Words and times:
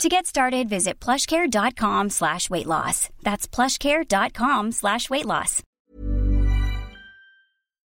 To 0.00 0.08
get 0.08 0.26
started, 0.26 0.68
visit 0.68 0.94
plushcare.com 1.00 2.10
slash 2.10 2.50
weight 2.50 2.66
loss. 2.66 3.08
That's 3.22 3.46
plushcare.com 3.46 4.72
slash 4.72 5.08
weight 5.10 5.26
loss. 5.26 5.62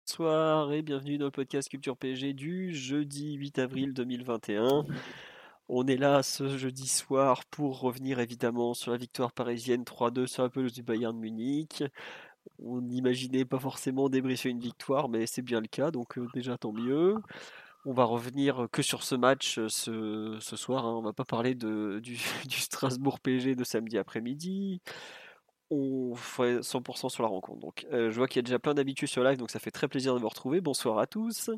Bonsoir 0.07 0.71
et 0.73 0.81
bienvenue 0.81 1.19
dans 1.19 1.25
le 1.25 1.31
podcast 1.31 1.69
Culture 1.69 1.95
PSG 1.97 2.33
du 2.33 2.73
jeudi 2.73 3.33
8 3.33 3.59
avril 3.59 3.93
2021. 3.93 4.85
On 5.67 5.85
est 5.85 5.97
là 5.97 6.23
ce 6.23 6.57
jeudi 6.57 6.87
soir 6.87 7.43
pour 7.51 7.79
revenir 7.81 8.19
évidemment 8.19 8.73
sur 8.73 8.91
la 8.91 8.97
victoire 8.97 9.31
parisienne 9.31 9.83
3-2 9.83 10.25
sur 10.25 10.41
la 10.41 10.49
pelouse 10.49 10.73
du 10.73 10.81
Bayern 10.81 11.15
de 11.15 11.21
Munich. 11.21 11.83
On 12.57 12.81
n'imaginait 12.81 13.45
pas 13.45 13.59
forcément 13.59 14.09
débriefer 14.09 14.49
une 14.49 14.61
victoire, 14.61 15.09
mais 15.09 15.27
c'est 15.27 15.43
bien 15.43 15.61
le 15.61 15.67
cas, 15.67 15.91
donc 15.91 16.17
euh, 16.17 16.25
déjà 16.33 16.57
tant 16.57 16.71
mieux. 16.73 17.17
On 17.85 17.93
va 17.93 18.03
revenir 18.03 18.67
que 18.71 18.81
sur 18.81 19.03
ce 19.03 19.15
match 19.15 19.59
ce, 19.67 20.39
soir. 20.41 20.85
Hein. 20.85 20.95
On 20.97 21.01
va 21.01 21.13
pas 21.13 21.25
parler 21.25 21.55
du, 21.55 22.17
Strasbourg 22.49 23.19
PSG 23.19 23.55
de 23.55 23.63
samedi 23.63 23.97
après-midi. 23.97 24.81
On 25.71 26.15
fait 26.15 26.59
100% 26.59 27.09
sur 27.09 27.23
la 27.23 27.29
rencontre. 27.29 27.59
Donc, 27.59 27.85
je 27.91 28.09
vois 28.09 28.27
qu'il 28.27 28.37
y 28.37 28.39
a 28.39 28.43
déjà 28.43 28.59
plein 28.59 28.73
d'habitués 28.73 29.07
sur 29.07 29.23
live, 29.23 29.37
donc 29.37 29.51
ça 29.51 29.59
fait 29.59 29.71
très 29.71 29.87
plaisir 29.87 30.15
de 30.15 30.19
vous 30.19 30.27
retrouver. 30.27 30.61
Bonsoir 30.61 30.97
à 30.97 31.07
tous. 31.07 31.51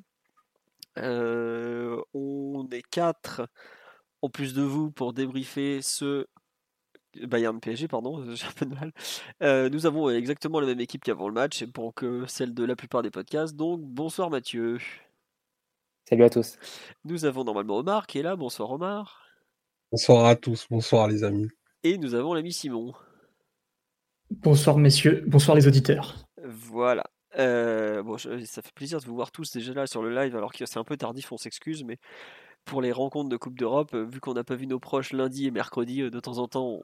On 0.97 2.67
est 2.71 2.83
quatre 2.89 3.47
en 4.21 4.29
plus 4.29 4.53
de 4.53 4.61
vous 4.61 4.91
pour 4.91 5.13
débriefer 5.13 5.81
ce 5.81 6.27
Bayern 7.15 7.59
PSG, 7.59 7.87
pardon, 7.87 8.23
j'ai 8.35 8.45
un 8.45 8.51
peu 8.51 8.65
de 8.65 8.75
mal. 8.75 9.71
Nous 9.71 9.85
avons 9.85 10.09
exactement 10.09 10.59
la 10.59 10.67
même 10.67 10.79
équipe 10.79 11.03
qu'avant 11.03 11.27
le 11.27 11.33
match, 11.33 11.61
et 11.61 11.67
pour 11.67 11.93
que 11.93 12.25
celle 12.27 12.53
de 12.53 12.63
la 12.63 12.75
plupart 12.75 13.01
des 13.01 13.11
podcasts. 13.11 13.55
Donc, 13.55 13.81
bonsoir 13.81 14.29
Mathieu. 14.29 14.77
Salut 16.11 16.23
à 16.25 16.29
tous. 16.29 16.57
Nous 17.05 17.23
avons 17.23 17.45
normalement 17.45 17.77
Omar 17.77 18.05
qui 18.05 18.19
est 18.19 18.21
là. 18.21 18.35
Bonsoir 18.35 18.69
Omar. 18.71 19.21
Bonsoir 19.93 20.25
à 20.25 20.35
tous, 20.35 20.67
bonsoir 20.69 21.07
les 21.07 21.23
amis. 21.23 21.47
Et 21.83 21.97
nous 21.97 22.15
avons 22.15 22.33
l'ami 22.33 22.51
Simon. 22.51 22.93
Bonsoir 24.29 24.77
messieurs, 24.77 25.23
bonsoir 25.25 25.55
les 25.55 25.67
auditeurs. 25.69 26.25
Voilà. 26.43 27.05
Euh, 27.39 28.03
bon, 28.03 28.17
je- 28.17 28.43
ça 28.43 28.61
fait 28.61 28.73
plaisir 28.73 28.99
de 28.99 29.05
vous 29.05 29.15
voir 29.15 29.31
tous 29.31 29.53
déjà 29.53 29.73
là 29.73 29.87
sur 29.87 30.01
le 30.03 30.13
live, 30.13 30.35
alors 30.35 30.51
que 30.51 30.65
c'est 30.65 30.79
un 30.79 30.83
peu 30.83 30.97
tardif, 30.97 31.31
on 31.31 31.37
s'excuse, 31.37 31.85
mais 31.85 31.97
pour 32.65 32.81
les 32.81 32.91
rencontres 32.91 33.29
de 33.29 33.37
Coupe 33.37 33.57
d'Europe, 33.57 33.93
euh, 33.93 34.03
vu 34.03 34.19
qu'on 34.19 34.33
n'a 34.33 34.43
pas 34.43 34.55
vu 34.55 34.67
nos 34.67 34.79
proches 34.81 35.13
lundi 35.13 35.47
et 35.47 35.51
mercredi, 35.51 36.01
euh, 36.01 36.09
de 36.09 36.19
temps 36.19 36.39
en 36.39 36.49
temps, 36.49 36.81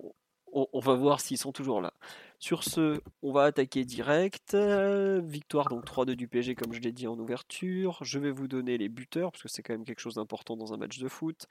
on, 0.54 0.80
va 0.80 0.94
voir 0.96 1.20
s'ils 1.20 1.38
sont 1.38 1.52
toujours 1.52 1.82
là. 1.82 1.94
Sur 2.40 2.64
ce, 2.64 3.02
on 3.22 3.32
va 3.32 3.44
attaquer 3.44 3.84
direct. 3.84 4.56
Victoire 4.56 5.70
donc 5.70 5.86
3-2 5.86 6.16
du 6.16 6.28
PSG, 6.28 6.56
comme 6.56 6.74
je 6.74 6.80
l'ai 6.80 6.92
dit 6.92 7.08
en 7.08 7.18
ouverture. 7.18 8.00
Je 8.02 8.20
vais 8.20 8.32
vous 8.32 8.48
donner 8.48 8.78
les 8.78 8.90
buteurs, 8.90 9.32
parce 9.32 9.44
que 9.44 9.50
c'est 9.50 9.64
quand 9.64 9.74
même 9.74 9.86
quelque 9.86 10.00
chose 10.00 10.16
d'important 10.16 10.56
dans 10.56 10.74
un 10.74 10.78
match 10.78 11.00
de 11.00 11.08
foot. 11.08 11.48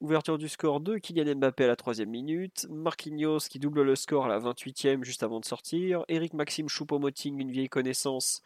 Ouverture 0.00 0.38
du 0.38 0.48
score 0.48 0.80
de 0.80 0.98
Kylian 0.98 1.36
Mbappé 1.36 1.64
à 1.64 1.68
la 1.68 1.76
troisième 1.76 2.10
minute. 2.10 2.66
Marquinhos 2.70 3.48
qui 3.50 3.58
double 3.58 3.82
le 3.82 3.96
score 3.96 4.26
à 4.26 4.28
la 4.28 4.38
28e 4.38 5.04
juste 5.04 5.22
avant 5.22 5.40
de 5.40 5.44
sortir. 5.44 6.04
Eric 6.08 6.34
Maxime 6.34 6.68
Choupo-Moting, 6.68 7.40
une 7.40 7.50
vieille 7.50 7.68
connaissance, 7.68 8.42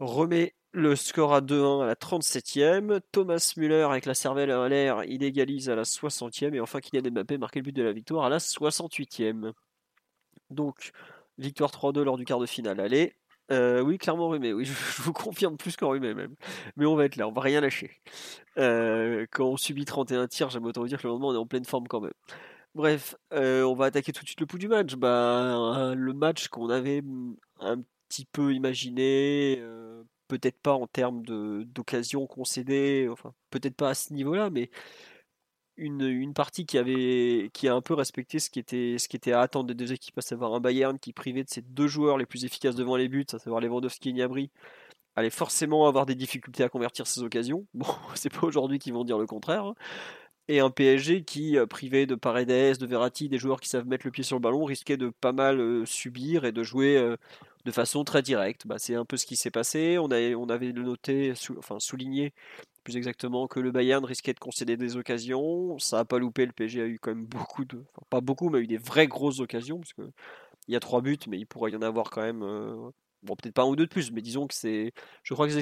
remet 0.00 0.54
le 0.72 0.96
score 0.96 1.34
à 1.34 1.40
2-1 1.40 1.82
à 1.82 1.86
la 1.86 1.94
37e. 1.94 3.00
Thomas 3.12 3.54
Müller 3.56 3.86
avec 3.90 4.06
la 4.06 4.14
cervelle 4.14 4.50
à 4.50 4.68
l'air, 4.68 5.04
il 5.04 5.22
égalise 5.22 5.70
à 5.70 5.74
la 5.74 5.84
60e. 5.84 6.54
Et 6.54 6.60
enfin 6.60 6.80
Kylian 6.80 7.10
Mbappé 7.10 7.38
marque 7.38 7.56
le 7.56 7.62
but 7.62 7.74
de 7.74 7.82
la 7.82 7.92
victoire 7.92 8.24
à 8.24 8.28
la 8.28 8.38
68e. 8.38 9.52
Donc, 10.50 10.90
victoire 11.38 11.70
3-2 11.70 12.02
lors 12.02 12.16
du 12.16 12.24
quart 12.24 12.38
de 12.38 12.46
finale. 12.46 12.80
Allez. 12.80 13.14
Euh, 13.50 13.80
oui, 13.80 13.96
clairement 13.96 14.28
Rumé, 14.28 14.52
oui, 14.52 14.64
je, 14.66 15.02
vous 15.02 15.12
confirme 15.12 15.56
plus 15.56 15.76
qu'en 15.76 15.90
Rumé 15.90 16.14
même. 16.14 16.34
Mais 16.76 16.84
on 16.86 16.96
va 16.96 17.06
être 17.06 17.16
là, 17.16 17.26
on 17.28 17.32
va 17.32 17.40
rien 17.40 17.60
lâcher. 17.60 17.90
Euh, 18.58 19.26
quand 19.30 19.46
on 19.46 19.56
subit 19.56 19.86
31 19.86 20.26
tirs, 20.28 20.50
j'aime 20.50 20.64
autant 20.66 20.82
vous 20.82 20.88
dire 20.88 20.98
que 21.00 21.06
le 21.06 21.12
lendemain 21.12 21.28
on 21.28 21.34
est 21.34 21.38
en 21.38 21.46
pleine 21.46 21.64
forme 21.64 21.88
quand 21.88 22.00
même. 22.00 22.12
Bref, 22.74 23.16
euh, 23.32 23.62
on 23.62 23.74
va 23.74 23.86
attaquer 23.86 24.12
tout 24.12 24.22
de 24.22 24.28
suite 24.28 24.40
le 24.40 24.46
pouls 24.46 24.58
du 24.58 24.68
match. 24.68 24.94
Bah, 24.96 25.94
le 25.96 26.12
match 26.12 26.48
qu'on 26.48 26.68
avait 26.68 27.02
un 27.60 27.82
petit 28.08 28.26
peu 28.26 28.52
imaginé, 28.52 29.62
peut-être 30.28 30.60
pas 30.60 30.74
en 30.74 30.86
termes 30.86 31.24
de- 31.24 31.64
d'occasion 31.74 32.26
concédée, 32.26 33.08
enfin 33.10 33.34
peut-être 33.50 33.76
pas 33.76 33.90
à 33.90 33.94
ce 33.94 34.12
niveau-là, 34.12 34.50
mais 34.50 34.70
une, 35.76 36.34
partie 36.34 36.66
qui 36.66 36.78
a 37.68 37.74
un 37.74 37.80
peu 37.80 37.94
respecté 37.94 38.38
ce 38.38 38.50
qui 38.50 38.58
était 38.58 39.32
à 39.32 39.40
attendre 39.40 39.66
des 39.68 39.74
deux 39.74 39.92
équipes, 39.92 40.18
à 40.18 40.22
savoir 40.22 40.54
un 40.54 40.60
Bayern 40.60 40.98
qui 40.98 41.12
privé 41.12 41.44
de 41.44 41.48
ses 41.48 41.62
deux 41.62 41.86
joueurs 41.86 42.18
les 42.18 42.26
plus 42.26 42.44
efficaces 42.44 42.74
devant 42.74 42.96
les 42.96 43.08
buts, 43.08 43.26
à 43.32 43.38
savoir 43.38 43.60
Lewandowski 43.60 44.10
et 44.10 44.12
Gnabry, 44.12 44.50
allait 45.16 45.30
forcément 45.30 45.86
avoir 45.86 46.06
des 46.06 46.14
difficultés 46.14 46.64
à 46.64 46.68
convertir 46.68 47.06
ses 47.06 47.22
occasions. 47.22 47.66
Bon, 47.74 47.86
c'est 48.14 48.32
pas 48.32 48.46
aujourd'hui 48.46 48.78
qu'ils 48.78 48.92
vont 48.92 49.04
dire 49.04 49.18
le 49.18 49.26
contraire. 49.26 49.64
hein. 49.64 49.74
Et 50.48 50.60
un 50.60 50.70
PSG 50.70 51.24
qui, 51.24 51.58
euh, 51.58 51.66
privé 51.66 52.06
de 52.06 52.14
Paredes, 52.14 52.78
de 52.78 52.86
Verratti, 52.86 53.28
des 53.28 53.38
joueurs 53.38 53.60
qui 53.60 53.68
savent 53.68 53.86
mettre 53.86 54.06
le 54.06 54.10
pied 54.10 54.24
sur 54.24 54.36
le 54.36 54.40
ballon, 54.40 54.64
risquait 54.64 54.96
de 54.96 55.10
pas 55.10 55.32
mal 55.32 55.60
euh, 55.60 55.84
subir 55.84 56.44
et 56.46 56.52
de 56.52 56.62
jouer 56.62 56.96
euh, 56.96 57.16
de 57.64 57.70
façon 57.70 58.04
très 58.04 58.22
directe. 58.22 58.66
Bah, 58.66 58.76
c'est 58.78 58.94
un 58.94 59.04
peu 59.04 59.16
ce 59.16 59.26
qui 59.26 59.36
s'est 59.36 59.50
passé. 59.50 59.98
On, 59.98 60.10
avait 60.10 60.72
noté, 60.72 61.32
enfin 61.58 61.78
souligné 61.80 62.32
plus 62.84 62.96
exactement, 62.96 63.48
que 63.48 63.60
le 63.60 63.70
Bayern 63.70 64.04
risquait 64.04 64.32
de 64.32 64.38
concéder 64.38 64.76
des 64.76 64.96
occasions. 64.96 65.78
Ça 65.78 65.98
n'a 65.98 66.04
pas 66.04 66.18
loupé. 66.18 66.46
Le 66.46 66.52
PSG 66.52 66.82
a 66.82 66.86
eu 66.86 66.98
quand 66.98 67.14
même 67.14 67.26
beaucoup 67.26 67.64
de, 67.64 67.84
pas 68.10 68.20
beaucoup, 68.20 68.48
mais 68.50 68.58
a 68.58 68.60
eu 68.62 68.66
des 68.66 68.78
vraies 68.78 69.08
grosses 69.08 69.40
occasions 69.40 69.78
parce 69.78 69.92
que 69.92 70.02
il 70.68 70.74
y 70.74 70.76
a 70.76 70.80
trois 70.80 71.00
buts, 71.02 71.18
mais 71.28 71.38
il 71.38 71.46
pourrait 71.46 71.72
y 71.72 71.76
en 71.76 71.82
avoir 71.82 72.10
quand 72.10 72.22
même. 72.22 72.42
euh, 72.42 72.90
Bon, 73.24 73.34
peut-être 73.34 73.54
pas 73.54 73.62
un 73.62 73.66
ou 73.66 73.74
deux 73.74 73.86
de 73.86 73.90
plus, 73.90 74.12
mais 74.12 74.22
disons 74.22 74.46
que 74.46 74.54
c'est. 74.54 74.92
Je 75.24 75.34
crois 75.34 75.48
que 75.48 75.52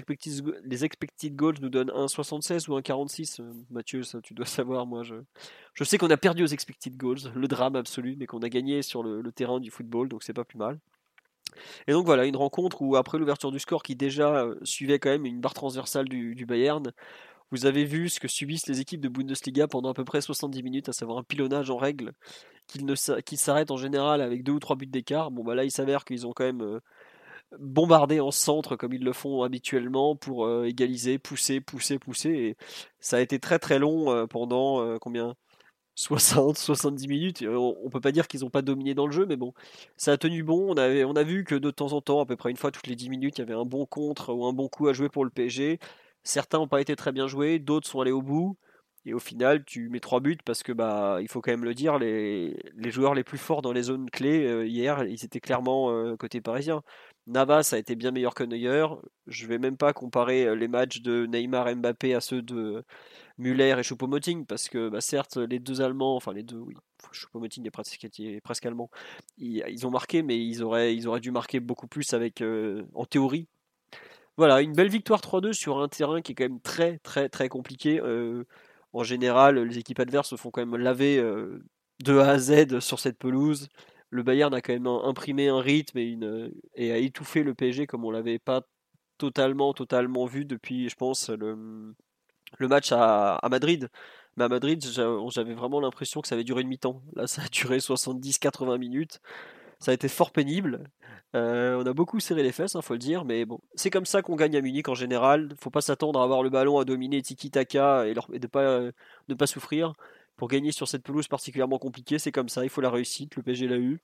les 0.65 0.84
expected, 0.84 1.34
goals 1.34 1.57
nous 1.63 1.71
donnent 1.71 1.91
1,76 1.91 2.69
ou 2.69 2.78
1,46. 2.78 3.41
Euh, 3.41 3.53
Mathieu, 3.71 4.03
ça 4.03 4.21
tu 4.21 4.34
dois 4.34 4.45
savoir. 4.47 4.87
Moi, 4.87 5.03
je, 5.05 5.15
je 5.73 5.84
sais 5.84 5.97
qu'on 5.97 6.11
a 6.11 6.19
perdu 6.19 6.43
aux 6.43 6.47
expected 6.49 6.97
goals, 6.97 7.33
le 7.34 7.49
drame 7.49 7.77
absolu, 7.77 8.17
mais 8.19 8.27
qu'on 8.27 8.41
a 8.41 8.49
gagné 8.51 8.83
sur 8.83 9.03
le, 9.03 9.23
le 9.23 9.33
terrain 9.33 9.59
du 9.59 9.71
football, 9.71 10.09
donc 10.09 10.23
c'est 10.23 10.34
pas 10.34 10.45
plus 10.45 10.59
mal. 10.59 10.78
Et 11.87 11.93
donc 11.93 12.07
voilà, 12.07 12.27
une 12.27 12.37
rencontre 12.37 12.83
où 12.83 12.97
après 12.97 13.19
l'ouverture 13.19 13.51
du 13.51 13.59
score 13.59 13.83
qui 13.83 13.97
déjà 13.97 14.45
euh, 14.45 14.55
suivait 14.62 14.99
quand 14.99 15.11
même 15.11 15.27
une 15.27 15.41
barre 15.41 15.55
transversale 15.55 16.09
du, 16.09 16.47
Bayern, 16.47 16.93
vous 17.51 17.67
avez 17.67 17.84
vu 17.84 18.09
ce 18.09 18.21
que 18.21 18.29
subissent 18.29 18.67
les 18.67 18.81
équipes 18.81 19.01
de 19.01 19.09
Bundesliga 19.09 19.69
pendant 19.69 19.91
à 19.91 19.95
peu 19.95 20.05
près 20.05 20.21
70 20.21 20.62
minutes, 20.62 20.89
à 20.89 20.93
savoir 20.93 21.19
un 21.19 21.23
pilonnage 21.23 21.71
en 21.71 21.77
règle 21.77 22.12
qui 22.67 22.84
qui 23.25 23.37
s'arrête 23.37 23.71
en 23.71 23.77
général 23.77 24.21
avec 24.21 24.43
deux 24.43 24.53
ou 24.53 24.61
trois 24.61 24.77
buts 24.77 24.87
d'écart. 24.87 25.31
Bon 25.31 25.45
bah 25.45 25.55
là 25.55 25.65
il 25.65 25.71
s'avère 25.71 26.05
qu'ils 26.05 26.27
ont 26.27 26.33
quand 26.33 26.45
même 26.45 26.62
euh, 26.62 26.81
bombardé 27.59 28.21
en 28.21 28.33
centre 28.33 28.77
comme 28.77 28.93
ils 28.93 29.05
le 29.05 29.13
font 29.13 29.43
habituellement 29.43 30.17
pour 30.17 30.47
euh, 30.47 30.65
égaliser, 30.65 31.19
pousser, 31.19 31.61
pousser, 31.61 31.99
pousser. 31.99 32.31
Et 32.31 32.57
ça 33.01 33.19
a 33.19 33.21
été 33.21 33.39
très 33.39 33.59
très 33.59 33.78
long 33.78 34.27
pendant 34.28 34.99
combien? 34.99 35.37
60, 35.97 36.59
70 36.59 37.09
minutes. 37.09 37.45
On, 37.49 37.91
peut 37.91 38.01
pas 38.01 38.12
dire 38.12 38.29
qu'ils 38.29 38.41
n'ont 38.41 38.51
pas 38.51 38.62
dominé 38.62 38.95
dans 38.95 39.07
le 39.07 39.12
jeu, 39.12 39.27
mais 39.27 39.37
bon, 39.37 39.55
ça 39.97 40.12
a 40.12 40.17
tenu 40.19 40.43
bon. 40.43 40.75
On, 40.75 40.77
a 41.17 41.23
vu 41.25 41.45
que 41.45 41.55
de 41.55 41.71
temps 41.71 41.93
en 41.93 42.01
temps, 42.01 42.21
à 42.21 42.27
peu 42.27 42.37
près 42.37 42.51
une 42.51 42.57
fois 42.57 42.71
toutes 42.71 42.87
les 42.87 42.97
10 42.97 43.09
minutes, 43.11 43.39
il 43.39 43.41
y 43.41 43.45
avait 43.45 43.55
un 43.55 43.65
bon 43.65 43.87
contre 43.87 44.33
ou 44.33 44.47
un 44.47 44.53
bon 44.53 44.69
coup 44.69 44.89
à 44.89 44.93
jouer 44.93 45.09
pour 45.09 45.25
le 45.25 45.31
PSG. 45.31 45.79
Certains 46.23 46.59
n'ont 46.59 46.69
pas 46.69 46.81
été 46.81 46.97
très 46.97 47.12
bien 47.12 47.27
joués, 47.27 47.59
d'autres 47.59 47.89
sont 47.89 48.01
allés 48.01 48.12
au 48.12 48.23
bout. 48.23 48.57
Et 49.07 49.15
au 49.15 49.21
final, 49.21 49.65
tu 49.65 49.89
mets 49.89 50.01
trois 50.01 50.19
buts 50.21 50.37
parce 50.45 50.65
que 50.65 50.73
bah, 50.73 51.19
il 51.21 51.29
faut 51.29 51.41
quand 51.41 51.53
même 51.53 51.65
le 51.65 51.75
dire, 51.75 51.97
les, 51.99 52.57
joueurs 52.91 53.15
les 53.15 53.23
plus 53.23 53.39
forts 53.39 53.63
dans 53.63 53.73
les 53.73 53.84
zones 53.84 54.11
clés 54.11 54.45
euh, 54.45 54.67
hier, 54.67 55.05
ils 55.05 55.25
étaient 55.25 55.39
clairement 55.41 55.91
euh, 55.93 56.17
côté 56.17 56.41
parisien. 56.41 56.83
Navas 57.28 57.71
a 57.73 57.78
été 57.78 57.95
bien 57.95 58.11
meilleur 58.11 58.34
que 58.34 58.42
Neuer. 58.42 58.87
Je 59.28 59.47
vais 59.47 59.59
même 59.59 59.77
pas 59.77 59.92
comparer 59.92 60.47
euh, 60.47 60.54
les 60.57 60.66
matchs 60.66 61.03
de 61.03 61.25
Neymar 61.27 61.75
Mbappé 61.77 62.15
à 62.15 62.21
ceux 62.21 62.42
de 62.42 62.84
Müller 63.38 63.74
et 63.78 63.83
Choupo-Moting 63.83 64.47
parce 64.47 64.68
que 64.68 64.88
bah, 64.88 65.00
certes 65.00 65.36
les 65.36 65.59
deux 65.59 65.83
Allemands, 65.83 66.16
enfin 66.16 66.33
les 66.33 66.42
deux, 66.42 66.59
oui, 66.59 66.74
Choupo-Moting 67.12 67.66
est 67.66 68.41
presque, 68.41 68.66
allemand, 68.66 68.91
ils, 69.38 69.86
ont 69.86 69.91
marqué, 69.91 70.22
mais 70.22 70.38
ils 70.38 70.62
auraient, 70.62 70.97
dû 71.21 71.30
marquer 71.30 71.60
beaucoup 71.60 71.86
plus 71.86 72.15
avec, 72.15 72.41
euh, 72.41 72.84
en 72.94 73.04
théorie. 73.04 73.47
Voilà, 74.36 74.60
une 74.60 74.72
belle 74.72 74.88
victoire 74.88 75.21
3-2 75.21 75.53
sur 75.53 75.78
un 75.80 75.88
terrain 75.88 76.21
qui 76.21 76.33
est 76.33 76.34
quand 76.34 76.44
même 76.44 76.60
très 76.60 76.98
très 76.98 77.28
très 77.28 77.48
compliqué. 77.48 78.00
Euh, 78.00 78.44
en 78.92 79.03
général, 79.03 79.59
les 79.59 79.78
équipes 79.78 80.00
adverses 80.00 80.30
se 80.30 80.36
font 80.36 80.50
quand 80.50 80.65
même 80.65 80.77
laver 80.80 81.18
euh, 81.18 81.62
de 82.04 82.18
A 82.18 82.30
à 82.30 82.39
Z 82.39 82.80
sur 82.80 83.00
cette 83.00 83.18
pelouse. 83.18 83.68
Le 84.10 84.22
Bayern 84.22 84.53
a 84.54 84.60
quand 84.60 84.72
même 84.72 84.86
imprimé 84.86 85.48
un 85.48 85.60
rythme 85.60 85.98
et 85.98 86.92
a 86.92 86.98
étouffé 86.98 87.42
le 87.42 87.54
PSG 87.54 87.86
comme 87.86 88.04
on 88.04 88.10
l'avait 88.10 88.39
pas 88.39 88.62
totalement 89.18 89.72
totalement 89.72 90.27
vu 90.27 90.44
depuis, 90.44 90.89
je 90.89 90.94
pense, 90.97 91.30
le, 91.30 91.94
le 92.59 92.69
match 92.69 92.93
à, 92.93 93.41
Madrid. 93.51 93.89
Mais 94.37 94.45
à 94.45 94.48
Madrid, 94.48 94.84
j'a- 94.84 95.09
j'avais 95.31 95.54
vraiment 95.54 95.81
l'impression 95.81 96.21
que 96.21 96.28
ça 96.28 96.34
avait 96.34 96.45
duré 96.45 96.63
une 96.63 96.69
mi-temps. 96.69 97.03
Là, 97.15 97.27
ça 97.27 97.43
a 97.43 97.48
duré 97.48 97.81
70-80 97.81 98.78
minutes. 98.78 99.21
Ça 99.78 99.91
a 99.93 99.95
été 99.95 100.09
fort 100.09 100.31
pénible. 100.33 100.84
Euh, 101.34 101.77
on 101.83 101.87
a 101.87 101.93
beaucoup 101.93 102.21
serré 102.21 102.43
les 102.43 102.53
fesses, 102.53 102.75
il 102.75 102.78
hein, 102.78 102.83
faut 102.83 102.95
le 102.95 102.98
dire, 102.98 103.25
mais 103.25 103.45
bon, 103.45 103.60
c'est 103.75 103.91
comme 103.91 104.07
ça 104.07 104.22
qu'on 104.22 104.37
gagne 104.37 104.57
à 104.57 104.60
Munich 104.63 104.89
en 104.89 104.95
général. 104.95 105.54
Faut 105.60 105.71
pas 105.71 105.83
s'attendre 105.83 106.21
à 106.21 106.25
avoir 106.25 106.43
le 106.43 106.51
ballon, 106.51 106.78
à 106.78 106.84
dominer 106.84 107.21
tiki-taka 107.22 108.07
et, 108.09 108.15
et 108.33 108.39
de 108.39 108.47
pas 108.47 108.81
ne 109.28 109.34
pas 109.34 109.47
souffrir. 109.47 109.92
Pour 110.37 110.49
gagner 110.49 110.72
sur 110.72 110.89
cette 110.89 111.03
pelouse 111.03 111.28
particulièrement 111.28 111.78
compliquée, 111.78 112.19
c'est 112.19 112.33
comme 112.33 112.49
ça. 112.49 112.65
Il 112.65 112.71
faut 112.71 112.81
la 112.81 112.91
réussite. 112.91 113.37
Le 113.37 113.42
PSG 113.42 113.69
l'a 113.69 113.77
eu. 113.78 114.01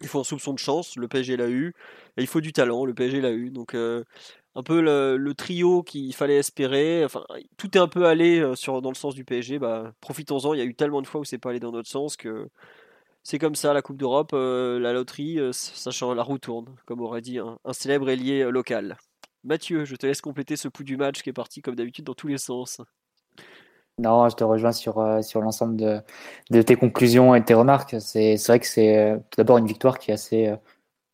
Il 0.00 0.08
faut 0.08 0.20
un 0.20 0.24
soupçon 0.24 0.52
de 0.52 0.58
chance. 0.58 0.96
Le 0.96 1.08
PSG 1.08 1.36
l'a 1.36 1.48
eu. 1.48 1.74
Et 2.16 2.22
il 2.22 2.26
faut 2.26 2.40
du 2.40 2.52
talent. 2.52 2.84
Le 2.84 2.94
PSG 2.94 3.20
l'a 3.20 3.32
eu. 3.32 3.50
Donc 3.50 3.74
euh, 3.74 4.04
un 4.54 4.62
peu 4.62 4.80
le, 4.80 5.34
trio 5.34 5.82
qu'il 5.82 6.14
fallait 6.14 6.36
espérer. 6.36 7.04
Enfin, 7.04 7.24
tout 7.56 7.76
est 7.76 7.80
un 7.80 7.88
peu 7.88 8.06
allé 8.06 8.40
euh, 8.40 8.80
dans 8.80 8.90
le 8.90 8.94
sens 8.94 9.14
du 9.14 9.24
PSG. 9.24 9.58
Bah, 9.58 9.92
profitons-en. 10.00 10.54
Il 10.54 10.58
y 10.58 10.62
a 10.62 10.64
eu 10.64 10.74
tellement 10.74 11.02
de 11.02 11.06
fois 11.06 11.20
où 11.20 11.24
c'est 11.24 11.38
pas 11.38 11.50
allé 11.50 11.60
dans 11.60 11.72
notre 11.72 11.88
sens 11.88 12.16
que 12.16 12.48
c'est 13.22 13.38
comme 13.38 13.54
ça, 13.54 13.74
la 13.74 13.82
Coupe 13.82 13.98
d'Europe, 13.98 14.30
euh, 14.32 14.78
la 14.80 14.92
loterie, 14.94 15.38
sachant 15.52 16.14
la 16.14 16.22
roue 16.22 16.38
tourne, 16.38 16.74
comme 16.86 17.00
aurait 17.02 17.20
dit 17.20 17.38
un, 17.38 17.58
célèbre 17.72 18.08
ailier 18.08 18.44
local. 18.50 18.96
Mathieu, 19.44 19.84
je 19.84 19.96
te 19.96 20.06
laisse 20.06 20.20
compléter 20.20 20.56
ce 20.56 20.68
pouls 20.68 20.84
du 20.84 20.96
match 20.96 21.22
qui 21.22 21.30
est 21.30 21.34
parti 21.34 21.60
comme 21.62 21.74
d'habitude 21.74 22.04
dans 22.04 22.14
tous 22.14 22.28
les 22.28 22.38
sens. 22.38 22.80
Non, 24.00 24.28
je 24.28 24.36
te 24.36 24.44
rejoins 24.44 24.72
sur, 24.72 25.22
sur 25.22 25.40
l'ensemble 25.40 25.76
de, 25.76 26.00
de, 26.50 26.62
tes 26.62 26.76
conclusions 26.76 27.34
et 27.34 27.44
tes 27.44 27.54
remarques. 27.54 27.96
C'est 28.00 28.36
vrai 28.46 28.58
que 28.58 28.66
c'est 28.66 29.20
tout 29.30 29.36
d'abord 29.36 29.58
une 29.58 29.66
victoire 29.66 29.98
qui 29.98 30.10
est 30.10 30.14
assez, 30.14 30.54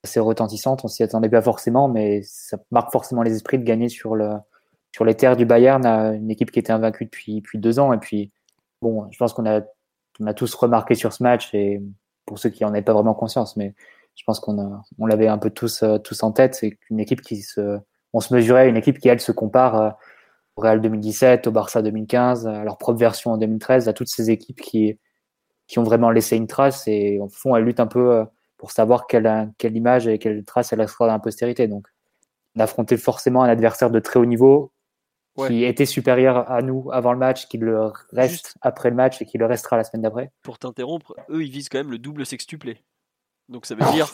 assez 0.04 0.20
retentissante. 0.20 0.84
On 0.84 0.88
s'y 0.88 1.02
attendait 1.02 1.28
pas 1.28 1.42
forcément, 1.42 1.88
mais 1.88 2.22
ça 2.22 2.58
marque 2.70 2.92
forcément 2.92 3.22
les 3.22 3.34
esprits 3.34 3.58
de 3.58 3.64
gagner 3.64 3.88
sur, 3.88 4.14
le, 4.14 4.34
sur 4.92 5.04
les 5.04 5.14
terres 5.14 5.36
du 5.36 5.46
Bayern, 5.46 5.84
une 5.86 6.30
équipe 6.30 6.50
qui 6.50 6.60
était 6.60 6.72
invaincue 6.72 7.06
depuis, 7.06 7.40
depuis 7.40 7.58
deux 7.58 7.78
ans. 7.78 7.92
Et 7.92 7.98
puis, 7.98 8.30
bon, 8.80 9.08
je 9.10 9.18
pense 9.18 9.32
qu'on 9.32 9.46
a 9.46 9.62
on 10.20 10.26
a 10.26 10.34
tous 10.34 10.54
remarqué 10.54 10.94
sur 10.94 11.12
ce 11.12 11.22
match 11.22 11.54
et 11.54 11.82
pour 12.24 12.38
ceux 12.38 12.50
qui 12.50 12.64
en 12.64 12.68
avaient 12.68 12.82
pas 12.82 12.92
vraiment 12.92 13.14
conscience, 13.14 13.56
mais 13.56 13.74
je 14.14 14.24
pense 14.24 14.40
qu'on 14.40 14.80
on 14.98 15.06
l'avait 15.06 15.28
un 15.28 15.38
peu 15.38 15.50
tous, 15.50 15.82
euh, 15.82 15.98
tous 15.98 16.22
en 16.22 16.32
tête. 16.32 16.54
C'est 16.54 16.72
qu'une 16.72 17.00
équipe 17.00 17.20
qui 17.20 17.42
se, 17.42 17.78
on 18.12 18.20
se 18.20 18.34
mesurait 18.34 18.68
une 18.68 18.76
équipe 18.76 18.98
qui 18.98 19.08
elle 19.08 19.20
se 19.20 19.32
compare 19.32 19.76
euh, 19.76 19.90
au 20.56 20.62
Real 20.62 20.80
2017, 20.80 21.46
au 21.46 21.50
Barça 21.50 21.82
2015, 21.82 22.46
à 22.46 22.64
leur 22.64 22.78
propre 22.78 22.98
version 22.98 23.32
en 23.32 23.36
2013, 23.36 23.88
à 23.88 23.92
toutes 23.92 24.08
ces 24.08 24.30
équipes 24.30 24.60
qui, 24.60 24.98
qui 25.66 25.78
ont 25.78 25.82
vraiment 25.82 26.10
laissé 26.10 26.36
une 26.36 26.46
trace 26.46 26.88
et 26.88 27.18
au 27.20 27.28
fond 27.28 27.54
elles 27.56 27.64
luttent 27.64 27.80
un 27.80 27.86
peu 27.86 28.12
euh, 28.12 28.24
pour 28.56 28.70
savoir 28.70 29.06
quelle, 29.06 29.52
quelle 29.58 29.76
image 29.76 30.08
et 30.08 30.18
quelle 30.18 30.44
trace 30.44 30.72
elle 30.72 30.78
laissera 30.78 31.06
dans 31.06 31.12
la 31.12 31.18
postérité. 31.18 31.68
Donc, 31.68 31.86
on 32.56 32.60
affrontait 32.60 32.96
forcément 32.96 33.42
un 33.42 33.48
adversaire 33.48 33.90
de 33.90 34.00
très 34.00 34.18
haut 34.18 34.24
niveau 34.24 34.72
qui 35.46 35.64
était 35.64 35.84
supérieur 35.84 36.50
à 36.50 36.62
nous 36.62 36.88
avant 36.92 37.12
le 37.12 37.18
match, 37.18 37.46
qui 37.46 37.58
le 37.58 37.92
reste 38.12 38.56
après 38.62 38.88
le 38.88 38.96
match 38.96 39.20
et 39.20 39.26
qui 39.26 39.36
le 39.36 39.44
restera 39.44 39.76
la 39.76 39.84
semaine 39.84 40.00
d'après. 40.00 40.32
Pour 40.42 40.58
t'interrompre, 40.58 41.14
eux 41.28 41.44
ils 41.44 41.50
visent 41.50 41.68
quand 41.68 41.76
même 41.76 41.90
le 41.90 41.98
double 41.98 42.24
sextuplé. 42.24 42.82
Donc 43.50 43.66
ça 43.66 43.74
veut 43.74 43.84
dire 43.92 44.10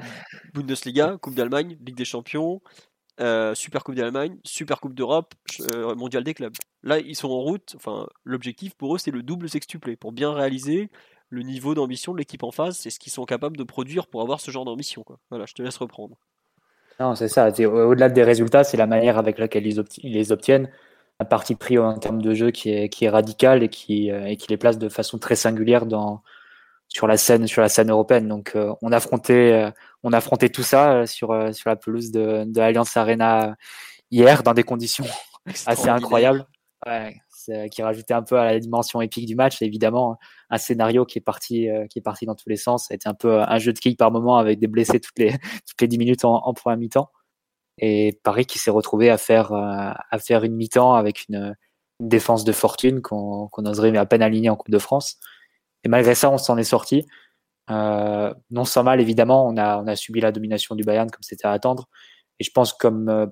Bundesliga, 0.54 1.16
Coupe 1.22 1.34
d'Allemagne, 1.34 1.78
Ligue 1.80 1.96
des 1.96 2.04
Champions, 2.04 2.60
euh, 3.20 3.54
Super 3.54 3.84
Coupe 3.84 3.94
d'Allemagne, 3.94 4.36
Super 4.44 4.80
Coupe 4.80 4.94
d'Europe, 4.94 5.34
euh, 5.74 5.94
Mondial 5.94 6.24
des 6.24 6.34
clubs. 6.34 6.54
Là 6.82 6.98
ils 6.98 7.16
sont 7.16 7.30
en 7.30 7.40
route. 7.40 7.74
Enfin 7.76 8.06
l'objectif 8.24 8.74
pour 8.74 8.94
eux 8.94 8.98
c'est 8.98 9.10
le 9.10 9.22
double 9.22 9.48
sextuplé 9.48 9.96
pour 9.96 10.12
bien 10.12 10.32
réaliser 10.32 10.90
le 11.30 11.42
niveau 11.42 11.74
d'ambition 11.74 12.12
de 12.12 12.18
l'équipe 12.18 12.42
en 12.42 12.50
face. 12.50 12.78
C'est 12.78 12.90
ce 12.90 12.98
qu'ils 12.98 13.12
sont 13.12 13.24
capables 13.24 13.56
de 13.56 13.64
produire 13.64 14.06
pour 14.06 14.22
avoir 14.22 14.40
ce 14.40 14.50
genre 14.50 14.64
d'ambition. 14.64 15.04
Voilà, 15.30 15.46
je 15.46 15.54
te 15.54 15.62
laisse 15.62 15.76
reprendre. 15.76 16.16
Non, 17.00 17.14
c'est 17.14 17.28
ça. 17.28 17.48
Au-delà 17.48 18.08
des 18.08 18.22
résultats, 18.22 18.64
c'est 18.64 18.76
la 18.76 18.86
manière 18.86 19.18
avec 19.18 19.38
laquelle 19.38 19.66
ils, 19.66 19.84
les 20.02 20.32
obtiennent. 20.32 20.70
Un 21.20 21.24
parti 21.24 21.54
pris 21.54 21.78
en 21.78 21.98
termes 21.98 22.22
de 22.22 22.34
jeu 22.34 22.50
qui 22.50 22.70
est, 22.70 23.08
radical 23.08 23.62
et 23.62 23.68
qui, 23.68 24.10
euh, 24.10 24.26
et 24.26 24.36
qui 24.36 24.48
les 24.48 24.56
place 24.56 24.78
de 24.78 24.88
façon 24.88 25.18
très 25.18 25.36
singulière 25.36 25.84
sur 26.88 27.06
la 27.06 27.16
scène, 27.16 27.46
sur 27.46 27.60
la 27.60 27.68
scène 27.68 27.90
européenne. 27.90 28.28
Donc, 28.28 28.56
on 28.80 28.92
affrontait, 28.92 29.72
on 30.06 30.12
affrontait 30.12 30.48
tout 30.48 30.62
ça 30.62 31.06
sur, 31.06 31.54
sur 31.54 31.68
la 31.68 31.76
pelouse 31.76 32.10
de, 32.10 32.44
de 32.46 32.60
Allianz 32.60 32.96
Arena 32.96 33.56
hier 34.10 34.42
dans 34.42 34.54
des 34.54 34.62
conditions 34.62 35.06
assez 35.66 35.88
incroyables. 35.88 36.46
Ouais, 36.86 37.16
qui 37.70 37.82
rajoutait 37.82 38.14
un 38.14 38.22
peu 38.22 38.38
à 38.38 38.44
la 38.44 38.60
dimension 38.60 39.00
épique 39.00 39.26
du 39.26 39.34
match. 39.34 39.62
évidemment, 39.62 40.18
un 40.50 40.58
scénario 40.58 41.04
qui 41.04 41.18
est 41.18 41.22
parti, 41.22 41.68
euh, 41.68 41.86
qui 41.86 41.98
est 41.98 42.02
parti 42.02 42.26
dans 42.26 42.34
tous 42.34 42.48
les 42.48 42.56
sens. 42.56 42.86
Ça 42.86 42.92
a 42.92 42.96
été 42.96 43.08
un 43.08 43.14
peu 43.14 43.40
un 43.40 43.58
jeu 43.58 43.72
de 43.72 43.78
quilles 43.78 43.96
par 43.96 44.10
moment 44.10 44.36
avec 44.38 44.58
des 44.58 44.66
blessés 44.66 45.00
toutes 45.00 45.18
les, 45.18 45.32
toutes 45.66 45.80
les 45.80 45.88
10 45.88 45.98
minutes 45.98 46.24
en, 46.24 46.46
en 46.46 46.54
première 46.54 46.78
mi-temps. 46.78 47.10
Et 47.78 48.18
Paris 48.22 48.46
qui 48.46 48.58
s'est 48.58 48.70
retrouvé 48.70 49.10
à 49.10 49.18
faire, 49.18 49.52
euh, 49.52 49.92
à 50.10 50.18
faire 50.18 50.44
une 50.44 50.54
mi-temps 50.54 50.94
avec 50.94 51.26
une, 51.28 51.56
défense 52.00 52.44
de 52.44 52.52
fortune 52.52 53.00
qu'on 53.00 53.48
qu 53.48 53.62
oserait 53.62 53.96
à 53.96 54.06
peine 54.06 54.22
aligner 54.22 54.50
en 54.50 54.56
Coupe 54.56 54.70
de 54.70 54.78
France. 54.78 55.18
Et 55.84 55.88
malgré 55.88 56.14
ça, 56.14 56.30
on 56.30 56.38
s'en 56.38 56.56
est 56.58 56.64
sorti. 56.64 57.06
Euh, 57.70 58.32
non 58.50 58.64
sans 58.64 58.84
mal, 58.84 59.00
évidemment, 59.00 59.46
on 59.46 59.56
a, 59.56 59.78
on 59.78 59.86
a 59.86 59.96
subi 59.96 60.20
la 60.20 60.32
domination 60.32 60.74
du 60.74 60.84
Bayern 60.84 61.10
comme 61.10 61.22
c'était 61.22 61.46
à 61.46 61.52
attendre. 61.52 61.88
Et 62.38 62.44
je 62.44 62.50
pense 62.50 62.72
comme 62.72 63.08
euh, 63.08 63.26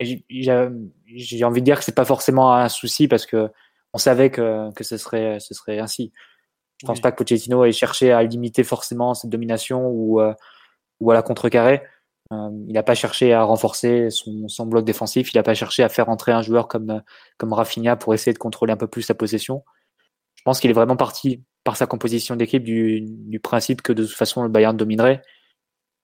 j'ai 0.00 1.44
envie 1.44 1.60
de 1.60 1.64
dire 1.64 1.78
que 1.78 1.84
c'est 1.84 1.94
pas 1.94 2.04
forcément 2.04 2.54
un 2.54 2.68
souci 2.68 3.08
parce 3.08 3.26
que 3.26 3.50
on 3.92 3.98
savait 3.98 4.30
que, 4.30 4.72
que 4.74 4.84
ce 4.84 4.96
serait 4.96 5.38
ce 5.40 5.54
serait 5.54 5.78
ainsi. 5.78 6.12
Je 6.80 6.86
pense 6.86 7.00
pas 7.00 7.12
que 7.12 7.16
Pochettino 7.16 7.64
ait 7.64 7.72
cherché 7.72 8.10
à 8.12 8.22
limiter 8.22 8.64
forcément 8.64 9.12
cette 9.14 9.30
domination 9.30 9.88
ou 9.88 10.20
euh, 10.20 10.32
ou 11.00 11.10
à 11.10 11.14
la 11.14 11.22
contrecarrer. 11.22 11.82
Euh, 12.32 12.50
il 12.68 12.74
n'a 12.74 12.82
pas 12.82 12.94
cherché 12.94 13.32
à 13.32 13.42
renforcer 13.42 14.08
son, 14.10 14.46
son, 14.48 14.66
bloc 14.66 14.84
défensif. 14.84 15.32
Il 15.32 15.36
n'a 15.36 15.42
pas 15.42 15.54
cherché 15.54 15.82
à 15.82 15.88
faire 15.88 16.08
entrer 16.08 16.32
un 16.32 16.42
joueur 16.42 16.68
comme 16.68 17.02
comme 17.38 17.52
Rafinha 17.52 17.96
pour 17.96 18.14
essayer 18.14 18.32
de 18.32 18.38
contrôler 18.38 18.72
un 18.72 18.76
peu 18.76 18.86
plus 18.86 19.02
sa 19.02 19.14
possession. 19.14 19.64
Je 20.36 20.42
pense 20.44 20.60
qu'il 20.60 20.70
est 20.70 20.74
vraiment 20.74 20.96
parti 20.96 21.44
par 21.70 21.76
sa 21.76 21.86
composition 21.86 22.34
d'équipe 22.34 22.64
du, 22.64 23.38
principe 23.40 23.80
que 23.80 23.92
de 23.92 24.04
toute 24.04 24.16
façon 24.16 24.42
le 24.42 24.48
Bayern 24.48 24.76
dominerait 24.76 25.22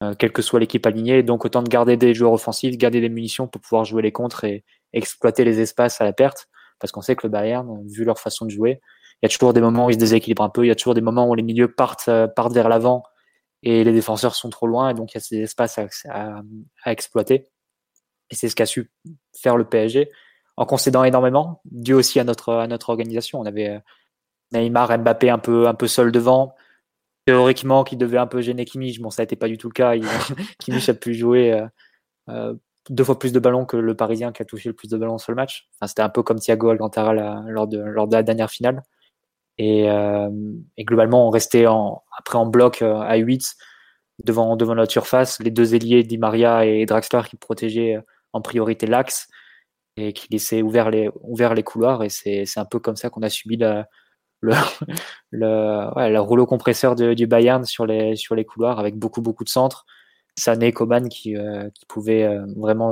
euh, 0.01 0.15
quelle 0.15 0.31
que 0.31 0.41
soit 0.41 0.61
l'équipe 0.61 0.87
alignée. 0.87 1.25
Donc 1.25 1.45
autant 1.45 1.61
de 1.61 1.69
garder 1.69 1.97
des 1.97 2.15
joueurs 2.15 2.35
offensifs, 2.35 2.79
garder 2.79 3.01
des 3.01 3.09
munitions 3.09 3.49
pour 3.49 3.61
pouvoir 3.61 3.85
jouer 3.85 4.01
les 4.01 4.13
contres 4.13 4.45
et 4.45 4.65
exploiter 4.93 5.45
les 5.45 5.59
espaces 5.59 6.01
à 6.01 6.05
la 6.05 6.13
perte. 6.13 6.47
Parce 6.79 6.93
qu'on 6.93 7.01
sait 7.01 7.17
que 7.17 7.27
le 7.27 7.33
Bayern, 7.33 7.85
vu 7.89 8.05
leur 8.05 8.21
façon 8.21 8.45
de 8.45 8.51
jouer, 8.53 8.81
il 9.15 9.25
y 9.25 9.27
a 9.27 9.29
toujours 9.29 9.53
des 9.55 9.61
moments 9.61 9.87
où 9.87 9.91
ils 9.91 9.95
se 9.95 9.99
déséquilibrent 9.99 10.45
un 10.45 10.51
peu, 10.51 10.65
il 10.65 10.69
y 10.69 10.71
a 10.71 10.77
toujours 10.77 10.95
des 10.95 11.01
moments 11.01 11.29
où 11.29 11.35
les 11.35 11.43
milieux 11.43 11.75
partent, 11.75 12.07
euh, 12.07 12.29
partent 12.29 12.53
vers 12.53 12.69
l'avant 12.69 13.03
et 13.65 13.83
les 13.83 13.93
défenseurs 13.93 14.37
sont 14.37 14.51
trop 14.51 14.69
loin 14.69 14.91
et 14.91 14.95
donc 14.95 15.15
il 15.15 15.17
y 15.17 15.19
a 15.19 15.21
ces 15.21 15.41
espaces 15.41 15.81
à, 16.09 16.43
à, 16.85 16.93
exploiter. 16.93 17.49
Et 18.31 18.37
c'est 18.37 18.49
ce 18.49 18.55
qu'a 18.55 18.67
su 18.67 18.93
faire 19.37 19.57
le 19.57 19.65
PSG 19.65 20.11
en 20.57 20.65
concédant 20.65 21.03
énormément, 21.03 21.61
dû 21.65 21.93
aussi 21.93 22.21
à 22.21 22.25
notre, 22.25 22.53
à 22.53 22.69
notre 22.69 22.91
organisation. 22.91 23.41
On 23.41 23.47
avait 23.47 23.71
euh, 23.71 23.81
Neymar, 24.61 24.99
Mbappé 24.99 25.31
un 25.31 25.39
peu, 25.39 25.69
un 25.69 25.75
peu 25.75 25.87
seul 25.87 26.13
devant, 26.13 26.55
théoriquement 27.27 27.85
qui 27.85 27.97
devait 27.97 28.19
un 28.19 28.27
peu 28.27 28.41
gêner 28.41 28.65
Kimmich. 28.65 29.01
Bon, 29.01 29.11
ça 29.11 29.23
n'était 29.23 29.37
pas 29.37 29.49
du 29.49 29.59
tout 29.59 29.69
le 29.69 29.73
cas. 29.73 29.95
Il, 29.95 30.05
Kimmich 30.59 30.89
a 30.89 30.95
pu 30.95 31.15
jouer 31.15 31.53
euh, 31.53 31.67
euh, 32.31 32.55
deux 32.89 33.05
fois 33.05 33.19
plus 33.19 33.33
de 33.33 33.41
ballons 33.41 33.65
que 33.65 33.77
le 33.77 33.95
Parisien 33.95 34.33
qui 34.33 34.43
a 34.43 34.45
touché 34.45 34.69
le 34.69 34.75
plus 34.75 34.89
de 34.89 34.97
ballons 34.97 35.19
sur 35.19 35.33
le 35.33 35.37
match. 35.37 35.69
C'était 35.85 36.03
un 36.03 36.09
peu 36.09 36.23
comme 36.23 36.39
Thiago 36.39 36.71
Alcantara 36.71 37.15
lors, 37.15 37.67
de, 37.67 37.79
lors 37.79 38.07
de 38.09 38.15
la 38.15 38.23
dernière 38.23 38.51
finale. 38.51 38.83
Et, 39.59 39.91
euh, 39.91 40.31
globalement, 40.81 41.27
on 41.27 41.31
restait 41.31 41.65
après 41.67 42.39
en 42.39 42.47
bloc 42.47 42.83
à 42.83 43.17
8 43.17 43.57
devant, 44.25 44.57
devant 44.57 44.75
notre 44.75 44.93
surface. 44.93 45.41
Les 45.41 45.51
deux 45.51 45.75
ailiers, 45.75 46.05
Di 46.05 46.19
Maria 46.19 46.65
et 46.65 46.87
Draxler, 46.87 47.23
qui 47.29 47.37
protégeaient 47.37 47.99
en 48.33 48.41
priorité 48.41 48.87
l'axe 48.87 49.29
et 49.97 50.13
qui 50.13 50.29
laissaient 50.31 50.63
ouvert 50.63 50.91
les, 50.91 51.11
ouvert 51.23 51.55
les 51.55 51.63
couloirs. 51.63 52.05
Et 52.05 52.09
c'est 52.11 52.59
un 52.59 52.65
peu 52.67 52.79
comme 52.79 52.97
ça 52.97 53.11
qu'on 53.11 53.23
a 53.23 53.31
subi 53.31 53.57
la, 53.57 53.89
le, 54.43 56.19
rouleau 56.19 56.47
compresseur 56.47 56.95
du 56.95 57.27
Bayern 57.27 57.65
sur 57.65 57.87
les, 57.87 58.17
couloirs 58.47 58.79
avec 58.79 58.97
beaucoup, 58.97 59.23
beaucoup 59.23 59.45
de 59.45 59.49
centres. 59.49 59.87
Sané, 60.39 60.73
Coman 60.73 61.09
qui, 61.09 61.37
euh, 61.37 61.71
qui 61.71 61.87
pouvait 61.87 62.25
euh, 62.25 62.45
vraiment 62.57 62.91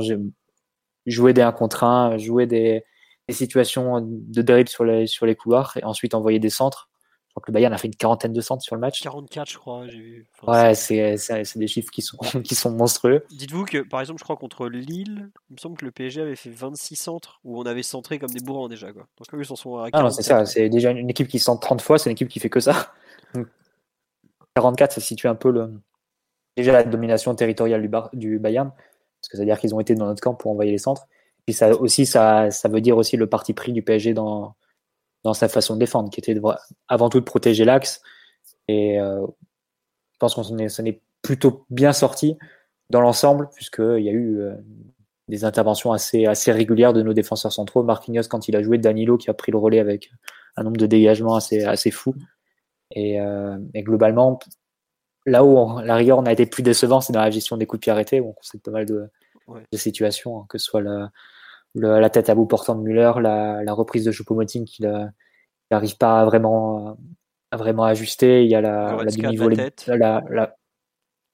jouer 1.06 1.32
des 1.34 1.42
1 1.42 1.52
contre 1.52 1.84
1, 1.84 2.16
jouer 2.16 2.46
des, 2.46 2.84
des 3.28 3.34
situations 3.34 4.00
de 4.02 4.42
dribble 4.42 4.68
sur 4.68 4.84
les, 4.84 5.06
sur 5.06 5.26
les 5.26 5.34
couloirs 5.34 5.76
et 5.76 5.84
ensuite 5.84 6.14
envoyer 6.14 6.38
des 6.38 6.48
centres 6.48 6.88
crois 7.34 7.42
que 7.42 7.50
le 7.50 7.54
Bayern 7.54 7.74
a 7.74 7.78
fait 7.78 7.88
une 7.88 7.96
quarantaine 7.96 8.32
de 8.32 8.40
centres 8.40 8.62
sur 8.62 8.76
le 8.76 8.80
match. 8.80 9.02
44, 9.02 9.50
je 9.50 9.58
crois. 9.58 9.86
Vu. 9.86 10.26
ouais, 10.46 10.74
c'est 10.74 11.16
des 11.56 11.66
chiffres 11.66 11.90
qui 11.90 12.02
sont, 12.02 12.16
qui 12.44 12.54
sont 12.54 12.70
monstrueux. 12.70 13.24
Dites-vous 13.30 13.64
que, 13.64 13.78
par 13.78 14.00
exemple, 14.00 14.20
je 14.20 14.24
crois 14.24 14.36
contre 14.36 14.68
Lille, 14.68 15.30
il 15.50 15.54
me 15.54 15.58
semble 15.58 15.76
que 15.76 15.84
le 15.84 15.90
PSG 15.90 16.22
avait 16.22 16.36
fait 16.36 16.50
26 16.50 16.94
centres 16.94 17.40
où 17.42 17.60
on 17.60 17.64
avait 17.64 17.82
centré 17.82 18.18
comme 18.18 18.30
des 18.30 18.40
bourrins 18.40 18.68
déjà. 18.68 18.92
Quoi. 18.92 19.06
Donc 19.18 19.34
eux, 19.34 19.40
ils 19.40 19.46
s'en 19.46 19.56
sont 19.56 19.78
à 19.78 19.88
Ah 19.92 20.02
non, 20.02 20.10
c'est 20.10 20.22
ça. 20.22 20.46
C'est 20.46 20.68
déjà 20.68 20.90
une 20.90 21.10
équipe 21.10 21.26
qui 21.26 21.40
centre 21.40 21.60
30 21.60 21.82
fois, 21.82 21.98
c'est 21.98 22.08
une 22.08 22.14
équipe 22.14 22.28
qui 22.28 22.38
fait 22.38 22.50
que 22.50 22.60
ça. 22.60 22.92
44, 24.54 24.92
ça 24.92 25.00
situe 25.00 25.26
un 25.26 25.34
peu 25.34 25.50
le... 25.50 25.72
déjà 26.56 26.70
la 26.70 26.84
domination 26.84 27.34
territoriale 27.34 27.82
du, 27.82 27.88
bar... 27.88 28.10
du 28.12 28.38
Bayern. 28.38 28.70
Parce 28.70 29.28
que 29.28 29.36
ça 29.36 29.42
veut 29.42 29.46
dire 29.46 29.58
qu'ils 29.58 29.74
ont 29.74 29.80
été 29.80 29.96
dans 29.96 30.06
notre 30.06 30.22
camp 30.22 30.34
pour 30.34 30.52
envoyer 30.52 30.70
les 30.70 30.78
centres. 30.78 31.08
Puis 31.46 31.54
ça 31.54 31.70
aussi, 31.74 32.06
ça, 32.06 32.52
ça 32.52 32.68
veut 32.68 32.80
dire 32.80 32.96
aussi 32.96 33.16
le 33.16 33.26
parti 33.26 33.54
pris 33.54 33.72
du 33.72 33.82
PSG 33.82 34.14
dans, 34.14 34.54
dans 35.24 35.34
sa 35.34 35.48
façon 35.48 35.74
de 35.74 35.80
défendre, 35.80 36.10
qui 36.10 36.20
était 36.20 36.38
avant 36.88 37.08
tout 37.08 37.18
de 37.18 37.24
protéger 37.24 37.64
l'axe. 37.64 38.02
Et 38.68 39.00
euh, 39.00 39.26
je 40.12 40.18
pense 40.18 40.34
qu'on 40.34 40.42
s'en 40.44 40.58
est, 40.58 41.00
plutôt 41.22 41.64
bien 41.70 41.94
sorti 41.94 42.36
dans 42.90 43.00
l'ensemble, 43.00 43.48
puisqu'il 43.54 44.04
y 44.04 44.10
a 44.10 44.12
eu 44.12 44.40
euh, 44.40 44.54
des 45.28 45.46
interventions 45.46 45.90
assez, 45.90 46.26
assez 46.26 46.52
régulières 46.52 46.92
de 46.92 47.00
nos 47.00 47.14
défenseurs 47.14 47.50
centraux. 47.50 47.82
Marquinhos, 47.82 48.28
quand 48.28 48.46
il 48.46 48.54
a 48.56 48.62
joué, 48.62 48.76
Danilo 48.76 49.16
qui 49.16 49.30
a 49.30 49.34
pris 49.34 49.50
le 49.50 49.56
relais 49.56 49.78
avec 49.78 50.10
un 50.56 50.64
nombre 50.64 50.76
de 50.76 50.84
dégagements 50.84 51.34
assez, 51.34 51.64
assez 51.64 51.90
fou. 51.90 52.14
Et, 52.90 53.18
euh, 53.18 53.56
et 53.72 53.82
globalement, 53.82 54.38
là 55.24 55.44
où 55.44 55.56
on, 55.56 55.78
la 55.78 55.96
rigueur 55.96 56.18
on 56.18 56.26
a 56.26 56.32
été 56.32 56.44
plus 56.44 56.62
décevant, 56.62 57.00
c'est 57.00 57.14
dans 57.14 57.22
la 57.22 57.30
gestion 57.30 57.56
des 57.56 57.64
coups 57.64 57.80
de 57.80 57.84
pied 57.84 57.92
arrêtés. 57.92 58.20
Où 58.20 58.34
on 58.38 58.42
sait 58.42 58.58
pas 58.58 58.70
mal 58.70 58.84
de, 58.84 59.08
de 59.48 59.78
situations, 59.78 60.40
hein, 60.40 60.46
que 60.50 60.58
ce 60.58 60.66
soit 60.66 60.82
la, 60.82 61.10
la 61.74 62.10
tête 62.10 62.28
à 62.30 62.34
bout 62.34 62.46
portant 62.46 62.74
de 62.74 62.82
Müller, 62.82 63.12
la, 63.20 63.62
la 63.62 63.72
reprise 63.72 64.04
de 64.04 64.12
Choupo-Moting 64.12 64.64
qui 64.64 64.84
n'arrive 65.70 65.96
pas 65.96 66.20
à 66.20 66.24
vraiment, 66.24 66.96
à 67.50 67.56
vraiment 67.56 67.84
ajuster. 67.84 68.44
Il 68.44 68.50
y 68.50 68.54
a 68.54 68.60
la, 68.60 68.96
la 69.02 69.10
demi 69.10 69.56
La, 69.86 70.22
la, 70.30 70.56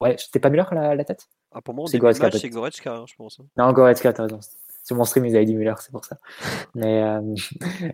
Ouais, 0.00 0.16
c'était 0.18 0.40
pas 0.40 0.49
Müller 0.49 0.64
la, 0.73 0.94
la 0.94 1.04
tête? 1.04 1.28
Ah, 1.52 1.61
Pour 1.61 1.75
moi, 1.75 1.87
c'est 1.88 1.99
Goretzka, 1.99 2.30
c'est 2.30 2.49
Goretzka, 2.49 2.94
hein, 2.94 3.04
je 3.06 3.14
pense. 3.16 3.40
Hein. 3.40 3.44
Non, 3.59 3.73
Goretzka, 3.73 4.12
t'as 4.12 4.23
raison. 4.23 4.40
Sur 4.82 4.97
mon 4.97 5.04
stream, 5.04 5.26
ils 5.26 5.37
avaient 5.37 5.44
dit 5.44 5.54
Müller, 5.54 5.75
c'est 5.78 5.92
pour 5.92 6.04
ça. 6.04 6.16
Mais 6.75 7.02
euh, 7.02 7.20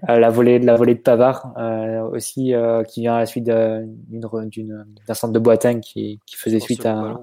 la 0.09 0.31
volée, 0.31 0.59
la 0.59 0.77
volée 0.77 0.95
de 0.95 1.01
Pavard 1.01 1.53
euh, 1.57 2.03
aussi, 2.03 2.55
euh, 2.55 2.85
qui 2.85 3.01
vient 3.01 3.17
à 3.17 3.21
la 3.21 3.27
suite 3.27 3.45
d'un 3.45 3.87
centre 5.15 5.33
de 5.33 5.39
Boateng 5.39 5.81
qui, 5.81 6.21
qui 6.27 6.37
faisait 6.37 6.61
suite 6.61 6.87
à, 6.87 7.17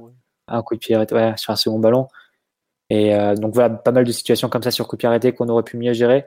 un 0.47 0.61
coup 0.63 0.75
de 0.75 0.79
pied 0.79 0.97
ouais, 0.97 1.37
sur 1.37 1.53
un 1.53 1.55
second 1.55 1.79
ballon. 1.79 2.07
Et 2.93 3.15
euh, 3.15 3.35
donc 3.35 3.53
voilà, 3.53 3.69
pas 3.69 3.91
mal 3.91 4.03
de 4.03 4.11
situations 4.11 4.49
comme 4.49 4.61
ça 4.61 4.69
sur 4.69 4.87
coup 4.87 4.97
arrêté 5.03 5.33
qu'on 5.33 5.49
aurait 5.49 5.63
pu 5.63 5.77
mieux 5.77 5.93
gérer. 5.93 6.25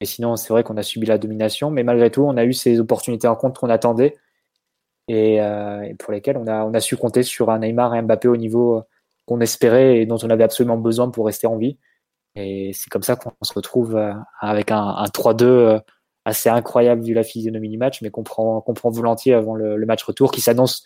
Et 0.00 0.04
sinon, 0.04 0.36
c'est 0.36 0.52
vrai 0.52 0.62
qu'on 0.62 0.76
a 0.76 0.82
subi 0.82 1.06
la 1.06 1.16
domination, 1.16 1.70
mais 1.70 1.84
malgré 1.84 2.10
tout, 2.10 2.22
on 2.22 2.36
a 2.36 2.44
eu 2.44 2.52
ces 2.52 2.80
opportunités 2.80 3.28
en 3.28 3.36
compte 3.36 3.58
qu'on 3.58 3.70
attendait 3.70 4.16
et, 5.08 5.36
et, 5.36 5.94
pour 5.98 6.12
lesquelles 6.12 6.36
on 6.36 6.46
a, 6.46 6.80
su 6.80 6.96
compter 6.96 7.22
sur 7.22 7.50
un 7.50 7.60
Neymar 7.60 7.94
et 7.94 7.98
un 7.98 8.02
Mbappé 8.02 8.28
au 8.28 8.36
niveau 8.36 8.82
qu'on 9.26 9.40
espérait 9.40 9.98
et 9.98 10.06
dont 10.06 10.18
on 10.22 10.30
avait 10.30 10.44
absolument 10.44 10.76
besoin 10.76 11.10
pour 11.10 11.26
rester 11.26 11.46
en 11.46 11.56
vie. 11.56 11.78
Et 12.34 12.72
c'est 12.74 12.90
comme 12.90 13.02
ça 13.02 13.16
qu'on 13.16 13.32
se 13.42 13.52
retrouve 13.52 13.96
euh, 13.96 14.12
avec 14.40 14.70
un, 14.70 14.82
un 14.82 15.04
3-2 15.04 15.44
euh, 15.44 15.78
assez 16.24 16.48
incroyable 16.48 17.02
vu 17.02 17.14
la 17.14 17.22
physionomie 17.24 17.68
du 17.68 17.78
match, 17.78 18.00
mais 18.02 18.10
qu'on 18.10 18.22
prend, 18.22 18.64
volontiers 18.84 19.34
avant 19.34 19.54
le, 19.54 19.84
match 19.86 20.02
retour 20.04 20.32
qui 20.32 20.40
s'annonce 20.40 20.84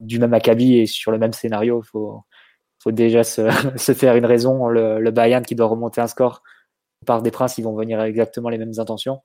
du 0.00 0.18
même 0.18 0.34
acabit 0.34 0.76
et 0.76 0.86
sur 0.86 1.10
le 1.10 1.18
même 1.18 1.32
scénario. 1.32 1.82
Faut, 1.82 2.22
faut 2.88 2.92
déjà 2.92 3.24
se, 3.24 3.42
se, 3.76 3.92
faire 3.92 4.16
une 4.16 4.24
raison. 4.24 4.68
Le, 4.68 4.98
le 5.00 5.10
Bayern 5.10 5.44
qui 5.44 5.54
doit 5.54 5.66
remonter 5.66 6.00
un 6.00 6.06
score, 6.06 6.42
par 7.06 7.22
des 7.22 7.30
princes, 7.30 7.58
ils 7.58 7.62
vont 7.62 7.74
venir 7.74 8.00
avec 8.00 8.10
exactement 8.10 8.48
les 8.48 8.58
mêmes 8.58 8.72
intentions 8.78 9.20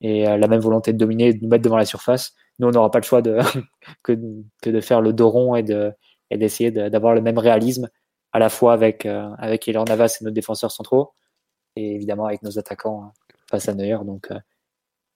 et 0.00 0.28
euh, 0.28 0.36
la 0.36 0.48
même 0.48 0.60
volonté 0.60 0.92
de 0.92 0.98
dominer 0.98 1.32
de 1.34 1.42
nous 1.42 1.48
mettre 1.48 1.64
devant 1.64 1.76
la 1.76 1.84
surface. 1.84 2.32
Nous, 2.58 2.68
on 2.68 2.70
n'aura 2.70 2.90
pas 2.90 2.98
le 2.98 3.04
choix 3.04 3.20
de, 3.20 3.38
que, 4.02 4.12
que 4.62 4.70
de 4.70 4.80
faire 4.80 5.00
le 5.00 5.12
dos 5.12 5.28
rond 5.28 5.54
et 5.54 5.62
de, 5.62 5.92
et 6.30 6.38
d'essayer 6.38 6.70
d'avoir 6.70 7.14
le 7.14 7.20
même 7.20 7.38
réalisme 7.38 7.88
à 8.32 8.38
la 8.38 8.48
fois 8.48 8.72
avec, 8.72 9.06
euh, 9.06 9.28
avec 9.38 9.68
Navas 9.68 10.18
et 10.20 10.24
nos 10.24 10.30
défenseurs 10.30 10.72
centraux 10.72 11.14
et 11.76 11.94
évidemment 11.94 12.26
avec 12.26 12.42
nos 12.42 12.58
attaquants 12.58 13.04
hein, 13.04 13.12
face 13.50 13.68
à 13.68 13.74
Neuer. 13.74 13.98
Donc, 14.04 14.30
euh, 14.30 14.38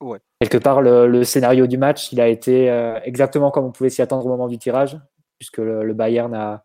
ouais. 0.01 0.19
quelque 0.41 0.59
part, 0.59 0.83
le, 0.83 1.07
le, 1.07 1.25
scénario 1.25 1.67
du 1.67 1.79
match, 1.79 2.13
il 2.13 2.21
a 2.21 2.29
été 2.29 2.71
euh, 2.71 3.01
exactement 3.03 3.51
comme 3.51 3.65
on 3.65 3.73
pouvait 3.73 3.91
s'y 3.91 4.03
attendre 4.03 4.27
au 4.27 4.29
moment 4.29 4.49
du 4.49 4.59
tirage, 4.59 4.99
puisque 5.39 5.59
le, 5.59 5.85
le 5.85 5.95
Bayern 5.95 6.35
a, 6.35 6.65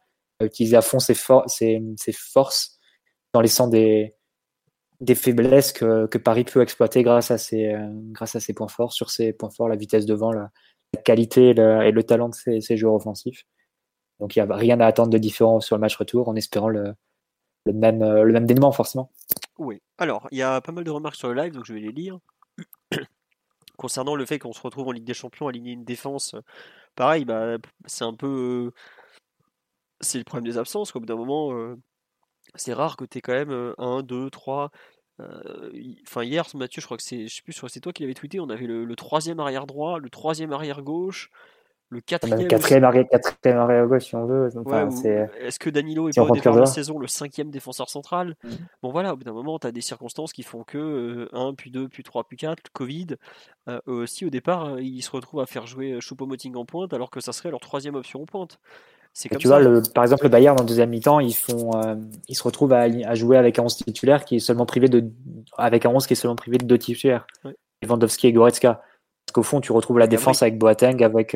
à 0.74 0.82
fond 0.82 1.00
ses, 1.00 1.14
for 1.14 1.44
ses, 1.50 1.82
ses, 1.98 2.12
forces 2.14 2.80
en 3.34 3.42
laissant 3.42 3.68
des, 3.68 4.16
des 5.02 5.16
faiblesses 5.16 5.74
que, 5.74 6.08
que, 6.08 6.18
Paris 6.18 6.44
peut 6.44 6.62
exploiter 6.62 7.04
grâce 7.04 7.32
à, 7.32 7.38
ses, 7.38 7.76
grâce 8.12 8.36
à 8.36 8.40
ses 8.40 8.54
points 8.54 8.68
forts. 8.68 8.94
Sur 8.94 9.10
ses 9.10 9.34
points 9.34 9.50
forts, 9.50 9.70
la 9.70 9.76
vitesse 9.76 10.06
devant, 10.06 10.32
la, 10.32 10.50
la 10.94 11.02
qualité 11.02 11.50
et 11.50 11.54
le, 11.92 12.04
talent 12.04 12.30
de 12.30 12.36
ses, 12.36 12.62
ses 12.62 12.78
joueurs 12.78 12.96
offensifs. 12.96 13.46
Donc 14.20 14.36
il 14.36 14.44
n'y 14.44 14.50
a 14.50 14.56
rien 14.56 14.80
à 14.80 14.86
attendre 14.86 15.10
de 15.10 15.18
différent 15.18 15.60
sur 15.60 15.76
le 15.76 15.82
match 15.82 15.96
retour 15.96 16.30
en 16.30 16.36
espérant 16.36 16.70
le, 16.70 16.94
le 17.66 17.74
même, 17.74 18.02
euh, 18.02 18.24
le 18.24 18.34
même 18.34 18.46
dénouement 18.46 18.72
forcément. 18.72 19.12
Oui, 19.58 19.82
alors 19.98 20.28
il 20.32 20.38
y 20.38 20.44
a 20.44 20.62
pas 20.62 20.72
mal 20.72 20.84
de 20.84 20.92
remarques 20.92 21.16
sur 21.16 21.30
le 21.30 21.42
live, 21.42 21.54
donc 21.54 21.66
je 21.66 21.74
vais 21.74 21.80
les 21.80 21.92
lire. 21.92 22.20
Concernant 23.78 24.16
le 24.16 24.26
fait 24.26 24.40
qu'on 24.40 24.54
se 24.54 24.62
retrouve 24.62 24.88
en 24.88 24.92
Ligue 24.92 25.04
des 25.04 25.14
Champions 25.14 25.48
aligner 25.48 25.72
une 25.72 25.84
défense, 25.84 26.36
pareil, 26.96 27.26
bah, 27.26 27.58
c'est 27.86 28.06
un 28.06 28.14
peu. 28.14 28.72
C'est 30.04 30.18
le 30.18 30.24
problème 30.24 30.52
des 30.52 30.58
absences. 30.58 30.96
Au 30.96 31.00
bout 31.00 31.06
d'un 31.06 31.16
moment, 31.16 31.54
euh, 31.54 31.76
c'est 32.56 32.74
rare 32.74 32.98
que 32.98 33.06
tu 33.06 33.18
aies 33.18 33.22
quand 33.22 33.34
même 33.34 33.74
1, 33.78 34.04
2, 34.04 34.30
3. 34.30 34.72
Enfin, 36.06 36.24
hier, 36.24 36.46
Mathieu, 36.56 36.82
je 36.82 36.86
crois 36.86 36.98
que 36.98 37.04
c'est. 37.04 37.28
Je 37.28 37.36
sais 37.36 37.42
plus, 37.44 37.54
c'est 37.54 37.80
toi 37.80 37.94
qui 37.94 38.04
l'avais 38.04 38.14
tweeté. 38.14 38.40
On 38.40 38.50
avait 38.50 38.68
le, 38.68 38.84
le 38.86 38.96
troisième 38.96 39.40
arrière 39.40 39.66
droit, 39.66 40.00
le 40.00 40.10
troisième 40.10 40.52
arrière 40.52 40.82
gauche, 40.82 41.30
le 41.94 42.02
quatrième, 42.02 42.48
quatrième, 42.48 42.84
arrière, 42.84 43.06
quatrième 43.08 43.60
arrière 43.60 43.86
gauche 43.86 44.06
si 44.06 44.16
on 44.16 44.26
veut. 44.26 44.50
Est-ce 45.40 45.60
que 45.60 45.70
Danilo 45.70 46.10
est 46.10 46.16
pas 46.16 46.24
au 46.24 46.32
départ 46.32 46.56
de 46.56 46.62
la 46.62 46.66
saison 46.66 46.98
le 46.98 47.08
cinquième 47.08 47.52
défenseur 47.52 47.88
central? 47.88 48.36
Mm. 48.44 48.50
Bon 48.82 48.92
voilà, 48.92 49.14
au 49.14 49.16
bout 49.16 49.24
d'un 49.24 49.34
moment, 49.34 49.60
tu 49.60 49.68
as 49.68 49.72
des 49.72 49.82
circonstances 49.82 50.34
qui 50.34 50.42
font 50.42 50.64
que 50.64 51.30
1, 51.32 51.50
euh, 51.50 51.54
puis 51.54 51.70
2, 51.70 51.88
puis 51.90 52.02
3, 52.02 52.24
puis 52.24 52.38
4, 52.38 52.72
Covid, 52.74 53.08
euh, 53.70 53.80
aussi 53.86 54.26
au 54.26 54.32
départ, 54.32 54.74
euh, 54.74 54.82
ils 54.82 55.04
se 55.04 55.12
retrouvent 55.12 55.42
à 55.42 55.46
faire 55.46 55.68
jouer 55.68 56.00
Choupo-Moting 56.00 56.56
en 56.56 56.66
pointe 56.66 56.94
alors 56.94 57.12
que 57.12 57.20
ça 57.20 57.32
serait 57.32 57.52
leur 57.52 57.60
troisième 57.60 57.94
option 57.94 58.24
en 58.24 58.26
pointe. 58.26 58.60
C'est 59.14 59.30
comme 59.30 59.38
tu 59.38 59.48
vois, 59.48 59.60
le, 59.60 59.84
par 59.94 60.04
exemple, 60.04 60.24
le 60.24 60.30
Bayern 60.30 60.60
en 60.60 60.64
deuxième 60.64 60.90
mi-temps, 60.90 61.20
ils 61.20 61.36
font, 61.36 61.72
ils 62.28 62.36
se 62.36 62.44
retrouvent 62.44 62.74
à, 62.74 63.14
jouer 63.14 63.38
avec 63.38 63.60
un 63.60 63.64
11 63.64 63.78
titulaire 63.78 64.26
qui 64.26 64.38
est 64.38 64.40
seulement 64.40 64.66
privé 64.66 64.90
de, 64.90 65.12
avec 65.56 65.86
un 65.86 65.90
11 65.90 66.08
qui 66.08 66.14
est 66.14 66.16
seulement 66.16 66.36
privé 66.36 66.58
de 66.58 66.66
deux 66.66 66.80
titulaires, 66.80 67.28
Lewandowski 67.84 68.28
et 68.28 68.34
Goretzka. 68.34 68.82
Parce 69.26 69.34
qu'au 69.34 69.44
fond, 69.44 69.62
tu 69.62 69.72
retrouves 69.72 70.00
la 70.00 70.08
défense 70.08 70.42
avec 70.42 70.58
Boateng, 70.58 71.04
avec 71.04 71.36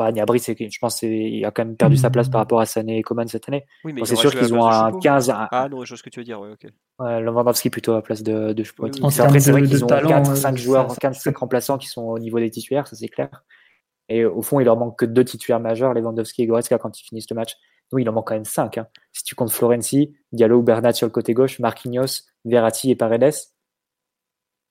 bah, 0.00 0.10
Niabri, 0.12 0.38
je 0.38 0.78
pense 0.80 1.00
qu'il 1.00 1.44
a 1.44 1.50
quand 1.50 1.62
même 1.62 1.76
perdu 1.76 1.98
sa 1.98 2.08
place 2.08 2.30
par 2.30 2.40
rapport 2.40 2.60
à 2.60 2.64
Sané 2.64 2.98
et 2.98 3.02
Coman 3.02 3.28
cette 3.28 3.48
année. 3.48 3.66
Oui, 3.84 3.94
c'est 4.04 4.16
sûr 4.16 4.30
qu'ils 4.30 4.54
ont 4.54 4.66
un 4.66 4.98
15. 4.98 5.30
Ah 5.36 5.68
non, 5.70 5.84
je 5.84 5.90
vois 5.90 5.98
ce 5.98 6.02
que 6.02 6.08
tu 6.08 6.20
veux 6.20 6.24
dire, 6.24 6.40
ouais, 6.40 6.52
ok. 6.52 6.70
Ouais, 6.98 7.20
Lewandowski 7.20 7.68
plutôt 7.68 7.92
à 7.92 7.96
la 7.96 8.02
place 8.02 8.22
de, 8.22 8.54
de 8.54 8.62
Choupo. 8.64 8.86
Après, 8.86 9.40
c'est 9.40 9.52
vrai 9.52 9.62
qu'ils 9.62 9.84
ont 9.84 9.88
4, 9.88 10.36
5 10.36 10.56
joueurs, 10.56 10.96
15, 10.96 11.18
5 11.18 11.36
remplaçants 11.36 11.76
qui 11.76 11.88
sont 11.88 12.02
au 12.02 12.18
niveau 12.18 12.38
des 12.38 12.50
titulaires, 12.50 12.86
ça 12.86 12.96
c'est 12.96 13.08
clair. 13.08 13.28
Et 14.10 14.24
au 14.24 14.42
fond, 14.42 14.60
il 14.60 14.64
leur 14.64 14.76
manque 14.76 14.98
que 14.98 15.06
deux 15.06 15.24
titulaires 15.24 15.60
majeurs, 15.60 15.94
Lewandowski 15.94 16.42
et 16.42 16.46
Goretzka, 16.46 16.78
quand 16.78 17.00
ils 17.00 17.04
finissent 17.04 17.30
le 17.30 17.36
match. 17.36 17.56
Nous, 17.92 18.00
il 18.00 18.08
en 18.10 18.12
manque 18.12 18.28
quand 18.28 18.34
même 18.34 18.44
5. 18.44 18.76
Hein. 18.78 18.86
Si 19.12 19.24
tu 19.24 19.34
comptes 19.34 19.50
Florenzi, 19.50 20.14
Diallo 20.32 20.58
ou 20.58 20.62
Bernat 20.62 20.92
sur 20.92 21.06
le 21.06 21.12
côté 21.12 21.32
gauche, 21.32 21.58
Marquinhos, 21.58 22.24
Verratti 22.44 22.90
et 22.90 22.96
Paredes, 22.96 23.34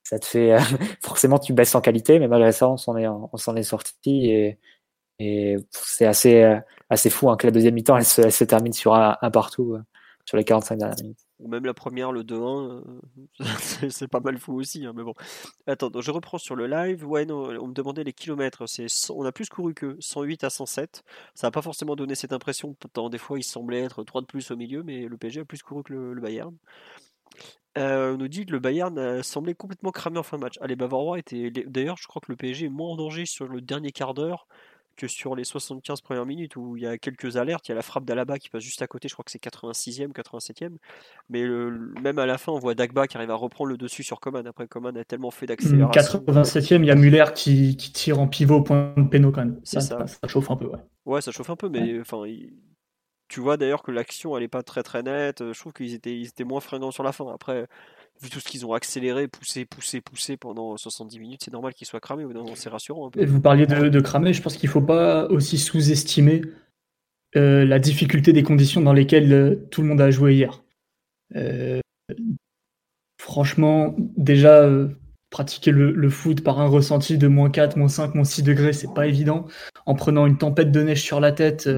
ça 0.03 0.19
te 0.19 0.25
fait. 0.25 0.57
forcément, 1.03 1.39
tu 1.39 1.53
baisses 1.53 1.73
en 1.73 1.81
qualité, 1.81 2.19
mais 2.19 2.27
malgré 2.27 2.51
ça, 2.51 2.69
on 2.69 2.77
s'en 2.77 2.95
est, 2.97 3.07
on 3.07 3.35
s'en 3.37 3.55
est 3.55 3.63
sorti. 3.63 4.29
Et 4.29 4.59
et 5.19 5.57
c'est 5.71 6.05
assez, 6.05 6.43
euh, 6.43 6.59
assez 6.89 7.09
fou 7.09 7.29
hein, 7.29 7.37
que 7.37 7.45
la 7.45 7.51
deuxième 7.51 7.73
mi-temps, 7.75 7.97
elle 7.97 8.05
se, 8.05 8.43
termine 8.45 8.73
sur 8.73 8.95
un, 8.95 9.15
partout 9.31 9.75
euh, 9.75 9.83
sur 10.29 10.37
les 10.37 10.43
45 10.43 10.77
dernières 10.77 10.95
minutes. 11.01 11.25
Ou 11.39 11.47
même 11.47 11.65
la 11.65 11.73
première, 11.73 12.11
le 12.11 12.23
2-1, 12.23 12.83
euh, 13.41 13.89
c'est 13.89 14.07
pas 14.07 14.19
mal 14.19 14.37
fou 14.37 14.53
aussi. 14.53 14.85
Hein, 14.85 14.93
mais 14.95 15.01
bon. 15.01 15.15
Attends, 15.65 15.89
je 15.99 16.11
reprends 16.11 16.37
sur 16.37 16.55
le 16.55 16.67
live. 16.67 17.03
Ouais, 17.07 17.25
non, 17.25 17.49
on 17.59 17.65
me 17.65 17.73
demandait 17.73 18.03
les 18.03 18.13
kilomètres. 18.13 18.67
C'est, 18.67 18.85
on 19.09 19.25
a 19.25 19.31
plus 19.31 19.49
couru 19.49 19.73
que 19.73 19.97
108 19.99 20.43
à 20.43 20.51
107. 20.51 21.03
Ça 21.33 21.47
n'a 21.47 21.51
pas 21.51 21.63
forcément 21.63 21.95
donné 21.95 22.13
cette 22.13 22.31
impression. 22.31 22.75
Pourtant, 22.79 23.09
des 23.09 23.17
fois, 23.17 23.39
il 23.39 23.43
semblait 23.43 23.79
être 23.79 24.03
3 24.03 24.21
de 24.21 24.27
plus 24.27 24.51
au 24.51 24.55
milieu, 24.55 24.83
mais 24.83 25.07
le 25.07 25.17
PSG 25.17 25.39
a 25.39 25.45
plus 25.45 25.63
couru 25.63 25.81
que 25.81 25.93
le, 25.93 26.21
Bayern. 26.21 26.55
on 27.75 28.15
nous 28.15 28.27
dit 28.27 28.45
que 28.45 28.51
le 28.51 28.59
Bayern 28.59 29.23
semblait 29.23 29.55
complètement 29.55 29.89
cramé 29.89 30.19
en 30.19 30.23
fin 30.23 30.37
de 30.37 30.43
match. 30.43 30.59
Allez, 30.61 30.75
Bavarois 30.75 31.17
était. 31.17 31.49
D'ailleurs, 31.49 31.97
je 31.97 32.05
crois 32.05 32.21
que 32.21 32.31
le 32.31 32.35
PSG 32.35 32.67
est 32.67 32.69
moins 32.69 32.91
en 32.91 32.97
danger 32.97 33.25
sur 33.25 33.47
le 33.47 33.61
dernier 33.61 33.91
quart 33.91 34.13
d'heure 34.13 34.47
que 34.99 35.07
sur 35.07 35.35
les 35.35 35.45
75 35.45 36.01
premières 36.01 36.25
minutes 36.25 36.57
où 36.57 36.75
il 36.75 36.83
y 36.83 36.85
a 36.87 36.97
quelques 36.97 37.37
alertes, 37.37 37.67
il 37.67 37.71
y 37.71 37.73
a 37.73 37.75
la 37.75 37.81
frappe 37.81 38.03
d'Alaba 38.03 38.37
qui 38.37 38.49
passe 38.49 38.63
juste 38.63 38.81
à 38.81 38.87
côté, 38.87 39.07
je 39.07 39.13
crois 39.13 39.23
que 39.23 39.31
c'est 39.31 39.41
86e, 39.41 40.11
87e, 40.11 40.75
mais 41.29 41.45
même 42.01 42.19
à 42.19 42.25
la 42.25 42.37
fin 42.37 42.51
on 42.51 42.59
voit 42.59 42.75
Dagba 42.75 43.07
qui 43.07 43.15
arrive 43.15 43.31
à 43.31 43.35
reprendre 43.35 43.69
le 43.69 43.77
dessus 43.77 44.03
sur 44.03 44.19
Coman, 44.19 44.45
après 44.45 44.67
Coman 44.67 44.95
a 44.97 45.05
tellement 45.05 45.31
fait 45.31 45.45
d'accélération. 45.45 45.89
87e, 45.89 46.81
il 46.81 46.85
y 46.85 46.91
a 46.91 46.95
Muller 46.95 47.25
qui, 47.33 47.77
tire 47.77 48.19
en 48.19 48.27
pivot 48.27 48.57
au 48.57 48.61
point 48.61 48.93
de 48.97 49.07
péno 49.07 49.31
quand 49.31 49.45
même. 49.45 49.59
Ça, 49.63 49.79
ça. 49.79 50.05
chauffe 50.27 50.51
un 50.51 50.57
peu, 50.57 50.65
ouais. 50.65 50.79
Ouais, 51.05 51.21
ça 51.21 51.31
chauffe 51.31 51.49
un 51.49 51.55
peu, 51.55 51.69
mais 51.69 51.99
enfin, 52.01 52.23
tu 53.29 53.39
vois 53.39 53.55
d'ailleurs 53.55 53.83
que 53.83 53.91
l'action 53.91 54.35
elle 54.35 54.43
est 54.43 54.49
pas 54.49 54.63
très 54.63 54.83
très 54.83 55.01
nette, 55.01 55.53
je 55.53 55.59
trouve 55.59 55.71
qu'ils 55.71 55.93
étaient, 55.93 56.17
ils 56.17 56.27
étaient 56.27 56.43
moins 56.43 56.59
fringants 56.59 56.91
sur 56.91 57.03
la 57.03 57.13
fin, 57.13 57.33
après 57.33 57.67
vu 58.21 58.29
tout 58.29 58.39
ce 58.39 58.47
qu'ils 58.47 58.65
ont 58.65 58.73
accéléré, 58.73 59.27
poussé, 59.27 59.65
poussé, 59.65 60.01
poussé 60.01 60.37
pendant 60.37 60.75
70 60.77 61.19
minutes, 61.19 61.41
c'est 61.45 61.53
normal 61.53 61.73
qu'ils 61.73 61.87
soient 61.87 61.99
cramés. 61.99 62.25
C'est 62.55 62.69
rassurant. 62.69 63.09
Vous 63.15 63.41
parliez 63.41 63.65
de, 63.65 63.89
de 63.89 63.99
cramer, 63.99 64.33
je 64.33 64.41
pense 64.41 64.57
qu'il 64.57 64.67
ne 64.67 64.73
faut 64.73 64.81
pas 64.81 65.25
aussi 65.27 65.57
sous-estimer 65.57 66.41
euh, 67.35 67.63
la 67.63 67.77
difficulté 67.77 68.33
des 68.33 68.41
conditions 68.41 68.81
dans 68.81 68.93
lesquelles 68.93 69.31
euh, 69.31 69.55
tout 69.69 69.81
le 69.81 69.87
monde 69.87 70.01
a 70.01 70.09
joué 70.09 70.33
hier. 70.33 70.63
Euh, 71.35 71.79
franchement, 73.21 73.95
déjà, 74.17 74.67
pratiquer 75.29 75.71
le, 75.71 76.09
foot 76.09 76.43
par 76.43 76.59
un 76.59 76.67
ressenti 76.67 77.19
de 77.19 77.27
moins 77.27 77.51
4, 77.51 77.77
moins 77.77 77.87
5, 77.87 78.15
moins 78.15 78.23
6 78.23 78.41
degrés, 78.41 78.73
c'est 78.73 78.93
pas 78.93 79.05
évident. 79.05 79.45
En 79.85 79.93
prenant 79.93 80.25
une 80.25 80.39
tempête 80.39 80.71
de 80.71 80.81
neige 80.81 81.03
sur 81.03 81.19
la 81.19 81.31
tête 81.31 81.69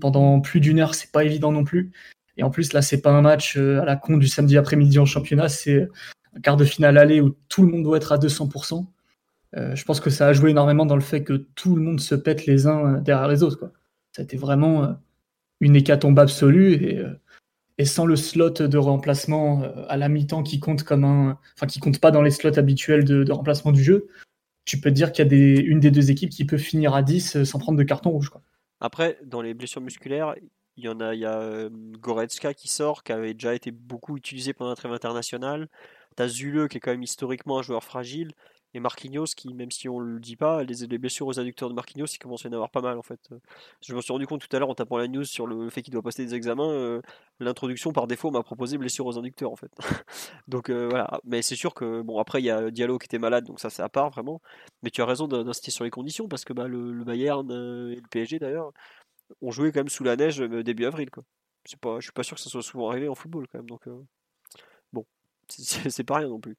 pendant 0.00 0.40
plus 0.40 0.60
d'une 0.60 0.78
heure, 0.78 0.94
c'est 0.94 1.10
pas 1.10 1.24
évident 1.24 1.50
non 1.50 1.64
plus. 1.64 1.90
Et 2.36 2.42
en 2.42 2.50
plus, 2.50 2.72
là, 2.72 2.82
c'est 2.82 3.00
pas 3.00 3.10
un 3.10 3.22
match 3.22 3.56
euh, 3.56 3.80
à 3.80 3.84
la 3.84 3.96
con 3.96 4.16
du 4.16 4.28
samedi 4.28 4.56
après-midi 4.56 4.98
en 4.98 5.04
championnat, 5.04 5.48
c'est 5.48 5.88
un 6.34 6.40
quart 6.40 6.56
de 6.56 6.64
finale 6.64 6.98
aller 6.98 7.20
où 7.20 7.36
tout 7.48 7.62
le 7.62 7.68
monde 7.68 7.82
doit 7.82 7.96
être 7.96 8.12
à 8.12 8.18
200%. 8.18 8.86
Euh, 9.54 9.76
je 9.76 9.84
pense 9.84 10.00
que 10.00 10.08
ça 10.08 10.28
a 10.28 10.32
joué 10.32 10.50
énormément 10.50 10.86
dans 10.86 10.96
le 10.96 11.02
fait 11.02 11.24
que 11.24 11.34
tout 11.34 11.76
le 11.76 11.82
monde 11.82 12.00
se 12.00 12.14
pète 12.14 12.46
les 12.46 12.66
uns 12.66 12.94
euh, 12.94 13.00
derrière 13.00 13.28
les 13.28 13.42
autres. 13.42 13.58
Quoi. 13.58 13.72
Ça 14.12 14.22
a 14.22 14.24
été 14.24 14.36
vraiment 14.36 14.96
une 15.60 15.76
hécatombe 15.76 16.18
absolue 16.18 16.74
et, 17.78 17.84
sans 17.84 18.04
le 18.04 18.14
slot 18.14 18.50
de 18.50 18.78
remplacement 18.78 19.62
à 19.88 19.96
la 19.96 20.08
mi-temps 20.08 20.42
qui 20.42 20.60
compte 20.60 20.82
comme 20.82 21.04
un, 21.04 21.38
enfin 21.56 21.66
qui 21.66 21.80
compte 21.80 21.98
pas 21.98 22.10
dans 22.10 22.20
les 22.20 22.30
slots 22.30 22.58
habituels 22.58 23.04
de, 23.04 23.24
de 23.24 23.32
remplacement 23.32 23.72
du 23.72 23.82
jeu, 23.82 24.06
tu 24.66 24.78
peux 24.80 24.90
te 24.90 24.94
dire 24.94 25.12
qu'il 25.12 25.24
y 25.24 25.26
a 25.26 25.30
des, 25.30 25.60
une 25.60 25.80
des 25.80 25.90
deux 25.90 26.10
équipes 26.10 26.30
qui 26.30 26.44
peut 26.44 26.58
finir 26.58 26.94
à 26.94 27.02
10 27.02 27.44
sans 27.44 27.58
prendre 27.58 27.78
de 27.78 27.82
carton 27.82 28.10
rouge. 28.10 28.28
Quoi. 28.28 28.42
Après, 28.80 29.18
dans 29.24 29.42
les 29.42 29.54
blessures 29.54 29.80
musculaires, 29.80 30.34
il 30.76 30.84
y 30.84 30.88
en 30.88 31.00
a, 31.00 31.14
il 31.14 31.20
y 31.20 31.26
a 31.26 31.68
Goretzka 31.70 32.54
qui 32.54 32.68
sort, 32.68 33.02
qui 33.04 33.12
avait 33.12 33.34
déjà 33.34 33.54
été 33.54 33.70
beaucoup 33.70 34.16
utilisé 34.16 34.52
pendant 34.54 34.70
la 34.70 34.76
trêve 34.76 34.92
internationale. 34.92 35.68
T'as 36.16 36.28
Zule 36.28 36.68
qui 36.68 36.78
est 36.78 36.80
quand 36.80 36.90
même 36.92 37.02
historiquement 37.02 37.58
un 37.58 37.62
joueur 37.62 37.84
fragile. 37.84 38.32
Et 38.74 38.80
Marquinhos 38.80 39.26
qui, 39.36 39.52
même 39.52 39.70
si 39.70 39.86
on 39.90 39.98
le 39.98 40.18
dit 40.18 40.34
pas, 40.36 40.62
les, 40.64 40.86
les 40.86 40.96
blessures 40.98 41.26
aux 41.26 41.38
adducteurs 41.38 41.68
de 41.68 41.74
Marquinhos, 41.74 42.06
il 42.06 42.18
commence 42.18 42.46
à 42.46 42.48
y 42.48 42.52
en 42.52 42.54
avoir 42.54 42.70
pas 42.70 42.80
mal 42.80 42.96
en 42.96 43.02
fait. 43.02 43.20
Je 43.86 43.94
me 43.94 44.00
suis 44.00 44.12
rendu 44.14 44.26
compte 44.26 44.40
tout 44.48 44.56
à 44.56 44.58
l'heure 44.58 44.70
en 44.70 44.74
tapant 44.74 44.96
la 44.96 45.08
news 45.08 45.24
sur 45.24 45.46
le 45.46 45.68
fait 45.68 45.82
qu'il 45.82 45.92
doit 45.92 46.00
passer 46.02 46.24
des 46.24 46.34
examens. 46.34 46.70
euh, 46.70 47.02
L'introduction 47.38 47.92
par 47.92 48.06
défaut 48.06 48.30
m'a 48.30 48.42
proposé 48.42 48.78
blessure 48.78 49.04
aux 49.06 49.18
inducteurs 49.18 49.52
en 49.52 49.56
fait. 49.56 49.70
donc 50.48 50.70
euh, 50.70 50.88
voilà. 50.88 51.20
Mais 51.24 51.42
c'est 51.42 51.56
sûr 51.56 51.74
que, 51.74 52.02
bon, 52.02 52.18
après 52.18 52.40
il 52.40 52.44
y 52.46 52.50
a 52.50 52.70
Diallo 52.70 52.98
qui 52.98 53.06
était 53.06 53.18
malade, 53.18 53.44
donc 53.44 53.60
ça 53.60 53.68
c'est 53.70 53.82
à 53.82 53.88
part 53.90 54.10
vraiment. 54.10 54.40
Mais 54.82 54.90
tu 54.90 55.02
as 55.02 55.06
raison 55.06 55.28
d'in- 55.28 55.44
d'insister 55.44 55.70
sur 55.70 55.84
les 55.84 55.90
conditions 55.90 56.28
parce 56.28 56.44
que 56.44 56.52
bah, 56.52 56.68
le, 56.68 56.92
le 56.92 57.04
Bayern 57.04 57.50
euh, 57.50 57.92
et 57.92 57.96
le 57.96 58.08
PSG 58.10 58.38
d'ailleurs 58.38 58.72
ont 59.40 59.50
joué 59.50 59.72
quand 59.72 59.80
même 59.80 59.88
sous 59.88 60.04
la 60.04 60.16
neige 60.16 60.40
euh, 60.40 60.62
début 60.62 60.84
avril. 60.84 61.10
Quoi. 61.10 61.24
Pas, 61.80 62.00
je 62.00 62.04
suis 62.06 62.12
pas 62.12 62.22
sûr 62.24 62.36
que 62.36 62.42
ça 62.42 62.50
soit 62.50 62.62
souvent 62.62 62.90
arrivé 62.90 63.08
en 63.08 63.14
football 63.14 63.46
quand 63.48 63.58
même. 63.58 63.78
Euh, 63.88 64.02
bon, 64.92 65.06
c'est- 65.48 66.04
pas 66.04 66.16
rien 66.18 66.28
non 66.28 66.40
plus. 66.40 66.56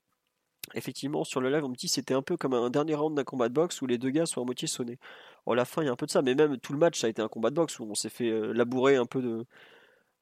Effectivement, 0.75 1.23
sur 1.25 1.41
le 1.41 1.49
live, 1.49 1.63
on 1.65 1.69
me 1.69 1.75
dit 1.75 1.87
c'était 1.89 2.13
un 2.13 2.21
peu 2.21 2.37
comme 2.37 2.53
un 2.53 2.69
dernier 2.69 2.95
round 2.95 3.15
d'un 3.15 3.23
combat 3.25 3.49
de 3.49 3.53
boxe 3.53 3.81
où 3.81 3.87
les 3.87 3.97
deux 3.97 4.11
gars 4.11 4.25
sont 4.25 4.41
à 4.41 4.45
moitié 4.45 4.67
sonnés. 4.67 4.97
Oh, 5.45 5.53
à 5.53 5.55
la 5.55 5.65
fin, 5.65 5.83
il 5.83 5.85
y 5.87 5.89
a 5.89 5.91
un 5.91 5.95
peu 5.97 6.05
de 6.05 6.11
ça, 6.11 6.21
mais 6.21 6.35
même 6.35 6.57
tout 6.59 6.73
le 6.73 6.79
match, 6.79 6.99
ça 6.99 7.07
a 7.07 7.09
été 7.09 7.21
un 7.21 7.27
combat 7.27 7.49
de 7.49 7.55
boxe 7.55 7.79
où 7.79 7.83
on 7.85 7.95
s'est 7.95 8.09
fait 8.09 8.29
euh, 8.29 8.53
labourer 8.53 8.95
un 8.95 9.05
peu 9.05 9.21
de. 9.21 9.45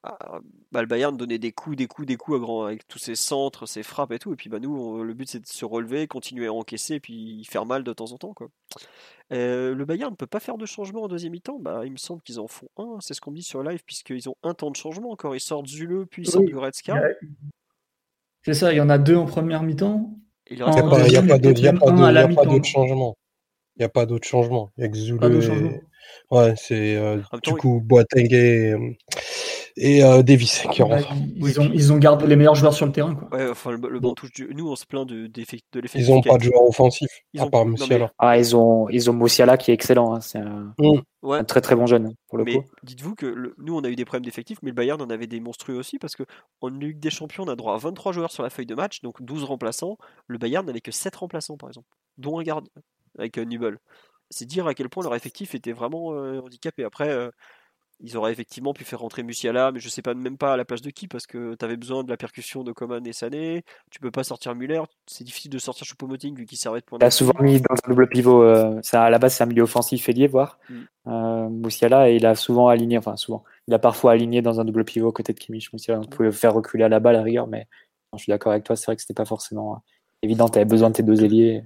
Ah, 0.04 0.40
bah, 0.72 0.80
le 0.80 0.86
Bayern 0.88 1.16
donnait 1.16 1.38
des 1.38 1.52
coups, 1.52 1.76
des 1.76 1.86
coups, 1.86 2.08
des 2.08 2.16
coups 2.16 2.38
à 2.38 2.40
grand, 2.40 2.64
avec 2.64 2.88
tous 2.88 2.98
ses 2.98 3.14
centres, 3.14 3.66
ses 3.66 3.84
frappes 3.84 4.10
et 4.10 4.18
tout. 4.18 4.32
Et 4.32 4.36
puis 4.36 4.50
bah, 4.50 4.58
nous, 4.58 4.76
on- 4.76 5.02
le 5.02 5.14
but 5.14 5.28
c'est 5.28 5.38
de 5.38 5.46
se 5.46 5.64
relever, 5.64 6.08
continuer 6.08 6.46
à 6.46 6.52
encaisser, 6.52 6.94
et 6.94 7.00
puis 7.00 7.44
faire 7.44 7.66
mal 7.66 7.84
de 7.84 7.92
temps 7.92 8.10
en 8.12 8.18
temps. 8.18 8.34
Quoi. 8.34 8.48
Euh, 9.32 9.74
le 9.76 9.84
Bayern 9.84 10.10
ne 10.10 10.16
peut 10.16 10.26
pas 10.26 10.40
faire 10.40 10.58
de 10.58 10.66
changement 10.66 11.02
en 11.04 11.08
deuxième 11.08 11.32
mi-temps? 11.32 11.58
Bah, 11.60 11.82
il 11.84 11.92
me 11.92 11.96
semble 11.98 12.20
qu'ils 12.22 12.40
en 12.40 12.48
font 12.48 12.66
un, 12.78 12.96
c'est 13.00 13.14
ce 13.14 13.20
qu'on 13.20 13.30
me 13.30 13.36
dit 13.36 13.44
sur 13.44 13.62
live, 13.62 13.80
puisqu'ils 13.86 14.28
ont 14.28 14.34
un 14.42 14.54
temps 14.54 14.70
de 14.72 14.76
changement 14.76 15.10
encore. 15.12 15.36
Ils 15.36 15.40
sortent 15.40 15.68
Zule, 15.68 16.06
puis 16.10 16.22
ils 16.22 16.30
sortent 16.30 16.46
Oui. 16.46 16.52
Goretzka. 16.52 17.00
C'est 18.44 18.54
ça, 18.54 18.72
il 18.72 18.78
y 18.78 18.80
en 18.80 18.88
a 18.90 18.98
deux 18.98 19.14
en 19.16 19.26
première 19.26 19.62
mi-temps. 19.62 20.10
Il 20.50 20.56
n'y 20.56 20.62
a 20.62 20.66
pas, 20.66 20.72
y 20.72 20.78
a 20.80 20.82
deuxième, 20.98 21.28
pas 21.28 21.36
il 21.36 21.44
y 21.44 21.48
a 21.48 21.52
d'autre 21.52 21.58
il 21.58 21.60
de- 21.60 21.64
y 21.64 21.68
a 21.68 21.72
pas 21.72 21.92
n'y 23.78 23.84
a 23.84 23.88
pas 23.88 24.04
d'autre 24.06 24.26
changement. 24.26 24.72
Il 24.76 24.82
y 24.82 24.84
a 24.84 24.88
que 24.88 24.96
Zule 24.96 25.18
et-. 25.24 25.80
Ouais, 26.30 26.54
c'est 26.56 26.96
euh, 26.96 27.18
du 27.34 27.40
temps, 27.42 27.54
coup 27.56 27.80
Boateng 27.80 28.26
et, 28.32 28.72
euh, 28.72 28.90
et 29.76 30.04
euh, 30.04 30.22
Davis 30.22 30.64
qui 30.72 30.80
Bah, 30.82 30.88
rentrent. 30.96 31.12
ils, 31.36 31.48
ils 31.48 31.60
ont, 31.60 31.70
ils 31.72 31.92
ont 31.92 31.98
gardé 31.98 32.26
les 32.26 32.36
meilleurs 32.36 32.54
joueurs 32.54 32.74
sur 32.74 32.86
le 32.86 32.92
terrain. 32.92 33.14
Quoi. 33.14 33.28
Ouais, 33.36 33.48
enfin, 33.50 33.70
le, 33.72 33.78
le 33.88 34.00
banc 34.00 34.14
touche 34.14 34.32
du... 34.32 34.48
Nous, 34.54 34.68
on 34.70 34.76
se 34.76 34.84
plaint 34.86 35.06
de, 35.08 35.26
de 35.26 35.40
Ils 35.40 35.58
l'effectif. 35.74 36.08
n'ont 36.08 36.20
pas 36.20 36.30
de 36.32 36.44
été- 36.44 36.46
joueur 36.46 36.68
offensif, 36.68 37.08
Ils 37.32 37.40
à 37.40 37.44
ont- 37.44 37.50
part 37.50 37.64
mais- 37.64 37.72
Musiala. 37.72 38.12
Ah, 38.18 38.38
ils 38.38 38.54
ont, 38.56 38.88
ils 38.88 39.10
ont 39.10 39.12
Moussiala 39.12 39.56
qui 39.56 39.70
est 39.70 39.74
excellent. 39.74 40.14
hein, 40.14 40.20
C'est 40.20 40.38
un, 40.38 40.74
Ouais, 41.22 41.38
un 41.38 41.44
très 41.44 41.60
très 41.60 41.76
bon 41.76 41.86
jeune 41.86 42.14
pour 42.28 42.38
le 42.38 42.44
mais 42.44 42.54
coup. 42.56 42.64
dites-vous 42.82 43.14
que 43.14 43.26
le- 43.26 43.54
nous, 43.58 43.76
on 43.76 43.82
a 43.84 43.88
eu 43.88 43.94
des 43.96 44.04
problèmes 44.04 44.24
d'effectifs, 44.24 44.58
mais 44.62 44.70
le 44.70 44.74
Bayern 44.74 45.00
en 45.00 45.08
avait 45.10 45.26
des 45.28 45.38
monstrueux 45.40 45.76
aussi, 45.76 45.98
parce 45.98 46.16
que 46.16 46.24
en 46.60 46.68
Ligue 46.68 46.98
des 46.98 47.10
Champions, 47.10 47.44
on 47.44 47.48
a 47.48 47.54
droit 47.56 47.74
à 47.74 47.78
23 47.78 48.12
joueurs 48.12 48.32
sur 48.32 48.42
la 48.42 48.50
feuille 48.50 48.66
de 48.66 48.74
match, 48.74 49.00
donc 49.02 49.22
12 49.22 49.44
remplaçants. 49.44 49.96
Le 50.26 50.38
Bayern 50.38 50.66
n'avait 50.66 50.80
que 50.80 50.90
7 50.92 51.14
remplaçants, 51.16 51.56
par 51.56 51.68
exemple, 51.70 51.86
dont 52.18 52.38
un 52.38 52.42
gardien, 52.42 52.70
avec 53.18 53.38
euh, 53.38 53.44
Nübel. 53.44 53.78
C'est 54.30 54.46
dire 54.46 54.66
à 54.66 54.74
quel 54.74 54.88
point 54.88 55.04
leur 55.04 55.14
effectif 55.14 55.54
était 55.54 55.72
vraiment 55.72 56.12
euh, 56.14 56.40
handicapé. 56.40 56.84
Après, 56.84 57.08
euh, 57.10 57.30
ils 58.02 58.16
auraient 58.16 58.32
effectivement 58.32 58.74
pu 58.74 58.84
faire 58.84 58.98
rentrer 58.98 59.22
Musiala, 59.22 59.70
mais 59.70 59.78
je 59.78 59.88
sais 59.88 60.02
pas 60.02 60.14
même 60.14 60.36
pas 60.36 60.52
à 60.52 60.56
la 60.56 60.64
place 60.64 60.82
de 60.82 60.90
qui, 60.90 61.06
parce 61.06 61.26
que 61.26 61.54
tu 61.54 61.64
avais 61.64 61.76
besoin 61.76 62.02
de 62.02 62.10
la 62.10 62.16
percussion 62.16 62.64
de 62.64 62.72
Coman 62.72 63.06
et 63.06 63.12
Sané. 63.12 63.64
Tu 63.90 64.00
peux 64.00 64.10
pas 64.10 64.24
sortir 64.24 64.54
Müller. 64.54 64.82
C'est 65.06 65.24
difficile 65.24 65.52
de 65.52 65.58
sortir 65.58 65.86
Choupo-Moting 65.86 66.36
vu 66.36 66.44
qu'il 66.44 66.58
servait 66.58 66.80
de 66.80 66.84
point 66.84 66.98
Il 67.00 67.04
a 67.04 67.10
souvent 67.10 67.34
mis 67.40 67.60
dans 67.60 67.74
un 67.74 67.88
double 67.88 68.08
pivot. 68.08 68.42
euh, 68.42 68.80
ça, 68.82 69.04
à 69.04 69.10
la 69.10 69.18
base, 69.18 69.34
c'est 69.34 69.44
un 69.44 69.46
milieu 69.46 69.62
offensif 69.62 70.08
ailier, 70.08 70.26
voire. 70.26 70.58
Mm. 70.68 70.74
Euh, 71.06 71.48
Moussiala, 71.48 72.10
et 72.10 72.16
il 72.16 72.26
a 72.26 72.34
souvent 72.34 72.68
aligné, 72.68 72.98
enfin 72.98 73.16
souvent, 73.16 73.44
il 73.68 73.74
a 73.74 73.78
parfois 73.78 74.12
aligné 74.12 74.42
dans 74.42 74.60
un 74.60 74.64
double 74.64 74.84
pivot 74.84 75.08
à 75.08 75.12
côté 75.12 75.32
de 75.32 75.38
Kimmich. 75.38 75.72
Moussiala, 75.72 76.00
on 76.00 76.04
pouvait 76.04 76.26
le 76.26 76.32
faire 76.32 76.54
reculer 76.54 76.84
à 76.84 76.88
la 76.88 76.98
balle 76.98 77.14
à 77.14 77.18
la 77.18 77.24
rigueur, 77.24 77.46
mais 77.46 77.68
non, 78.12 78.18
je 78.18 78.24
suis 78.24 78.30
d'accord 78.30 78.52
avec 78.52 78.64
toi, 78.64 78.74
c'est 78.74 78.86
vrai 78.86 78.96
que 78.96 79.02
c'était 79.02 79.14
pas 79.14 79.24
forcément 79.24 79.74
euh, 79.74 79.78
évident. 80.22 80.48
Tu 80.48 80.58
avais 80.58 80.64
besoin 80.64 80.90
de 80.90 80.94
tes 80.94 81.02
deux 81.04 81.24
ailiers. 81.24 81.62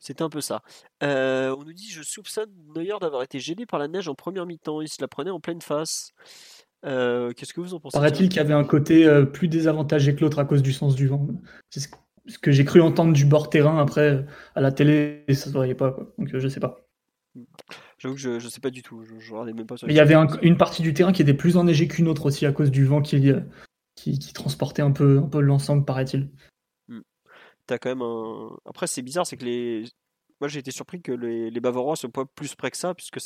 C'était 0.00 0.22
un 0.22 0.28
peu 0.28 0.40
ça. 0.40 0.62
Euh, 1.02 1.54
on 1.58 1.64
nous 1.64 1.72
dit 1.72 1.90
je 1.90 2.02
soupçonne 2.02 2.50
Neuer 2.74 2.94
d'avoir 3.00 3.22
été 3.22 3.40
gêné 3.40 3.66
par 3.66 3.78
la 3.80 3.88
neige 3.88 4.08
en 4.08 4.14
première 4.14 4.46
mi-temps. 4.46 4.80
Il 4.80 4.88
se 4.88 5.00
la 5.00 5.08
prenait 5.08 5.30
en 5.30 5.40
pleine 5.40 5.60
face. 5.60 6.12
Euh, 6.84 7.32
Qu'est-ce 7.32 7.52
que 7.52 7.60
vous 7.60 7.74
en 7.74 7.80
pensez 7.80 7.98
Paraît-il 7.98 8.28
qu'il 8.28 8.36
y 8.36 8.40
avait 8.40 8.54
un 8.54 8.64
côté 8.64 9.06
euh, 9.06 9.24
plus 9.24 9.48
désavantagé 9.48 10.14
que 10.14 10.20
l'autre 10.20 10.38
à 10.38 10.44
cause 10.44 10.62
du 10.62 10.72
sens 10.72 10.94
du 10.94 11.08
vent. 11.08 11.26
C'est 11.70 11.80
ce 11.80 12.38
que, 12.38 12.52
j'ai 12.52 12.64
cru 12.64 12.80
entendre 12.80 13.12
du 13.12 13.24
bord 13.24 13.50
terrain 13.50 13.78
après 13.80 14.24
à 14.54 14.60
la 14.60 14.70
télé, 14.70 15.24
et 15.26 15.34
ça 15.34 15.46
se 15.46 15.50
voyait 15.50 15.74
pas. 15.74 15.90
Quoi. 15.90 16.12
Donc 16.18 16.28
je 16.32 16.48
sais 16.48 16.60
pas. 16.60 16.84
J'avoue 17.98 18.14
que 18.14 18.20
je, 18.20 18.38
je 18.38 18.48
sais 18.48 18.60
pas 18.60 18.70
du 18.70 18.82
tout. 18.82 19.02
Je, 19.04 19.18
je 19.18 19.32
regardais 19.32 19.52
même 19.52 19.66
pas 19.66 19.76
sur 19.76 19.86
Mais 19.88 19.92
les 19.92 19.96
il 19.96 19.98
y 19.98 20.00
avait 20.00 20.14
un- 20.14 20.28
une 20.42 20.56
partie 20.56 20.82
du 20.82 20.94
terrain 20.94 21.12
qui 21.12 21.22
était 21.22 21.34
plus 21.34 21.56
enneigée 21.56 21.88
qu'une 21.88 22.06
autre 22.06 22.26
aussi 22.26 22.46
à 22.46 22.52
cause 22.52 22.70
du 22.70 22.84
vent 22.84 23.02
qui, 23.02 23.32
qui, 23.96 24.18
qui 24.20 24.32
transportait 24.32 24.82
un 24.82 24.92
peu, 24.92 25.18
un 25.18 25.28
peu 25.28 25.40
l'ensemble, 25.40 25.84
paraît-il. 25.84 26.28
T'as 27.68 27.76
quand 27.76 27.90
même 27.90 28.02
un. 28.02 28.56
Après, 28.64 28.86
c'est 28.86 29.02
bizarre, 29.02 29.26
c'est 29.26 29.36
que 29.36 29.44
les. 29.44 29.84
Moi, 30.40 30.48
j'ai 30.48 30.60
été 30.60 30.70
surpris 30.70 31.02
que 31.02 31.12
les, 31.12 31.50
les 31.50 31.60
Bavarois 31.60 31.96
soient 31.96 32.10
pas 32.10 32.24
plus 32.24 32.54
près 32.54 32.70
que 32.70 32.76
ça, 32.76 32.94
puisque 32.94 33.18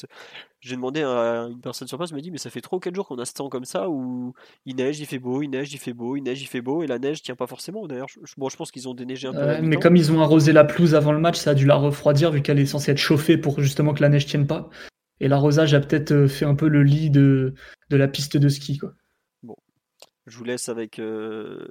j'ai 0.61 0.75
demandé 0.75 1.03
à 1.03 1.47
une 1.49 1.61
personne 1.61 1.87
sur 1.87 1.99
place, 1.99 2.11
elle 2.11 2.17
m'a 2.17 2.23
dit, 2.23 2.31
mais 2.31 2.39
ça 2.39 2.49
fait 2.49 2.63
3 2.63 2.79
ou 2.79 2.81
4 2.81 2.95
jours 2.95 3.07
qu'on 3.07 3.19
a 3.19 3.27
ce 3.27 3.35
temps 3.35 3.51
comme 3.51 3.67
ça 3.67 3.89
où 3.91 4.33
il 4.65 4.77
neige, 4.77 4.99
il 4.99 5.07
fait 5.07 5.19
beau, 5.19 5.43
il 5.43 5.51
neige, 5.51 5.73
il 5.75 5.79
fait 5.79 5.93
beau, 5.93 6.17
il 6.17 6.23
neige, 6.23 6.41
il 6.41 6.47
fait 6.47 6.63
beau, 6.63 6.83
et 6.83 6.87
la 6.87 6.99
neige 6.99 7.23
tient 7.23 7.37
pas 7.37 7.47
forcément. 7.47 7.87
D'ailleurs, 7.87 8.09
je, 8.09 8.19
bon, 8.39 8.49
je 8.49 8.57
pense 8.57 8.73
qu'ils 8.73 8.89
ont 8.89 8.95
déneigé 8.95 9.29
un 9.29 9.33
peu. 9.33 9.39
Euh, 9.39 9.61
mais 9.63 9.77
comme 9.77 9.95
ils 9.95 10.11
ont 10.11 10.23
arrosé 10.23 10.53
la 10.53 10.65
pelouse 10.65 10.95
avant 10.95 11.13
le 11.13 11.21
match, 11.21 11.37
ça 11.37 11.51
a 11.51 11.55
dû 11.55 11.67
la 11.67 11.77
refroidir 11.77 12.33
vu 12.33 12.41
qu'elle 12.41 12.59
est 12.59 12.67
censée 12.67 12.91
être 12.91 12.99
chauffée 12.99 13.37
pour 13.37 13.61
justement 13.61 13.93
que 13.93 14.01
la 14.01 14.09
neige 14.09 14.27
tienne 14.27 14.47
pas. 14.47 14.71
Et 15.21 15.29
l'arrosage 15.29 15.75
a 15.75 15.81
peut-être 15.81 16.13
euh, 16.13 16.29
fait 16.29 16.47
un 16.47 16.55
peu 16.55 16.67
le 16.67 16.83
lit 16.83 17.11
de, 17.11 17.55
de 17.91 17.97
la 17.97 18.09
piste 18.09 18.39
de 18.39 18.49
ski. 18.49 18.79
Quoi. 18.79 18.95
Je 20.27 20.37
vous 20.39 20.45
laisse 20.45 20.69
avec, 20.69 20.99
euh, 20.99 21.67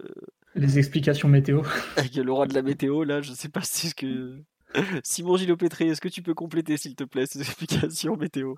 Les 0.56 0.78
explications 0.78 1.28
météo. 1.28 1.62
avec 1.98 2.16
le 2.16 2.32
roi 2.32 2.46
de 2.48 2.54
la 2.54 2.62
météo, 2.62 3.04
là, 3.04 3.22
je 3.22 3.34
sais 3.34 3.50
pas 3.50 3.62
si 3.62 3.90
ce 3.90 3.96
que. 3.96 4.38
Simon 5.04 5.38
Gilopétré, 5.38 5.88
est-ce 5.88 6.02
que 6.02 6.10
tu 6.10 6.22
peux 6.22 6.34
compléter, 6.34 6.78
s'il 6.78 6.96
te 6.96 7.04
plaît, 7.04 7.26
ces 7.26 7.40
explications 7.42 8.16
météo? 8.16 8.56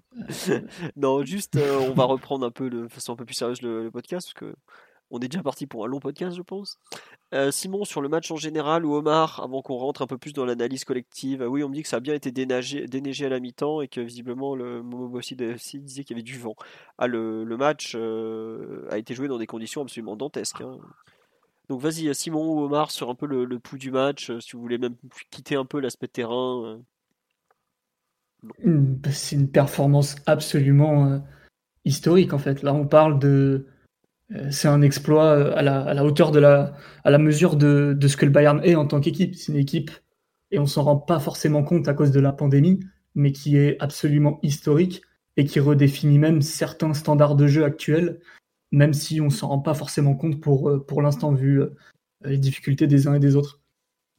Non, 0.96 1.24
juste, 1.24 1.56
euh, 1.56 1.80
on 1.80 1.94
va 1.94 2.06
reprendre 2.06 2.46
un 2.46 2.52
peu 2.52 2.70
de 2.70 2.88
façon 2.88 3.14
un 3.14 3.16
peu 3.16 3.26
plus 3.26 3.36
sérieuse 3.36 3.62
le, 3.62 3.90
podcast, 3.92 4.28
parce 4.28 4.34
que 4.34 4.56
on 5.12 5.20
est 5.20 5.28
déjà 5.28 5.44
parti 5.44 5.68
pour 5.68 5.86
un 5.86 5.88
long 5.88 6.00
podcast, 6.00 6.36
je 6.36 6.42
pense. 6.42 6.80
Euh, 7.36 7.52
Simon, 7.52 7.86
sur 7.86 8.02
le 8.02 8.10
match 8.10 8.32
en 8.32 8.36
général, 8.36 8.84
ou 8.84 8.96
Omar, 8.96 9.42
avant 9.44 9.62
qu'on 9.62 9.76
rentre 9.76 10.02
un 10.02 10.08
peu 10.08 10.18
plus 10.18 10.34
dans 10.34 10.46
l'analyse 10.46 10.86
collective, 10.86 11.44
euh, 11.44 11.48
oui, 11.48 11.64
on 11.64 11.70
me 11.70 11.76
dit 11.76 11.84
que 11.84 11.88
ça 11.88 11.98
a 11.98 12.00
bien 12.00 12.16
été 12.16 12.32
déneigé, 12.32 13.26
à 13.26 13.30
la 13.30 13.40
mi-temps 13.40 13.82
et 13.82 13.88
que 13.88 14.02
visiblement 14.02 14.56
le 14.56 14.82
Momo 14.82 15.20
FC 15.20 15.36
disait 15.36 16.04
qu'il 16.04 16.16
y 16.16 16.20
avait 16.20 16.24
du 16.24 16.40
vent. 16.40 16.56
Ah, 16.98 17.06
le, 17.06 17.44
le 17.44 17.58
match 17.58 17.96
a 17.96 18.98
été 18.98 19.14
joué 19.14 19.28
dans 19.28 19.38
des 19.38 19.46
conditions 19.46 19.84
absolument 19.84 20.16
dantesques. 20.16 20.62
hein. 20.62 20.80
Donc 21.74 21.82
vas-y, 21.82 22.08
euh, 22.08 22.14
Simon 22.14 22.54
ou 22.54 22.60
Omar, 22.66 22.92
sur 22.92 23.10
un 23.10 23.16
peu 23.16 23.26
le, 23.26 23.58
pouls 23.58 23.80
du 23.80 23.90
match, 23.90 24.30
euh, 24.30 24.40
si 24.40 24.52
vous 24.52 24.62
voulez 24.62 24.78
même 24.78 24.94
quitter 25.32 25.56
un 25.56 25.66
peu 25.66 25.80
l'aspect 25.80 26.08
terrain. 26.08 26.64
euh. 26.64 26.78
Une- 28.64 29.02
C'est 29.12 29.36
une 29.36 29.50
performance 29.50 30.18
absolument 30.28 31.26
historique 31.84 32.34
en 32.34 32.38
fait. 32.38 32.62
Là, 32.62 32.76
on 32.76 32.86
parle 32.86 33.18
de. 33.18 33.66
c'est 34.52 34.68
un 34.68 34.84
exploit 34.84 35.56
à 35.58 35.64
la, 35.64 35.82
à 35.82 35.96
la 35.96 36.06
hauteur 36.06 36.30
de 36.30 36.38
la, 36.38 36.76
à 37.04 37.10
la 37.10 37.18
mesure 37.18 37.56
de, 37.56 37.96
de 37.98 38.08
ce 38.08 38.18
que 38.18 38.26
le 38.26 38.32
Bayern 38.32 38.62
est 38.64 38.76
en 38.76 38.86
tant 38.86 39.00
qu'équipe. 39.00 39.34
C'est 39.34 39.52
une 39.52 39.58
équipe, 39.58 39.90
et 40.52 40.60
on 40.60 40.68
s'en 40.68 40.84
rend 40.84 40.98
pas 40.98 41.20
forcément 41.20 41.64
compte 41.64 41.88
à 41.88 41.96
cause 41.96 42.12
de 42.12 42.20
la 42.20 42.34
pandémie, 42.34 42.82
mais 43.16 43.32
qui 43.32 43.58
est 43.58 43.78
absolument 43.80 44.38
historique 44.44 45.02
et 45.38 45.46
qui 45.46 45.60
redéfinit 45.60 46.20
même 46.20 46.44
certains 46.44 46.94
standards 46.94 47.36
de 47.36 47.48
jeu 47.48 47.64
actuels, 47.64 48.20
même 48.74 48.94
si 48.94 49.22
on 49.22 49.30
s'en 49.30 49.50
rend 49.50 49.60
pas 49.60 49.76
forcément 49.76 50.16
compte 50.16 50.42
pour, 50.42 50.68
euh, 50.68 50.84
pour 50.84 51.04
l'instant 51.04 51.32
vu 51.32 51.62
euh, 51.62 51.70
les 52.26 52.40
difficultés 52.40 52.88
des 52.88 53.08
uns 53.08 53.14
et 53.14 53.20
des 53.20 53.36
autres. 53.36 53.62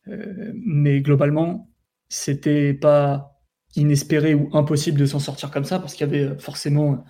Euh, 0.07 0.53
mais 0.55 1.01
globalement, 1.01 1.69
c'était 2.09 2.73
pas 2.73 3.41
inespéré 3.75 4.33
ou 4.35 4.49
impossible 4.53 4.99
de 4.99 5.07
s'en 5.07 5.19
sortir 5.19 5.51
comme 5.51 5.65
ça 5.65 5.81
parce 5.81 5.95
qu'il 5.95 6.07
y 6.07 6.15
avait 6.15 6.39
forcément 6.39 7.05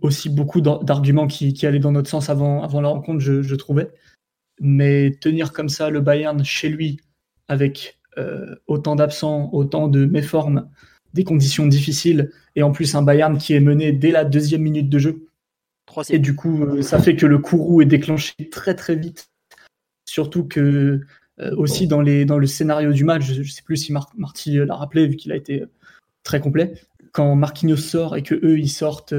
aussi 0.00 0.30
beaucoup 0.30 0.62
d'ar- 0.62 0.82
d'arguments 0.82 1.26
qui, 1.26 1.52
qui 1.52 1.66
allaient 1.66 1.80
dans 1.80 1.92
notre 1.92 2.08
sens 2.08 2.30
avant, 2.30 2.62
avant 2.62 2.80
la 2.80 2.88
rencontre, 2.88 3.20
je, 3.20 3.54
trouvais. 3.54 3.90
Mais 4.58 5.10
tenir 5.20 5.52
comme 5.52 5.68
ça 5.68 5.90
le 5.90 6.00
Bayern 6.00 6.42
chez 6.44 6.70
lui 6.70 7.00
avec 7.48 8.00
autant 8.66 8.96
d'absents, 8.96 9.50
autant 9.52 9.88
de 9.88 10.06
méformes, 10.06 10.68
des 11.12 11.24
conditions 11.24 11.66
difficiles 11.66 12.30
et 12.56 12.62
en 12.62 12.72
plus 12.72 12.94
un 12.94 13.02
Bayern 13.02 13.36
qui 13.36 13.52
est 13.52 13.60
mené 13.60 13.92
dès 13.92 14.10
la 14.10 14.24
deuxième 14.24 14.62
minute 14.62 14.88
de 14.88 14.98
jeu. 14.98 15.29
Et 16.10 16.18
du 16.18 16.34
coup, 16.34 16.64
euh, 16.64 16.82
ça 16.82 16.98
fait 16.98 17.16
que 17.16 17.26
le 17.26 17.38
courroux 17.38 17.82
est 17.82 17.86
déclenché 17.86 18.34
très 18.50 18.74
très 18.74 18.96
vite. 18.96 19.28
Surtout 20.08 20.44
que 20.44 21.00
euh, 21.40 21.56
aussi 21.56 21.86
dans, 21.86 22.00
les, 22.00 22.24
dans 22.24 22.38
le 22.38 22.46
scénario 22.46 22.92
du 22.92 23.04
match, 23.04 23.24
je 23.24 23.40
ne 23.40 23.44
sais 23.44 23.62
plus 23.62 23.76
si 23.76 23.92
Mar- 23.92 24.12
Marty 24.16 24.58
l'a 24.58 24.74
rappelé 24.74 25.06
vu 25.06 25.16
qu'il 25.16 25.32
a 25.32 25.36
été 25.36 25.62
euh, 25.62 25.66
très 26.22 26.40
complet, 26.40 26.74
quand 27.12 27.34
Marquinhos 27.34 27.76
sort 27.76 28.16
et 28.16 28.22
que 28.22 28.34
eux 28.34 28.58
ils 28.58 28.70
sortent 28.70 29.14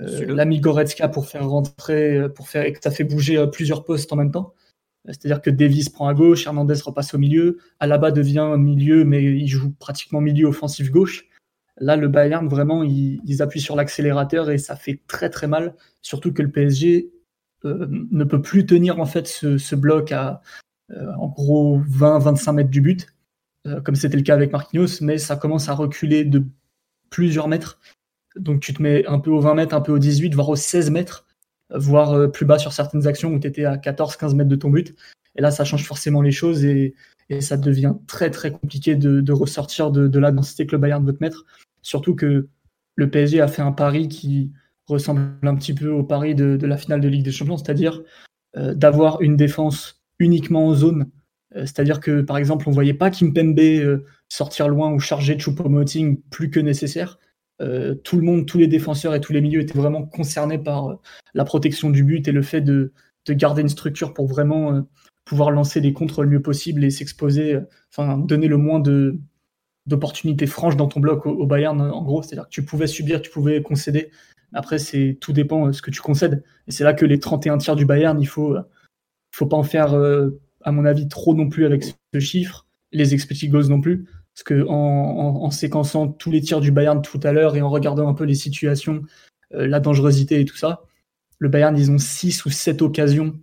l'ami 0.00 0.60
Goretzka 0.60 1.08
pour 1.08 1.26
faire 1.26 1.48
rentrer, 1.48 2.28
pour 2.34 2.48
faire 2.48 2.64
et 2.64 2.72
que 2.72 2.80
ça 2.82 2.90
fait 2.90 3.04
bouger 3.04 3.42
plusieurs 3.52 3.84
postes 3.84 4.12
en 4.12 4.16
même 4.16 4.32
temps. 4.32 4.54
C'est-à-dire 5.06 5.40
que 5.40 5.50
Davis 5.50 5.88
prend 5.88 6.08
à 6.08 6.14
gauche, 6.14 6.46
Hernandez 6.46 6.80
repasse 6.84 7.14
au 7.14 7.18
milieu, 7.18 7.58
Alaba 7.78 8.10
devient 8.10 8.56
milieu 8.58 9.04
mais 9.04 9.22
il 9.22 9.46
joue 9.46 9.70
pratiquement 9.78 10.20
milieu 10.20 10.46
offensif 10.46 10.90
gauche. 10.90 11.28
Là, 11.78 11.96
le 11.96 12.08
Bayern, 12.08 12.46
vraiment, 12.48 12.84
ils, 12.84 13.42
appuient 13.42 13.60
sur 13.60 13.76
l'accélérateur 13.76 14.50
et 14.50 14.58
ça 14.58 14.76
fait 14.76 15.00
très 15.08 15.28
très 15.30 15.46
mal. 15.46 15.74
Surtout 16.02 16.32
que 16.32 16.42
le 16.42 16.50
PSG 16.50 17.10
euh, 17.64 17.86
ne 17.90 18.24
peut 18.24 18.40
plus 18.40 18.64
tenir 18.64 19.00
en 19.00 19.06
fait 19.06 19.26
ce, 19.26 19.74
bloc 19.74 20.12
à 20.12 20.40
euh, 20.92 21.12
en 21.18 21.28
gros 21.28 21.80
20-25 21.80 22.52
mètres 22.52 22.70
du 22.70 22.80
but, 22.80 23.06
euh, 23.66 23.80
comme 23.80 23.96
c'était 23.96 24.16
le 24.16 24.22
cas 24.22 24.34
avec 24.34 24.52
Marquinhos, 24.52 25.00
mais 25.00 25.18
ça 25.18 25.36
commence 25.36 25.68
à 25.68 25.74
reculer 25.74 26.24
de 26.24 26.44
plusieurs 27.10 27.48
mètres. 27.48 27.80
Donc 28.36 28.60
tu 28.60 28.72
te 28.72 28.82
mets 28.82 29.04
un 29.06 29.18
peu 29.18 29.30
au 29.30 29.40
20 29.40 29.54
mètres, 29.54 29.74
un 29.74 29.80
peu 29.80 29.92
au 29.92 29.98
18, 29.98 30.34
voire 30.34 30.50
au 30.50 30.56
16 30.56 30.90
mètres, 30.90 31.26
voire 31.70 32.30
plus 32.30 32.46
bas 32.46 32.58
sur 32.58 32.72
certaines 32.72 33.06
actions 33.08 33.32
où 33.32 33.40
tu 33.40 33.48
étais 33.48 33.64
à 33.64 33.76
14-15 33.76 34.34
mètres 34.34 34.50
de 34.50 34.56
ton 34.56 34.70
but. 34.70 34.94
Et 35.36 35.42
là, 35.42 35.50
ça 35.50 35.64
change 35.64 35.84
forcément 35.84 36.22
les 36.22 36.32
choses 36.32 36.64
ça 37.40 37.56
devient 37.56 37.94
très 38.06 38.30
très 38.30 38.50
compliqué 38.50 38.96
de, 38.96 39.32
ressortir 39.32 39.90
de, 39.90 40.18
la 40.18 40.32
densité 40.32 40.66
que 40.66 40.72
le 40.72 40.78
Bayern 40.78 41.04
veut 41.04 41.14
te 41.14 41.22
mettre. 41.22 41.44
Surtout 41.82 42.14
que 42.14 42.48
le 42.96 43.10
PSG 43.10 43.40
a 43.40 43.48
fait 43.48 43.62
un 43.62 43.72
pari 43.72 44.08
qui 44.08 44.52
ressemble 44.86 45.22
un 45.42 45.54
petit 45.54 45.74
peu 45.74 45.88
au 45.90 46.04
pari 46.04 46.34
de, 46.34 46.58
la 46.66 46.76
finale 46.76 47.00
de 47.00 47.08
Ligue 47.08 47.24
des 47.24 47.32
Champions, 47.32 47.56
c'est-à-dire 47.56 48.02
euh, 48.56 48.74
d'avoir 48.74 49.20
une 49.22 49.36
défense 49.36 50.02
uniquement 50.18 50.68
en 50.68 50.74
zone. 50.74 51.10
Euh, 51.56 51.60
c'est-à-dire 51.60 52.00
que 52.00 52.20
par 52.20 52.36
exemple, 52.36 52.64
on 52.68 52.70
ne 52.70 52.74
voyait 52.74 52.94
pas 52.94 53.10
Kimpembe 53.10 53.58
euh, 53.58 54.04
sortir 54.28 54.68
loin 54.68 54.92
ou 54.92 54.98
charger 54.98 55.34
de 55.34 55.40
Choupo-Moting 55.40 56.20
plus 56.30 56.50
que 56.50 56.60
nécessaire. 56.60 57.18
tout 58.04 58.16
le 58.16 58.22
monde, 58.22 58.46
tous 58.46 58.58
les 58.58 58.66
défenseurs 58.66 59.14
et 59.14 59.20
tous 59.20 59.32
les 59.32 59.40
milieux 59.40 59.60
étaient 59.60 59.78
vraiment 59.78 60.04
concernés 60.04 60.58
par 60.58 60.98
la 61.34 61.44
protection 61.44 61.88
du 61.90 62.04
but 62.04 62.28
et 62.28 62.32
le 62.32 62.42
fait 62.42 62.60
de, 62.60 62.92
de 63.26 63.32
garder 63.32 63.62
une 63.62 63.68
structure 63.68 64.12
pour 64.12 64.26
vraiment 64.26 64.84
pouvoir 65.24 65.50
lancer 65.50 65.80
les 65.80 65.92
contres 65.92 66.22
le 66.22 66.28
mieux 66.28 66.42
possible 66.42 66.84
et 66.84 66.90
s'exposer, 66.90 67.58
enfin 67.90 68.18
donner 68.18 68.48
le 68.48 68.56
moins 68.56 68.80
de 68.80 69.18
d'opportunités 69.86 70.46
franches 70.46 70.76
dans 70.76 70.88
ton 70.88 71.00
bloc 71.00 71.26
au, 71.26 71.46
Bayern 71.46 71.80
en 71.80 72.02
gros, 72.02 72.22
c'est-à-dire 72.22 72.44
que 72.44 72.50
tu 72.50 72.64
pouvais 72.64 72.86
subir, 72.86 73.20
tu 73.20 73.30
pouvais 73.30 73.62
concéder. 73.62 74.10
Après, 74.54 74.78
c'est 74.78 75.18
tout 75.20 75.32
dépend 75.32 75.66
de 75.66 75.72
ce 75.72 75.82
que 75.82 75.90
tu 75.90 76.00
concèdes. 76.00 76.42
Et 76.68 76.72
c'est 76.72 76.84
là 76.84 76.94
que 76.94 77.04
les 77.04 77.18
31 77.18 77.58
tirs 77.58 77.76
du 77.76 77.84
Bayern, 77.84 78.20
il 78.20 78.26
faut, 78.26 78.56
faut 79.32 79.46
pas 79.46 79.56
en 79.56 79.62
faire, 79.62 79.94
euh, 79.94 80.30
à 80.62 80.72
mon 80.72 80.84
avis, 80.84 81.08
trop 81.08 81.34
non 81.34 81.48
plus 81.48 81.66
avec 81.66 81.84
ce 81.84 82.20
chiffre. 82.20 82.66
Les 82.92 83.12
expected 83.14 83.50
goals 83.50 83.68
non 83.68 83.80
plus. 83.80 84.06
Parce 84.34 84.44
que 84.44 84.66
en, 84.66 85.50
séquençant 85.50 86.08
tous 86.08 86.30
les 86.30 86.40
tirs 86.40 86.60
du 86.60 86.72
Bayern 86.72 87.02
tout 87.02 87.20
à 87.22 87.32
l'heure 87.32 87.56
et 87.56 87.62
en 87.62 87.68
regardant 87.68 88.08
un 88.08 88.14
peu 88.14 88.24
les 88.24 88.34
situations, 88.34 89.02
euh, 89.54 89.66
la 89.66 89.78
dangerosité 89.78 90.40
et 90.40 90.44
tout 90.44 90.56
ça, 90.56 90.82
le 91.38 91.48
Bayern, 91.48 91.76
ils 91.76 91.90
ont 91.90 91.98
6 91.98 92.44
ou 92.44 92.50
7 92.50 92.82
occasions 92.82 93.38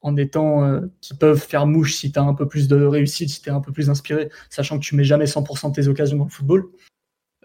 en 0.00 0.16
étant 0.16 0.64
euh, 0.64 0.80
qui 1.00 1.14
peuvent 1.14 1.40
faire 1.40 1.66
mouche 1.66 1.94
si 1.94 2.12
tu 2.12 2.18
as 2.18 2.22
un 2.22 2.34
peu 2.34 2.46
plus 2.46 2.68
de 2.68 2.76
réussite, 2.76 3.30
si 3.30 3.42
tu 3.42 3.48
es 3.48 3.52
un 3.52 3.60
peu 3.60 3.72
plus 3.72 3.90
inspiré, 3.90 4.30
sachant 4.50 4.78
que 4.78 4.84
tu 4.84 4.94
mets 4.96 5.04
jamais 5.04 5.24
100% 5.24 5.70
de 5.70 5.74
tes 5.74 5.88
occasions 5.88 6.18
dans 6.18 6.24
le 6.24 6.30
football. 6.30 6.66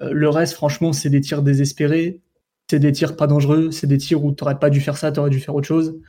Euh, 0.02 0.12
le 0.12 0.30
reste, 0.30 0.54
franchement, 0.54 0.94
c'est 0.94 1.10
des 1.10 1.22
tirs 1.22 1.44
désespérés, 1.44 2.22
c'est 2.70 2.80
des 2.80 2.92
tirs 2.92 3.16
pas 3.16 3.28
dangereux, 3.28 3.72
c'est 3.72 3.88
des 3.88 3.98
tirs 3.98 4.24
où 4.24 4.34
tu 4.34 4.44
n'aurais 4.44 4.60
pas 4.60 4.70
dû 4.70 4.82
faire 4.82 4.98
ça, 4.98 5.12
tu 5.12 5.20
aurais 5.20 5.30
dû 5.30 5.39
faire 5.39 5.56
autre 5.56 5.68
chose. 5.68 6.00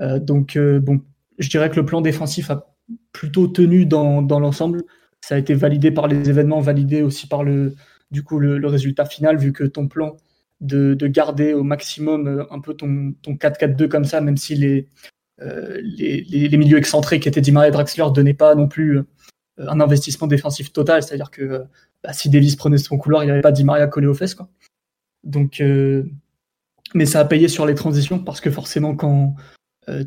Euh, 0.00 0.18
donc, 0.18 0.56
bon, 0.58 1.00
je 1.38 1.48
dirais 1.48 1.70
que 1.70 1.76
le 1.76 1.84
plan 1.84 2.00
défensif 2.00 2.50
a 2.50 2.74
plutôt 3.12 3.48
tenu 3.48 3.86
dans, 3.86 4.20
l'ensemble. 4.20 4.82
Ça 5.20 5.34
a 5.34 5.38
été 5.38 5.54
validé 5.54 5.90
par 5.90 6.08
les 6.08 6.30
événements, 6.30 6.60
validé 6.60 7.02
aussi 7.02 7.26
par 7.26 7.44
le, 7.44 7.74
du 8.10 8.22
coup, 8.22 8.38
le, 8.38 8.66
résultat 8.66 9.04
final, 9.04 9.38
vu 9.38 9.52
que 9.52 9.64
ton 9.64 9.88
plan 9.88 10.16
de, 10.60 10.94
de, 10.94 11.06
garder 11.06 11.52
au 11.52 11.62
maximum 11.62 12.46
un 12.50 12.60
peu 12.60 12.74
ton, 12.74 13.14
ton 13.22 13.34
4-4-2 13.34 13.88
comme 13.88 14.04
ça, 14.04 14.20
même 14.20 14.36
si 14.36 14.54
les, 14.54 14.88
euh, 15.42 15.80
les, 15.82 16.56
milieux 16.56 16.78
excentrés 16.78 17.18
qui 17.20 17.28
étaient 17.28 17.40
Di 17.40 17.52
Maria 17.52 17.68
et 17.68 17.72
Draxler 17.72 18.04
donnaient 18.14 18.34
pas 18.34 18.54
non 18.54 18.68
plus 18.68 18.98
euh, 18.98 19.04
un 19.58 19.80
investissement 19.80 20.26
défensif 20.26 20.72
total, 20.72 21.02
c'est-à-dire 21.02 21.30
que 21.30 21.42
euh, 21.42 21.64
bah, 22.02 22.12
si 22.12 22.28
Davis 22.28 22.56
prenait 22.56 22.78
son 22.78 22.98
couloir, 22.98 23.22
il 23.22 23.26
n'y 23.26 23.32
avait 23.32 23.40
pas 23.40 23.52
Di 23.52 23.64
Maria 23.64 23.86
collé 23.86 24.06
aux 24.06 24.14
fesses. 24.14 24.36
Donc, 25.24 25.62
mais 26.94 27.04
ça 27.04 27.20
a 27.20 27.24
payé 27.26 27.46
sur 27.48 27.66
les 27.66 27.74
transitions 27.74 28.18
parce 28.18 28.40
que 28.40 28.50
forcément, 28.50 28.96
quand 28.96 29.34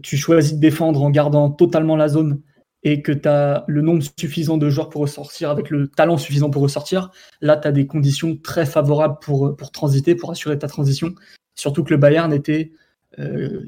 tu 0.02 0.18
choisis 0.18 0.54
de 0.54 0.60
défendre 0.60 1.04
en 1.04 1.12
gardant 1.12 1.52
totalement 1.52 1.96
la 1.96 2.08
zone 2.08 2.42
et 2.82 3.04
que 3.04 3.12
tu 3.12 3.28
as 3.28 3.64
le 3.68 3.82
nombre 3.82 4.04
suffisant 4.20 4.58
de 4.58 4.70
joueurs 4.72 4.90
pour 4.90 5.02
ressortir, 5.02 5.52
avec 5.52 5.70
le 5.70 5.88
talent 5.88 6.18
suffisant 6.18 6.50
pour 6.50 6.64
ressortir, 6.64 7.12
là, 7.42 7.58
tu 7.58 7.68
as 7.68 7.72
des 7.72 7.86
conditions 7.86 8.38
très 8.38 8.66
favorables 8.66 9.20
pour, 9.22 9.56
transiter, 9.72 10.16
pour 10.16 10.32
assurer 10.32 10.58
ta 10.58 10.68
transition. 10.68 11.14
Surtout 11.54 11.84
que 11.84 11.92
le 11.92 11.98
Bayern 11.98 12.34
était 12.34 12.72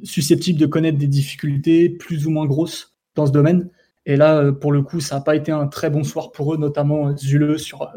susceptibles 0.03 0.59
de 0.59 0.65
connaître 0.65 0.97
des 0.97 1.07
difficultés 1.07 1.89
plus 1.89 2.25
ou 2.25 2.31
moins 2.31 2.45
grosses 2.45 2.95
dans 3.15 3.25
ce 3.25 3.31
domaine. 3.31 3.69
Et 4.05 4.15
là, 4.15 4.37
euh, 4.37 4.51
pour 4.51 4.71
le 4.71 4.81
coup, 4.81 4.99
ça 4.99 5.15
n'a 5.15 5.21
pas 5.21 5.35
été 5.35 5.51
un 5.51 5.67
très 5.67 5.89
bon 5.89 6.03
soir 6.03 6.31
pour 6.31 6.53
eux, 6.53 6.57
notamment 6.57 7.15
Zule 7.17 7.57
sur 7.57 7.91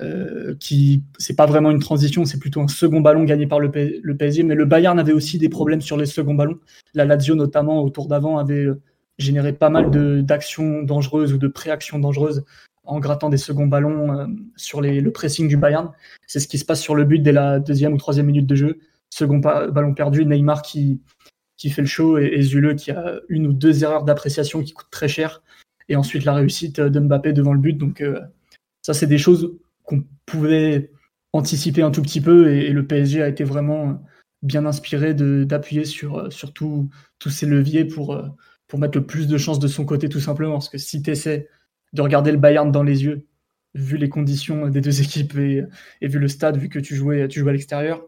euh, 0.00 0.54
qui 0.60 1.02
c'est 1.18 1.36
pas 1.36 1.46
vraiment 1.46 1.70
une 1.70 1.80
transition, 1.80 2.24
c'est 2.24 2.38
plutôt 2.38 2.60
un 2.60 2.68
second 2.68 3.00
ballon 3.00 3.24
gagné 3.24 3.46
par 3.46 3.60
le, 3.60 3.70
le, 4.02 4.16
PSG. 4.16 4.42
Mais 4.42 4.54
le 4.54 4.64
Bayern 4.64 4.98
avait 4.98 5.12
aussi 5.12 5.38
des 5.38 5.48
problèmes 5.48 5.80
sur 5.80 5.96
les 5.96 6.06
seconds 6.06 6.34
ballons. 6.34 6.58
La 6.94 7.04
Lazio, 7.04 7.34
notamment 7.34 7.82
au 7.82 7.90
tour 7.90 8.08
d'avant, 8.08 8.38
avait 8.38 8.68
généré 9.18 9.52
pas 9.52 9.68
mal 9.68 9.90
d'actions 10.24 10.82
dangereuses 10.82 11.32
ou 11.32 11.38
de 11.38 11.48
préactions 11.48 11.98
dangereuses 11.98 12.44
en 12.84 13.00
grattant 13.00 13.28
des 13.28 13.36
seconds 13.36 13.66
ballons 13.66 14.28
sur 14.56 14.80
les, 14.80 15.00
le 15.00 15.10
pressing 15.10 15.48
du 15.48 15.56
Bayern. 15.56 15.90
C'est 16.26 16.40
ce 16.40 16.48
qui 16.48 16.56
se 16.56 16.64
passe 16.64 16.80
sur 16.80 16.94
le 16.94 17.04
but 17.04 17.18
dès 17.18 17.32
la 17.32 17.58
deuxième 17.58 17.92
ou 17.92 17.98
troisième 17.98 18.26
minute 18.26 18.46
de 18.46 18.54
jeu 18.54 18.78
second 19.10 19.38
ballon 19.38 19.94
perdu, 19.94 20.24
Neymar 20.24 20.62
qui, 20.62 21.00
fait 21.70 21.82
le 21.82 21.88
show 21.88 22.18
et, 22.18 22.40
Zule 22.42 22.76
qui 22.76 22.90
a 22.90 23.20
une 23.28 23.46
ou 23.46 23.52
deux 23.52 23.82
erreurs 23.82 24.04
d'appréciation 24.04 24.62
qui 24.62 24.72
coûtent 24.72 24.90
très 24.90 25.08
cher. 25.08 25.42
Et 25.88 25.96
ensuite 25.96 26.24
la 26.24 26.34
réussite 26.34 26.80
de 26.80 27.00
Mbappé 27.00 27.32
devant 27.32 27.52
le 27.52 27.60
but. 27.60 27.72
Donc 27.72 28.00
euh, 28.00 28.20
ça, 28.82 28.94
c'est 28.94 29.06
des 29.06 29.18
choses 29.18 29.56
qu'on 29.84 30.04
pouvait 30.26 30.90
anticiper 31.32 31.82
un 31.82 31.90
tout 31.90 32.02
petit 32.02 32.20
peu 32.20 32.50
et, 32.50 32.70
le 32.70 32.86
PSG 32.86 33.22
a 33.22 33.28
été 33.28 33.44
vraiment 33.44 34.02
bien 34.42 34.66
inspiré 34.66 35.14
d'appuyer 35.14 35.84
sur, 35.84 36.28
tous 36.48 36.90
ces 37.28 37.46
leviers 37.46 37.84
pour, 37.84 38.14
euh, 38.14 38.28
pour 38.68 38.78
mettre 38.78 38.98
le 38.98 39.06
plus 39.06 39.26
de 39.26 39.38
chances 39.38 39.58
de 39.58 39.68
son 39.68 39.84
côté 39.84 40.08
tout 40.08 40.20
simplement. 40.20 40.52
Parce 40.54 40.68
que 40.68 40.78
si 40.78 41.02
tu 41.02 41.10
essaies 41.10 41.48
de 41.92 42.02
regarder 42.02 42.30
le 42.32 42.38
Bayern 42.38 42.70
dans 42.70 42.82
les 42.82 43.04
yeux, 43.04 43.26
vu 43.74 43.96
les 43.96 44.08
conditions 44.08 44.68
des 44.68 44.80
deux 44.80 45.00
équipes 45.02 45.36
et, 45.36 45.64
et 46.00 46.08
vu 46.08 46.18
le 46.18 46.28
stade, 46.28 46.58
vu 46.58 46.68
que 46.68 46.78
tu 46.78 46.94
jouais, 46.94 47.28
tu 47.28 47.40
jouais 47.40 47.50
à 47.50 47.52
l'extérieur, 47.52 48.02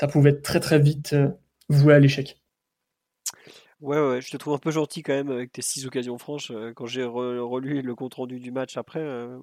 ça 0.00 0.06
pouvait 0.06 0.30
être 0.30 0.42
très 0.42 0.60
très 0.60 0.78
vite 0.78 1.12
euh, 1.12 1.28
voué 1.68 1.94
à 1.94 1.98
l'échec. 1.98 2.40
Ouais, 3.80 4.00
ouais, 4.00 4.20
je 4.20 4.30
te 4.30 4.36
trouve 4.36 4.54
un 4.54 4.58
peu 4.58 4.70
gentil 4.70 5.02
quand 5.02 5.12
même 5.12 5.30
avec 5.30 5.52
tes 5.52 5.62
six 5.62 5.86
occasions 5.86 6.18
franches. 6.18 6.50
Euh, 6.50 6.72
quand 6.74 6.86
j'ai 6.86 7.04
relu 7.04 7.82
le 7.82 7.94
compte 7.94 8.14
rendu 8.14 8.40
du 8.40 8.50
match 8.50 8.76
après. 8.76 9.00
Euh. 9.00 9.38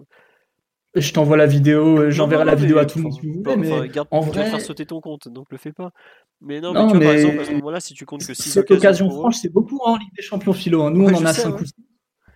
Je 0.95 1.11
t'envoie 1.11 1.35
la 1.35 1.45
vidéo, 1.45 2.09
j'enverrai 2.09 2.45
la 2.45 2.55
vidéo 2.55 2.77
à 2.77 2.85
tout 2.85 2.99
le 2.99 3.03
monde 3.03 3.19
mais 3.57 3.89
en 4.11 4.21
vrai... 4.21 4.49
Faire 4.49 4.61
sauter 4.61 4.85
ton 4.85 5.01
compte, 5.01 5.27
donc 5.27 5.47
le 5.51 5.57
fais 5.57 5.73
pas. 5.73 5.91
Mais 6.39 6.61
non, 6.61 6.73
mais, 6.73 6.87
tu 6.87 6.97
vois, 6.97 7.05
par 7.05 7.13
exemple, 7.13 7.39
à 7.39 7.45
ce 7.45 7.51
moment-là, 7.51 7.79
si 7.81 7.93
tu 7.93 8.05
comptes 8.05 8.25
que 8.25 8.33
6 8.33 8.49
Cette 8.49 8.71
occasion 8.71 9.09
franche, 9.09 9.35
c'est 9.35 9.51
beaucoup 9.51 9.79
en 9.83 9.97
Ligue 9.97 10.13
des 10.15 10.21
Champions 10.21 10.53
philo. 10.53 10.83
Hein. 10.83 10.91
Nous, 10.91 11.05
on 11.05 11.13
en 11.13 11.25
a 11.25 11.33
5 11.33 11.59
ou 11.59 11.65
6. 11.65 11.73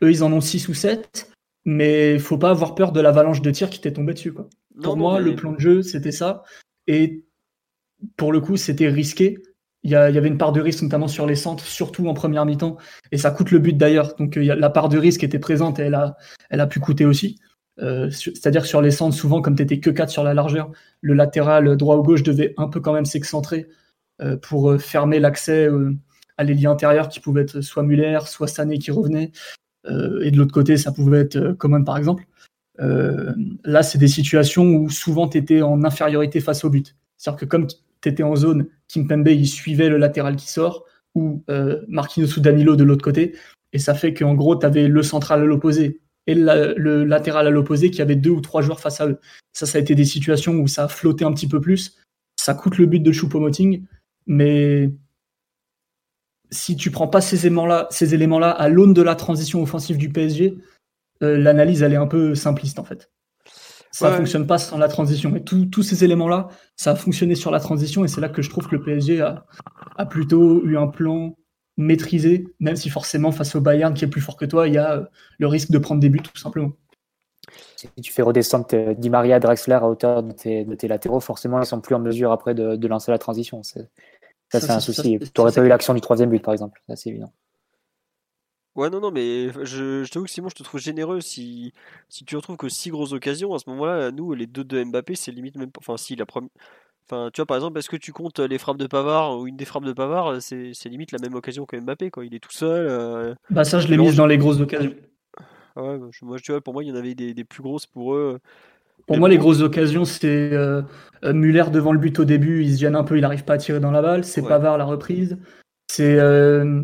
Eux, 0.03 0.11
ils 0.11 0.23
en 0.23 0.33
ont 0.33 0.41
6 0.41 0.67
ou 0.67 0.73
7. 0.73 1.31
Mais 1.65 2.19
faut 2.19 2.37
pas 2.37 2.49
avoir 2.49 2.75
peur 2.75 2.91
de 2.91 2.99
l'avalanche 2.99 3.41
de 3.41 3.51
tirs 3.51 3.69
qui 3.69 3.79
t'est 3.79 3.93
tombé 3.93 4.13
dessus. 4.13 4.33
Quoi. 4.33 4.49
Pour 4.81 4.97
moi, 4.97 5.19
le 5.19 5.35
plan 5.35 5.51
de 5.51 5.59
jeu, 5.59 5.81
c'était 5.81 6.11
ça. 6.11 6.43
Et 6.87 7.25
pour 8.17 8.31
le 8.31 8.39
coup, 8.39 8.57
c'était 8.57 8.89
risqué. 8.89 9.41
Il 9.83 9.91
y, 9.91 9.95
avait 9.95 10.27
une 10.27 10.37
part 10.37 10.51
de 10.51 10.59
risque, 10.59 10.81
notamment 10.81 11.07
sur 11.07 11.25
les 11.25 11.35
centres, 11.35 11.63
surtout 11.63 12.09
en 12.09 12.13
première 12.13 12.45
mi-temps. 12.45 12.77
Et 13.13 13.17
ça 13.17 13.31
coûte 13.31 13.51
le 13.51 13.59
but 13.59 13.77
d'ailleurs. 13.77 14.15
Donc 14.15 14.35
euh, 14.35 14.55
la 14.55 14.69
part 14.69 14.89
de 14.89 14.97
risque 14.97 15.23
était 15.23 15.39
présente 15.39 15.79
et 15.79 15.83
elle 15.83 15.95
a, 15.95 16.17
elle 16.49 16.59
a 16.59 16.67
pu 16.67 16.81
coûter 16.81 17.05
aussi. 17.05 17.39
Euh, 17.81 18.09
c'est-à-dire 18.11 18.65
sur 18.65 18.81
les 18.81 18.91
centres, 18.91 19.15
souvent, 19.15 19.41
comme 19.41 19.55
tu 19.55 19.63
n'étais 19.63 19.79
que 19.79 19.89
4 19.89 20.09
sur 20.09 20.23
la 20.23 20.33
largeur, 20.33 20.69
le 20.99 21.13
latéral 21.13 21.77
droit 21.77 21.95
ou 21.95 22.03
gauche 22.03 22.23
devait 22.23 22.53
un 22.57 22.67
peu 22.67 22.81
quand 22.81 22.91
même 22.91 23.05
s'excentrer 23.05 23.67
euh, 24.21 24.35
pour 24.35 24.75
fermer 24.81 25.19
l'accès 25.19 25.69
à 26.37 26.43
l'ailier 26.43 26.67
intérieur 26.67 27.07
qui 27.07 27.21
pouvait 27.21 27.43
être 27.43 27.61
soit 27.61 27.83
Muller, 27.83 28.19
soit 28.25 28.47
Sané 28.47 28.79
qui 28.79 28.91
revenait. 28.91 29.31
et 29.87 30.31
de 30.31 30.37
l'autre 30.37 30.53
côté, 30.53 30.75
ça 30.75 30.91
pouvait 30.91 31.21
être 31.21 31.53
Coman 31.53 31.85
par 31.85 31.97
exemple. 31.97 32.25
là, 32.77 33.81
c'est 33.81 33.97
des 33.97 34.09
situations 34.09 34.65
où 34.65 34.89
souvent 34.89 35.29
tu 35.29 35.37
étais 35.37 35.61
en 35.61 35.85
infériorité 35.85 36.41
face 36.41 36.65
au 36.65 36.69
but. 36.69 36.97
C'est-à-dire 37.17 37.39
que 37.39 37.45
comme 37.45 37.67
tu 38.01 38.09
étais 38.09 38.23
en 38.23 38.35
zone, 38.35 38.67
Kimpembe, 38.87 39.27
il 39.27 39.47
suivait 39.47 39.89
le 39.89 39.97
latéral 39.97 40.35
qui 40.35 40.49
sort, 40.49 40.85
ou 41.15 41.43
euh, 41.49 41.81
Marquinhos 41.87 42.37
ou 42.37 42.41
Danilo 42.41 42.75
de 42.75 42.83
l'autre 42.83 43.03
côté. 43.03 43.35
Et 43.73 43.79
ça 43.79 43.93
fait 43.93 44.13
qu'en 44.13 44.33
gros, 44.35 44.55
tu 44.55 44.65
avais 44.65 44.87
le 44.87 45.03
central 45.03 45.41
à 45.41 45.45
l'opposé 45.45 46.01
et 46.27 46.35
le, 46.35 47.03
latéral 47.05 47.47
à 47.47 47.49
l'opposé 47.49 47.91
qui 47.91 48.01
avait 48.01 48.15
deux 48.15 48.29
ou 48.29 48.41
trois 48.41 48.61
joueurs 48.61 48.79
face 48.79 49.01
à 49.01 49.07
eux. 49.07 49.19
Ça, 49.53 49.65
ça 49.65 49.77
a 49.77 49.81
été 49.81 49.95
des 49.95 50.05
situations 50.05 50.53
où 50.53 50.67
ça 50.67 50.85
a 50.85 50.87
flotté 50.87 51.25
un 51.25 51.33
petit 51.33 51.47
peu 51.47 51.59
plus. 51.59 51.97
Ça 52.39 52.53
coûte 52.53 52.77
le 52.77 52.85
but 52.85 52.99
de 52.99 53.11
Choupo-Moting, 53.11 53.83
mais 54.27 54.91
si 56.51 56.75
tu 56.75 56.91
prends 56.91 57.07
pas 57.07 57.21
ces 57.21 57.45
éléments-là, 57.45 57.87
ces 57.91 58.13
éléments-là 58.13 58.49
à 58.49 58.69
l'aune 58.69 58.93
de 58.93 59.01
la 59.01 59.15
transition 59.15 59.61
offensive 59.61 59.97
du 59.97 60.09
PSG, 60.09 60.57
euh, 61.21 61.37
l'analyse 61.37 61.83
elle 61.83 61.93
est 61.93 61.97
un 61.97 62.07
peu 62.07 62.35
simpliste 62.35 62.79
en 62.79 62.83
fait. 62.83 63.11
Ça 63.91 64.11
ne 64.11 64.15
fonctionne 64.17 64.45
pas 64.45 64.57
sans 64.57 64.77
la 64.77 64.87
transition. 64.87 65.35
Et 65.35 65.43
tous 65.43 65.83
ces 65.83 66.03
éléments-là, 66.03 66.49
ça 66.75 66.91
a 66.91 66.95
fonctionné 66.95 67.35
sur 67.35 67.51
la 67.51 67.59
transition. 67.59 68.05
Et 68.05 68.07
c'est 68.07 68.21
là 68.21 68.29
que 68.29 68.41
je 68.41 68.49
trouve 68.49 68.67
que 68.67 68.75
le 68.75 68.83
PSG 68.83 69.21
a, 69.21 69.45
a, 69.97 70.05
plutôt 70.05 70.63
eu 70.65 70.77
un 70.77 70.87
plan 70.87 71.35
maîtrisé, 71.77 72.45
même 72.59 72.75
si 72.75 72.89
forcément, 72.89 73.31
face 73.31 73.55
au 73.55 73.61
Bayern 73.61 73.93
qui 73.93 74.05
est 74.05 74.09
plus 74.09 74.21
fort 74.21 74.37
que 74.37 74.45
toi, 74.45 74.67
il 74.67 74.75
y 74.75 74.77
a 74.77 74.93
euh, 74.93 75.05
le 75.39 75.47
risque 75.47 75.71
de 75.71 75.77
prendre 75.79 76.01
des 76.01 76.09
buts, 76.09 76.21
tout 76.21 76.37
simplement. 76.37 76.71
Si 77.77 77.87
tu 78.01 78.11
fais 78.11 78.21
redescendre 78.21 78.67
Di 78.97 79.09
Maria, 79.09 79.39
Drexler 79.39 79.75
à 79.75 79.87
hauteur 79.87 80.21
de 80.21 80.33
tes, 80.33 80.65
de 80.65 80.75
tes, 80.75 80.87
latéraux, 80.87 81.19
forcément, 81.19 81.59
ils 81.59 81.65
sont 81.65 81.81
plus 81.81 81.95
en 81.95 81.99
mesure 81.99 82.31
après 82.31 82.53
de, 82.53 82.75
de 82.75 82.87
lancer 82.87 83.11
la 83.11 83.17
transition. 83.17 83.63
Ça, 83.63 83.79
c'est 84.51 84.69
un 84.69 84.79
souci. 84.79 85.17
Tu 85.19 85.31
n'aurais 85.37 85.51
pas 85.51 85.61
eu 85.61 85.67
l'action 85.67 85.93
du 85.93 86.01
troisième 86.01 86.29
but, 86.29 86.43
par 86.43 86.53
exemple. 86.53 86.81
C'est 86.95 87.09
évident. 87.09 87.31
Ouais, 88.79 88.89
non, 88.89 89.01
non, 89.01 89.11
mais 89.11 89.49
je, 89.65 90.05
je 90.05 90.09
t'avoue 90.09 90.23
que 90.23 90.31
Simon, 90.31 90.47
je 90.47 90.55
te 90.55 90.63
trouve 90.63 90.79
généreux 90.79 91.19
si, 91.19 91.73
si 92.07 92.23
tu 92.23 92.37
retrouves 92.37 92.55
que 92.55 92.69
six 92.69 92.89
grosses 92.91 93.11
occasions. 93.11 93.53
À 93.53 93.59
ce 93.59 93.69
moment-là, 93.71 94.09
nous, 94.11 94.33
les 94.33 94.47
deux 94.47 94.63
de 94.63 94.81
Mbappé, 94.81 95.15
c'est 95.15 95.33
limite 95.33 95.57
même 95.57 95.69
pas. 95.69 95.79
Enfin, 95.81 95.97
si, 95.97 96.15
la 96.15 96.25
première. 96.25 96.49
Enfin, 97.05 97.29
tu 97.33 97.41
vois, 97.41 97.45
par 97.45 97.57
exemple, 97.57 97.77
est-ce 97.77 97.89
que 97.89 97.97
tu 97.97 98.13
comptes 98.13 98.39
les 98.39 98.57
frappes 98.57 98.77
de 98.77 98.87
Pavard 98.87 99.37
ou 99.37 99.47
une 99.47 99.57
des 99.57 99.65
frappes 99.65 99.83
de 99.83 99.91
Pavard 99.91 100.41
C'est 100.41 100.85
limite 100.85 101.11
la 101.11 101.19
même 101.19 101.35
occasion 101.35 101.65
que 101.65 101.75
Mbappé, 101.75 102.09
quoi. 102.09 102.23
Il 102.23 102.33
est 102.33 102.39
tout 102.39 102.53
seul. 102.53 102.87
Euh, 102.89 103.35
bah, 103.49 103.65
ça, 103.65 103.81
je 103.81 103.89
l'ai 103.89 103.97
mis 103.97 104.15
dans 104.15 104.27
les 104.27 104.37
grosses 104.37 104.61
occasions. 104.61 104.95
Ah 105.75 105.83
ouais, 105.83 105.99
moi, 106.21 106.39
tu 106.39 106.53
vois, 106.53 106.61
pour 106.61 106.73
moi, 106.73 106.81
il 106.81 106.87
y 106.87 106.91
en 106.93 106.95
avait 106.95 107.15
des, 107.15 107.33
des 107.33 107.43
plus 107.43 107.61
grosses 107.61 107.85
pour 107.85 108.15
eux. 108.15 108.39
Pour 109.07 109.17
moi, 109.17 109.27
les 109.27 109.37
grosses 109.37 109.59
occasions, 109.59 110.05
c'est 110.05 110.53
euh, 110.53 110.83
Muller 111.21 111.65
devant 111.69 111.91
le 111.91 111.99
but 111.99 112.17
au 112.19 112.25
début, 112.25 112.63
il 112.63 112.75
se 112.75 112.79
gêne 112.79 112.95
un 112.95 113.03
peu, 113.03 113.17
il 113.17 113.21
n'arrive 113.21 113.43
pas 113.43 113.55
à 113.55 113.57
tirer 113.57 113.81
dans 113.81 113.91
la 113.91 114.01
balle. 114.01 114.23
C'est 114.23 114.41
Pavard 114.41 114.77
la 114.77 114.85
reprise. 114.85 115.37
C'est 115.87 116.17
euh, 116.17 116.83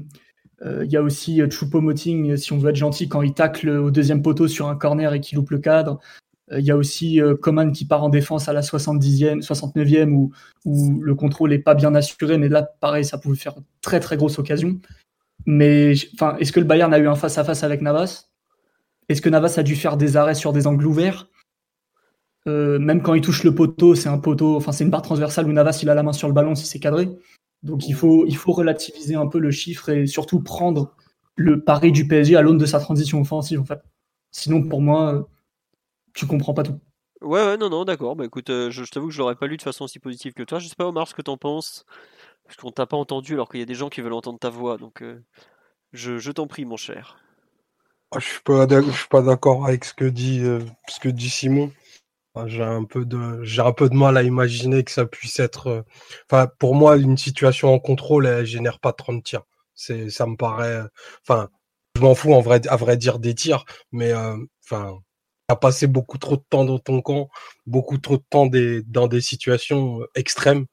il 0.64 0.92
y 0.92 0.98
a 0.98 1.02
aussi 1.02 1.42
euh, 1.42 1.50
Choupo-Moting, 1.50 2.38
si 2.38 2.54
on 2.54 2.58
veut 2.58 2.70
être 2.70 2.76
gentil, 2.76 3.10
quand 3.10 3.22
il 3.22 3.34
tacle 3.34 3.70
au 3.70 3.92
deuxième 3.92 4.22
poteau 4.22 4.48
sur 4.48 4.68
un 4.68 4.76
corner 4.76 5.14
et 5.14 5.20
qu'il 5.20 5.38
loupe 5.38 5.52
le 5.52 5.60
cadre. 5.60 6.00
Euh, 6.52 6.60
il 6.60 6.66
y 6.66 6.72
a 6.72 6.78
aussi 6.78 7.20
Coman 7.42 7.72
qui 7.72 7.86
part 7.86 8.04
en 8.04 8.10
défense 8.10 8.48
à 8.48 8.54
la 8.54 8.62
70e, 8.62 9.42
69e 9.42 10.12
où, 10.12 10.32
le 11.02 11.16
contrôle 11.16 11.50
n'est 11.50 11.60
pas 11.60 11.76
bien 11.76 11.94
assuré, 11.96 12.38
mais 12.38 12.50
là, 12.50 12.64
pareil, 12.64 13.06
ça 13.06 13.18
pouvait 13.18 13.36
faire 13.36 13.56
très 13.82 14.00
très 14.00 14.18
grosse 14.18 14.40
occasion. 14.40 14.80
Mais 15.46 15.92
est-ce 15.92 16.52
que 16.52 16.60
le 16.60 16.66
Bayern 16.66 16.94
a 16.94 17.00
eu 17.00 17.08
un 17.08 17.16
face-à-face 17.16 17.64
avec 17.64 17.82
Navas? 17.82 18.30
Est-ce 19.10 19.22
que 19.22 19.30
Navas 19.30 19.56
a 19.58 19.64
dû 19.64 19.76
faire 19.76 19.98
des 19.98 20.18
arrêts 20.18 20.34
sur 20.34 20.54
des 20.54 20.66
angles 20.68 20.86
ouverts? 20.86 21.30
Même 22.48 23.02
quand 23.02 23.16
il 23.16 23.22
touche 23.22 23.44
le 23.44 23.54
poteau, 23.54 23.96
c'est 23.96 24.10
un 24.10 24.20
poteau, 24.20 24.56
enfin 24.56 24.72
c'est 24.72 24.84
une 24.84 24.92
barre 24.92 25.02
transversale 25.02 25.48
où 25.48 25.52
Navas 25.52 25.80
il 25.82 25.90
a 25.90 25.96
la 25.96 26.04
main 26.04 26.14
sur 26.14 26.28
le 26.28 26.34
ballon 26.34 26.54
si 26.54 26.66
c'est 26.66 26.80
cadré. 26.80 27.10
Donc 27.66 27.88
il 27.88 27.96
faut, 27.96 28.26
il 28.28 28.38
faut 28.38 28.52
relativiser 28.52 29.16
un 29.16 29.28
peu 29.28 29.40
le 29.40 29.52
chiffre 29.52 29.90
et 29.90 30.06
surtout 30.06 30.40
prendre 30.40 30.96
le 31.36 31.64
pari 31.64 31.92
du 31.92 32.08
PSG 32.08 32.36
à 32.36 32.42
l'aune 32.42 32.60
de 32.60 32.66
sa 32.66 32.80
transition 32.80 33.20
offensive 33.20 33.60
en 33.60 33.66
fait. 33.66 33.82
Sinon 34.32 34.64
pour 34.64 34.82
moi, 34.82 35.28
tu 36.14 36.28
comprends 36.28 36.54
pas 36.54 36.64
tout. 36.64 36.80
Ouais, 37.22 37.44
ouais, 37.44 37.58
non, 37.58 37.70
non, 37.70 37.86
d'accord. 37.86 38.16
Bah 38.16 38.26
écoute, 38.26 38.52
euh, 38.52 38.70
je, 38.70 38.84
t'avoue 38.84 39.08
que 39.08 39.14
je 39.14 39.20
l'aurais 39.20 39.36
pas 39.36 39.48
lu 39.48 39.58
de 39.58 39.64
façon 39.64 39.86
aussi 39.86 39.98
positive 39.98 40.34
que 40.34 40.44
toi. 40.44 40.60
Je 40.60 40.68
sais 40.68 40.76
pas, 40.76 40.86
Omar, 40.86 41.08
ce 41.08 41.16
que 41.16 41.24
t'en 41.24 41.38
penses. 41.38 41.86
Parce 42.44 42.58
qu'on 42.58 42.72
t'a 42.72 42.86
pas 42.86 42.98
entendu 42.98 43.34
alors 43.34 43.50
qu'il 43.50 43.60
y 43.60 43.64
a 43.64 43.66
des 43.66 43.74
gens 43.74 43.90
qui 43.90 44.02
veulent 44.02 44.14
entendre 44.14 44.38
ta 44.38 44.50
voix. 44.50 44.78
Donc 44.78 45.02
euh, 45.02 45.24
je, 45.92 46.20
je 46.20 46.32
t'en 46.32 46.46
prie, 46.46 46.66
mon 46.66 46.78
cher. 46.78 47.18
Ah, 48.12 48.20
je 48.20 48.28
suis 48.28 48.42
pas, 48.42 48.68
suis 48.68 49.08
pas 49.10 49.24
d'accord 49.24 49.66
avec 49.66 49.86
ce 49.86 49.94
que 49.94 50.06
dit, 50.06 50.42
euh, 50.44 50.60
ce 50.88 51.00
que 51.00 51.10
dit 51.10 51.30
Simon. 51.30 51.72
J'ai 52.48 52.64
un 52.64 52.84
peu 52.84 53.06
de, 53.06 53.44
j'ai 53.44 53.62
un 53.62 53.72
peu 53.72 53.90
de 53.90 53.96
mal 53.96 54.18
à 54.18 54.24
imaginer 54.24 54.84
que 54.84 54.92
ça 54.92 55.06
puisse 55.06 55.40
être. 55.40 55.68
Euh, 55.68 55.82
enfin, 56.30 56.48
pour 56.60 56.76
moi, 56.76 56.98
une 56.98 57.18
situation 57.18 57.74
en 57.74 57.80
contrôle, 57.80 58.28
elle 58.28 58.46
génère 58.46 58.80
pas 58.80 58.94
30 58.94 59.24
tirs. 59.24 59.44
C'est, 59.76 60.10
ça 60.10 60.26
me 60.28 60.36
paraît. 60.36 60.82
Enfin, 61.22 61.50
je 61.96 62.02
m'en 62.02 62.16
fous 62.16 62.34
en 62.34 62.42
vrai, 62.42 62.62
à 62.68 62.76
vrai 62.78 62.98
dire 62.98 63.20
des 63.20 63.36
tirs, 63.36 63.66
mais 63.92 64.12
euh, 64.12 64.38
enfin, 64.66 65.00
as 65.50 65.56
passé 65.56 65.88
beaucoup 65.88 66.18
trop 66.18 66.38
de 66.38 66.44
temps 66.50 66.66
dans 66.66 66.80
ton 66.80 67.02
camp, 67.02 67.30
beaucoup 67.66 67.98
trop 67.98 68.18
de 68.18 68.24
temps 68.30 68.48
des, 68.48 68.84
dans 68.84 69.08
des 69.08 69.22
situations 69.22 70.02
euh, 70.02 70.08
extrêmes 70.16 70.66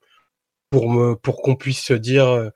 pour 0.70 0.90
me, 0.90 1.14
pour 1.16 1.42
qu'on 1.42 1.56
puisse 1.56 1.82
se 1.82 1.94
dire, 1.94 2.50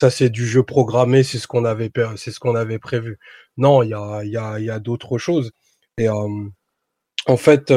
ça 0.00 0.10
c'est 0.10 0.30
du 0.30 0.46
jeu 0.46 0.62
programmé, 0.64 1.22
c'est 1.22 1.38
ce 1.38 1.46
qu'on 1.48 1.64
avait, 1.64 1.90
c'est 2.16 2.32
ce 2.32 2.40
qu'on 2.40 2.56
avait 2.56 2.78
prévu. 2.80 3.18
Non, 3.56 3.82
il 3.82 3.90
y 3.90 3.94
a, 3.94 4.24
il 4.24 4.30
y 4.32 4.36
a, 4.36 4.58
il 4.58 4.66
y 4.66 4.70
a 4.70 4.80
d'autres 4.80 5.18
choses. 5.18 5.52
Et 5.98 6.08
en 6.08 7.36
fait 7.36 7.72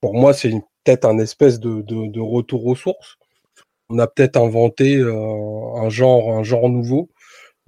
pour 0.00 0.14
moi, 0.14 0.32
c'est 0.34 0.50
peut-être 0.84 1.04
un 1.04 1.18
espèce 1.18 1.60
de, 1.60 2.20
retour 2.20 2.66
aux 2.66 2.76
sources. 2.76 3.16
On 3.88 3.98
a 3.98 4.06
peut-être 4.06 4.36
inventé 4.36 4.96
euh, 4.96 5.12
un 5.76 5.88
genre, 5.90 6.32
un 6.32 6.42
genre 6.42 6.68
nouveau, 6.68 7.08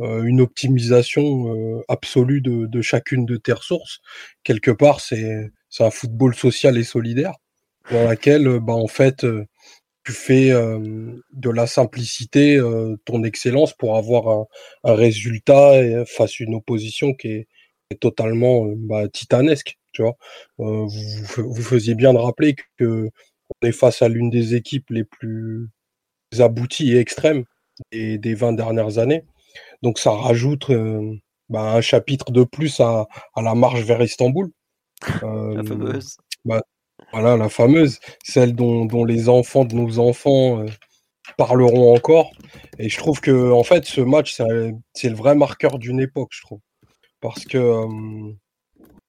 euh, 0.01 0.23
une 0.25 0.41
optimisation 0.41 1.55
euh, 1.55 1.83
absolue 1.89 2.41
de, 2.41 2.81
chacune 2.81 3.25
de 3.25 3.37
tes 3.37 3.53
ressources. 3.53 4.01
Quelque 4.45 4.71
part, 4.71 5.01
c'est 5.01 5.51
un 5.81 5.91
football 5.91 6.35
social 6.35 6.77
et 6.79 6.85
solidaire 6.85 7.35
dans 7.91 8.05
laquelle, 8.05 8.61
bah, 8.61 8.75
en 8.75 8.89
fait, 8.89 9.25
tu 10.05 10.13
fais 10.13 10.51
de 10.51 11.51
la 11.51 11.67
simplicité 11.67 12.61
ton 13.05 13.25
excellence 13.25 13.73
pour 13.75 13.97
avoir 13.97 14.29
un, 14.29 14.47
un 14.85 14.95
résultat 14.95 16.05
face 16.07 16.33
à 16.41 16.45
une 16.45 16.55
opposition 16.55 17.15
qui 17.15 17.29
est, 17.29 17.49
totalement 17.97 18.67
bah, 18.77 19.09
titanesque. 19.09 19.79
Tu 19.93 20.03
vois, 20.03 20.17
euh, 20.61 20.85
vous, 20.87 21.53
vous, 21.53 21.63
faisiez 21.63 21.95
bien 21.95 22.13
de 22.13 22.19
rappeler 22.19 22.55
que 22.77 23.11
on 23.63 23.67
est 23.67 23.73
face 23.73 24.03
à 24.03 24.09
l'une 24.09 24.31
des 24.31 24.55
équipes 24.55 24.91
les 24.91 25.05
plus 25.05 25.71
abouties 26.39 26.93
et 26.93 26.99
extrêmes 26.99 27.45
des, 27.91 28.19
des 28.19 28.35
20 28.35 28.53
dernières 28.53 28.99
années. 28.99 29.25
Donc 29.83 29.99
ça 29.99 30.11
rajoute 30.11 30.71
euh, 30.71 31.17
bah, 31.49 31.73
un 31.73 31.81
chapitre 31.81 32.31
de 32.31 32.45
plus 32.45 32.81
à, 32.81 33.09
à, 33.35 33.43
la 33.43 33.55
marche 33.55 33.81
vers 33.81 34.03
Istanbul. 34.03 34.51
Euh, 35.23 35.55
la 35.55 35.63
fameuse. 35.63 36.17
Bah, 36.45 36.61
voilà, 37.13 37.37
la 37.37 37.49
fameuse, 37.49 38.01
celle 38.25 38.55
dont, 38.55 38.85
dont, 38.85 39.05
les 39.05 39.29
enfants 39.29 39.65
de 39.65 39.75
nos 39.77 40.01
enfants 40.01 40.65
parleront 41.37 41.95
encore. 41.95 42.33
Et 42.81 42.89
je 42.89 42.99
trouve 42.99 43.21
que 43.21 43.53
en 43.53 43.63
fait, 43.63 43.85
ce 43.85 44.01
match, 44.01 44.41
c'est 44.95 45.09
le 45.09 45.15
vrai 45.15 45.37
marqueur 45.37 45.79
d'une 45.79 46.01
époque, 46.01 46.31
je 46.33 46.43
trouve. 46.43 46.59
Parce 47.21 47.45
que 47.45 47.85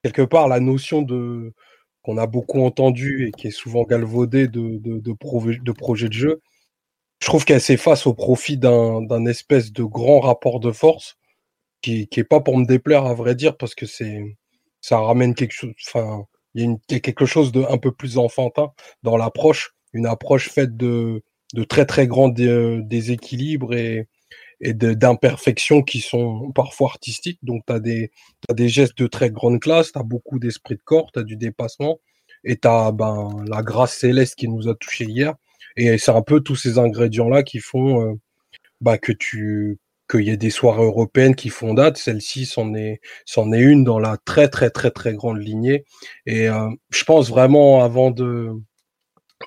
quelque 0.04 0.22
part, 0.24 0.48
la 0.48 0.60
notion 0.60 1.02
de 1.02 1.54
qu'on 2.02 2.18
a 2.18 2.28
beaucoup 2.28 2.62
entendu 2.62 3.28
et 3.28 3.32
qui 3.32 3.48
est 3.48 3.52
souvent 3.52 3.84
galvaudée 3.84 4.48
de, 4.48 4.78
de, 4.78 5.00
de, 5.00 5.72
projet 5.74 6.08
de 6.08 6.14
jeu, 6.14 6.42
je 7.20 7.28
trouve 7.28 7.44
qu'elle 7.44 7.62
s'efface 7.62 8.08
au 8.08 8.14
profit 8.14 8.58
d'un 8.58 9.26
espèce 9.26 9.74
de 9.74 9.84
grand 9.84 10.22
rapport 10.22 10.60
de 10.60 10.72
force 10.72 11.18
qui, 11.82 12.08
qui 12.08 12.22
est 12.22 12.26
pas 12.26 12.40
pour 12.40 12.58
me 12.58 12.66
déplaire 12.66 13.06
à 13.06 13.14
vrai 13.14 13.36
dire 13.36 13.58
parce 13.58 13.76
que 13.76 13.86
c'est 13.86 14.38
ça 14.82 15.00
ramène 15.00 15.36
quelque 15.36 15.52
chose 15.54 15.74
enfin 15.88 16.26
il 16.56 16.78
y, 16.90 16.96
a 16.96 17.00
quelque 17.00 17.26
chose 17.26 17.52
de 17.52 17.64
un 17.70 17.78
peu 17.78 17.92
plus 17.92 18.18
enfantin 18.18 18.72
dans 19.04 19.18
l'approche 19.18 19.76
une 19.94 20.06
approche 20.06 20.50
faite 20.50 20.78
de 20.78 21.24
de 21.54 21.64
très 21.64 21.86
très 21.86 22.08
grands 22.08 22.30
déséquilibres 22.30 23.74
et 23.74 24.08
et 24.62 24.74
d'imperfections 24.74 25.82
qui 25.82 26.02
sont 26.02 26.52
parfois 26.54 26.90
artistiques. 26.90 27.40
Donc, 27.44 27.64
tu 27.66 27.74
as 27.74 27.80
des, 27.80 28.12
des 28.54 28.70
gestes 28.70 28.98
de 28.98 29.08
très 29.08 29.30
grande 29.30 29.60
classe, 29.60 29.92
tu 29.92 30.00
as 30.00 30.04
beaucoup 30.04 30.40
d'esprit 30.40 30.76
de 30.76 30.82
corps, 30.84 31.12
tu 31.12 31.20
as 31.20 31.24
du 31.24 31.38
dépassement, 31.38 32.00
et 32.44 32.58
tu 32.58 32.68
as 32.68 32.92
ben, 32.92 33.30
la 33.48 33.62
grâce 33.62 33.98
céleste 33.98 34.36
qui 34.36 34.48
nous 34.48 34.68
a 34.68 34.76
touché 34.76 35.06
hier. 35.06 35.36
Et 35.78 35.98
c'est 35.98 36.12
un 36.12 36.22
peu 36.22 36.42
tous 36.42 36.56
ces 36.56 36.78
ingrédients-là 36.78 37.44
qui 37.44 37.60
font 37.60 38.02
euh, 38.02 38.14
bah, 38.82 38.98
que 38.98 39.12
tu 39.12 39.80
qu'il 40.10 40.22
y 40.22 40.32
ait 40.32 40.38
des 40.38 40.50
soirées 40.50 40.84
européennes 40.84 41.36
qui 41.36 41.50
font 41.50 41.74
date. 41.74 41.98
Celle-ci, 41.98 42.46
c'en 42.46 42.74
est, 42.74 43.00
c'en 43.26 43.52
est 43.54 43.62
une 43.62 43.84
dans 43.84 44.00
la 44.00 44.18
très, 44.18 44.50
très, 44.50 44.72
très, 44.72 44.92
très 44.92 45.14
grande 45.14 45.38
lignée. 45.38 45.86
Et 46.26 46.50
euh, 46.50 46.70
je 46.90 47.04
pense 47.04 47.30
vraiment, 47.30 47.84
avant 47.84 48.10
de, 48.12 48.52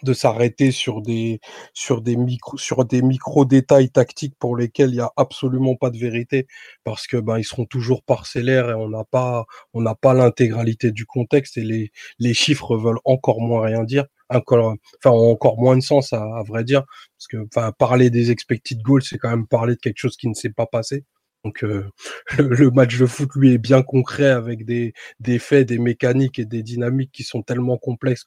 de 0.02 0.12
s'arrêter 0.14 0.70
sur 0.72 1.02
des 1.02 1.40
sur 1.74 2.00
des 2.02 2.16
micro 2.16 2.57
sur 2.59 2.85
des 2.85 3.02
micro 3.02 3.44
détails 3.44 3.90
tactiques 3.90 4.35
pour 4.38 4.57
lesquels 4.57 4.90
il 4.90 4.96
y 4.96 5.00
a 5.00 5.12
absolument 5.16 5.76
pas 5.76 5.90
de 5.90 5.98
vérité 5.98 6.46
parce 6.85 7.07
que 7.07 7.16
ben 7.18 7.38
ils 7.38 7.44
seront 7.44 7.66
toujours 7.66 8.02
parcellaires 8.02 8.70
et 8.70 8.74
on 8.74 8.88
n'a 8.88 9.05
pas 9.05 9.44
on 9.74 9.83
n'a 9.83 9.94
pas 9.94 10.14
l'intégralité 10.14 10.92
du 10.92 11.07
contexte 11.07 11.57
et 11.59 11.62
les 11.64 11.90
les 12.18 12.35
chiffres 12.35 12.76
veulent 12.76 13.00
encore 13.05 13.40
moins 13.40 13.62
rien 13.62 13.85
dire 13.85 14.07
encore 14.31 14.74
enfin 15.05 15.11
encore 15.14 15.59
moins 15.61 15.76
de 15.76 15.83
sens 15.83 16.12
à, 16.12 16.22
à 16.22 16.42
vrai 16.42 16.64
dire 16.64 16.85
parce 17.18 17.26
que 17.28 17.37
enfin 17.55 17.72
parler 17.72 18.11
des 18.11 18.31
expected 18.31 18.81
goals 18.83 19.02
c'est 19.02 19.18
quand 19.18 19.31
même 19.31 19.46
parler 19.46 19.74
de 19.74 19.81
quelque 19.81 19.98
chose 19.98 20.16
qui 20.16 20.28
ne 20.28 20.35
s'est 20.35 20.50
pas 20.50 20.66
passé 20.66 21.05
donc 21.44 21.64
euh, 21.64 21.90
le, 22.38 22.70
match 22.70 22.98
de 22.98 23.07
foot, 23.07 23.31
lui, 23.35 23.52
est 23.52 23.59
bien 23.59 23.83
concret 23.83 24.31
avec 24.31 24.64
des, 24.64 24.94
des 25.20 25.38
faits, 25.38 25.68
des 25.68 25.78
mécaniques 25.78 26.38
et 26.38 26.44
des 26.44 26.62
dynamiques 26.62 27.12
qui 27.12 27.24
sont 27.24 27.42
tellement 27.42 27.78
complexes 27.78 28.26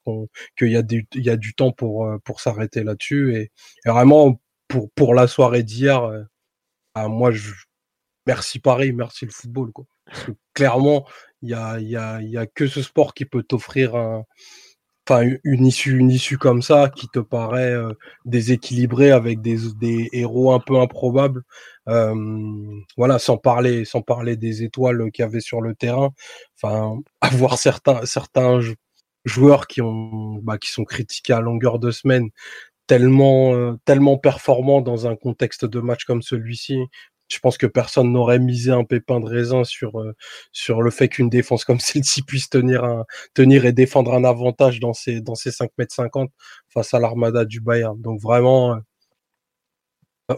qu'il 0.57 0.69
y, 0.69 0.75
a 0.75 0.81
du, 0.81 1.07
y 1.15 1.29
a 1.29 1.37
du 1.37 1.53
temps 1.53 1.71
pour, 1.71 2.05
euh, 2.05 2.17
pour 2.23 2.41
s'arrêter 2.41 2.83
là-dessus. 2.83 3.35
Et, 3.35 3.51
vraiment, 3.85 4.41
pour, 4.67 4.91
pour 4.91 5.13
la 5.13 5.27
soirée 5.27 5.63
d'hier, 5.63 6.03
euh, 6.03 6.23
bah, 6.93 7.07
moi, 7.07 7.31
je, 7.31 7.53
merci 8.27 8.59
Paris, 8.59 8.91
merci 8.93 9.25
le 9.25 9.31
football. 9.31 9.71
Quoi. 9.71 9.85
Clairement, 10.53 11.07
il 11.41 11.49
y 11.49 11.53
a, 11.53 11.79
y, 11.79 11.95
a, 11.95 12.21
y 12.21 12.37
a 12.37 12.45
que 12.47 12.67
ce 12.67 12.81
sport 12.81 13.13
qui 13.13 13.25
peut 13.25 13.43
t'offrir 13.43 13.95
un, 13.95 14.25
une 15.43 15.65
issue 15.65 15.97
une 15.97 16.11
issue 16.11 16.37
comme 16.37 16.61
ça 16.61 16.89
qui 16.95 17.07
te 17.07 17.19
paraît 17.19 17.71
euh, 17.73 17.93
déséquilibrée 18.25 19.11
avec 19.11 19.41
des, 19.41 19.57
des 19.79 20.09
héros 20.13 20.53
un 20.53 20.59
peu 20.59 20.79
improbables 20.79 21.43
voilà 22.97 23.19
sans 23.19 23.37
parler 23.37 23.85
sans 23.85 24.01
parler 24.01 24.37
des 24.37 24.63
étoiles 24.63 25.11
qu'il 25.11 25.23
y 25.23 25.25
avait 25.25 25.39
sur 25.41 25.61
le 25.61 25.75
terrain. 25.75 26.11
Enfin 26.61 26.99
avoir 27.21 27.57
certains 27.57 28.05
certains 28.05 28.59
joueurs 29.25 29.67
qui 29.67 29.81
ont 29.81 30.35
bah, 30.43 30.57
qui 30.57 30.71
sont 30.71 30.83
critiqués 30.85 31.33
à 31.33 31.41
longueur 31.41 31.79
de 31.79 31.91
semaine 31.91 32.29
tellement 32.87 33.53
euh, 33.55 33.73
tellement 33.85 34.17
performants 34.17 34.81
dans 34.81 35.07
un 35.07 35.15
contexte 35.15 35.65
de 35.65 35.79
match 35.79 36.05
comme 36.05 36.21
celui-ci 36.21 36.79
je 37.27 37.39
pense 37.39 37.57
que 37.57 37.65
personne 37.65 38.11
n'aurait 38.11 38.39
misé 38.39 38.71
un 38.71 38.83
pépin 38.83 39.19
de 39.19 39.25
raisin 39.25 39.63
sur, 39.63 39.99
euh, 39.99 40.15
sur 40.51 40.81
le 40.81 40.91
fait 40.91 41.09
qu'une 41.09 41.29
défense 41.29 41.65
comme 41.65 41.79
celle-ci 41.79 42.23
puisse 42.23 42.49
tenir, 42.49 42.83
un, 42.83 43.05
tenir 43.33 43.65
et 43.65 43.73
défendre 43.73 44.13
un 44.13 44.23
avantage 44.23 44.79
dans 44.79 44.93
ces, 44.93 45.21
dans 45.21 45.35
ces 45.35 45.51
5 45.51 45.71
mètres 45.77 45.95
50 45.95 46.31
face 46.69 46.93
à 46.93 46.99
l'armada 46.99 47.45
du 47.45 47.61
Bayern. 47.61 47.99
Donc 48.01 48.21
vraiment, 48.21 48.79
euh, 50.31 50.35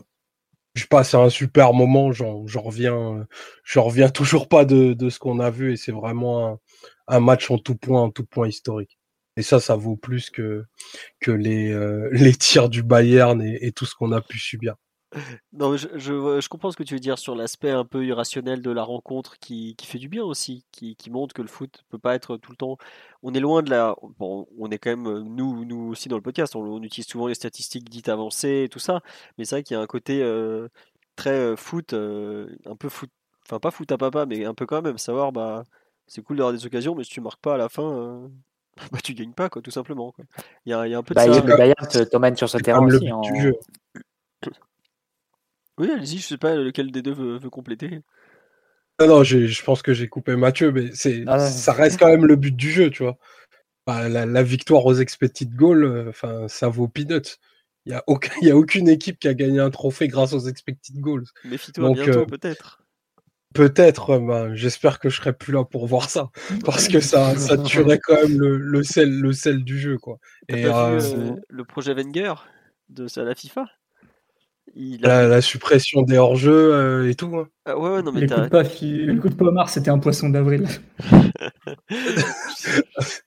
je 0.75 0.85
passe 0.85 1.13
un 1.13 1.29
super 1.29 1.73
moment, 1.73 2.11
j'en 2.11 2.45
reviens, 2.61 3.27
j'en 3.63 3.83
reviens 3.83 4.09
toujours 4.09 4.47
pas 4.47 4.65
de, 4.65 4.93
de 4.93 5.09
ce 5.09 5.19
qu'on 5.19 5.39
a 5.39 5.49
vu 5.49 5.73
et 5.73 5.77
c'est 5.77 5.91
vraiment 5.91 6.59
un, 7.07 7.19
match 7.19 7.51
en 7.51 7.57
tout 7.57 7.75
point, 7.75 8.01
en 8.01 8.11
tout 8.11 8.25
point 8.25 8.47
historique. 8.47 8.97
Et 9.37 9.43
ça, 9.43 9.59
ça 9.59 9.75
vaut 9.75 9.95
plus 9.97 10.29
que, 10.31 10.65
que 11.19 11.31
les, 11.31 11.71
euh, 11.71 12.09
les 12.13 12.33
tirs 12.35 12.69
du 12.69 12.83
Bayern 12.83 13.41
et 13.41 13.71
tout 13.71 13.85
ce 13.85 13.95
qu'on 13.95 14.11
a 14.11 14.21
pu 14.21 14.39
subir. 14.39 14.75
Non, 15.53 15.77
je, 15.77 15.87
je, 15.95 16.41
je, 16.41 16.49
comprends 16.49 16.71
ce 16.71 16.77
que 16.77 16.83
tu 16.83 16.93
veux 16.93 16.99
dire 16.99 17.17
sur 17.17 17.33
l'aspect 17.33 17.71
un 17.71 17.85
peu 17.85 18.05
irrationnel 18.05 18.61
de 18.61 18.71
la 18.71 18.83
rencontre 18.83 19.39
qui, 19.39 19.75
qui 19.77 19.87
fait 19.87 19.99
du 19.99 20.09
bien 20.09 20.23
aussi, 20.23 20.65
qui, 20.71 20.95
qui, 20.95 21.09
montre 21.09 21.33
que 21.33 21.41
le 21.41 21.47
foot 21.47 21.85
peut 21.89 21.97
pas 21.97 22.13
être 22.15 22.37
tout 22.37 22.51
le 22.51 22.57
temps. 22.57 22.77
On 23.23 23.33
est 23.33 23.39
loin 23.39 23.63
de 23.63 23.69
la. 23.69 23.95
Bon, 24.19 24.47
on 24.57 24.69
est 24.69 24.77
quand 24.77 24.89
même, 24.89 25.19
nous, 25.23 25.63
nous 25.65 25.89
aussi 25.89 26.09
dans 26.09 26.17
le 26.17 26.21
podcast, 26.21 26.55
on, 26.55 26.61
on 26.61 26.83
utilise 26.83 27.07
souvent 27.07 27.27
les 27.27 27.35
statistiques 27.35 27.89
dites 27.89 28.09
avancées 28.09 28.63
et 28.65 28.69
tout 28.69 28.79
ça, 28.79 29.01
mais 29.37 29.45
c'est 29.45 29.55
vrai 29.55 29.63
qu'il 29.63 29.75
y 29.75 29.79
a 29.79 29.81
un 29.81 29.87
côté 29.87 30.21
euh, 30.21 30.67
très 31.15 31.31
euh, 31.31 31.55
foot, 31.55 31.93
euh, 31.93 32.49
un 32.65 32.75
peu 32.75 32.89
foot, 32.89 33.09
enfin 33.45 33.59
pas 33.59 33.71
foot 33.71 33.91
à 33.91 33.97
papa, 33.97 34.25
mais 34.25 34.45
un 34.45 34.53
peu 34.53 34.65
quand 34.65 34.81
même, 34.81 34.97
savoir, 34.97 35.31
bah, 35.31 35.63
c'est 36.05 36.21
cool 36.21 36.37
d'avoir 36.37 36.53
des 36.53 36.65
occasions, 36.65 36.95
mais 36.95 37.05
si 37.05 37.11
tu 37.11 37.21
marques 37.21 37.41
pas 37.41 37.55
à 37.55 37.57
la 37.57 37.69
fin. 37.69 38.29
Bah, 38.91 38.99
tu 39.03 39.15
gagnes 39.15 39.33
pas, 39.33 39.49
quoi, 39.49 39.63
tout 39.63 39.71
simplement. 39.71 40.11
Quoi. 40.11 40.23
Il, 40.67 40.69
y 40.69 40.73
a, 40.73 40.85
il 40.85 40.91
y 40.91 40.93
a 40.93 40.99
un 40.99 41.01
peu 41.01 41.15
de 41.15 41.19
bah, 41.19 41.25
ça. 41.25 41.41
Le 41.41 41.57
Bayern 41.57 42.09
t'emmène 42.11 42.37
sur 42.37 42.47
ce 42.47 42.59
terrain 42.59 42.85
aussi. 42.85 43.11
En... 43.11 43.23
Oui, 45.77 45.91
allez-y, 45.91 46.17
je 46.17 46.25
sais 46.25 46.37
pas 46.37 46.55
lequel 46.55 46.91
des 46.91 47.01
deux 47.01 47.13
veut, 47.13 47.37
veut 47.37 47.49
compléter. 47.49 48.01
Non, 48.99 49.07
non, 49.07 49.23
je 49.23 49.63
pense 49.63 49.83
que 49.83 49.93
j'ai 49.93 50.07
coupé 50.07 50.35
Mathieu, 50.35 50.71
mais 50.71 50.89
c'est, 50.93 51.23
ah, 51.27 51.39
ça 51.39 51.71
reste 51.71 51.99
quand 51.99 52.07
même 52.07 52.25
le 52.25 52.35
but 52.35 52.55
du 52.55 52.71
jeu, 52.71 52.89
tu 52.89 53.03
vois. 53.03 53.17
Bah, 53.85 54.09
la, 54.09 54.25
la, 54.25 54.43
victoire 54.43 54.85
aux 54.85 54.95
expected 54.95 55.53
goals, 55.53 56.07
enfin, 56.09 56.47
ça 56.47 56.67
vaut 56.67 56.87
peanuts. 56.87 57.37
Il 57.85 57.91
n'y 57.91 57.95
a, 57.95 58.03
aucun, 58.07 58.33
y 58.41 58.51
a 58.51 58.57
aucune 58.57 58.89
équipe 58.89 59.19
qui 59.19 59.27
a 59.27 59.33
gagné 59.33 59.59
un 59.59 59.69
trophée 59.69 60.07
grâce 60.07 60.33
aux 60.33 60.49
expected 60.49 60.99
goals. 60.99 61.25
Méfie-toi 61.45 61.93
bientôt, 61.93 62.19
euh, 62.19 62.25
peut-être. 62.25 62.83
Peut-être, 63.53 64.19
bah, 64.19 64.53
j'espère 64.53 64.99
que 64.99 65.09
je 65.09 65.17
serai 65.17 65.31
plus 65.31 65.53
là 65.53 65.63
pour 65.63 65.87
voir 65.87 66.09
ça, 66.09 66.31
parce 66.65 66.87
que 66.89 66.99
ça, 66.99 67.37
ça 67.37 67.57
tuerait 67.57 67.99
quand 67.99 68.15
même 68.15 68.37
le, 68.37 68.57
le, 68.57 68.83
sel, 68.83 69.09
le 69.09 69.31
sel 69.31 69.63
du 69.63 69.79
jeu, 69.79 69.97
quoi. 69.97 70.17
Et 70.49 70.63
pas 70.63 70.97
vu, 70.97 71.05
euh, 71.05 71.35
le 71.47 71.63
projet 71.63 71.93
Wenger 71.93 72.33
de 72.89 73.07
la 73.21 73.35
FIFA? 73.35 73.67
La, 75.01 75.27
la, 75.27 75.41
suppression 75.41 76.01
des 76.01 76.17
hors-jeux 76.17 76.73
euh, 76.73 77.09
et 77.09 77.15
tout. 77.15 77.35
Hein. 77.35 77.47
Ah 77.65 77.77
ouais, 77.77 77.89
ouais, 77.89 78.03
non, 78.03 78.11
mais 78.11 78.21
écoute 78.21 78.49
pas, 78.49 78.63
écoute 78.63 79.37
pas 79.37 79.45
Omar, 79.45 79.69
c'était 79.69 79.89
un 79.89 79.99
poisson 79.99 80.29
d'avril. 80.29 80.67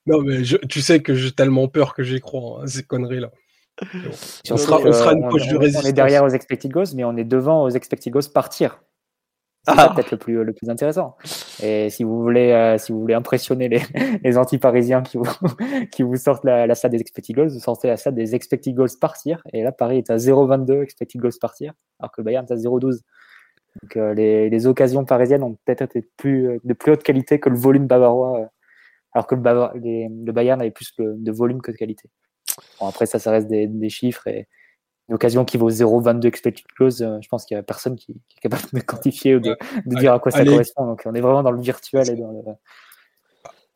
non, 0.06 0.22
mais 0.22 0.44
je, 0.44 0.56
tu 0.56 0.80
sais 0.80 1.00
que 1.00 1.14
j'ai 1.14 1.32
tellement 1.32 1.68
peur 1.68 1.94
que 1.94 2.02
j'y 2.02 2.20
crois, 2.20 2.62
hein, 2.62 2.66
ces 2.66 2.82
conneries-là. 2.84 3.30
On, 4.50 4.56
sera, 4.56 4.78
on, 4.80 4.92
sera, 4.92 5.14
une 5.14 5.28
poche 5.28 5.42
on, 5.48 5.52
de 5.52 5.56
résistance. 5.56 5.84
On 5.84 5.88
est 5.88 5.92
derrière 5.92 6.22
aux 6.22 6.28
expected 6.28 6.70
goals, 6.70 6.88
mais 6.94 7.04
on 7.04 7.16
est 7.16 7.24
devant 7.24 7.64
aux 7.64 7.70
expected 7.70 8.12
goals 8.12 8.28
partir. 8.32 8.80
C'est 9.64 9.74
ah. 9.76 9.92
peut-être 9.94 10.10
le 10.10 10.16
plus, 10.16 10.42
le 10.42 10.52
plus 10.54 10.70
intéressant. 10.70 11.16
Et 11.62 11.90
si 11.90 12.02
vous 12.02 12.22
voulez, 12.22 12.50
euh, 12.52 12.78
si 12.78 12.92
vous 12.92 13.00
voulez 13.00 13.14
impressionner 13.14 13.68
les, 13.68 13.82
les 14.24 14.38
anti-parisiens 14.38 15.02
qui 15.02 15.18
vous, 15.18 15.24
qui 15.92 16.02
vous 16.02 16.16
sortent 16.16 16.44
la, 16.44 16.66
la 16.66 16.74
salle 16.74 16.92
des 16.92 17.00
expected 17.00 17.36
goals, 17.36 17.50
vous 17.50 17.60
sortez 17.60 17.88
la 17.88 17.98
salle 17.98 18.14
des 18.14 18.34
expected 18.34 18.74
goals 18.74 18.88
partir. 18.98 19.42
Et 19.52 19.62
là, 19.62 19.72
Paris 19.72 19.98
est 19.98 20.10
à 20.10 20.16
0,22 20.16 20.82
expected 20.82 21.20
goals 21.20 21.38
partir, 21.40 21.74
alors 21.98 22.10
que 22.10 22.22
Bayern 22.22 22.46
est 22.48 22.52
à 22.52 22.56
0,12. 22.56 23.00
Donc 23.82 23.96
euh, 23.96 24.14
les, 24.14 24.50
les, 24.50 24.66
occasions 24.66 25.04
parisiennes 25.04 25.42
ont 25.42 25.56
peut-être 25.64 25.82
été 25.82 26.08
plus, 26.16 26.48
euh, 26.48 26.58
de 26.64 26.74
plus 26.74 26.92
haute 26.92 27.02
qualité 27.02 27.38
que 27.38 27.48
le 27.48 27.56
volume 27.56 27.86
bavarois, 27.86 28.40
euh, 28.40 28.46
alors 29.12 29.26
que 29.26 29.34
le, 29.34 29.80
les, 29.80 30.08
le 30.08 30.32
Bayern 30.32 30.60
avait 30.60 30.70
plus 30.70 30.92
de 30.98 31.32
volume 31.32 31.60
que 31.62 31.70
de 31.70 31.76
qualité. 31.76 32.08
Bon, 32.80 32.88
après, 32.88 33.06
ça, 33.06 33.18
ça 33.18 33.30
reste 33.30 33.48
des, 33.48 33.66
des 33.66 33.88
chiffres 33.88 34.26
et 34.26 34.48
une 35.10 35.14
occasion 35.14 35.44
qui 35.44 35.56
vaut 35.56 35.70
0,22 35.70 36.26
expected 36.28 36.64
close, 36.68 37.02
euh, 37.02 37.18
je 37.20 37.28
pense 37.28 37.44
qu'il 37.44 37.56
n'y 37.56 37.58
a 37.58 37.64
personne 37.64 37.96
qui, 37.96 38.14
qui, 38.28 38.38
est 38.38 38.40
capable 38.40 38.62
de 38.72 38.80
quantifier 38.80 39.34
ou 39.34 39.40
de, 39.40 39.56
de 39.84 39.96
dire 39.96 40.14
à 40.14 40.20
quoi 40.20 40.30
ça 40.30 40.44
correspond. 40.44 40.86
Donc 40.86 41.02
on 41.04 41.14
est 41.14 41.20
vraiment 41.20 41.42
dans 41.42 41.50
le 41.50 41.60
virtuel 41.60 42.08
et 42.08 42.14
dans 42.14 42.30
le, 42.30 42.52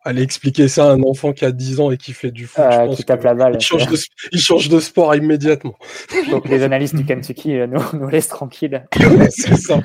Allez 0.07 0.21
expliquer 0.21 0.69
ça 0.69 0.91
à 0.91 0.93
un 0.93 1.03
enfant 1.03 1.33
qui 1.33 1.47
a 1.47 1.51
10 1.51 1.81
ans 1.81 1.91
et 1.91 1.97
qui 1.97 2.13
fait 2.13 2.31
du 2.31 2.47
foot. 2.47 2.63
Euh, 2.63 2.95
qui 2.95 3.05
tape 3.05 3.25
la 3.25 3.33
balle. 3.33 3.55
Il 3.55 3.61
change, 3.61 3.87
de, 3.87 3.97
il 4.33 4.39
change, 4.39 4.69
de, 4.69 4.79
sport 4.79 5.15
immédiatement. 5.15 5.77
Donc 6.31 6.47
les 6.47 6.63
analystes 6.63 6.95
du 6.95 7.07
Kentucky 7.07 7.57
euh, 7.57 7.67
nous, 7.67 7.81
nous 7.95 8.09
laissent 8.09 8.29
tranquilles. 8.29 8.87
c'est 9.31 9.57
ça. 9.57 9.81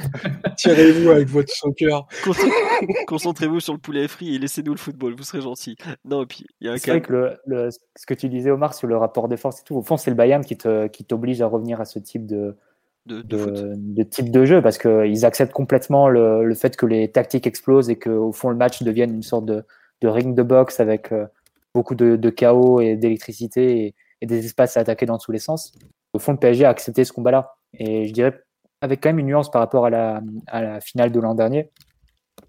Tirez-vous 0.57 1.11
avec 1.11 1.29
votre 1.29 1.53
soccer. 1.53 2.05
Concentrez-vous 3.07 3.61
sur 3.61 3.71
le 3.71 3.79
poulet 3.79 4.09
frit 4.09 4.35
et 4.35 4.39
laissez-nous 4.39 4.73
le 4.73 4.77
football, 4.77 5.15
vous 5.15 5.23
serez 5.23 5.39
gentil. 5.39 5.77
Non, 6.03 6.25
puis 6.25 6.45
il 6.59 6.67
y 6.67 6.69
a 6.69 6.77
C'est 6.77 6.91
vrai 6.91 7.01
que 7.01 7.13
le, 7.13 7.37
le, 7.45 7.69
ce 7.71 8.05
que 8.05 8.13
tu 8.13 8.27
disais 8.27 8.51
Omar 8.51 8.73
sur 8.73 8.87
le 8.89 8.97
rapport 8.97 9.29
défense 9.29 9.61
et 9.61 9.63
tout, 9.63 9.77
au 9.77 9.83
fond 9.83 9.95
c'est 9.95 10.11
le 10.11 10.17
Bayern 10.17 10.43
qui 10.43 10.57
te, 10.57 10.87
qui 10.87 11.05
t'oblige 11.05 11.41
à 11.41 11.47
revenir 11.47 11.79
à 11.79 11.85
ce 11.85 11.97
type 11.97 12.25
de, 12.25 12.57
de, 13.05 13.21
de, 13.21 13.73
de, 13.77 14.03
type 14.03 14.31
de 14.31 14.43
jeu 14.43 14.61
parce 14.61 14.77
qu'ils 14.77 15.25
acceptent 15.25 15.53
complètement 15.53 16.09
le, 16.09 16.43
le, 16.43 16.55
fait 16.55 16.75
que 16.75 16.85
les 16.85 17.09
tactiques 17.09 17.47
explosent 17.47 17.89
et 17.89 17.97
qu'au 17.97 18.33
fond 18.33 18.49
le 18.49 18.57
match 18.57 18.83
devienne 18.83 19.13
une 19.15 19.23
sorte 19.23 19.45
de, 19.45 19.63
de 20.01 20.07
ring 20.07 20.35
de 20.35 20.43
boxe 20.43 20.79
avec 20.79 21.11
euh, 21.11 21.27
beaucoup 21.73 21.95
de, 21.95 22.29
chaos 22.29 22.81
et 22.81 22.95
d'électricité 22.95 23.95
et, 24.21 24.25
des 24.25 24.45
espaces 24.45 24.75
à 24.77 24.81
attaquer 24.81 25.05
dans 25.05 25.17
tous 25.17 25.31
les 25.31 25.39
sens. 25.39 25.73
Au 26.13 26.19
fond, 26.19 26.33
le 26.33 26.39
PSG 26.39 26.65
a 26.65 26.69
accepté 26.69 27.05
ce 27.05 27.13
combat-là. 27.13 27.55
Et 27.73 28.07
je 28.07 28.13
dirais 28.13 28.43
avec 28.81 29.01
quand 29.01 29.09
même 29.09 29.19
une 29.19 29.27
nuance 29.27 29.51
par 29.51 29.61
rapport 29.61 29.85
à 29.85 29.89
la, 29.89 30.21
à 30.47 30.79
finale 30.81 31.11
de 31.11 31.19
l'an 31.19 31.35
dernier. 31.35 31.71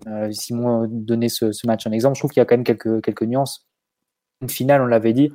Euh, 0.07 0.31
Simon 0.33 0.87
donnait 0.89 1.29
ce, 1.29 1.53
ce, 1.53 1.67
match 1.67 1.87
en 1.87 1.93
exemple. 1.93 2.17
Je 2.17 2.21
trouve 2.21 2.31
qu'il 2.31 2.41
y 2.41 2.43
a 2.43 2.45
quand 2.45 2.57
même 2.57 2.65
quelques, 2.65 3.03
quelques 3.03 3.23
nuances. 3.23 3.69
Une 4.41 4.49
finale, 4.49 4.81
on 4.81 4.87
l'avait 4.87 5.13
dit, 5.13 5.33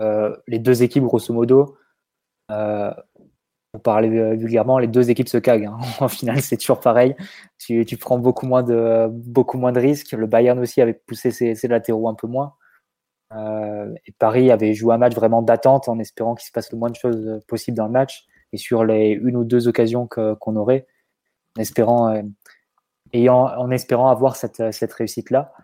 euh, 0.00 0.34
les 0.48 0.58
deux 0.58 0.82
équipes, 0.82 1.04
grosso 1.04 1.32
modo, 1.32 1.76
euh, 2.50 2.92
pour 3.72 3.82
parler 3.82 4.36
vulgairement, 4.36 4.78
les 4.78 4.86
deux 4.86 5.10
équipes 5.10 5.28
se 5.28 5.38
caguent. 5.38 5.64
Hein. 5.64 5.78
En 6.00 6.08
finale, 6.08 6.42
c'est 6.42 6.58
toujours 6.58 6.80
pareil. 6.80 7.16
Tu, 7.58 7.84
prends 7.96 8.18
beaucoup 8.18 8.46
moins 8.46 8.62
de 8.62 9.08
beaucoup 9.10 9.58
moins 9.58 9.72
de 9.72 9.80
risques. 9.80 10.12
Le 10.12 10.26
Bayern 10.26 10.58
aussi 10.58 10.82
avait 10.82 10.92
poussé 10.92 11.30
ses, 11.30 11.68
latéraux 11.68 12.08
un 12.08 12.14
peu 12.14 12.26
moins. 12.26 12.54
Euh, 13.34 13.92
et 14.06 14.12
Paris 14.12 14.50
avait 14.50 14.74
joué 14.74 14.94
un 14.94 14.98
match 14.98 15.14
vraiment 15.14 15.40
d'attente 15.40 15.88
en 15.88 15.98
espérant 15.98 16.34
qu'il 16.34 16.46
se 16.46 16.52
passe 16.52 16.70
le 16.70 16.76
moins 16.76 16.90
de 16.90 16.96
choses 16.96 17.40
possible 17.48 17.76
dans 17.76 17.86
le 17.86 17.92
match. 17.92 18.26
Et 18.52 18.58
sur 18.58 18.84
les 18.84 19.10
une 19.10 19.36
ou 19.36 19.44
deux 19.44 19.68
occasions 19.68 20.06
qu'on 20.06 20.56
aurait, 20.56 20.86
en 21.56 21.62
espérant, 21.62 22.14
euh, 22.14 22.22
en 23.38 23.70
espérant 23.70 24.10
avoir 24.10 24.36
cette, 24.36 24.92
réussite-là. 24.92 25.54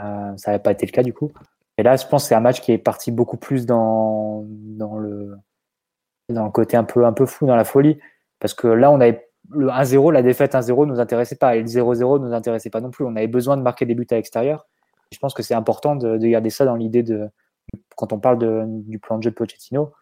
Euh, 0.00 0.36
ça 0.36 0.52
n'avait 0.52 0.62
pas 0.62 0.70
été 0.70 0.86
le 0.86 0.92
cas 0.92 1.02
du 1.02 1.12
coup. 1.12 1.32
Et 1.76 1.82
là, 1.82 1.96
je 1.96 2.06
pense 2.06 2.22
que 2.22 2.28
c'est 2.28 2.34
un 2.36 2.40
match 2.40 2.60
qui 2.60 2.70
est 2.70 2.78
parti 2.78 3.10
beaucoup 3.10 3.36
plus 3.36 3.66
dans, 3.66 4.44
dans 4.46 4.98
le 4.98 5.36
dans 6.28 6.44
le 6.44 6.50
côté 6.50 6.76
un 6.76 6.84
peu, 6.84 7.04
un 7.04 7.12
peu 7.12 7.26
fou, 7.26 7.46
dans 7.46 7.56
la 7.56 7.64
folie. 7.64 7.98
Parce 8.38 8.54
que 8.54 8.68
là, 8.68 8.90
on 8.90 9.00
avait 9.00 9.28
le 9.50 9.68
1-0, 9.68 10.12
la 10.12 10.22
défaite 10.22 10.54
1-0 10.54 10.86
nous 10.86 11.00
intéressait 11.00 11.36
pas. 11.36 11.56
Et 11.56 11.60
le 11.60 11.66
0-0 11.66 12.20
nous 12.20 12.32
intéressait 12.32 12.70
pas 12.70 12.80
non 12.80 12.90
plus. 12.90 13.04
On 13.04 13.16
avait 13.16 13.26
besoin 13.28 13.56
de 13.56 13.62
marquer 13.62 13.86
des 13.86 13.94
buts 13.94 14.06
à 14.10 14.14
l'extérieur. 14.14 14.66
Je 15.10 15.18
pense 15.18 15.34
que 15.34 15.42
c'est 15.42 15.54
important 15.54 15.94
de, 15.96 16.16
de, 16.16 16.26
garder 16.26 16.50
ça 16.50 16.64
dans 16.64 16.76
l'idée 16.76 17.02
de, 17.02 17.28
quand 17.96 18.12
on 18.12 18.18
parle 18.18 18.38
du 18.84 18.98
plan 18.98 19.18
de 19.18 19.22
jeu 19.22 19.30
de 19.30 19.34
Pochettino, 19.34 19.92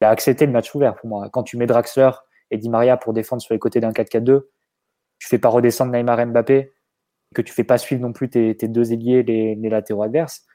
il 0.00 0.04
a 0.04 0.10
accepté 0.10 0.46
le 0.46 0.52
match 0.52 0.74
ouvert 0.74 0.94
pour 0.94 1.08
moi. 1.08 1.28
Quand 1.30 1.42
tu 1.42 1.56
mets 1.56 1.66
Draxler 1.66 2.10
et 2.50 2.58
Di 2.58 2.70
Maria 2.70 2.96
pour 2.96 3.12
défendre 3.12 3.42
sur 3.42 3.52
les 3.52 3.58
côtés 3.58 3.80
d'un 3.80 3.90
4-4-2, 3.90 4.42
tu 5.18 5.28
fais 5.28 5.38
pas 5.38 5.48
redescendre 5.48 5.92
Neymar 5.92 6.24
Mbappé, 6.26 6.72
que 7.34 7.42
tu 7.42 7.52
fais 7.52 7.64
pas 7.64 7.78
suivre 7.78 8.00
non 8.00 8.12
plus 8.12 8.30
tes, 8.30 8.54
deux 8.54 8.92
ailiers, 8.92 9.22
les, 9.22 9.54
les 9.54 9.68
latéraux 9.68 10.02
adverses. 10.02 10.46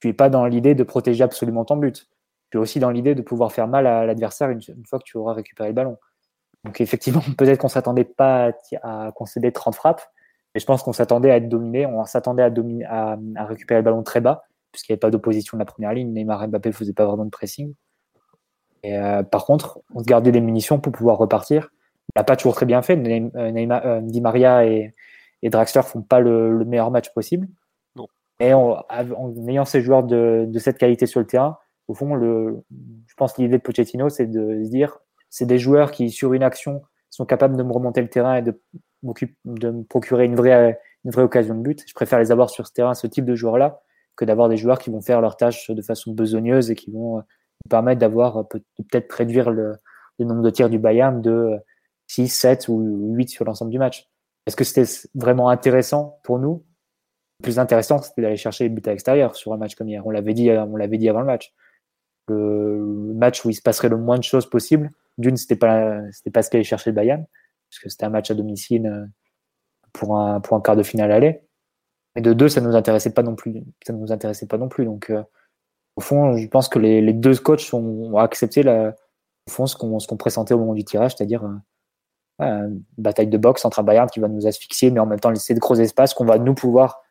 Tu 0.00 0.08
es 0.08 0.12
pas 0.12 0.28
dans 0.28 0.46
l'idée 0.46 0.74
de 0.74 0.82
protéger 0.82 1.24
absolument 1.24 1.64
ton 1.64 1.76
but 1.76 2.08
puis 2.50 2.58
aussi 2.58 2.80
dans 2.80 2.90
l'idée 2.90 3.14
de 3.14 3.22
pouvoir 3.22 3.52
faire 3.52 3.68
mal 3.68 3.86
à 3.86 4.04
l'adversaire 4.04 4.50
une, 4.50 4.60
une, 4.68 4.86
fois 4.86 4.98
que 4.98 5.04
tu 5.04 5.16
auras 5.16 5.32
récupéré 5.32 5.70
le 5.70 5.74
ballon. 5.74 5.96
Donc 6.64 6.80
effectivement, 6.80 7.22
peut-être 7.38 7.60
qu'on 7.60 7.68
s'attendait 7.68 8.04
pas 8.04 8.52
à, 8.82 9.06
à, 9.06 9.12
concéder 9.12 9.52
30 9.52 9.74
frappes, 9.74 10.02
mais 10.54 10.60
je 10.60 10.66
pense 10.66 10.82
qu'on 10.82 10.92
s'attendait 10.92 11.30
à 11.30 11.36
être 11.36 11.48
dominé, 11.48 11.86
on 11.86 12.04
s'attendait 12.04 12.42
à, 12.42 12.50
à, 12.88 13.16
à, 13.36 13.44
récupérer 13.46 13.80
le 13.80 13.84
ballon 13.84 14.02
très 14.02 14.20
bas, 14.20 14.42
puisqu'il 14.72 14.92
n'y 14.92 14.94
avait 14.94 15.00
pas 15.00 15.10
d'opposition 15.10 15.56
de 15.56 15.60
la 15.60 15.64
première 15.64 15.92
ligne, 15.92 16.12
Neymar 16.12 16.42
et 16.42 16.48
Mbappé 16.48 16.70
ne 16.70 16.74
faisaient 16.74 16.92
pas 16.92 17.06
vraiment 17.06 17.24
de 17.24 17.30
pressing. 17.30 17.74
Et 18.82 18.98
euh, 18.98 19.22
par 19.22 19.44
contre, 19.44 19.80
on 19.94 20.00
se 20.00 20.04
gardait 20.04 20.32
des 20.32 20.40
munitions 20.40 20.80
pour 20.80 20.92
pouvoir 20.92 21.18
repartir. 21.18 21.70
On 22.14 22.20
n'a 22.20 22.24
pas 22.24 22.36
toujours 22.36 22.54
très 22.54 22.66
bien 22.66 22.82
fait. 22.82 22.96
Euh, 22.96 23.50
Neymar, 23.50 23.86
euh, 23.86 24.00
Di 24.00 24.20
Maria 24.20 24.66
et, 24.66 24.94
et 25.42 25.50
Draxler 25.50 25.82
font 25.82 26.02
pas 26.02 26.20
le, 26.20 26.56
le 26.56 26.64
meilleur 26.64 26.90
match 26.90 27.12
possible. 27.12 27.46
Non. 27.94 28.06
Et 28.40 28.54
en, 28.54 28.82
en 28.88 29.48
ayant 29.48 29.64
ces 29.64 29.82
joueurs 29.82 30.02
de, 30.02 30.46
de 30.48 30.58
cette 30.58 30.78
qualité 30.78 31.06
sur 31.06 31.20
le 31.20 31.26
terrain, 31.26 31.58
au 31.90 31.94
fond, 31.94 32.16
je 32.20 33.14
pense 33.16 33.36
l'idée 33.36 33.58
de 33.58 33.62
Pochettino, 33.62 34.08
c'est 34.08 34.26
de 34.26 34.62
se 34.64 34.70
dire, 34.70 34.98
c'est 35.28 35.46
des 35.46 35.58
joueurs 35.58 35.90
qui, 35.90 36.10
sur 36.10 36.32
une 36.34 36.44
action, 36.44 36.82
sont 37.10 37.26
capables 37.26 37.56
de 37.56 37.64
me 37.64 37.72
remonter 37.72 38.00
le 38.00 38.08
terrain 38.08 38.36
et 38.36 38.42
de, 38.42 38.60
de 39.02 39.70
me 39.70 39.82
procurer 39.82 40.24
une 40.24 40.36
vraie, 40.36 40.78
une 41.04 41.10
vraie 41.10 41.24
occasion 41.24 41.56
de 41.56 41.62
but. 41.62 41.82
Je 41.88 41.94
préfère 41.94 42.20
les 42.20 42.30
avoir 42.30 42.48
sur 42.48 42.68
ce 42.68 42.72
terrain, 42.72 42.94
ce 42.94 43.08
type 43.08 43.24
de 43.24 43.34
joueurs-là, 43.34 43.82
que 44.14 44.24
d'avoir 44.24 44.48
des 44.48 44.56
joueurs 44.56 44.78
qui 44.78 44.90
vont 44.90 45.00
faire 45.00 45.20
leur 45.20 45.36
tâche 45.36 45.68
de 45.68 45.82
façon 45.82 46.12
besogneuse 46.12 46.70
et 46.70 46.76
qui 46.76 46.92
vont 46.92 47.16
me 47.16 47.68
permettre 47.68 47.98
d'avoir 47.98 48.46
peut-être 48.48 49.12
réduire 49.12 49.50
le, 49.50 49.74
nombre 50.20 50.42
de 50.42 50.50
tirs 50.50 50.70
du 50.70 50.78
Bayern 50.78 51.20
de 51.20 51.56
6, 52.06 52.28
7 52.28 52.68
ou 52.68 53.14
8 53.16 53.30
sur 53.30 53.44
l'ensemble 53.44 53.72
du 53.72 53.78
match. 53.80 54.08
Est-ce 54.46 54.54
que 54.54 54.64
c'était 54.64 54.88
vraiment 55.14 55.48
intéressant 55.48 56.20
pour 56.22 56.38
nous? 56.38 56.64
Le 57.40 57.42
plus 57.42 57.58
intéressant, 57.58 57.98
c'était 57.98 58.22
d'aller 58.22 58.36
chercher 58.36 58.64
les 58.64 58.70
buts 58.70 58.82
à 58.86 58.90
l'extérieur 58.90 59.34
sur 59.34 59.52
un 59.52 59.56
match 59.56 59.74
comme 59.74 59.88
hier. 59.88 60.06
On 60.06 60.10
l'avait 60.10 60.34
dit, 60.34 60.50
on 60.52 60.76
l'avait 60.76 60.98
dit 60.98 61.08
avant 61.08 61.20
le 61.20 61.26
match. 61.26 61.52
Le 62.30 63.14
match 63.14 63.44
où 63.44 63.50
il 63.50 63.54
se 63.54 63.62
passerait 63.62 63.88
le 63.88 63.96
moins 63.96 64.18
de 64.18 64.24
choses 64.24 64.48
possible. 64.48 64.90
D'une, 65.18 65.36
c'était 65.36 65.56
pas, 65.56 66.00
c'était 66.12 66.30
pas 66.30 66.42
ce 66.42 66.50
qu'allait 66.50 66.64
chercher 66.64 66.92
Bayern, 66.92 67.24
parce 67.68 67.82
que 67.82 67.88
c'était 67.88 68.04
un 68.04 68.10
match 68.10 68.30
à 68.30 68.34
domicile 68.34 68.86
euh, 68.86 69.06
pour 69.92 70.16
un, 70.16 70.40
pour 70.40 70.56
un 70.56 70.60
quart 70.60 70.76
de 70.76 70.82
finale 70.82 71.12
aller. 71.12 71.42
Et 72.16 72.20
de 72.20 72.32
deux, 72.32 72.48
ça 72.48 72.60
nous 72.60 72.74
intéressait 72.74 73.12
pas 73.12 73.22
non 73.22 73.34
plus. 73.36 73.62
Ça 73.86 73.92
nous 73.92 74.12
intéressait 74.12 74.46
pas 74.46 74.58
non 74.58 74.68
plus. 74.68 74.84
Donc, 74.84 75.10
euh, 75.10 75.22
au 75.96 76.00
fond, 76.00 76.36
je 76.36 76.48
pense 76.48 76.68
que 76.68 76.78
les, 76.78 77.12
deux 77.12 77.36
coachs 77.36 77.72
ont, 77.74 78.16
accepté 78.16 78.62
la, 78.62 78.94
fond, 79.48 79.66
ce 79.66 79.76
qu'on, 79.76 79.98
ce 79.98 80.08
qu'on 80.08 80.16
pressentait 80.16 80.54
au 80.54 80.58
moment 80.58 80.74
du 80.74 80.84
tirage, 80.84 81.14
c'est-à-dire 81.16 81.44
euh, 82.40 82.68
bataille 82.96 83.26
de 83.26 83.38
boxe 83.38 83.64
entre 83.64 83.82
Bayern 83.82 84.08
qui 84.08 84.20
va 84.20 84.28
nous 84.28 84.46
asphyxier, 84.46 84.90
mais 84.90 85.00
en 85.00 85.06
même 85.06 85.20
temps 85.20 85.30
laisser 85.30 85.54
de 85.54 85.60
gros 85.60 85.74
espaces 85.74 86.14
qu'on 86.14 86.24
va 86.24 86.38
nous 86.38 86.54
pouvoir, 86.54 87.02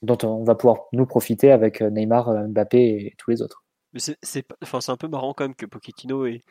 dont 0.00 0.18
on 0.22 0.44
va 0.44 0.54
pouvoir 0.54 0.86
nous 0.92 1.06
profiter 1.06 1.52
avec 1.52 1.82
Neymar, 1.82 2.48
Mbappé 2.48 2.78
et 2.78 3.14
tous 3.18 3.30
les 3.30 3.42
autres. 3.42 3.62
Mais 3.92 4.00
c'est, 4.00 4.46
enfin, 4.62 4.78
un 4.88 4.96
peu 4.96 5.08
marrant 5.08 5.34
quand 5.34 5.44
même 5.44 5.54
que 5.54 5.66
Pochettino 5.66 6.26
ait, 6.26 6.42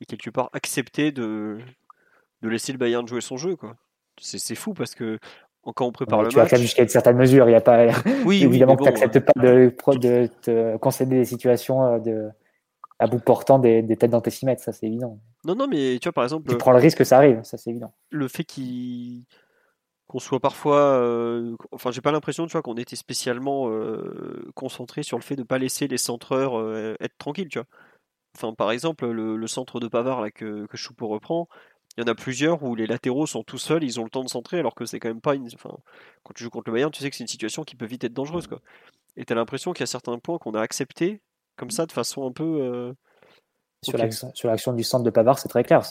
ait 0.00 0.04
quelque 0.04 0.30
part 0.30 0.50
accepté 0.52 1.12
de, 1.12 1.58
de 2.42 2.48
laisser 2.48 2.72
le 2.72 2.78
Bayern 2.78 3.06
jouer 3.06 3.20
son 3.20 3.36
jeu. 3.36 3.56
Quoi. 3.56 3.76
C'est, 4.20 4.54
fou 4.54 4.74
parce 4.74 4.94
que 4.94 5.18
quand 5.62 5.86
on 5.86 5.92
prépare 5.92 6.22
le 6.22 6.28
tu 6.28 6.36
match. 6.36 6.50
Tu 6.50 6.56
jusqu'à 6.58 6.82
une 6.82 6.88
certaine 6.88 7.16
mesure. 7.16 7.48
Il 7.48 7.52
y 7.52 7.56
a 7.56 7.60
pas, 7.60 7.86
oui, 8.24 8.42
évidemment 8.44 8.76
oui, 8.78 8.78
que 8.78 8.84
tu 8.84 8.90
n'acceptes 8.90 9.20
pas 9.20 9.40
de, 9.40 9.72
de, 9.98 10.28
te 10.42 10.76
concéder 10.76 11.16
des 11.16 11.24
situations 11.24 11.98
de, 11.98 12.28
à 12.98 13.06
bout 13.06 13.18
portant 13.18 13.58
des, 13.58 13.82
des 13.82 13.96
têtes 13.96 14.10
d'antécimètres, 14.10 14.62
ça 14.62 14.72
c'est 14.72 14.86
évident. 14.86 15.18
Non, 15.44 15.54
non, 15.54 15.66
mais 15.66 15.98
tu 16.00 16.06
vois, 16.06 16.12
par 16.12 16.24
exemple. 16.24 16.48
Tu 16.48 16.56
prends 16.56 16.72
le 16.72 16.78
risque 16.78 16.98
que 16.98 17.04
ça 17.04 17.18
arrive, 17.18 17.42
ça 17.42 17.56
c'est 17.56 17.70
évident. 17.70 17.92
Le 18.10 18.28
fait 18.28 18.44
qu'il 18.44 19.24
qu'on 20.06 20.18
soit 20.18 20.40
parfois, 20.40 20.98
euh, 20.98 21.56
enfin 21.72 21.90
j'ai 21.90 22.00
pas 22.00 22.12
l'impression 22.12 22.46
tu 22.46 22.52
vois 22.52 22.62
qu'on 22.62 22.76
était 22.76 22.96
spécialement 22.96 23.70
euh, 23.70 24.50
concentré 24.54 25.02
sur 25.02 25.18
le 25.18 25.22
fait 25.22 25.36
de 25.36 25.42
pas 25.42 25.58
laisser 25.58 25.88
les 25.88 25.96
centreurs 25.96 26.58
euh, 26.58 26.94
être 27.00 27.16
tranquilles 27.18 27.48
tu 27.48 27.58
vois. 27.58 27.66
Enfin 28.36 28.52
par 28.54 28.70
exemple 28.70 29.06
le, 29.06 29.36
le 29.36 29.46
centre 29.46 29.80
de 29.80 29.88
Pavard 29.88 30.20
là 30.20 30.30
que, 30.30 30.66
que 30.66 30.76
Choupo 30.76 31.08
reprend, 31.08 31.48
il 31.96 32.02
y 32.02 32.04
en 32.04 32.10
a 32.10 32.14
plusieurs 32.14 32.62
où 32.62 32.74
les 32.74 32.86
latéraux 32.86 33.26
sont 33.26 33.44
tout 33.44 33.58
seuls, 33.58 33.84
ils 33.84 33.98
ont 33.98 34.04
le 34.04 34.10
temps 34.10 34.24
de 34.24 34.28
centrer 34.28 34.58
alors 34.58 34.74
que 34.74 34.84
c'est 34.84 35.00
quand 35.00 35.08
même 35.08 35.20
pas 35.20 35.34
une, 35.34 35.48
enfin 35.54 35.76
quand 36.22 36.34
tu 36.34 36.44
joues 36.44 36.50
contre 36.50 36.68
le 36.68 36.74
Bayern 36.74 36.90
tu 36.90 37.00
sais 37.00 37.08
que 37.08 37.16
c'est 37.16 37.24
une 37.24 37.28
situation 37.28 37.64
qui 37.64 37.76
peut 37.76 37.86
vite 37.86 38.04
être 38.04 38.12
dangereuse 38.12 38.46
quoi. 38.46 38.60
Et 39.16 39.24
t'as 39.24 39.34
l'impression 39.34 39.72
qu'il 39.72 39.82
y 39.82 39.84
a 39.84 39.86
certains 39.86 40.18
points 40.18 40.38
qu'on 40.38 40.54
a 40.54 40.60
acceptés 40.60 41.20
comme 41.56 41.70
ça 41.70 41.86
de 41.86 41.92
façon 41.92 42.26
un 42.26 42.32
peu 42.32 42.94
sur 43.84 43.94
okay. 43.94 44.10
l'action 44.44 44.72
du 44.72 44.82
centre 44.82 45.04
de 45.04 45.10
Pavard, 45.10 45.38
c'est 45.38 45.48
très 45.48 45.62
clair. 45.62 45.82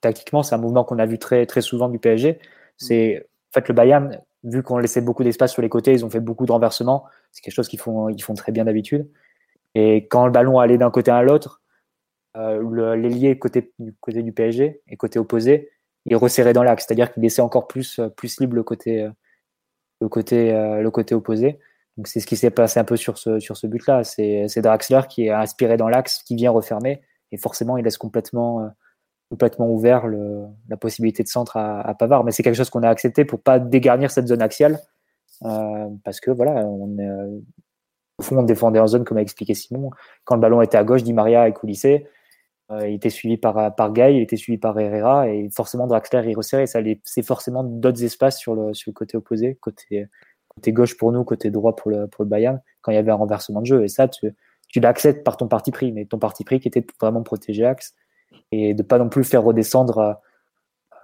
Tactiquement, 0.00 0.42
c'est 0.42 0.54
un 0.54 0.58
mouvement 0.58 0.84
qu'on 0.84 0.98
a 0.98 1.06
vu 1.06 1.18
très 1.18 1.44
très 1.44 1.60
souvent 1.60 1.88
du 1.88 1.98
PSG. 1.98 2.38
C'est 2.78 3.26
fait 3.60 3.68
le 3.68 3.74
Bayern, 3.74 4.20
vu 4.44 4.62
qu'on 4.62 4.78
laissait 4.78 5.00
beaucoup 5.00 5.24
d'espace 5.24 5.52
sur 5.52 5.62
les 5.62 5.68
côtés, 5.68 5.92
ils 5.92 6.04
ont 6.04 6.10
fait 6.10 6.20
beaucoup 6.20 6.46
de 6.46 6.52
renversements. 6.52 7.04
C'est 7.32 7.42
quelque 7.42 7.54
chose 7.54 7.68
qu'ils 7.68 7.80
font 7.80 8.08
ils 8.08 8.22
font 8.22 8.34
très 8.34 8.52
bien 8.52 8.64
d'habitude. 8.64 9.08
Et 9.74 10.06
quand 10.08 10.26
le 10.26 10.32
ballon 10.32 10.58
allait 10.58 10.78
d'un 10.78 10.90
côté 10.90 11.10
à 11.10 11.22
l'autre, 11.22 11.62
euh, 12.36 12.96
l'ailier 12.96 13.38
côté 13.38 13.72
du 13.78 13.94
côté 14.00 14.22
du 14.22 14.32
PSG 14.32 14.82
et 14.88 14.96
côté 14.96 15.18
opposé, 15.18 15.70
il 16.06 16.16
resserrait 16.16 16.52
dans 16.52 16.62
l'axe, 16.62 16.84
c'est-à-dire 16.86 17.12
qu'il 17.12 17.22
laissait 17.22 17.42
encore 17.42 17.66
plus 17.66 18.00
plus 18.16 18.40
libre 18.40 18.56
le 18.56 18.62
côté 18.62 19.08
le 20.00 20.08
côté 20.08 20.52
le 20.52 20.90
côté 20.90 21.14
opposé. 21.14 21.58
Donc 21.96 22.08
c'est 22.08 22.20
ce 22.20 22.26
qui 22.26 22.36
s'est 22.36 22.50
passé 22.50 22.78
un 22.80 22.84
peu 22.84 22.96
sur 22.96 23.18
ce 23.18 23.40
sur 23.40 23.56
ce 23.56 23.66
but-là. 23.66 24.04
C'est 24.04 24.60
Draxler 24.60 25.00
qui 25.08 25.26
est 25.26 25.30
inspiré 25.30 25.76
dans 25.76 25.88
l'axe, 25.88 26.22
qui 26.24 26.36
vient 26.36 26.50
refermer 26.50 27.02
et 27.32 27.36
forcément 27.36 27.76
il 27.76 27.84
laisse 27.84 27.98
complètement 27.98 28.62
euh, 28.62 28.68
complètement 29.30 29.70
ouvert 29.70 30.06
la 30.68 30.76
possibilité 30.76 31.22
de 31.22 31.28
centre 31.28 31.56
à, 31.56 31.94
Pavard. 31.98 32.24
Mais 32.24 32.32
c'est 32.32 32.42
quelque 32.42 32.56
chose 32.56 32.70
qu'on 32.70 32.82
a 32.82 32.88
accepté 32.88 33.24
pour 33.24 33.40
pas 33.40 33.58
dégarnir 33.58 34.10
cette 34.10 34.28
zone 34.28 34.42
axiale 34.42 34.80
euh, 35.44 35.88
parce 36.04 36.20
que 36.20 36.30
voilà, 36.30 36.52
on 36.66 36.96
est, 36.98 37.06
euh, 37.06 37.38
au 38.18 38.22
fond 38.22 38.38
on 38.38 38.42
défendait 38.42 38.78
en 38.78 38.86
zone 38.86 39.04
comme 39.04 39.18
a 39.18 39.22
expliqué 39.22 39.54
Simon. 39.54 39.90
Quand 40.24 40.36
le 40.36 40.40
ballon 40.40 40.62
était 40.62 40.78
à 40.78 40.84
gauche, 40.84 41.02
Di 41.02 41.12
Maria 41.12 41.48
est 41.48 41.52
coulissé. 41.52 42.06
Euh, 42.72 42.88
il 42.88 42.94
était 42.94 43.10
suivi 43.10 43.36
par 43.36 43.74
par 43.74 43.92
Gay, 43.92 44.16
il 44.16 44.22
était 44.22 44.36
suivi 44.36 44.58
par 44.58 44.78
Herrera 44.78 45.28
et 45.28 45.48
forcément 45.54 45.86
Draxler 45.86 46.34
resserrait. 46.34 46.66
Ça 46.66 46.80
c'est 47.04 47.22
forcément 47.22 47.62
d'autres 47.62 48.02
espaces 48.02 48.38
sur 48.38 48.54
le 48.54 48.92
côté 48.92 49.16
opposé, 49.16 49.56
côté 49.56 50.08
gauche 50.68 50.96
pour 50.96 51.12
nous, 51.12 51.22
côté 51.24 51.50
droit 51.50 51.76
pour 51.76 51.90
le 51.90 52.06
pour 52.06 52.24
le 52.24 52.30
Bayern 52.30 52.60
quand 52.82 52.92
il 52.92 52.94
y 52.94 52.98
avait 52.98 53.10
un 53.10 53.16
renversement 53.16 53.60
de 53.60 53.66
jeu. 53.66 53.84
Et 53.84 53.88
ça, 53.88 54.08
tu, 54.08 54.34
tu 54.68 54.80
l'acceptes 54.80 55.24
par 55.24 55.36
ton 55.36 55.48
parti 55.48 55.70
pris, 55.70 55.92
mais 55.92 56.06
ton 56.06 56.18
parti 56.18 56.44
pris 56.44 56.60
qui 56.60 56.68
était 56.68 56.84
vraiment 57.00 57.22
protéger 57.22 57.64
Axe 57.64 57.94
et 58.52 58.74
de 58.74 58.82
pas 58.82 58.98
non 58.98 59.08
plus 59.08 59.24
faire 59.24 59.42
redescendre 59.42 60.18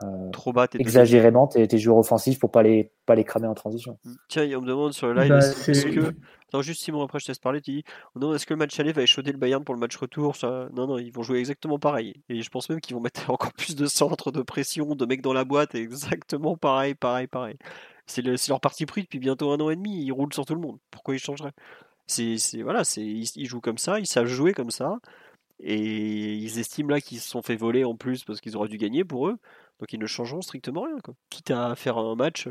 euh, 0.03 0.30
trop 0.30 0.53
bas 0.53 0.66
exagérément 0.78 1.47
tes, 1.47 1.66
tes, 1.68 1.78
joueurs 1.78 1.99
offensifs 1.99 2.39
pour 2.39 2.51
pas 2.51 2.62
les 2.62 2.91
pas 3.07 3.14
les 3.14 3.24
cramer 3.24 3.47
en 3.47 3.55
transition. 3.55 3.99
Tiens, 4.28 4.45
on 4.57 4.61
me 4.62 4.66
demande 4.66 4.93
sur 4.93 5.07
le 5.09 5.14
live 5.14 5.28
Bah, 5.28 5.39
est-ce 5.39 5.72
c'est- 5.72 5.91
que 5.91 6.12
Attends, 6.49 6.62
juste 6.62 6.83
Simon, 6.83 7.03
après 7.03 7.18
je 7.18 7.24
te 7.24 7.30
laisse 7.30 7.39
parler, 7.39 7.62
tu 7.62 7.70
dis 7.70 7.85
on 8.14 8.20
demande 8.20 8.35
est-ce 8.35 8.45
que 8.45 8.53
le 8.53 8.59
match 8.59 8.78
aller 8.78 8.93
va 8.93 9.03
échauder 9.03 9.33
le 9.33 9.39
Bayern 9.39 9.64
pour 9.64 9.74
le 9.74 9.80
match 9.80 9.97
retour 9.97 10.37
ça... 10.37 10.68
Non, 10.74 10.87
non, 10.87 10.99
ils 10.99 11.11
vont 11.11 11.22
jouer 11.22 11.39
exactement 11.39 11.78
pareil. 11.78 12.14
Et 12.28 12.43
je 12.43 12.51
pense 12.51 12.68
même 12.68 12.80
qu'ils 12.80 12.95
vont 12.95 13.01
mettre 13.03 13.22
encore 13.30 13.53
plus 13.55 13.74
de 13.74 13.87
centres, 13.87 14.30
de 14.33 14.43
pression, 14.43 14.95
de 14.95 15.07
mecs 15.07 15.22
dans 15.22 15.33
la 15.33 15.45
boîte, 15.45 15.74
exactement 15.74 16.57
pareil, 16.57 16.95
pareil, 16.95 17.26
pareil. 17.26 17.57
C'est 18.07 18.20
le- 18.22 18.37
c'est 18.37 18.51
leur 18.51 18.61
parti 18.61 18.85
pris 18.85 19.03
depuis 19.03 19.18
bientôt 19.18 19.51
un 19.51 19.61
an 19.61 19.70
et 19.70 19.76
demi, 19.76 20.05
ils 20.05 20.12
roulent 20.12 20.35
sur 20.35 20.45
tout 20.45 20.55
le 20.55 20.61
monde. 20.61 20.78
Pourquoi 20.91 21.14
ils 21.14 21.18
changeraient? 21.20 21.53
C'est, 22.07 22.37
c'est- 22.37 22.62
voilà, 22.62 22.85
c'est, 22.85 23.01
ils, 23.01 23.28
ils 23.37 23.47
jouent 23.47 23.61
comme 23.62 23.78
ça, 23.78 23.99
ils 23.99 24.07
savent 24.07 24.26
jouer 24.26 24.53
comme 24.53 24.70
ça, 24.70 24.99
et 25.61 26.34
ils 26.34 26.59
estiment 26.59 26.90
là 26.90 27.00
qu'ils 27.00 27.20
se 27.20 27.28
sont 27.28 27.42
fait 27.42 27.57
voler 27.57 27.84
en 27.84 27.94
plus 27.94 28.24
parce 28.24 28.40
qu'ils 28.40 28.57
auraient 28.57 28.68
dû 28.68 28.78
gagner 28.78 29.05
pour 29.05 29.28
eux, 29.28 29.38
donc 29.78 29.92
ils 29.92 29.98
ne 29.98 30.07
changeront 30.07 30.42
strictement 30.42 30.82
rien. 30.82 30.96
Quitte 31.30 31.50
à 31.50 31.74
faire 31.76 31.98
un 31.98 32.14
match, 32.14 32.48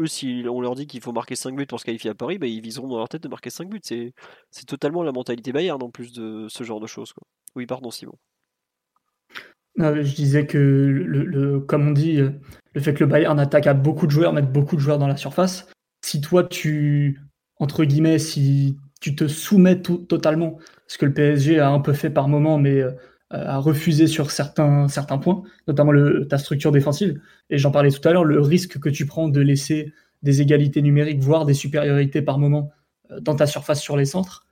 eux, 0.00 0.06
si 0.06 0.44
on 0.48 0.60
leur 0.60 0.74
dit 0.74 0.86
qu'il 0.86 1.00
faut 1.00 1.12
marquer 1.12 1.36
5 1.36 1.54
buts 1.54 1.66
pour 1.66 1.80
se 1.80 1.84
qualifier 1.84 2.10
à 2.10 2.14
Paris, 2.14 2.38
bah, 2.38 2.46
ils 2.46 2.60
viseront 2.60 2.88
dans 2.88 2.98
leur 2.98 3.08
tête 3.08 3.22
de 3.22 3.28
marquer 3.28 3.50
5 3.50 3.68
buts. 3.68 3.80
C'est, 3.82 4.12
c'est 4.50 4.66
totalement 4.66 5.02
la 5.02 5.12
mentalité 5.12 5.52
Bayern 5.52 5.82
en 5.82 5.90
plus 5.90 6.12
de 6.12 6.46
ce 6.48 6.64
genre 6.64 6.80
de 6.80 6.86
choses. 6.86 7.12
Oui, 7.54 7.66
pardon, 7.66 7.90
Simon. 7.90 8.14
Je 9.76 10.14
disais 10.14 10.46
que, 10.46 10.58
le, 10.58 11.60
comme 11.60 11.88
on 11.88 11.92
dit, 11.92 12.16
le 12.16 12.80
fait 12.80 12.94
que 12.94 13.04
le 13.04 13.10
Bayern 13.10 13.38
attaque 13.38 13.66
à 13.66 13.74
beaucoup 13.74 14.06
de 14.06 14.10
joueurs, 14.10 14.32
mettre 14.32 14.48
beaucoup 14.48 14.76
de 14.76 14.80
joueurs 14.80 14.98
dans 14.98 15.06
la 15.06 15.16
surface, 15.16 15.66
si 16.04 16.20
toi 16.20 16.44
tu, 16.44 17.20
entre 17.56 17.84
guillemets, 17.84 18.18
si 18.18 18.76
tu 19.00 19.14
te 19.16 19.26
soumets 19.28 19.80
tout- 19.82 19.98
totalement, 19.98 20.58
ce 20.86 20.98
que 20.98 21.06
le 21.06 21.14
PSG 21.14 21.58
a 21.58 21.70
un 21.70 21.80
peu 21.80 21.92
fait 21.92 22.10
par 22.10 22.28
moment, 22.28 22.58
mais 22.58 22.80
euh, 22.80 22.92
a 23.30 23.58
refusé 23.58 24.06
sur 24.06 24.30
certains, 24.30 24.88
points, 25.22 25.42
notamment 25.68 25.92
ta 26.28 26.38
structure 26.38 26.72
défensive, 26.72 27.20
et 27.48 27.58
j'en 27.58 27.70
parlais 27.70 27.90
tout 27.90 28.06
à 28.08 28.12
l'heure, 28.12 28.24
le 28.24 28.40
risque 28.40 28.78
que 28.78 28.88
tu 28.88 29.06
prends 29.06 29.28
de 29.28 29.40
laisser 29.40 29.92
des 30.22 30.42
égalités 30.42 30.82
numériques, 30.82 31.20
voire 31.20 31.46
des 31.46 31.54
supériorités 31.54 32.22
par 32.22 32.38
moment 32.38 32.70
euh, 33.10 33.20
dans 33.20 33.36
ta 33.36 33.46
surface 33.46 33.80
sur 33.80 33.96
les 33.96 34.04
centres, 34.04 34.46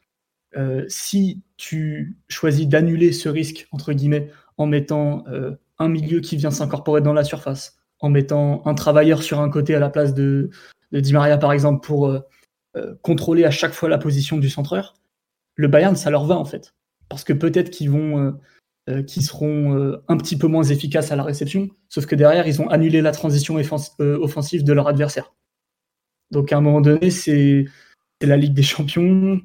euh, 0.57 0.85
si 0.89 1.43
tu 1.57 2.17
choisis 2.29 2.67
d'annuler 2.69 3.13
ce 3.13 3.29
risque, 3.29 3.69
entre 3.73 3.93
guillemets, 3.93 4.31
en 4.57 4.67
mettant 4.67 5.25
un 5.79 5.89
milieu 5.89 6.21
qui 6.21 6.37
vient 6.37 6.51
s'incorporer 6.51 7.01
dans 7.01 7.13
la 7.13 7.23
surface, 7.23 7.77
en 8.01 8.11
mettant 8.11 8.63
un 8.67 8.75
travailleur 8.75 9.23
sur 9.23 9.41
un 9.41 9.51
côté 9.51 9.75
à 9.75 9.81
la 9.81 9.89
place 9.89 10.15
de, 10.15 10.51
de 10.91 11.01
Di 11.01 11.13
Maria, 11.13 11.39
par 11.39 11.53
exemple, 11.53 11.87
pour 11.87 12.13
euh, 12.79 12.95
contrôler 13.03 13.45
à 13.45 13.51
chaque 13.51 13.73
fois 13.73 13.89
la 13.89 13.99
position 13.99 14.37
du 14.39 14.49
centreur, 14.49 14.95
le 15.57 15.69
Bayern, 15.69 15.97
ça 15.97 16.11
leur 16.11 16.25
va 16.27 16.37
en 16.37 16.45
fait. 16.45 16.75
Parce 17.09 17.25
que 17.25 17.33
peut-être 17.33 17.71
qu'ils 17.71 17.91
vont, 17.91 18.19
euh, 18.19 18.33
euh, 18.89 19.03
qu'ils 19.03 19.23
seront 19.23 19.99
un 20.09 20.17
petit 20.17 20.37
peu 20.37 20.47
moins 20.47 20.65
efficaces 20.65 21.11
à 21.13 21.17
la 21.17 21.23
réception, 21.23 21.69
sauf 21.89 22.07
que 22.07 22.15
derrière, 22.15 22.47
ils 22.47 22.63
ont 22.63 22.69
annulé 22.69 23.01
la 23.01 23.13
transition 23.13 23.57
offensive 23.99 24.65
de 24.65 24.73
leur 24.73 24.89
adversaire. 24.89 25.35
Donc 26.31 26.53
à 26.53 26.59
un 26.59 26.61
moment 26.61 26.81
donné, 26.81 27.11
c'est 27.11 27.65
la 28.21 28.37
Ligue 28.37 28.55
des 28.55 28.63
Champions. 28.63 29.41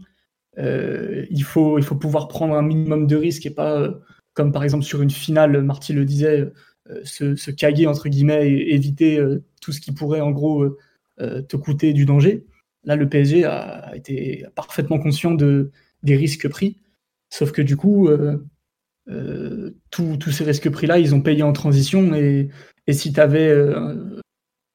Il, 0.57 1.43
faut, 1.43 1.79
il 1.79 1.84
faut 1.84 1.95
pouvoir 1.95 2.27
prendre 2.27 2.55
un 2.55 2.61
minimum 2.61 3.07
de 3.07 3.15
risques 3.15 3.45
et 3.45 3.51
pas, 3.51 3.89
comme 4.34 4.51
par 4.51 4.63
exemple 4.63 4.84
sur 4.84 5.01
une 5.01 5.09
finale, 5.09 5.61
Marty 5.63 5.93
le 5.93 6.05
disait, 6.05 6.51
se, 7.03 7.36
se 7.36 7.51
caguer 7.51 7.88
entre 7.88 8.09
guillemets 8.09 8.49
et 8.49 8.75
éviter 8.75 9.19
tout 9.61 9.71
ce 9.71 9.81
qui 9.81 9.93
pourrait 9.93 10.21
en 10.21 10.31
gros 10.31 10.77
te 11.17 11.55
coûter 11.55 11.93
du 11.93 12.05
danger. 12.05 12.45
Là, 12.86 12.95
le 12.95 13.07
PSG 13.07 13.45
a 13.45 13.95
été 13.95 14.45
parfaitement 14.55 14.99
conscient 14.99 15.31
de, 15.31 15.71
des 16.03 16.15
risques 16.15 16.49
pris, 16.49 16.77
sauf 17.29 17.51
que 17.51 17.61
du 17.61 17.77
coup, 17.77 18.09
euh, 18.09 18.38
euh, 19.09 19.71
tous 19.89 20.31
ces 20.31 20.43
risques 20.43 20.69
pris-là, 20.69 20.99
ils 20.99 21.15
ont 21.15 21.21
payé 21.21 21.43
en 21.43 21.53
transition 21.53 22.13
et, 22.13 22.49
si 22.91 23.13
tu 23.13 23.19
avais, 23.19 23.49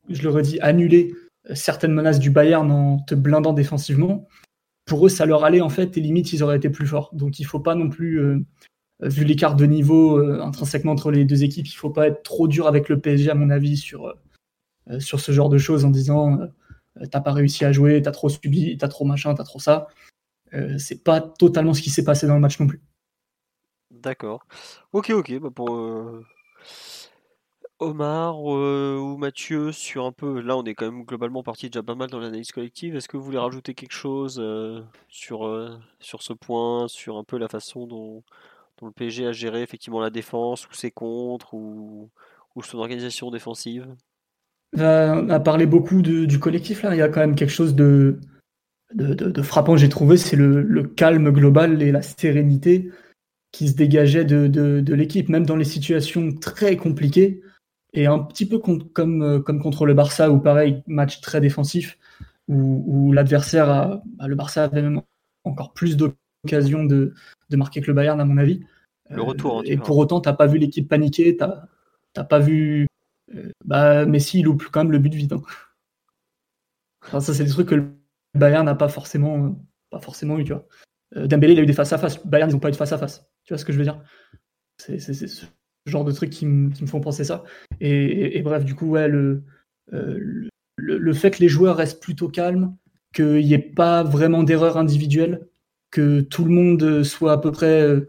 je 0.08 0.22
le 0.22 0.30
redis, 0.30 0.58
annulé 0.60 1.12
certaines 1.54 1.92
menaces 1.92 2.18
du 2.18 2.30
Bayern 2.30 2.70
en 2.70 2.98
te 3.00 3.14
blindant 3.14 3.52
défensivement, 3.52 4.26
pour 4.88 5.06
eux, 5.06 5.08
ça 5.08 5.26
leur 5.26 5.44
allait 5.44 5.60
en 5.60 5.68
fait, 5.68 5.96
et 5.96 6.00
limite, 6.00 6.32
ils 6.32 6.42
auraient 6.42 6.56
été 6.56 6.70
plus 6.70 6.86
forts. 6.86 7.10
Donc 7.12 7.38
il 7.38 7.44
faut 7.44 7.60
pas 7.60 7.74
non 7.74 7.88
plus, 7.88 8.20
euh, 8.20 8.44
vu 9.02 9.24
l'écart 9.24 9.54
de 9.54 9.66
niveau 9.66 10.18
euh, 10.18 10.40
intrinsèquement 10.42 10.92
entre 10.92 11.12
les 11.12 11.24
deux 11.24 11.44
équipes, 11.44 11.66
il 11.68 11.74
faut 11.74 11.90
pas 11.90 12.08
être 12.08 12.22
trop 12.22 12.48
dur 12.48 12.66
avec 12.66 12.88
le 12.88 12.98
PSG, 12.98 13.30
à 13.30 13.34
mon 13.34 13.50
avis, 13.50 13.76
sur, 13.76 14.06
euh, 14.90 14.98
ce 14.98 15.32
genre 15.32 15.50
de 15.50 15.58
choses 15.58 15.84
en 15.84 15.90
disant 15.90 16.40
euh, 16.40 16.46
t'as 17.10 17.20
pas 17.20 17.32
réussi 17.32 17.64
à 17.64 17.72
jouer, 17.72 18.02
t'as 18.02 18.10
trop 18.12 18.28
subi, 18.28 18.76
t'as 18.78 18.88
trop 18.88 19.04
machin, 19.04 19.34
t'as 19.34 19.44
trop 19.44 19.58
ça. 19.58 19.88
Euh, 20.54 20.78
c'est 20.78 21.02
pas 21.04 21.20
totalement 21.20 21.74
ce 21.74 21.82
qui 21.82 21.90
s'est 21.90 22.04
passé 22.04 22.26
dans 22.26 22.34
le 22.34 22.40
match 22.40 22.58
non 22.60 22.66
plus. 22.66 22.82
D'accord. 23.90 24.46
Ok, 24.92 25.10
ok. 25.10 25.38
Bah 25.40 25.50
pour, 25.50 25.74
euh, 25.74 26.24
Omar 27.80 28.34
euh, 28.52 28.96
ou 28.98 29.16
Mathieu, 29.16 29.70
sur 29.70 30.04
un 30.04 30.10
peu, 30.10 30.40
là 30.40 30.56
on 30.56 30.64
est 30.64 30.74
quand 30.74 30.90
même 30.90 31.04
globalement 31.04 31.44
parti 31.44 31.70
déjà 31.70 31.82
pas 31.82 31.94
mal 31.94 32.10
dans 32.10 32.18
l'analyse 32.18 32.50
collective. 32.50 32.96
Est-ce 32.96 33.08
que 33.08 33.16
vous 33.16 33.22
voulez 33.22 33.38
rajouter 33.38 33.74
quelque 33.74 33.92
chose 33.92 34.38
euh, 34.40 34.82
sur, 35.08 35.46
euh, 35.46 35.78
ce 36.00 36.32
point, 36.32 36.88
sur 36.88 37.18
un 37.18 37.24
peu 37.24 37.38
la 37.38 37.48
façon 37.48 37.86
dont, 37.86 38.24
le 38.82 38.90
PSG 38.92 39.26
a 39.28 39.32
géré 39.32 39.62
effectivement 39.62 40.00
la 40.00 40.10
défense, 40.10 40.68
ou 40.68 40.72
ses 40.74 40.90
contres, 40.90 41.54
ou 41.54 42.10
son 42.62 42.78
organisation 42.78 43.30
défensive? 43.30 43.86
On 44.76 45.30
a 45.30 45.40
parlé 45.40 45.66
beaucoup 45.66 46.02
de- 46.02 46.24
du 46.26 46.38
collectif 46.38 46.82
là, 46.82 46.94
il 46.94 46.98
y 46.98 47.02
a 47.02 47.08
quand 47.08 47.20
même 47.20 47.34
quelque 47.34 47.50
chose 47.50 47.74
de, 47.74 48.18
de, 48.94 49.14
de- 49.14 49.30
de 49.30 49.42
frappant, 49.42 49.76
j'ai 49.76 49.88
trouvé, 49.88 50.16
c'est 50.16 50.36
le, 50.36 50.62
le 50.62 50.82
calme 50.82 51.30
global 51.30 51.82
et 51.82 51.92
la 51.92 52.02
sérénité 52.02 52.90
qui 53.52 53.68
se 53.68 53.74
dégageait 53.74 54.24
de, 54.24 54.92
l'équipe, 54.94 55.28
même 55.28 55.46
dans 55.46 55.56
les 55.56 55.64
situations 55.64 56.32
très 56.34 56.76
compliquées. 56.76 57.40
Et 57.94 58.06
un 58.06 58.18
petit 58.18 58.46
peu 58.46 58.58
comme, 58.58 59.22
euh, 59.22 59.40
comme 59.40 59.60
contre 59.60 59.86
le 59.86 59.94
Barça, 59.94 60.30
où 60.30 60.38
pareil, 60.38 60.82
match 60.86 61.22
très 61.22 61.40
défensif, 61.40 61.98
où, 62.46 62.84
où 62.86 63.12
l'adversaire, 63.12 63.70
a- 63.70 64.02
bah, 64.18 64.28
le 64.28 64.34
Barça 64.34 64.64
avait 64.64 64.82
même 64.82 65.00
encore 65.44 65.72
plus 65.72 65.96
d'occasions 65.96 66.84
de, 66.84 67.14
de 67.48 67.56
marquer 67.56 67.80
que 67.80 67.86
le 67.86 67.94
Bayern, 67.94 68.20
à 68.20 68.24
mon 68.26 68.36
avis. 68.36 68.60
Le 69.10 69.22
retour, 69.22 69.60
hein, 69.60 69.62
tu 69.64 69.72
et 69.72 69.76
pour 69.78 69.96
autant, 69.96 70.20
t'as 70.20 70.34
pas 70.34 70.46
vu 70.46 70.58
l'équipe 70.58 70.86
paniquer, 70.86 71.36
t'as 71.36 71.64
t'as 72.12 72.24
pas 72.24 72.38
vu. 72.38 72.86
Bah, 73.64 74.06
Messi, 74.06 74.40
il 74.40 74.44
loupe 74.44 74.64
quand 74.70 74.84
même 74.84 74.92
le 74.92 74.98
but 74.98 75.14
vide. 75.14 75.32
hein. 75.34 75.42
Enfin, 77.06 77.20
ça, 77.20 77.34
c'est 77.34 77.44
des 77.44 77.50
trucs 77.50 77.68
que 77.68 77.74
le 77.74 77.92
Bayern 78.34 78.64
n'a 78.64 78.74
pas 78.74 78.88
forcément, 78.88 79.58
pas 79.90 80.00
forcément 80.00 80.38
eu, 80.38 80.44
tu 80.44 80.52
vois. 80.52 80.66
Euh, 81.16 81.26
Dembélé, 81.26 81.54
il 81.54 81.58
a 81.58 81.62
eu 81.62 81.66
des 81.66 81.72
face-à-face. 81.72 82.24
Bayern, 82.26 82.50
ils 82.50 82.54
n'ont 82.54 82.60
pas 82.60 82.68
eu 82.68 82.72
de 82.72 82.76
face-à-face. 82.76 83.26
Tu 83.44 83.52
vois 83.52 83.58
ce 83.58 83.64
que 83.64 83.72
je 83.72 83.78
veux 83.78 83.84
dire? 83.84 84.02
C'est 84.78 84.98
ce 84.98 85.46
genre 85.86 86.04
de 86.04 86.12
trucs 86.12 86.30
qui, 86.30 86.46
me 86.46 86.70
font 86.86 87.00
penser 87.00 87.24
ça. 87.24 87.44
Et, 87.80 88.40
bref, 88.42 88.64
du 88.64 88.74
coup, 88.74 88.90
ouais, 88.90 89.08
le, 89.08 89.42
euh, 89.92 90.18
le, 90.76 90.98
le- 90.98 91.12
fait 91.14 91.30
que 91.30 91.40
les 91.40 91.48
joueurs 91.48 91.76
restent 91.76 92.02
plutôt 92.02 92.28
calmes, 92.28 92.76
qu'il 93.14 93.38
n'y 93.38 93.54
ait 93.54 93.58
pas 93.58 94.02
vraiment 94.02 94.42
d'erreur 94.42 94.76
individuelle, 94.76 95.48
que 95.90 96.20
tout 96.20 96.44
le 96.44 96.50
monde 96.50 97.02
soit 97.02 97.32
à 97.32 97.38
peu 97.38 97.50
près 97.50 98.06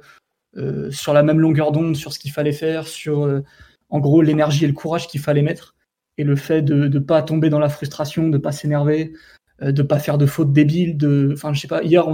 euh, 0.57 0.91
sur 0.91 1.13
la 1.13 1.23
même 1.23 1.39
longueur 1.39 1.71
d'onde 1.71 1.95
sur 1.95 2.11
ce 2.11 2.19
qu'il 2.19 2.31
fallait 2.31 2.51
faire, 2.51 2.87
sur 2.87 3.41
en 3.89 3.99
gros 3.99 4.21
l'énergie 4.21 4.65
et 4.65 4.67
le 4.67 4.73
courage 4.73 5.07
qu'il 5.07 5.21
fallait 5.21 5.41
mettre, 5.41 5.75
et 6.17 6.23
le 6.23 6.35
fait 6.35 6.61
de 6.61 6.87
ne 6.87 6.99
pas 6.99 7.21
tomber 7.21 7.49
dans 7.49 7.59
la 7.59 7.69
frustration, 7.69 8.29
de 8.29 8.37
pas 8.37 8.51
s'énerver, 8.51 9.13
euh, 9.61 9.71
de 9.71 9.81
pas 9.81 9.99
faire 9.99 10.17
de 10.17 10.25
fautes 10.25 10.53
débiles, 10.53 10.97
de, 10.97 11.31
enfin 11.33 11.53
je 11.53 11.61
sais 11.61 11.67
pas, 11.67 11.83
hier 11.83 12.07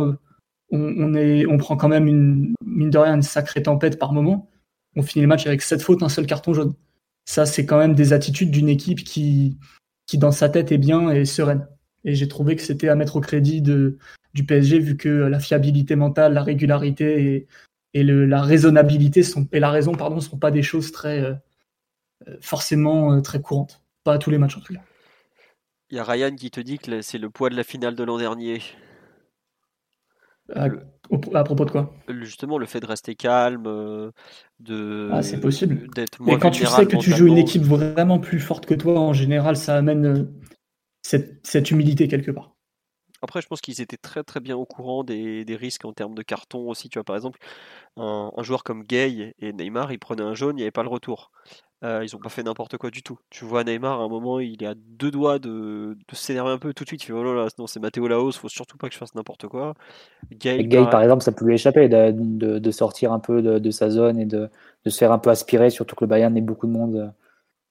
on, 0.72 1.14
est, 1.16 1.46
on 1.46 1.58
prend 1.58 1.78
quand 1.78 1.88
même 1.90 2.08
une 2.08 2.54
mine 2.66 2.90
de 2.90 2.98
rien 2.98 3.16
une 3.16 3.22
sacrée 3.22 3.64
tempête 3.64 4.00
par 4.00 4.14
moment, 4.14 4.50
on 4.96 5.04
finit 5.04 5.22
le 5.22 5.28
match 5.28 5.46
avec 5.48 5.62
sept 5.62 5.82
fautes, 5.82 6.04
un 6.04 6.10
seul 6.10 6.26
carton 6.26 6.54
jaune. 6.54 6.74
Ça 7.26 7.46
c'est 7.46 7.66
quand 7.66 7.78
même 7.78 7.96
des 7.96 8.14
attitudes 8.14 8.52
d'une 8.52 8.70
équipe 8.70 9.04
qui, 9.04 9.58
qui 10.08 10.18
dans 10.18 10.32
sa 10.32 10.50
tête 10.50 10.72
est 10.72 10.78
bien 10.78 11.10
et 11.12 11.26
sereine. 11.26 11.68
Et 12.04 12.14
j'ai 12.16 12.28
trouvé 12.28 12.56
que 12.56 12.62
c'était 12.62 12.90
à 12.90 12.96
mettre 12.96 13.16
au 13.16 13.22
crédit 13.22 13.62
de, 13.62 13.98
du 14.34 14.46
PSG 14.46 14.80
vu 14.80 14.98
que 14.98 15.10
la 15.10 15.40
fiabilité 15.40 15.96
mentale, 15.96 16.34
la 16.34 16.44
régularité 16.44 17.48
et, 17.94 18.04
le- 18.04 18.26
la 18.26 18.42
raisonnabilité 18.42 19.24
sont, 19.24 19.48
et 19.52 19.60
la 19.60 19.72
raison 19.72 19.94
pardon 19.94 20.20
sont 20.20 20.38
pas 20.38 20.52
des 20.52 20.62
choses 20.64 20.92
très 20.92 21.22
euh, 21.22 21.34
forcément 22.42 23.14
euh, 23.14 23.22
très 23.22 23.42
courantes. 23.42 23.82
Pas 24.04 24.14
à 24.14 24.18
tous 24.18 24.30
les 24.30 24.38
matchs 24.38 24.58
en 24.58 24.62
tout 24.62 24.74
cas. 24.74 24.82
Il 25.90 25.98
y 25.98 26.00
a 26.00 26.04
Ryan 26.04 26.36
qui 26.36 26.52
te 26.52 26.60
dit 26.60 26.78
que 26.78 27.02
c'est 27.02 27.18
le 27.18 27.30
poids 27.30 27.50
de 27.50 27.56
la 27.56 27.64
finale 27.64 27.96
de 27.96 28.04
l'an 28.04 28.18
dernier. 28.18 28.62
À, 30.54 30.68
au- 31.10 31.36
à 31.36 31.44
propos 31.44 31.66
de 31.66 31.72
quoi? 31.72 31.92
Justement, 32.08 32.60
le 32.60 32.68
fait 32.68 32.80
de 32.80 32.86
rester 32.86 33.16
calme, 33.16 33.66
euh, 33.66 34.12
de 34.60 35.10
Ah, 35.12 35.24
c'est 35.24 35.42
possible. 35.42 35.88
d'être 35.90 36.20
moins 36.20 36.36
Et 36.36 36.40
quand 36.40 36.52
tu 36.52 36.66
sais 36.66 36.86
que 36.86 36.98
tu 36.98 37.12
joues 37.12 37.28
une 37.28 37.38
équipe 37.38 37.64
vraiment 37.64 38.20
plus 38.20 38.40
forte 38.40 38.66
que 38.68 38.76
toi, 38.76 39.00
en 39.00 39.14
général, 39.14 39.58
ça 39.58 39.76
amène 39.76 40.06
euh, 40.06 40.24
cette, 41.02 41.46
cette 41.46 41.72
humilité 41.72 42.08
quelque 42.08 42.32
part. 42.32 42.56
Après, 43.22 43.42
je 43.42 43.48
pense 43.48 43.62
qu'ils 43.62 43.82
étaient 43.82 43.98
très 43.98 44.24
très 44.24 44.40
bien 44.40 44.56
au 44.56 44.66
courant 44.66 45.04
des, 45.04 45.46
des 45.46 45.56
risques 45.56 45.86
en 45.86 45.94
termes 45.94 46.14
de 46.16 46.22
carton 46.22 46.70
aussi. 46.70 46.90
Tu 46.90 47.00
vois, 47.00 47.04
par 47.04 47.16
exemple, 47.16 47.40
un, 47.98 48.32
un 48.36 48.44
joueur 48.44 48.64
comme 48.64 48.84
Gay 48.84 49.34
et 49.40 49.54
Neymar, 49.54 49.92
ils 49.92 50.00
prenaient 50.00 50.24
un 50.24 50.36
jaune, 50.36 50.58
il 50.58 50.60
n'y 50.60 50.64
avait 50.64 50.72
pas 50.72 50.84
le 50.84 50.90
retour. 50.90 51.32
Euh, 51.86 52.04
ils 52.06 52.14
n'ont 52.16 52.20
pas 52.22 52.30
fait 52.30 52.44
n'importe 52.44 52.78
quoi 52.78 52.92
du 52.92 53.04
tout. 53.04 53.20
Tu 53.30 53.46
vois, 53.46 53.64
Neymar, 53.64 54.02
à 54.02 54.04
un 54.06 54.10
moment, 54.10 54.40
il 54.40 54.64
est 54.64 54.68
à 54.68 54.74
deux 54.76 55.12
doigts 55.12 55.40
de, 55.40 55.96
de 56.08 56.16
s'énerver 56.16 56.52
un 56.52 56.58
peu 56.58 56.74
tout 56.74 56.84
de 56.84 56.90
suite. 56.90 57.04
Il 57.04 57.08
fait 57.08 57.14
Oh 57.14 57.24
là 57.24 57.34
là, 57.34 57.48
non, 57.60 57.68
c'est 57.68 57.80
Matteo 57.80 58.08
Laos, 58.08 58.38
faut 58.38 58.50
surtout 58.50 58.78
pas 58.78 58.88
que 58.90 58.94
je 58.96 59.00
fasse 59.00 59.16
n'importe 59.16 59.48
quoi. 59.48 59.76
Gay, 60.32 60.86
par 60.90 61.02
exemple, 61.02 61.24
ça 61.24 61.32
peut 61.32 61.46
lui 61.46 61.56
échapper 61.56 61.90
de, 61.90 62.12
de- 62.12 62.60
de 62.60 62.72
sortir 62.72 63.12
un 63.12 63.20
peu 63.20 63.42
de, 63.42 63.60
de 63.60 63.72
sa 63.72 63.90
zone 63.90 64.20
et 64.20 64.26
de, 64.26 64.50
de 64.86 64.90
se 64.90 64.98
faire 64.98 65.12
un 65.12 65.20
peu 65.20 65.30
aspirer, 65.30 65.70
surtout 65.70 65.96
que 65.96 66.06
le 66.06 66.10
Bayern 66.10 66.34
met 66.34 66.42
beaucoup 66.42 66.68
de 66.68 66.72
monde 66.72 66.96
euh, 66.96 67.08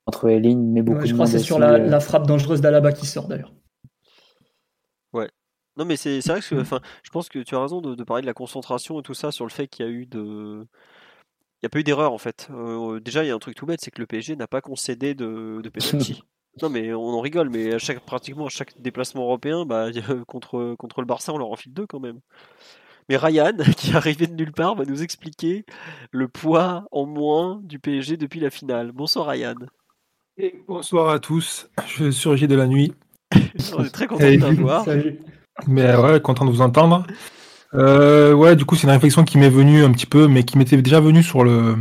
entre 0.07 0.29
les 0.29 0.41
lignes, 0.41 0.73
mais 0.73 0.83
beaucoup 0.83 1.03
Ouais, 1.03 1.07
je 1.07 1.13
de 1.13 1.15
crois 1.15 1.27
monde 1.27 1.27
que 1.27 1.33
c'est 1.33 1.39
sur 1.41 1.59
la, 1.59 1.79
euh, 1.79 1.89
la 1.89 2.01
frappe 2.01 2.27
dangereuse 2.27 2.61
d'Alaba 2.61 2.93
qui 2.93 3.07
sort 3.07 3.29
d'ailleurs. 3.29 3.53
Non, 5.77 5.85
mais 5.85 5.97
c'est 5.97 6.21
c'est 6.21 6.31
vrai 6.31 6.41
que 6.41 6.61
enfin, 6.61 6.81
je 7.03 7.11
pense 7.11 7.29
que 7.29 7.41
tu 7.41 7.57
as 7.57 7.61
raison 7.61 7.81
de, 7.81 7.95
de 7.97 8.05
parler 8.05 8.23
de 8.23 8.27
la 8.27 8.35
concentration 8.35 9.01
et 9.01 9.03
tout 9.03 9.15
ça 9.15 9.33
sur 9.33 9.45
le 9.45 9.51
fait 9.51 9.67
qu'il 9.67 9.85
y 9.85 9.89
a 9.89 9.91
eu 9.91 10.07
de. 10.07 10.67
Il 11.65 11.69
n'y 11.69 11.69
a 11.69 11.71
pas 11.71 11.79
eu 11.79 11.85
d'erreur 11.85 12.13
en 12.13 12.19
fait. 12.19 12.49
Euh, 12.51 13.01
déjà, 13.01 13.25
il 13.25 13.29
y 13.29 13.31
a 13.31 13.35
un 13.35 13.39
truc 13.39 13.55
tout 13.57 13.65
bête, 13.65 13.81
c'est 13.81 13.91
que 13.91 13.99
le 13.99 14.07
PSG 14.07 14.37
n'a 14.37 14.47
pas 14.47 14.61
concédé 14.61 15.15
de, 15.15 15.63
de 15.63 15.69
penalty. 15.71 16.23
non, 16.61 16.69
mais 16.69 16.93
on 16.93 17.09
en 17.09 17.23
rigole, 17.23 17.49
mais 17.49 17.73
à 17.73 17.79
chaque, 17.79 18.01
pratiquement 18.01 18.45
à 18.45 18.49
chaque 18.51 18.79
déplacement 18.83 19.23
européen, 19.23 19.65
bah, 19.65 19.87
contre, 20.27 20.75
contre 20.75 21.01
le 21.01 21.07
Barça, 21.07 21.33
on 21.33 21.39
leur 21.39 21.51
enfile 21.51 21.73
deux 21.73 21.87
quand 21.87 22.01
même. 22.01 22.21
Mais 23.09 23.17
Ryan, 23.17 23.57
qui 23.79 23.93
est 23.93 23.95
arrivé 23.95 24.27
de 24.27 24.35
nulle 24.35 24.53
part, 24.53 24.75
va 24.75 24.85
nous 24.85 25.03
expliquer 25.03 25.65
le 26.11 26.29
poids 26.29 26.85
en 26.91 27.07
moins 27.07 27.61
du 27.63 27.79
PSG 27.79 28.19
depuis 28.19 28.41
la 28.41 28.51
finale. 28.51 28.93
Bonsoir 28.93 29.27
Ryan. 29.27 29.55
Et 30.37 30.63
bonsoir 30.69 31.09
à 31.09 31.19
tous, 31.19 31.71
je 31.87 32.11
surgis 32.11 32.47
de 32.47 32.57
la 32.57 32.67
nuit, 32.67 32.93
On 33.75 33.85
est 33.85 33.89
très 33.89 34.07
content 34.07 34.31
de 34.31 34.37
t'avoir. 34.39 34.85
Salut. 34.85 35.19
mais 35.67 35.97
ouais, 35.97 36.21
content 36.21 36.45
de 36.45 36.51
vous 36.51 36.61
entendre. 36.61 37.07
Euh, 37.75 38.33
ouais, 38.33 38.57
du 38.57 38.65
coup, 38.65 38.77
c'est 38.77 38.85
une 38.85 38.93
réflexion 38.93 39.25
qui 39.25 39.39
m'est 39.39 39.49
venue 39.49 39.85
un 39.85 39.93
petit 39.93 40.07
peu, 40.07 40.29
mais 40.29 40.45
qui 40.45 40.59
m'était 40.59 40.81
déjà 40.81 41.01
venue 41.01 41.23
sur 41.23 41.43
le, 41.45 41.77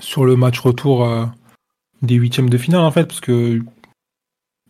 sur 0.00 0.24
le 0.24 0.36
match 0.36 0.58
retour 0.58 1.04
euh, 1.04 1.26
des 2.02 2.16
huitièmes 2.16 2.50
de 2.50 2.58
finale, 2.58 2.80
en 2.80 2.90
fait, 2.90 3.04
parce 3.04 3.20
que 3.20 3.60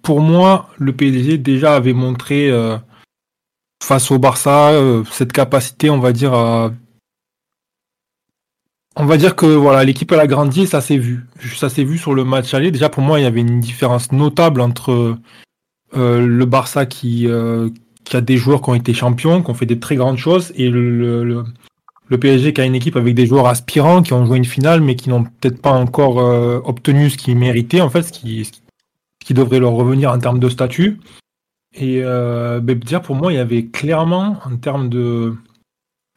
pour 0.03 0.20
moi, 0.20 0.68
le 0.79 0.93
PSG 0.93 1.39
déjà 1.39 1.74
avait 1.74 1.95
montré 1.95 2.51
euh, 2.51 2.76
face 3.83 4.11
au 4.11 4.18
Barça 4.18 4.70
euh, 4.70 5.03
cette 5.11 5.33
capacité, 5.33 5.89
on 5.91 5.99
va 5.99 6.12
dire, 6.12 6.35
à 6.35 6.72
on 9.01 9.07
va 9.07 9.16
dire 9.16 9.37
que 9.37 9.47
voilà, 9.47 9.85
l'équipe 9.85 10.11
elle 10.11 10.18
a 10.18 10.26
grandi 10.26 10.62
et 10.62 10.66
ça 10.66 10.81
s'est 10.81 10.99
vu. 10.99 11.24
Ça 11.55 11.68
s'est 11.68 11.85
vu 11.85 11.99
sur 11.99 12.14
le 12.14 12.24
match 12.24 12.53
aller. 12.53 12.72
Déjà 12.72 12.89
pour 12.89 13.03
moi, 13.03 13.20
il 13.20 13.22
y 13.22 13.26
avait 13.26 13.41
une 13.41 13.61
différence 13.61 14.11
notable 14.11 14.61
entre 14.61 15.16
le 15.95 16.45
Barça 16.45 16.85
qui, 16.85 17.29
qui 18.09 18.17
a 18.17 18.21
des 18.21 18.37
joueurs 18.37 18.63
qui 18.63 18.71
ont 18.71 18.75
été 18.75 18.95
champions, 18.95 19.43
qui 19.43 19.51
ont 19.51 19.55
fait 19.55 19.67
des 19.67 19.79
très 19.79 19.97
grandes 19.97 20.19
choses, 20.19 20.53
et 20.57 20.69
le, 20.69 21.45
PSG 22.09 22.53
qui 22.53 22.61
a 22.61 22.65
une 22.65 22.75
équipe 22.75 22.97
avec 22.97 23.15
des 23.15 23.27
joueurs 23.27 23.47
aspirants, 23.47 24.03
qui 24.03 24.13
ont 24.13 24.25
joué 24.25 24.39
une 24.39 24.45
finale, 24.45 24.81
mais 24.81 24.97
qui 24.97 25.11
n'ont 25.11 25.25
peut-être 25.25 25.61
pas 25.61 25.73
encore 25.73 26.21
euh, 26.21 26.61
obtenu 26.65 27.11
ce 27.11 27.19
qu'ils 27.19 27.37
méritaient, 27.37 27.81
en 27.81 27.91
fait, 27.91 28.03
ce 28.03 28.13
qui, 28.13 28.51
devrait 29.31 29.61
leur 29.61 29.73
revenir 29.73 30.11
en 30.11 30.19
termes 30.19 30.39
de 30.39 30.49
statut. 30.49 31.01
Et 31.75 32.01
euh, 32.03 32.61
ben, 32.61 32.79
déjà 32.79 32.99
pour 32.99 33.15
moi, 33.15 33.31
il 33.31 33.37
y 33.37 33.39
avait 33.39 33.67
clairement, 33.67 34.39
en 34.51 34.57
termes 34.57 34.89
de, 34.89 35.35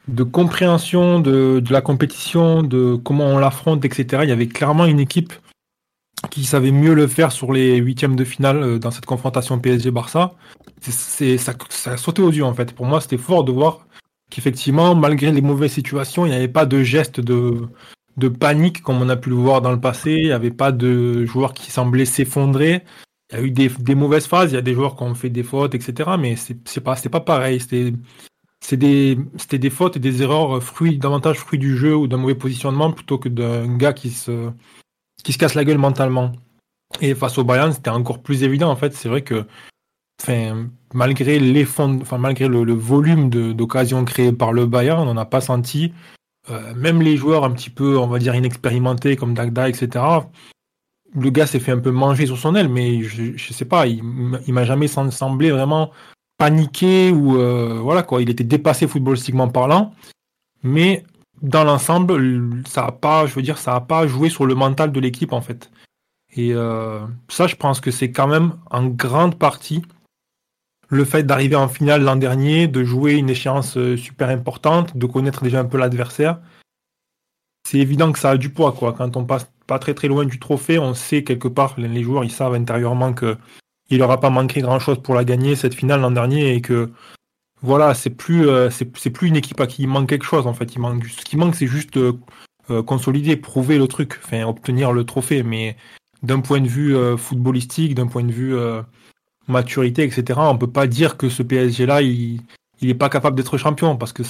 de 0.08 0.22
compréhension 0.22 1.20
de, 1.20 1.60
de 1.60 1.72
la 1.72 1.82
compétition, 1.82 2.62
de 2.62 2.96
comment 2.96 3.26
on 3.26 3.38
l'affronte, 3.38 3.84
etc., 3.84 4.22
il 4.22 4.30
y 4.30 4.32
avait 4.32 4.48
clairement 4.48 4.86
une 4.86 4.98
équipe 4.98 5.34
qui 6.30 6.44
savait 6.44 6.70
mieux 6.72 6.94
le 6.94 7.06
faire 7.06 7.32
sur 7.32 7.52
les 7.52 7.76
huitièmes 7.78 8.16
de 8.16 8.24
finale 8.24 8.62
euh, 8.62 8.78
dans 8.78 8.90
cette 8.90 9.06
confrontation 9.06 9.58
PSG-Barça. 9.58 10.34
C'est, 10.80 10.92
c'est- 10.92 11.38
ça, 11.38 11.54
ça 11.70 11.92
a 11.92 11.96
sauté 11.96 12.22
aux 12.22 12.30
yeux 12.30 12.44
en 12.44 12.54
fait. 12.54 12.72
Pour 12.74 12.86
moi, 12.86 13.00
c'était 13.00 13.18
fort 13.18 13.44
de 13.44 13.52
voir 13.52 13.86
qu'effectivement, 14.30 14.94
malgré 14.94 15.30
les 15.32 15.42
mauvaises 15.42 15.72
situations, 15.72 16.24
il 16.26 16.30
n'y 16.30 16.34
avait 16.36 16.48
pas 16.48 16.66
de 16.66 16.82
geste 16.82 17.20
de, 17.20 17.68
de 18.16 18.28
panique 18.28 18.82
comme 18.82 19.00
on 19.02 19.08
a 19.08 19.16
pu 19.16 19.30
le 19.30 19.36
voir 19.36 19.62
dans 19.62 19.72
le 19.72 19.80
passé. 19.80 20.12
Il 20.12 20.26
n'y 20.26 20.32
avait 20.32 20.50
pas 20.50 20.72
de 20.72 21.24
joueurs 21.26 21.52
qui 21.54 21.70
semblaient 21.70 22.04
s'effondrer. 22.06 22.82
Il 23.32 23.36
y 23.38 23.40
a 23.40 23.42
eu 23.44 23.50
des, 23.50 23.68
des 23.68 23.94
mauvaises 23.94 24.26
phases, 24.26 24.52
il 24.52 24.54
y 24.54 24.58
a 24.58 24.62
des 24.62 24.74
joueurs 24.74 24.96
qui 24.96 25.02
ont 25.04 25.14
fait 25.14 25.30
des 25.30 25.42
fautes, 25.42 25.74
etc. 25.74 26.16
Mais 26.18 26.36
c'est, 26.36 26.56
c'est 26.68 26.80
pas, 26.82 26.96
c'était 26.96 27.08
pas 27.08 27.20
pareil. 27.20 27.60
C'était, 27.60 27.92
c'est 28.60 28.76
des, 28.76 29.18
des 29.50 29.70
fautes 29.70 29.96
et 29.96 30.00
des 30.00 30.22
erreurs 30.22 30.62
fruits, 30.62 30.98
davantage 30.98 31.38
fruits 31.38 31.58
du 31.58 31.76
jeu 31.76 31.96
ou 31.96 32.06
d'un 32.06 32.16
mauvais 32.18 32.34
positionnement 32.36 32.92
plutôt 32.92 33.18
que 33.18 33.28
d'un 33.28 33.76
gars 33.76 33.92
qui 33.92 34.10
se, 34.10 34.50
qui 35.22 35.32
se 35.32 35.38
casse 35.38 35.54
la 35.54 35.64
gueule 35.64 35.78
mentalement. 35.78 36.32
Et 37.00 37.14
face 37.14 37.38
au 37.38 37.44
Bayern, 37.44 37.72
c'était 37.72 37.90
encore 37.90 38.20
plus 38.20 38.42
évident 38.42 38.70
en 38.70 38.76
fait. 38.76 38.92
C'est 38.94 39.08
vrai 39.08 39.22
que, 39.22 39.44
malgré 40.94 41.38
l'effond- 41.38 42.00
enfin, 42.02 42.18
malgré 42.18 42.48
le, 42.48 42.64
le 42.64 42.74
volume 42.74 43.30
d'occasions 43.54 44.04
créées 44.04 44.32
par 44.32 44.52
le 44.52 44.66
Bayern, 44.66 45.08
on 45.08 45.14
n'a 45.14 45.24
pas 45.24 45.40
senti, 45.40 45.92
euh, 46.50 46.74
même 46.74 47.02
les 47.02 47.16
joueurs 47.16 47.44
un 47.44 47.50
petit 47.50 47.70
peu, 47.70 47.98
on 47.98 48.06
va 48.06 48.18
dire, 48.18 48.34
inexpérimentés 48.34 49.16
comme 49.16 49.34
Dagda, 49.34 49.68
etc. 49.68 50.04
Le 51.14 51.30
gars 51.30 51.46
s'est 51.46 51.60
fait 51.60 51.72
un 51.72 51.78
peu 51.78 51.90
manger 51.90 52.26
sur 52.26 52.38
son 52.38 52.54
aile, 52.54 52.68
mais 52.68 53.02
je, 53.02 53.36
je 53.36 53.52
sais 53.52 53.64
pas, 53.64 53.86
il, 53.86 54.02
il 54.46 54.54
m'a 54.54 54.64
jamais 54.64 54.88
sem- 54.88 55.10
semblé 55.10 55.50
vraiment 55.50 55.90
paniqué 56.38 57.10
ou 57.10 57.36
euh, 57.38 57.78
voilà 57.80 58.02
quoi. 58.02 58.22
Il 58.22 58.30
était 58.30 58.44
dépassé 58.44 58.86
footballistiquement 58.86 59.48
parlant, 59.48 59.92
mais 60.62 61.04
dans 61.42 61.64
l'ensemble, 61.64 62.62
ça 62.66 62.86
a 62.86 62.92
pas, 62.92 63.26
je 63.26 63.34
veux 63.34 63.42
dire, 63.42 63.58
ça 63.58 63.74
a 63.74 63.80
pas 63.80 64.06
joué 64.06 64.30
sur 64.30 64.46
le 64.46 64.54
mental 64.54 64.92
de 64.92 65.00
l'équipe 65.00 65.32
en 65.32 65.40
fait. 65.40 65.70
Et 66.34 66.54
ça, 67.28 67.46
je 67.46 67.56
pense 67.56 67.80
que 67.80 67.90
c'est 67.90 68.10
quand 68.10 68.28
même 68.28 68.54
en 68.70 68.86
grande 68.86 69.38
partie 69.38 69.82
le 70.88 71.04
fait 71.04 71.22
d'arriver 71.22 71.56
en 71.56 71.68
finale 71.68 72.02
l'an 72.02 72.16
dernier, 72.16 72.68
de 72.68 72.84
jouer 72.84 73.14
une 73.14 73.30
échéance 73.30 73.78
super 73.96 74.28
importante, 74.28 74.96
de 74.96 75.06
connaître 75.06 75.42
déjà 75.42 75.60
un 75.60 75.64
peu 75.64 75.78
l'adversaire. 75.78 76.38
C'est 77.66 77.78
évident 77.78 78.12
que 78.12 78.18
ça 78.18 78.30
a 78.30 78.36
du 78.36 78.50
poids, 78.50 78.72
quoi. 78.72 78.92
Quand 78.92 79.16
on 79.16 79.24
passe 79.24 79.50
pas 79.66 79.78
très 79.78 79.94
très 79.94 80.08
loin 80.08 80.24
du 80.24 80.38
trophée, 80.38 80.78
on 80.78 80.94
sait 80.94 81.24
quelque 81.24 81.48
part, 81.48 81.74
les 81.78 82.02
joueurs, 82.02 82.24
ils 82.24 82.30
savent 82.30 82.54
intérieurement 82.54 83.12
que 83.12 83.36
il 83.88 83.98
n'aura 83.98 84.20
pas 84.20 84.30
manqué 84.30 84.60
grand 84.60 84.78
chose 84.78 85.02
pour 85.02 85.14
la 85.14 85.24
gagner 85.24 85.54
cette 85.54 85.74
finale 85.74 86.00
l'an 86.00 86.10
dernier 86.10 86.54
et 86.54 86.60
que 86.60 86.90
voilà, 87.62 87.94
c'est 87.94 88.10
plus 88.10 88.48
euh, 88.48 88.70
c'est 88.70 89.10
plus 89.10 89.28
une 89.28 89.36
équipe 89.36 89.60
à 89.60 89.66
qui 89.66 89.82
il 89.82 89.88
manque 89.88 90.08
quelque 90.08 90.24
chose 90.24 90.46
en 90.46 90.52
fait. 90.52 90.68
Ce 90.70 91.24
qui 91.24 91.36
manque, 91.36 91.54
c'est 91.54 91.66
juste 91.68 91.96
euh, 91.96 92.18
euh, 92.70 92.82
consolider, 92.82 93.36
prouver 93.36 93.78
le 93.78 93.86
truc, 93.86 94.18
enfin 94.24 94.44
obtenir 94.44 94.92
le 94.92 95.04
trophée. 95.04 95.44
Mais 95.44 95.76
d'un 96.22 96.40
point 96.40 96.60
de 96.60 96.68
vue 96.68 96.96
footballistique, 97.16 97.94
d'un 97.94 98.06
point 98.08 98.24
de 98.24 98.32
vue 98.32 98.56
maturité, 99.48 100.04
etc., 100.04 100.40
on 100.42 100.58
peut 100.58 100.70
pas 100.70 100.86
dire 100.86 101.16
que 101.16 101.28
ce 101.28 101.42
PSG 101.42 101.86
là, 101.86 102.02
il 102.02 102.40
il 102.80 102.90
est 102.90 102.94
pas 102.94 103.08
capable 103.08 103.36
d'être 103.36 103.56
champion 103.58 103.96
parce 103.96 104.12
que 104.12 104.22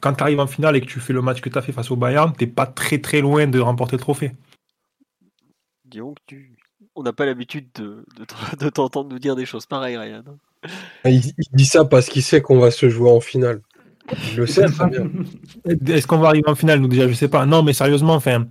quand 0.00 0.14
tu 0.14 0.22
arrives 0.22 0.40
en 0.40 0.48
finale 0.48 0.76
et 0.76 0.80
que 0.80 0.86
tu 0.86 0.98
fais 0.98 1.12
le 1.12 1.22
match 1.22 1.40
que 1.40 1.48
tu 1.48 1.56
as 1.56 1.62
fait 1.62 1.72
face 1.72 1.90
au 1.90 1.96
Bayern, 1.96 2.32
t'es 2.32 2.48
pas 2.48 2.66
très 2.66 2.98
très 2.98 3.20
loin 3.20 3.46
de 3.46 3.60
remporter 3.60 3.96
le 3.96 4.02
trophée. 4.02 4.32
On 6.94 7.02
n'a 7.02 7.12
pas 7.12 7.26
l'habitude 7.26 7.68
de, 7.74 8.04
de, 8.58 8.68
t'entendre 8.70 9.10
nous 9.10 9.20
dire 9.20 9.36
des 9.36 9.46
choses 9.46 9.66
pareilles, 9.66 9.96
Ryan. 9.96 10.24
Il, 11.04 11.20
dit 11.52 11.66
ça 11.66 11.84
parce 11.84 12.08
qu'il 12.08 12.22
sait 12.22 12.40
qu'on 12.40 12.58
va 12.58 12.70
se 12.70 12.88
jouer 12.88 13.10
en 13.10 13.20
finale. 13.20 13.60
Je 14.34 14.40
le 14.42 14.46
sais 14.46 14.66
très 14.66 14.88
bien. 14.88 15.10
Est-ce 15.86 16.06
qu'on 16.06 16.18
va 16.18 16.28
arriver 16.28 16.48
en 16.48 16.54
finale? 16.54 16.80
Nous 16.80 16.88
déjà, 16.88 17.08
je 17.08 17.14
sais 17.14 17.28
pas. 17.28 17.46
Non, 17.46 17.62
mais 17.62 17.72
sérieusement, 17.72 18.14
enfin, 18.14 18.46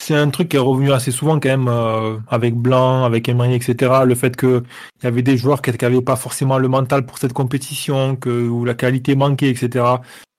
c'est 0.00 0.14
un 0.14 0.30
truc 0.30 0.48
qui 0.48 0.56
est 0.56 0.60
revenu 0.60 0.92
assez 0.92 1.10
souvent 1.10 1.38
quand 1.38 1.48
même 1.48 1.68
euh, 1.68 2.18
avec 2.28 2.54
Blanc, 2.54 3.04
avec 3.04 3.28
Emery, 3.28 3.54
etc. 3.54 3.92
Le 4.06 4.14
fait 4.14 4.36
qu'il 4.36 4.62
y 5.02 5.06
avait 5.06 5.22
des 5.22 5.36
joueurs 5.36 5.62
qui 5.62 5.70
n'avaient 5.70 6.00
pas 6.00 6.16
forcément 6.16 6.58
le 6.58 6.68
mental 6.68 7.04
pour 7.04 7.18
cette 7.18 7.32
compétition, 7.32 8.16
que 8.16 8.48
où 8.48 8.64
la 8.64 8.74
qualité 8.74 9.14
manquait, 9.14 9.50
etc. 9.50 9.84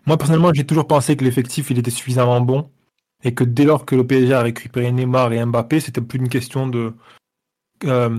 Moi 0.08 0.18
personnellement, 0.18 0.52
j'ai 0.54 0.66
toujours 0.66 0.88
pensé 0.88 1.16
que 1.16 1.24
l'effectif 1.24 1.70
il 1.70 1.80
était 1.80 1.92
suffisamment 1.92 2.42
bon 2.42 2.70
et 3.24 3.34
que 3.36 3.44
dès 3.44 3.66
lors 3.66 3.86
que 3.86 3.96
le 3.96 4.06
PSG 4.06 4.34
a 4.34 4.42
récupéré 4.42 4.92
Neymar 4.92 5.32
et 5.32 5.46
Mbappé, 5.46 5.80
c'était 5.80 6.02
plus 6.02 6.20
une 6.20 6.30
question 6.30 6.68
de 6.68 6.94
euh, 7.86 8.18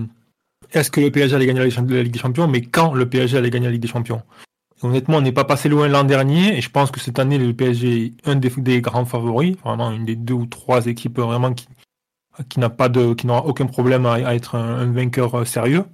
est-ce 0.73 0.91
que 0.91 1.01
le 1.01 1.11
PSG 1.11 1.37
allait 1.37 1.47
gagner 1.47 1.61
la 1.61 2.03
Ligue 2.03 2.12
des 2.12 2.18
Champions, 2.18 2.49
mais 2.49 2.62
quand 2.62 2.95
le 2.95 3.09
PSG 3.09 3.39
allait 3.39 3.51
gagner 3.51 3.66
la 3.66 3.73
Ligue 3.73 3.83
des 3.83 3.89
Champions? 3.89 4.23
honnêtement, 4.83 5.18
on 5.18 5.20
n'est 5.20 5.31
pas 5.31 5.45
passé 5.45 5.68
loin 5.68 5.87
l'an 5.87 6.05
dernier, 6.05 6.59
et 6.59 6.61
je 6.61 6.68
pense 6.68 6.91
que 6.91 6.99
cette 6.99 7.20
année, 7.20 7.39
le 7.39 7.55
PSG 7.55 8.07
est 8.07 8.29
un 8.29 8.35
des, 8.35 8.81
grands 8.81 9.05
favoris, 9.05 9.57
vraiment 9.64 9.93
une 9.93 10.05
des 10.05 10.16
deux 10.16 10.35
ou 10.35 10.47
trois 10.47 10.87
équipes 10.87 11.20
vraiment 11.20 11.55
qui, 11.55 12.59
n'a 12.59 12.68
pas 12.68 12.89
de, 12.89 13.14
qui 13.14 13.27
n'aura 13.29 13.47
aucun 13.47 13.66
problème 13.66 14.07
à, 14.07 14.35
être 14.35 14.57
un, 14.57 14.91
vainqueur 14.91 15.35
euh, 15.37 15.45
sérieux. 15.45 15.85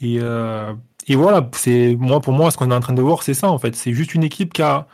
Et, 0.00 0.18
euh, 0.20 0.72
et 1.06 1.14
voilà, 1.14 1.48
c'est 1.52 1.96
moi 1.96 2.20
pour 2.20 2.32
moi, 2.32 2.50
ce 2.50 2.56
qu'on 2.56 2.70
est 2.70 2.74
en 2.74 2.80
train 2.80 2.92
de 2.92 3.02
voir, 3.02 3.22
c'est 3.22 3.34
ça 3.34 3.50
en 3.50 3.58
fait. 3.58 3.76
C'est 3.76 3.92
juste 3.92 4.14
une 4.14 4.24
équipe 4.24 4.52
qui 4.52 4.62
a 4.62 4.88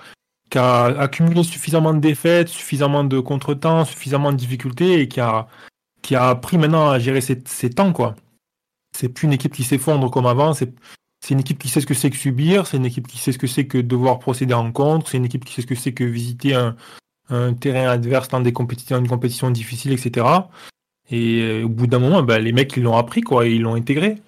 qui 0.51 0.59
a 0.59 0.85
accumulé 0.85 1.43
suffisamment 1.43 1.93
de 1.93 2.01
défaites, 2.01 2.49
suffisamment 2.49 3.05
de 3.05 3.21
contretemps, 3.21 3.85
suffisamment 3.85 4.33
de 4.33 4.37
difficultés 4.37 5.01
et 5.01 5.09
qui 5.09 5.21
a, 5.21 5.47
qui 6.03 6.15
a 6.15 6.29
appris 6.29 6.59
maintenant 6.59 6.89
à 6.89 6.99
gérer 6.99 7.21
ses, 7.21 7.71
temps, 7.71 7.93
quoi. 7.93 8.15
C'est 8.99 9.09
plus 9.09 9.27
une 9.27 9.33
équipe 9.33 9.55
qui 9.55 9.65
s'effondre 9.65 10.11
comme 10.11 10.27
avant, 10.27 10.55
c'est, 10.55 10.73
une 11.31 11.41
équipe 11.41 11.59
qui 11.59 11.69
sait 11.69 11.81
ce 11.81 11.87
que 11.87 11.95
c'est 11.95 12.11
que 12.11 12.17
subir, 12.17 12.67
c'est 12.67 12.77
une 12.77 12.87
équipe 12.87 13.07
qui 13.07 13.19
sait 13.19 13.33
ce 13.33 13.39
que 13.39 13.47
c'est 13.47 13.67
que 13.67 13.79
devoir 13.79 14.19
procéder 14.19 14.55
en 14.55 14.73
contre, 14.73 15.09
c'est 15.09 15.19
une 15.19 15.25
équipe 15.25 15.45
qui 15.45 15.55
sait 15.55 15.63
ce 15.63 15.67
que 15.67 15.75
c'est 15.75 15.93
que 15.93 16.05
visiter 16.05 16.55
un, 16.55 16.75
terrain 17.55 17.89
adverse 17.91 18.29
dans 18.29 18.41
des 18.41 18.53
compétitions, 18.53 18.99
une 18.99 19.09
compétition 19.09 19.51
difficile, 19.51 19.93
etc. 19.93 20.27
Et 21.11 21.43
euh, 21.43 21.65
au 21.65 21.69
bout 21.69 21.87
d'un 21.87 21.99
moment, 21.99 22.23
ben, 22.23 22.39
les 22.39 22.53
mecs, 22.53 22.77
ils 22.77 22.83
l'ont 22.83 22.97
appris, 22.97 23.21
quoi, 23.21 23.47
ils 23.47 23.63
l'ont 23.63 23.75
intégré. 23.75 24.21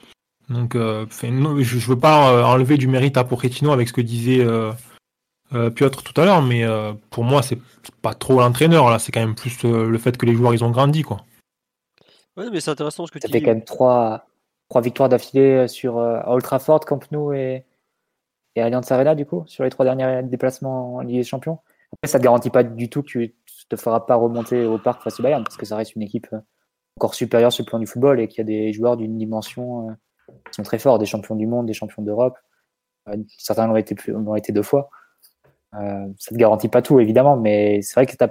Donc, 0.48 0.74
euh, 0.74 1.06
je, 1.10 1.26
ne 1.26 1.80
veux 1.80 1.98
pas 1.98 2.32
euh, 2.32 2.42
enlever 2.44 2.76
du 2.76 2.88
mérite 2.88 3.16
à 3.16 3.24
Pochettino 3.24 3.72
avec 3.72 3.88
ce 3.88 3.92
que 3.92 4.00
disait 4.00 4.44
euh, 5.52 5.70
Piotr 5.70 6.02
tout 6.02 6.18
à 6.20 6.24
l'heure, 6.24 6.42
mais 6.42 6.64
euh, 6.64 6.92
pour 7.10 7.24
moi, 7.24 7.42
c'est 7.42 7.58
pas 8.02 8.14
trop 8.14 8.38
l'entraîneur, 8.38 8.88
là, 8.88 9.00
c'est 9.00 9.10
quand 9.10 9.20
même 9.20 9.34
plus 9.34 9.56
euh, 9.64 9.88
le 9.88 9.98
fait 9.98 10.16
que 10.16 10.24
les 10.24 10.34
joueurs 10.34 10.54
ils 10.54 10.62
ont 10.62 10.70
grandi. 10.70 11.02
quoi. 11.02 11.24
Ouais, 12.36 12.48
mais 12.52 12.60
c'est 12.60 12.70
intéressant 12.70 13.06
ce 13.06 13.12
que 13.12 13.18
ça 13.18 13.26
tu 13.26 13.32
fait 13.32 13.40
quand 13.40 13.50
même 13.50 13.64
trois, 13.64 14.26
trois 14.70 14.80
victoires 14.80 15.08
d'affilée 15.08 15.68
sur 15.68 15.96
Old 15.96 16.42
Trafford, 16.42 16.80
Camp 16.80 17.10
Nou 17.12 17.32
et, 17.32 17.66
et 18.56 18.62
Allianz 18.62 18.90
Arena, 18.90 19.14
du 19.14 19.26
coup, 19.26 19.44
sur 19.46 19.64
les 19.64 19.70
trois 19.70 19.84
derniers 19.84 20.22
déplacements 20.22 20.94
en 20.94 21.00
Ligue 21.00 21.18
des 21.18 21.24
Champions. 21.24 21.58
Ça 22.04 22.18
ne 22.18 22.22
garantit 22.22 22.50
pas 22.50 22.62
du 22.62 22.88
tout 22.88 23.02
que 23.02 23.08
tu 23.08 23.34
te 23.68 23.76
feras 23.76 24.00
pas 24.00 24.14
remonter 24.14 24.64
au 24.64 24.78
parc 24.78 25.02
face 25.02 25.20
au 25.20 25.22
Bayern, 25.22 25.44
parce 25.44 25.56
que 25.56 25.66
ça 25.66 25.76
reste 25.76 25.96
une 25.96 26.02
équipe 26.02 26.28
encore 26.96 27.14
supérieure 27.14 27.52
sur 27.52 27.64
le 27.64 27.68
plan 27.68 27.78
du 27.78 27.86
football 27.86 28.20
et 28.20 28.28
qu'il 28.28 28.38
y 28.38 28.40
a 28.42 28.44
des 28.44 28.72
joueurs 28.72 28.96
d'une 28.96 29.18
dimension 29.18 29.88
qui 30.28 30.54
sont 30.54 30.62
très 30.62 30.78
forts, 30.78 30.98
des 30.98 31.06
champions 31.06 31.34
du 31.34 31.46
monde, 31.46 31.66
des 31.66 31.72
champions 31.72 32.02
d'Europe. 32.02 32.38
certains 33.38 33.66
l'ont 33.66 33.76
été, 33.76 33.96
été 34.36 34.52
deux 34.52 34.62
fois. 34.62 34.88
Euh, 35.74 36.06
ça 36.18 36.32
ne 36.32 36.36
garantit 36.36 36.68
pas 36.68 36.82
tout, 36.82 37.00
évidemment, 37.00 37.36
mais 37.36 37.82
c'est 37.82 37.94
vrai 37.94 38.06
que 38.06 38.16
tu 38.16 38.24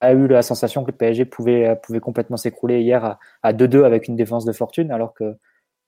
as 0.00 0.12
eu 0.12 0.26
la 0.26 0.42
sensation 0.42 0.82
que 0.82 0.90
le 0.90 0.96
PSG 0.96 1.24
pouvait, 1.24 1.76
pouvait 1.82 2.00
complètement 2.00 2.36
s'écrouler 2.36 2.80
hier 2.80 3.18
à 3.42 3.52
2-2 3.52 3.84
avec 3.84 4.08
une 4.08 4.16
défense 4.16 4.44
de 4.44 4.52
fortune, 4.52 4.90
alors 4.90 5.14
que 5.14 5.36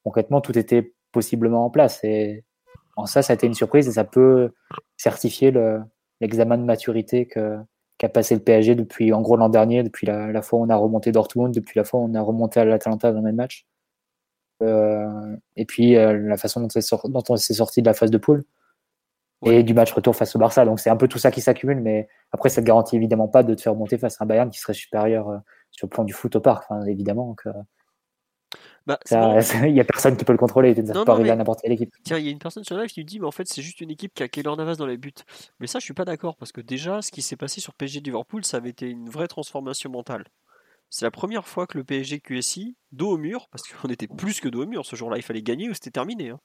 concrètement, 0.05 0.41
tout 0.41 0.57
était 0.59 0.95
possiblement 1.13 1.65
en 1.65 1.71
place. 1.71 2.03
Et 2.05 2.45
en 2.97 3.07
ça, 3.07 3.23
ça 3.23 3.33
a 3.33 3.35
été 3.35 3.47
une 3.47 3.55
surprise 3.55 3.89
et 3.89 3.93
ça 3.93 4.05
peut 4.05 4.53
certifier 4.97 5.53
l'examen 6.21 6.59
de 6.59 6.65
maturité 6.65 7.27
que, 7.27 7.57
qu'a 7.99 8.09
passé 8.09 8.35
le 8.35 8.43
PSG 8.43 8.75
depuis, 8.75 9.13
en 9.13 9.21
gros, 9.23 9.37
l'an 9.37 9.49
dernier, 9.49 9.83
depuis 9.83 10.07
la, 10.07 10.43
fois 10.43 10.61
où 10.61 10.63
on 10.65 10.69
a 10.69 10.77
remonté 10.77 11.13
Dortmund, 11.13 11.53
depuis 11.55 11.79
la 11.79 11.85
fois 11.85 12.01
où 12.01 12.05
on 12.05 12.15
a 12.15 12.23
remonté 12.23 12.61
à 12.61 12.65
l'Atalanta 12.65 13.11
dans 13.11 13.19
le 13.19 13.25
même 13.25 13.37
match. 13.37 13.67
Euh, 14.63 15.37
et 15.57 15.65
puis, 15.65 15.97
euh, 15.97 16.17
la 16.29 16.37
façon 16.37 16.61
dont, 16.61 16.69
dont 17.05 17.25
on 17.29 17.37
s'est 17.37 17.55
sorti 17.55 17.83
de 17.83 17.87
la 17.87 17.95
phase 17.95 18.11
de 18.11 18.19
poule 18.19 18.45
et 19.47 19.63
du 19.63 19.75
match 19.75 19.93
retour 19.93 20.17
face 20.17 20.35
au 20.37 20.39
Barça. 20.39 20.65
Donc 20.65 20.81
c'est 20.81 20.91
un 20.91 20.97
peu 20.97 21.09
tout 21.09 21.19
ça 21.19 21.31
qui 21.31 21.41
s'accumule, 21.41 21.81
mais 21.81 22.09
après 22.33 22.49
ça 22.49 22.61
ne 22.61 22.67
garantit 22.67 22.97
évidemment 22.97 23.29
pas 23.29 23.43
de 23.43 23.55
te 23.55 23.61
faire 23.61 23.75
monter 23.75 23.99
face 23.99 24.21
à 24.21 24.25
un 24.25 24.27
Bayern 24.27 24.51
qui 24.51 24.59
serait 24.59 24.75
supérieur 24.75 25.29
euh, 25.29 25.39
sur 25.71 25.87
le 25.87 25.91
plan 25.91 26.05
du 26.05 26.13
foot 26.13 26.35
au 26.37 26.41
parc, 26.41 26.65
évidemment. 26.87 27.35
Que, 27.35 27.49
bah, 28.87 28.99
il 29.11 29.73
n'y 29.73 29.81
a 29.81 29.85
personne 29.85 30.17
qui 30.17 30.25
peut 30.25 30.33
le 30.33 30.39
contrôler, 30.39 30.75
ça 30.75 30.93
peut 30.93 31.05
pas 31.05 31.13
arriver 31.13 31.31
à 31.31 31.37
n'importe 31.37 31.61
quelle 31.63 31.73
équipe. 31.73 31.95
Tiens, 32.05 32.19
il 32.19 32.25
y 32.25 32.29
a 32.29 32.31
une 32.31 32.39
personne 32.39 32.65
sur 32.65 32.77
live 32.77 32.91
qui 32.91 33.01
me 33.01 33.07
dit, 33.07 33.19
mais 33.19 33.27
en 33.27 33.31
fait 33.31 33.47
c'est 33.49 33.63
juste 33.63 33.81
une 33.81 33.91
équipe 33.91 34.13
qui 34.15 34.23
a 34.23 34.29
Keylor 34.29 34.57
Navas 34.57 34.77
dans 34.77 34.87
les 34.87 34.97
buts. 34.97 35.13
Mais 35.61 35.67
ça 35.67 35.79
je 35.79 35.85
suis 35.85 35.95
pas 35.95 36.05
d'accord, 36.05 36.37
parce 36.37 36.53
que 36.53 36.61
déjà 36.61 37.03
ce 37.03 37.11
qui 37.11 37.23
s'est 37.23 37.37
passé 37.37 37.61
sur 37.61 37.75
PSG 37.75 38.01
Liverpool, 38.01 38.45
ça 38.45 38.59
avait 38.59 38.71
été 38.71 38.89
une 38.89 39.09
vraie 39.09 39.29
transformation 39.29 39.91
mentale. 39.91 40.25
C'est 40.91 41.05
la 41.05 41.11
première 41.11 41.49
fois 41.49 41.67
que 41.67 41.77
le 41.77 41.85
PSG 41.85 42.21
QSI, 42.21 42.77
dos 42.93 43.11
au 43.11 43.19
mur, 43.19 43.49
parce 43.51 43.65
qu'on 43.65 43.89
était 43.89 44.07
plus 44.07 44.41
que 44.41 44.49
dos 44.49 44.63
au 44.63 44.67
mur, 44.67 44.87
ce 44.87 44.97
jour-là 44.97 45.17
il 45.17 45.23
fallait 45.23 45.43
gagner 45.43 45.69
ou 45.69 45.75
c'était 45.75 45.91
terminé. 45.91 46.31
Hein. 46.31 46.41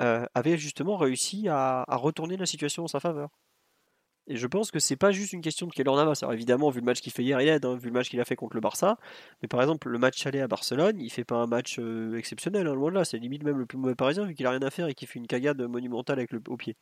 Euh, 0.00 0.24
avait 0.34 0.56
justement 0.56 0.96
réussi 0.96 1.48
à, 1.48 1.84
retourner 1.88 2.38
la 2.38 2.46
situation 2.46 2.84
en 2.84 2.88
sa 2.88 3.00
faveur. 3.00 3.28
Et 4.28 4.36
je 4.36 4.46
pense 4.46 4.70
que 4.70 4.78
c'est 4.78 4.96
pas 4.96 5.10
juste 5.10 5.32
une 5.32 5.40
question 5.40 5.66
de 5.66 5.72
Keylor 5.72 5.96
Navas. 5.96 6.20
Alors 6.22 6.32
évidemment, 6.32 6.70
vu 6.70 6.80
le 6.80 6.86
match 6.86 7.00
qu'il 7.00 7.12
fait 7.12 7.24
hier, 7.24 7.40
il 7.40 7.48
aide, 7.48 7.64
hein, 7.64 7.76
vu 7.76 7.86
le 7.86 7.92
match 7.92 8.08
qu'il 8.08 8.20
a 8.20 8.24
fait 8.24 8.36
contre 8.36 8.54
le 8.54 8.60
Barça. 8.60 8.98
Mais 9.42 9.48
par 9.48 9.60
exemple, 9.60 9.88
le 9.88 9.98
match 9.98 10.24
aller 10.26 10.40
à 10.40 10.48
Barcelone, 10.48 11.00
il 11.00 11.10
fait 11.10 11.24
pas 11.24 11.36
un 11.36 11.46
match 11.46 11.78
euh, 11.80 12.16
exceptionnel, 12.16 12.66
hein, 12.68 12.74
loin 12.74 12.90
de 12.90 12.96
là. 12.96 13.04
C'est 13.04 13.18
limite 13.18 13.42
même 13.42 13.58
le 13.58 13.66
plus 13.66 13.78
mauvais 13.78 13.96
parisien, 13.96 14.24
vu 14.24 14.34
qu'il 14.34 14.46
a 14.46 14.50
rien 14.50 14.62
à 14.62 14.70
faire 14.70 14.86
et 14.86 14.94
qu'il 14.94 15.08
fait 15.08 15.18
une 15.18 15.26
cagade 15.26 15.60
monumentale 15.62 16.18
avec 16.18 16.32
le, 16.32 16.40
au 16.48 16.56
pied. 16.56 16.76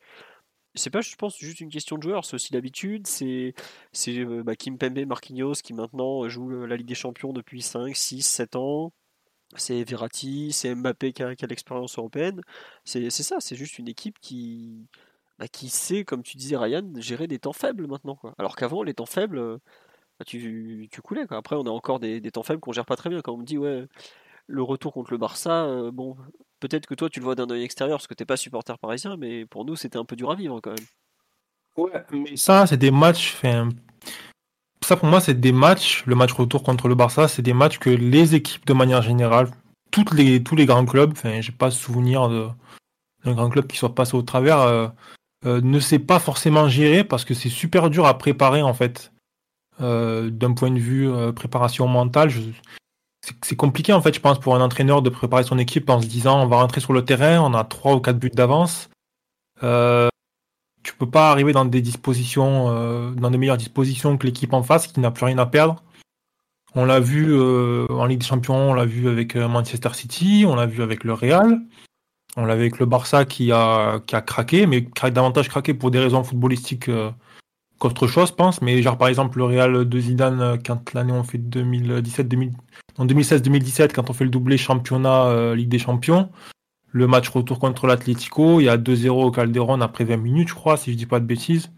C'est 0.75 0.89
pas, 0.89 1.01
je 1.01 1.15
pense, 1.15 1.37
juste 1.37 1.59
une 1.61 1.69
question 1.69 1.97
de 1.97 2.03
joueur, 2.03 2.25
c'est 2.25 2.35
aussi 2.35 2.53
l'habitude. 2.53 3.07
C'est 3.07 3.53
euh, 4.07 4.43
bah, 4.43 4.55
Kim 4.55 4.77
Pembe, 4.77 5.05
Marquinhos 5.05 5.55
qui 5.63 5.73
maintenant 5.73 6.29
joue 6.29 6.65
la 6.65 6.77
Ligue 6.77 6.87
des 6.87 6.95
Champions 6.95 7.33
depuis 7.33 7.61
5, 7.61 7.95
6, 7.95 8.21
7 8.21 8.55
ans 8.55 8.93
c'est 9.55 9.83
Verratti, 9.83 10.51
c'est 10.53 10.73
Mbappé 10.73 11.13
qui 11.13 11.23
a, 11.23 11.33
l'expérience 11.47 11.97
européenne. 11.97 12.41
C'est 12.85 13.09
ça, 13.09 13.37
c'est 13.39 13.55
juste 13.55 13.79
une 13.79 13.87
équipe 13.87 14.19
qui, 14.19 14.87
bah, 15.41 15.47
qui 15.47 15.69
sait, 15.69 16.05
comme 16.05 16.21
tu 16.21 16.37
disais 16.37 16.55
Ryan, 16.55 16.87
gérer 16.97 17.25
des 17.25 17.39
temps 17.39 17.51
faibles 17.51 17.87
maintenant. 17.87 18.19
Alors 18.37 18.55
qu'avant, 18.55 18.83
les 18.83 18.93
temps 18.93 19.07
faibles, 19.07 19.57
bah, 20.19 20.25
tu, 20.25 20.87
coulais. 21.03 21.25
Après, 21.31 21.55
on 21.55 21.65
a 21.65 21.71
encore 21.71 21.99
des, 21.99 22.21
temps 22.29 22.43
faibles 22.43 22.59
qu'on 22.59 22.73
gère 22.73 22.85
pas 22.85 22.95
très 22.95 23.09
bien. 23.09 23.21
Quand 23.21 23.33
on 23.33 23.37
me 23.37 23.43
dit, 23.43 23.57
ouais, 23.57 23.87
le 24.45 24.61
retour 24.61 24.93
contre 24.93 25.09
le 25.09 25.17
Barça, 25.17 25.63
euh, 25.63 25.89
bon, 25.89 26.15
peut-être 26.59 26.85
que 26.85 26.93
toi 26.93 27.09
tu 27.09 27.19
le 27.19 27.25
vois 27.25 27.33
d'un 27.33 27.49
œil 27.49 27.63
extérieur 27.63 27.97
parce 27.97 28.05
que 28.05 28.13
t'es 28.13 28.25
pas 28.25 28.37
supporter 28.37 28.77
parisien, 28.77 29.17
mais 29.17 29.47
pour 29.47 29.65
nous, 29.65 29.75
c'était 29.75 29.97
un 29.97 30.05
peu 30.05 30.15
dur 30.15 30.29
à 30.29 30.35
vivre 30.35 30.59
quand 30.61 30.75
même. 30.75 30.85
Ouais, 31.75 32.05
mais 32.11 32.37
ça, 32.37 32.67
c'est 32.67 32.77
des 32.77 32.91
matchs. 32.91 33.41
Ça 34.85 34.95
pour 34.95 35.09
moi, 35.09 35.21
c'est 35.21 35.39
des 35.39 35.51
matchs, 35.51 36.05
le 36.05 36.13
match 36.13 36.33
retour 36.33 36.61
contre 36.61 36.87
le 36.87 36.93
Barça, 36.93 37.27
c'est 37.27 37.41
des 37.41 37.53
matchs 37.53 37.79
que 37.79 37.89
les 37.89 38.35
équipes 38.35 38.67
de 38.67 38.73
manière 38.73 39.01
générale, 39.01 39.49
tous 39.89 40.13
les 40.13 40.65
grands 40.67 40.85
clubs, 40.85 41.13
enfin, 41.13 41.41
j'ai 41.41 41.51
pas 41.51 41.71
souvenir 41.71 42.29
d'un 42.29 43.33
grand 43.33 43.49
club 43.49 43.65
qui 43.65 43.77
soit 43.77 43.95
passé 43.95 44.15
au 44.15 44.21
travers, 44.21 44.59
euh, 44.59 44.87
euh, 45.45 45.61
ne 45.61 45.79
sait 45.79 45.99
pas 45.99 46.19
forcément 46.19 46.67
gérer 46.67 47.03
parce 47.03 47.25
que 47.25 47.33
c'est 47.33 47.49
super 47.49 47.89
dur 47.89 48.05
à 48.05 48.17
préparer 48.17 48.61
en 48.61 48.73
fait. 48.73 49.11
Euh, 49.79 50.29
d'un 50.29 50.53
point 50.53 50.69
de 50.69 50.79
vue 50.79 51.09
préparation 51.33 51.87
mentale, 51.87 52.31
c'est 53.41 53.55
compliqué 53.55 53.93
en 53.93 54.01
fait, 54.01 54.13
je 54.13 54.19
pense, 54.19 54.39
pour 54.39 54.55
un 54.55 54.61
entraîneur 54.61 55.01
de 55.01 55.09
préparer 55.09 55.43
son 55.43 55.57
équipe 55.57 55.89
en 55.89 56.01
se 56.01 56.07
disant 56.07 56.43
on 56.43 56.47
va 56.47 56.57
rentrer 56.57 56.81
sur 56.81 56.93
le 56.93 57.03
terrain, 57.03 57.39
on 57.41 57.53
a 57.53 57.63
trois 57.63 57.95
ou 57.95 57.99
quatre 57.99 58.19
buts 58.19 58.29
d'avance 58.29 58.89
tu 60.83 60.95
peux 60.95 61.09
pas 61.09 61.29
arriver 61.29 61.53
dans 61.53 61.65
des 61.65 61.81
dispositions, 61.81 62.69
euh, 62.69 63.11
dans 63.11 63.29
des 63.29 63.37
meilleures 63.37 63.57
dispositions 63.57 64.17
que 64.17 64.25
l'équipe 64.25 64.53
en 64.53 64.63
face 64.63 64.87
qui 64.87 64.99
n'a 64.99 65.11
plus 65.11 65.25
rien 65.25 65.37
à 65.37 65.45
perdre. 65.45 65.83
On 66.73 66.85
l'a 66.85 66.99
vu 66.99 67.37
en 67.89 68.05
Ligue 68.05 68.19
des 68.19 68.25
Champions, 68.25 68.71
on 68.71 68.73
l'a 68.73 68.85
vu 68.85 69.09
avec 69.09 69.35
Manchester 69.35 69.89
City, 69.93 70.45
on 70.47 70.55
l'a 70.55 70.65
vu 70.65 70.81
avec 70.81 71.03
le 71.03 71.13
Real, 71.13 71.59
on 72.37 72.45
l'a 72.45 72.55
vu 72.55 72.61
avec 72.61 72.79
le 72.79 72.85
Barça 72.85 73.25
qui 73.25 73.51
a, 73.51 73.99
qui 74.05 74.15
a 74.15 74.21
craqué, 74.21 74.65
mais 74.65 74.87
davantage 75.11 75.49
craqué 75.49 75.73
pour 75.73 75.91
des 75.91 75.99
raisons 75.99 76.23
footballistiques 76.23 76.89
qu'autre 77.79 78.07
chose, 78.07 78.29
je 78.29 78.33
pense. 78.33 78.61
Mais 78.61 78.81
genre 78.81 78.97
par 78.97 79.07
exemple 79.07 79.37
le 79.37 79.45
Real 79.45 79.87
de 79.87 79.99
Zidane, 79.99 80.59
quand 80.65 80.93
l'année 80.93 81.13
on 81.13 81.23
fait 81.23 81.37
2017, 81.37 82.27
2000, 82.27 82.51
en 82.97 83.05
2016-2017, 83.05 83.93
quand 83.93 84.09
on 84.09 84.13
fait 84.13 84.23
le 84.23 84.29
doublé 84.29 84.57
championnat 84.57 85.53
Ligue 85.55 85.69
des 85.69 85.79
Champions, 85.79 86.29
le 86.91 87.07
match 87.07 87.29
retour 87.29 87.59
contre 87.59 87.87
l'Atlético, 87.87 88.59
il 88.59 88.65
y 88.65 88.69
a 88.69 88.77
2-0 88.77 89.09
au 89.09 89.31
Calderon 89.31 89.81
après 89.81 90.03
20 90.03 90.17
minutes, 90.17 90.49
je 90.49 90.53
crois, 90.53 90.77
si 90.77 90.91
je 90.91 90.97
dis 90.97 91.05
pas 91.05 91.19
de 91.19 91.25
bêtises. 91.25 91.71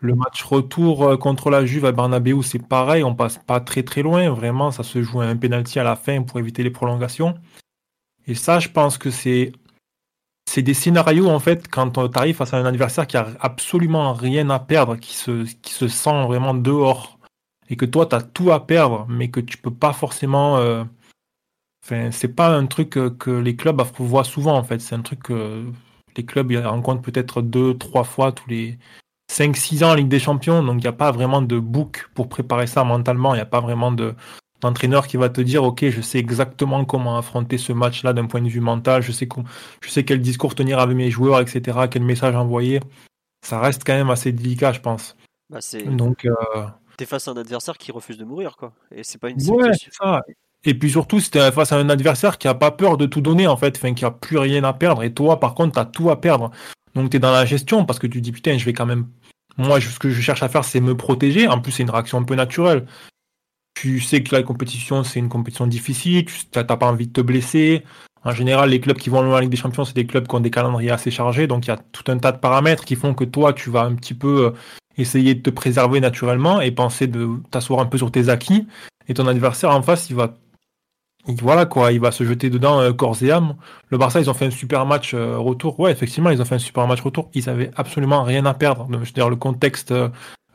Le 0.00 0.14
match 0.14 0.42
retour 0.42 1.04
euh, 1.04 1.16
contre 1.16 1.48
la 1.48 1.64
Juve 1.64 1.86
à 1.86 1.92
Bernabeu, 1.92 2.42
c'est 2.42 2.62
pareil, 2.62 3.02
on 3.02 3.14
passe 3.14 3.38
pas 3.38 3.60
très 3.60 3.82
très 3.82 4.02
loin, 4.02 4.28
vraiment, 4.28 4.70
ça 4.70 4.82
se 4.82 5.02
joue 5.02 5.22
à 5.22 5.24
un 5.24 5.36
penalty 5.36 5.78
à 5.78 5.84
la 5.84 5.96
fin 5.96 6.22
pour 6.22 6.38
éviter 6.38 6.62
les 6.62 6.70
prolongations. 6.70 7.34
Et 8.26 8.34
ça, 8.34 8.58
je 8.58 8.68
pense 8.68 8.98
que 8.98 9.10
c'est 9.10 9.52
c'est 10.48 10.62
des 10.62 10.74
scénarios 10.74 11.28
en 11.28 11.40
fait 11.40 11.68
quand 11.68 11.90
tu 11.90 12.18
arrives 12.18 12.36
face 12.36 12.54
à 12.54 12.58
un 12.58 12.64
adversaire 12.64 13.06
qui 13.06 13.16
a 13.16 13.28
absolument 13.40 14.12
rien 14.12 14.48
à 14.50 14.58
perdre, 14.58 14.96
qui 14.96 15.14
se, 15.14 15.44
qui 15.62 15.72
se 15.72 15.88
sent 15.88 16.24
vraiment 16.26 16.54
dehors 16.54 17.18
et 17.68 17.76
que 17.76 17.84
toi 17.84 18.06
tu 18.06 18.14
as 18.14 18.22
tout 18.22 18.52
à 18.52 18.66
perdre 18.66 19.06
mais 19.08 19.28
que 19.28 19.40
tu 19.40 19.58
peux 19.58 19.74
pas 19.74 19.92
forcément 19.92 20.58
euh, 20.58 20.84
Enfin, 21.86 22.10
c'est 22.10 22.34
pas 22.34 22.48
un 22.48 22.66
truc 22.66 22.90
que 22.90 23.30
les 23.30 23.54
clubs 23.54 23.80
voient 23.98 24.24
souvent 24.24 24.56
en 24.56 24.64
fait. 24.64 24.80
C'est 24.80 24.96
un 24.96 25.02
truc 25.02 25.22
que 25.22 25.64
les 26.16 26.24
clubs 26.26 26.50
rencontrent 26.64 27.02
peut-être 27.02 27.42
deux, 27.42 27.78
trois 27.78 28.02
fois 28.02 28.32
tous 28.32 28.48
les 28.48 28.76
5-6 29.32 29.84
ans 29.84 29.90
en 29.90 29.94
Ligue 29.94 30.08
des 30.08 30.18
Champions. 30.18 30.64
Donc 30.64 30.78
il 30.78 30.82
n'y 30.82 30.88
a 30.88 30.92
pas 30.92 31.12
vraiment 31.12 31.42
de 31.42 31.60
book 31.60 32.10
pour 32.14 32.28
préparer 32.28 32.66
ça 32.66 32.82
mentalement. 32.82 33.34
Il 33.34 33.36
n'y 33.36 33.42
a 33.42 33.46
pas 33.46 33.60
vraiment 33.60 33.92
de 33.92 34.16
d'entraîneur 34.60 35.06
qui 35.06 35.16
va 35.16 35.28
te 35.28 35.40
dire 35.40 35.64
ok 35.64 35.88
je 35.90 36.00
sais 36.00 36.18
exactement 36.18 36.84
comment 36.84 37.18
affronter 37.18 37.58
ce 37.58 37.72
match 37.72 38.02
là 38.02 38.12
d'un 38.12 38.26
point 38.26 38.40
de 38.40 38.48
vue 38.48 38.60
mental 38.60 39.02
je 39.02 39.12
sais 39.12 39.28
je 39.82 39.90
sais 39.90 40.04
quel 40.04 40.20
discours 40.20 40.54
tenir 40.54 40.78
avec 40.78 40.96
mes 40.96 41.10
joueurs 41.10 41.40
etc 41.40 41.80
quel 41.90 42.02
message 42.02 42.34
envoyer 42.34 42.80
ça 43.44 43.60
reste 43.60 43.82
quand 43.84 43.94
même 43.94 44.10
assez 44.10 44.32
délicat 44.32 44.72
je 44.72 44.80
pense 44.80 45.16
bah, 45.50 45.58
donc 45.86 46.24
euh... 46.24 46.66
t'es 46.96 47.06
face 47.06 47.28
à 47.28 47.32
un 47.32 47.36
adversaire 47.36 47.76
qui 47.76 47.92
refuse 47.92 48.18
de 48.18 48.24
mourir 48.24 48.56
quoi 48.56 48.72
et 48.90 49.04
c'est 49.04 49.18
pas 49.18 49.30
une 49.30 49.50
ouais, 49.50 49.70
ça 49.90 50.22
et 50.66 50.74
puis 50.74 50.90
surtout, 50.90 51.20
c'était 51.20 51.52
face 51.52 51.72
à 51.72 51.78
un 51.78 51.88
adversaire 51.88 52.38
qui 52.38 52.48
a 52.48 52.54
pas 52.54 52.72
peur 52.72 52.96
de 52.96 53.06
tout 53.06 53.20
donner, 53.20 53.46
en 53.46 53.56
fait, 53.56 53.76
enfin, 53.76 53.94
qui 53.94 54.04
a 54.04 54.10
plus 54.10 54.36
rien 54.36 54.64
à 54.64 54.72
perdre. 54.72 55.04
Et 55.04 55.14
toi, 55.14 55.38
par 55.38 55.54
contre, 55.54 55.74
tu 55.74 55.78
as 55.78 55.84
tout 55.84 56.10
à 56.10 56.20
perdre. 56.20 56.50
Donc, 56.94 57.10
tu 57.10 57.16
es 57.16 57.20
dans 57.20 57.30
la 57.30 57.46
gestion 57.46 57.84
parce 57.84 58.00
que 58.00 58.08
tu 58.08 58.20
dis, 58.20 58.32
putain, 58.32 58.58
je 58.58 58.64
vais 58.64 58.72
quand 58.72 58.84
même. 58.84 59.06
Moi, 59.58 59.80
ce 59.80 59.98
que 59.98 60.10
je 60.10 60.20
cherche 60.20 60.42
à 60.42 60.48
faire, 60.48 60.64
c'est 60.64 60.80
me 60.80 60.96
protéger. 60.96 61.46
En 61.46 61.60
plus, 61.60 61.70
c'est 61.70 61.84
une 61.84 61.90
réaction 61.90 62.18
un 62.18 62.24
peu 62.24 62.34
naturelle. 62.34 62.84
Tu 63.76 64.00
sais 64.00 64.22
que 64.22 64.34
la 64.34 64.42
compétition, 64.42 65.04
c'est 65.04 65.18
une 65.18 65.28
compétition 65.28 65.66
difficile. 65.66 66.24
Tu 66.24 66.34
n'as 66.54 66.64
pas 66.64 66.86
envie 66.86 67.08
de 67.08 67.12
te 67.12 67.20
blesser. 67.20 67.84
En 68.24 68.32
général, 68.32 68.70
les 68.70 68.80
clubs 68.80 68.96
qui 68.96 69.10
vont 69.10 69.20
loin 69.20 69.36
en 69.36 69.40
Ligue 69.40 69.50
des 69.50 69.58
Champions, 69.58 69.84
c'est 69.84 69.94
des 69.94 70.06
clubs 70.06 70.26
qui 70.26 70.34
ont 70.34 70.40
des 70.40 70.50
calendriers 70.50 70.90
assez 70.90 71.10
chargés. 71.10 71.46
Donc, 71.46 71.66
il 71.66 71.68
y 71.68 71.72
a 71.72 71.76
tout 71.92 72.10
un 72.10 72.16
tas 72.16 72.32
de 72.32 72.38
paramètres 72.38 72.86
qui 72.86 72.96
font 72.96 73.12
que 73.12 73.24
toi, 73.24 73.52
tu 73.52 73.68
vas 73.68 73.82
un 73.82 73.94
petit 73.94 74.14
peu 74.14 74.46
euh, 74.46 74.50
essayer 74.96 75.34
de 75.34 75.42
te 75.42 75.50
préserver 75.50 76.00
naturellement 76.00 76.62
et 76.62 76.70
penser 76.70 77.06
de 77.06 77.28
t'asseoir 77.50 77.80
un 77.80 77.86
peu 77.86 77.98
sur 77.98 78.10
tes 78.10 78.30
acquis. 78.30 78.66
Et 79.08 79.14
ton 79.14 79.26
adversaire 79.26 79.70
en 79.70 79.82
face, 79.82 80.08
il 80.08 80.16
va 80.16 80.34
voilà 81.28 81.66
quoi, 81.66 81.92
il 81.92 82.00
va 82.00 82.12
se 82.12 82.24
jeter 82.24 82.48
dedans 82.48 82.80
euh, 82.80 82.94
corps 82.94 83.22
et 83.22 83.30
âme. 83.30 83.56
Le 83.90 83.98
Barça, 83.98 84.20
ils 84.20 84.30
ont 84.30 84.34
fait 84.34 84.46
un 84.46 84.50
super 84.50 84.86
match 84.86 85.12
euh, 85.12 85.36
retour. 85.36 85.78
Ouais, 85.78 85.92
effectivement, 85.92 86.30
ils 86.30 86.40
ont 86.40 86.46
fait 86.46 86.54
un 86.54 86.60
super 86.60 86.86
match 86.86 87.02
retour. 87.02 87.28
Ils 87.34 87.50
avaient 87.50 87.70
absolument 87.76 88.22
rien 88.22 88.46
à 88.46 88.54
perdre. 88.54 88.88
Je 88.90 88.96
veux 88.96 89.04
dire, 89.04 89.28
le 89.28 89.36
contexte 89.36 89.92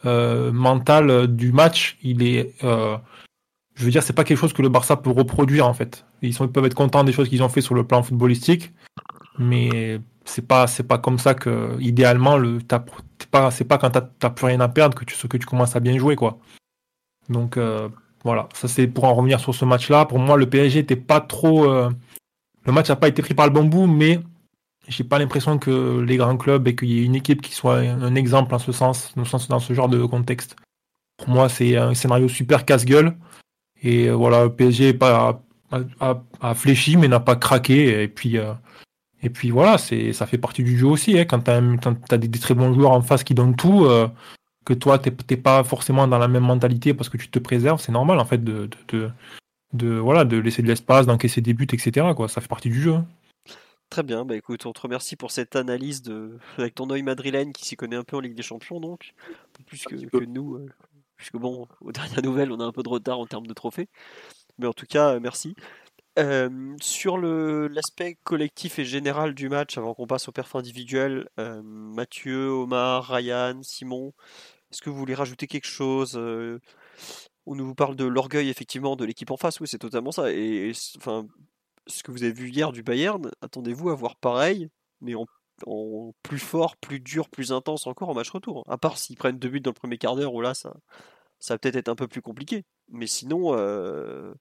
mental 0.05 1.27
du 1.27 1.51
match, 1.51 1.97
il 2.03 2.23
est. 2.23 2.55
je 2.61 3.85
veux 3.85 3.91
dire, 3.91 4.03
c'est 4.03 4.13
pas 4.13 4.23
quelque 4.23 4.37
chose 4.37 4.53
que 4.53 4.61
le 4.61 4.69
Barça 4.69 4.97
peut 4.97 5.11
reproduire 5.11 5.67
en 5.67 5.73
fait. 5.73 6.05
Ils, 6.21 6.33
sont, 6.33 6.45
ils 6.45 6.51
peuvent 6.51 6.65
être 6.65 6.75
contents 6.75 7.03
des 7.03 7.13
choses 7.13 7.29
qu'ils 7.29 7.43
ont 7.43 7.49
fait 7.49 7.61
sur 7.61 7.75
le 7.75 7.85
plan 7.85 8.03
footballistique, 8.03 8.73
mais 9.39 9.99
c'est 10.25 10.47
pas 10.47 10.67
c'est 10.67 10.83
pas 10.83 10.97
comme 10.97 11.19
ça 11.19 11.33
que 11.33 11.77
idéalement 11.79 12.37
le 12.37 12.59
pas 13.31 13.51
c'est 13.51 13.65
pas 13.65 13.77
quand 13.77 13.91
t'as 13.91 14.29
plus 14.29 14.45
rien 14.45 14.59
à 14.59 14.67
perdre 14.69 14.97
que 14.97 15.05
tu 15.05 15.27
que 15.27 15.37
tu 15.37 15.45
commences 15.45 15.75
à 15.75 15.79
bien 15.79 15.97
jouer 15.97 16.15
quoi. 16.15 16.39
Donc 17.29 17.57
voilà, 18.23 18.47
ça 18.53 18.67
c'est 18.67 18.87
pour 18.87 19.05
en 19.05 19.13
revenir 19.13 19.39
sur 19.39 19.55
ce 19.55 19.65
match-là. 19.65 20.05
Pour 20.05 20.19
moi, 20.19 20.37
le 20.37 20.49
PSG 20.49 20.81
n'était 20.81 20.95
pas 20.95 21.21
trop. 21.21 21.65
Euh, 21.65 21.89
le 22.65 22.71
match 22.71 22.89
n'a 22.89 22.95
pas 22.95 23.07
été 23.07 23.21
pris 23.21 23.33
par 23.33 23.47
le 23.47 23.53
bambou, 23.53 23.87
mais 23.87 24.19
j'ai 24.91 25.03
pas 25.03 25.19
l'impression 25.19 25.57
que 25.57 25.99
les 26.01 26.17
grands 26.17 26.37
clubs 26.37 26.67
et 26.67 26.75
qu'il 26.75 26.91
y 26.91 26.99
ait 26.99 27.03
une 27.03 27.15
équipe 27.15 27.41
qui 27.41 27.53
soit 27.53 27.79
un 27.79 28.15
exemple 28.15 28.53
en 28.53 28.59
ce 28.59 28.71
sens, 28.71 29.13
dans 29.15 29.59
ce 29.59 29.73
genre 29.73 29.89
de 29.89 30.03
contexte. 30.05 30.55
Pour 31.17 31.29
moi, 31.29 31.49
c'est 31.49 31.77
un 31.77 31.93
scénario 31.93 32.27
super 32.27 32.65
casse-gueule. 32.65 33.15
Et 33.83 34.09
euh, 34.09 34.13
voilà, 34.13 34.43
le 34.43 34.53
PSG 34.53 34.93
pas, 34.93 35.41
a, 35.71 36.53
fléchi, 36.55 36.97
mais 36.97 37.07
n'a 37.07 37.19
pas 37.19 37.35
craqué. 37.35 38.03
Et 38.03 38.07
puis, 38.07 38.37
euh, 38.37 38.53
et 39.23 39.29
puis 39.29 39.51
voilà, 39.51 39.77
c'est 39.77 40.13
ça 40.13 40.25
fait 40.25 40.37
partie 40.37 40.63
du 40.63 40.77
jeu 40.77 40.87
aussi. 40.87 41.17
Hein. 41.17 41.25
Quand 41.25 41.41
tu 41.41 41.51
as, 41.51 42.17
des, 42.17 42.39
très 42.39 42.53
bons 42.53 42.73
joueurs 42.73 42.91
en 42.91 43.01
face 43.01 43.23
qui 43.23 43.33
donnent 43.33 43.55
tout, 43.55 43.87
que 44.65 44.73
toi, 44.73 44.99
tu 44.99 45.11
n'es 45.29 45.37
pas 45.37 45.63
forcément 45.63 46.07
dans 46.07 46.17
la 46.17 46.27
même 46.27 46.43
mentalité 46.43 46.93
parce 46.93 47.09
que 47.09 47.17
tu 47.17 47.29
te 47.29 47.39
préserves, 47.39 47.81
c'est 47.81 47.91
normal 47.91 48.19
en 48.19 48.25
fait 48.25 48.43
de, 48.43 48.69
voilà, 49.99 50.25
de 50.25 50.37
laisser 50.37 50.61
de 50.61 50.67
l'espace, 50.67 51.05
d'encaisser 51.05 51.41
des 51.41 51.53
buts, 51.53 51.67
etc. 51.71 52.07
Ça 52.27 52.41
fait 52.41 52.47
partie 52.47 52.69
du 52.69 52.81
jeu. 52.81 52.95
Très 53.91 54.03
bien, 54.03 54.23
bah 54.23 54.37
écoute, 54.37 54.65
on 54.65 54.71
te 54.71 54.79
remercie 54.79 55.17
pour 55.17 55.31
cette 55.31 55.57
analyse 55.57 56.01
de... 56.01 56.39
avec 56.57 56.75
ton 56.75 56.89
œil 56.91 57.03
madrilène 57.03 57.51
qui 57.51 57.65
s'y 57.65 57.75
connaît 57.75 57.97
un 57.97 58.05
peu 58.05 58.15
en 58.15 58.21
Ligue 58.21 58.35
des 58.35 58.41
Champions, 58.41 58.79
donc, 58.79 59.13
plus 59.67 59.83
que, 59.83 59.95
que 59.95 60.23
nous, 60.23 60.55
euh, 60.55 60.69
puisque 61.17 61.35
bon, 61.35 61.67
aux 61.81 61.91
dernières 61.91 62.21
nouvelles, 62.21 62.53
on 62.53 62.61
a 62.61 62.63
un 62.63 62.71
peu 62.71 62.83
de 62.83 62.89
retard 62.89 63.19
en 63.19 63.25
termes 63.25 63.47
de 63.47 63.53
trophées. 63.53 63.89
Mais 64.59 64.65
en 64.65 64.71
tout 64.71 64.85
cas, 64.85 65.15
euh, 65.15 65.19
merci. 65.19 65.55
Euh, 66.19 66.73
sur 66.81 67.17
l'aspect 67.17 68.17
collectif 68.23 68.79
et 68.79 68.85
général 68.85 69.33
du 69.33 69.49
match, 69.49 69.77
avant 69.77 69.93
qu'on 69.93 70.07
passe 70.07 70.29
au 70.29 70.31
perf 70.31 70.55
individuel, 70.55 71.27
Mathieu, 71.37 72.47
Omar, 72.47 73.03
Ryan, 73.09 73.59
Simon, 73.61 74.13
est-ce 74.71 74.81
que 74.81 74.89
vous 74.89 74.95
voulez 74.97 75.15
rajouter 75.15 75.47
quelque 75.47 75.67
chose 75.67 76.17
On 77.45 77.55
nous 77.55 77.75
parle 77.75 77.97
de 77.97 78.05
l'orgueil 78.05 78.47
effectivement 78.49 78.95
de 78.95 79.03
l'équipe 79.03 79.31
en 79.31 79.37
face, 79.37 79.59
oui 79.59 79.67
c'est 79.67 79.79
totalement 79.79 80.13
ça. 80.13 80.31
Et, 80.31 80.71
enfin, 80.97 81.27
ce 81.91 82.03
que 82.03 82.11
vous 82.11 82.23
avez 82.23 82.33
vu 82.33 82.49
hier 82.49 82.71
du 82.71 82.83
Bayern, 82.83 83.29
attendez-vous 83.41 83.89
à 83.89 83.95
voir 83.95 84.15
pareil, 84.15 84.69
mais 85.01 85.15
en, 85.15 85.25
plus 86.23 86.39
fort, 86.39 86.75
plus 86.77 86.99
dur, 86.99 87.29
plus 87.29 87.51
intense 87.51 87.85
encore 87.85 88.09
en 88.09 88.13
match 88.13 88.29
retour. 88.29 88.63
À 88.67 88.77
part 88.77 88.97
s'ils 88.97 89.17
prennent 89.17 89.37
deux 89.37 89.49
buts 89.49 89.59
dans 89.59 89.69
le 89.69 89.75
premier 89.75 89.97
quart 89.97 90.15
d'heure, 90.15 90.33
où 90.33 90.41
là 90.41 90.53
ça, 90.53 90.73
ça 91.39 91.53
va 91.53 91.57
peut-être 91.59 91.75
être 91.75 91.89
un 91.89 91.95
peu 91.95 92.07
plus 92.07 92.21
compliqué. 92.21 92.63
Mais 92.89 93.05
sinon, 93.05 93.55
euh, 93.55 94.33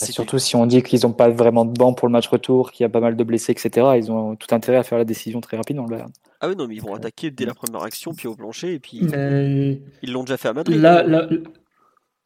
bah, 0.00 0.06
surtout 0.06 0.38
si 0.38 0.56
on 0.56 0.66
dit 0.66 0.82
qu'ils 0.82 1.00
n'ont 1.02 1.12
pas 1.12 1.28
vraiment 1.28 1.64
de 1.64 1.76
banc 1.76 1.92
pour 1.92 2.08
le 2.08 2.12
match 2.12 2.28
retour, 2.28 2.72
qu'il 2.72 2.84
y 2.84 2.86
a 2.86 2.88
pas 2.88 3.00
mal 3.00 3.16
de 3.16 3.24
blessés, 3.24 3.52
etc. 3.52 3.88
Ils 3.96 4.10
ont 4.10 4.36
tout 4.36 4.54
intérêt 4.54 4.78
à 4.78 4.82
faire 4.82 4.98
la 4.98 5.04
décision 5.04 5.40
très 5.40 5.56
rapide 5.56 5.76
dans 5.76 5.84
le 5.84 5.90
Bayern. 5.90 6.12
Ah 6.40 6.48
oui, 6.48 6.56
non, 6.56 6.66
mais 6.66 6.76
ils 6.76 6.82
vont 6.82 6.94
attaquer 6.94 7.30
dès 7.30 7.44
la 7.44 7.54
première 7.54 7.82
action, 7.82 8.14
puis 8.14 8.28
au 8.28 8.34
plancher, 8.34 8.74
et 8.74 8.80
puis 8.80 9.00
ils 9.00 10.12
l'ont 10.12 10.24
déjà 10.24 10.36
fait 10.36 10.48
à 10.48 10.54
Madrid. 10.54 10.80
Là, 10.80 11.02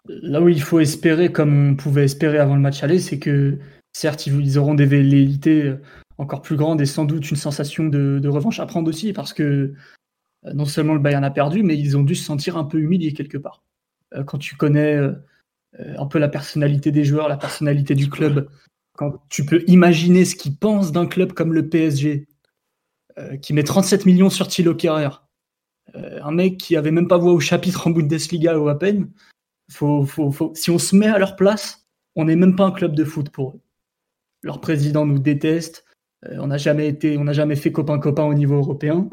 là, 0.07 0.41
où 0.41 0.49
il 0.49 0.63
faut 0.63 0.81
espérer, 0.81 1.33
comme 1.33 1.71
on 1.71 1.77
pouvait 1.77 2.05
espérer 2.05 2.39
avant 2.39 2.55
le 2.55 2.61
match 2.61 2.83
aller, 2.83 2.99
c'est 2.99 3.19
que 3.19 3.59
certes, 3.95 4.27
ils 4.27 4.59
auront 4.59 4.75
des 4.75 4.87
velléités 4.87 5.75
encore 6.19 6.43
plus 6.43 6.57
grandes 6.57 6.81
et 6.81 6.87
sans 6.87 7.05
doute 7.05 7.31
une 7.31 7.37
sensation 7.37 7.85
de, 7.87 8.29
revanche 8.29 8.61
à 8.61 8.67
prendre 8.67 8.89
aussi, 8.89 9.13
parce 9.13 9.33
que 9.33 9.73
euh, 10.47 10.53
non 10.53 10.67
seulement 10.67 10.95
le 10.95 11.01
Bayern 11.01 11.25
a 11.25 11.31
perdu, 11.31 11.63
mais 11.63 11.79
ils 11.79 11.97
ont 11.97 12.03
dû 12.03 12.15
se 12.15 12.25
sentir 12.25 12.57
un 12.57 12.65
peu 12.65 12.79
humiliés 12.79 13.13
quelque 13.13 13.39
part. 13.39 13.63
Euh, 14.15 14.25
quand 14.25 14.39
tu 14.39 14.57
connais 14.57 14.95
euh, 14.95 15.13
euh, 15.81 15.95
un 15.99 16.07
peu 16.07 16.19
la 16.19 16.29
personnalité 16.29 16.93
des 16.93 17.05
joueurs, 17.05 17.29
la 17.29 17.37
personnalité 17.37 17.95
du 17.95 18.09
club. 18.09 18.49
Quand 18.97 19.15
tu 19.29 19.45
peux 19.45 19.65
imaginer 19.67 20.25
ce 20.25 20.37
qu'ils 20.37 20.57
pensent 20.57 20.93
d'un 20.93 21.07
club 21.07 21.33
comme 21.33 21.53
le 21.53 21.69
PSG, 21.69 22.29
euh, 23.19 23.37
qui 23.37 23.53
met 23.55 23.65
37 23.65 24.07
millions 24.07 24.31
sur 24.31 24.47
Thilo 24.47 24.75
Kerrer, 24.75 25.09
euh, 25.97 26.21
un 26.23 26.31
mec 26.31 26.59
qui 26.59 26.77
avait 26.77 26.93
même 26.93 27.09
pas 27.09 27.19
voix 27.19 27.33
au 27.33 27.41
chapitre 27.41 27.89
en 27.89 27.91
Bundesliga 27.91 28.57
ou 28.59 28.69
à 28.69 28.79
peine, 28.79 29.11
faut, 29.71 30.07
si 30.55 30.71
on 30.71 30.79
se 30.79 30.95
met 30.95 31.07
à 31.07 31.19
leur 31.19 31.35
place, 31.35 31.89
on 32.15 32.27
n'est 32.27 32.37
même 32.37 32.55
pas 32.55 32.67
un 32.67 32.73
club 32.73 32.95
de 32.95 33.05
foot 33.05 33.31
pour 33.31 33.51
eux. 33.51 33.61
Leur 34.45 34.61
président 34.61 35.07
nous 35.07 35.19
déteste, 35.19 35.85
on 36.31 36.47
n'a 36.47 36.59
jamais 36.59 36.89
été, 36.89 37.19
on 37.19 37.25
n'a 37.25 37.33
jamais 37.33 37.57
fait 37.57 37.73
copain-copain 37.73 38.25
au 38.25 38.35
niveau 38.35 38.57
européen. 38.57 39.09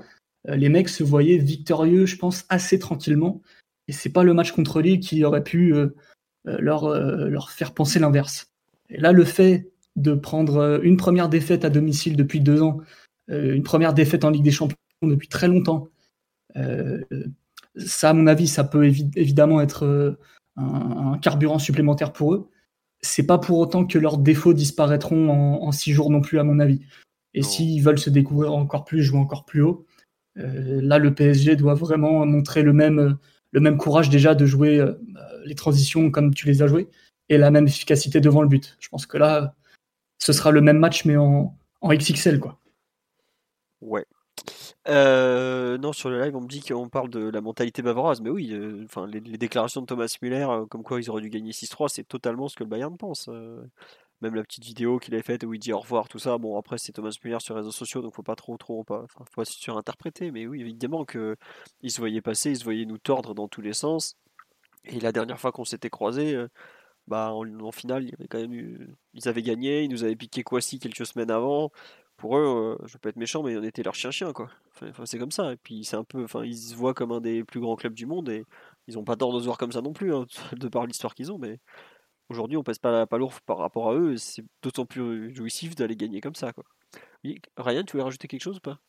les 0.48 0.70
mecs 0.70 0.90
se 0.90 1.04
voyaient 1.04 1.38
victorieux, 1.38 2.06
je 2.06 2.18
pense, 2.18 2.46
assez 2.50 2.80
tranquillement. 2.80 3.42
Et 3.88 3.94
c'est 3.94 4.10
pas 4.10 4.24
le 4.24 4.34
match 4.34 4.52
contre 4.52 4.82
Lille 4.82 5.00
qui 5.00 5.24
aurait 5.26 5.44
pu 5.44 5.74
euh, 5.74 6.58
leur, 6.60 6.86
euh, 6.86 7.30
faire 7.50 7.74
penser 7.74 8.00
l'inverse. 8.00 8.52
Et 8.90 8.98
là, 8.98 9.12
le 9.12 9.26
fait 9.26 9.70
de 9.96 10.14
prendre 10.14 10.58
euh, 10.58 10.80
une 10.82 10.98
première 10.98 11.30
défaite 11.30 11.66
à 11.66 11.70
domicile 11.70 12.16
depuis 12.16 12.40
deux 12.40 12.62
ans, 12.62 12.80
une 13.28 13.64
première 13.64 13.94
défaite 13.94 14.26
en 14.26 14.30
Ligue 14.30 14.44
des 14.44 14.52
Champions 14.52 14.76
depuis 15.04 15.30
très 15.30 15.48
longtemps, 15.48 15.88
ça, 17.78 18.10
à 18.10 18.14
mon 18.14 18.28
avis, 18.28 18.48
ça 18.48 18.66
peut 18.66 18.86
évidemment 18.86 19.62
être 19.62 20.18
un, 20.58 21.18
carburant 21.20 21.58
supplémentaire 21.58 22.12
pour 22.12 22.34
eux. 22.34 22.50
C'est 23.04 23.26
pas 23.26 23.38
pour 23.38 23.60
autant 23.60 23.86
que 23.86 23.98
leurs 23.98 24.18
défauts 24.18 24.54
disparaîtront 24.54 25.30
en, 25.30 25.72
six 25.72 25.92
jours 25.92 26.12
non 26.12 26.22
plus, 26.22 26.40
à 26.40 26.44
mon 26.44 26.60
avis. 26.60 26.82
Et 27.34 27.44
s'ils 27.44 27.82
veulent 27.82 28.00
se 28.00 28.10
découvrir 28.10 28.54
encore 28.54 28.86
plus, 28.86 29.04
jouer 29.04 29.20
encore 29.20 29.46
plus 29.46 29.62
haut, 29.62 29.86
là, 30.36 31.00
le 31.00 31.14
PSG 31.14 31.56
doit 31.56 31.74
vraiment 31.74 32.26
montrer 32.26 32.62
le 32.62 32.74
même, 32.74 33.18
le 33.52 33.60
même 33.60 33.78
courage 33.78 34.10
déjà 34.10 34.36
de 34.36 34.46
jouer 34.46 34.86
les 35.46 35.56
transitions 35.56 36.12
comme 36.12 36.34
tu 36.34 36.46
les 36.46 36.62
as 36.62 36.68
jouées, 36.68 36.90
et 37.30 37.38
la 37.38 37.50
même 37.50 37.68
efficacité 37.68 38.22
devant 38.22 38.42
le 38.42 38.48
but. 38.48 38.78
Je 38.80 38.90
pense 38.90 39.06
que 39.06 39.18
là, 39.18 39.56
ce 40.20 40.34
sera 40.34 40.52
le 40.52 40.62
même 40.62 40.78
match, 40.78 41.06
mais 41.06 41.18
en, 41.18 41.58
en 41.82 41.94
XXL, 41.94 42.40
quoi. 42.40 42.60
Ouais. 43.82 44.06
Euh, 44.88 45.78
non, 45.78 45.94
sur 45.94 46.10
le 46.10 46.20
live, 46.20 46.36
on 46.36 46.42
me 46.42 46.48
dit 46.48 46.62
qu'on 46.62 46.90
parle 46.90 47.10
de 47.10 47.20
la 47.30 47.42
mentalité 47.42 47.82
bavaroise, 47.84 48.20
mais 48.22 48.32
oui, 48.32 48.52
euh, 48.52 48.84
enfin, 48.86 49.06
les, 49.06 49.22
déclarations 49.22 49.82
de 49.82 49.86
Thomas 49.86 50.16
Müller, 50.22 50.48
euh, 50.50 50.66
comme 50.66 50.82
quoi 50.84 51.00
ils 51.00 51.10
auraient 51.10 51.22
dû 51.22 51.30
gagner 51.30 51.52
6-3, 51.52 51.88
c'est 51.88 52.04
totalement 52.04 52.48
ce 52.48 52.56
que 52.56 52.64
le 52.64 52.70
Bayern 52.70 52.98
pense. 52.98 53.28
même 54.22 54.36
la 54.36 54.44
petite 54.44 54.64
vidéo 54.64 55.00
qu'il 55.00 55.14
avait 55.14 55.24
faite 55.24 55.44
où 55.44 55.54
il 55.54 55.60
dit 55.60 55.74
au 55.74 55.80
revoir, 55.80 56.08
tout 56.08 56.20
ça. 56.20 56.38
Bon, 56.38 56.58
après, 56.58 56.78
c'est 56.78 56.92
Thomas 56.94 57.16
Müller 57.24 57.40
sur 57.40 57.54
les 57.54 57.60
réseaux 57.62 57.72
sociaux, 57.72 58.02
donc 58.02 58.16
faut 58.16 58.24
pas 58.24 58.36
trop, 58.36 58.58
trop, 58.58 58.84
pas, 58.84 59.06
faut 59.08 59.24
pas 59.36 59.46
surinterpréter, 59.46 60.32
mais 60.32 60.48
oui, 60.48 60.62
évidemment 60.62 61.06
que 61.06 61.36
se 61.88 62.00
voyaient 62.00 62.22
passer, 62.22 62.52
ils 62.52 62.58
se 62.58 62.64
voyaient 62.64 62.86
nous 62.86 62.98
tordre 62.98 63.36
dans 63.36 63.48
tous 63.48 63.62
les 63.62 63.74
sens. 63.74 64.16
Et 64.86 65.00
la 65.00 65.12
dernière 65.12 65.40
fois 65.40 65.52
qu'on 65.52 65.66
s'était 65.66 65.90
croisés, 65.90 66.36
bah, 67.08 67.32
en, 67.34 67.72
finale, 67.72 68.06
il 68.06 68.14
avait 68.16 68.28
quand 68.28 68.40
même 68.40 68.96
ils 69.14 69.28
avaient 69.28 69.42
gagné, 69.44 69.84
ils 69.84 69.90
nous 69.90 70.04
avaient 70.04 70.16
piqué 70.16 70.44
Kwasi 70.44 70.80
quelques 70.80 71.06
semaines 71.06 71.32
avant 71.32 71.72
pour 72.22 72.38
eux, 72.38 72.78
euh, 72.80 72.86
je 72.86 73.00
peux 73.00 73.10
être 73.10 73.16
méchant, 73.16 73.42
mais 73.42 73.58
on 73.58 73.64
était 73.64 73.82
leur 73.82 73.96
chien-chien, 73.96 74.32
quoi. 74.32 74.48
Enfin, 74.84 75.06
c'est 75.06 75.18
comme 75.18 75.32
ça. 75.32 75.54
Et 75.54 75.58
puis 75.58 75.84
c'est 75.84 75.96
un 75.96 76.04
peu, 76.04 76.24
enfin, 76.24 76.46
ils 76.46 76.56
se 76.56 76.76
voient 76.76 76.94
comme 76.94 77.12
un 77.12 77.20
des 77.20 77.44
plus 77.44 77.60
grands 77.60 77.76
clubs 77.76 77.96
du 77.96 78.06
monde 78.06 78.30
et 78.30 78.46
ils 78.88 78.94
n'ont 78.94 79.04
pas 79.04 79.16
tort 79.16 79.34
de 79.34 79.40
se 79.40 79.46
voir 79.46 79.58
comme 79.58 79.72
ça 79.72 79.82
non 79.82 79.92
plus, 79.92 80.14
hein, 80.14 80.28
de 80.56 80.68
par 80.68 80.86
l'histoire 80.86 81.16
qu'ils 81.16 81.32
ont. 81.32 81.40
Mais 81.40 81.60
aujourd'hui, 82.30 82.58
on 82.58 82.64
pèse 82.64 82.78
pas, 82.78 83.08
pas 83.08 83.18
lourd 83.18 83.34
par 83.42 83.58
rapport 83.58 83.90
à 83.90 83.96
eux. 83.96 84.18
C'est 84.18 84.46
d'autant 84.62 84.86
plus 84.86 85.34
jouissif 85.36 85.74
d'aller 85.76 85.96
gagner 85.96 86.22
comme 86.22 86.36
ça, 86.36 86.54
quoi. 86.54 86.64
Ryan, 87.58 87.84
tu 87.84 87.94
voulais 87.94 88.04
rajouter 88.04 88.28
quelque 88.28 88.44
chose 88.44 88.58
ou 88.58 88.62
pas? 88.62 88.80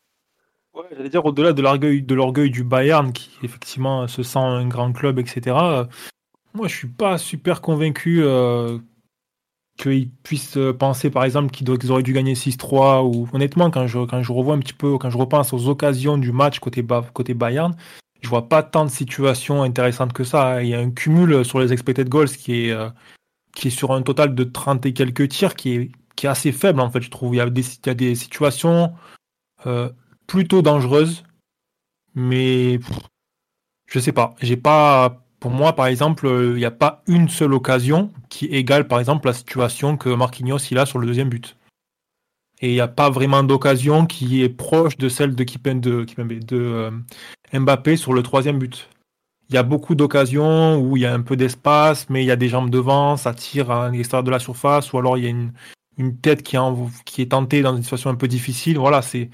Ouais, 0.74 0.84
j'allais 0.92 1.08
dire 1.08 1.24
au-delà 1.24 1.54
de 1.54 1.62
l'orgueil, 1.62 2.02
de 2.02 2.14
l'orgueil 2.14 2.50
du 2.50 2.64
Bayern, 2.64 3.14
qui 3.14 3.30
effectivement 3.42 4.06
se 4.08 4.22
sent 4.22 4.38
un 4.38 4.68
grand 4.68 4.92
club, 4.92 5.18
etc. 5.18 5.56
Euh, 5.56 5.84
moi, 6.52 6.68
je 6.68 6.76
suis 6.76 6.88
pas 6.88 7.16
super 7.16 7.62
convaincu 7.62 8.22
euh, 8.22 8.78
qu'ils 9.76 10.10
puissent 10.10 10.56
euh, 10.56 10.72
penser 10.72 11.10
par 11.10 11.24
exemple 11.24 11.50
qu'ils 11.50 11.90
auraient 11.90 12.02
dû 12.02 12.12
gagner 12.12 12.34
6-3 12.34 13.04
ou 13.04 13.28
honnêtement 13.32 13.70
quand 13.70 13.86
je, 13.86 14.04
quand 14.04 14.22
je 14.22 14.32
revois 14.32 14.54
un 14.54 14.58
petit 14.58 14.74
peu 14.74 14.98
quand 14.98 15.10
je 15.10 15.18
repense 15.18 15.52
aux 15.52 15.68
occasions 15.68 16.18
du 16.18 16.30
match 16.30 16.58
côté, 16.58 16.84
côté 17.14 17.34
Bayern 17.34 17.74
je 18.20 18.28
vois 18.28 18.48
pas 18.48 18.62
tant 18.62 18.84
de 18.84 18.90
situations 18.90 19.62
intéressantes 19.62 20.12
que 20.12 20.24
ça 20.24 20.62
il 20.62 20.68
y 20.68 20.74
a 20.74 20.78
un 20.78 20.90
cumul 20.90 21.44
sur 21.44 21.58
les 21.58 21.72
expected 21.72 22.08
goals 22.08 22.28
qui 22.28 22.66
est, 22.66 22.70
euh, 22.70 22.90
qui 23.54 23.68
est 23.68 23.70
sur 23.70 23.92
un 23.92 24.02
total 24.02 24.34
de 24.34 24.44
30 24.44 24.86
et 24.86 24.92
quelques 24.92 25.28
tirs 25.28 25.54
qui 25.54 25.74
est, 25.74 25.92
qui 26.16 26.26
est 26.26 26.30
assez 26.30 26.52
faible 26.52 26.80
en 26.80 26.90
fait 26.90 27.00
je 27.00 27.10
trouve. 27.10 27.34
Il 27.34 27.38
y 27.38 27.40
a 27.40 27.50
des, 27.50 27.62
il 27.62 27.86
y 27.86 27.90
a 27.90 27.94
des 27.94 28.14
situations 28.14 28.92
euh, 29.66 29.90
plutôt 30.26 30.62
dangereuses 30.62 31.24
mais 32.14 32.78
je 33.86 33.98
sais 33.98 34.12
pas. 34.12 34.34
J'ai 34.40 34.56
pas 34.56 35.21
pour 35.42 35.50
moi, 35.50 35.72
par 35.72 35.88
exemple, 35.88 36.28
il 36.30 36.54
n'y 36.54 36.64
a 36.64 36.70
pas 36.70 37.02
une 37.08 37.28
seule 37.28 37.52
occasion 37.52 38.12
qui 38.28 38.46
égale, 38.46 38.86
par 38.86 39.00
exemple, 39.00 39.26
la 39.26 39.32
situation 39.32 39.96
que 39.96 40.08
Marquinhos 40.08 40.72
a 40.76 40.86
sur 40.86 41.00
le 41.00 41.06
deuxième 41.08 41.30
but. 41.30 41.56
Et 42.60 42.68
il 42.68 42.74
n'y 42.74 42.80
a 42.80 42.86
pas 42.86 43.10
vraiment 43.10 43.42
d'occasion 43.42 44.06
qui 44.06 44.44
est 44.44 44.48
proche 44.48 44.96
de 44.98 45.08
celle 45.08 45.34
de, 45.34 45.42
de, 45.42 46.06
euh, 46.52 46.90
Mbappé 47.52 47.96
sur 47.96 48.12
le 48.12 48.22
troisième 48.22 48.60
but. 48.60 48.88
Il 49.48 49.56
y 49.56 49.58
a 49.58 49.64
beaucoup 49.64 49.96
d'occasions 49.96 50.78
où 50.78 50.96
il 50.96 51.00
y 51.00 51.06
a 51.06 51.12
un 51.12 51.22
peu 51.22 51.34
d'espace, 51.34 52.08
mais 52.08 52.22
il 52.22 52.26
y 52.26 52.30
a 52.30 52.36
des 52.36 52.48
jambes 52.48 52.70
devant, 52.70 53.16
ça 53.16 53.34
tire 53.34 53.72
à 53.72 53.90
l'extérieur 53.90 54.22
de 54.22 54.30
la 54.30 54.38
surface, 54.38 54.92
ou 54.92 54.98
alors 54.98 55.18
il 55.18 55.24
y 55.24 55.26
a 55.26 55.30
une, 55.30 55.52
une 55.98 56.16
tête 56.18 56.44
qui, 56.44 56.56
qui 57.04 57.20
est 57.20 57.32
tentée 57.32 57.62
dans 57.62 57.76
une 57.76 57.82
situation 57.82 58.10
un 58.10 58.14
peu 58.14 58.28
difficile. 58.28 58.78
Voilà, 58.78 59.02
c'est 59.02 59.28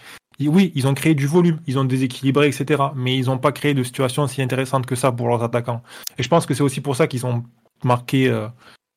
oui, 0.46 0.70
ils 0.76 0.86
ont 0.86 0.94
créé 0.94 1.14
du 1.14 1.26
volume, 1.26 1.58
ils 1.66 1.78
ont 1.78 1.84
déséquilibré, 1.84 2.46
etc. 2.46 2.80
Mais 2.94 3.16
ils 3.16 3.26
n'ont 3.26 3.38
pas 3.38 3.50
créé 3.50 3.74
de 3.74 3.82
situation 3.82 4.28
si 4.28 4.40
intéressante 4.40 4.86
que 4.86 4.94
ça 4.94 5.10
pour 5.10 5.26
leurs 5.26 5.42
attaquants. 5.42 5.82
Et 6.16 6.22
je 6.22 6.28
pense 6.28 6.46
que 6.46 6.54
c'est 6.54 6.62
aussi 6.62 6.80
pour 6.80 6.94
ça 6.94 7.08
qu'ils 7.08 7.26
ont 7.26 7.42
marqué 7.82 8.28
euh, 8.28 8.46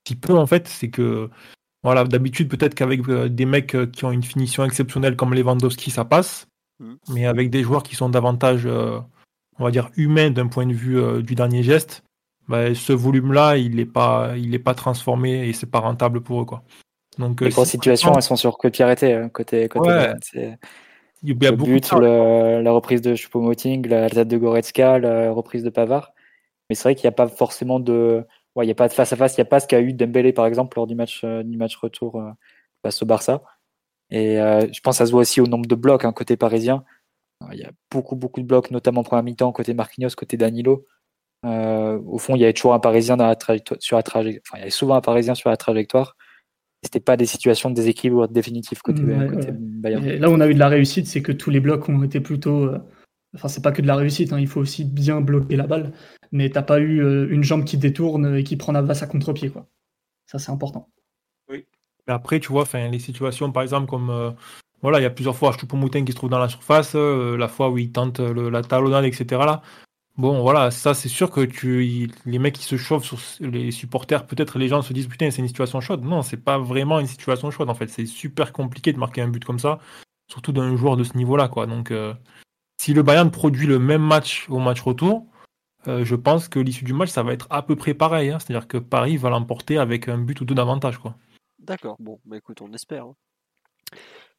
si 0.07 0.15
peu 0.15 0.37
en 0.37 0.45
fait. 0.45 0.67
C'est 0.67 0.89
que 0.89 1.29
voilà, 1.81 2.03
d'habitude 2.03 2.47
peut-être 2.47 2.75
qu'avec 2.75 3.09
euh, 3.09 3.27
des 3.27 3.45
mecs 3.45 3.73
euh, 3.73 3.87
qui 3.87 4.05
ont 4.05 4.11
une 4.11 4.21
finition 4.21 4.63
exceptionnelle 4.63 5.15
comme 5.15 5.33
Lewandowski, 5.33 5.89
ça 5.89 6.05
passe. 6.05 6.47
Mm. 6.79 6.93
Mais 7.11 7.25
avec 7.25 7.49
des 7.49 7.63
joueurs 7.63 7.81
qui 7.81 7.95
sont 7.95 8.09
davantage, 8.09 8.67
on 8.67 9.63
va 9.63 9.71
dire, 9.71 9.89
humains 9.95 10.29
d'un 10.29 10.47
point 10.47 10.67
de 10.67 10.73
vue 10.73 11.23
du 11.23 11.33
dernier 11.33 11.63
geste, 11.63 12.03
bah, 12.47 12.75
ce 12.75 12.93
volume-là, 12.93 13.57
il 13.57 13.77
n'est 13.77 13.85
pas, 13.85 14.33
il 14.37 14.53
est 14.53 14.59
pas 14.59 14.75
transformé 14.75 15.47
et 15.47 15.53
c'est 15.53 15.69
pas 15.69 15.79
rentable 15.79 16.21
pour 16.21 16.41
eux 16.41 16.45
quoi. 16.45 16.63
Donc, 17.17 17.41
les 17.41 17.49
grosses 17.49 17.69
situations, 17.69 18.13
elles 18.15 18.21
sont 18.21 18.37
sur 18.37 18.57
côté 18.57 18.83
arrêté, 18.83 19.27
côté 19.33 19.67
côté. 19.67 19.89
Ouais. 19.89 20.57
Il 21.23 21.43
y 21.43 21.47
a 21.47 21.51
le 21.51 21.57
but, 21.57 21.91
la 21.91 22.71
reprise 22.71 23.01
de 23.01 23.15
Choupo-Moting, 23.15 23.87
la, 23.87 24.09
tête 24.09 24.27
de 24.27 24.37
Goretzka, 24.37 24.97
la 24.99 25.31
reprise 25.31 25.63
de 25.63 25.69
Pavard. 25.69 26.13
Mais 26.69 26.75
c'est 26.75 26.83
vrai 26.83 26.95
qu'il 26.95 27.05
n'y 27.05 27.09
a 27.09 27.15
pas 27.15 27.27
forcément 27.27 27.79
de, 27.79 28.25
ouais, 28.55 28.65
il 28.65 28.67
y 28.69 28.71
a 28.71 28.75
pas 28.75 28.87
de 28.87 28.93
face 28.93 29.13
à 29.13 29.15
face. 29.15 29.37
Il 29.37 29.41
n'y 29.41 29.43
a 29.43 29.45
pas 29.45 29.59
ce 29.59 29.67
qu'a 29.67 29.81
eu 29.81 29.93
Dembélé 29.93 30.33
par 30.33 30.45
exemple 30.45 30.77
lors 30.77 30.87
du 30.87 30.95
match, 30.95 31.21
euh, 31.23 31.43
du 31.43 31.57
match 31.57 31.75
retour 31.75 32.19
euh, 32.19 32.31
face 32.83 33.01
au 33.03 33.05
Barça. 33.05 33.43
Et 34.09 34.39
euh, 34.39 34.67
je 34.71 34.81
pense 34.81 34.95
que 34.95 34.97
ça 34.99 35.05
se 35.05 35.11
voit 35.11 35.21
aussi 35.21 35.41
au 35.41 35.47
nombre 35.47 35.67
de 35.67 35.75
blocs 35.75 36.05
hein, 36.05 36.13
côté 36.13 36.37
parisien. 36.37 36.83
Il 37.51 37.59
y 37.59 37.63
a 37.63 37.71
beaucoup 37.91 38.15
beaucoup 38.15 38.41
de 38.41 38.45
blocs, 38.45 38.71
notamment 38.71 39.03
pour 39.03 39.15
un 39.15 39.23
mi-temps 39.23 39.51
côté 39.51 39.73
Marquinhos, 39.73 40.11
côté 40.15 40.37
Danilo. 40.37 40.85
au 41.43 42.17
fond, 42.19 42.35
il 42.35 42.41
y 42.41 42.43
avait 42.43 42.53
toujours 42.53 42.73
un 42.73 42.79
Parisien 42.79 43.17
dans 43.17 43.27
la 43.27 43.35
sur 43.79 43.97
la 43.97 44.03
trajectoire. 44.03 44.43
Enfin, 44.47 44.57
il 44.57 44.59
y 44.59 44.63
avait 44.63 44.71
souvent 44.71 44.95
un 44.95 45.01
Parisien 45.01 45.35
sur 45.35 45.49
la 45.49 45.57
trajectoire 45.57 46.15
c'était 46.83 46.99
pas 46.99 47.17
des 47.17 47.25
situations 47.25 47.69
de 47.69 47.75
déséquilibre 47.75 48.27
définitif 48.27 48.81
côté, 48.81 49.01
Bayern. 49.03 50.03
là 50.03 50.29
où 50.29 50.33
on 50.33 50.39
a 50.39 50.47
eu 50.47 50.53
de 50.53 50.59
la 50.59 50.67
réussite, 50.67 51.07
c'est 51.07 51.21
que 51.21 51.31
tous 51.31 51.49
les 51.49 51.59
blocs 51.59 51.87
ont 51.89 52.03
été 52.03 52.19
plutôt. 52.19 52.65
Euh, 52.65 52.79
enfin, 53.35 53.47
c'est 53.47 53.61
pas 53.61 53.71
que 53.71 53.81
de 53.81 53.87
la 53.87 53.95
réussite, 53.95 54.33
hein, 54.33 54.39
il 54.39 54.47
faut 54.47 54.59
aussi 54.59 54.83
bien 54.83 55.21
bloquer 55.21 55.55
la 55.55 55.67
balle, 55.67 55.91
mais 56.31 56.49
t'as 56.49 56.63
pas 56.63 56.79
eu 56.79 57.03
euh, 57.03 57.27
une 57.29 57.43
jambe 57.43 57.65
qui 57.65 57.77
détourne 57.77 58.35
et 58.35 58.43
qui 58.43 58.57
prend 58.57 58.71
la 58.71 58.81
vasse 58.81 59.03
à 59.03 59.07
contre-pied, 59.07 59.49
quoi. 59.49 59.67
Ça, 60.25 60.39
c'est 60.39 60.51
important. 60.51 60.89
Oui. 61.49 61.65
Mais 62.07 62.13
après, 62.13 62.39
tu 62.39 62.51
vois, 62.51 62.65
les 62.73 62.99
situations, 62.99 63.51
par 63.51 63.63
exemple, 63.63 63.87
comme. 63.87 64.09
Euh, 64.09 64.31
voilà, 64.81 64.99
il 64.99 65.03
y 65.03 65.05
a 65.05 65.11
plusieurs 65.11 65.35
fois 65.35 65.51
Choupo-Moutin 65.51 66.03
qui 66.03 66.11
se 66.11 66.17
trouve 66.17 66.31
dans 66.31 66.39
la 66.39 66.49
surface, 66.49 66.95
la 66.95 67.47
fois 67.47 67.69
où 67.69 67.77
il 67.77 67.91
tente 67.91 68.19
la 68.19 68.63
talonnade, 68.63 69.05
etc. 69.05 69.25
Là, 69.45 69.61
Bon, 70.17 70.41
voilà, 70.41 70.71
ça 70.71 70.93
c'est 70.93 71.09
sûr 71.09 71.31
que 71.31 71.41
tu, 71.41 72.11
les 72.25 72.39
mecs 72.39 72.55
qui 72.55 72.65
se 72.65 72.75
chauffent 72.75 73.05
sur 73.05 73.17
les 73.39 73.71
supporters, 73.71 74.27
peut-être 74.27 74.59
les 74.59 74.67
gens 74.67 74.81
se 74.81 74.91
disent 74.93 75.07
putain, 75.07 75.31
c'est 75.31 75.41
une 75.41 75.47
situation 75.47 75.79
chaude. 75.79 76.03
Non, 76.03 76.21
c'est 76.21 76.37
pas 76.37 76.57
vraiment 76.57 76.99
une 76.99 77.07
situation 77.07 77.49
chaude 77.49 77.69
en 77.69 77.75
fait. 77.75 77.87
C'est 77.87 78.05
super 78.05 78.51
compliqué 78.53 78.91
de 78.93 78.99
marquer 78.99 79.21
un 79.21 79.29
but 79.29 79.45
comme 79.45 79.59
ça, 79.59 79.79
surtout 80.29 80.51
d'un 80.51 80.75
joueur 80.75 80.97
de 80.97 81.03
ce 81.03 81.15
niveau-là, 81.17 81.47
quoi. 81.47 81.65
Donc, 81.65 81.91
euh, 81.91 82.13
si 82.81 82.93
le 82.93 83.03
Bayern 83.03 83.31
produit 83.31 83.67
le 83.67 83.79
même 83.79 84.01
match 84.01 84.49
au 84.49 84.59
match 84.59 84.81
retour, 84.81 85.27
euh, 85.87 86.05
je 86.05 86.15
pense 86.15 86.47
que 86.47 86.59
l'issue 86.59 86.85
du 86.85 86.93
match, 86.93 87.09
ça 87.09 87.23
va 87.23 87.33
être 87.33 87.47
à 87.49 87.61
peu 87.63 87.75
près 87.75 87.93
pareil. 87.93 88.29
Hein. 88.29 88.39
C'est-à-dire 88.39 88.67
que 88.67 88.77
Paris 88.77 89.17
va 89.17 89.29
l'emporter 89.29 89.77
avec 89.77 90.07
un 90.07 90.17
but 90.17 90.39
ou 90.41 90.45
deux 90.45 90.55
d'avantage, 90.55 90.97
quoi. 90.97 91.15
D'accord, 91.59 91.95
bon, 91.99 92.19
bah 92.25 92.37
écoute, 92.37 92.61
on 92.61 92.73
espère. 92.73 93.05
Hein. 93.05 93.15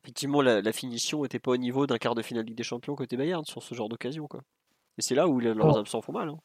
Effectivement, 0.02 0.42
la, 0.42 0.72
finition 0.72 1.22
n'était 1.22 1.38
pas 1.38 1.52
au 1.52 1.56
niveau 1.56 1.86
d'un 1.86 1.98
quart 1.98 2.14
de 2.16 2.22
finale 2.22 2.44
Ligue 2.44 2.56
des 2.56 2.64
Champions 2.64 2.96
côté 2.96 3.16
Bayern 3.16 3.44
sur 3.44 3.62
ce 3.62 3.74
genre 3.74 3.88
d'occasion, 3.88 4.26
quoi. 4.26 4.42
Et 4.98 5.02
c'est 5.02 5.14
là 5.14 5.28
où 5.28 5.40
leurs 5.40 5.56
oh. 5.76 5.78
absents 5.78 6.02
font 6.02 6.12
mal. 6.12 6.28
Hein. 6.28 6.38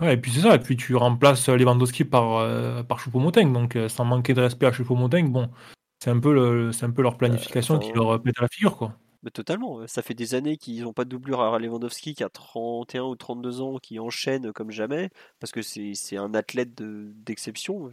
Ouais, 0.00 0.14
et 0.14 0.16
puis 0.16 0.30
c'est 0.30 0.40
ça, 0.40 0.54
et 0.54 0.60
puis 0.60 0.76
tu 0.76 0.94
remplaces 0.94 1.48
Lewandowski 1.48 2.04
par, 2.04 2.36
euh, 2.36 2.84
par 2.84 3.00
Choupo-Moting, 3.00 3.52
donc 3.52 3.74
euh, 3.74 3.88
sans 3.88 4.04
manquer 4.04 4.32
de 4.32 4.40
respect 4.40 4.66
à 4.66 4.70
Choupo-Moting, 4.70 5.30
bon, 5.32 5.50
c'est 5.98 6.10
un, 6.10 6.20
peu 6.20 6.32
le, 6.32 6.70
un 6.80 6.90
peu 6.90 7.02
leur 7.02 7.16
planification 7.16 7.80
qui 7.80 7.92
leur 7.92 8.22
pète 8.22 8.38
à 8.38 8.42
la 8.42 8.48
figure, 8.48 8.76
quoi. 8.76 8.94
Mais 9.24 9.30
totalement. 9.30 9.84
Ça 9.88 10.02
fait 10.02 10.14
des 10.14 10.34
années 10.34 10.56
qu'ils 10.56 10.82
n'ont 10.84 10.92
pas 10.92 11.04
de 11.04 11.10
doublure 11.10 11.40
à 11.40 11.58
Lewandowski 11.58 12.14
qui 12.14 12.22
a 12.22 12.28
31 12.28 13.02
ou 13.02 13.16
32 13.16 13.60
ans, 13.60 13.78
qui 13.78 13.98
enchaîne 13.98 14.52
comme 14.52 14.70
jamais, 14.70 15.10
parce 15.40 15.50
que 15.50 15.60
c'est 15.60 16.16
un 16.16 16.34
athlète 16.34 16.74
d'exception. 16.74 17.90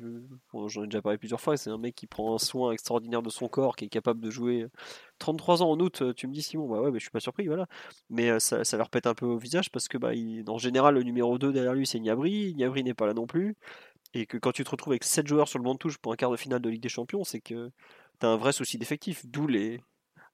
J'en 0.54 0.84
ai 0.84 0.88
déjà 0.88 1.02
parlé 1.02 1.18
plusieurs 1.18 1.42
fois. 1.42 1.58
C'est 1.58 1.72
un 1.72 1.80
mec 1.80 1.96
qui 1.96 2.06
prend 2.06 2.36
un 2.36 2.38
soin 2.38 2.72
extraordinaire 2.72 3.24
de 3.24 3.32
son 3.32 3.48
corps, 3.48 3.76
qui 3.76 3.86
est 3.86 3.90
capable 3.90 4.22
de 4.22 4.30
jouer 4.30 4.68
33 5.20 5.64
ans 5.64 5.72
en 5.72 5.80
août. 5.80 6.04
Tu 6.16 6.28
me 6.28 6.34
dis 6.34 6.44
Simon, 6.44 6.68
bah 6.68 6.80
ouais, 6.82 6.92
mais 6.92 7.00
je 7.00 7.06
suis 7.06 7.12
pas 7.12 7.20
surpris, 7.20 7.48
voilà. 7.48 7.68
Mais 8.10 8.30
euh, 8.30 8.40
ça, 8.40 8.78
leur 8.78 8.90
pète 8.90 9.08
un 9.08 9.16
peu 9.16 9.26
au 9.26 9.38
visage 9.38 9.72
parce 9.72 9.88
que, 9.88 9.98
bah, 9.98 10.12
en 10.48 10.58
général, 10.60 10.96
le 10.96 11.04
numéro 11.04 11.38
2 11.40 11.52
derrière 11.54 11.74
lui, 11.74 11.88
c'est 11.88 12.00
Niabri. 12.00 12.54
Niabri 12.56 12.84
n'est 12.84 12.94
pas 12.94 13.08
là 13.08 13.14
non 13.14 13.26
plus. 13.28 13.56
Et 14.14 14.26
que 14.28 14.38
quand 14.38 14.52
tu 14.52 14.64
te 14.64 14.70
retrouves 14.70 14.94
avec 14.94 15.04
7 15.04 15.28
joueurs 15.28 15.48
sur 15.48 15.60
le 15.60 15.64
banc 15.64 15.74
de 15.74 15.80
touche 15.80 15.98
pour 15.98 16.14
un 16.14 16.16
quart 16.16 16.32
de 16.32 16.38
finale 16.38 16.62
de 16.62 16.70
Ligue 16.70 16.84
des 16.84 16.90
Champions, 16.90 17.24
c'est 17.24 17.42
que 17.42 17.72
tu 18.20 18.26
as 18.26 18.30
un 18.30 18.38
vrai 18.38 18.54
souci 18.54 18.78
d'effectif. 18.78 19.26
D'où 19.26 19.48
les, 19.48 19.82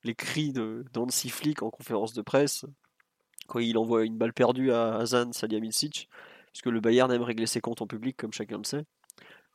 les 0.03 0.15
cris 0.15 0.53
de 0.53 0.85
d'Ansi 0.93 1.31
en 1.61 1.69
conférence 1.69 2.13
de 2.13 2.21
presse 2.21 2.65
quand 3.47 3.59
il 3.59 3.77
envoie 3.77 4.05
une 4.05 4.17
balle 4.17 4.33
perdue 4.33 4.71
à 4.71 4.95
Hazan 4.95 5.33
Salihamidzic, 5.33 6.09
puisque 6.53 6.67
le 6.67 6.79
Bayern 6.79 7.11
aime 7.11 7.21
régler 7.21 7.47
ses 7.47 7.59
comptes 7.59 7.81
en 7.81 7.87
public, 7.87 8.15
comme 8.17 8.31
chacun 8.31 8.57
le 8.57 8.63
sait, 8.63 8.85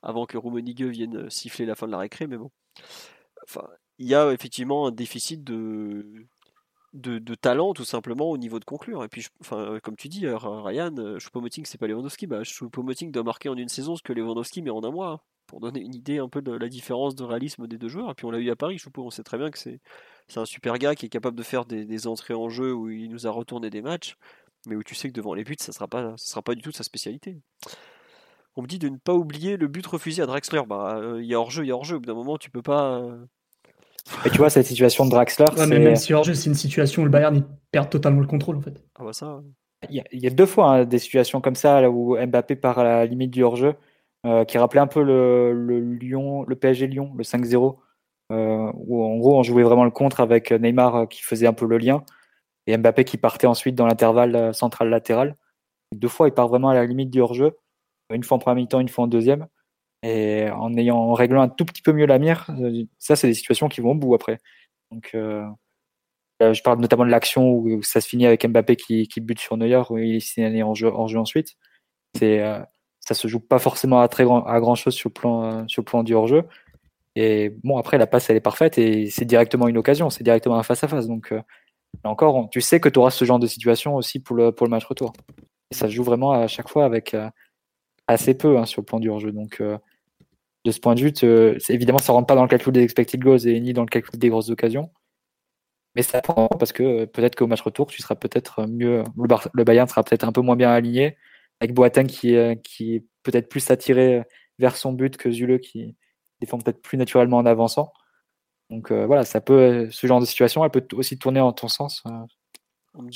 avant 0.02 0.26
que 0.26 0.36
Rummenigge 0.36 0.84
vienne 0.84 1.30
siffler 1.30 1.64
la 1.64 1.74
fin 1.74 1.86
de 1.86 1.92
la 1.92 1.98
récré, 1.98 2.26
mais 2.26 2.36
bon. 2.36 2.50
Enfin, 3.44 3.66
il 3.98 4.06
y 4.06 4.14
a 4.14 4.32
effectivement 4.32 4.86
un 4.86 4.90
déficit 4.90 5.42
de, 5.44 6.26
de, 6.92 7.34
talent, 7.34 7.72
tout 7.72 7.84
simplement, 7.84 8.30
au 8.30 8.38
niveau 8.38 8.58
de 8.58 8.64
conclure. 8.64 9.04
Et 9.04 9.08
puis, 9.08 9.26
enfin, 9.40 9.78
comme 9.82 9.96
tu 9.96 10.08
dis, 10.08 10.26
Ryan, 10.26 11.18
Choupo-Moting, 11.18 11.64
c'est 11.64 11.78
pas 11.78 11.86
Lewandowski. 11.86 12.26
Bah, 12.26 12.42
Choupo-Moting 12.42 13.10
doit 13.10 13.22
marquer 13.22 13.48
en 13.48 13.56
une 13.56 13.68
saison 13.68 13.96
ce 13.96 14.02
que 14.02 14.12
Lewandowski 14.12 14.62
met 14.62 14.70
en 14.70 14.84
un 14.84 14.90
mois, 14.90 15.24
pour 15.46 15.60
donner 15.60 15.80
une 15.80 15.94
idée 15.94 16.18
un 16.18 16.28
peu 16.28 16.42
de 16.42 16.52
la 16.52 16.68
différence 16.68 17.14
de 17.14 17.24
réalisme 17.24 17.66
des 17.66 17.78
deux 17.78 17.88
joueurs. 17.88 18.10
Et 18.10 18.14
puis, 18.14 18.26
on 18.26 18.30
l'a 18.30 18.38
eu 18.38 18.50
à 18.50 18.56
Paris, 18.56 18.78
Choupo, 18.78 19.02
on 19.04 19.10
sait 19.10 19.22
très 19.22 19.38
bien 19.38 19.50
que 19.50 19.58
c'est 19.58 19.80
c'est 20.28 20.40
un 20.40 20.44
super 20.44 20.78
gars 20.78 20.94
qui 20.94 21.06
est 21.06 21.10
capable 21.10 21.36
de 21.36 21.42
faire 21.42 21.64
des, 21.64 22.06
entrées 22.06 22.34
en 22.34 22.48
jeu 22.48 22.72
où 22.74 22.88
il 22.90 23.10
nous 23.10 23.26
a 23.26 23.30
retourné 23.30 23.70
des 23.70 23.82
matchs, 23.82 24.16
mais 24.66 24.74
où 24.76 24.82
tu 24.82 24.94
sais 24.94 25.08
que 25.08 25.14
devant 25.14 25.34
les 25.34 25.44
buts, 25.44 25.56
ça 25.58 25.72
sera 25.72 25.86
pas, 25.88 26.16
ça 26.16 26.30
sera 26.30 26.42
pas 26.42 26.54
du 26.54 26.62
tout 26.62 26.72
sa 26.72 26.82
spécialité. 26.82 27.38
On 28.56 28.62
me 28.62 28.66
dit 28.66 28.78
de 28.78 28.88
ne 28.88 28.96
pas 28.96 29.12
oublier 29.14 29.56
le 29.56 29.68
but 29.68 29.86
refusé 29.86 30.22
à 30.22 30.26
Draxler. 30.26 30.62
Bah, 30.66 30.96
euh, 30.96 31.22
il 31.22 31.26
y 31.28 31.34
a 31.34 31.40
hors-jeu, 31.40 31.64
il 31.64 31.68
y 31.68 31.70
a 31.70 31.74
hors-jeu. 31.74 31.96
Au 31.96 32.00
bout 32.00 32.06
d'un 32.06 32.14
moment, 32.14 32.38
tu 32.38 32.50
peux 32.50 32.62
pas. 32.62 32.98
euh, 33.00 33.24
Et 34.24 34.30
tu 34.30 34.38
vois, 34.38 34.48
cette 34.50 34.66
situation 34.66 35.04
de 35.04 35.10
Draxler, 35.10 35.44
Ouais, 35.56 35.66
mais 35.66 35.76
c'est- 35.76 35.78
même 35.78 35.96
si 35.96 36.14
hors-jeu, 36.14 36.34
c'est 36.34 36.48
une 36.48 36.54
situation 36.54 37.02
où 37.02 37.04
le 37.04 37.10
Bayern 37.10 37.36
il 37.36 37.44
perd 37.70 37.90
totalement 37.90 38.20
le 38.20 38.26
contrôle 38.26 38.56
en 38.56 38.62
fait. 38.62 38.82
Ah 38.98 39.04
bah 39.04 39.12
ça. 39.12 39.42
il 39.90 39.96
y, 39.96 40.00
a, 40.00 40.04
il 40.10 40.20
y 40.20 40.26
a 40.26 40.30
deux 40.30 40.46
fois 40.46 40.70
hein, 40.72 40.84
des 40.86 40.98
situations 40.98 41.40
comme 41.42 41.54
ça 41.54 41.80
là, 41.82 41.90
où 41.90 42.16
Mbappé 42.16 42.56
part 42.56 42.78
à 42.78 42.84
la 42.84 43.04
limite 43.06 43.30
du 43.30 43.42
hors-jeu, 43.42 43.74
euh, 44.24 44.44
qui 44.44 44.56
rappelait 44.58 44.80
un 44.80 44.86
peu 44.86 45.02
le, 45.02 45.52
le 45.52 45.78
Lyon, 45.80 46.44
le 46.48 46.56
PSG 46.56 46.86
Lyon, 46.86 47.12
le 47.14 47.24
5-0, 47.24 47.64
euh, 47.66 47.72
où 48.30 49.04
en 49.04 49.16
gros 49.18 49.38
on 49.38 49.42
jouait 49.42 49.62
vraiment 49.62 49.84
le 49.84 49.90
contre 49.90 50.20
avec 50.20 50.50
Neymar 50.50 50.96
euh, 50.96 51.06
qui 51.06 51.22
faisait 51.22 51.46
un 51.46 51.52
peu 51.52 51.66
le 51.66 51.78
lien 51.78 52.04
et 52.66 52.76
Mbappé 52.76 53.04
qui 53.04 53.16
partait 53.16 53.46
ensuite 53.46 53.74
dans 53.74 53.86
l'intervalle 53.86 54.36
euh, 54.36 54.52
central 54.52 54.88
latéral. 54.88 55.34
Deux 55.94 56.08
fois, 56.08 56.28
il 56.28 56.34
part 56.34 56.48
vraiment 56.48 56.70
à 56.70 56.74
la 56.74 56.84
limite 56.84 57.10
du 57.10 57.20
hors-jeu, 57.20 57.56
une 58.12 58.24
fois 58.24 58.36
en 58.36 58.38
première 58.40 58.56
mi-temps, 58.56 58.80
une 58.80 58.88
fois 58.88 59.04
en 59.04 59.06
deuxième, 59.06 59.46
et 60.02 60.48
en 60.50 60.76
ayant 60.76 60.96
en 60.96 61.12
réglant 61.14 61.42
un 61.42 61.48
tout 61.48 61.64
petit 61.64 61.82
peu 61.82 61.92
mieux 61.92 62.06
la 62.06 62.18
mire, 62.18 62.46
euh, 62.60 62.84
ça 62.98 63.16
c'est 63.16 63.28
des 63.28 63.34
situations 63.34 63.68
qui 63.68 63.80
vont 63.80 63.92
au 63.92 63.94
bout 63.94 64.14
après. 64.14 64.38
Donc 64.90 65.10
euh, 65.14 65.44
euh, 66.42 66.52
je 66.52 66.62
parle 66.62 66.80
notamment 66.80 67.04
de 67.06 67.10
l'action 67.10 67.50
où, 67.50 67.82
ça 67.82 68.00
se 68.00 68.08
finit 68.08 68.26
avec 68.26 68.46
Mbappé 68.46 68.76
qui, 68.76 69.08
bute 69.20 69.40
sur 69.40 69.56
Neuer, 69.56 69.82
où 69.90 69.98
il 69.98 70.16
est 70.16 70.20
signalé 70.20 70.62
en 70.62 70.74
jeu, 70.74 70.92
en 70.92 71.06
jeu 71.06 71.18
ensuite. 71.18 71.56
Euh, 72.22 72.60
ça 73.00 73.14
se 73.14 73.28
joue 73.28 73.40
pas 73.40 73.58
forcément 73.58 74.00
à 74.00 74.08
très 74.08 74.24
grand, 74.24 74.44
à 74.44 74.60
grand 74.60 74.74
chose 74.74 74.94
sur 74.94 75.10
le 75.10 75.14
plan, 75.14 75.44
euh, 75.44 75.64
sur 75.68 75.82
le 75.82 75.84
plan 75.84 76.02
du 76.02 76.14
hors-jeu. 76.14 76.44
Et 77.16 77.50
bon, 77.64 77.78
après, 77.78 77.96
la 77.96 78.06
passe, 78.06 78.28
elle 78.28 78.36
est 78.36 78.40
parfaite 78.40 78.76
et 78.76 79.08
c'est 79.08 79.24
directement 79.24 79.68
une 79.68 79.78
occasion, 79.78 80.10
c'est 80.10 80.22
directement 80.22 80.58
un 80.58 80.62
face-à-face. 80.62 81.08
Donc, 81.08 81.32
euh, 81.32 81.40
là 82.04 82.10
encore, 82.10 82.48
tu 82.50 82.60
sais 82.60 82.78
que 82.78 82.90
tu 82.90 82.98
auras 82.98 83.10
ce 83.10 83.24
genre 83.24 83.38
de 83.38 83.46
situation 83.46 83.96
aussi 83.96 84.20
pour 84.20 84.36
le, 84.36 84.52
pour 84.52 84.66
le 84.66 84.70
match 84.70 84.84
retour. 84.84 85.14
Et 85.70 85.74
ça 85.74 85.88
joue 85.88 86.04
vraiment 86.04 86.32
à 86.32 86.46
chaque 86.46 86.68
fois 86.68 86.84
avec 86.84 87.14
euh, 87.14 87.30
assez 88.06 88.36
peu 88.36 88.58
hein, 88.58 88.66
sur 88.66 88.82
le 88.82 88.84
plan 88.84 89.00
du 89.00 89.08
hors-jeu. 89.08 89.32
Donc, 89.32 89.62
euh, 89.62 89.78
de 90.66 90.70
ce 90.70 90.78
point 90.78 90.94
de 90.94 91.00
vue, 91.00 91.12
évidemment, 91.70 91.98
ça 91.98 92.12
rentre 92.12 92.26
pas 92.26 92.34
dans 92.34 92.42
le 92.42 92.48
calcul 92.48 92.72
des 92.72 92.82
expected 92.82 93.20
goals 93.20 93.48
et 93.48 93.58
ni 93.60 93.72
dans 93.72 93.82
le 93.82 93.88
calcul 93.88 94.18
des 94.18 94.28
grosses 94.28 94.50
occasions. 94.50 94.90
Mais 95.94 96.02
ça 96.02 96.20
prend 96.20 96.48
parce 96.48 96.72
que 96.72 97.06
peut-être 97.06 97.36
qu'au 97.36 97.46
match 97.46 97.62
retour, 97.62 97.86
tu 97.86 98.02
seras 98.02 98.16
peut-être 98.16 98.66
mieux. 98.66 99.04
Le, 99.16 99.64
Bayern 99.64 99.88
sera 99.88 100.02
peut-être 100.04 100.24
un 100.24 100.32
peu 100.32 100.42
moins 100.42 100.56
bien 100.56 100.70
aligné, 100.70 101.16
avec 101.60 101.72
Boateng 101.72 102.06
qui, 102.06 102.36
qui 102.62 102.96
est 102.96 103.04
peut-être 103.22 103.48
plus 103.48 103.70
attiré 103.70 104.22
vers 104.58 104.76
son 104.76 104.92
but 104.92 105.16
que 105.16 105.30
Zule 105.30 105.60
qui 105.60 105.96
défend 106.40 106.58
peut-être 106.58 106.82
plus 106.82 106.98
naturellement 106.98 107.38
en 107.38 107.46
avançant. 107.46 107.92
Donc 108.70 108.90
euh, 108.90 109.06
voilà, 109.06 109.24
ça 109.24 109.40
peut, 109.40 109.88
ce 109.90 110.06
genre 110.06 110.20
de 110.20 110.26
situation, 110.26 110.64
elle 110.64 110.70
peut 110.70 110.86
aussi 110.94 111.18
tourner 111.18 111.40
en 111.40 111.52
ton 111.52 111.68
sens. 111.68 112.02
euh, 112.06 112.10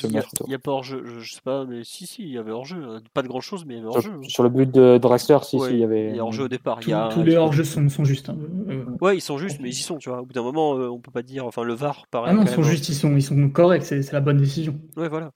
il 0.05 0.13
y 0.13 0.55
a- 0.55 0.59
pas 0.59 0.73
hors-jeu. 0.73 1.03
Je, 1.07 1.21
je 1.21 1.35
sais 1.35 1.41
pas, 1.41 1.65
mais 1.65 1.85
si, 1.85 2.07
si, 2.07 2.23
il 2.23 2.29
y 2.29 2.39
avait 2.39 2.51
hors-jeu. 2.51 2.85
hein. 2.85 3.01
Pas 3.15 3.23
de 3.23 3.29
grand-chose, 3.29 3.65
mais 3.65 3.75
il 3.75 3.79
y 3.79 3.81
avait 3.81 3.89
sur, 3.91 3.97
hors-jeu. 3.97 4.13
hein. 4.13 4.29
sur 4.29 4.43
le 4.43 4.51
but 4.51 4.71
de 4.71 4.99
Draxler, 4.99 5.39
si, 5.43 5.57
Ouais, 5.57 5.69
si, 5.69 5.75
il 5.75 5.81
y 5.81 5.85
avait. 5.85 6.11
Il 6.11 6.17
y 6.17 6.19
a 6.21 6.23
hors-jeu 6.25 6.45
au 6.45 6.49
départ. 6.49 6.79
Il 6.81 6.85
Tous, 6.85 6.91
y 6.91 6.93
a, 6.93 7.09
tous 7.11 7.23
les 7.23 7.37
hors-jeux 7.37 7.65
sont, 7.65 7.89
sont 7.89 8.05
justes. 8.05 8.29
hein. 8.29 8.37
Euh, 8.69 8.85
Ouais, 9.01 9.17
ils 9.17 9.23
sont 9.23 9.39
justes, 9.39 9.59
mais 9.59 9.71
ils 9.71 9.73
y 9.73 9.77
sont, 9.77 9.97
tu 9.97 10.11
vois. 10.11 10.21
Au 10.21 10.27
bout 10.27 10.35
d'un 10.35 10.43
moment, 10.43 10.77
euh, 10.77 10.89
on 10.91 11.01
peut 11.01 11.11
pas 11.11 11.23
dire. 11.23 11.47
Enfin, 11.47 11.63
le 11.65 11.73
VAR, 11.73 12.07
pareil. 12.11 12.31
Ah 12.31 12.35
non, 12.35 12.43
ils 12.43 12.49
sont 12.49 12.61
même, 12.61 12.67
hein. 12.67 12.71
justes, 12.73 12.89
ils 12.91 12.95
sont, 12.95 13.17
ils 13.17 13.23
sont 13.23 13.49
corrects, 13.49 13.85
c'est 13.85 14.03
c'est 14.03 14.13
la 14.13 14.21
bonne 14.21 14.37
décision. 14.37 14.79
Ouais, 14.97 15.09
voilà. 15.09 15.33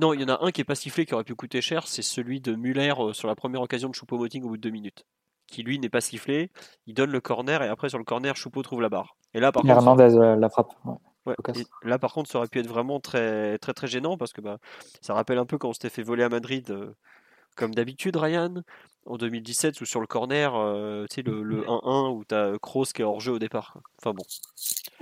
Non, 0.00 0.14
il 0.14 0.22
y 0.22 0.24
en 0.24 0.28
a 0.28 0.42
un 0.42 0.50
qui 0.52 0.62
est 0.62 0.64
pas 0.64 0.74
sifflé 0.74 1.04
qui 1.04 1.12
aurait 1.12 1.22
pu 1.24 1.34
coûter 1.34 1.60
cher, 1.60 1.86
c'est 1.86 2.00
celui 2.00 2.40
de 2.40 2.54
Muller 2.54 2.94
euh, 2.98 3.12
sur 3.12 3.28
la 3.28 3.34
première 3.34 3.60
occasion 3.60 3.90
de 3.90 3.94
Choupo-Moting 3.94 4.42
au 4.42 4.48
bout 4.48 4.56
de 4.56 4.62
deux 4.62 4.70
minutes. 4.70 5.04
Qui 5.52 5.62
lui 5.62 5.78
n'est 5.78 5.90
pas 5.90 6.00
sifflé, 6.00 6.50
il 6.86 6.94
donne 6.94 7.10
le 7.10 7.20
corner 7.20 7.62
et 7.62 7.68
après 7.68 7.90
sur 7.90 7.98
le 7.98 8.04
corner, 8.04 8.34
Choupo 8.36 8.62
trouve 8.62 8.80
la 8.80 8.88
barre. 8.88 9.16
Et 9.34 9.40
là, 9.40 9.52
par 9.52 9.62
contre, 9.62 10.00
euh, 10.00 10.34
la 10.34 10.48
frappe. 10.48 10.72
ouais. 10.86 10.94
ouais, 11.26 11.34
Lucas. 11.36 11.60
et 11.60 11.88
là 11.88 11.98
par 11.98 12.14
contre, 12.14 12.30
ça 12.30 12.38
aurait 12.38 12.48
pu 12.48 12.58
être 12.58 12.66
vraiment 12.66 13.00
très 13.00 13.58
très 13.58 13.74
très 13.74 13.86
gênant 13.86 14.16
parce 14.16 14.32
que 14.32 14.40
bah, 14.40 14.56
ça 15.02 15.12
rappelle 15.12 15.36
un 15.36 15.44
peu 15.44 15.58
quand 15.58 15.68
on 15.68 15.72
s'était 15.74 15.90
fait 15.90 16.02
voler 16.02 16.22
à 16.22 16.30
Madrid, 16.30 16.70
euh, 16.70 16.94
comme 17.54 17.74
d'habitude, 17.74 18.16
Ryan, 18.16 18.62
en 19.04 19.18
2017, 19.18 19.78
ou 19.82 19.84
sur 19.84 20.00
le 20.00 20.06
corner, 20.06 20.54
euh, 20.54 21.04
tu 21.10 21.16
sais, 21.16 21.22
le, 21.22 21.42
le 21.42 21.64
1-1 21.64 22.12
où 22.14 22.24
tu 22.24 22.34
as 22.34 22.52
Kroos 22.58 22.86
qui 22.86 23.02
est 23.02 23.04
hors 23.04 23.20
jeu 23.20 23.32
au 23.32 23.38
départ. 23.38 23.76
Enfin 23.98 24.14
bon. 24.14 24.24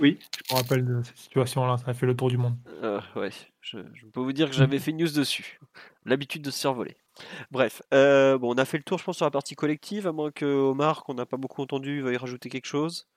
Oui, 0.01 0.19
je 0.49 0.53
me 0.53 0.59
rappelle 0.59 0.85
de 0.85 1.01
cette 1.01 1.17
situation-là, 1.17 1.77
ça 1.77 1.91
a 1.91 1.93
fait 1.93 2.05
le 2.07 2.15
tour 2.17 2.27
du 2.27 2.37
monde. 2.37 2.57
Euh, 2.83 2.99
ouais, 3.15 3.29
je, 3.61 3.77
je 3.93 4.05
peux 4.07 4.19
vous 4.19 4.33
dire 4.33 4.49
que 4.49 4.55
j'avais 4.55 4.79
fait 4.79 4.91
une 4.91 4.97
news 4.97 5.11
dessus. 5.11 5.61
L'habitude 6.05 6.41
de 6.41 6.51
se 6.51 6.59
faire 6.59 6.73
voler. 6.73 6.97
Bref, 7.51 7.81
euh, 7.93 8.37
bon, 8.37 8.53
on 8.53 8.57
a 8.57 8.65
fait 8.65 8.77
le 8.77 8.83
tour, 8.83 8.97
je 8.97 9.03
pense, 9.03 9.17
sur 9.17 9.25
la 9.25 9.31
partie 9.31 9.55
collective, 9.55 10.07
à 10.07 10.11
moins 10.11 10.31
que 10.31 10.45
Omar, 10.45 11.03
qu'on 11.03 11.13
n'a 11.13 11.25
pas 11.25 11.37
beaucoup 11.37 11.61
entendu, 11.61 12.01
veuille 12.01 12.17
rajouter 12.17 12.49
quelque 12.49 12.65
chose. 12.67 13.07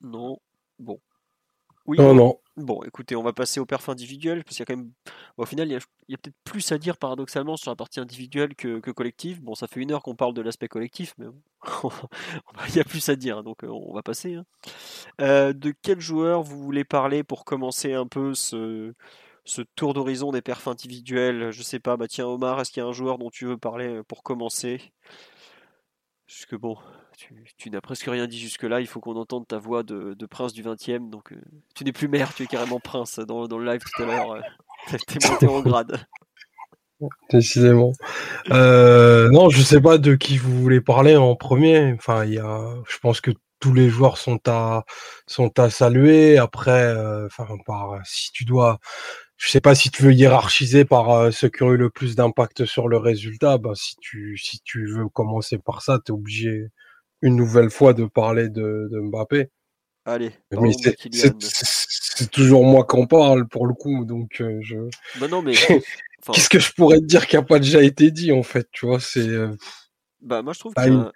Non. 0.00 0.38
Bon. 0.78 1.00
Oui. 1.86 1.96
Non, 1.98 2.14
non. 2.14 2.38
Bon, 2.56 2.82
écoutez, 2.82 3.16
on 3.16 3.22
va 3.22 3.32
passer 3.32 3.60
au 3.60 3.66
perf 3.66 3.88
individuel, 3.88 4.44
parce 4.44 4.56
qu'il 4.56 4.60
y 4.60 4.64
a 4.64 4.66
quand 4.66 4.76
même. 4.76 4.90
bon, 5.36 5.44
au 5.44 5.46
final, 5.46 5.68
il 5.68 5.72
y 6.08 6.14
a, 6.14 6.18
peut-être 6.18 6.36
plus 6.44 6.70
à 6.72 6.78
dire 6.78 6.96
paradoxalement 6.98 7.56
sur 7.56 7.70
la 7.70 7.76
partie 7.76 8.00
individuelle 8.00 8.54
que, 8.56 8.80
que 8.80 8.90
collective. 8.90 9.40
Bon, 9.42 9.54
ça 9.54 9.66
fait 9.68 9.80
une 9.80 9.92
heure 9.92 10.02
qu'on 10.02 10.16
parle 10.16 10.34
de 10.34 10.42
l'aspect 10.42 10.68
collectif, 10.68 11.14
mais 11.18 11.26
bon, 11.26 11.40
il 12.68 12.76
y 12.76 12.80
a 12.80 12.84
plus 12.84 13.08
à 13.08 13.16
dire, 13.16 13.42
donc 13.42 13.64
euh, 13.64 13.68
on 13.68 13.94
va 13.94 14.02
passer. 14.02 14.34
hein. 14.34 14.44
Euh, 15.20 15.52
de 15.52 15.72
quel 15.82 16.00
joueur 16.00 16.42
vous 16.42 16.62
voulez 16.62 16.84
parler 16.84 17.22
pour 17.24 17.44
commencer 17.44 17.94
un 17.94 18.06
peu 18.06 18.34
ce, 18.34 18.92
ce 19.48 19.62
tour 19.74 19.94
d'horizon 19.94 20.30
des 20.30 20.42
perfs 20.42 20.68
individuels 20.68 21.50
Je 21.50 21.62
sais 21.62 21.80
pas, 21.80 21.96
bah 21.96 22.06
tiens, 22.08 22.26
Omar, 22.26 22.60
est-ce 22.60 22.70
qu'il 22.70 22.82
y 22.82 22.86
a 22.86 22.88
un 22.88 22.92
joueur 22.92 23.18
dont 23.18 23.30
tu 23.30 23.46
veux 23.46 23.56
parler 23.56 23.96
euh, 23.96 24.02
pour 24.02 24.22
commencer? 24.22 24.92
Parce 26.26 26.44
que 26.44 26.56
bon, 26.56 26.76
tu, 27.56 27.70
n'as 27.70 27.80
presque 27.80 28.04
rien 28.04 28.26
dit 28.26 28.38
jusque-là, 28.38 28.80
il 28.80 28.86
faut 28.86 29.00
qu'on 29.00 29.16
entende 29.16 29.46
ta 29.48 29.58
voix 29.58 29.82
de, 29.82 30.14
prince 30.26 30.52
du 30.52 30.62
20e, 30.62 31.08
donc 31.08 31.32
euh, 31.32 31.40
tu 31.74 31.84
n'es 31.84 31.92
plus 31.92 32.08
maire, 32.08 32.34
tu 32.34 32.42
es 32.42 32.46
carrément 32.46 32.78
prince 32.78 33.18
dans, 33.18 33.48
dans 33.48 33.58
le 33.58 33.64
live 33.64 33.80
tout 33.80 34.02
à 34.02 34.06
l'heure. 34.06 34.32
euh, 34.32 34.40
T'es 35.06 35.28
monté 35.28 35.46
en 35.46 35.60
grade. 35.60 35.98
Décidément. 37.30 37.92
Euh, 38.50 39.30
non, 39.30 39.48
je 39.48 39.62
sais 39.62 39.80
pas 39.80 39.98
de 39.98 40.14
qui 40.14 40.36
vous 40.36 40.60
voulez 40.60 40.80
parler 40.80 41.16
en 41.16 41.36
premier. 41.36 41.92
Enfin, 41.94 42.24
il 42.24 42.34
y 42.34 42.38
a, 42.38 42.74
je 42.88 42.98
pense 42.98 43.20
que 43.20 43.30
tous 43.60 43.72
les 43.72 43.88
joueurs 43.88 44.18
sont 44.18 44.40
à 44.46 44.84
sont 45.26 45.58
à 45.58 45.70
saluer. 45.70 46.38
Après, 46.38 46.82
euh, 46.82 47.26
enfin, 47.26 47.46
par 47.66 48.00
si 48.04 48.32
tu 48.32 48.44
dois, 48.44 48.78
je 49.38 49.50
sais 49.50 49.60
pas 49.62 49.74
si 49.74 49.90
tu 49.90 50.02
veux 50.02 50.12
hiérarchiser 50.12 50.84
par 50.84 51.10
euh, 51.10 51.30
ceux 51.30 51.48
qui 51.48 51.62
ont 51.62 51.72
eu 51.72 51.76
le 51.78 51.88
plus 51.90 52.16
d'impact 52.16 52.66
sur 52.66 52.88
le 52.88 52.98
résultat. 52.98 53.56
Ben, 53.56 53.74
si 53.74 53.96
tu 54.00 54.36
si 54.36 54.60
tu 54.62 54.86
veux 54.86 55.08
commencer 55.08 55.58
par 55.58 55.80
ça, 55.80 55.98
t'es 56.04 56.12
obligé 56.12 56.68
une 57.22 57.36
nouvelle 57.36 57.70
fois 57.70 57.94
de 57.94 58.04
parler 58.04 58.48
de, 58.50 58.88
de 58.90 59.00
Mbappé. 59.00 59.48
Allez, 60.04 60.32
Mais 60.52 60.72
c'est 60.72 62.30
toujours 62.30 62.64
moi 62.64 62.84
qu'on 62.84 63.06
parle 63.06 63.46
pour 63.46 63.66
le 63.66 63.74
coup, 63.74 64.04
donc 64.04 64.40
euh, 64.40 64.58
je. 64.62 64.76
Bah 65.20 65.28
non, 65.28 65.42
mais. 65.42 65.52
enfin, 66.20 66.32
Qu'est-ce 66.32 66.48
que 66.48 66.58
je 66.58 66.72
pourrais 66.72 66.98
te 66.98 67.04
dire 67.04 67.26
qui 67.26 67.36
a 67.36 67.42
pas 67.42 67.58
déjà 67.58 67.82
été 67.82 68.10
dit 68.10 68.32
en 68.32 68.42
fait, 68.42 68.68
tu 68.72 68.86
vois, 68.86 69.00
c'est 69.00 69.20
euh, 69.28 69.54
Bah, 70.20 70.42
moi, 70.42 70.52
je 70.52 70.58
trouve 70.60 70.74
Bah, 70.74 70.84
qu'il 70.84 70.92
y, 70.92 70.96
a 70.96 70.98
une- 70.98 71.06
un- 71.06 71.12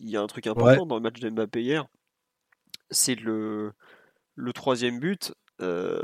il 0.00 0.10
y 0.10 0.16
a 0.16 0.22
un 0.22 0.26
truc 0.26 0.46
important 0.46 0.86
dans 0.86 0.96
le 0.96 1.02
match 1.02 1.20
de 1.20 1.30
Mbappé 1.30 1.62
hier. 1.62 1.86
C'est 2.90 3.14
le, 3.14 3.72
le 4.34 4.52
troisième 4.52 4.98
but. 4.98 5.34
Euh, 5.62 6.02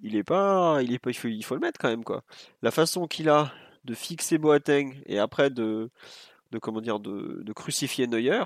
il 0.00 0.16
est 0.16 0.24
pas, 0.24 0.80
il 0.82 0.92
est 0.92 0.98
pas, 0.98 1.10
il 1.10 1.14
faut, 1.14 1.28
il 1.28 1.44
faut 1.44 1.54
le 1.54 1.60
mettre 1.60 1.78
quand 1.80 1.88
même 1.88 2.04
quoi. 2.04 2.22
La 2.62 2.70
façon 2.70 3.06
qu'il 3.06 3.28
a 3.28 3.52
de 3.84 3.94
fixer 3.94 4.38
Boateng 4.38 4.94
et 5.06 5.18
après 5.18 5.50
de, 5.50 5.90
de 6.52 6.58
comment 6.58 6.80
dire, 6.80 7.00
de, 7.00 7.42
de 7.44 7.52
crucifier 7.52 8.06
Neuer, 8.06 8.44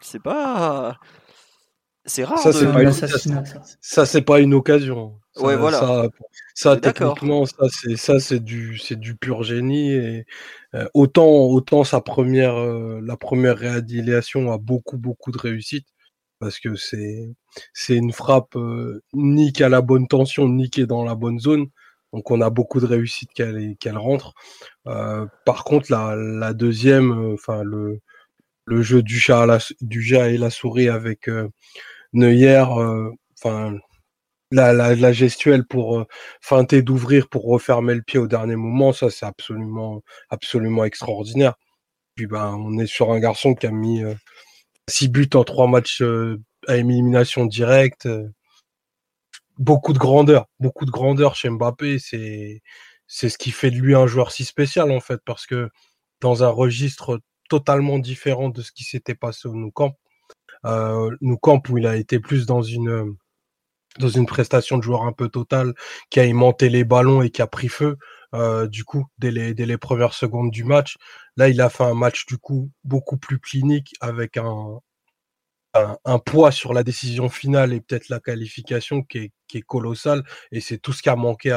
c'est 0.00 0.22
pas, 0.22 0.98
c'est 2.04 2.24
rare. 2.24 2.38
Ça, 2.38 2.50
de- 2.50 2.54
c'est 2.54 2.66
pas 2.66 2.78
un 2.78 2.80
une- 2.82 2.88
assassinat, 2.88 3.44
ça. 3.44 3.62
ça 3.80 4.06
c'est 4.06 4.22
pas 4.22 4.40
une 4.40 4.54
occasion. 4.54 5.18
Ça, 5.34 5.42
Ouais, 5.44 5.56
voilà. 5.56 5.78
Ça, 5.78 6.08
ça 6.54 6.76
techniquement, 6.76 7.46
ça 7.46 7.66
c'est 7.70 7.96
ça 7.96 8.18
c'est 8.18 8.40
du 8.40 8.78
c'est 8.78 8.98
du 8.98 9.14
pur 9.16 9.42
génie 9.44 9.92
et 9.92 10.26
euh, 10.74 10.88
autant 10.94 11.28
autant 11.28 11.84
sa 11.84 12.00
première 12.00 12.56
euh, 12.56 13.00
la 13.02 13.16
première 13.16 13.56
réalisation 13.58 14.50
a 14.52 14.58
beaucoup 14.58 14.98
beaucoup 14.98 15.30
de 15.30 15.38
réussite 15.38 15.86
parce 16.40 16.58
que 16.60 16.74
c'est 16.76 17.28
c'est 17.74 17.96
une 17.96 18.12
frappe 18.12 18.56
euh, 18.56 19.02
ni 19.14 19.52
qui 19.52 19.62
la 19.62 19.82
bonne 19.82 20.08
tension 20.08 20.48
ni 20.48 20.70
qui 20.70 20.82
est 20.82 20.86
dans 20.86 21.04
la 21.04 21.14
bonne 21.14 21.38
zone. 21.40 21.68
Donc 22.12 22.30
on 22.32 22.40
a 22.40 22.50
beaucoup 22.50 22.80
de 22.80 22.86
réussite 22.86 23.30
qu'elle 23.34 23.76
qu'elle 23.78 23.98
rentre. 23.98 24.34
Euh, 24.88 25.26
par 25.46 25.64
contre 25.64 25.92
la 25.92 26.16
la 26.16 26.54
deuxième, 26.54 27.12
euh, 27.12 27.34
enfin 27.34 27.62
le 27.64 28.00
le 28.66 28.82
jeu 28.82 29.02
du 29.02 29.18
chat 29.20 29.42
à 29.42 29.46
la, 29.46 29.58
du 29.82 30.02
chat 30.02 30.30
et 30.30 30.38
la 30.38 30.50
souris 30.50 30.88
avec 30.88 31.28
euh, 31.28 31.48
Neuer, 32.14 32.64
euh, 32.78 33.10
enfin 33.38 33.76
la, 34.52 34.72
la, 34.72 34.94
la 34.96 35.12
gestuelle 35.12 35.66
pour 35.66 36.06
feinter 36.40 36.82
d'ouvrir 36.82 37.28
pour 37.28 37.44
refermer 37.46 37.94
le 37.94 38.02
pied 38.02 38.18
au 38.20 38.28
dernier 38.28 38.56
moment, 38.56 38.92
ça 38.92 39.10
c'est 39.10 39.26
absolument 39.26 40.02
absolument 40.30 40.84
extraordinaire. 40.84 41.54
Puis 42.16 42.26
ben 42.26 42.56
on 42.58 42.78
est 42.78 42.86
sur 42.86 43.12
un 43.12 43.20
garçon 43.20 43.54
qui 43.54 43.66
a 43.66 43.72
mis 43.72 44.02
euh, 44.90 44.94
six 44.94 45.08
buts 45.08 45.30
en 45.34 45.44
trois 45.44 45.68
matchs 45.68 46.02
euh, 46.02 46.40
à 46.68 46.76
élimination 46.76 47.46
directe. 47.46 48.06
euh. 48.06 48.28
beaucoup 49.58 49.92
de 49.92 49.98
grandeur, 49.98 50.46
beaucoup 50.60 50.84
de 50.86 50.90
grandeur 50.90 51.36
chez 51.36 51.50
Mbappé, 51.50 51.98
c'est 51.98 52.62
ce 53.28 53.38
qui 53.38 53.50
fait 53.50 53.70
de 53.70 53.76
lui 53.76 53.94
un 53.94 54.06
joueur 54.06 54.32
si 54.32 54.44
spécial 54.44 54.90
en 54.90 55.00
fait 55.00 55.20
parce 55.24 55.46
que 55.46 55.68
dans 56.20 56.44
un 56.44 56.48
registre 56.48 57.20
totalement 57.48 57.98
différent 57.98 58.48
de 58.50 58.62
ce 58.62 58.72
qui 58.72 58.84
s'était 58.84 59.14
passé 59.14 59.48
au 59.48 59.54
Nou 59.54 59.70
Camp, 59.72 59.96
euh, 60.66 61.10
où 61.22 61.78
il 61.78 61.86
a 61.86 61.96
été 61.96 62.20
plus 62.20 62.46
dans 62.46 62.62
une 62.62 63.16
dans 63.98 64.08
une 64.08 64.26
prestation 64.26 64.78
de 64.78 64.82
joueur 64.82 65.02
un 65.04 65.12
peu 65.12 65.28
totale, 65.28 65.74
qui 66.10 66.20
a 66.20 66.24
aimanté 66.24 66.68
les 66.68 66.84
ballons 66.84 67.22
et 67.22 67.30
qui 67.30 67.42
a 67.42 67.46
pris 67.48 67.68
feu. 67.68 67.98
Euh, 68.34 68.66
du 68.68 68.84
coup, 68.84 69.06
dès 69.18 69.30
les, 69.30 69.78
premières 69.78 70.14
secondes 70.14 70.50
du 70.50 70.64
match. 70.64 70.96
Là, 71.36 71.48
il 71.48 71.60
a 71.60 71.70
fait 71.70 71.84
un 71.84 71.94
match 71.94 72.26
du 72.26 72.38
coup 72.38 72.70
beaucoup 72.84 73.16
plus 73.16 73.40
clinique 73.40 73.94
avec 74.00 74.36
un, 74.36 74.80
poids 76.24 76.50
sur 76.52 76.72
la 76.74 76.82
décision 76.82 77.28
finale 77.28 77.72
et 77.72 77.80
peut-être 77.80 78.08
la 78.08 78.20
qualification 78.20 79.02
qui 79.02 79.18
est, 79.18 79.32
qui 79.48 79.58
est 79.58 79.62
colossal. 79.62 80.24
Et 80.52 80.60
c'est 80.60 80.78
tout 80.78 80.92
ce 80.92 81.02
qui 81.02 81.08
a 81.08 81.16
manqué 81.16 81.52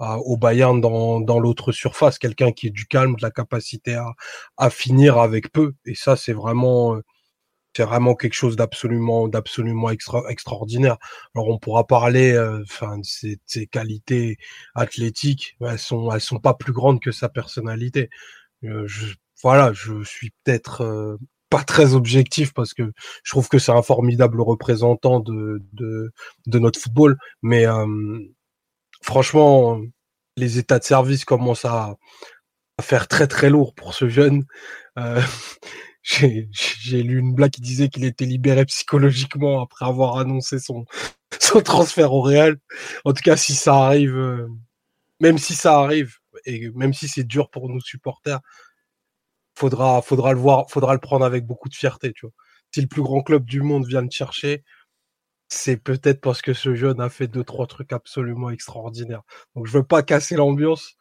au 0.00 0.36
Bayern 0.36 0.80
dans, 0.80 1.38
l'autre 1.40 1.72
surface. 1.72 2.18
Quelqu'un 2.18 2.52
qui 2.52 2.68
est 2.68 2.70
du 2.70 2.86
calme, 2.86 3.16
de 3.16 3.22
la 3.22 3.30
capacité 3.30 3.94
à, 3.94 4.12
à 4.56 4.70
finir 4.70 5.18
avec 5.18 5.52
peu. 5.52 5.74
Et 5.84 5.94
ça, 5.94 6.16
c'est 6.16 6.32
vraiment, 6.32 6.96
euh, 6.96 7.02
c'est 7.78 7.84
vraiment 7.84 8.16
quelque 8.16 8.34
chose 8.34 8.56
d'absolument, 8.56 9.28
d'absolument 9.28 9.88
extra, 9.90 10.24
extraordinaire. 10.28 10.96
Alors, 11.36 11.48
on 11.48 11.58
pourra 11.60 11.86
parler, 11.86 12.32
euh, 12.32 12.60
enfin, 12.64 12.98
ses, 13.04 13.38
qualités 13.68 14.36
athlétiques. 14.74 15.56
Elles 15.60 15.78
sont, 15.78 16.10
elles 16.10 16.20
sont 16.20 16.40
pas 16.40 16.54
plus 16.54 16.72
grandes 16.72 16.98
que 16.98 17.12
sa 17.12 17.28
personnalité. 17.28 18.10
Euh, 18.64 18.82
je, 18.88 19.14
voilà, 19.42 19.72
je 19.72 20.02
suis 20.02 20.32
peut-être 20.42 21.18
pas 21.50 21.62
très 21.62 21.94
objectif 21.94 22.52
parce 22.52 22.74
que 22.74 22.92
je 23.22 23.30
trouve 23.30 23.48
que 23.48 23.60
c'est 23.60 23.70
un 23.70 23.82
formidable 23.82 24.40
représentant 24.40 25.20
de, 25.20 25.62
de, 25.72 26.58
notre 26.58 26.80
football. 26.80 27.16
Mais 27.42 27.64
euh, 27.64 28.18
franchement, 29.02 29.80
les 30.36 30.58
états 30.58 30.80
de 30.80 30.84
service 30.84 31.24
commencent 31.24 31.64
à, 31.64 31.94
à, 32.76 32.82
faire 32.82 33.06
très 33.06 33.28
très 33.28 33.50
lourd 33.50 33.72
pour 33.76 33.94
ce 33.94 34.08
jeune. 34.08 34.46
Euh, 34.98 35.22
J'ai 36.08 37.02
lu 37.02 37.18
une 37.18 37.34
blague 37.34 37.50
qui 37.50 37.60
disait 37.60 37.88
qu'il 37.88 38.04
était 38.04 38.24
libéré 38.24 38.64
psychologiquement 38.64 39.60
après 39.60 39.84
avoir 39.84 40.16
annoncé 40.16 40.58
son, 40.58 40.86
son 41.40 41.60
transfert 41.60 42.12
au 42.12 42.22
Real. 42.22 42.56
En 43.04 43.12
tout 43.12 43.22
cas, 43.22 43.36
si 43.36 43.54
ça 43.54 43.74
arrive, 43.74 44.16
euh, 44.16 44.48
même 45.20 45.38
si 45.38 45.54
ça 45.54 45.78
arrive, 45.78 46.16
et 46.46 46.70
même 46.70 46.94
si 46.94 47.08
c'est 47.08 47.24
dur 47.24 47.50
pour 47.50 47.68
nous 47.68 47.80
supporters, 47.80 48.40
faudra, 49.54 50.00
faudra 50.02 50.32
le 50.32 50.38
voir, 50.38 50.70
faudra 50.70 50.94
le 50.94 51.00
prendre 51.00 51.24
avec 51.24 51.44
beaucoup 51.44 51.68
de 51.68 51.74
fierté. 51.74 52.14
Si 52.72 52.80
le 52.80 52.86
plus 52.86 53.02
grand 53.02 53.22
club 53.22 53.44
du 53.44 53.60
monde 53.60 53.86
vient 53.86 54.06
te 54.06 54.14
chercher, 54.14 54.64
c'est 55.48 55.76
peut-être 55.78 56.20
parce 56.20 56.42
que 56.42 56.52
ce 56.52 56.74
jeune 56.74 57.00
a 57.00 57.08
fait 57.08 57.26
deux, 57.28 57.44
trois 57.44 57.66
trucs 57.66 57.92
absolument 57.92 58.50
extraordinaires. 58.50 59.22
Donc 59.56 59.66
je 59.66 59.72
veux 59.72 59.84
pas 59.84 60.02
casser 60.02 60.36
l'ambiance, 60.36 60.96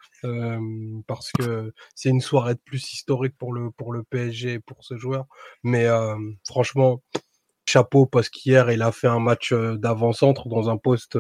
parce 1.07 1.31
que 1.33 1.73
c'est 1.95 2.09
une 2.09 2.21
soirée 2.21 2.55
de 2.55 2.59
plus 2.63 2.93
historique 2.93 3.37
pour 3.37 3.53
le, 3.53 3.71
pour 3.71 3.93
le 3.93 4.03
PSG 4.03 4.53
et 4.53 4.59
pour 4.59 4.83
ce 4.83 4.97
joueur. 4.97 5.25
Mais 5.63 5.87
franchement, 6.45 7.01
chapeau 7.65 8.05
parce 8.05 8.29
qu'hier, 8.29 8.71
il 8.71 8.81
a 8.81 8.91
fait 8.91 9.07
un 9.07 9.19
match 9.19 9.53
d'avant-centre 9.53 10.47
dans 10.47 10.69
un 10.69 10.77
poste 10.77 11.17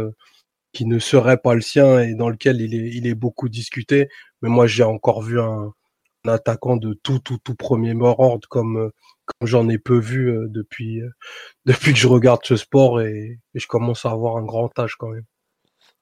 qui 0.73 0.85
ne 0.85 0.99
serait 0.99 1.37
pas 1.37 1.55
le 1.55 1.61
sien 1.61 1.99
et 1.99 2.15
dans 2.15 2.29
lequel 2.29 2.61
il 2.61 2.75
est, 2.75 2.89
il 2.95 3.07
est 3.07 3.15
beaucoup 3.15 3.49
discuté. 3.49 4.09
Mais 4.41 4.49
moi, 4.49 4.67
j'ai 4.67 4.83
encore 4.83 5.21
vu 5.21 5.39
un, 5.39 5.73
attaquant 6.25 6.75
de 6.77 6.93
tout, 6.93 7.19
tout, 7.19 7.37
tout 7.43 7.55
premier 7.55 7.93
ordre 8.01 8.47
comme, 8.49 8.91
comme 9.27 9.47
j'en 9.47 9.69
ai 9.69 9.77
peu 9.77 9.97
vu 9.97 10.29
euh, 10.29 10.47
depuis, 10.49 11.01
euh, 11.01 11.09
depuis 11.65 11.93
que 11.93 11.99
je 11.99 12.07
regarde 12.07 12.41
ce 12.43 12.55
sport 12.55 13.01
et, 13.01 13.39
je 13.53 13.67
commence 13.67 14.05
à 14.05 14.11
avoir 14.11 14.37
un 14.37 14.45
grand 14.45 14.77
âge 14.79 14.95
quand 14.95 15.09
même. 15.09 15.25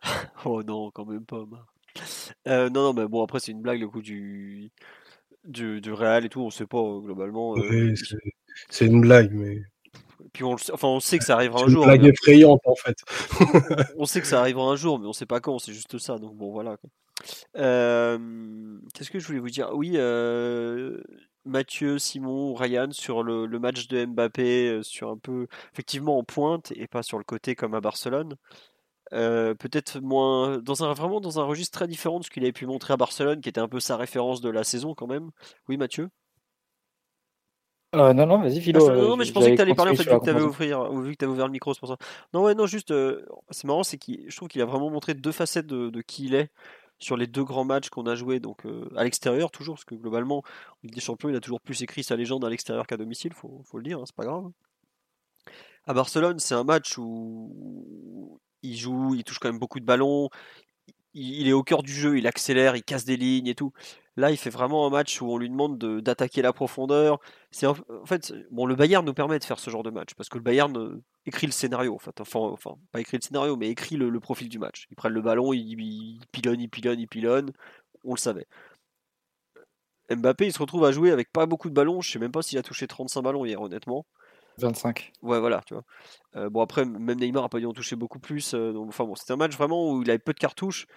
oh 0.46 0.64
non, 0.64 0.92
quand 0.92 1.06
même 1.06 1.26
pas. 1.26 1.46
non, 2.46 2.70
non, 2.70 2.94
mais 2.94 3.08
bon, 3.08 3.24
après, 3.24 3.40
c'est 3.40 3.52
une 3.52 3.62
blague 3.62 3.82
le 3.82 3.88
coup 3.88 4.02
du, 4.02 4.72
du, 5.46 5.82
du 5.82 5.94
Real 5.94 6.26
et 6.26 6.30
tout, 6.30 6.42
on 6.42 6.50
sait 6.50 6.68
pas 6.68 6.82
globalement. 7.02 7.56
c'est 8.70 8.86
une 8.86 9.02
blague, 9.02 9.34
mais. 9.34 9.62
Puis 10.34 10.44
on, 10.44 10.54
enfin, 10.54 10.88
on 10.88 11.00
sait 11.00 11.18
que 11.18 11.24
ça 11.24 11.36
arrivera 11.36 11.64
un 11.64 11.68
jour. 11.68 11.86
C'est 11.86 11.96
une 11.96 12.02
blague 12.02 12.14
effrayante 12.14 12.62
en 12.66 12.76
fait. 12.76 12.98
on 13.98 14.06
sait 14.06 14.20
que 14.20 14.28
ça 14.28 14.42
arrivera 14.42 14.66
un 14.66 14.76
jour, 14.76 15.00
mais 15.00 15.08
on 15.08 15.14
sait 15.14 15.26
pas 15.26 15.40
quand, 15.40 15.60
c'est 15.60 15.72
juste 15.72 15.98
ça. 15.98 16.18
Donc 16.18 16.36
bon, 16.36 16.52
voilà. 16.52 16.78
Qu'est-ce 17.54 19.10
que 19.10 19.20
je 19.20 19.28
voulais 19.28 19.40
vous 19.40 19.50
dire? 19.50 19.70
Oui, 19.74 19.94
euh, 19.96 21.02
Mathieu, 21.46 22.00
Simon, 22.00 22.54
Ryan 22.54 22.90
sur 22.92 23.24
le, 23.24 23.48
match 23.60 23.88
de 23.88 24.06
Mbappé, 24.06 24.70
euh, 24.70 24.84
sur 24.84 25.10
un 25.10 25.18
peu 25.18 25.48
effectivement 25.74 26.18
en 26.18 26.24
pointe 26.24 26.72
et 26.76 26.88
pas 26.88 27.04
sur 27.04 27.18
le 27.18 27.24
côté 27.24 27.56
comme 27.56 27.74
à 27.74 27.82
Barcelone. 27.82 28.36
Euh, 29.14 29.54
peut-être 29.54 30.00
moins 30.02 30.58
dans 30.58 30.84
un 30.84 30.94
vraiment 30.94 31.22
dans 31.22 31.40
un 31.40 31.44
registre 31.44 31.78
très 31.78 31.88
différent 31.88 32.20
de 32.20 32.26
ce 32.26 32.32
qu'il 32.32 32.44
avait 32.44 32.52
pu 32.52 32.66
montrer 32.66 32.94
à 32.94 32.98
Barcelone, 32.98 33.42
qui 33.42 33.50
était 33.50 33.62
un 33.62 33.68
peu 33.68 33.80
sa 33.80 33.98
référence 33.98 34.42
de 34.42 34.50
la 34.50 34.64
saison 34.64 34.96
quand 34.96 35.08
même. 35.08 35.30
Oui, 35.70 35.78
Mathieu? 35.78 36.10
non, 37.94 38.14
non, 38.14 38.40
vas-y, 38.42 38.60
Philo. 38.60 38.90
Ah, 38.90 38.96
non, 38.96 39.16
mais 39.16 39.24
je 39.24 39.32
pensais 39.32 39.52
que 39.52 39.56
tu 39.56 39.62
allais 39.62 39.74
parler 39.74 39.92
en 39.94 39.96
fait, 39.96 40.04
vu 40.04 40.20
que 40.20 40.24
tu 40.26 40.30
avais, 40.30 40.42
ouvert, 40.42 40.92
vu 40.92 41.16
que 41.16 41.26
ouvert 41.26 41.46
le 41.46 41.52
micro, 41.52 41.74
c'est 41.74 41.80
pour 41.80 41.88
ça. 41.88 41.98
Non, 42.34 42.44
ouais, 42.44 42.54
non, 42.54 42.66
juste, 42.66 42.94
c'est 43.52 43.64
marrant, 43.66 43.84
c'est 43.84 43.98
que 43.98 44.12
je 44.28 44.36
trouve 44.36 44.50
qu'il 44.50 44.62
a 44.62 44.66
vraiment 44.66 44.90
montré 44.90 45.14
deux 45.14 45.32
facettes 45.32 45.68
de, 45.68 45.90
de 45.90 46.02
qui 46.02 46.26
il 46.26 46.36
est 46.36 46.50
sur 47.00 47.18
les 47.18 47.28
deux 47.28 47.44
grands 47.44 47.66
matchs 47.66 47.90
qu'on 47.90 48.06
a 48.06 48.16
joués 48.16 48.40
donc 48.40 48.66
euh, 48.66 48.90
à 48.96 49.04
l'extérieur 49.04 49.52
toujours, 49.52 49.76
parce 49.76 49.86
que 49.86 49.96
globalement, 49.96 50.44
Ligue 50.84 50.96
des 50.96 51.02
Champions, 51.02 51.30
il 51.30 51.36
a 51.36 51.42
toujours 51.42 51.62
plus 51.62 51.82
écrit 51.84 52.04
sa 52.04 52.16
légende 52.16 52.46
à 52.46 52.50
l'extérieur 52.50 52.88
qu'à 52.88 52.98
domicile, 52.98 53.34
faut, 53.34 53.62
faut 53.66 53.78
le 53.78 53.84
dire, 53.84 54.00
hein, 54.00 54.04
c'est 54.06 54.16
pas 54.16 54.26
grave. 54.26 54.50
À 55.86 55.94
Barcelone, 55.94 56.40
c'est 56.40 56.56
un 56.56 56.64
match 56.64 56.98
où 56.98 58.40
il 58.64 58.76
joue, 58.76 59.14
il 59.16 59.24
touche 59.24 59.40
quand 59.40 59.50
même 59.50 59.60
beaucoup 59.60 59.80
de 59.80 59.86
ballons, 59.86 60.30
il 61.16 61.48
est 61.48 61.54
au 61.54 61.64
cœur 61.64 61.82
du 61.82 61.94
jeu, 61.94 62.18
il 62.18 62.28
accélère, 62.28 62.76
il 62.76 62.84
casse 62.84 63.06
des 63.06 63.18
lignes 63.18 63.48
et 63.48 63.56
tout. 63.56 63.72
Là, 64.18 64.32
il 64.32 64.38
fait 64.38 64.50
vraiment 64.50 64.88
un 64.88 64.90
match 64.90 65.22
où 65.22 65.32
on 65.32 65.38
lui 65.38 65.50
demande 65.50 65.78
d'attaquer 66.02 66.42
la 66.42 66.54
profondeur. 66.54 67.20
C'est 67.52 67.66
en 67.66 67.76
fait, 68.06 68.34
le 68.52 68.76
Bayern 68.76 69.06
nous 69.06 69.14
permet 69.14 69.40
de 69.40 69.44
faire 69.44 69.60
ce 69.60 69.70
genre 69.70 69.84
de 69.84 69.90
match 69.90 70.14
parce 70.16 70.30
que 70.30 70.38
le 70.38 70.44
Bayern 70.44 70.78
euh, 70.78 71.04
écrit 71.26 71.48
le 71.48 71.52
scénario, 71.54 71.96
en 71.96 72.00
fait. 72.00 72.22
Enfin, 72.22 72.56
pas 72.92 73.02
écrit 73.02 73.18
le 73.18 73.22
scénario, 73.24 73.58
mais 73.58 73.70
écrit 73.70 73.98
le, 73.98 74.20
profil 74.20 74.48
du 74.50 74.60
match. 74.60 74.88
Ils 74.92 74.96
prennent 74.96 75.14
le 75.14 75.22
ballon, 75.22 75.54
ils, 75.54 75.80
il 75.80 76.20
pilonnent, 76.32 76.62
ils 76.62 76.70
pilonnent, 76.70 77.00
ils 77.00 77.08
pilonnent. 77.08 77.52
On 78.04 78.14
le 78.14 78.20
savait. 78.20 78.48
Mbappé, 80.10 80.48
il 80.48 80.54
se 80.54 80.60
retrouve 80.60 80.86
à 80.86 80.92
jouer 80.92 81.12
avec 81.12 81.32
pas 81.32 81.46
beaucoup 81.46 81.70
de 81.70 81.74
ballons. 81.74 82.02
Je 82.02 82.12
sais 82.12 82.20
même 82.20 82.32
pas 82.32 82.42
s'il 82.42 82.58
a 82.58 82.64
touché 82.64 82.88
35 82.88 83.22
ballons 83.22 83.46
hier, 83.46 83.62
honnêtement. 83.62 84.06
25. 84.58 85.12
Ouais, 85.22 85.40
voilà, 85.40 85.62
tu 85.66 85.74
vois. 85.74 85.84
Euh, 86.36 86.50
bon, 86.50 86.62
après, 86.62 86.86
même 86.86 87.20
Neymar 87.20 87.46
a 87.46 87.50
pas 87.50 87.60
dû 87.60 87.66
en 87.66 87.74
toucher 87.74 87.96
beaucoup 87.96 88.20
plus. 88.20 88.54
Euh, 88.54 88.74
enfin, 88.88 89.06
bon, 89.06 89.16
c'était 89.16 89.34
un 89.34 89.38
match 89.38 89.54
vraiment 89.54 89.92
où 89.92 90.02
il 90.02 90.10
avait 90.10 90.20
peu 90.20 90.34
de 90.34 90.40
cartouches. 90.40 90.88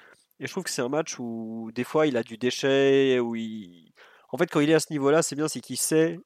Et 0.41 0.47
je 0.47 0.53
trouve 0.53 0.65
que 0.65 0.71
c'est 0.71 0.83
un 0.83 0.89
match 0.89 1.19
où 1.19 1.71
des 1.75 1.85
fois 1.85 2.07
il 2.07 2.17
a 2.17 2.23
du 2.23 2.39
déchet, 2.39 3.19
où 3.19 3.35
il... 3.35 3.93
En 4.31 4.39
fait, 4.39 4.47
quand 4.47 4.61
il 4.61 4.71
est 4.71 4.75
à 4.75 4.81
ce 4.81 4.93
niveau-là, 4.93 5.23
c'est 5.23 5.35
bien, 5.35 5.49
c'est 5.49 5.61
qu'il 5.61 5.79
sait 5.79 6.19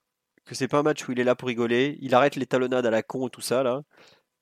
que 0.45 0.55
c'est 0.55 0.69
pas 0.69 0.79
un 0.79 0.83
match 0.83 1.09
où 1.09 1.13
il 1.13 1.21
est 1.21 1.25
là 1.25 1.35
pour 1.35 1.49
rigoler. 1.49 1.99
Il 2.01 2.15
arrête 2.15 2.37
les 2.37 2.47
talonnades 2.47 2.85
à 2.85 2.91
la 2.91 3.03
con 3.03 3.29
et 3.29 3.31
tout 3.31 3.41
ça, 3.41 3.63
là. 3.63 3.83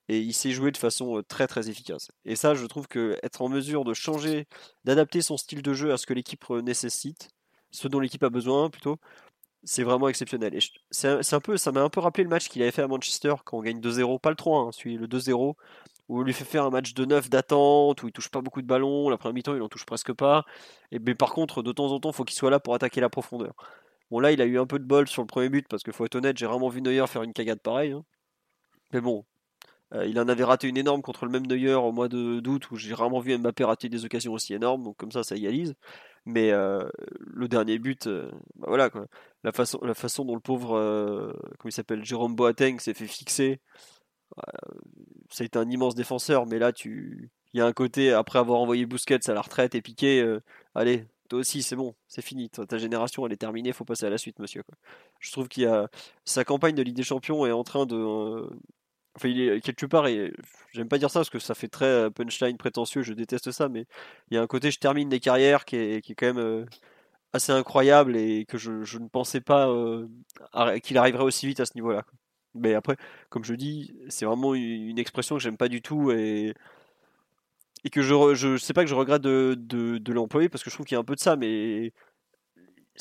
Et 0.09 0.19
il 0.19 0.33
sait 0.33 0.51
jouer 0.51 0.71
de 0.71 0.77
façon 0.77 1.21
très 1.27 1.47
très 1.47 1.69
efficace. 1.69 2.09
Et 2.25 2.35
ça, 2.35 2.53
je 2.53 2.65
trouve 2.65 2.87
que 2.87 3.17
être 3.23 3.41
en 3.41 3.49
mesure 3.49 3.85
de 3.85 3.93
changer, 3.93 4.47
d'adapter 4.83 5.21
son 5.21 5.37
style 5.37 5.61
de 5.61 5.73
jeu 5.73 5.93
à 5.93 5.97
ce 5.97 6.05
que 6.05 6.13
l'équipe 6.13 6.49
nécessite, 6.49 7.29
ce 7.71 7.87
dont 7.87 7.99
l'équipe 7.99 8.23
a 8.23 8.29
besoin 8.29 8.69
plutôt, 8.69 8.97
c'est 9.63 9.83
vraiment 9.83 10.07
exceptionnel. 10.07 10.57
C'est 10.89 11.33
un 11.33 11.39
peu, 11.39 11.57
ça 11.57 11.71
m'a 11.71 11.81
un 11.81 11.89
peu 11.89 11.99
rappelé 11.99 12.23
le 12.23 12.29
match 12.29 12.49
qu'il 12.49 12.61
avait 12.61 12.71
fait 12.71 12.81
à 12.81 12.87
Manchester 12.87 13.35
quand 13.45 13.57
on 13.57 13.61
gagne 13.61 13.79
2-0, 13.79 14.19
pas 14.19 14.29
le 14.29 14.35
3, 14.35 14.59
hein, 14.59 14.71
celui 14.71 14.97
le 14.97 15.07
2-0, 15.07 15.55
où 16.09 16.19
on 16.19 16.23
lui 16.23 16.33
fait 16.33 16.45
faire 16.45 16.65
un 16.65 16.69
match 16.71 16.93
de 16.93 17.05
9 17.05 17.29
d'attente, 17.29 18.03
où 18.03 18.07
il 18.07 18.11
touche 18.11 18.29
pas 18.29 18.41
beaucoup 18.41 18.61
de 18.61 18.67
ballons, 18.67 19.09
la 19.09 19.17
première 19.17 19.33
mi-temps 19.35 19.55
il 19.55 19.61
en 19.61 19.69
touche 19.69 19.85
presque 19.85 20.13
pas, 20.13 20.45
mais 20.91 21.15
par 21.15 21.33
contre 21.33 21.61
de 21.63 21.71
temps 21.71 21.91
en 21.91 21.99
temps 21.99 22.09
il 22.11 22.15
faut 22.15 22.25
qu'il 22.25 22.37
soit 22.37 22.49
là 22.49 22.59
pour 22.59 22.75
attaquer 22.75 23.01
la 23.01 23.09
profondeur. 23.09 23.53
Bon 24.09 24.19
là 24.19 24.31
il 24.31 24.41
a 24.41 24.45
eu 24.45 24.59
un 24.59 24.67
peu 24.67 24.79
de 24.79 24.85
bol 24.85 25.07
sur 25.07 25.21
le 25.21 25.27
premier 25.27 25.49
but 25.49 25.67
parce 25.69 25.83
qu'il 25.83 25.93
faut 25.93 26.05
être 26.05 26.15
honnête, 26.15 26.37
j'ai 26.37 26.47
vraiment 26.47 26.69
vu 26.69 26.81
Neuer 26.81 27.05
faire 27.07 27.23
une 27.23 27.33
cagade 27.33 27.61
pareille. 27.61 27.91
Hein. 27.93 28.03
Mais 28.93 29.01
bon, 29.01 29.25
euh, 29.93 30.05
il 30.05 30.19
en 30.19 30.27
avait 30.27 30.43
raté 30.43 30.67
une 30.67 30.77
énorme 30.77 31.01
contre 31.01 31.25
le 31.25 31.31
même 31.31 31.45
Neuer 31.47 31.73
au 31.75 31.91
mois 31.91 32.07
d'août 32.09 32.71
où 32.71 32.77
j'ai 32.77 32.93
vraiment 32.93 33.19
vu 33.19 33.37
Mbappé 33.37 33.63
rater 33.63 33.89
des 33.89 34.05
occasions 34.05 34.33
aussi 34.33 34.53
énormes, 34.53 34.83
donc 34.83 34.97
comme 34.97 35.11
ça 35.11 35.23
ça 35.23 35.35
égalise. 35.35 35.75
Mais 36.25 36.51
euh, 36.51 36.87
le 37.19 37.47
dernier 37.47 37.79
but, 37.79 38.07
euh, 38.07 38.29
bah 38.55 38.67
voilà 38.67 38.89
quoi. 38.89 39.07
La 39.43 39.51
façon, 39.51 39.79
la 39.81 39.95
façon 39.95 40.23
dont 40.23 40.35
le 40.35 40.41
pauvre, 40.41 40.77
comment 41.57 41.69
il 41.69 41.71
s'appelle, 41.71 42.05
Jérôme 42.05 42.35
Boateng 42.35 42.79
s'est 42.79 42.93
fait 42.93 43.07
fixer 43.07 43.59
ça 45.29 45.43
a 45.43 45.45
été 45.45 45.57
un 45.57 45.69
immense 45.69 45.95
défenseur, 45.95 46.45
mais 46.45 46.59
là, 46.59 46.73
tu, 46.73 47.31
il 47.53 47.57
y 47.59 47.61
a 47.61 47.65
un 47.65 47.73
côté, 47.73 48.11
après 48.13 48.39
avoir 48.39 48.59
envoyé 48.59 48.85
Busquets 48.85 49.29
à 49.29 49.33
la 49.33 49.41
retraite 49.41 49.75
et 49.75 49.81
piqué, 49.81 50.21
euh, 50.21 50.41
allez, 50.75 51.05
toi 51.29 51.39
aussi, 51.39 51.63
c'est 51.63 51.75
bon, 51.75 51.95
c'est 52.07 52.21
fini. 52.21 52.49
Ta 52.49 52.77
génération, 52.77 53.25
elle 53.25 53.33
est 53.33 53.37
terminée, 53.37 53.71
faut 53.73 53.85
passer 53.85 54.05
à 54.05 54.09
la 54.09 54.17
suite, 54.17 54.39
monsieur. 54.39 54.63
Je 55.19 55.31
trouve 55.31 55.47
qu'il 55.47 55.63
y 55.63 55.65
a 55.65 55.89
sa 56.25 56.43
campagne 56.43 56.75
de 56.75 56.81
Ligue 56.81 56.95
des 56.95 57.03
Champions 57.03 57.45
est 57.45 57.51
en 57.51 57.63
train 57.63 57.85
de, 57.85 57.95
euh, 57.95 58.49
enfin, 59.15 59.29
il 59.29 59.41
est 59.41 59.61
quelque 59.61 59.85
part, 59.85 60.07
et 60.07 60.33
j'aime 60.73 60.87
pas 60.87 60.97
dire 60.97 61.09
ça 61.11 61.19
parce 61.19 61.29
que 61.29 61.39
ça 61.39 61.55
fait 61.55 61.67
très 61.67 61.85
euh, 61.85 62.09
punchline 62.09 62.57
prétentieux, 62.57 63.03
je 63.03 63.13
déteste 63.13 63.51
ça, 63.51 63.69
mais 63.69 63.85
il 64.29 64.35
y 64.35 64.37
a 64.37 64.41
un 64.41 64.47
côté, 64.47 64.71
je 64.71 64.79
termine 64.79 65.09
des 65.09 65.19
carrières 65.19 65.65
qui 65.65 65.75
est, 65.77 66.01
qui 66.01 66.13
est 66.13 66.15
quand 66.15 66.33
même 66.33 66.65
assez 67.33 67.51
incroyable 67.51 68.17
et 68.17 68.45
que 68.45 68.57
je, 68.57 68.83
je 68.83 68.97
ne 68.99 69.07
pensais 69.07 69.41
pas 69.41 69.67
qu'il 70.83 70.97
arriverait 70.97 71.23
aussi 71.23 71.47
vite 71.47 71.59
à 71.61 71.65
ce 71.65 71.73
niveau-là. 71.75 72.05
Mais 72.55 72.73
après, 72.73 72.97
comme 73.29 73.45
je 73.45 73.53
dis, 73.53 73.93
c'est 74.09 74.25
vraiment 74.25 74.53
une 74.55 74.99
expression 74.99 75.35
que 75.37 75.41
j'aime 75.41 75.57
pas 75.57 75.69
du 75.69 75.81
tout 75.81 76.11
et, 76.11 76.53
et 77.83 77.89
que 77.89 78.01
je, 78.01 78.33
je 78.35 78.57
sais 78.57 78.73
pas 78.73 78.83
que 78.83 78.89
je 78.89 78.95
regrette 78.95 79.21
de, 79.21 79.55
de, 79.57 80.13
l'employer 80.13 80.49
parce 80.49 80.63
que 80.63 80.69
je 80.69 80.75
trouve 80.75 80.85
qu'il 80.85 80.95
y 80.95 80.97
a 80.97 80.99
un 80.99 81.05
peu 81.05 81.15
de 81.15 81.19
ça, 81.19 81.35
mais 81.35 81.93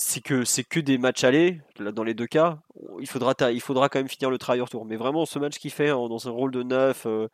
c'est 0.00 0.22
que 0.22 0.44
c'est 0.44 0.64
que 0.64 0.80
des 0.80 0.98
matchs 0.98 1.24
allés 1.24 1.60
dans 1.78 2.04
les 2.04 2.14
deux 2.14 2.26
cas 2.26 2.58
il 3.00 3.06
faudra 3.06 3.34
il 3.52 3.60
faudra 3.60 3.88
quand 3.88 3.98
même 3.98 4.08
finir 4.08 4.30
le 4.30 4.38
travail 4.38 4.62
retour 4.62 4.84
mais 4.86 4.96
vraiment 4.96 5.26
ce 5.26 5.38
match 5.38 5.58
qu'il 5.58 5.70
fait 5.70 5.88
dans 5.88 6.26
un 6.26 6.30
rôle 6.30 6.50
de 6.50 6.62
neuf 6.62 7.04
euh, 7.06 7.28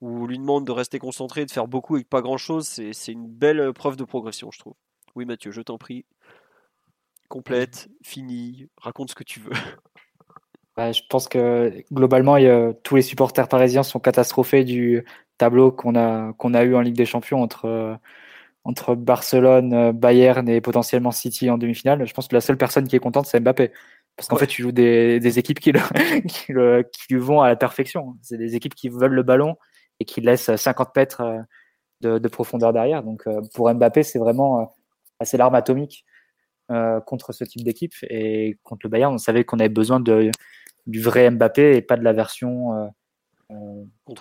où 0.00 0.22
on 0.22 0.26
lui 0.26 0.38
demande 0.38 0.66
de 0.66 0.72
rester 0.72 0.98
concentré, 0.98 1.44
de 1.44 1.50
faire 1.50 1.68
beaucoup 1.68 1.96
avec 1.96 2.08
pas 2.08 2.22
grand 2.22 2.38
chose, 2.38 2.66
c'est 2.66 3.12
une 3.12 3.28
belle 3.28 3.72
preuve 3.72 3.96
de 3.96 4.04
progression, 4.04 4.50
je 4.50 4.58
trouve. 4.58 4.74
Oui, 5.14 5.24
Mathieu, 5.24 5.50
je 5.50 5.60
t'en 5.60 5.78
prie. 5.78 6.06
Complète, 7.28 7.88
fini, 8.02 8.68
raconte 8.78 9.10
ce 9.10 9.14
que 9.14 9.24
tu 9.24 9.40
veux. 9.40 9.52
je 10.78 11.00
pense 11.08 11.28
que 11.28 11.84
globalement, 11.92 12.36
tous 12.82 12.96
les 12.96 13.02
supporters 13.02 13.48
parisiens 13.48 13.82
sont 13.82 14.00
catastrophés 14.00 14.64
du 14.64 15.04
tableau 15.36 15.70
qu'on 15.70 15.94
a, 15.96 16.32
qu'on 16.32 16.54
a 16.54 16.64
eu 16.64 16.74
en 16.74 16.80
Ligue 16.80 16.96
des 16.96 17.06
Champions 17.06 17.42
entre, 17.42 17.98
entre 18.70 18.94
Barcelone, 18.94 19.92
Bayern 19.92 20.48
et 20.48 20.60
potentiellement 20.60 21.10
City 21.10 21.50
en 21.50 21.58
demi-finale. 21.58 22.06
Je 22.06 22.14
pense 22.14 22.28
que 22.28 22.34
la 22.34 22.40
seule 22.40 22.56
personne 22.56 22.88
qui 22.88 22.96
est 22.96 23.00
contente, 23.00 23.26
c'est 23.26 23.40
Mbappé. 23.40 23.72
Parce 24.16 24.28
qu'en 24.28 24.36
fait, 24.36 24.46
tu 24.46 24.62
joues 24.62 24.72
des, 24.72 25.38
équipes 25.38 25.60
qui, 25.60 25.72
qui, 26.28 26.52
lui 26.52 27.18
vont 27.18 27.40
à 27.40 27.48
la 27.48 27.56
perfection. 27.56 28.16
C'est 28.20 28.36
des 28.36 28.54
équipes 28.54 28.74
qui 28.74 28.90
veulent 28.90 29.14
le 29.14 29.22
ballon 29.22 29.56
et 29.98 30.04
qui 30.04 30.20
laissent 30.20 30.54
50 30.54 30.94
mètres 30.96 31.22
euh, 32.04 32.18
de, 32.18 32.28
profondeur 32.28 32.72
derrière. 32.72 33.02
Donc 33.02 33.22
euh, 33.26 33.40
pour 33.54 33.72
Mbappé, 33.72 34.02
c'est 34.02 34.18
vraiment 34.18 34.60
euh, 34.60 34.64
assez 35.20 35.36
l'arme 35.36 35.54
atomique 35.54 36.04
contre 37.06 37.32
ce 37.32 37.42
type 37.42 37.64
d'équipe. 37.64 37.94
Et 38.10 38.58
contre 38.62 38.80
le 38.84 38.90
Bayern, 38.90 39.12
on 39.12 39.18
savait 39.18 39.42
qu'on 39.42 39.58
avait 39.58 39.68
besoin 39.68 39.98
de, 39.98 40.30
du 40.86 41.00
vrai 41.00 41.28
Mbappé 41.28 41.76
et 41.76 41.82
pas 41.82 41.96
de 41.96 42.04
la 42.04 42.12
version 42.12 42.92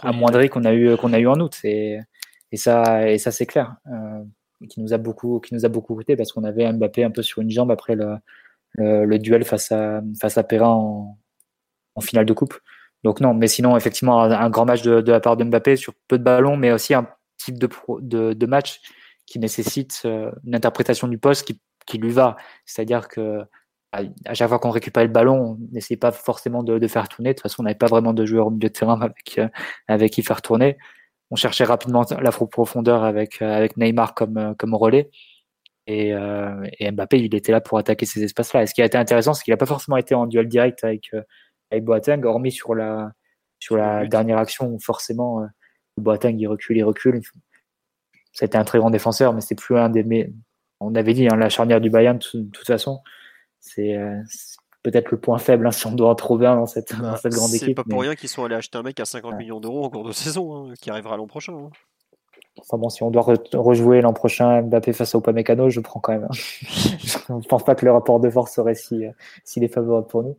amoindrie 0.01 0.49
qu'on 0.49 0.65
a 0.65 0.73
eu 0.73 0.97
qu'on 0.97 1.13
a 1.13 1.19
eu 1.19 1.27
en 1.27 1.39
août. 1.39 1.59
Et, 1.63 1.99
et 2.51 2.57
ça, 2.57 3.07
et 3.07 3.19
ça 3.19 3.31
c'est 3.31 3.45
clair. 3.45 3.75
Qui 4.67 4.81
nous 4.81 4.93
a 4.93 4.97
beaucoup 4.97 5.39
qui 5.39 5.53
nous 5.53 5.65
a 5.65 5.69
beaucoup 5.69 5.95
coûté 5.95 6.15
parce 6.15 6.31
qu'on 6.33 6.43
avait 6.43 6.71
Mbappé 6.71 7.03
un 7.03 7.11
peu 7.11 7.21
sur 7.21 7.41
une 7.41 7.49
jambe 7.49 7.71
après 7.71 7.95
le, 7.95 8.17
le, 8.75 9.17
duel 9.19 9.43
face 9.45 9.71
à, 9.71 10.01
face 10.19 10.37
à 10.37 10.43
Perrin 10.43 11.15
en, 11.95 12.01
finale 12.01 12.25
de 12.25 12.33
coupe. 12.33 12.57
Donc 13.03 13.19
non, 13.19 13.33
mais 13.33 13.47
sinon, 13.47 13.75
effectivement, 13.75 14.21
un, 14.21 14.49
grand 14.49 14.65
match 14.65 14.81
de, 14.83 15.01
de, 15.01 15.11
la 15.11 15.19
part 15.19 15.35
de 15.35 15.43
Mbappé 15.43 15.75
sur 15.75 15.93
peu 16.07 16.17
de 16.17 16.23
ballons, 16.23 16.55
mais 16.55 16.71
aussi 16.71 16.93
un 16.93 17.07
type 17.37 17.57
de, 17.57 17.69
de, 18.01 18.33
de 18.33 18.45
match 18.45 18.81
qui 19.25 19.39
nécessite 19.39 20.01
euh, 20.05 20.31
une 20.45 20.55
interprétation 20.55 21.07
du 21.07 21.17
poste 21.17 21.45
qui, 21.45 21.59
qui 21.85 21.97
lui 21.97 22.11
va. 22.11 22.37
C'est-à-dire 22.65 23.07
que 23.07 23.41
à 23.91 24.33
chaque 24.35 24.49
fois 24.49 24.59
qu'on 24.59 24.69
récupère 24.69 25.03
le 25.03 25.09
ballon, 25.09 25.57
on 25.57 25.57
n'essayait 25.71 25.97
pas 25.97 26.11
forcément 26.11 26.61
de, 26.61 26.77
de, 26.77 26.87
faire 26.87 27.07
tourner. 27.07 27.29
De 27.29 27.33
toute 27.33 27.43
façon, 27.43 27.61
on 27.61 27.63
n'avait 27.63 27.75
pas 27.75 27.87
vraiment 27.87 28.13
de 28.13 28.23
joueur 28.25 28.47
au 28.47 28.51
milieu 28.51 28.69
de 28.69 28.73
terrain 28.73 29.01
avec, 29.01 29.39
euh, 29.39 29.47
avec 29.87 30.13
qui 30.13 30.21
faire 30.21 30.41
tourner. 30.41 30.77
On 31.31 31.35
cherchait 31.35 31.63
rapidement 31.63 32.05
la 32.21 32.31
profondeur 32.31 33.03
avec, 33.03 33.41
euh, 33.41 33.55
avec 33.55 33.77
Neymar 33.77 34.15
comme, 34.15 34.55
comme 34.57 34.75
relais. 34.75 35.09
Euh, 35.89 36.69
et, 36.79 36.91
Mbappé, 36.91 37.19
il 37.19 37.33
était 37.35 37.51
là 37.51 37.61
pour 37.61 37.77
attaquer 37.77 38.05
ces 38.05 38.23
espaces-là. 38.23 38.63
Et 38.63 38.67
ce 38.67 38.73
qui 38.73 38.81
a 38.81 38.85
été 38.85 38.97
intéressant, 38.97 39.33
c'est 39.33 39.43
qu'il 39.43 39.53
n'a 39.53 39.57
pas 39.57 39.65
forcément 39.65 39.97
été 39.97 40.15
en 40.15 40.27
duel 40.27 40.47
direct 40.47 40.83
avec, 40.83 41.09
euh, 41.13 41.21
avec 41.71 41.83
Boateng, 41.83 42.23
hormis 42.25 42.51
sur 42.51 42.75
la, 42.75 43.11
sur 43.59 43.77
la 43.77 44.05
dernière 44.05 44.37
action 44.37 44.67
où 44.67 44.79
forcément 44.79 45.41
euh, 45.41 45.47
Boateng 45.97 46.37
il 46.39 46.47
recule, 46.47 46.77
il 46.77 46.83
recule. 46.83 47.21
C'était 48.33 48.57
un 48.57 48.63
très 48.63 48.79
grand 48.79 48.91
défenseur, 48.91 49.33
mais 49.33 49.41
c'est 49.41 49.55
plus 49.55 49.77
un 49.77 49.89
des. 49.89 50.03
Mais 50.03 50.31
on 50.79 50.95
avait 50.95 51.13
dit, 51.13 51.27
hein, 51.27 51.35
la 51.37 51.49
charnière 51.49 51.81
du 51.81 51.89
Bayern, 51.89 52.19
de 52.19 52.49
toute 52.51 52.67
façon, 52.67 53.01
c'est 53.59 53.97
peut-être 54.83 55.11
le 55.11 55.19
point 55.19 55.37
faible 55.37 55.67
hein, 55.67 55.71
si 55.71 55.85
on 55.87 55.91
doit 55.91 56.09
en 56.09 56.15
trouver 56.15 56.47
un 56.47 56.55
dans 56.55 56.65
cette, 56.65 56.97
bah, 56.99 57.17
cette 57.21 57.33
grande 57.33 57.53
équipe. 57.53 57.67
C'est 57.67 57.73
pas 57.73 57.83
pour 57.83 58.01
rien 58.01 58.15
qu'ils 58.15 58.29
sont 58.29 58.43
allés 58.43 58.55
acheter 58.55 58.77
un 58.77 58.83
mec 58.83 58.99
à 58.99 59.05
50 59.05 59.35
millions 59.35 59.59
d'euros 59.59 59.85
en 59.85 59.89
cours 59.89 60.05
de 60.05 60.11
saison, 60.13 60.69
hein, 60.69 60.73
qui 60.79 60.89
arrivera 60.89 61.17
l'an 61.17 61.27
prochain. 61.27 61.53
Enfin 62.59 62.77
bon, 62.77 62.89
si 62.89 63.03
on 63.03 63.11
doit 63.11 63.25
rejouer 63.53 64.01
l'an 64.01 64.13
prochain 64.13 64.61
Mbappé 64.63 64.93
face 64.93 65.15
au 65.15 65.21
Pamecano, 65.21 65.69
je 65.69 65.79
prends 65.79 65.99
quand 65.99 66.13
même. 66.13 66.27
je 66.31 67.33
ne 67.33 67.41
pense 67.47 67.63
pas 67.63 67.75
que 67.75 67.85
le 67.85 67.91
rapport 67.91 68.19
de 68.19 68.29
force 68.29 68.53
serait 68.53 68.75
si, 68.75 69.05
si 69.43 69.59
défavorable 69.59 70.07
pour 70.07 70.23
nous. 70.23 70.37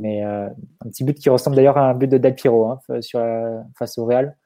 Mais 0.00 0.24
euh, 0.24 0.48
un 0.48 0.88
petit 0.88 1.04
but 1.04 1.16
qui 1.16 1.30
ressemble 1.30 1.54
d'ailleurs 1.54 1.78
à 1.78 1.88
un 1.88 1.94
but 1.94 2.08
de 2.08 2.18
Del 2.18 2.34
Piero 2.34 2.66
hein, 2.66 2.80
sur 3.00 3.20
face 3.76 3.98
au 3.98 4.04
Real. 4.04 4.36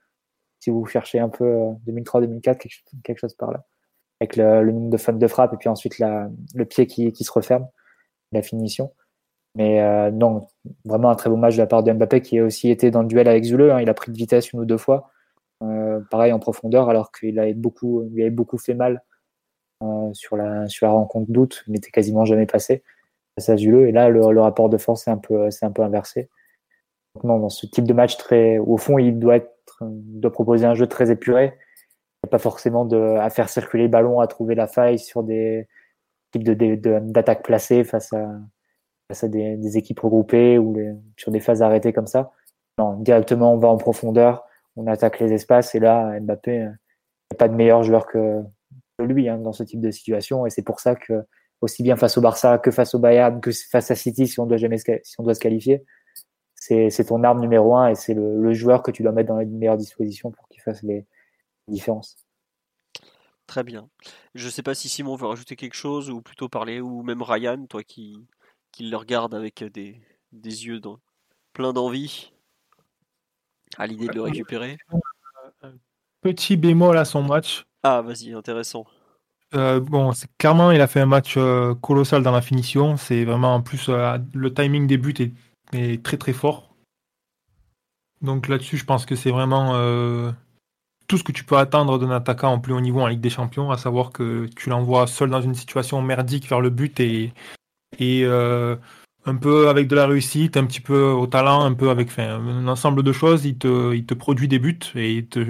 Si 0.61 0.71
vous 0.71 0.85
cherchez 0.85 1.19
un 1.19 1.29
peu 1.29 1.45
2003-2004, 1.87 2.49
euh, 2.49 2.55
quelque, 3.03 3.19
chose 3.19 3.35
par 3.35 3.53
là. 3.53 3.65
Avec 4.21 4.37
le, 4.37 4.71
nombre 4.73 4.91
de 4.91 4.97
femmes 4.97 5.19
de 5.19 5.27
frappe 5.27 5.55
et 5.55 5.57
puis 5.57 5.69
ensuite 5.69 5.99
la, 5.99 6.29
le 6.55 6.65
pied 6.65 6.87
qui, 6.87 7.13
qui, 7.13 7.25
se 7.25 7.33
referme, 7.33 7.67
la 8.33 8.43
finition. 8.43 8.93
Mais 9.57 9.81
euh, 9.81 10.11
non, 10.11 10.49
vraiment 10.85 11.09
un 11.11 11.15
très 11.15 11.31
beau 11.31 11.37
match 11.37 11.55
de 11.55 11.61
la 11.61 11.67
part 11.67 11.83
de 11.83 11.91
Mbappé 11.91 12.21
qui 12.21 12.39
a 12.39 12.45
aussi 12.45 12.71
été 12.71 12.91
dans 12.91 13.01
le 13.01 13.09
duel 13.09 13.27
avec 13.27 13.45
Zule. 13.45 13.71
Hein. 13.71 13.81
il 13.81 13.89
a 13.89 13.95
pris 13.95 14.13
de 14.13 14.17
vitesse 14.17 14.53
une 14.53 14.61
ou 14.61 14.65
deux 14.67 14.77
fois. 14.77 15.11
Euh, 15.63 16.01
pareil 16.11 16.33
en 16.33 16.39
profondeur, 16.39 16.91
alors 16.91 17.11
qu'il 17.11 17.39
avait 17.39 17.55
beaucoup, 17.55 18.03
lui 18.13 18.21
avait 18.23 18.31
beaucoup 18.31 18.59
fait 18.59 18.75
mal 18.75 19.03
euh, 19.83 20.13
sur, 20.13 20.37
la, 20.37 20.69
sur 20.69 20.87
la 20.87 20.93
rencontre 20.93 21.31
d'août, 21.31 21.65
il 21.67 21.73
n'était 21.73 21.91
quasiment 21.91 22.27
jamais 22.27 22.45
passé 22.45 22.83
face 23.35 23.49
à 23.49 23.57
Zuleux. 23.57 23.89
Et 23.89 23.93
là, 23.93 24.11
le, 24.11 24.21
rapport 24.41 24.69
de 24.69 24.77
force 24.77 25.09
est 25.09 25.11
un 25.11 25.17
peu, 25.17 25.51
c'est 25.51 25.65
un 25.65 25.73
peu 25.73 25.83
inversé. 25.83 26.29
Non, 27.25 27.39
dans 27.39 27.49
ce 27.49 27.65
type 27.65 27.85
de 27.85 27.95
match 27.95 28.19
très, 28.19 28.59
au 28.59 28.77
fond, 28.77 28.99
il 28.99 29.19
doit 29.19 29.37
être, 29.37 29.51
doit 29.81 30.33
proposer 30.33 30.67
un 30.67 30.75
jeu 30.75 30.87
très 30.87 31.11
épuré. 31.11 31.47
Il 31.47 32.27
n'y 32.27 32.29
a 32.29 32.31
pas 32.31 32.39
forcément 32.39 32.85
de, 32.85 32.99
à 32.99 33.31
faire 33.31 33.49
circuler 33.49 33.85
le 33.85 33.89
ballon, 33.89 34.21
à 34.21 34.27
trouver 34.27 34.55
la 34.55 34.67
faille 34.67 34.99
sur 34.99 35.23
des 35.23 35.67
types 36.33 36.45
de, 36.45 36.75
d'attaques 37.01 37.43
placées 37.43 37.85
face 37.85 38.13
à, 38.13 38.29
face 39.09 39.25
à 39.25 39.29
des, 39.29 39.77
équipes 39.77 40.01
regroupées 40.01 40.59
ou 40.59 40.77
sur 41.17 41.31
des 41.31 41.41
phases 41.41 41.63
arrêtées 41.63 41.93
comme 41.93 42.07
ça. 42.07 42.33
Non, 42.79 42.95
directement, 43.01 43.55
on 43.55 43.59
va 43.59 43.69
en 43.69 43.77
profondeur 43.77 44.47
on 44.77 44.87
attaque 44.87 45.21
les 45.21 45.33
espaces 45.33 45.75
et 45.75 45.81
là, 45.81 46.19
Mbappé, 46.21 46.55
il 46.55 46.61
n'y 46.61 46.67
a 46.67 47.37
pas 47.39 47.49
de 47.49 47.55
meilleur 47.55 47.83
joueur 47.83 48.07
que, 48.07 48.43
lui 48.99 49.29
hein, 49.29 49.39
dans 49.39 49.53
ce 49.53 49.63
type 49.63 49.81
de 49.81 49.91
situation 49.91 50.47
et 50.47 50.51
c'est 50.51 50.63
pour 50.63 50.81
ça 50.81 50.95
que 50.95 51.25
aussi 51.61 51.83
bien 51.83 51.97
face 51.97 52.17
au 52.17 52.21
Barça 52.21 52.59
que 52.59 52.71
face 52.71 52.95
au 52.95 52.99
Bayern 52.99 53.41
que 53.41 53.51
face 53.51 53.91
à 53.91 53.95
City 53.95 54.27
si 54.27 54.41
on 54.41 54.47
doit 54.47 54.57
jamais 54.57 54.79
si 54.79 55.15
on 55.19 55.23
doit 55.23 55.35
se 55.35 55.41
qualifier, 55.41 55.85
c'est 56.55 57.05
ton 57.07 57.23
arme 57.23 57.41
numéro 57.41 57.77
un 57.77 57.89
et 57.89 57.95
c'est 57.95 58.15
le, 58.15 58.53
joueur 58.53 58.83
que 58.83 58.91
tu 58.91 59.03
dois 59.03 59.13
mettre 59.13 59.29
dans 59.29 59.39
les 59.39 59.47
meilleures 59.47 59.77
dispositions 59.77 60.31
pour 60.31 60.49
qu'il 60.49 60.63
fasse 60.63 60.83
les 60.83 61.07
différences. 61.69 62.17
Très 63.47 63.63
bien. 63.63 63.89
Je 64.35 64.47
ne 64.47 64.51
sais 64.51 64.63
pas 64.63 64.75
si 64.75 64.89
Simon 64.89 65.15
veut 65.15 65.27
rajouter 65.27 65.55
quelque 65.55 65.77
chose 65.77 66.11
ou 66.11 66.21
plutôt 66.21 66.49
parler, 66.49 66.81
ou 66.81 67.03
même 67.03 67.23
Ryan, 67.23 67.67
toi 67.67 67.85
qui, 67.85 68.17
qui 68.77 68.85
le 68.91 68.97
regarde 68.99 69.35
avec 69.35 69.65
des, 69.65 69.99
des 70.33 70.67
yeux 70.67 70.81
dans, 70.81 70.99
plein 71.55 71.73
d'envie 71.73 72.31
à 73.79 73.87
l'idée 73.87 74.07
de 74.07 74.13
le 74.13 74.21
récupérer. 74.21 74.77
Petit 76.21 76.59
bémol 76.59 76.99
à 76.99 77.07
son 77.07 77.23
match. 77.23 77.65
Ah, 77.83 78.03
vas-y, 78.03 78.35
intéressant. 78.35 78.85
Euh, 79.55 79.81
bon, 79.81 80.11
clairement, 80.37 80.73
il 80.73 80.81
a 80.83 80.87
fait 80.89 81.01
un 81.01 81.07
match 81.07 81.37
euh, 81.39 81.75
colossal 81.77 82.23
dans 82.23 82.33
la 82.33 82.43
finition. 82.43 82.99
C'est 82.99 83.25
vraiment 83.25 83.55
en 83.55 83.63
plus 83.63 83.89
euh, 83.89 84.19
le 84.35 84.53
timing 84.53 84.87
des 84.87 84.99
buts 84.99 85.33
est, 85.73 86.03
très 86.03 86.19
très 86.19 86.35
fort. 86.35 86.75
Donc 88.21 88.47
là-dessus, 88.47 88.77
je 88.77 88.85
pense 88.85 89.07
que 89.07 89.17
c'est 89.17 89.31
vraiment 89.31 89.73
tout 91.09 91.17
ce 91.17 91.25
que 91.25 91.33
tu 91.33 91.45
peux 91.45 91.57
attendre 91.57 91.99
d'un 91.99 92.11
attaquant 92.11 92.53
en 92.53 92.59
plus 92.59 92.75
haut 92.75 92.81
niveau 92.81 93.01
en 93.01 93.07
Ligue 93.07 93.21
des 93.21 93.31
Champions, 93.31 93.71
à 93.71 93.79
savoir 93.79 94.11
que 94.11 94.47
tu 94.55 94.69
l'envoies 94.69 95.07
seul 95.07 95.31
dans 95.31 95.41
une 95.41 95.55
situation 95.55 96.03
merdique 96.03 96.47
vers 96.47 96.61
le 96.61 96.71
but 96.71 97.01
et, 97.01 97.33
et 97.99 98.25
un 99.27 99.37
peu 99.37 99.69
avec 99.69 99.89
de 99.89 99.97
la 99.97 100.07
réussite, 100.07 100.57
un 100.57 100.67
petit 100.67 100.81
peu 100.81 101.11
au 101.11 101.27
talent, 101.27 101.65
un 101.65 101.75
peu 101.75 101.91
avec 101.91 102.17
un 102.19 102.69
ensemble 102.69 103.03
de 103.03 103.13
choses, 103.13 103.45
il 103.45 103.59
te, 103.59 103.95
il 103.95 104.07
te 104.07 104.15
produit 104.15 104.49
des 104.49 104.59
buts 104.59 104.79
et 104.95 105.15
il 105.15 105.27
te, 105.27 105.41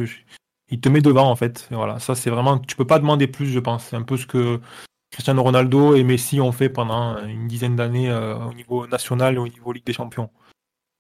il 0.71 0.81
te 0.81 0.89
met 0.89 1.01
devant 1.01 1.31
en 1.31 1.37
fait. 1.37 1.69
voilà, 1.71 1.99
ça 1.99 2.15
c'est 2.15 2.31
vraiment, 2.31 2.59
tu 2.59 2.77
peux 2.77 2.87
pas 2.87 2.99
demander 2.99 3.27
plus, 3.27 3.47
je 3.47 3.61
pense. 3.61 3.85
C'est 3.85 3.97
un 3.97 4.03
peu 4.03 4.17
ce 4.17 4.27
que 4.27 4.61
Cristiano 5.11 5.43
Ronaldo 5.43 5.95
et 5.95 6.05
Messi 6.05 6.41
ont 6.41 6.53
fait 6.53 6.69
pendant 6.69 7.23
une 7.25 7.49
dizaine 7.49 7.77
d'années 7.77 8.11
euh, 8.11 8.37
au 8.37 8.55
niveau 8.55 8.87
national 8.87 9.37
et 9.37 9.39
au 9.39 9.49
niveau 9.49 9.73
Ligue 9.73 9.87
des 9.87 9.93
Champions. 9.93 10.31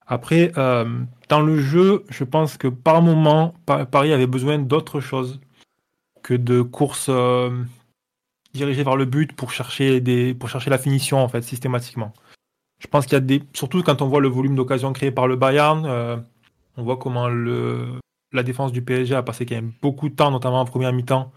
Après, 0.07 0.53
euh, 0.57 1.01
dans 1.29 1.41
le 1.41 1.61
jeu, 1.61 2.05
je 2.11 2.25
pense 2.25 2.57
que 2.57 2.69
par 2.69 3.03
moment, 3.03 3.55
Paris 3.67 4.13
avait 4.13 4.29
besoin 4.29 4.59
d'autre 4.59 5.01
chose 5.01 5.41
que 6.23 6.35
de 6.35 6.63
courses 6.63 7.09
euh, 7.09 7.51
dirigées 8.57 8.83
vers 8.83 8.97
le 8.97 9.05
but 9.05 9.33
pour 9.33 9.53
chercher 9.53 10.01
des, 10.01 10.35
pour 10.35 10.49
chercher 10.49 10.71
la 10.71 10.79
finition 10.79 11.19
en 11.19 11.29
fait 11.29 11.43
systématiquement. 11.43 12.13
Je 12.79 12.89
pense 12.89 13.07
qu'il 13.07 13.15
y 13.15 13.17
a 13.17 13.21
des. 13.21 13.43
Surtout 13.55 13.83
quand 13.83 14.03
on 14.03 14.09
voit 14.09 14.21
le 14.21 14.29
volume 14.29 14.55
d'occasions 14.55 14.93
créées 14.93 15.11
par 15.11 15.27
le 15.27 15.37
Bayern, 15.37 15.85
euh, 15.87 16.17
on 16.77 16.83
voit 16.83 16.97
comment 16.97 17.29
le, 17.29 17.87
la 18.33 18.43
défense 18.43 18.73
du 18.73 18.83
PSG 18.83 19.15
a 19.15 19.23
passé 19.23 19.47
quand 19.47 19.55
même 19.55 19.73
beaucoup 19.81 20.09
de 20.09 20.15
temps, 20.15 20.31
notamment 20.31 20.61
en 20.61 20.67
première 20.67 20.93
mi-temps, 20.93 21.33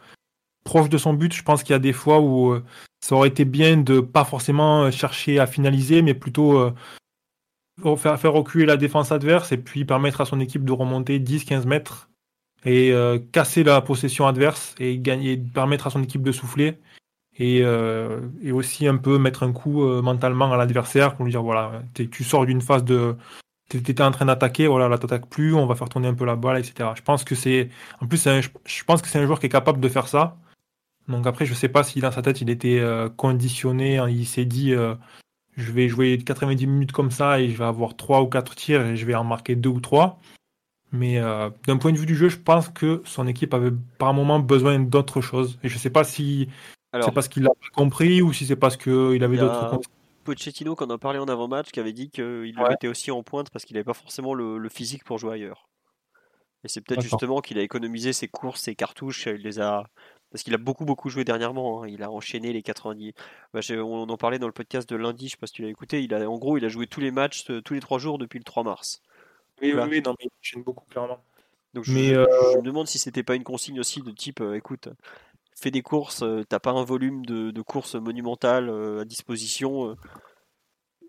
proche 0.66 0.90
de 0.90 0.98
son 0.98 1.14
but. 1.14 1.34
Je 1.34 1.44
pense 1.44 1.64
qu'il 1.64 1.74
y 1.74 1.76
a 1.76 1.80
des 1.80 1.94
fois 1.94 2.20
où 2.20 2.52
euh, 2.52 2.64
ça 3.00 3.16
aurait 3.16 3.30
été 3.30 3.46
bien 3.46 3.78
de 3.78 4.02
pas 4.02 4.26
forcément 4.26 4.92
chercher 4.92 5.40
à 5.40 5.48
finaliser, 5.48 6.02
mais 6.02 6.14
plutôt 6.14 6.60
euh, 6.60 7.96
faire, 7.96 8.20
faire 8.20 8.34
reculer 8.34 8.66
la 8.66 8.76
défense 8.76 9.14
adverse 9.14 9.54
et 9.54 9.58
puis 9.58 9.86
permettre 9.86 10.20
à 10.20 10.26
son 10.26 10.42
équipe 10.42 10.66
de 10.66 10.74
remonter 10.74 11.20
10-15 11.20 11.66
mètres 11.68 12.10
et 12.66 12.94
casser 13.32 13.64
la 13.64 13.80
possession 13.80 14.28
adverse 14.28 14.76
et 14.80 15.00
gagner, 15.00 15.38
permettre 15.38 15.88
à 15.88 15.90
son 15.90 16.04
équipe 16.04 16.24
de 16.24 16.34
souffler 16.34 16.78
euh, 17.42 18.20
et, 18.42 18.52
aussi 18.52 18.88
un 18.88 18.98
peu 18.98 19.18
mettre 19.18 19.44
un 19.44 19.54
coup 19.54 19.84
euh, 19.84 20.02
mentalement 20.02 20.52
à 20.52 20.58
l'adversaire 20.58 21.16
pour 21.16 21.26
lui 21.26 21.32
dire 21.32 21.44
voilà, 21.44 21.84
tu 21.94 22.24
sors 22.24 22.46
d'une 22.46 22.62
phase 22.62 22.84
de. 22.84 23.16
Tu 23.70 23.78
étais 23.78 24.02
en 24.02 24.12
train 24.12 24.26
d'attaquer, 24.26 24.68
voilà, 24.68 24.90
là 24.90 24.98
t'attaques 24.98 25.30
plus, 25.30 25.54
on 25.54 25.68
va 25.68 25.76
faire 25.76 25.90
tourner 25.90 26.08
un 26.08 26.16
peu 26.16 26.26
la 26.26 26.36
balle, 26.36 26.58
etc. 26.58 26.90
Je 26.96 27.02
pense 27.04 27.24
que 27.24 27.36
c'est. 27.36 27.70
En 28.02 28.08
plus, 28.08 28.28
je 28.28 28.84
pense 28.84 29.02
que 29.02 29.08
c'est 29.08 29.20
un 29.20 29.26
joueur 29.26 29.40
qui 29.40 29.46
est 29.46 29.50
capable 29.50 29.80
de 29.80 29.90
faire 29.90 30.08
ça. 30.08 30.38
Donc 31.08 31.28
après, 31.28 31.46
je 31.46 31.54
sais 31.54 31.70
pas 31.70 31.84
si 31.84 32.00
dans 32.02 32.12
sa 32.12 32.22
tête 32.22 32.42
il 32.42 32.50
était 32.50 32.80
euh, 32.80 33.10
conditionné, 33.10 34.00
hein, 34.00 34.10
il 34.10 34.26
s'est 34.26 34.46
dit 34.46 34.74
je 35.60 35.72
vais 35.72 35.88
jouer 35.90 36.18
90 36.18 36.68
minutes 36.68 36.92
comme 36.92 37.12
ça 37.12 37.40
et 37.40 37.50
je 37.50 37.58
vais 37.58 37.66
avoir 37.66 37.96
3 37.96 38.22
ou 38.22 38.28
4 38.28 38.56
tirs 38.56 38.86
et 38.86 38.96
je 38.96 39.06
vais 39.06 39.16
en 39.16 39.24
marquer 39.24 39.56
2 39.56 39.70
ou 39.70 39.80
3. 39.80 40.20
Mais 40.92 41.20
euh, 41.20 41.50
d'un 41.68 41.78
point 41.78 41.92
de 41.92 41.98
vue 41.98 42.06
du 42.06 42.16
jeu, 42.16 42.30
je 42.30 42.38
pense 42.38 42.70
que 42.70 43.02
son 43.06 43.28
équipe 43.28 43.54
avait 43.54 43.72
par 44.00 44.14
moment 44.14 44.40
besoin 44.40 44.80
d'autre 44.80 45.22
chose. 45.22 45.60
Et 45.64 45.70
je 45.70 45.78
sais 45.78 45.92
pas 45.92 46.04
si 46.04 46.50
c'est 46.94 47.14
parce 47.14 47.28
qu'il 47.28 47.44
l'a 47.44 47.52
compris 47.74 48.22
ou 48.22 48.34
si 48.34 48.46
c'est 48.46 48.56
parce 48.56 48.78
qu'il 48.78 49.24
avait 49.24 49.38
d'autres. 49.38 49.80
Pochettino, 50.24 50.76
qu'on 50.76 50.90
en 50.90 50.98
parlait 50.98 51.20
en 51.20 51.28
avant-match, 51.28 51.72
qui 51.72 51.80
avait 51.80 51.94
dit 51.94 52.10
qu'il 52.10 52.24
le 52.24 52.70
mettait 52.70 52.88
aussi 52.88 53.10
en 53.10 53.24
pointe 53.24 53.50
parce 53.50 53.66
qu'il 53.66 53.76
n'avait 53.76 53.86
pas 53.86 53.94
forcément 53.94 54.34
le, 54.34 54.70
physique 54.70 55.04
pour 55.04 55.18
jouer 55.18 55.34
ailleurs. 55.34 55.68
Et 56.64 56.68
c'est 56.68 56.82
peut-être 56.82 57.02
justement 57.02 57.40
qu'il 57.40 57.58
a 57.58 57.62
économisé 57.62 58.12
ses 58.12 58.28
courses, 58.28 58.62
ses 58.62 58.76
cartouches, 58.76 59.28
il 59.28 59.42
les 59.42 59.60
a. 59.60 59.88
Parce 60.32 60.44
qu'il 60.44 60.54
a 60.54 60.58
beaucoup 60.58 60.86
beaucoup 60.86 61.10
joué 61.10 61.24
dernièrement, 61.24 61.82
hein. 61.82 61.88
il 61.88 62.04
a 62.04 62.12
enchaîné 62.12 62.54
les 62.54 62.62
90. 62.62 63.14
Bah, 63.54 63.62
on 63.78 64.08
en 64.08 64.18
parlait 64.18 64.38
dans 64.38 64.46
le 64.46 64.54
podcast 64.54 64.88
de 64.88 64.96
lundi, 64.96 65.28
je 65.28 65.32
sais 65.32 65.38
pas 65.38 65.48
si 65.48 65.54
tu 65.54 65.62
l'as 65.64 65.70
écouté, 65.70 66.04
il 66.04 66.14
a, 66.14 66.30
en 66.30 66.38
gros 66.38 66.58
il 66.58 66.66
a 66.66 66.70
joué 66.70 66.86
tous 66.86 67.00
les 67.00 67.10
matchs, 67.10 67.50
euh, 67.50 67.62
tous 67.62 67.74
les 67.74 67.80
trois 67.80 67.98
jours 67.98 68.20
depuis 68.20 68.38
le 68.38 68.44
3 68.44 68.64
mars. 68.64 69.02
Oui, 69.62 69.74
oui, 69.74 69.82
oui, 69.90 70.02
non, 70.04 70.14
mais 70.20 70.26
il 70.26 70.30
enchaîne 70.40 70.64
beaucoup 70.64 70.86
clairement. 70.86 71.24
Donc 71.74 71.84
je, 71.84 71.94
mais 71.94 72.14
euh, 72.14 72.26
me 72.58 72.62
demande 72.62 72.88
si 72.88 72.98
c'était 72.98 73.24
pas 73.24 73.36
une 73.36 73.44
consigne 73.44 73.80
aussi 73.80 74.02
de 74.02 74.12
type, 74.12 74.42
euh, 74.42 74.56
écoute, 74.56 74.90
fais 75.60 75.72
des 75.72 75.82
courses, 75.82 76.24
t'as 76.48 76.60
pas 76.60 76.72
un 76.72 76.84
volume 76.84 77.26
de, 77.26 77.52
de 77.52 77.62
courses 77.62 77.96
monumentales 77.96 78.70
à 79.00 79.06
disposition, 79.06 79.96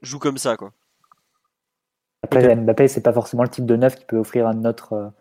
joue 0.03 0.19
comme 0.19 0.39
ça 0.39 0.57
quoi. 0.57 0.73
Après, 2.23 2.55
Mbappé, 2.55 2.89
c'est 2.89 3.01
pas 3.01 3.13
forcément 3.13 3.43
le 3.43 3.49
type 3.49 3.65
de 3.65 3.77
neuf 3.77 3.97
qui 3.97 4.05
peut 4.05 4.19
offrir 4.19 4.47
un 4.47 4.65
autre, 4.65 5.13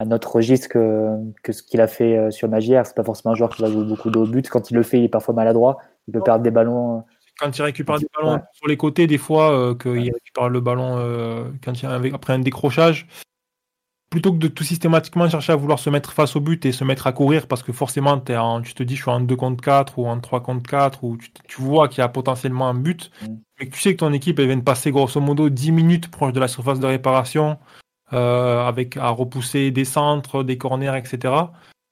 un 0.00 0.10
autre 0.10 0.36
registre 0.36 0.68
que, 0.68 1.16
que 1.42 1.52
ce 1.52 1.62
qu'il 1.62 1.80
a 1.80 1.86
fait 1.86 2.16
euh, 2.16 2.30
sur 2.30 2.48
Magière. 2.48 2.86
C'est 2.86 2.96
pas 2.96 3.04
forcément 3.04 3.32
un 3.32 3.36
joueur 3.36 3.50
qui 3.50 3.62
va 3.62 3.70
jouer 3.70 3.84
beaucoup 3.84 4.10
de 4.10 4.24
buts. 4.26 4.42
Quand 4.42 4.70
il 4.70 4.74
le 4.74 4.82
fait, 4.82 4.98
il 4.98 5.04
est 5.04 5.08
parfois 5.08 5.34
maladroit. 5.34 5.78
Il 6.08 6.12
peut 6.12 6.22
perdre 6.22 6.42
des 6.42 6.50
ballons. 6.50 6.98
Euh. 6.98 7.00
Quand 7.38 7.56
il 7.56 7.62
récupère 7.62 7.98
des 7.98 8.08
ballons 8.14 8.40
sur 8.52 8.68
les 8.68 8.76
côtés, 8.76 9.06
des 9.06 9.18
fois, 9.18 9.52
euh, 9.52 9.74
qu'il 9.74 10.12
récupère 10.12 10.48
le 10.48 10.60
ballon 10.60 11.52
quand 11.64 11.72
il 11.82 12.14
après 12.14 12.32
un 12.32 12.38
décrochage, 12.38 13.08
plutôt 14.14 14.32
que 14.32 14.38
de 14.38 14.46
tout 14.46 14.62
systématiquement 14.62 15.28
chercher 15.28 15.50
à 15.50 15.56
vouloir 15.56 15.80
se 15.80 15.90
mettre 15.90 16.12
face 16.12 16.36
au 16.36 16.40
but 16.40 16.64
et 16.66 16.70
se 16.70 16.84
mettre 16.84 17.08
à 17.08 17.12
courir, 17.12 17.48
parce 17.48 17.64
que 17.64 17.72
forcément, 17.72 18.22
es 18.28 18.36
en, 18.36 18.62
tu 18.62 18.72
te 18.72 18.84
dis, 18.84 18.94
je 18.94 19.02
suis 19.02 19.10
en 19.10 19.18
2 19.18 19.34
contre 19.34 19.60
4 19.60 19.98
ou 19.98 20.06
en 20.06 20.20
3 20.20 20.40
contre 20.40 20.70
4, 20.70 21.02
ou 21.02 21.16
tu, 21.16 21.30
tu 21.48 21.60
vois 21.60 21.88
qu'il 21.88 21.98
y 21.98 22.02
a 22.02 22.08
potentiellement 22.08 22.68
un 22.68 22.74
but, 22.74 23.10
mm. 23.22 23.26
mais 23.58 23.66
que 23.66 23.74
tu 23.74 23.80
sais 23.80 23.92
que 23.92 23.98
ton 23.98 24.12
équipe 24.12 24.38
elle 24.38 24.46
vient 24.46 24.56
de 24.56 24.62
passer 24.62 24.92
grosso 24.92 25.20
modo 25.20 25.48
10 25.48 25.72
minutes 25.72 26.12
proche 26.12 26.32
de 26.32 26.38
la 26.38 26.46
surface 26.46 26.78
de 26.78 26.86
réparation, 26.86 27.58
euh, 28.12 28.64
avec 28.64 28.96
à 28.96 29.08
repousser 29.08 29.72
des 29.72 29.84
centres, 29.84 30.44
des 30.44 30.58
corners, 30.58 30.96
etc. 30.96 31.34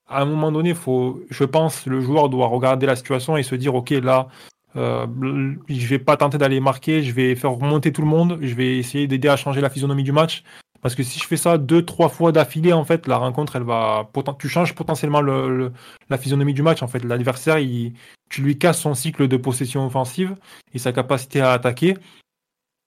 À 0.09 0.23
un 0.23 0.25
moment 0.25 0.53
donné, 0.53 0.75
faut, 0.75 1.25
je 1.29 1.43
pense, 1.43 1.87
le 1.87 2.01
joueur 2.01 2.29
doit 2.29 2.47
regarder 2.47 2.87
la 2.87 2.95
situation 2.95 3.37
et 3.37 3.43
se 3.43 3.57
dire, 3.57 3.75
ok, 3.75 3.91
là, 3.91 4.29
euh, 4.77 5.09
je 5.69 5.87
vais 5.89 5.99
pas 5.99 6.17
tenter 6.17 6.39
d'aller 6.39 6.61
marquer, 6.61 7.03
je 7.03 7.13
vais 7.13 7.35
faire 7.35 7.51
remonter 7.51 7.93
tout 7.93 8.03
le 8.03 8.07
monde, 8.07 8.39
je 8.41 8.55
vais 8.55 8.79
essayer 8.79 9.09
d'aider 9.09 9.27
à 9.27 9.37
changer 9.37 9.61
la 9.61 9.71
physionomie 9.71 10.05
du 10.05 10.13
match. 10.13 10.45
Parce 10.83 10.97
que 10.97 11.05
si 11.05 11.21
je 11.21 11.27
fais 11.27 11.37
ça 11.37 11.59
deux, 11.59 11.85
trois 11.85 12.09
fois 12.09 12.33
d'affilée, 12.33 12.73
en 12.73 12.85
fait, 12.85 13.07
la 13.07 13.17
rencontre, 13.17 13.55
elle 13.55 13.63
va, 13.63 14.11
tu 14.39 14.49
changes 14.49 14.75
potentiellement 14.75 15.21
le, 15.21 15.73
la 16.11 16.19
physionomie 16.19 16.55
du 16.55 16.63
match. 16.63 16.83
En 16.83 16.89
fait, 16.89 17.05
l'adversaire, 17.05 17.59
tu 18.29 18.43
lui 18.43 18.59
casses 18.59 18.81
son 18.81 18.95
cycle 18.95 19.29
de 19.29 19.37
possession 19.37 19.87
offensive 19.87 20.35
et 20.75 20.79
sa 20.81 20.93
capacité 20.93 21.41
à 21.41 21.53
attaquer. 21.53 21.97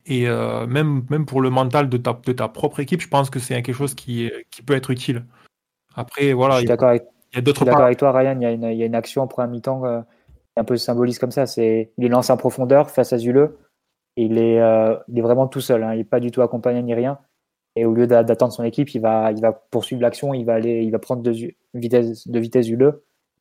Et 0.06 0.28
euh, 0.28 0.68
même, 0.68 1.06
même 1.10 1.26
pour 1.26 1.42
le 1.42 1.50
mental 1.50 1.88
de 1.88 1.98
ta, 1.98 2.14
de 2.14 2.34
ta 2.34 2.50
propre 2.50 2.82
équipe, 2.82 3.02
je 3.02 3.08
pense 3.08 3.30
que 3.30 3.40
c'est 3.40 3.62
quelque 3.62 3.74
chose 3.74 3.96
qui, 3.96 4.30
qui 4.52 4.62
peut 4.62 4.76
être 4.76 4.92
utile. 4.92 5.26
Après, 5.96 6.34
voilà. 6.34 6.56
Je 6.56 6.60
suis 6.60 6.68
d'accord 6.68 6.90
avec, 6.90 7.06
avec, 7.34 7.98
toi, 7.98 8.12
Ryan. 8.12 8.38
Il 8.40 8.44
y, 8.44 8.46
a 8.46 8.52
une, 8.52 8.64
il 8.64 8.78
y 8.78 8.84
a 8.84 8.86
une 8.86 8.94
action 8.96 9.24
en 9.24 9.28
première 9.28 9.50
mi-temps 9.50 9.86
euh, 9.86 10.02
un 10.58 10.64
peu 10.66 10.76
symbolise 10.76 11.18
comme 11.18 11.32
ça. 11.32 11.46
C'est, 11.46 11.94
il 11.98 12.06
est 12.06 12.10
lancé 12.10 12.34
en 12.34 12.38
profondeur 12.38 12.92
face 12.92 13.14
à 13.14 13.18
Zule. 13.18 13.52
il 14.18 14.38
est, 14.38 14.60
euh, 14.60 14.98
il 15.08 15.18
est 15.18 15.22
vraiment 15.22 15.48
tout 15.48 15.62
seul. 15.62 15.82
Hein. 15.82 15.94
Il 15.94 16.00
n'est 16.00 16.04
pas 16.04 16.20
du 16.20 16.32
tout 16.32 16.42
accompagné 16.42 16.84
ni 16.84 16.94
rien. 16.94 17.20
Et 17.76 17.86
au 17.86 17.94
lieu 17.94 18.08
d'attendre 18.08 18.54
son 18.54 18.64
équipe, 18.64 18.94
il 18.96 19.02
va, 19.02 19.32
il 19.32 19.42
va 19.42 19.52
poursuivre 19.52 20.02
l'action. 20.02 20.34
Il 20.34 20.46
va 20.46 20.54
aller, 20.54 20.84
il 20.84 20.92
va 20.92 21.00
prendre 21.00 21.22
de 21.22 21.32
vitesse, 21.74 22.28
de 22.28 22.40
vitesse. 22.40 22.68
Il 22.68 22.78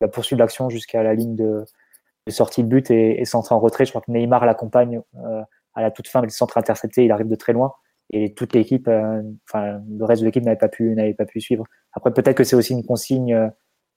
va 0.00 0.08
poursuivre 0.08 0.40
l'action 0.40 0.68
jusqu'à 0.70 1.02
la 1.02 1.14
ligne 1.14 1.36
de, 1.36 1.64
sortie 2.28 2.64
de 2.64 2.68
but 2.68 2.90
et, 2.90 3.20
et 3.20 3.24
en 3.34 3.58
retrait. 3.60 3.84
Je 3.84 3.90
crois 3.90 4.02
que 4.02 4.10
Neymar 4.10 4.44
l'accompagne 4.44 5.00
à 5.74 5.82
la 5.82 5.90
toute 5.90 6.08
fin, 6.08 6.22
le 6.22 6.28
centre 6.30 6.58
intercepté, 6.58 7.04
il 7.04 7.12
arrive 7.12 7.28
de 7.28 7.34
très 7.34 7.52
loin 7.52 7.74
et 8.10 8.34
toute 8.34 8.52
l'équipe, 8.54 8.88
euh, 8.88 9.22
enfin 9.48 9.80
le 9.88 10.04
reste 10.04 10.22
de 10.22 10.26
l'équipe 10.26 10.44
n'avait 10.44 10.56
pas 10.56 10.68
pu 10.68 10.94
n'avait 10.94 11.14
pas 11.14 11.24
pu 11.24 11.40
suivre. 11.40 11.64
Après 11.92 12.12
peut-être 12.12 12.36
que 12.36 12.44
c'est 12.44 12.56
aussi 12.56 12.72
une 12.72 12.84
consigne 12.84 13.34
euh, 13.34 13.48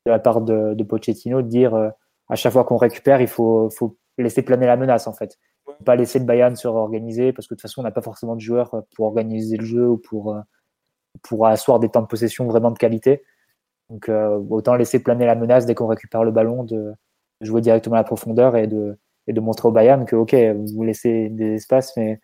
de 0.05 0.11
la 0.11 0.19
part 0.19 0.41
de, 0.41 0.73
de 0.73 0.83
Pochettino 0.83 1.41
de 1.41 1.47
dire 1.47 1.75
euh, 1.75 1.89
à 2.29 2.35
chaque 2.35 2.53
fois 2.53 2.63
qu'on 2.63 2.77
récupère, 2.77 3.21
il 3.21 3.27
faut, 3.27 3.69
faut 3.69 3.97
laisser 4.17 4.41
planer 4.41 4.65
la 4.65 4.77
menace 4.77 5.07
en 5.07 5.13
fait, 5.13 5.37
pas 5.85 5.95
laisser 5.95 6.19
le 6.19 6.25
Bayern 6.25 6.55
se 6.55 6.67
réorganiser 6.67 7.33
parce 7.33 7.47
que 7.47 7.53
de 7.53 7.57
toute 7.57 7.61
façon 7.61 7.81
on 7.81 7.83
n'a 7.83 7.91
pas 7.91 8.01
forcément 8.01 8.35
de 8.35 8.41
joueurs 8.41 8.83
pour 8.95 9.07
organiser 9.07 9.57
le 9.57 9.65
jeu 9.65 9.87
ou 9.87 9.97
pour 9.97 10.35
pour 11.23 11.47
asseoir 11.47 11.79
des 11.79 11.89
temps 11.89 12.01
de 12.01 12.07
possession 12.07 12.45
vraiment 12.45 12.71
de 12.71 12.77
qualité. 12.77 13.23
Donc 13.89 14.09
autant 14.49 14.75
laisser 14.75 15.01
planer 15.01 15.25
la 15.25 15.35
menace 15.35 15.65
dès 15.65 15.75
qu'on 15.75 15.87
récupère 15.87 16.23
le 16.23 16.31
ballon 16.31 16.63
de 16.63 16.93
jouer 17.41 17.61
directement 17.61 17.95
à 17.95 17.99
la 17.99 18.03
profondeur 18.03 18.55
et 18.55 18.67
de 18.67 18.97
montrer 19.39 19.67
au 19.67 19.71
Bayern 19.71 20.05
que, 20.05 20.15
OK, 20.15 20.35
vous 20.35 20.83
laissez 20.83 21.29
des 21.29 21.53
espaces, 21.55 21.95
mais 21.97 22.19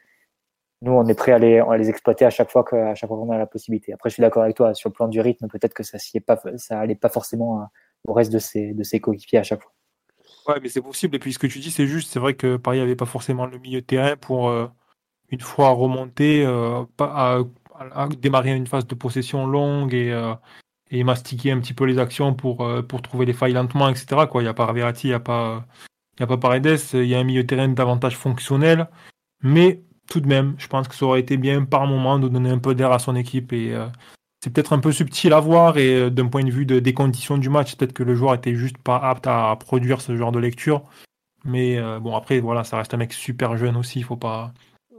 nous, 0.82 0.92
on 0.92 1.06
est 1.08 1.14
prêt 1.14 1.32
à 1.32 1.40
les, 1.40 1.60
à 1.60 1.78
les 1.78 1.90
exploiter 1.90 2.26
à 2.26 2.30
chaque 2.30 2.52
fois 2.52 2.66
chaque 2.94 3.08
fois 3.08 3.18
qu'on 3.18 3.32
a 3.32 3.38
la 3.38 3.46
possibilité. 3.46 3.94
Après, 3.94 4.10
je 4.10 4.16
suis 4.16 4.22
d'accord 4.22 4.44
avec 4.44 4.58
toi, 4.58 4.74
sur 4.74 4.90
le 4.90 4.94
plan 4.94 5.08
du 5.08 5.22
rythme, 5.22 5.48
peut-être 5.48 5.74
que 5.74 5.84
ça 5.84 5.98
n'allait 5.98 6.96
pas, 6.96 7.08
pas 7.08 7.14
forcément 7.14 7.68
au 8.06 8.14
reste 8.14 8.34
de 8.34 8.40
ses, 8.40 8.74
de 8.74 8.84
ses 8.84 9.00
coéquipiers 9.00 9.40
à 9.40 9.44
chaque 9.44 9.62
fois. 9.62 9.72
Ouais, 10.48 10.60
mais 10.62 10.70
c'est 10.70 10.82
possible. 10.82 11.16
Et 11.16 11.20
puis, 11.20 11.34
ce 11.34 11.40
que 11.40 11.48
tu 11.48 11.60
dis, 11.60 11.72
c'est 11.72 11.88
juste. 11.88 12.12
C'est 12.12 12.20
vrai 12.20 12.34
que 12.34 12.58
Paris 12.58 12.80
n'avait 12.80 12.96
pas 12.96 13.06
forcément 13.06 13.46
le 13.46 13.58
milieu 13.60 13.82
de 13.82 13.86
terrain 13.86 14.16
pour, 14.18 14.50
euh, 14.50 14.68
une 15.30 15.40
fois 15.40 15.70
remonter, 15.70 16.46
euh, 16.46 16.84
à, 17.00 17.40
démarrer 18.20 18.52
une 18.56 18.68
phase 18.68 18.88
de 18.88 18.96
possession 18.96 19.48
longue 19.48 19.94
et, 19.94 20.12
euh, 20.12 20.36
et 20.92 21.04
mastiquer 21.04 21.52
un 21.52 21.60
petit 21.60 21.74
peu 21.74 21.86
les 21.86 22.00
actions 22.00 22.34
pour, 22.34 22.68
pour 22.88 23.02
trouver 23.02 23.26
les 23.26 23.34
failles 23.34 23.54
lentement, 23.54 23.90
etc. 23.90 24.28
Il 24.36 24.42
n'y 24.42 24.48
a 24.48 24.54
pas 24.54 24.72
Verratti, 24.74 25.08
il 25.08 25.12
n'y 25.12 25.16
a 25.16 25.20
pas 25.20 25.66
il 26.20 26.24
a 26.24 26.28
pas 26.28 26.38
Paredes, 26.38 26.80
il 26.94 27.06
y 27.06 27.16
a 27.16 27.20
un 27.20 27.24
milieu 27.24 27.44
de 27.44 27.48
terrain 27.48 27.68
davantage 27.68 28.18
fonctionnel. 28.18 28.88
Mais 29.42 29.84
tout 30.10 30.20
de 30.22 30.28
même, 30.28 30.56
je 30.58 30.68
pense 30.68 30.88
que 30.88 30.96
ça 30.96 31.06
aurait 31.06 31.20
été 31.22 31.38
bien 31.38 31.66
par 31.66 31.88
moment 31.88 32.20
de 32.20 32.28
donner 32.28 32.52
un 32.52 32.60
peu 32.60 32.76
d'air 32.76 32.92
à 32.92 33.00
son 33.00 33.16
équipe. 33.16 33.52
Et 33.54 33.74
euh, 33.74 33.88
c'est 34.44 34.50
peut-être 34.50 34.74
un 34.74 34.80
peu 34.80 34.92
subtil 34.92 35.34
à 35.34 35.40
voir. 35.40 35.78
Et 35.78 35.94
euh, 35.96 36.10
d'un 36.10 36.28
point 36.28 36.44
de 36.44 36.52
vue 36.52 36.66
des 36.66 36.94
conditions 36.94 37.38
du 37.38 37.50
match, 37.50 37.76
peut-être 37.76 37.94
que 37.94 38.04
le 38.04 38.16
joueur 38.16 38.34
était 38.34 38.56
juste 38.56 38.78
pas 38.78 38.98
apte 38.98 39.28
à, 39.28 39.56
produire 39.58 40.02
ce 40.02 40.16
genre 40.18 40.32
de 40.32 40.40
lecture. 40.40 40.84
Mais 41.46 41.78
euh, 41.78 42.00
bon, 42.00 42.16
après, 42.16 42.40
voilà, 42.40 42.64
ça 42.64 42.78
reste 42.78 42.94
un 42.94 42.98
mec 42.98 43.14
super 43.14 43.58
jeune 43.58 43.78
aussi. 43.78 44.00
Il 44.00 44.06
faut 44.06 44.18
pas. 44.18 44.54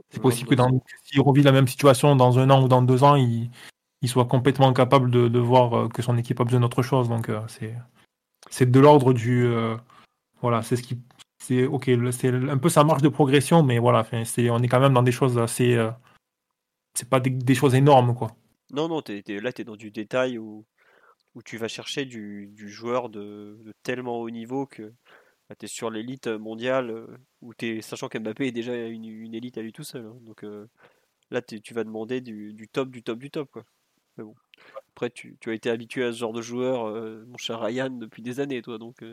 C'est 0.09 0.21
possible 0.21 0.55
que 0.55 0.63
s'il 1.03 1.21
revit 1.21 1.43
la 1.43 1.51
même 1.51 1.67
situation 1.67 2.15
dans 2.15 2.39
un 2.39 2.49
an 2.49 2.63
ou 2.63 2.67
dans 2.67 2.81
deux 2.81 3.03
ans, 3.03 3.15
il, 3.15 3.49
soit 4.05 4.25
complètement 4.25 4.71
capable 4.71 5.09
de, 5.09 5.39
voir 5.39 5.89
que 5.89 6.03
son 6.03 6.17
équipe 6.17 6.39
a 6.39 6.43
besoin 6.43 6.59
d'autre 6.59 6.83
chose. 6.83 7.09
Donc 7.09 7.29
c'est 7.47 7.75
c'est 8.51 8.69
de 8.69 8.79
l'ordre 8.79 9.13
du 9.13 9.49
voilà, 10.41 10.61
c'est 10.61 10.75
ce 10.75 10.83
qui. 10.83 11.01
C'est 11.43 11.65
ok, 11.65 11.89
c'est 12.11 12.29
un 12.29 12.57
peu 12.57 12.69
sa 12.69 12.83
marge 12.83 13.01
de 13.01 13.09
progression, 13.09 13.61
mais 13.61 13.77
voilà, 13.79 14.05
c'est, 14.25 14.49
on 14.49 14.59
est 14.59 14.67
quand 14.67 14.79
même 14.79 14.93
dans 14.93 15.03
des 15.03 15.11
choses 15.11 15.37
assez. 15.37 15.75
Euh, 15.75 15.91
c'est 16.93 17.09
pas 17.09 17.19
des, 17.19 17.55
choses 17.55 17.75
énormes, 17.75 18.15
quoi. 18.15 18.35
Non, 18.71 18.87
non, 18.87 18.97
là, 19.07 19.53
tu 19.53 19.61
es 19.61 19.63
dans 19.63 19.75
du 19.75 19.91
détail 19.91 20.37
où, 20.37 20.65
où 21.35 21.43
tu 21.43 21.57
vas 21.57 21.67
chercher 21.67 22.05
du, 22.05 22.51
joueur 22.57 23.09
de, 23.09 23.57
tellement 23.83 24.19
haut 24.19 24.29
niveau 24.29 24.65
que 24.65 24.93
bah, 25.49 25.55
tu 25.57 25.65
es 25.65 25.67
sur 25.67 25.89
l'élite 25.89 26.27
mondiale, 26.27 26.89
euh, 26.89 27.07
où 27.41 27.53
es, 27.59 27.81
sachant 27.81 28.09
qu'Mbappé 28.09 28.47
est 28.47 28.51
déjà 28.51 28.75
une, 28.75 29.05
élite 29.33 29.57
à 29.57 29.61
lui 29.61 29.73
tout 29.73 29.83
seul. 29.83 30.05
Hein. 30.05 30.17
donc 30.21 30.43
euh, 30.43 30.67
là, 31.31 31.41
tu 31.41 31.73
vas 31.73 31.83
demander 31.83 32.21
du, 32.21 32.67
top, 32.71 32.89
du 32.89 33.03
top, 33.03 33.19
du 33.19 33.29
top. 33.31 33.51
Quoi. 33.51 33.65
bon. 34.17 34.35
Après, 34.95 35.09
tu, 35.09 35.37
as 35.47 35.53
été 35.53 35.69
habitué 35.69 36.05
à 36.05 36.11
ce 36.13 36.17
genre 36.17 36.33
de 36.33 36.41
joueur, 36.41 36.89
mon 37.27 37.37
cher 37.37 37.59
Ryan, 37.59 37.89
depuis 37.89 38.21
des 38.21 38.39
années, 38.39 38.61
toi. 38.61 38.77
Donc, 38.77 39.03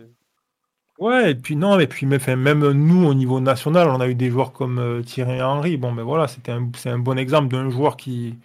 Ouais, 0.98 1.30
et 1.32 1.34
puis 1.34 1.56
non, 1.56 1.80
et 1.80 1.86
puis 1.86 2.06
même 2.06 2.70
nous 2.70 3.06
au 3.06 3.14
niveau 3.14 3.40
national, 3.40 3.88
on 3.88 4.00
a 4.00 4.08
eu 4.08 4.14
des 4.14 4.30
joueurs 4.30 4.52
comme 4.52 4.78
euh, 4.78 5.02
Thierry 5.02 5.40
Henry. 5.42 5.76
Bon, 5.76 5.92
ben 5.92 6.02
voilà, 6.02 6.28
c'était 6.28 6.52
un, 6.52 6.70
c'est 6.76 6.90
un 6.90 6.98
bon 6.98 7.18
exemple 7.18 7.48
d'un 7.48 7.70
joueur 7.70 7.96
qui, 7.96 8.38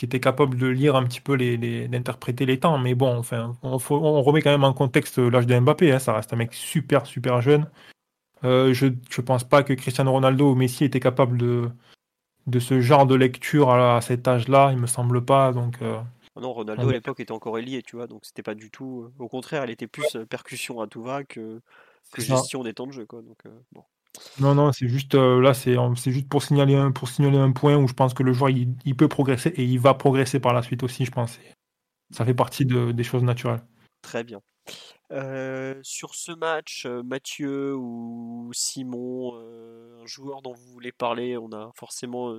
qui 0.00 0.06
était 0.06 0.18
capable 0.18 0.56
de 0.56 0.66
lire 0.66 0.96
un 0.96 1.04
petit 1.04 1.20
peu 1.20 1.34
les, 1.34 1.86
d'interpréter 1.86 2.46
les 2.46 2.58
temps. 2.58 2.78
Mais 2.78 2.94
bon, 2.94 3.18
enfin, 3.18 3.54
on, 3.62 3.76
on, 3.90 4.22
remet 4.22 4.40
quand 4.40 4.50
même 4.50 4.64
en 4.64 4.72
contexte 4.72 5.18
l'âge 5.18 5.46
de 5.46 5.60
Mbappé. 5.60 5.92
Hein, 5.92 5.98
ça 5.98 6.14
reste 6.14 6.32
un 6.32 6.36
mec 6.36 6.54
super 6.54 7.04
super 7.04 7.42
jeune. 7.42 7.68
Euh, 8.42 8.72
je 8.72 8.86
ne 8.86 9.22
pense 9.22 9.44
pas 9.44 9.62
que 9.62 9.74
Cristiano 9.74 10.10
Ronaldo 10.10 10.52
ou 10.52 10.54
Messi 10.54 10.84
étaient 10.84 11.00
capables 11.00 11.36
de 11.36 11.68
de 12.46 12.58
ce 12.58 12.80
genre 12.80 13.04
de 13.04 13.14
lecture 13.14 13.68
à, 13.68 14.00
cet 14.00 14.26
âge-là. 14.26 14.70
Il 14.72 14.78
me 14.78 14.86
semble 14.86 15.22
pas. 15.22 15.52
Donc 15.52 15.82
euh, 15.82 16.00
non, 16.40 16.54
Ronaldo 16.54 16.88
à 16.88 16.92
l'époque 16.92 17.20
était 17.20 17.32
encore 17.32 17.58
ailier, 17.58 17.82
tu 17.82 17.96
vois, 17.96 18.06
donc 18.06 18.24
c'était 18.24 18.42
pas 18.42 18.54
du 18.54 18.70
tout. 18.70 19.12
Au 19.18 19.28
contraire, 19.28 19.64
elle 19.64 19.70
était 19.70 19.86
plus 19.86 20.16
percussion 20.30 20.80
à 20.80 20.86
tout 20.86 21.02
va 21.02 21.24
que 21.24 21.60
gestion 22.16 22.62
des 22.62 22.72
temps 22.72 22.86
de 22.86 22.92
jeu. 22.92 23.04
Quoi, 23.04 23.20
donc, 23.20 23.44
euh, 23.44 23.50
bon. 23.72 23.84
Non, 24.40 24.54
non, 24.54 24.72
c'est 24.72 24.88
juste 24.88 25.14
euh, 25.14 25.40
là, 25.40 25.54
c'est 25.54 25.76
juste 26.06 26.28
pour 26.28 26.42
signaler, 26.42 26.74
un, 26.74 26.92
pour 26.92 27.08
signaler 27.08 27.38
un 27.38 27.52
point 27.52 27.76
où 27.76 27.86
je 27.86 27.94
pense 27.94 28.14
que 28.14 28.22
le 28.22 28.32
joueur 28.32 28.50
il, 28.50 28.96
peut 28.96 29.08
progresser 29.08 29.50
et 29.50 29.64
il 29.64 29.78
va 29.78 29.94
progresser 29.94 30.40
par 30.40 30.52
la 30.52 30.62
suite 30.62 30.82
aussi, 30.82 31.04
je 31.04 31.10
pense. 31.10 31.38
Ça 32.10 32.24
fait 32.24 32.34
partie 32.34 32.66
de, 32.66 32.92
des 32.92 33.04
choses 33.04 33.22
naturelles. 33.22 33.62
Très 34.02 34.24
bien. 34.24 34.40
Euh, 35.12 35.78
sur 35.82 36.14
ce 36.14 36.32
match, 36.32 36.86
Mathieu 36.86 37.74
ou 37.76 38.50
Simon, 38.52 39.34
un 40.02 40.06
joueur 40.06 40.42
dont 40.42 40.54
vous 40.54 40.72
voulez 40.72 40.92
parler, 40.92 41.36
on 41.36 41.52
a 41.52 41.70
forcément 41.74 42.36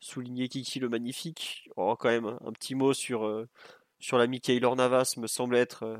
souligner 0.00 0.48
Kiki 0.48 0.80
le 0.80 0.88
magnifique. 0.88 1.68
Oh, 1.76 1.94
quand 1.98 2.08
même, 2.08 2.36
un 2.44 2.52
petit 2.52 2.74
mot 2.74 2.92
sur, 2.94 3.46
sur 4.00 4.18
l'ami 4.18 4.40
Kaylor 4.40 4.74
Navas 4.74 5.14
me 5.18 5.26
semble 5.28 5.56
être 5.56 5.98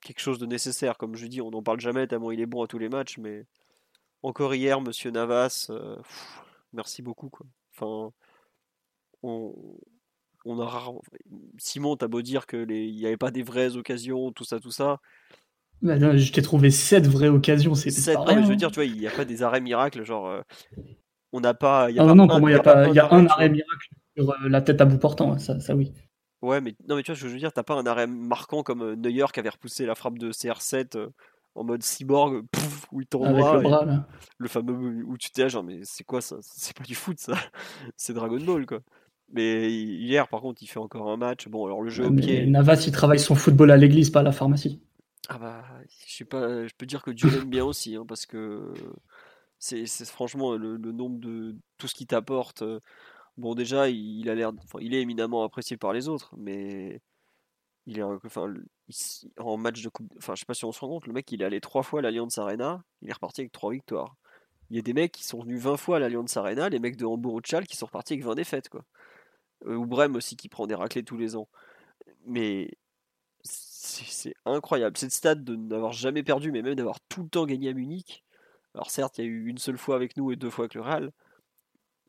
quelque 0.00 0.20
chose 0.20 0.38
de 0.38 0.46
nécessaire. 0.46 0.98
Comme 0.98 1.16
je 1.16 1.26
dis, 1.26 1.40
on 1.40 1.50
n'en 1.50 1.62
parle 1.62 1.80
jamais 1.80 2.06
tellement 2.06 2.30
il 2.30 2.40
est 2.40 2.46
bon 2.46 2.62
à 2.62 2.66
tous 2.66 2.78
les 2.78 2.88
matchs, 2.88 3.18
mais 3.18 3.44
encore 4.22 4.54
hier, 4.54 4.80
monsieur 4.80 5.10
Navas, 5.10 5.70
merci 6.72 7.02
beaucoup. 7.02 7.28
Quoi. 7.28 7.46
Enfin, 7.74 8.12
on, 9.22 9.54
on 10.44 10.60
a 10.60 10.92
Simon, 11.58 11.96
t'as 11.96 12.08
beau 12.08 12.22
dire 12.22 12.46
qu'il 12.46 12.66
n'y 12.66 13.06
avait 13.06 13.16
pas 13.16 13.30
des 13.30 13.42
vraies 13.42 13.76
occasions, 13.76 14.32
tout 14.32 14.44
ça, 14.44 14.60
tout 14.60 14.70
ça. 14.70 14.98
Bah 15.82 15.96
je 16.16 16.32
t'ai 16.32 16.42
trouvé 16.42 16.70
sept 16.70 17.06
vraies 17.06 17.28
occasions, 17.28 17.74
c'est 17.74 18.12
pas 18.12 18.24
rien, 18.24 18.42
je 18.42 18.48
veux 18.48 18.56
dire, 18.56 18.70
tu 18.70 18.76
vois, 18.76 18.84
il 18.84 18.98
n'y 18.98 19.06
a 19.06 19.10
pas 19.10 19.24
des 19.24 19.42
arrêts 19.42 19.62
miracles, 19.62 20.04
genre 20.04 20.28
euh, 20.28 20.42
on 21.32 21.40
n'a 21.40 21.54
pas. 21.54 21.90
Y 21.90 21.98
a 21.98 22.02
ah 22.02 22.14
non, 22.14 22.28
pour 22.28 22.40
moi, 22.40 22.50
il 22.50 22.56
y 22.56 22.58
a, 22.58 22.88
y 22.88 22.98
a 22.98 23.14
un 23.14 23.26
arrêt 23.26 23.48
miracle 23.48 23.88
sur 24.14 24.30
euh, 24.30 24.48
la 24.48 24.60
tête 24.60 24.80
à 24.82 24.84
bout 24.84 24.98
portant, 24.98 25.38
ça, 25.38 25.58
ça 25.58 25.74
oui. 25.74 25.92
Ouais, 26.42 26.60
mais 26.60 26.74
non, 26.86 26.96
mais 26.96 27.02
tu 27.02 27.12
vois, 27.12 27.18
je 27.18 27.26
veux 27.26 27.38
dire, 27.38 27.52
t'as 27.52 27.62
pas 27.62 27.74
un 27.74 27.86
arrêt 27.86 28.06
marquant 28.06 28.62
comme 28.62 28.82
euh, 28.82 28.96
Neuer 28.96 29.26
qui 29.32 29.40
avait 29.40 29.48
repoussé 29.48 29.86
la 29.86 29.94
frappe 29.94 30.18
de 30.18 30.32
CR7 30.32 31.08
en 31.54 31.64
mode 31.64 31.82
cyborg, 31.82 32.42
pouf, 32.50 32.86
où 32.92 33.00
il 33.00 33.06
tournoie. 33.06 33.56
le, 33.56 33.62
bras, 33.62 34.06
le 34.38 34.48
fameux 34.48 35.04
où 35.04 35.18
tu 35.18 35.30
t'es 35.30 35.48
genre, 35.48 35.64
mais 35.64 35.80
c'est 35.84 36.04
quoi 36.04 36.20
ça? 36.20 36.36
C'est 36.42 36.76
pas 36.76 36.84
du 36.84 36.94
foot 36.94 37.18
ça, 37.18 37.34
c'est 37.96 38.12
Dragon 38.12 38.40
Ball 38.40 38.66
quoi. 38.66 38.80
Mais 39.32 39.70
hier, 39.70 40.26
par 40.28 40.40
contre, 40.40 40.62
il 40.62 40.66
fait 40.66 40.80
encore 40.80 41.08
un 41.08 41.16
match. 41.16 41.46
Bon, 41.48 41.64
alors 41.64 41.82
le 41.82 41.90
jeu 41.90 42.04
au 42.04 42.12
pied. 42.12 42.46
Navas, 42.46 42.82
il 42.86 42.92
travaille 42.92 43.20
son 43.20 43.36
football 43.36 43.70
à 43.70 43.76
l'église, 43.76 44.10
pas 44.10 44.20
à 44.20 44.24
la 44.24 44.32
pharmacie. 44.32 44.80
Ah 45.28 45.38
bah, 45.38 45.64
je 46.06 46.12
sais 46.16 46.24
pas, 46.24 46.66
je 46.66 46.72
peux 46.76 46.86
dire 46.86 47.02
que 47.02 47.12
Dieu 47.12 47.30
l'aime 47.30 47.48
bien 47.48 47.64
aussi, 47.64 47.94
hein, 47.94 48.04
parce 48.08 48.26
que 48.26 48.72
c'est 49.60 49.86
franchement 50.06 50.56
le, 50.56 50.78
nombre 50.78 51.20
de 51.20 51.54
tout 51.78 51.86
ce 51.86 51.94
qu'il 51.94 52.08
t'apporte. 52.08 52.62
Euh, 52.62 52.80
bon, 53.36 53.54
déjà, 53.54 53.88
il, 53.88 54.28
a 54.28 54.34
l'air, 54.34 54.50
enfin, 54.64 54.78
il 54.80 54.94
est 54.94 55.00
éminemment 55.00 55.44
apprécié 55.44 55.76
par 55.76 55.92
les 55.92 56.08
autres, 56.08 56.34
mais 56.36 57.00
il 57.86 57.98
est, 57.98 58.02
enfin, 58.02 58.52
en 59.38 59.56
match 59.56 59.82
de 59.82 59.88
coupe, 59.88 60.12
enfin, 60.18 60.34
je 60.34 60.40
sais 60.40 60.46
pas 60.46 60.54
si 60.54 60.64
on 60.64 60.72
se 60.72 60.80
rend 60.80 60.88
compte, 60.88 61.06
le 61.06 61.12
mec, 61.12 61.30
il 61.32 61.42
est 61.42 61.44
allé 61.44 61.60
trois 61.60 61.82
fois 61.82 62.00
à 62.00 62.02
l'Alliance 62.02 62.38
Arena, 62.38 62.82
il 63.02 63.10
est 63.10 63.12
reparti 63.12 63.42
avec 63.42 63.52
trois 63.52 63.72
victoires. 63.72 64.16
Il 64.70 64.76
y 64.76 64.78
a 64.78 64.82
des 64.82 64.92
mecs 64.92 65.12
qui 65.12 65.24
sont 65.24 65.42
venus 65.42 65.60
20 65.60 65.76
fois 65.76 65.96
à 65.96 65.98
l'Alliance 66.00 66.36
Arena, 66.36 66.68
les 66.68 66.78
mecs 66.78 66.96
de 66.96 67.04
Hambourg 67.04 67.34
ou 67.34 67.40
de 67.40 67.46
Chal 67.46 67.66
qui 67.66 67.76
sont 67.76 67.86
repartis 67.86 68.14
avec 68.14 68.24
20 68.24 68.34
défaites, 68.36 68.68
quoi. 68.68 68.84
Euh, 69.66 69.74
ou 69.76 69.86
Brême 69.86 70.16
aussi 70.16 70.36
qui 70.36 70.48
prend 70.48 70.66
des 70.66 70.74
raclés 70.74 71.04
tous 71.04 71.16
les 71.16 71.36
ans. 71.36 71.48
Mais 72.26 72.70
c'est 73.42 74.34
incroyable. 74.44 74.96
Cette 74.98 75.12
stade 75.12 75.44
de 75.44 75.56
n'avoir 75.56 75.92
jamais 75.92 76.22
perdu, 76.22 76.52
mais 76.52 76.62
même 76.62 76.74
d'avoir 76.74 77.00
tout 77.08 77.22
le 77.22 77.28
temps 77.28 77.46
gagné 77.46 77.70
à 77.70 77.72
Munich. 77.72 78.24
Alors 78.74 78.90
certes, 78.90 79.18
il 79.18 79.24
y 79.24 79.28
a 79.28 79.30
eu 79.30 79.46
une 79.46 79.58
seule 79.58 79.78
fois 79.78 79.96
avec 79.96 80.16
nous 80.16 80.30
et 80.32 80.36
deux 80.36 80.50
fois 80.50 80.64
avec 80.64 80.74
le 80.74 80.82
Real. 80.82 81.12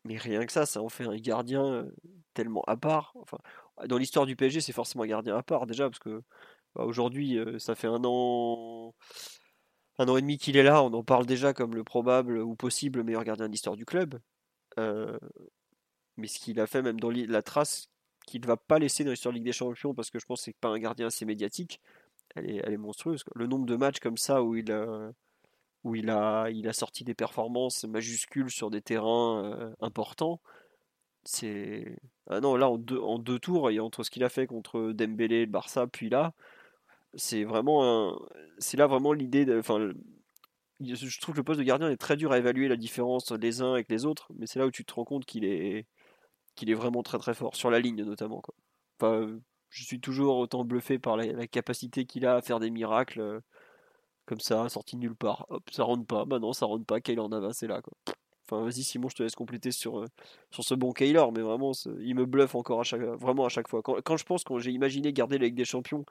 Mais 0.03 0.17
rien 0.17 0.45
que 0.45 0.51
ça, 0.51 0.65
ça 0.65 0.81
en 0.81 0.89
fait 0.89 1.05
un 1.05 1.15
gardien 1.17 1.65
euh, 1.65 1.95
tellement 2.33 2.63
à 2.67 2.77
part. 2.77 3.13
Enfin, 3.15 3.37
dans 3.87 3.97
l'histoire 3.97 4.25
du 4.25 4.35
PSG, 4.35 4.61
c'est 4.61 4.73
forcément 4.73 5.03
un 5.03 5.07
gardien 5.07 5.37
à 5.37 5.43
part 5.43 5.67
déjà, 5.67 5.89
parce 5.89 5.99
que 5.99 6.23
bah, 6.75 6.83
aujourd'hui, 6.85 7.37
euh, 7.37 7.59
ça 7.59 7.75
fait 7.75 7.87
un 7.87 8.01
an, 8.05 8.93
un 9.97 10.07
an 10.07 10.17
et 10.17 10.21
demi 10.21 10.37
qu'il 10.37 10.57
est 10.57 10.63
là. 10.63 10.83
On 10.83 10.93
en 10.93 11.03
parle 11.03 11.25
déjà 11.25 11.53
comme 11.53 11.75
le 11.75 11.83
probable 11.83 12.39
ou 12.39 12.55
possible 12.55 13.03
meilleur 13.03 13.23
gardien 13.23 13.47
de 13.47 13.51
l'histoire 13.51 13.75
du 13.75 13.85
club. 13.85 14.19
mais 16.17 16.27
ce 16.27 16.39
qu'il 16.39 16.59
a 16.59 16.67
fait, 16.67 16.81
même 16.81 16.99
dans 16.99 17.11
la 17.11 17.41
trace 17.41 17.91
qu'il 18.25 18.41
ne 18.41 18.47
va 18.47 18.57
pas 18.57 18.79
laisser 18.79 19.03
dans 19.03 19.11
l'histoire 19.11 19.33
de 19.33 19.37
Ligue 19.37 19.45
des 19.45 19.51
Champions 19.53 19.93
parce 19.93 20.09
que 20.09 20.19
je 20.19 20.25
pense 20.25 20.39
que 20.41 20.45
c'est 20.45 20.57
pas 20.57 20.69
un 20.69 20.79
gardien 20.79 21.07
assez 21.07 21.25
médiatique. 21.25 21.81
Elle 22.35 22.49
est, 22.49 22.77
monstrueuse. 22.77 23.23
Le 23.35 23.47
nombre 23.47 23.65
de 23.65 23.75
matchs 23.75 23.99
comme 23.99 24.17
ça 24.17 24.41
où 24.41 24.55
il 24.55 24.71
a, 24.71 25.13
sorti 26.73 27.03
des 27.03 27.13
performances 27.13 27.83
majuscules 27.83 28.49
sur 28.49 28.69
des 28.69 28.81
terrains 28.81 29.43
euh, 29.43 29.73
importants, 29.81 30.41
c'est 31.23 31.97
ah 32.29 32.39
non 32.39 32.55
là 32.55 32.69
en 32.69 32.77
deux, 32.77 32.99
en 32.99 33.19
deux 33.19 33.37
tours 33.39 33.69
et 33.69 33.79
entre 33.79 34.03
ce 34.03 34.09
qu'il 34.09 34.23
a 34.23 34.29
fait 34.29 34.47
contre 34.47 34.91
Dembélé, 34.93 35.41
le 35.45 35.51
Barça, 35.51 35.87
puis 35.87 36.09
là, 36.09 36.33
c'est 37.15 37.43
vraiment 37.43 38.17
c'est 38.57 38.77
là 38.77 38.87
vraiment 38.87 39.13
l'idée 39.13 39.45
de, 39.45 39.59
enfin 39.59 39.91
je 40.81 41.19
trouve 41.19 41.35
que 41.35 41.39
le 41.39 41.43
poste 41.43 41.59
de 41.59 41.65
gardien 41.65 41.89
est 41.89 41.97
très 41.97 42.17
dur 42.17 42.31
à 42.31 42.37
évaluer 42.37 42.67
la 42.67 42.75
différence 42.75 43.31
les 43.31 43.61
uns 43.61 43.73
avec 43.73 43.89
les 43.89 44.05
autres, 44.05 44.31
mais 44.37 44.47
c'est 44.47 44.59
là 44.59 44.65
où 44.65 44.71
tu 44.71 44.85
te 44.85 44.93
rends 44.93 45.05
compte 45.05 45.25
qu'il 45.25 45.45
est 45.45 45.85
qu'il 46.55 46.69
est 46.69 46.75
vraiment 46.75 47.03
très 47.03 47.17
très 47.17 47.33
fort, 47.33 47.55
sur 47.55 47.71
la 47.71 47.79
ligne 47.79 48.03
notamment. 48.03 48.41
Quoi. 48.41 48.55
Enfin, 48.99 49.39
je 49.69 49.83
suis 49.83 49.99
toujours 50.01 50.37
autant 50.37 50.65
bluffé 50.65 50.99
par 50.99 51.17
la, 51.17 51.47
capacité 51.47 52.05
qu'il 52.05 52.25
a 52.25 52.35
à 52.35 52.41
faire 52.41 52.59
des 52.59 52.69
miracles 52.69 53.21
euh, 53.21 53.39
comme 54.25 54.39
ça, 54.39 54.69
sorti 54.69 54.97
nulle 54.97 55.15
part. 55.15 55.45
Hop, 55.49 55.63
ça 55.71 55.83
rentre 55.83 56.05
pas. 56.05 56.25
Bah 56.25 56.39
non, 56.39 56.53
ça 56.53 56.65
rentre 56.65 56.85
pas. 56.85 57.01
Kaylor 57.01 57.29
Navas 57.29 57.53
c'est 57.53 57.67
là. 57.67 57.81
Quoi. 57.81 57.93
Enfin, 58.45 58.63
vas-y 58.63 58.83
Simon, 58.83 59.07
je 59.09 59.15
te 59.15 59.23
laisse 59.23 59.35
compléter 59.35 59.71
sur, 59.71 59.99
euh, 59.99 60.07
sur 60.51 60.63
ce 60.63 60.73
bon 60.75 60.91
Kaylor, 60.91 61.31
mais 61.31 61.41
vraiment, 61.41 61.71
il 61.99 62.15
me 62.15 62.25
bluffe 62.25 62.55
encore 62.55 62.81
à 62.81 62.83
chaque, 62.83 63.01
vraiment 63.01 63.45
à 63.45 63.49
chaque 63.49 63.69
fois. 63.69 63.81
Quand, 63.81 64.01
quand 64.03 64.17
je 64.17 64.25
pense, 64.25 64.43
quand 64.43 64.59
j'ai 64.59 64.71
imaginé 64.71 65.13
garder 65.13 65.37
la 65.37 65.49
des 65.49 65.65
Champions, 65.65 66.05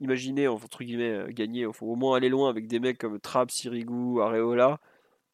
imaginer 0.00 0.48
entre 0.48 0.84
guillemets 0.84 1.10
euh, 1.10 1.28
gagner, 1.28 1.66
au 1.66 1.96
moins 1.96 2.16
aller 2.16 2.28
loin 2.28 2.50
avec 2.50 2.66
des 2.66 2.80
mecs 2.80 2.98
comme 2.98 3.20
Trapp, 3.20 3.50
Sirigu, 3.50 4.20
Areola 4.20 4.80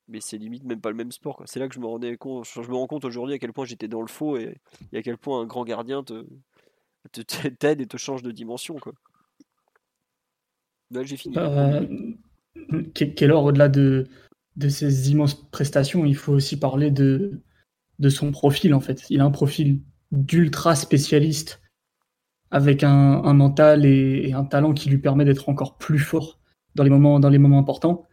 mais 0.08 0.20
c'est 0.20 0.38
limite 0.38 0.64
même 0.64 0.80
pas 0.80 0.90
le 0.90 0.96
même 0.96 1.12
sport. 1.12 1.42
C'est 1.46 1.60
là 1.60 1.68
que 1.68 1.74
je 1.74 1.80
me 1.80 1.86
rendais 1.86 2.16
compte, 2.16 2.46
je 2.46 2.60
me 2.60 2.74
rends 2.74 2.86
compte 2.86 3.04
aujourd'hui 3.04 3.34
à 3.34 3.38
quel 3.38 3.52
point 3.52 3.64
j'étais 3.64 3.88
dans 3.88 4.02
le 4.02 4.06
faux 4.06 4.36
et, 4.36 4.60
à 4.92 5.02
quel 5.02 5.18
point 5.18 5.40
un 5.40 5.46
grand 5.46 5.64
gardien 5.64 6.02
te 6.02 6.24
t'aide 7.58 7.80
et 7.80 7.86
te 7.86 7.96
change 7.96 8.22
de 8.22 8.30
dimension. 8.30 8.76
Quoi. 8.76 8.92
Là, 10.90 11.02
j'ai 11.04 11.16
fini. 11.16 11.36
Euh, 11.38 11.86
quelle 12.94 13.30
heure 13.30 13.44
au-delà 13.44 13.68
de, 13.68 14.06
de 14.56 14.68
ces 14.68 15.10
immenses 15.10 15.34
prestations, 15.50 16.04
il 16.04 16.16
faut 16.16 16.32
aussi 16.32 16.58
parler 16.58 16.90
de, 16.90 17.40
de 17.98 18.08
son 18.08 18.30
profil 18.30 18.74
en 18.74 18.80
fait. 18.80 19.04
Il 19.10 19.20
a 19.20 19.24
un 19.24 19.30
profil 19.30 19.80
d'ultra 20.12 20.76
spécialiste 20.76 21.60
avec 22.54 22.84
un, 22.84 23.34
mental 23.34 23.84
et, 23.84 24.32
un 24.32 24.44
talent 24.44 24.74
qui 24.74 24.88
lui 24.88 24.98
permet 24.98 25.24
d'être 25.24 25.48
encore 25.48 25.76
plus 25.76 25.98
fort 25.98 26.38
dans 26.76 26.84
les 26.84 26.90
moments, 26.90 27.18
dans 27.18 27.28
les 27.28 27.38
moments 27.38 27.58
importants. 27.58 28.06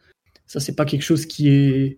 Ça, 0.47 0.59
c'est 0.59 0.75
pas 0.75 0.85
quelque 0.85 1.03
chose 1.03 1.27
qui 1.27 1.49
est 1.49 1.97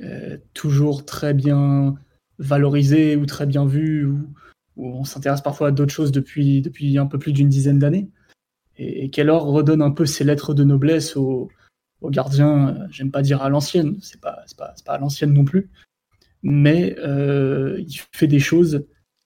euh, 0.00 0.36
toujours 0.54 1.04
très 1.04 1.34
bien 1.34 1.94
valorisé 2.40 3.14
ou 3.14 3.26
très 3.26 3.46
bien 3.46 3.64
vu, 3.64 4.06
ou, 4.06 4.28
on 4.76 5.04
s'intéresse 5.04 5.40
parfois 5.40 5.68
à 5.68 5.70
d'autres 5.70 5.92
choses 5.92 6.10
depuis, 6.10 6.62
depuis 6.62 6.98
un 6.98 7.06
peu 7.06 7.20
plus 7.20 7.32
d'une 7.32 7.48
dizaine 7.48 7.78
d'années. 7.78 8.10
Et, 8.76 9.04
et 9.04 9.22
redonne 9.30 9.80
un 9.80 9.92
peu 9.92 10.04
ses 10.04 10.24
lettres 10.24 10.52
de 10.52 10.64
noblesse 10.64 11.16
aux, 11.16 11.48
gardiens, 12.02 12.70
euh, 12.70 12.86
j'aime 12.90 13.12
pas 13.12 13.22
dire 13.22 13.40
à 13.40 13.48
l'ancienne, 13.48 13.98
c'est 14.02 14.20
pas, 14.20 14.42
pas, 14.58 14.74
pas 14.84 14.94
à 14.94 14.98
l'ancienne 14.98 15.32
non 15.32 15.44
plus, 15.44 15.70
mais 16.42 16.96
euh, 16.98 17.76
il 17.78 18.00
fait 18.10 18.26
des 18.26 18.40
choses 18.40 18.84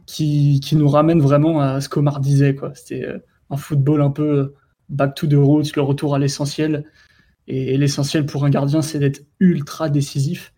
qui, 0.09 0.59
qui, 0.61 0.75
nous 0.75 0.89
ramènent 0.89 1.21
vraiment 1.21 1.61
à 1.61 1.81
ce 1.83 1.89
qu'Omar 1.91 2.21
disait. 2.21 2.57
C'était 2.75 3.07
un 3.51 3.57
football 3.59 4.01
un 4.01 4.11
peu 4.11 4.55
back 4.89 5.15
to 5.15 5.27
the 5.27 5.35
roots, 5.35 5.77
le 5.77 5.83
retour 5.83 6.15
à 6.15 6.19
l'essentiel, 6.19 6.85
et, 7.47 7.77
l'essentiel 7.77 8.25
pour 8.25 8.45
un 8.45 8.51
gardien, 8.51 8.81
c'est 8.81 8.99
d'être 8.99 9.27
ultra 9.39 9.91
décisif. 9.91 10.55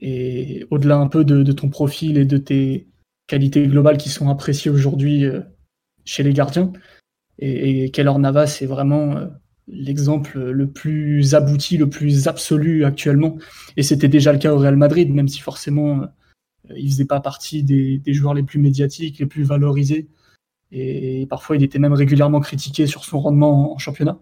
Et 0.00 0.66
au-delà 0.70 0.96
un 0.96 1.08
peu 1.08 1.24
de, 1.24 1.52
ton 1.52 1.68
profil 1.68 2.16
et 2.16 2.24
de 2.24 2.38
tes 2.38 2.88
qualités 3.26 3.66
globales 3.66 3.98
qui 3.98 4.08
sont 4.08 4.30
appréciées 4.30 4.70
aujourd'hui 4.70 5.26
euh, 5.26 5.40
chez 6.06 6.22
les 6.22 6.32
gardiens, 6.32 6.72
et, 7.38 7.84
et 7.84 7.90
Keller 7.90 8.18
Navas 8.18 8.46
c'est 8.46 8.66
vraiment 8.66 9.16
euh, 9.16 9.26
l'exemple 9.68 10.38
le 10.38 10.70
plus 10.70 11.34
abouti, 11.34 11.76
le 11.76 11.90
plus 11.90 12.28
absolu 12.28 12.86
actuellement. 12.86 13.36
Et 13.76 13.82
c'était 13.82 14.08
déjà 14.08 14.32
le 14.32 14.38
cas 14.38 14.54
au 14.54 14.58
Real 14.58 14.76
Madrid, 14.76 15.12
même 15.12 15.28
si 15.28 15.40
forcément 15.40 16.02
euh, 16.02 16.06
il 16.76 16.90
faisait 16.90 17.04
pas 17.04 17.20
partie 17.20 17.62
des, 17.62 17.98
des, 17.98 18.14
joueurs 18.14 18.34
les 18.34 18.42
plus 18.42 18.58
médiatiques, 18.58 19.18
les 19.18 19.26
plus 19.26 19.42
valorisés. 19.42 20.08
Et 20.72 21.26
parfois 21.28 21.56
il 21.56 21.62
était 21.62 21.78
même 21.78 21.92
régulièrement 21.92 22.40
critiqué 22.40 22.86
sur 22.86 23.04
son 23.04 23.20
rendement 23.20 23.74
en 23.74 23.78
championnat. 23.78 24.18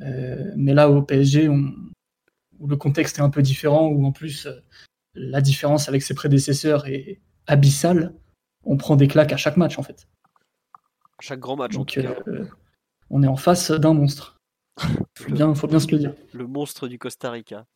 Euh, 0.00 0.52
mais 0.56 0.74
là, 0.74 0.90
au 0.90 1.02
PSG, 1.02 1.48
où 1.48 2.66
le 2.66 2.76
contexte 2.76 3.18
est 3.18 3.22
un 3.22 3.30
peu 3.30 3.42
différent, 3.42 3.88
où 3.88 4.04
en 4.04 4.12
plus 4.12 4.46
euh, 4.46 4.60
la 5.14 5.40
différence 5.40 5.88
avec 5.88 6.02
ses 6.02 6.14
prédécesseurs 6.14 6.86
est 6.86 7.20
abyssale, 7.46 8.14
on 8.64 8.76
prend 8.76 8.96
des 8.96 9.08
claques 9.08 9.32
à 9.32 9.36
chaque 9.36 9.56
match 9.56 9.78
en 9.78 9.82
fait. 9.82 10.08
Chaque 11.20 11.40
grand 11.40 11.56
match. 11.56 11.72
Donc, 11.72 11.98
euh, 11.98 12.44
on 13.10 13.22
est 13.22 13.28
en 13.28 13.36
face 13.36 13.70
d'un 13.70 13.94
monstre. 13.94 14.36
Il 15.28 15.34
bien, 15.34 15.52
faut 15.54 15.66
bien 15.66 15.80
se 15.80 15.90
le 15.90 15.98
dire. 15.98 16.14
Le 16.32 16.46
monstre 16.46 16.86
du 16.86 16.98
Costa 16.98 17.30
Rica. 17.30 17.66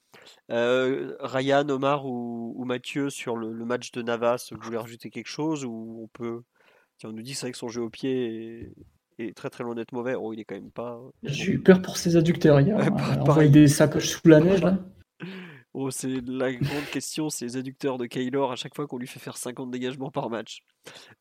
Ryan, 0.49 1.69
Omar 1.69 2.07
ou, 2.07 2.65
Mathieu 2.65 3.11
sur 3.11 3.36
le, 3.36 3.53
match 3.65 3.93
de 3.93 4.03
Navas, 4.03 4.49
vous 4.53 4.61
voulez 4.61 4.78
rajouter 4.78 5.11
quelque 5.11 5.28
chose 5.28 5.65
ou 5.65 6.03
on 6.05 6.09
peut. 6.09 6.43
Tiens, 6.99 7.11
on 7.11 7.12
nous 7.12 7.23
dit 7.23 7.32
que 7.32 7.39
c'est 7.39 7.47
vrai 7.47 7.53
que 7.53 7.59
son 7.59 7.69
jeu 7.69 7.82
au 7.82 7.90
pied 7.90 8.73
est 9.19 9.36
très 9.36 9.51
très 9.51 9.65
loin 9.65 9.74
d'être 9.74 9.93
mauvais. 9.93 10.15
Oh, 10.15 10.32
il 10.32 10.40
est 10.40 10.44
quand 10.44 10.55
même 10.55 10.70
pas. 10.70 11.01
J'ai 11.23 11.53
eu 11.53 11.62
peur 11.62 11.82
pour 11.82 11.97
ses 11.97 12.16
adducteurs 12.16 12.61
hier. 12.61 12.77
Ouais, 13.27 13.49
des 13.49 13.69
sacoches 13.69 14.11
sous 14.11 14.28
la 14.28 14.40
neige 14.40 14.62
là. 14.62 14.78
Oh, 15.74 15.90
c'est 15.90 16.20
la 16.27 16.53
grande 16.53 16.85
question, 16.93 17.31
c'est 17.31 17.47
les 17.47 17.57
adducteurs 17.57 17.97
de 17.97 18.05
Kaylor 18.05 18.53
à 18.53 18.57
chaque 18.57 18.74
fois 18.74 18.86
qu'on 18.86 18.99
lui 18.99 19.07
fait 19.07 19.20
faire 19.20 19.39
50 19.39 19.70
dégagements 19.70 20.11
par 20.11 20.28
match. 20.28 20.61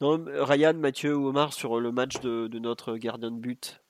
Non, 0.02 0.26
Ryan, 0.28 0.74
Mathieu 0.74 1.16
ou 1.16 1.28
Omar 1.28 1.54
sur 1.54 1.80
le 1.80 1.94
match 1.94 2.20
de, 2.20 2.50
notre 2.60 2.98
gardien 2.98 3.32
de 3.32 3.40
but. 3.40 3.82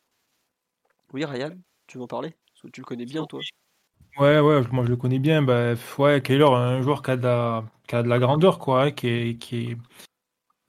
Oui, 1.14 1.26
Ryan, 1.26 1.50
tu 1.88 1.98
veux 1.98 2.04
en 2.04 2.08
parler? 2.08 2.36
Tu 2.72 2.80
le 2.80 2.86
connais 2.86 3.06
bien, 3.06 3.26
toi 3.26 3.40
Ouais, 4.20 4.40
ouais, 4.40 4.62
moi 4.72 4.84
je 4.86 4.90
le 4.90 4.98
connais 4.98 5.20
bien. 5.20 5.42
Bah, 5.42 5.74
ouais, 5.98 6.22
Kaylor, 6.22 6.56
un 6.56 6.82
joueur 6.82 7.02
qui 7.02 7.12
a, 7.12 7.64
qui 7.88 7.96
a 7.96 8.04
de 8.04 8.08
la 8.10 8.20
grandeur, 8.20 8.60
quoi, 8.60 8.84
hein, 8.84 8.92
qui 8.92 9.08
est, 9.08 9.38
qui 9.40 9.78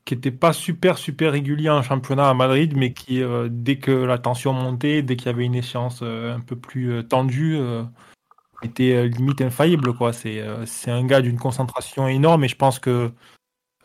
qui 0.04 0.14
était 0.14 0.32
pas 0.32 0.52
super 0.52 0.98
super 0.98 1.32
régulier 1.32 1.70
en 1.70 1.82
championnat 1.82 2.28
à 2.28 2.34
Madrid, 2.34 2.74
mais 2.76 2.92
qui 2.92 3.22
dès 3.50 3.78
que 3.78 3.92
la 3.92 4.18
tension 4.18 4.52
montait, 4.52 5.02
dès 5.02 5.16
qu'il 5.16 5.26
y 5.26 5.28
avait 5.30 5.44
une 5.44 5.54
échéance 5.54 6.02
un 6.02 6.40
peu 6.40 6.56
plus 6.56 7.06
tendue, 7.06 7.58
était 8.62 9.08
limite 9.08 9.40
infaillible, 9.42 9.94
quoi. 9.94 10.12
C'est 10.12 10.44
c'est 10.66 10.90
un 10.90 11.04
gars 11.04 11.20
d'une 11.22 11.38
concentration 11.38 12.08
énorme, 12.08 12.44
et 12.44 12.48
je 12.48 12.56
pense 12.56 12.78
que 12.80 13.12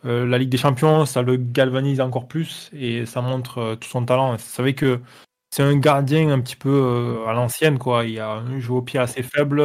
la 0.04 0.38
Ligue 0.38 0.50
des 0.50 0.58
Champions, 0.58 1.06
ça 1.06 1.22
le 1.22 1.36
galvanise 1.36 2.00
encore 2.00 2.28
plus 2.28 2.70
et 2.72 3.06
ça 3.06 3.20
montre 3.22 3.76
tout 3.80 3.88
son 3.88 4.04
talent. 4.04 4.32
Vous 4.32 4.38
savez 4.38 4.74
que 4.74 5.00
c'est 5.50 5.62
un 5.62 5.76
gardien 5.76 6.30
un 6.30 6.40
petit 6.40 6.56
peu 6.56 7.24
à 7.26 7.32
l'ancienne, 7.32 7.78
quoi. 7.78 8.04
Il 8.04 8.18
a 8.20 8.34
un 8.34 8.58
jeu 8.58 8.72
au 8.72 8.82
pied 8.82 8.98
assez 9.00 9.22
faible 9.22 9.62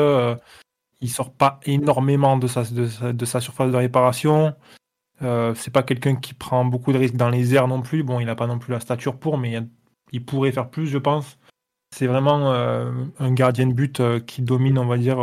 il 1.03 1.09
sort 1.09 1.33
pas 1.33 1.59
énormément 1.65 2.37
de 2.37 2.47
sa, 2.47 2.63
surface 2.63 3.71
de 3.71 3.75
réparation. 3.75 4.55
Euh, 5.21 5.53
c'est 5.53 5.69
pas 5.69 5.83
quelqu'un 5.83 6.15
qui 6.15 6.33
prend 6.33 6.63
beaucoup 6.63 6.93
de 6.93 6.97
risques 6.97 7.17
dans 7.17 7.29
les 7.29 7.53
airs 7.53 7.67
non 7.67 7.81
plus. 7.81 8.03
Bon, 8.03 8.21
il 8.21 8.25
n'a 8.25 8.35
pas 8.35 8.47
non 8.47 8.57
plus 8.57 8.71
la 8.71 8.79
stature 8.79 9.19
pour, 9.19 9.37
mais 9.37 9.59
il 10.13 10.25
pourrait 10.25 10.53
faire 10.53 10.69
plus, 10.69 10.87
je 10.87 10.97
pense. 10.97 11.37
C'est 11.93 12.07
vraiment 12.07 12.53
euh, 12.53 12.89
un 13.19 13.33
gardien 13.33 13.67
de 13.67 13.73
but 13.73 13.99
euh, 13.99 14.21
qui 14.21 14.41
domine, 14.41 14.79
on 14.79 14.85
va 14.85 14.97
dire, 14.97 15.19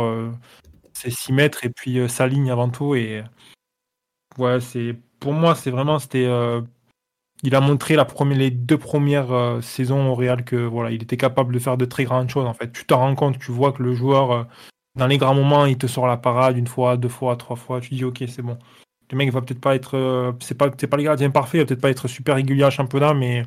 ses 0.93 1.09
6 1.09 1.33
mètres 1.33 1.65
et 1.65 1.69
puis 1.71 2.07
sa 2.07 2.27
ligne 2.27 2.51
avant 2.51 2.69
tout. 2.69 2.93
Et 2.93 3.23
pour 4.35 5.33
moi, 5.33 5.55
c'est 5.55 5.71
vraiment 5.71 5.97
c'était. 5.97 6.29
Il 7.43 7.55
a 7.55 7.61
montré 7.61 7.97
les 8.35 8.51
deux 8.51 8.77
premières 8.77 9.59
saisons 9.61 10.09
au 10.09 10.15
Real 10.15 10.43
que 10.43 10.55
voilà, 10.55 10.91
il 10.91 11.01
était 11.01 11.17
capable 11.17 11.53
de 11.53 11.59
faire 11.59 11.77
de 11.77 11.85
très 11.85 12.03
grandes 12.03 12.29
choses. 12.29 12.45
En 12.45 12.53
fait, 12.53 12.71
tu 12.71 12.85
te 12.85 12.93
rends 12.93 13.15
compte, 13.15 13.39
tu 13.39 13.51
vois 13.51 13.71
que 13.71 13.81
le 13.81 13.93
joueur 13.93 14.47
dans 14.95 15.07
les 15.07 15.17
grands 15.17 15.35
moments, 15.35 15.65
il 15.65 15.77
te 15.77 15.87
sort 15.87 16.07
la 16.07 16.17
parade 16.17 16.57
une 16.57 16.67
fois, 16.67 16.97
deux 16.97 17.09
fois, 17.09 17.35
trois 17.37 17.55
fois. 17.55 17.79
Tu 17.81 17.95
dis, 17.95 18.03
ok, 18.03 18.23
c'est 18.27 18.41
bon. 18.41 18.57
Le 19.11 19.17
mec 19.17 19.31
va 19.31 19.41
peut-être 19.41 19.61
pas 19.61 19.75
être. 19.75 19.97
Euh, 19.97 20.31
c'est 20.39 20.57
pas, 20.57 20.69
pas 20.69 20.97
le 20.97 21.03
gardien 21.03 21.29
parfait, 21.31 21.57
il 21.57 21.61
va 21.61 21.67
peut-être 21.67 21.81
pas 21.81 21.89
être 21.89 22.07
super 22.07 22.35
régulier 22.35 22.63
en 22.63 22.69
championnat, 22.69 23.13
mais 23.13 23.43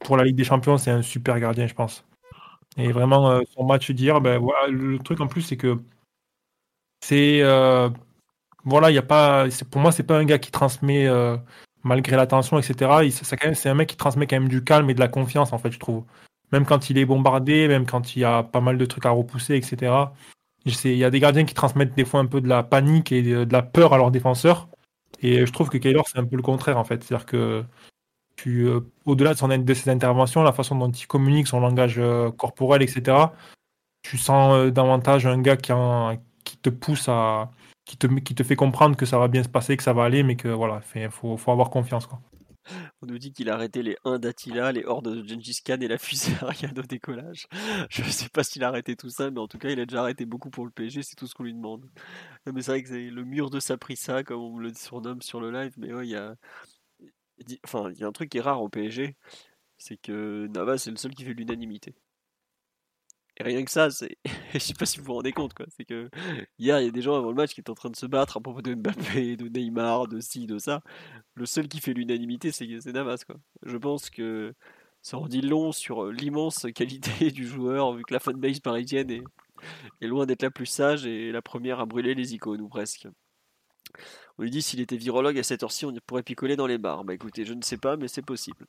pour 0.00 0.16
la 0.16 0.24
Ligue 0.24 0.36
des 0.36 0.44
Champions, 0.44 0.78
c'est 0.78 0.90
un 0.90 1.02
super 1.02 1.38
gardien, 1.40 1.66
je 1.66 1.74
pense. 1.74 2.04
Et 2.76 2.90
vraiment, 2.92 3.30
euh, 3.30 3.42
son 3.54 3.64
match 3.64 3.90
d'hier, 3.92 4.20
ben, 4.20 4.38
voilà, 4.38 4.68
le 4.68 4.98
truc 4.98 5.20
en 5.20 5.28
plus, 5.28 5.42
c'est 5.42 5.56
que 5.56 5.78
c'est. 7.00 7.40
Euh, 7.42 7.88
voilà, 8.64 8.90
il 8.90 8.94
y 8.94 8.98
a 8.98 9.02
pas. 9.02 9.46
Pour 9.70 9.80
moi, 9.80 9.92
c'est 9.92 10.02
pas 10.04 10.18
un 10.18 10.24
gars 10.24 10.38
qui 10.38 10.50
transmet, 10.50 11.08
malgré 11.84 12.16
la 12.16 12.26
tension, 12.26 12.58
etc. 12.58 12.90
C'est 13.54 13.68
un 13.68 13.74
mec 13.74 13.90
qui 13.90 13.96
transmet 13.96 14.26
quand 14.26 14.36
même 14.36 14.48
du 14.48 14.64
calme 14.64 14.90
et 14.90 14.94
de 14.94 15.00
la 15.00 15.08
confiance, 15.08 15.52
en 15.52 15.58
fait, 15.58 15.70
je 15.70 15.78
trouve. 15.78 16.04
Même 16.52 16.64
quand 16.66 16.90
il 16.90 16.98
est 16.98 17.04
bombardé, 17.04 17.68
même 17.68 17.86
quand 17.86 18.16
il 18.16 18.20
y 18.20 18.24
a 18.24 18.42
pas 18.42 18.60
mal 18.60 18.78
de 18.78 18.86
trucs 18.86 19.06
à 19.06 19.10
repousser, 19.10 19.56
etc. 19.56 19.92
Il 20.66 20.96
y 20.96 21.04
a 21.04 21.10
des 21.10 21.20
gardiens 21.20 21.44
qui 21.44 21.54
transmettent 21.54 21.94
des 21.94 22.04
fois 22.04 22.20
un 22.20 22.26
peu 22.26 22.40
de 22.40 22.48
la 22.48 22.62
panique 22.62 23.12
et 23.12 23.22
de 23.22 23.52
la 23.52 23.62
peur 23.62 23.92
à 23.92 23.98
leurs 23.98 24.10
défenseurs. 24.10 24.68
Et 25.20 25.46
je 25.46 25.52
trouve 25.52 25.68
que 25.68 25.78
Kaylor, 25.78 26.06
c'est 26.08 26.18
un 26.18 26.24
peu 26.24 26.36
le 26.36 26.42
contraire, 26.42 26.78
en 26.78 26.84
fait. 26.84 27.02
C'est-à-dire 27.02 27.26
que 27.26 27.64
euh, 28.46 28.80
au-delà 29.04 29.34
de, 29.34 29.74
ses 29.74 29.90
interventions, 29.90 30.42
la 30.42 30.52
façon 30.52 30.76
dont 30.76 30.90
il 30.90 31.06
communique, 31.06 31.46
son 31.46 31.60
langage 31.60 31.98
euh, 31.98 32.30
corporel, 32.30 32.82
etc., 32.82 33.16
tu 34.02 34.18
sens 34.18 34.54
euh, 34.54 34.70
davantage 34.70 35.26
un 35.26 35.40
gars 35.40 35.56
qui 35.56 36.56
te 36.58 36.70
pousse 36.70 37.08
à. 37.08 37.50
Qui 37.84 37.96
te, 37.98 38.42
fait 38.42 38.56
comprendre 38.56 38.96
que 38.96 39.04
ça 39.04 39.18
va 39.18 39.28
bien 39.28 39.42
se 39.42 39.48
passer, 39.48 39.76
que 39.76 39.82
ça 39.82 39.92
va 39.92 40.04
aller, 40.04 40.22
mais 40.22 40.36
que 40.36 40.48
voilà, 40.48 40.80
il 40.94 41.10
faut, 41.10 41.36
avoir 41.48 41.70
confiance. 41.70 42.08
On 43.02 43.06
nous 43.06 43.18
dit 43.18 43.32
qu'il 43.32 43.50
a 43.50 43.54
arrêté 43.54 43.82
les 43.82 43.98
1 44.04 44.18
d'Attila, 44.18 44.72
les 44.72 44.86
hordes 44.86 45.14
de 45.14 45.28
Gengis 45.28 45.60
Khan 45.62 45.76
et 45.80 45.88
la 45.88 45.98
fusée 45.98 46.32
Ariane 46.40 46.78
au 46.78 46.82
décollage. 46.82 47.46
Je 47.90 48.02
ne 48.02 48.08
sais 48.08 48.30
pas 48.30 48.42
s'il 48.42 48.64
a 48.64 48.68
arrêté 48.68 48.96
tout 48.96 49.10
ça, 49.10 49.30
mais 49.30 49.38
en 49.38 49.48
tout 49.48 49.58
cas, 49.58 49.68
il 49.68 49.78
a 49.80 49.84
déjà 49.84 50.00
arrêté 50.00 50.24
beaucoup 50.24 50.48
pour 50.48 50.64
le 50.64 50.70
PSG, 50.70 51.02
c'est 51.02 51.14
tout 51.14 51.26
ce 51.26 51.34
qu'on 51.34 51.42
lui 51.44 51.52
demande. 51.52 51.84
mais 52.46 52.62
c'est 52.62 52.70
vrai 52.70 52.82
que 52.82 52.88
c'est 52.88 53.10
le 53.10 53.24
mur 53.24 53.50
de 53.50 53.60
Saprissa, 53.60 54.24
comme 54.24 54.40
on 54.40 54.58
le 54.58 54.72
surnomme 54.72 55.20
sur 55.20 55.40
le 55.40 55.50
live, 55.50 55.74
mais 55.76 55.92
ouais, 55.92 56.06
il 56.06 56.10
y 56.12 56.16
a. 56.16 56.36
Enfin, 57.64 57.90
y 57.92 58.04
a 58.04 58.06
un 58.06 58.12
truc 58.12 58.30
qui 58.30 58.38
est 58.38 58.40
rare 58.40 58.62
au 58.62 58.68
PSG, 58.68 59.16
c'est 59.76 59.96
que 59.96 60.46
Navas 60.48 60.78
c'est 60.78 60.90
le 60.90 60.96
seul 60.96 61.14
qui 61.14 61.24
fait 61.24 61.34
l'unanimité. 61.34 61.94
Et 63.36 63.42
rien 63.42 63.64
que 63.64 63.70
ça, 63.70 63.90
c'est. 63.90 64.16
je 64.54 64.58
sais 64.58 64.74
pas 64.74 64.86
si 64.86 64.98
vous 64.98 65.04
vous 65.04 65.14
rendez 65.14 65.32
compte, 65.32 65.54
quoi. 65.54 65.66
C'est 65.76 65.84
que 65.84 66.08
hier, 66.58 66.80
il 66.80 66.84
y 66.84 66.88
a 66.88 66.90
des 66.90 67.02
gens 67.02 67.16
avant 67.16 67.30
le 67.30 67.34
match 67.34 67.54
qui 67.54 67.60
étaient 67.60 67.70
en 67.70 67.74
train 67.74 67.90
de 67.90 67.96
se 67.96 68.06
battre 68.06 68.36
à 68.36 68.40
propos 68.40 68.62
de 68.62 68.74
Mbappé, 68.74 69.36
de 69.36 69.48
Neymar, 69.48 70.06
de 70.08 70.20
ci, 70.20 70.46
de 70.46 70.58
ça. 70.58 70.82
Le 71.34 71.46
seul 71.46 71.68
qui 71.68 71.80
fait 71.80 71.92
l'unanimité, 71.92 72.52
c'est 72.52 72.66
Navas, 72.86 73.24
quoi. 73.26 73.36
Je 73.64 73.76
pense 73.76 74.10
que 74.10 74.54
ça 75.02 75.18
en 75.18 75.26
dit 75.26 75.42
long 75.42 75.72
sur 75.72 76.06
l'immense 76.06 76.66
qualité 76.74 77.30
du 77.32 77.46
joueur, 77.46 77.92
vu 77.94 78.04
que 78.04 78.14
la 78.14 78.20
fanbase 78.20 78.60
parisienne 78.60 79.10
est, 79.10 79.22
est 80.00 80.06
loin 80.06 80.26
d'être 80.26 80.42
la 80.42 80.50
plus 80.50 80.66
sage 80.66 81.04
et 81.04 81.32
la 81.32 81.42
première 81.42 81.80
à 81.80 81.86
brûler 81.86 82.14
les 82.14 82.34
icônes, 82.34 82.60
ou 82.60 82.68
presque. 82.68 83.08
On 84.38 84.42
lui 84.42 84.50
dit 84.50 84.62
s'il 84.62 84.80
était 84.80 84.96
virologue 84.96 85.38
à 85.38 85.42
cette 85.42 85.62
heure-ci, 85.62 85.86
on 85.86 85.94
pourrait 86.06 86.22
picoler 86.22 86.56
dans 86.56 86.66
les 86.66 86.78
bars. 86.78 87.04
Bah 87.04 87.14
écoutez, 87.14 87.44
je 87.44 87.54
ne 87.54 87.62
sais 87.62 87.76
pas, 87.76 87.96
mais 87.96 88.08
c'est 88.08 88.22
possible. 88.22 88.66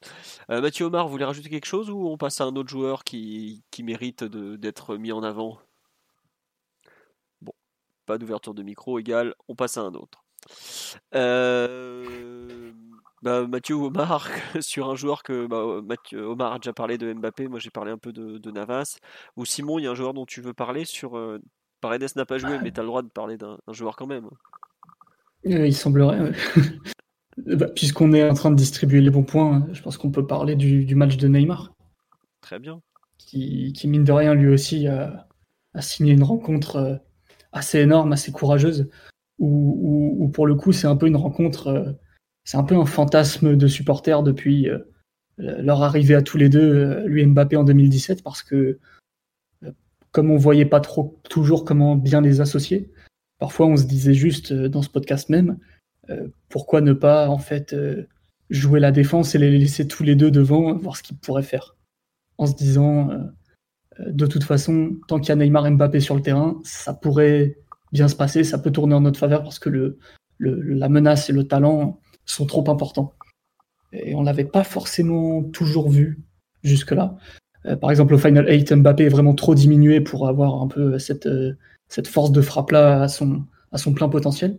Euh, 0.52 0.62
Mathieu 0.62 0.86
Omar, 0.86 1.08
vous 1.08 1.12
voulez 1.12 1.26
rajouter 1.26 1.50
quelque 1.50 1.66
chose 1.66 1.90
ou 1.90 2.08
on 2.08 2.18
passe 2.18 2.40
à 2.42 2.46
un 2.46 2.56
autre 2.56 2.70
joueur 2.70 3.04
qui, 3.04 3.64
qui 3.72 3.84
mérite 3.84 4.24
d'être 4.24 4.98
mis 4.98 5.12
en 5.12 5.24
avant? 5.24 5.60
Bon, 7.42 7.54
pas 8.06 8.18
d'ouverture 8.18 8.54
de 8.54 8.64
micro, 8.64 9.00
égal, 9.00 9.34
on 9.48 9.56
passe 9.56 9.78
à 9.78 9.82
un 9.82 9.94
autre. 9.96 10.24
Euh, 11.16 12.72
bah, 13.24 13.48
Mathieu 13.48 13.76
Omar, 13.76 14.30
sur 14.62 14.90
un 14.90 14.96
joueur 14.96 15.24
que 15.24 15.48
bah, 15.48 15.82
Mathieu 15.84 16.26
Omar 16.26 16.54
a 16.54 16.60
déjà 16.60 16.74
parlé 16.74 16.98
de 17.00 17.12
Mbappé, 17.12 17.48
moi 17.48 17.60
j'ai 17.60 17.72
parlé 17.72 17.92
un 17.92 17.98
peu 17.98 18.14
de, 18.14 18.52
Navas. 18.52 18.98
Ou 19.36 19.46
Simon, 19.46 19.80
il 19.80 19.86
y 19.86 19.88
a 19.88 19.92
un 19.92 19.96
joueur 19.96 20.14
dont 20.14 20.26
tu 20.26 20.42
veux 20.42 20.54
parler 20.54 20.86
sur. 20.86 21.18
Euh, 21.18 21.40
Paredes 21.82 22.16
n'a 22.16 22.26
pas 22.26 22.38
joué, 22.38 22.60
mais 22.60 22.72
tu 22.72 22.80
as 22.80 22.84
le 22.84 22.88
droit 22.88 23.02
de 23.02 23.10
parler 23.10 23.38
d'un 23.38 23.58
joueur 23.68 23.96
quand 23.96 24.08
même. 24.08 24.30
Euh, 25.48 25.68
il 25.68 25.76
semblerait. 25.76 26.32
Bah, 27.38 27.68
puisqu'on 27.76 28.14
est 28.14 28.28
en 28.28 28.34
train 28.34 28.52
de 28.52 28.56
distribuer 28.56 29.02
les 29.02 29.10
bons 29.10 29.24
points, 29.24 29.68
je 29.74 29.82
pense 29.82 29.98
qu'on 29.98 30.12
peut 30.12 30.26
parler 30.26 30.56
du, 30.56 30.96
match 30.96 31.18
de 31.18 31.28
Neymar. 31.28 31.74
Très 32.42 32.60
bien. 32.60 32.82
Qui, 33.18 33.74
mine 33.86 34.04
de 34.04 34.12
rien, 34.12 34.34
lui 34.34 34.48
aussi, 34.48 34.88
a, 34.88 35.28
signé 35.80 36.14
une 36.14 36.24
rencontre 36.24 36.76
euh, 36.78 36.96
assez 37.52 37.80
énorme, 37.80 38.14
assez 38.14 38.32
courageuse, 38.32 38.90
où, 39.40 40.30
pour 40.34 40.48
le 40.48 40.56
coup, 40.56 40.72
c'est 40.72 40.88
un 40.88 40.96
peu 40.96 41.08
une 41.08 41.16
rencontre, 41.16 41.68
euh, 41.68 41.92
c'est 42.44 42.58
un 42.58 42.64
peu 42.64 42.76
un 42.76 42.86
fantasme 42.86 43.56
de 43.56 43.68
supporters 43.68 44.24
depuis 44.24 44.70
leur 45.38 45.84
arrivée 45.84 46.16
à 46.16 46.22
tous 46.22 46.38
les 46.38 46.48
deux, 46.48 47.06
lui 47.08 47.22
et 47.22 47.26
Mbappé 47.26 47.58
en 47.58 47.66
2017, 47.66 48.24
parce 48.24 48.42
que 48.42 48.80
comme 50.12 50.32
on 50.32 50.38
voyait 50.38 50.66
pas 50.66 50.80
trop 50.80 51.20
toujours 51.30 51.66
comment 51.66 51.98
bien 51.98 52.22
les 52.22 52.40
associer, 52.40 52.90
Parfois, 53.40 53.68
on 53.68 53.78
se 53.78 53.86
disait 53.86 54.14
juste 54.14 54.52
euh, 54.52 54.70
dans 54.70 54.82
ce 54.82 54.90
podcast 54.90 55.30
même, 55.30 55.58
euh, 56.10 56.28
pourquoi 56.50 56.82
ne 56.82 56.94
pas 56.94 57.28
en 57.30 57.38
fait 57.38 57.74
euh, 57.74 58.08
jouer 58.50 58.80
la 58.80 58.92
défense 58.92 59.36
et 59.36 59.38
les 59.38 59.58
laisser 59.58 59.88
tous 59.88 60.04
les 60.04 60.16
deux 60.16 60.32
devant, 60.32 60.76
voir 60.78 60.96
ce 60.96 61.04
qu'ils 61.04 61.18
pourraient 61.18 61.44
faire, 61.44 61.76
en 62.38 62.46
se 62.46 62.56
disant 62.56 63.12
de 64.00 64.26
toute 64.26 64.44
façon, 64.44 64.98
tant 65.08 65.20
qu'il 65.20 65.30
y 65.30 65.32
a 65.32 65.36
Neymar 65.36 65.66
et 65.68 65.72
Mbappé 65.72 66.02
sur 66.02 66.16
le 66.16 66.22
terrain, 66.22 66.60
ça 66.64 66.94
pourrait 66.94 67.56
bien 67.94 68.10
se 68.10 68.16
passer, 68.16 68.44
ça 68.44 68.60
peut 68.60 68.72
tourner 68.72 68.94
en 68.94 69.02
notre 69.02 69.18
faveur 69.18 69.42
parce 69.42 69.58
que 69.58 69.70
le, 69.70 69.98
la 70.40 70.90
menace 70.90 71.30
et 71.30 71.34
le 71.34 71.48
talent 71.48 72.02
sont 72.26 72.46
trop 72.46 72.70
importants. 72.70 73.14
Et 73.94 74.14
on 74.14 74.22
l'avait 74.22 74.46
pas 74.46 74.66
forcément 74.66 75.44
toujours 75.44 75.90
vu 75.90 76.20
jusque-là. 76.62 77.16
par 77.80 77.90
exemple, 77.90 78.14
au 78.14 78.18
Final 78.18 78.48
8, 78.48 78.74
Mbappé 78.74 79.06
est 79.06 79.10
vraiment 79.10 79.34
trop 79.34 79.56
diminué 79.56 80.02
pour 80.02 80.28
avoir 80.28 80.62
un 80.62 80.68
peu 80.68 81.00
cette, 81.00 81.30
cette 81.88 82.08
force 82.08 82.32
de 82.32 82.42
frappe-là 82.42 83.02
à 83.02 83.08
son, 83.08 83.46
à 83.72 83.78
son 83.78 83.94
plein 83.94 84.10
potentiel. 84.10 84.58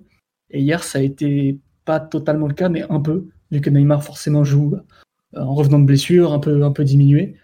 Et 0.51 0.61
hier, 0.61 0.85
ça 0.85 0.98
a 0.98 1.03
été 1.03 1.59
pas 1.85 2.01
totalement 2.01 2.47
le 2.47 2.55
cas, 2.55 2.69
mais 2.69 2.85
un 2.90 3.01
peu, 3.01 3.28
vu 3.51 3.61
que 3.61 3.70
Neymar 3.70 4.05
forcément 4.05 4.44
joue 4.44 4.77
euh, 5.35 5.40
en 5.40 5.55
revenant 5.55 5.78
de 5.78 5.86
blessure, 5.86 6.32
un 6.32 6.39
peu, 6.39 6.65
un 6.65 6.73
peu 6.73 6.85
diminué. 6.85 7.36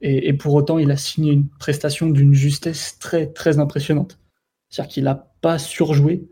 Et, 0.00 0.32
pour 0.32 0.54
autant, 0.54 0.78
il 0.78 0.92
a 0.92 0.96
signé 0.96 1.32
une 1.32 1.48
prestation 1.48 2.08
d'une 2.08 2.32
justesse 2.32 3.00
très, 3.00 3.26
très 3.26 3.58
impressionnante. 3.58 4.20
C'est-à-dire 4.70 4.92
qu'il 4.92 5.04
n'a 5.04 5.32
pas 5.40 5.58
surjoué, 5.58 6.28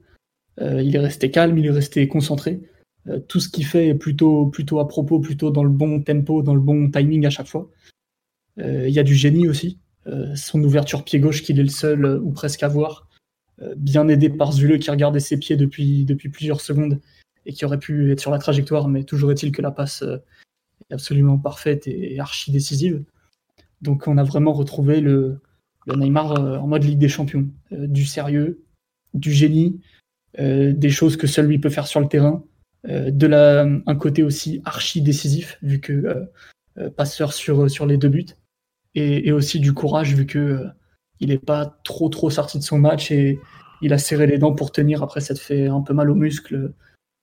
euh, 0.61 0.81
il 0.81 0.95
est 0.95 1.01
resté 1.01 1.33
calme, 1.33 1.59
il 1.59 1.67
est 1.67 1.73
resté 1.73 2.07
concentré. 2.07 2.61
Euh, 3.09 3.19
tout 3.19 3.41
ce 3.41 3.49
qu'il 3.49 3.67
fait 3.67 3.89
est 3.89 3.95
plutôt, 3.97 4.47
plutôt 4.47 4.79
à 4.79 4.87
propos, 4.87 5.19
plutôt 5.19 5.51
dans 5.51 5.65
le 5.65 5.71
bon 5.71 6.01
tempo, 6.01 6.43
dans 6.43 6.55
le 6.55 6.61
bon 6.61 6.93
timing 6.93 7.27
à 7.27 7.31
chaque 7.31 7.49
fois. 7.49 7.69
Il 8.59 8.89
y 8.89 8.99
a 8.99 9.03
du 9.03 9.15
génie 9.15 9.49
aussi. 9.49 9.81
Euh, 10.09 10.37
son 10.37 10.63
ouverture 10.63 11.05
pied 11.05 11.19
gauche 11.19 11.43
qu'il 11.43 11.59
est 11.59 11.65
le 11.65 11.69
seul 11.69 12.05
euh, 12.05 12.21
ou 12.21 12.31
presque 12.31 12.63
à 12.63 12.69
voir, 12.69 13.09
euh, 13.61 13.75
bien 13.77 14.07
aidé 14.09 14.29
par 14.29 14.53
Zule 14.53 14.79
qui 14.79 14.91
regardait 14.91 15.21
ses 15.21 15.37
pieds 15.37 15.57
depuis, 15.57 16.07
plusieurs 16.33 16.61
secondes 16.61 17.01
et 17.45 17.53
qui 17.53 17.65
aurait 17.65 17.79
pu 17.79 18.13
être 18.13 18.21
sur 18.21 18.31
la 18.31 18.39
trajectoire, 18.39 18.89
mais 18.89 19.03
toujours 19.03 19.33
est-il 19.33 19.51
que 19.51 19.63
la 19.63 19.71
passe 19.71 20.03
est 20.03 20.95
absolument 20.95 21.39
parfaite 21.39 21.87
et 21.87 22.19
archi 22.21 22.51
décisive. 22.51 23.03
Donc 23.83 24.09
on 24.09 24.19
a 24.19 24.25
vraiment 24.25 24.53
retrouvé 24.53 25.01
le, 25.01 25.41
Neymar 25.87 26.33
en 26.61 26.67
mode 26.67 26.83
Ligue 26.83 26.99
des 26.99 27.09
Champions. 27.09 27.49
du 27.71 28.05
sérieux, 28.05 28.65
du 29.15 29.33
génie, 29.33 29.81
des 30.37 30.91
choses 30.91 31.17
que 31.17 31.29
seul 31.29 31.47
lui 31.47 31.61
peut 31.61 31.71
faire 31.71 31.87
sur 31.87 32.01
le 32.01 32.09
terrain, 32.09 32.43
de 32.89 33.27
la, 33.29 33.63
un 33.63 33.95
côté 33.95 34.25
aussi 34.25 34.61
archi 34.65 35.01
décisif, 35.01 35.57
vu 35.63 35.79
que 35.79 36.29
passeur 36.97 37.33
sur 37.33 37.87
les 37.87 37.97
deux 37.97 38.09
buts 38.09 38.35
et, 38.97 39.33
aussi 39.33 39.61
du 39.61 39.73
courage 39.73 40.15
vu 40.15 40.27
que 40.27 40.39
euh, 40.39 40.67
il 41.21 41.29
n'est 41.29 41.39
pas 41.39 41.79
trop 41.85 42.09
trop 42.09 42.31
sorti 42.31 42.59
de 42.59 42.65
son 42.65 42.79
match 42.79 43.11
et, 43.11 43.39
il 43.83 43.93
a 43.93 43.99
serré 43.99 44.27
les 44.27 44.39
dents 44.39 44.55
pour 44.55 44.73
tenir. 44.73 45.03
Après, 45.03 45.21
te 45.21 45.35
fait 45.35 45.67
un 45.67 45.83
peu 45.83 45.93
mal 45.93 46.09
aux 46.09 46.15
muscles 46.15 46.73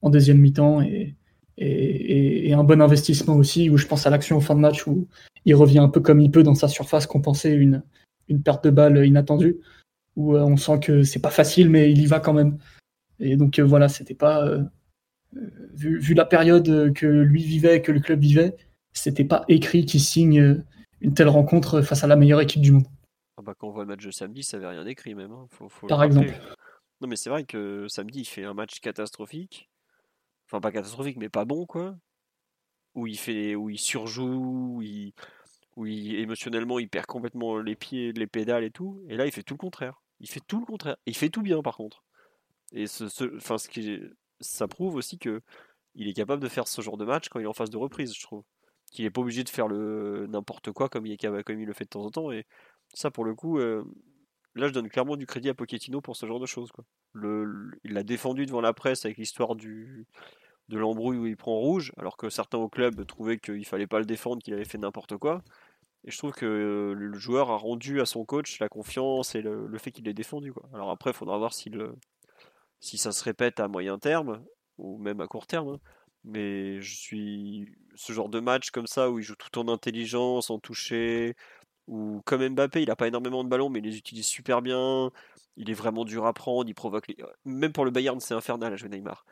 en 0.03 0.11
deuxième 0.11 0.37
mi-temps 0.37 0.81
et, 0.81 1.15
et, 1.57 2.53
un 2.53 2.63
bon 2.63 2.79
investissement 2.79 3.35
aussi. 3.35 3.71
Où 3.71 3.77
je 3.77 3.87
pense 3.87 4.05
à 4.05 4.11
l'action 4.11 4.37
en 4.37 4.39
fin 4.39 4.53
de 4.53 4.59
match 4.59 4.85
où 4.85 5.07
il 5.45 5.55
revient 5.55 5.79
un 5.79 5.89
peu 5.89 5.99
comme 5.99 6.19
il 6.19 6.29
peut 6.29 6.43
dans 6.43 6.53
sa 6.53 6.67
surface 6.67 7.07
compenser 7.07 7.49
une, 7.49 7.81
une 8.29 8.43
perte 8.43 8.63
de 8.65 8.69
balle 8.69 9.03
inattendue. 9.03 9.57
Où 10.15 10.37
on 10.37 10.55
sent 10.55 10.79
que 10.79 11.01
c'est 11.01 11.23
pas 11.23 11.31
facile, 11.31 11.71
mais 11.71 11.91
il 11.91 11.99
y 11.99 12.05
va 12.05 12.19
quand 12.19 12.33
même. 12.33 12.59
Et 13.19 13.35
donc 13.35 13.59
voilà, 13.59 13.89
c'était 13.89 14.13
pas 14.13 14.47
vu, 15.73 16.13
la 16.13 16.25
période 16.25 16.93
que 16.93 17.07
lui 17.07 17.43
vivait, 17.43 17.81
que 17.81 17.91
le 17.91 17.99
club 17.99 18.19
vivait, 18.19 18.55
c'était 18.93 19.25
pas 19.25 19.43
écrit 19.47 19.85
qu'il 19.85 20.01
signe 20.01 20.63
une 21.03 21.13
telle 21.13 21.27
rencontre 21.27 21.81
face 21.81 22.03
à 22.03 22.07
la 22.07 22.15
meilleure 22.15 22.41
équipe 22.41 22.61
du 22.61 22.71
monde. 22.71 22.87
Ah 23.37 23.41
bah 23.41 23.53
quand 23.57 23.67
on 23.67 23.71
voit 23.71 23.83
le 23.83 23.89
match 23.89 24.05
de 24.05 24.11
samedi, 24.11 24.43
ça 24.43 24.57
avait 24.57 24.67
rien 24.67 24.85
écrit 24.85 25.15
même. 25.15 25.31
Hein. 25.31 25.47
Par 25.87 26.03
exemple. 26.03 26.33
Non 27.01 27.07
mais 27.07 27.15
c'est 27.15 27.29
vrai 27.29 27.43
que 27.43 27.87
samedi, 27.89 28.21
il 28.21 28.25
fait 28.25 28.45
un 28.45 28.53
match 28.53 28.79
catastrophique. 28.79 29.69
Enfin 30.47 30.61
pas 30.61 30.71
catastrophique, 30.71 31.17
mais 31.17 31.29
pas 31.29 31.45
bon 31.45 31.65
quoi. 31.65 31.95
Où 32.95 33.07
il 33.07 33.17
fait, 33.17 33.55
où 33.55 33.69
il 33.69 33.79
surjoue, 33.79 34.75
où 34.77 34.81
il, 34.81 35.13
où 35.75 35.85
émotionnellement 35.85 36.79
il 36.79 36.89
perd 36.89 37.05
complètement 37.05 37.59
les 37.59 37.75
pieds, 37.75 38.13
les 38.13 38.27
pédales 38.27 38.63
et 38.63 38.71
tout. 38.71 39.03
Et 39.09 39.17
là, 39.17 39.25
il 39.25 39.31
fait 39.31 39.43
tout 39.43 39.55
le 39.55 39.59
contraire. 39.59 40.01
Il 40.19 40.29
fait 40.29 40.41
tout 40.45 40.59
le 40.59 40.65
contraire. 40.65 40.95
il 41.05 41.17
fait 41.17 41.29
tout 41.29 41.41
bien 41.41 41.61
par 41.61 41.75
contre. 41.75 42.03
Et 42.71 42.87
ce, 42.87 43.05
enfin, 43.35 43.57
ce 43.57 43.67
qui, 43.67 43.99
ça 44.39 44.67
prouve 44.67 44.95
aussi 44.95 45.17
que 45.17 45.41
il 45.95 46.07
est 46.07 46.13
capable 46.13 46.41
de 46.41 46.49
faire 46.49 46.67
ce 46.67 46.81
genre 46.81 46.97
de 46.97 47.05
match 47.05 47.29
quand 47.29 47.39
il 47.39 47.43
est 47.43 47.47
en 47.47 47.53
phase 47.53 47.69
de 47.69 47.77
reprise, 47.77 48.15
je 48.15 48.21
trouve. 48.21 48.43
Qu'il 48.93 49.05
n'est 49.05 49.11
pas 49.11 49.21
obligé 49.21 49.43
de 49.43 49.49
faire 49.49 49.67
le 49.67 50.27
n'importe 50.27 50.71
quoi 50.71 50.87
comme 50.87 51.05
il, 51.05 51.17
comme 51.17 51.59
il 51.59 51.65
le 51.65 51.73
fait 51.73 51.85
de 51.85 51.89
temps 51.89 52.05
en 52.05 52.11
temps. 52.11 52.31
Et 52.31 52.45
ça, 52.93 53.11
pour 53.11 53.25
le 53.25 53.35
coup, 53.35 53.59
euh, 53.59 53.83
là, 54.55 54.67
je 54.67 54.73
donne 54.73 54.87
clairement 54.87 55.17
du 55.17 55.25
crédit 55.25 55.49
à 55.49 55.53
Pochettino 55.53 55.99
pour 55.99 56.15
ce 56.15 56.25
genre 56.25 56.39
de 56.39 56.45
choses. 56.45 56.71
Il 57.15 57.93
l'a 57.93 58.03
défendu 58.03 58.45
devant 58.45 58.61
la 58.61 58.73
presse 58.73 59.05
avec 59.05 59.17
l'histoire 59.17 59.55
du 59.55 60.07
de 60.69 60.77
l'embrouille 60.77 61.17
où 61.17 61.25
il 61.25 61.35
prend 61.35 61.55
rouge, 61.55 61.91
alors 61.97 62.15
que 62.15 62.29
certains 62.29 62.57
au 62.57 62.69
club 62.69 63.05
trouvaient 63.05 63.37
qu'il 63.37 63.65
fallait 63.65 63.87
pas 63.87 63.99
le 63.99 64.05
défendre, 64.05 64.41
qu'il 64.41 64.53
avait 64.53 64.63
fait 64.63 64.77
n'importe 64.77 65.17
quoi. 65.17 65.43
Et 66.05 66.11
je 66.11 66.17
trouve 66.17 66.33
que 66.33 66.45
euh, 66.45 66.93
le 66.93 67.17
joueur 67.17 67.51
a 67.51 67.57
rendu 67.57 68.01
à 68.01 68.05
son 68.05 68.25
coach 68.25 68.59
la 68.59 68.69
confiance 68.69 69.35
et 69.35 69.41
le, 69.41 69.77
fait 69.77 69.91
qu'il 69.91 70.05
l'ait 70.05 70.13
défendu. 70.13 70.53
Alors 70.73 70.89
après, 70.89 71.11
il 71.11 71.15
faudra 71.15 71.37
voir 71.37 71.53
si 71.53 71.69
le, 71.69 71.95
si 72.79 72.97
ça 72.97 73.11
se 73.11 73.23
répète 73.23 73.59
à 73.59 73.67
moyen 73.67 73.97
terme, 73.97 74.43
ou 74.77 74.97
même 74.97 75.21
à 75.21 75.27
court 75.27 75.47
terme. 75.47 75.69
Hein. 75.69 75.79
Mais 76.23 76.81
je 76.81 76.95
suis 76.95 77.75
ce 77.95 78.13
genre 78.13 78.29
de 78.29 78.39
match 78.39 78.71
comme 78.71 78.87
ça 78.87 79.09
où 79.11 79.19
il 79.19 79.23
joue 79.23 79.35
tout 79.35 79.59
en 79.59 79.67
intelligence, 79.67 80.49
en 80.49 80.59
toucher, 80.59 81.35
ou 81.87 82.21
comme 82.25 82.47
Mbappé, 82.47 82.81
il 82.81 82.87
n'a 82.87 82.95
pas 82.95 83.07
énormément 83.07 83.43
de 83.43 83.49
ballons, 83.49 83.69
mais 83.69 83.79
il 83.79 83.85
les 83.85 83.97
utilise 83.97 84.25
super 84.25 84.61
bien. 84.61 85.11
Il 85.57 85.69
est 85.69 85.73
vraiment 85.73 86.05
dur 86.05 86.25
à 86.25 86.33
prendre, 86.33 86.69
il 86.69 86.73
provoque 86.73 87.07
les... 87.07 87.17
Même 87.45 87.73
pour 87.73 87.85
le 87.85 87.91
Bayern, 87.91 88.19
c'est 88.19 88.33
infernal 88.33 88.73
à 88.73 88.75
jouer 88.75 88.89
Neymar. 88.89 89.25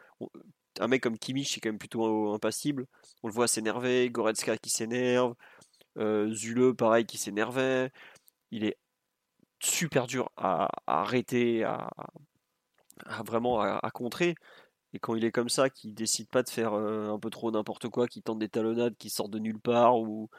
Un 0.80 0.88
mec 0.88 1.02
comme 1.02 1.18
Kimmich 1.18 1.58
est 1.58 1.62
quand 1.62 1.70
même 1.70 1.80
plutôt 1.80 2.34
impassible. 2.34 2.86
On 3.24 3.28
le 3.28 3.34
voit 3.34 3.48
s'énerver, 3.48 4.10
Goretzka 4.10 4.58
qui 4.58 4.70
s'énerve, 4.70 5.36
euh, 5.98 6.74
pareil 6.74 7.06
qui 7.06 7.18
s'énervait. 7.18 7.92
Il 8.52 8.66
est 8.66 8.78
super 9.62 10.08
dur 10.08 10.30
à 10.38 10.70
arrêter, 10.88 11.64
à, 11.64 11.90
vraiment 13.26 13.62
à, 13.62 13.92
contrer. 13.92 14.36
Et 14.94 15.00
quand 15.00 15.16
il 15.16 15.24
est 15.26 15.32
comme 15.32 15.50
ça, 15.50 15.70
qui 15.70 15.94
décide 15.94 16.28
pas 16.30 16.44
de 16.44 16.50
faire 16.50 16.74
euh, 16.74 17.14
un 17.14 17.20
peu 17.20 17.30
trop 17.30 17.52
n'importe 17.52 17.90
quoi, 17.90 18.08
qui 18.08 18.22
tente 18.22 18.40
des 18.40 18.50
talonnades 18.50 18.96
qui 18.98 19.10
sortent 19.10 19.32
de 19.32 19.40
nulle 19.40 19.60
part 19.60 20.00
ou, 20.00 20.30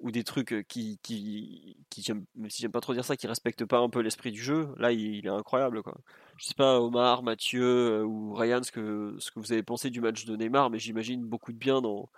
ou 0.00 0.10
des 0.10 0.24
trucs 0.24 0.52
euh, 0.52 0.62
qui, 0.62 0.98
qui, 1.02 1.76
qui 1.90 2.12
même 2.12 2.50
si 2.50 2.62
j'aime 2.62 2.72
pas 2.72 2.80
trop 2.80 2.94
dire 2.94 3.04
ça, 3.04 3.16
qui 3.16 3.26
respectent 3.26 3.64
pas 3.64 3.78
un 3.78 3.88
peu 3.90 4.00
l'esprit 4.00 4.32
du 4.32 4.42
jeu, 4.42 4.68
là 4.78 4.92
il, 4.92 5.26
est 5.26 5.30
incroyable 5.30 5.82
quoi. 5.82 5.96
Je 6.36 6.46
sais 6.46 6.54
pas 6.54 6.80
Omar, 6.80 7.22
Mathieu 7.22 7.62
euh, 7.62 8.04
ou 8.04 8.34
Ryan 8.34 8.62
ce 8.62 8.72
que, 8.72 9.16
ce 9.18 9.30
que 9.30 9.40
vous 9.40 9.52
avez 9.52 9.62
pensé 9.62 9.90
du 9.90 10.00
match 10.00 10.24
de 10.24 10.36
Neymar, 10.36 10.70
mais 10.70 10.78
j'imagine 10.78 11.24
beaucoup 11.24 11.52
de 11.52 11.58
bien 11.58 11.80
dans, 11.82 12.08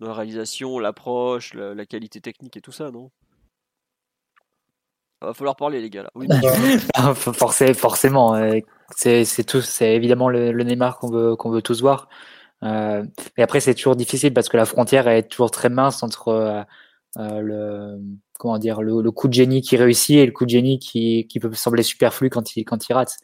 la 0.00 0.14
réalisation, 0.14 0.78
l'approche, 0.80 1.54
la, 1.54 1.86
qualité 1.86 2.20
technique 2.20 2.56
et 2.56 2.60
tout 2.60 2.72
ça, 2.72 2.90
non? 2.90 3.10
Va 5.26 5.34
falloir 5.34 5.56
parler 5.56 5.80
les 5.80 5.90
gars 5.90 6.02
là. 6.02 6.10
Oui, 6.14 6.28
forcément, 7.74 8.34
c'est 8.96 9.46
tout, 9.46 9.60
c'est 9.60 9.94
évidemment 9.94 10.28
le, 10.28 10.52
Neymar 10.62 10.98
qu'on 10.98 11.10
veut, 11.10 11.36
qu'on 11.36 11.50
veut 11.50 11.62
tous 11.62 11.80
voir. 11.80 12.08
Euh, 12.62 13.04
et 13.36 13.42
après, 13.42 13.60
c'est 13.60 13.74
toujours 13.74 13.96
difficile 13.96 14.32
parce 14.32 14.48
que 14.48 14.56
la 14.56 14.64
frontière 14.64 15.08
est 15.08 15.24
toujours 15.24 15.50
très 15.50 15.68
mince 15.68 16.02
entre 16.02 16.28
euh, 16.28 16.62
euh, 17.18 17.40
le, 17.40 17.98
comment 18.38 18.58
dire, 18.58 18.82
le, 18.82 19.10
coup 19.10 19.28
de 19.28 19.34
génie 19.34 19.62
qui 19.62 19.76
réussit 19.76 20.16
et 20.16 20.26
le 20.26 20.32
coup 20.32 20.44
de 20.44 20.50
génie 20.50 20.78
qui, 20.78 21.26
qui 21.28 21.40
peut 21.40 21.52
sembler 21.54 21.82
superflu 21.82 22.30
quand 22.30 22.56
il, 22.56 22.64
quand 22.64 22.88
il 22.88 22.92
rate. 22.92 23.16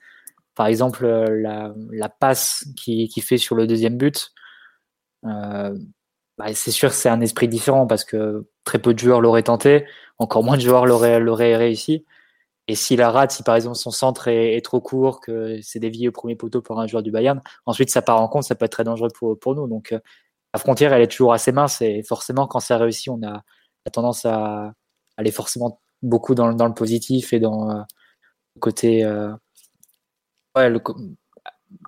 Par 0.55 0.66
exemple, 0.66 1.07
la, 1.07 1.73
la 1.91 2.09
passe 2.09 2.65
qu'il 2.77 3.09
qui 3.09 3.20
fait 3.20 3.39
sur 3.39 3.55
le 3.55 3.66
deuxième 3.66 3.97
but, 3.97 4.33
bah, 5.23 6.55
c'est 6.55 6.70
sûr 6.70 6.93
c'est 6.93 7.09
un 7.09 7.20
esprit 7.20 7.49
différent 7.49 7.87
parce 7.87 8.05
que 8.05 8.47
très 8.65 8.79
peu 8.79 8.95
de 8.95 8.99
joueurs 8.99 9.20
l'auraient 9.20 9.43
tenté, 9.43 9.87
encore 10.19 10.43
moins 10.45 10.57
de 10.57 10.62
joueurs 10.62 10.86
l'auraient 10.86 11.57
réussi. 11.57 12.05
Et 12.69 12.74
s'il 12.74 12.99
la 12.99 13.11
rate, 13.11 13.32
si 13.32 13.43
par 13.43 13.57
exemple 13.57 13.77
son 13.77 13.90
centre 13.90 14.28
est, 14.28 14.61
trop 14.62 14.81
court, 14.81 15.20
que 15.20 15.59
c'est 15.62 15.78
dévié 15.78 16.09
au 16.09 16.12
premier 16.12 16.36
poteau 16.36 16.61
par 16.61 16.78
un 16.78 16.86
joueur 16.86 17.03
du 17.03 17.11
Bayern, 17.11 17.40
ensuite 17.65 17.90
ça 17.90 18.03
part 18.03 18.20
en 18.20 18.28
compte, 18.28 18.45
ça 18.45 18.55
peut 18.55 18.66
être 18.66 18.73
très 18.73 18.85
dangereux 18.85 19.09
pour, 19.15 19.39
pour 19.39 19.55
nous. 19.55 19.66
Donc 19.66 19.93
euh, 19.93 20.01
la 20.53 20.61
frontière, 20.61 20.93
elle 20.93 21.03
est 21.03 21.09
toujours 21.09 21.32
assez 21.32 21.51
mince 21.53 21.81
et 21.81 22.03
forcément 22.03 22.47
quand 22.47 22.61
ça 22.61 22.77
réussit, 22.77 23.09
on 23.09 23.23
a, 23.27 23.43
tendance 23.93 24.27
à 24.27 24.74
aller 25.16 25.31
forcément 25.31 25.81
beaucoup 26.03 26.35
dans, 26.35 26.53
dans 26.53 26.69
le 26.69 26.74
positif 26.74 27.32
et 27.32 27.40
dans 27.40 27.70
euh, 27.70 27.82
le 28.55 28.61
côté 28.61 29.03
euh, 29.03 29.32
ouais, 30.55 30.69
le, 30.69 30.81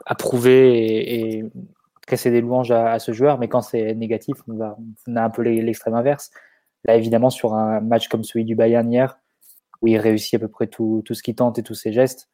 approuver 0.07 1.39
et, 1.39 1.45
casser 2.07 2.31
des 2.31 2.41
louanges 2.41 2.73
à, 2.73 2.99
ce 2.99 3.13
joueur. 3.13 3.39
Mais 3.39 3.49
quand 3.49 3.61
c'est 3.61 3.95
négatif, 3.95 4.37
on, 4.49 4.57
va, 4.57 4.77
on 5.07 5.17
a 5.17 5.23
un 5.23 5.31
peu 5.31 5.43
l'extrême 5.43 5.95
inverse. 5.95 6.31
Là, 6.85 6.97
évidemment, 6.97 7.31
sur 7.31 7.55
un 7.55 7.81
match 7.81 8.09
comme 8.09 8.25
celui 8.25 8.45
du 8.45 8.55
Bayern 8.55 8.91
hier, 8.91 9.19
où 9.83 9.89
il 9.89 9.99
réussit 9.99 10.35
à 10.35 10.39
peu 10.39 10.49
près 10.49 10.67
tout, 10.67 11.03
ce 11.11 11.23
qu'il 11.23 11.35
tente 11.35 11.59
et 11.59 11.63
tous 11.63 11.75
ses 11.75 11.93
gestes, 11.93 12.29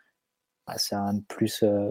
bah, 0.66 0.74
c'est 0.77 0.94
un 0.94 1.20
plus 1.28 1.62
euh, 1.62 1.90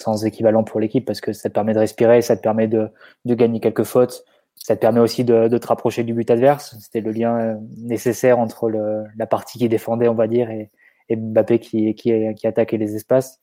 sans 0.00 0.24
équivalent 0.24 0.64
pour 0.64 0.80
l'équipe 0.80 1.04
parce 1.04 1.20
que 1.20 1.32
ça 1.32 1.48
te 1.48 1.54
permet 1.54 1.74
de 1.74 1.78
respirer, 1.78 2.22
ça 2.22 2.36
te 2.36 2.42
permet 2.42 2.68
de, 2.68 2.90
gagner 3.26 3.60
quelques 3.60 3.84
fautes, 3.84 4.24
ça 4.56 4.76
te 4.76 4.80
permet 4.80 5.00
aussi 5.00 5.24
de, 5.24 5.48
de 5.48 5.58
te 5.58 5.66
rapprocher 5.66 6.04
du 6.04 6.14
but 6.14 6.30
adverse. 6.30 6.76
C'était 6.80 7.00
le 7.00 7.12
lien 7.12 7.38
euh, 7.38 7.56
nécessaire 7.78 8.38
entre 8.38 8.70
la 9.16 9.26
partie 9.26 9.58
qui 9.58 9.68
défendait, 9.68 10.08
on 10.08 10.14
va 10.14 10.26
dire, 10.26 10.50
et, 10.50 10.70
et 11.08 11.16
Mbappé 11.16 11.58
qui, 11.58 12.46
attaquait 12.46 12.78
les 12.78 12.96
espaces. 12.96 13.40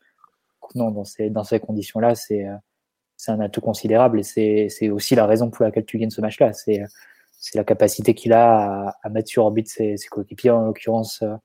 Non, 0.76 0.92
dans 0.92 1.44
ces, 1.44 1.60
conditions-là, 1.60 2.16
c'est 2.16 2.46
euh, 2.46 2.56
c'est 3.18 3.32
un 3.32 3.40
atout 3.40 3.62
considérable 3.62 4.20
et 4.20 4.70
c'est 4.70 4.90
aussi 4.90 5.16
la 5.16 5.26
raison 5.26 5.50
pour 5.50 5.66
laquelle 5.66 5.86
tu 5.86 5.98
gagnes 5.98 6.12
ce 6.12 6.22
match-là. 6.22 6.52
C'est 7.38 7.58
la 7.58 7.64
capacité 7.64 8.14
qu'il 8.14 8.34
a 8.34 8.96
à, 9.02 9.10
mettre 9.10 9.30
sur 9.30 9.46
orbite 9.46 9.70
ses, 9.70 9.96
coéquipiers, 10.10 10.50
en 10.50 10.66
l'occurrence, 10.66 11.22
euh, 11.22 11.36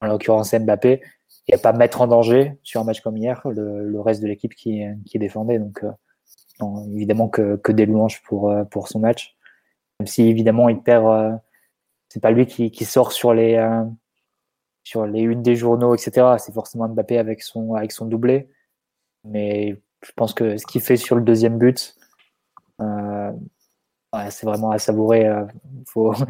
en 0.00 0.08
l'occurrence 0.08 0.52
Mbappé, 0.52 1.00
et 1.46 1.54
à 1.54 1.58
pas 1.58 1.72
mettre 1.72 2.00
en 2.00 2.06
danger 2.06 2.58
sur 2.62 2.80
un 2.80 2.84
match 2.84 3.00
comme 3.00 3.16
hier 3.16 3.40
le, 3.48 4.00
reste 4.00 4.20
de 4.20 4.26
l'équipe 4.26 4.54
qui, 4.54 4.82
qui 5.06 5.18
défendait. 5.18 5.58
Donc, 5.58 5.82
euh, 5.84 6.66
évidemment 6.92 7.28
que, 7.28 7.56
que, 7.56 7.72
des 7.72 7.86
louanges 7.86 8.20
pour, 8.22 8.50
euh, 8.50 8.64
pour 8.64 8.88
son 8.88 8.98
match. 8.98 9.36
Même 10.00 10.08
si 10.08 10.24
évidemment 10.24 10.68
il 10.68 10.82
perd, 10.82 11.40
c'est 12.08 12.20
pas 12.20 12.30
lui 12.30 12.46
qui, 12.46 12.84
sort 12.84 13.10
sur 13.10 13.34
les, 13.34 13.58
sur 14.84 15.06
les 15.06 15.22
unes 15.22 15.42
des 15.42 15.56
journaux, 15.56 15.92
etc. 15.94 16.36
C'est 16.38 16.52
forcément 16.52 16.88
Mbappé 16.88 17.18
avec 17.18 17.42
son, 17.42 17.74
avec 17.74 17.90
son 17.90 18.06
doublé. 18.06 18.48
Mais 19.24 19.82
je 20.04 20.12
pense 20.14 20.34
que 20.34 20.56
ce 20.56 20.66
qu'il 20.66 20.82
fait 20.82 20.96
sur 20.96 21.16
le 21.16 21.22
deuxième 21.22 21.58
but, 21.58 21.96
c'est 24.30 24.46
vraiment 24.46 24.70
à 24.70 24.78
savourer. 24.78 25.26
Euh, 25.26 25.44
faut... 25.86 26.14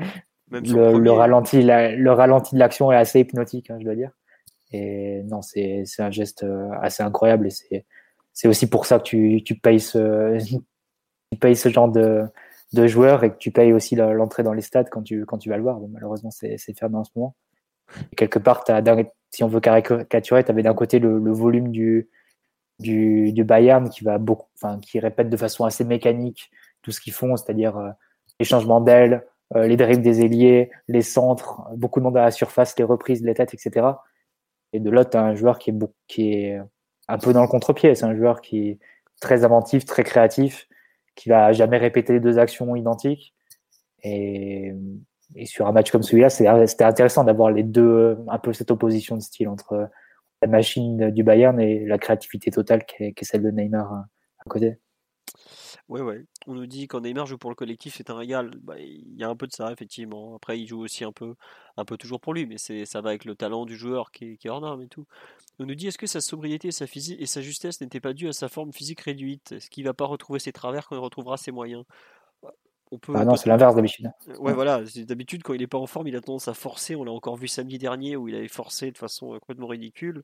Le, 0.51 1.11
ralenti, 1.11 1.63
le 1.63 2.11
ralenti 2.11 2.55
de 2.55 2.59
l'action 2.59 2.91
est 2.91 2.97
assez 2.97 3.21
hypnotique, 3.21 3.71
hein, 3.71 3.77
je 3.79 3.85
dois 3.85 3.95
dire. 3.95 4.13
Et 4.73 5.23
non, 5.25 5.43
c'est 5.43 5.85
un 5.99 6.11
geste 6.11 6.43
euh, 6.43 6.71
assez 6.81 7.03
incroyable 7.03 7.49
et 7.71 7.85
c'est 8.33 8.49
aussi 8.49 8.69
pour 8.69 8.87
ça 8.87 8.99
que 8.99 9.05
tu, 9.05 9.43
tu, 9.45 9.57
payes, 9.59 9.81
ce, 9.81 10.39
tu 11.33 11.39
payes 11.39 11.57
ce 11.57 11.69
genre 11.69 11.91
de, 11.91 12.25
de 12.73 12.87
joueur 12.87 13.25
et 13.25 13.31
que 13.31 13.37
tu 13.37 13.51
payes 13.51 13.73
aussi 13.73 13.97
l'entrée 13.97 14.43
dans 14.43 14.53
les 14.53 14.63
stades 14.63 14.89
quand 14.91 15.03
tu, 15.03 15.25
quand 15.27 15.39
tu 15.39 15.49
vas 15.49 15.57
le 15.57 15.63
voir. 15.63 15.81
malheureusement, 15.91 16.31
c'est 16.31 16.59
fermé 16.79 16.97
en 16.97 17.05
ce 17.05 17.11
moment. 17.17 17.35
quelque 18.17 18.39
part, 18.39 18.65
as, 18.69 18.83
si 19.31 19.43
on 19.43 19.49
veut 19.49 19.61
caricaturer, 19.61 20.45
tu 20.45 20.51
avais 20.51 20.63
d'un 20.63 20.75
côté 20.75 20.99
le, 20.99 21.19
le, 21.19 21.33
volume 21.33 21.71
du, 21.71 22.09
du, 22.79 23.33
du 23.33 23.45
Bayern 23.45 23.89
qui 23.89 24.05
va 24.05 24.19
beaucoup, 24.19 24.49
enfin, 24.55 24.79
qui 24.81 25.01
répète 25.01 25.31
de 25.31 25.37
façon 25.37 25.65
assez 25.65 25.85
mécanique 25.85 26.51
ce 26.93 27.01
qu'ils 27.01 27.13
font, 27.13 27.37
c'est-à-dire 27.37 27.77
euh, 27.77 27.91
les 28.41 28.45
changements 28.45 28.81
d'ailes, 28.81 29.27
euh, 29.57 29.67
les 29.67 29.77
dribbles 29.77 30.03
des 30.03 30.23
ailiers, 30.23 30.71
les 30.89 31.03
centres, 31.03 31.63
beaucoup 31.77 32.01
de 32.01 32.05
monde 32.05 32.17
à 32.17 32.23
la 32.23 32.31
surface, 32.31 32.79
les 32.79 32.85
reprises, 32.85 33.23
les 33.23 33.35
têtes, 33.35 33.55
etc. 33.55 33.87
Et 34.73 34.81
de 34.81 34.91
l'autre, 34.91 35.11
tu 35.11 35.17
as 35.17 35.23
un 35.23 35.35
joueur 35.35 35.59
qui 35.59 35.71
est, 36.19 36.61
un 37.09 37.19
peu 37.19 37.33
dans 37.33 37.43
le 37.43 37.49
contre-pied. 37.49 37.95
C'est 37.95 38.05
un 38.05 38.15
joueur 38.15 38.41
qui 38.41 38.69
est 38.69 38.79
très 39.21 39.45
inventif, 39.45 39.87
très 39.87 40.05
créatif, 40.05 40.69
qui 41.15 41.31
va 41.31 41.53
jamais 41.53 41.79
répéter 41.79 42.13
les 42.13 42.21
deux 42.21 42.39
actions 42.39 42.77
identiques. 42.77 43.35
Et, 44.03 44.75
et 45.35 45.47
sur 45.47 45.67
un 45.67 45.73
match 45.73 45.91
comme 45.91 46.03
celui-là, 46.03 46.29
c'était 46.31 46.85
intéressant 46.85 47.25
d'avoir 47.25 47.51
les 47.51 47.63
deux, 47.63 48.19
un 48.29 48.39
peu 48.39 48.53
cette 48.53 48.71
opposition 48.71 49.17
de 49.17 49.23
style 49.23 49.49
entre, 49.49 49.91
la 50.43 50.49
machine 50.49 51.11
du 51.11 51.23
Bayern 51.23 51.59
et 51.61 51.85
la 51.85 51.99
créativité 51.99 52.51
totale 52.51 52.85
qui 52.85 53.05
est, 53.05 53.25
celle 53.25 53.43
de 53.43 53.51
Neymar 53.51 53.93
à 53.93 54.49
côté. 54.49 54.79
Ouais, 55.89 56.01
ouais. 56.01 56.25
On 56.47 56.55
nous 56.55 56.67
dit 56.67 56.87
quand 56.87 57.01
Neymar 57.01 57.27
joue 57.27 57.39
pour 57.39 57.51
le 57.51 57.57
collectif, 57.57 57.95
c'est 57.97 58.11
un 58.11 58.17
régal. 58.17 58.51
Bah, 58.63 58.79
il 58.79 59.17
y 59.17 59.25
a 59.25 59.29
un 59.29 59.37
peu 59.37 59.47
de 59.47 59.53
ça, 59.53 59.73
effectivement. 59.73 60.37
Après, 60.37 60.59
il 60.59 60.67
joue 60.67 60.81
aussi 60.81 61.05
un 61.05 61.13
peu, 61.13 61.35
un 61.77 61.85
peu 61.85 61.97
toujours 61.97 62.21
pour 62.21 62.35
lui, 62.35 62.47
mais 62.47 62.59
c'est, 62.59 62.85
ça 62.85 63.01
va 63.01 63.11
avec 63.11 63.25
le 63.25 63.35
talent 63.35 63.65
du 63.65 63.77
joueur 63.77 64.11
qui 64.11 64.33
est, 64.33 64.37
qui 64.37 64.49
est 64.49 64.51
hors 64.51 64.61
norme 64.61 64.83
et 64.83 64.89
tout. 64.89 65.07
On 65.59 65.67
nous 65.67 65.75
dit 65.75 65.89
est-ce 65.89 65.99
que 65.99 66.07
sa 66.07 66.21
sobriété 66.21 66.69
et 66.69 66.73
sa, 66.73 66.87
physique, 66.87 67.21
et 67.21 67.27
sa 67.27 67.41
justesse 67.41 67.81
n'étaient 67.81 68.01
pas 68.01 68.13
dues 68.13 68.29
à 68.29 68.33
sa 68.33 68.49
forme 68.49 68.73
physique 68.73 69.01
réduite? 69.01 69.53
Est-ce 69.53 69.71
qu'il 69.71 69.85
va 69.85 69.95
pas 69.95 70.07
retrouver 70.07 70.39
ses 70.39 70.53
travers 70.53 70.87
quand 70.87 70.97
il 70.97 71.01
retrouvera 71.01 71.37
ses 71.37 71.51
moyens? 71.51 71.85
On 72.91 72.99
peut, 72.99 73.13
ah 73.15 73.25
non, 73.25 73.37
c'est 73.37 73.51
l'inverse 73.51 73.75
d'habitude. 73.75 74.11
Ouais, 74.39 74.55
voilà. 74.55 74.83
D'habitude, 74.97 75.43
quand 75.43 75.53
il 75.53 75.61
n'est 75.61 75.67
pas 75.67 75.77
en 75.77 75.87
forme, 75.87 76.09
il 76.09 76.17
a 76.17 76.23
tendance 76.23 76.49
à 76.49 76.55
forcer. 76.55 76.97
On 76.97 77.05
l'a 77.05 77.13
encore 77.13 77.37
vu 77.37 77.47
samedi 77.47 77.77
dernier 77.77 78.17
où 78.17 78.29
il 78.29 78.35
avait 78.35 78.49
forcé 78.49 78.91
de 78.91 78.97
façon 78.97 79.35
euh, 79.35 79.39
complètement 79.39 79.67
ridicule. 79.67 80.23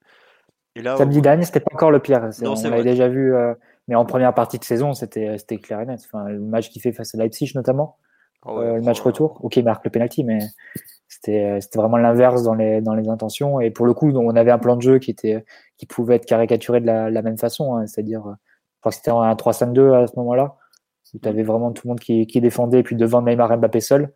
Et 0.76 0.82
là, 0.82 0.96
Samedi 0.96 1.20
dernier, 1.20 1.44
c'était 1.44 1.60
pas 1.60 1.72
encore 1.72 1.90
le 1.90 2.01
pire. 2.01 2.30
on 2.42 2.55
l'avait 2.68 2.82
déjà 2.82 3.09
vu. 3.09 3.34
Euh, 3.34 3.55
mais 3.86 3.94
en 3.94 4.05
première 4.05 4.34
partie 4.34 4.59
de 4.59 4.64
saison, 4.64 4.94
c'était 4.94 5.36
clair 5.62 5.80
et 5.80 5.86
net. 5.86 6.01
Enfin, 6.05 6.28
le 6.28 6.40
match 6.40 6.70
qu'il 6.70 6.82
fait 6.82 6.92
face 6.92 7.14
à 7.14 7.18
Leipzig, 7.18 7.52
notamment, 7.55 7.98
ah 8.44 8.51
euh, 8.51 8.76
le 8.76 8.82
match 8.82 9.01
retour, 9.01 9.38
ok, 9.44 9.56
il 9.56 9.64
marque 9.64 9.84
le 9.84 9.90
penalty, 9.90 10.24
mais 10.24 10.38
c'était 11.09 11.59
vraiment 11.74 11.98
l'inverse 11.98 12.42
dans 12.42 12.55
les, 12.55 12.80
dans 12.80 12.94
les 12.94 13.09
intentions. 13.09 13.60
Et 13.60 13.70
pour 13.70 13.86
le 13.86 13.94
coup, 13.94 14.10
on 14.10 14.36
avait 14.36 14.51
un 14.51 14.59
plan 14.59 14.76
de 14.76 14.82
jeu 14.82 14.98
qui, 14.98 15.10
était, 15.10 15.44
qui 15.76 15.86
pouvait 15.86 16.16
être 16.16 16.26
caricaturé 16.26 16.80
de 16.80 16.86
la, 16.86 17.10
la 17.10 17.22
même 17.22 17.38
façon, 17.38 17.76
hein. 17.76 17.86
c'est-à-dire, 17.86 18.22
je 18.24 18.80
crois 18.80 18.90
que 18.90 18.96
c'était 18.96 19.10
un 19.10 19.34
3-5-2 19.34 20.02
à 20.02 20.06
ce 20.06 20.16
moment-là, 20.16 20.56
où 21.14 21.18
tu 21.18 21.28
avais 21.28 21.42
vraiment 21.42 21.72
tout 21.72 21.86
le 21.86 21.90
monde 21.90 22.01
qui, 22.01 22.26
qui 22.26 22.40
défendait, 22.40 22.80
et 22.80 22.82
puis 22.82 22.96
devant 22.96 23.22
Neymar 23.22 23.52
et 23.52 23.56
Mbappé 23.56 23.80
seul. 23.80 24.12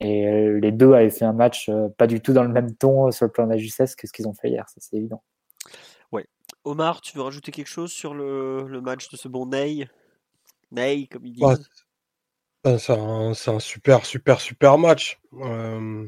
Et 0.00 0.26
euh, 0.26 0.58
les 0.60 0.72
deux 0.72 0.92
avaient 0.94 1.10
fait 1.10 1.24
un 1.24 1.32
match 1.32 1.68
euh, 1.68 1.88
pas 1.96 2.06
du 2.06 2.20
tout 2.20 2.32
dans 2.32 2.42
le 2.42 2.48
même 2.48 2.74
ton 2.74 3.10
sur 3.10 3.26
le 3.26 3.30
plan 3.30 3.46
de 3.46 3.52
la 3.52 3.56
justesse 3.56 3.94
que 3.94 4.06
ce 4.06 4.12
qu'ils 4.12 4.26
ont 4.26 4.34
fait 4.34 4.50
hier, 4.50 4.66
c'est 4.68 4.96
évident. 4.96 5.22
Omar, 6.64 7.00
tu 7.00 7.16
veux 7.16 7.22
rajouter 7.22 7.52
quelque 7.52 7.68
chose 7.68 7.92
sur 7.92 8.14
le, 8.14 8.80
match 8.80 9.08
de 9.10 9.16
ce 9.16 9.28
bon 9.28 9.46
Ney? 9.46 9.88
Ney, 10.70 11.06
comme 11.06 11.26
il 11.26 11.34
dit. 11.34 11.42
Ben, 12.64 12.78
c'est 12.78 12.92
un, 12.92 13.58
super, 13.58 14.06
super, 14.06 14.40
super 14.40 14.78
match. 14.78 15.20
Euh, 15.32 16.06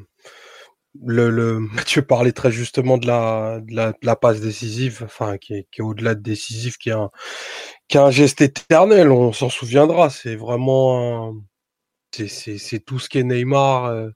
le, 1.03 1.31
le, 1.31 1.59
Mathieu 1.73 2.03
parlait 2.03 2.33
très 2.33 2.53
justement 2.53 2.97
de 2.99 3.07
la, 3.07 3.61
de 3.61 3.95
la, 4.01 4.17
passe 4.17 4.41
décisive, 4.41 5.03
enfin, 5.05 5.37
qui 5.39 5.55
est, 5.55 5.81
au-delà 5.81 6.15
de 6.15 6.23
décisive, 6.23 6.77
qui 6.77 6.91
est, 6.91 6.93
un, 6.93 7.11
qui 7.89 7.99
un 7.99 8.11
geste 8.11 8.41
éternel, 8.41 9.11
on 9.11 9.33
s'en 9.33 9.51
souviendra. 9.51 10.11
C'est 10.11 10.37
vraiment. 10.37 11.35
C'est 12.13 12.85
tout 12.85 13.01
ce 13.01 13.09
qu'est 13.09 13.25
Neymar. 13.25 13.87
Euh, 13.87 14.11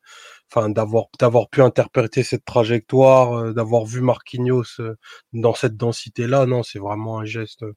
enfin 0.50 0.70
d'avoir 0.70 1.06
d'avoir 1.18 1.48
pu 1.48 1.62
interpréter 1.62 2.22
cette 2.22 2.44
trajectoire, 2.44 3.32
euh, 3.34 3.52
d'avoir 3.52 3.84
vu 3.84 4.00
Marquinhos 4.00 4.80
euh, 4.80 4.96
dans 5.32 5.54
cette 5.54 5.76
densité 5.76 6.26
là, 6.26 6.46
non, 6.46 6.62
c'est 6.62 6.78
vraiment 6.78 7.20
un 7.20 7.24
geste 7.24 7.62
euh, 7.62 7.74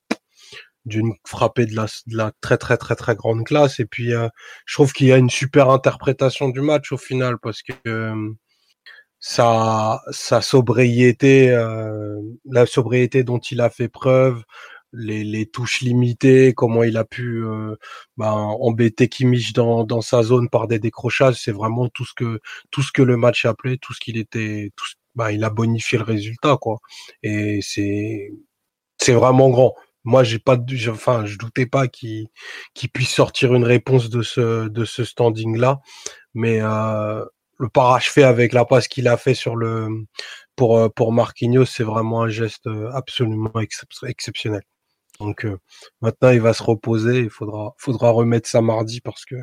d'une 0.85 1.13
frappée 1.25 1.65
de 1.65 1.75
la, 1.75 1.85
de 2.07 2.17
la 2.17 2.31
très 2.41 2.57
très 2.57 2.77
très 2.77 2.95
très 2.95 3.15
grande 3.15 3.45
classe. 3.45 3.79
Et 3.79 3.85
puis 3.85 4.11
je 4.65 4.73
trouve 4.75 4.93
qu'il 4.93 5.07
y 5.07 5.13
a 5.13 5.17
une 5.17 5.29
super 5.29 5.69
interprétation 5.69 6.49
du 6.49 6.61
match 6.61 6.91
au 6.91 6.97
final 6.97 7.37
parce 7.39 7.61
que 7.63 8.13
sa 9.19 10.01
sa 10.11 10.41
sobriété 10.41 11.49
la 12.45 12.65
sobriété 12.65 13.23
dont 13.23 13.39
il 13.39 13.61
a 13.61 13.69
fait 13.69 13.89
preuve 13.89 14.43
les, 14.93 15.45
touches 15.47 15.81
limitées, 15.81 16.53
comment 16.53 16.83
il 16.83 16.97
a 16.97 17.05
pu 17.05 17.43
euh, 17.45 17.75
bah, 18.17 18.33
embêter 18.33 19.07
Kimmich 19.07 19.53
dans, 19.53 20.01
sa 20.01 20.23
zone 20.23 20.49
par 20.49 20.67
des 20.67 20.79
décrochages, 20.79 21.35
c'est 21.41 21.51
vraiment 21.51 21.89
tout 21.89 22.05
ce 22.05 22.13
que 22.15 22.39
tout 22.71 22.81
ce 22.81 22.91
que 22.91 23.01
le 23.01 23.17
match 23.17 23.45
appelait, 23.45 23.77
tout 23.77 23.93
ce 23.93 23.99
qu'il 23.99 24.17
était, 24.17 24.71
tout, 24.75 24.85
bah, 25.15 25.31
il 25.31 25.43
a 25.43 25.49
bonifié 25.49 25.97
le 25.97 26.03
résultat 26.03 26.57
quoi. 26.57 26.79
Et 27.23 27.59
c'est 27.61 28.31
c'est 28.99 29.13
vraiment 29.13 29.49
grand. 29.49 29.75
Moi, 30.03 30.23
j'ai 30.23 30.39
pas, 30.39 30.57
enfin, 30.89 31.25
je 31.25 31.37
doutais 31.37 31.67
pas 31.67 31.87
qu'il 31.87 32.29
puisse 32.93 33.11
sortir 33.11 33.53
une 33.55 33.65
réponse 33.65 34.09
de 34.09 34.23
ce 34.23 34.67
de 34.67 34.85
ce 34.85 35.03
standing 35.05 35.57
là, 35.57 35.81
mais 36.33 36.59
euh, 36.61 37.25
le 37.59 37.69
parachevé 37.69 38.23
avec 38.23 38.53
la 38.53 38.65
passe 38.65 38.87
qu'il 38.87 39.07
a 39.07 39.17
fait 39.17 39.35
sur 39.35 39.55
le 39.55 39.89
pour 40.55 40.77
euh, 40.77 40.89
pour 40.89 41.13
Marquinhos, 41.13 41.65
c'est 41.65 41.83
vraiment 41.83 42.23
un 42.23 42.29
geste 42.29 42.67
absolument 42.93 43.51
exceptionnel. 44.07 44.63
Donc 45.21 45.45
euh, 45.45 45.57
maintenant, 46.01 46.29
il 46.29 46.41
va 46.41 46.53
se 46.53 46.63
reposer. 46.63 47.19
Il 47.19 47.29
faudra, 47.29 47.73
faudra 47.77 48.11
remettre 48.11 48.49
ça 48.49 48.61
mardi 48.61 49.01
parce 49.01 49.25
que 49.25 49.35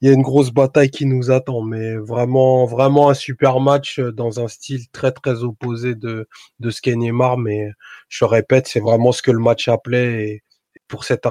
il 0.00 0.08
y 0.08 0.10
a 0.10 0.14
une 0.14 0.22
grosse 0.22 0.50
bataille 0.50 0.90
qui 0.90 1.06
nous 1.06 1.30
attend. 1.30 1.62
Mais 1.62 1.96
vraiment, 1.96 2.66
vraiment 2.66 3.10
un 3.10 3.14
super 3.14 3.60
match 3.60 3.98
euh, 3.98 4.12
dans 4.12 4.40
un 4.40 4.48
style 4.48 4.88
très 4.90 5.12
très 5.12 5.42
opposé 5.44 5.94
de 5.94 6.28
de 6.60 6.70
ce 6.70 6.80
qu'est 6.80 6.96
Neymar. 6.96 7.38
Mais 7.38 7.70
je 8.08 8.24
répète, 8.24 8.66
c'est 8.68 8.80
vraiment 8.80 9.12
ce 9.12 9.22
que 9.22 9.30
le 9.30 9.40
match 9.40 9.68
appelait. 9.68 10.28
Et 10.28 10.42
pour 10.88 11.04
cette 11.04 11.26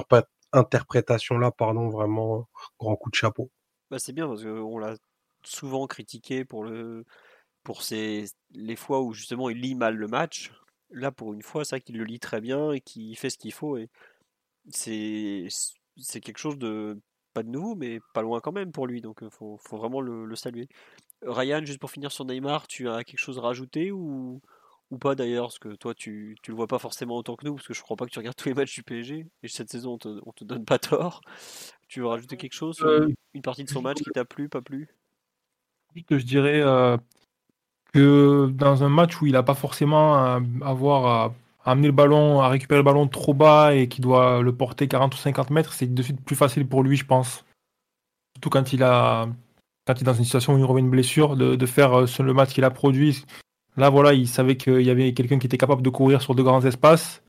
interprétation-là, 0.51 1.51
pardon, 1.51 1.89
vraiment 1.89 2.47
grand 2.79 2.95
coup 2.95 3.09
de 3.09 3.15
chapeau. 3.15 3.49
Bah, 3.89 3.99
c'est 3.99 4.13
bien 4.13 4.27
parce 4.27 4.43
qu'on 4.43 4.77
l'a 4.77 4.95
souvent 5.45 5.87
critiqué 5.87 6.45
pour 6.45 6.63
le 6.63 7.05
pour 7.63 7.81
les 7.91 8.75
fois 8.75 9.01
où 9.01 9.13
justement 9.13 9.49
il 9.49 9.59
lit 9.61 9.75
mal 9.75 9.95
le 9.95 10.07
match 10.07 10.51
là, 10.93 11.11
pour 11.11 11.33
une 11.33 11.41
fois, 11.41 11.65
c'est 11.65 11.75
vrai 11.75 11.81
qu'il 11.81 11.97
le 11.97 12.03
lit 12.05 12.19
très 12.19 12.41
bien 12.41 12.71
et 12.71 12.81
qu'il 12.81 13.17
fait 13.17 13.29
ce 13.29 13.37
qu'il 13.37 13.53
faut. 13.53 13.77
Et 13.77 13.89
c'est, 14.69 15.47
c'est 15.97 16.21
quelque 16.21 16.37
chose 16.37 16.57
de 16.57 16.99
pas 17.33 17.43
de 17.43 17.49
nouveau, 17.49 17.75
mais 17.75 17.99
pas 18.13 18.21
loin 18.21 18.39
quand 18.39 18.51
même 18.51 18.71
pour 18.71 18.87
lui. 18.87 19.01
Donc, 19.01 19.19
il 19.21 19.29
faut, 19.29 19.57
faut, 19.57 19.77
vraiment 19.77 20.01
le, 20.01 20.35
saluer. 20.35 20.67
Ryan, 21.23 21.65
juste 21.65 21.79
pour 21.79 21.91
finir 21.91 22.11
sur 22.11 22.25
Neymar, 22.25 22.67
tu 22.67 22.89
as 22.89 23.03
quelque 23.03 23.19
chose 23.19 23.39
à 23.39 23.41
rajouter 23.41 23.91
ou, 23.91 24.41
ou 24.91 24.97
pas 24.97 25.15
d'ailleurs? 25.15 25.47
Parce 25.47 25.59
que 25.59 25.75
toi, 25.75 25.93
tu, 25.95 26.35
tu 26.43 26.51
le 26.51 26.57
vois 26.57 26.67
pas 26.67 26.79
forcément 26.79 27.17
autant 27.17 27.35
que 27.35 27.45
nous, 27.45 27.55
parce 27.55 27.67
que 27.67 27.73
je 27.73 27.81
crois 27.81 27.97
pas 27.97 28.05
que 28.05 28.11
tu 28.11 28.19
regardes 28.19 28.35
tous 28.35 28.49
les 28.49 28.55
matchs 28.55 28.75
du 28.75 28.83
PSG. 28.83 29.25
Et 29.41 29.47
cette 29.47 29.69
saison, 29.69 29.93
on 29.93 29.97
te, 29.97 30.19
on 30.25 30.31
te 30.31 30.43
donne 30.43 30.65
pas 30.65 30.79
tort. 30.79 31.21
Tu 31.87 32.01
veux 32.01 32.07
rajouter 32.07 32.37
quelque 32.37 32.53
chose? 32.53 32.77
Euh, 32.81 33.07
Une 33.33 33.41
partie 33.41 33.63
de 33.63 33.69
son 33.69 33.81
match 33.81 33.97
qui 33.97 34.11
t'a 34.11 34.25
plu, 34.25 34.49
pas 34.49 34.61
plu? 34.61 34.89
que 36.07 36.17
je 36.17 36.25
dirais 36.25 36.59
euh, 36.61 36.97
que 37.93 38.51
dans 38.53 38.83
un 38.83 38.89
match 38.89 39.21
où 39.21 39.27
il 39.27 39.33
n'a 39.33 39.43
pas 39.43 39.53
forcément 39.53 40.15
à 40.15 40.41
avoir 40.61 41.05
à, 41.65 41.71
amener 41.71 41.87
le 41.87 41.93
ballon, 41.93 42.41
à 42.41 42.49
récupérer 42.49 42.79
le 42.79 42.83
ballon 42.83 43.07
trop 43.07 43.33
bas 43.33 43.73
et 43.73 43.87
qui 43.87 44.01
doit 44.01 44.41
le 44.41 44.53
porter 44.53 44.87
40 44.87 45.13
ou 45.13 45.17
50 45.17 45.49
mètres, 45.51 45.73
c'est 45.73 45.93
de 45.93 46.03
suite 46.03 46.19
plus 46.21 46.35
facile 46.35 46.67
pour 46.67 46.83
lui, 46.83 46.97
je 46.97 47.05
pense. 47.05 47.45
Surtout 48.35 48.49
quand 48.49 48.73
il 48.73 48.83
a 48.83 49.27
quand 49.85 49.95
il 49.95 50.01
est 50.01 50.05
dans 50.05 50.13
une 50.13 50.23
situation 50.23 50.55
où 50.55 50.57
il 50.57 50.63
revient 50.63 50.83
une 50.83 50.89
blessure, 50.89 51.35
de, 51.35 51.65
faire 51.65 51.93
euh, 51.93 52.05
le 52.19 52.33
match 52.33 52.53
qu'il 52.53 52.63
a 52.63 52.69
produit. 52.69 53.25
Là, 53.75 53.89
voilà, 53.89 54.13
il 54.13 54.27
savait 54.27 54.55
qu'il 54.55 54.81
y 54.81 54.89
avait 54.89 55.13
quelqu'un 55.13 55.39
qui 55.39 55.47
était 55.47 55.57
capable 55.57 55.81
de 55.81 55.89
courir 55.89 56.21
sur 56.21 56.35
de 56.35 56.41
grands 56.41 56.63
espaces. 56.63 57.21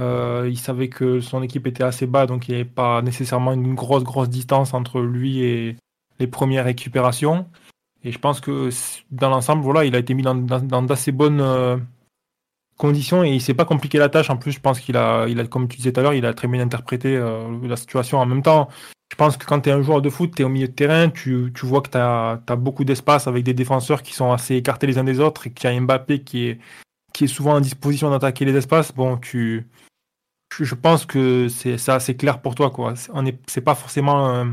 Euh, 0.00 0.48
il 0.50 0.58
savait 0.58 0.88
que 0.88 1.20
son 1.20 1.42
équipe 1.42 1.66
était 1.66 1.84
assez 1.84 2.06
bas, 2.06 2.26
donc 2.26 2.48
il 2.48 2.52
n'y 2.52 2.60
avait 2.60 2.68
pas 2.68 3.02
nécessairement 3.02 3.52
une 3.52 3.74
grosse, 3.74 4.02
grosse 4.02 4.30
distance 4.30 4.74
entre 4.74 5.00
lui 5.00 5.42
et 5.42 5.76
les 6.18 6.26
premières 6.26 6.64
récupérations. 6.64 7.46
Et 8.04 8.12
je 8.12 8.18
pense 8.18 8.40
que 8.40 8.70
dans 9.10 9.30
l'ensemble, 9.30 9.62
voilà, 9.62 9.84
il 9.84 9.94
a 9.94 9.98
été 9.98 10.14
mis 10.14 10.22
dans, 10.22 10.34
d'assez 10.34 11.12
bonnes 11.12 11.40
euh, 11.40 11.76
conditions 12.76 13.22
et 13.22 13.30
il 13.30 13.40
s'est 13.40 13.54
pas 13.54 13.64
compliqué 13.64 13.98
la 13.98 14.08
tâche. 14.08 14.30
En 14.30 14.36
plus, 14.36 14.52
je 14.52 14.60
pense 14.60 14.80
qu'il 14.80 14.96
a, 14.96 15.26
il 15.28 15.38
a, 15.38 15.46
comme 15.46 15.68
tu 15.68 15.76
disais 15.76 15.92
tout 15.92 16.00
à 16.00 16.02
l'heure, 16.02 16.14
il 16.14 16.26
a 16.26 16.34
très 16.34 16.48
bien 16.48 16.60
interprété 16.60 17.16
euh, 17.16 17.48
la 17.62 17.76
situation. 17.76 18.18
En 18.18 18.26
même 18.26 18.42
temps, 18.42 18.68
je 19.12 19.16
pense 19.16 19.36
que 19.36 19.46
quand 19.46 19.60
tu 19.60 19.68
es 19.68 19.72
un 19.72 19.82
joueur 19.82 20.02
de 20.02 20.10
foot, 20.10 20.34
tu 20.34 20.42
es 20.42 20.44
au 20.44 20.48
milieu 20.48 20.68
de 20.68 20.72
terrain, 20.72 21.10
tu, 21.10 21.52
tu 21.54 21.66
vois 21.66 21.80
que 21.80 21.90
tu 21.90 21.98
as, 21.98 22.56
beaucoup 22.56 22.84
d'espace 22.84 23.28
avec 23.28 23.44
des 23.44 23.54
défenseurs 23.54 24.02
qui 24.02 24.14
sont 24.14 24.32
assez 24.32 24.56
écartés 24.56 24.86
les 24.86 24.98
uns 24.98 25.04
des 25.04 25.20
autres 25.20 25.46
et 25.46 25.52
qu'il 25.52 25.70
y 25.70 25.76
a 25.76 25.80
Mbappé 25.80 26.22
qui 26.22 26.48
est, 26.48 26.58
qui 27.12 27.24
est 27.24 27.28
souvent 27.28 27.54
en 27.54 27.60
disposition 27.60 28.10
d'attaquer 28.10 28.44
les 28.44 28.56
espaces. 28.56 28.92
Bon, 28.92 29.16
tu, 29.18 29.68
je 30.58 30.74
pense 30.74 31.06
que 31.06 31.48
c'est 31.48 31.88
assez 31.88 32.16
clair 32.16 32.40
pour 32.40 32.54
toi. 32.54 32.70
quoi. 32.70 32.94
C'est 33.46 33.60
pas 33.60 33.74
forcément 33.74 34.46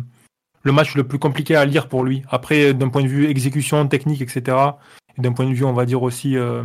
le 0.63 0.71
match 0.71 0.95
le 0.95 1.07
plus 1.07 1.19
compliqué 1.19 1.55
à 1.55 1.65
lire 1.65 1.87
pour 1.87 2.03
lui. 2.03 2.23
Après, 2.29 2.73
d'un 2.73 2.89
point 2.89 3.03
de 3.03 3.07
vue 3.07 3.27
exécution, 3.27 3.87
technique, 3.87 4.21
etc., 4.21 4.57
et 5.17 5.21
d'un 5.21 5.33
point 5.33 5.45
de 5.45 5.53
vue, 5.53 5.65
on 5.65 5.73
va 5.73 5.85
dire 5.85 6.03
aussi 6.03 6.37
euh, 6.37 6.63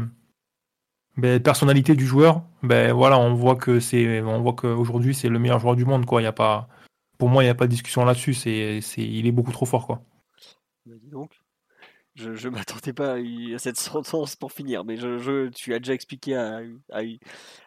ben, 1.16 1.40
personnalité 1.40 1.94
du 1.94 2.06
joueur, 2.06 2.42
ben 2.62 2.92
voilà, 2.92 3.18
on 3.18 3.34
voit 3.34 3.56
que 3.56 3.80
c'est, 3.80 4.20
on 4.22 4.40
voit 4.40 4.54
qu'aujourd'hui 4.54 5.14
c'est 5.14 5.28
le 5.28 5.38
meilleur 5.38 5.60
joueur 5.60 5.76
du 5.76 5.84
monde, 5.84 6.06
quoi. 6.06 6.22
Y 6.22 6.26
a 6.26 6.32
pas, 6.32 6.68
pour 7.18 7.28
moi, 7.28 7.42
il 7.42 7.46
n'y 7.46 7.50
a 7.50 7.54
pas 7.54 7.66
de 7.66 7.70
discussion 7.70 8.04
là-dessus. 8.04 8.34
C'est, 8.34 8.80
c'est, 8.80 9.02
il 9.02 9.26
est 9.26 9.32
beaucoup 9.32 9.52
trop 9.52 9.66
fort, 9.66 9.86
quoi. 9.86 10.02
Donc. 10.86 11.43
Je 12.16 12.30
ne 12.30 12.50
m'attendais 12.50 12.92
pas 12.92 13.14
à 13.16 13.58
cette 13.58 13.76
sentence 13.78 14.36
pour 14.36 14.52
finir, 14.52 14.84
mais 14.84 14.96
je, 14.96 15.48
tu 15.48 15.74
as 15.74 15.80
déjà 15.80 15.94
expliqué 15.94 16.36
à, 16.36 16.60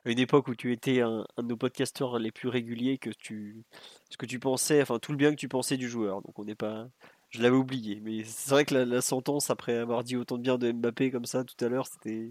une 0.06 0.20
époque 0.20 0.48
où 0.48 0.56
tu 0.56 0.72
étais 0.72 1.02
un, 1.02 1.26
de 1.38 1.44
nos 1.44 1.58
podcasteurs 1.58 2.18
les 2.18 2.32
plus 2.32 2.48
réguliers 2.48 2.98
que 2.98 3.10
tu, 3.10 3.66
ce 4.10 4.16
que 4.16 4.26
tu 4.26 4.40
pensais, 4.40 4.82
enfin 4.82 5.00
tout 5.00 5.12
le 5.12 5.18
bien 5.18 5.32
que 5.32 5.36
tu 5.36 5.50
pensais 5.50 5.76
du 5.76 5.90
joueur. 5.90 6.22
Donc 6.22 6.40
on 6.40 6.46
n'est 6.46 6.56
pas, 6.56 6.88
je 7.30 7.42
l'avais 7.42 7.58
oublié, 7.58 8.00
mais 8.02 8.24
c'est 8.24 8.52
vrai 8.52 8.66
que 8.66 8.76
la, 8.76 9.02
sentence 9.02 9.50
après 9.50 9.76
avoir 9.78 10.04
dit 10.04 10.16
autant 10.16 10.38
de 10.38 10.44
bien 10.44 10.58
de 10.58 10.72
Mbappé 10.72 11.12
comme 11.12 11.26
ça 11.26 11.44
tout 11.44 11.66
à 11.66 11.68
l'heure, 11.68 11.88
c'était, 11.88 12.30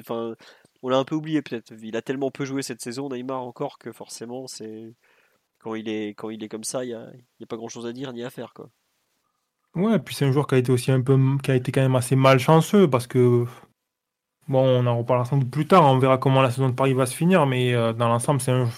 enfin, 0.00 0.36
on 0.82 0.88
l'a 0.90 0.98
un 0.98 1.04
peu 1.04 1.14
oublié 1.14 1.42
peut-être. 1.42 1.72
Il 1.82 1.96
a 1.96 2.02
tellement 2.02 2.30
peu 2.30 2.44
joué 2.44 2.62
cette 2.62 2.82
saison, 2.82 3.08
Neymar 3.08 3.42
encore 3.42 3.78
que 3.78 3.92
forcément 3.92 4.46
c'est 4.46 4.94
quand 5.58 5.74
il 5.74 5.88
est 5.88 6.10
quand 6.10 6.30
il 6.30 6.44
est 6.44 6.48
comme 6.48 6.64
ça, 6.64 6.84
il 6.84 6.90
y 6.90 6.94
a, 6.94 7.10
y 7.40 7.44
a 7.44 7.46
pas 7.46 7.56
grand 7.56 7.68
chose 7.68 7.86
à 7.86 7.92
dire 7.92 8.12
ni 8.12 8.22
à 8.24 8.30
faire 8.30 8.54
quoi. 8.54 8.70
Ouais, 9.76 9.98
puis 9.98 10.14
c'est 10.14 10.24
un 10.24 10.32
joueur 10.32 10.46
qui 10.46 10.56
a 10.56 10.58
été 10.58 10.72
aussi 10.72 10.90
un 10.90 11.00
peu, 11.02 11.18
qui 11.42 11.50
a 11.50 11.54
été 11.54 11.70
quand 11.70 11.82
même 11.82 11.96
assez 11.96 12.16
malchanceux 12.16 12.88
parce 12.88 13.06
que, 13.06 13.46
Bon, 14.48 14.60
on 14.60 14.86
en 14.86 14.98
reparlera 14.98 15.24
sans 15.24 15.38
doute 15.38 15.50
plus 15.50 15.66
tard, 15.66 15.84
on 15.84 15.98
verra 15.98 16.18
comment 16.18 16.40
la 16.40 16.50
saison 16.52 16.68
de 16.68 16.74
Paris 16.74 16.94
va 16.94 17.06
se 17.06 17.16
finir, 17.16 17.46
mais 17.46 17.74
euh, 17.74 17.92
dans 17.92 18.08
l'ensemble, 18.08 18.40
c'est 18.40 18.52
un, 18.52 18.68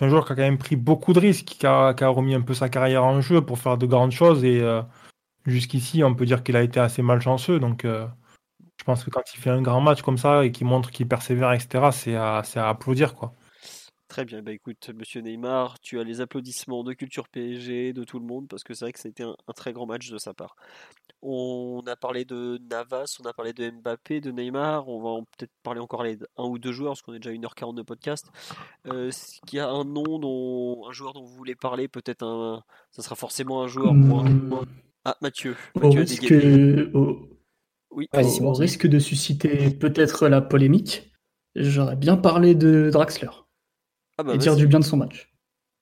un, 0.00 0.08
joueur 0.08 0.24
qui 0.24 0.32
a 0.32 0.36
quand 0.36 0.42
même 0.42 0.56
pris 0.56 0.74
beaucoup 0.76 1.12
de 1.12 1.20
risques, 1.20 1.44
qui 1.44 1.66
a, 1.66 1.92
remis 2.08 2.34
un 2.34 2.40
peu 2.40 2.54
sa 2.54 2.70
carrière 2.70 3.04
en 3.04 3.20
jeu 3.20 3.42
pour 3.44 3.58
faire 3.58 3.76
de 3.76 3.84
grandes 3.86 4.12
choses, 4.12 4.42
et 4.42 4.62
euh, 4.62 4.80
jusqu'ici, 5.46 6.02
on 6.02 6.14
peut 6.14 6.24
dire 6.24 6.42
qu'il 6.42 6.56
a 6.56 6.62
été 6.62 6.80
assez 6.80 7.02
malchanceux, 7.02 7.60
donc 7.60 7.84
euh, 7.84 8.06
je 8.78 8.84
pense 8.84 9.04
que 9.04 9.10
quand 9.10 9.22
il 9.34 9.38
fait 9.38 9.50
un 9.50 9.60
grand 9.60 9.82
match 9.82 10.02
comme 10.02 10.18
ça 10.18 10.46
et 10.46 10.52
qu'il 10.52 10.66
montre 10.66 10.90
qu'il 10.90 11.06
persévère, 11.08 11.52
etc., 11.52 11.90
c'est 11.92 12.16
à, 12.16 12.42
à 12.56 12.68
applaudir, 12.70 13.14
quoi. 13.14 13.34
Très 14.12 14.26
bien, 14.26 14.42
bah 14.42 14.52
écoute, 14.52 14.90
monsieur 14.94 15.22
Neymar, 15.22 15.80
tu 15.80 15.98
as 15.98 16.04
les 16.04 16.20
applaudissements 16.20 16.84
de 16.84 16.92
Culture 16.92 17.30
PSG, 17.30 17.94
de 17.94 18.04
tout 18.04 18.18
le 18.18 18.26
monde, 18.26 18.46
parce 18.46 18.62
que 18.62 18.74
c'est 18.74 18.84
vrai 18.84 18.92
que 18.92 18.98
ça 18.98 19.08
a 19.08 19.10
été 19.10 19.22
un, 19.22 19.34
un, 19.48 19.52
très 19.54 19.72
grand 19.72 19.86
match 19.86 20.10
de 20.10 20.18
sa 20.18 20.34
part. 20.34 20.54
On 21.22 21.80
a 21.86 21.96
parlé 21.96 22.26
de 22.26 22.60
Navas, 22.70 23.16
on 23.24 23.26
a 23.26 23.32
parlé 23.32 23.54
de 23.54 23.70
Mbappé, 23.70 24.20
de 24.20 24.30
Neymar, 24.30 24.86
on 24.86 25.00
va 25.00 25.24
peut-être 25.38 25.50
parler 25.62 25.80
encore 25.80 26.02
les 26.02 26.18
un 26.36 26.44
ou 26.44 26.58
deux 26.58 26.72
joueurs, 26.72 26.90
parce 26.90 27.00
qu'on 27.00 27.14
est 27.14 27.20
déjà 27.20 27.30
à 27.30 27.38
1h40 27.38 27.74
de 27.74 27.80
podcast. 27.80 28.26
Euh, 28.86 29.10
Qu'il 29.46 29.56
y 29.56 29.60
a 29.60 29.70
un 29.70 29.84
nom, 29.84 30.18
dont, 30.18 30.86
un 30.86 30.92
joueur 30.92 31.14
dont 31.14 31.24
vous 31.24 31.34
voulez 31.34 31.54
parler, 31.54 31.88
peut-être 31.88 32.22
un. 32.22 32.62
Ça 32.90 33.00
sera 33.00 33.14
forcément 33.14 33.62
un 33.62 33.66
joueur 33.66 33.94
moins. 33.94 34.28
moins... 34.28 34.66
Ah, 35.06 35.16
Mathieu. 35.22 35.56
Au 35.74 35.80
Mathieu 35.80 36.00
risque, 36.00 36.94
au... 36.94 37.30
Oui, 37.92 38.08
au, 38.12 38.44
au 38.44 38.52
risque 38.52 38.86
de 38.86 38.98
susciter 38.98 39.70
peut-être 39.70 40.28
la 40.28 40.42
polémique, 40.42 41.14
j'aurais 41.54 41.96
bien 41.96 42.18
parlé 42.18 42.54
de 42.54 42.90
Draxler. 42.92 43.30
Ah 44.22 44.24
bah 44.24 44.34
et 44.36 44.38
dire 44.38 44.54
du 44.54 44.68
bien 44.68 44.78
de 44.78 44.84
son 44.84 44.96
match. 44.96 45.32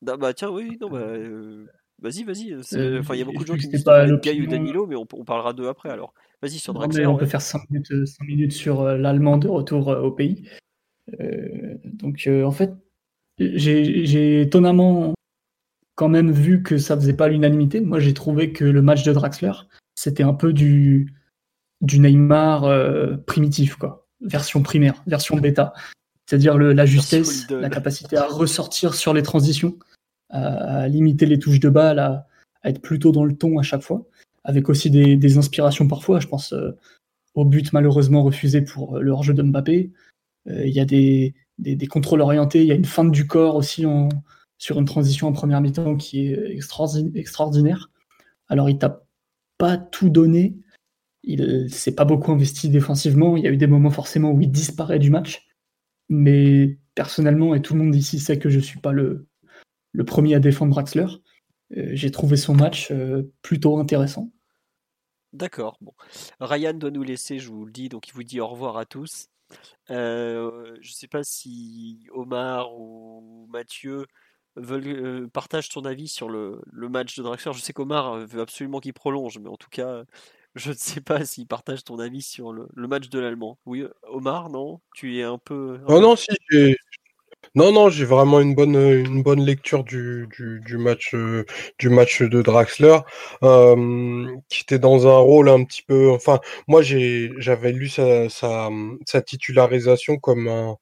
Ah 0.07 0.17
bah 0.17 0.33
tiens, 0.33 0.51
oui, 0.51 0.79
non, 0.81 0.89
bah. 0.89 0.99
Euh... 0.99 1.67
Vas-y, 2.01 2.25
vas-y. 2.25 2.53
Euh, 2.53 3.01
enfin, 3.01 3.15
il 3.15 3.19
y 3.19 3.23
a 3.23 3.27
beaucoup 3.27 3.43
de 3.43 3.47
gens 3.47 3.57
qui 3.57 3.69
disent 3.69 3.85
pas 3.85 4.07
Gaï 4.07 4.41
ou 4.41 4.47
Danilo, 4.47 4.87
mais 4.87 4.97
on, 4.97 5.07
on 5.13 5.25
parlera 5.25 5.53
d'eux 5.53 5.69
après 5.69 5.91
alors. 5.91 6.15
Vas-y 6.41 6.59
sur 6.59 6.73
Draxler. 6.73 7.05
on 7.05 7.13
ouais. 7.13 7.19
peut 7.19 7.27
faire 7.27 7.43
5 7.43 7.69
minutes, 7.69 8.07
5 8.07 8.27
minutes 8.27 8.53
sur 8.53 8.81
euh, 8.81 8.97
l'Allemand 8.97 9.37
de 9.37 9.49
retour 9.49 9.91
euh, 9.91 10.01
au 10.01 10.11
pays. 10.11 10.49
donc, 11.85 12.27
en 12.27 12.51
fait, 12.51 12.73
j'ai 13.39 14.41
étonnamment 14.41 15.13
quand 15.97 16.09
même 16.09 16.31
vu 16.31 16.63
que 16.63 16.79
ça 16.79 16.97
faisait 16.97 17.13
pas 17.13 17.29
l'unanimité. 17.29 17.83
Moi, 17.83 18.01
j'ai 18.01 18.15
trouvé 18.15 18.53
que 18.53 18.65
le 18.65 18.81
match 18.81 19.03
de 19.03 19.13
Draxler, 19.13 19.53
c'était 19.95 20.23
un 20.23 20.33
peu 20.33 20.55
du, 20.55 21.15
du 21.83 21.99
Neymar 21.99 22.65
primitif, 23.27 23.77
quoi. 23.77 24.09
Version 24.23 24.63
primaire, 24.63 25.03
version 25.07 25.37
bêta. 25.37 25.75
C'est-à-dire 26.31 26.57
la 26.57 26.87
justesse, 26.87 27.51
la 27.51 27.69
capacité 27.69 28.17
à 28.17 28.25
ressortir 28.29 28.95
sur 28.95 29.13
les 29.13 29.25
transitions 29.25 29.77
à, 30.29 30.87
limiter 30.87 31.27
les 31.27 31.41
touches 31.41 31.59
de 31.59 31.69
balle, 31.69 31.99
à, 31.99 32.29
à, 32.63 32.71
être 32.71 32.81
plutôt 32.81 33.11
dans 33.11 33.25
le 33.25 33.35
ton 33.37 33.59
à 33.59 33.63
chaque 33.63 33.83
fois, 33.83 34.07
avec 34.45 34.69
aussi 34.69 34.91
des, 34.91 35.17
des 35.17 35.39
inspirations 35.39 35.89
parfois. 35.89 36.21
Je 36.21 36.29
pense 36.29 36.53
euh, 36.53 36.71
au 37.35 37.45
but 37.45 37.73
malheureusement 37.73 38.23
refusé 38.23 38.63
pour 38.63 39.01
le 39.01 39.11
hors-jeu 39.11 39.35
de 39.35 39.43
Mbappé. 39.43 39.91
Euh, 40.47 40.65
il 40.65 40.73
y 40.73 40.79
a 40.79 40.85
des, 40.85 41.35
des, 41.59 41.75
des, 41.75 41.87
contrôles 41.89 42.21
orientés, 42.21 42.61
il 42.61 42.69
y 42.69 42.71
a 42.71 42.77
une 42.77 42.85
feinte 42.85 43.11
du 43.11 43.27
corps 43.27 43.57
aussi 43.57 43.85
en, 43.85 44.09
sur 44.57 44.79
une 44.79 44.87
transition 44.87 45.27
en 45.27 45.33
première 45.33 45.61
mi-temps 45.61 45.97
qui 45.97 46.29
est 46.29 46.57
extraordinaire. 47.13 47.91
Alors 48.47 48.71
il 48.71 48.79
t'a 48.79 49.03
pas 49.59 49.79
tout 49.79 50.11
donné, 50.11 50.55
il 51.25 51.69
s'est 51.71 51.97
pas 51.97 52.05
beaucoup 52.05 52.31
investi 52.31 52.69
défensivement, 52.69 53.37
il 53.37 53.43
y 53.43 53.49
a 53.49 53.51
eu 53.51 53.57
des 53.57 53.67
moments 53.67 53.91
forcément 53.91 54.31
où 54.31 54.41
il 54.41 54.53
disparaît 54.53 55.01
du 55.01 55.11
match, 55.11 55.50
mais 56.11 56.77
personnellement, 56.95 57.55
et 57.55 57.63
tout 57.63 57.73
le 57.75 57.83
monde 57.83 57.95
ici 57.95 58.19
sait 58.19 58.39
que 58.39 58.51
je 58.51 58.59
suis 58.59 58.81
pas 58.81 58.93
le, 58.93 59.27
premier 60.07 60.35
à 60.35 60.41
défendre 60.41 60.73
Draxler. 60.73 61.07
Euh, 61.77 61.91
J'ai 61.93 62.11
trouvé 62.11 62.37
son 62.37 62.55
match 62.55 62.91
euh, 62.91 63.33
plutôt 63.43 63.79
intéressant. 63.79 64.31
D'accord. 65.33 65.79
Bon. 65.81 65.95
Ryan 66.41 66.75
doit 66.75 66.91
nous 66.91 67.05
laisser, 67.05 67.39
je 67.39 67.49
vous 67.49 67.65
le 67.65 67.73
dis, 67.73 67.89
donc 67.89 68.09
il 68.09 68.13
vous 68.13 68.25
dit 68.25 68.41
au 68.41 68.49
revoir 68.49 68.77
à 68.77 68.85
tous. 68.85 69.29
Euh, 69.91 70.77
je 70.81 70.91
ne 70.91 70.95
sais 70.95 71.09
pas 71.09 71.23
si 71.23 72.07
Omar 72.13 72.77
ou 72.77 73.47
Mathieu 73.49 74.07
veulent 74.57 75.29
partagent 75.31 75.69
ton 75.69 75.85
avis 75.85 76.09
sur 76.09 76.29
le, 76.29 76.61
le, 76.73 76.89
match 76.89 77.17
de 77.17 77.23
Draxler. 77.23 77.53
Je 77.53 77.61
sais 77.61 77.73
qu'Omar 77.73 78.19
veut 78.27 78.41
absolument 78.41 78.81
qu'il 78.81 78.93
prolonge, 78.93 79.39
mais 79.39 79.49
en 79.49 79.57
tout 79.57 79.71
cas, 79.71 80.05
je 80.55 80.71
ne 80.71 80.77
sais 80.77 81.01
pas 81.01 81.25
s'il 81.25 81.47
partage 81.47 81.85
ton 81.85 81.99
avis 81.99 82.23
sur 82.23 82.53
le, 82.53 82.69
le 82.75 82.89
match 82.89 83.09
de 83.09 83.19
l'Allemand. 83.19 83.59
Oui, 83.67 83.85
Omar, 84.05 84.51
non? 84.51 84.81
Tu 84.95 85.19
es 85.19 85.23
un 85.23 85.39
peu. 85.39 85.81
Oh 85.87 86.01
non, 86.01 86.17
si, 86.17 86.29
non, 87.57 87.73
non, 87.73 87.89
j'ai 87.89 88.05
vraiment 88.05 88.41
une 88.41 88.55
bonne, 88.55 88.77
une 88.77 89.23
bonne 89.25 89.45
lecture 89.45 89.83
du, 89.83 90.29
du, 90.37 90.61
du 90.65 90.77
match, 90.79 91.15
euh, 91.15 91.45
du 91.79 91.89
match 91.89 92.23
de 92.23 92.43
Draxler, 92.43 92.99
euh, 93.43 94.27
qui 94.49 94.63
était 94.63 94.79
dans 94.79 95.09
un 95.09 95.19
rôle 95.19 95.49
un 95.49 95.65
petit 95.65 95.83
peu. 95.83 96.11
Enfin, 96.13 96.39
moi, 96.69 96.81
j'ai, 96.83 97.33
j'avais 97.39 97.73
lu 97.73 97.89
sa, 97.89 98.29
sa, 98.29 98.71
sa 99.05 99.23
titularisation 99.23 100.19
comme 100.19 100.47
un, 100.47 100.77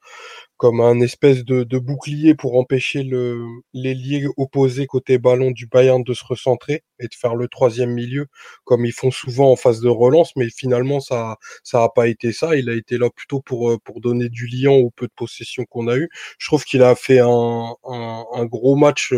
comme 0.58 0.80
un 0.80 1.00
espèce 1.00 1.44
de, 1.44 1.64
de 1.64 1.78
bouclier 1.78 2.34
pour 2.34 2.58
empêcher 2.58 3.04
le, 3.04 3.46
l'ailier 3.72 4.26
opposé 4.36 4.86
côté 4.86 5.18
ballon 5.18 5.52
du 5.52 5.66
Bayern 5.68 6.02
de 6.02 6.14
se 6.14 6.24
recentrer 6.24 6.84
et 6.98 7.04
de 7.08 7.14
faire 7.14 7.36
le 7.36 7.48
troisième 7.48 7.92
milieu, 7.92 8.26
comme 8.64 8.84
ils 8.84 8.92
font 8.92 9.12
souvent 9.12 9.52
en 9.52 9.56
phase 9.56 9.80
de 9.80 9.88
relance, 9.88 10.34
mais 10.36 10.48
finalement 10.50 11.00
ça 11.00 11.36
ça 11.64 11.84
a 11.84 11.88
pas 11.88 12.08
été 12.08 12.32
ça. 12.32 12.56
Il 12.56 12.68
a 12.68 12.74
été 12.74 12.98
là 12.98 13.08
plutôt 13.10 13.40
pour 13.40 13.80
pour 13.82 14.00
donner 14.00 14.28
du 14.28 14.46
liant 14.48 14.74
au 14.74 14.90
peu 14.90 15.06
de 15.06 15.12
possession 15.14 15.64
qu'on 15.64 15.88
a 15.88 15.96
eu. 15.96 16.08
Je 16.38 16.48
trouve 16.48 16.64
qu'il 16.64 16.82
a 16.82 16.94
fait 16.96 17.20
un, 17.20 17.74
un, 17.84 18.24
un 18.34 18.44
gros 18.46 18.76
match 18.76 19.14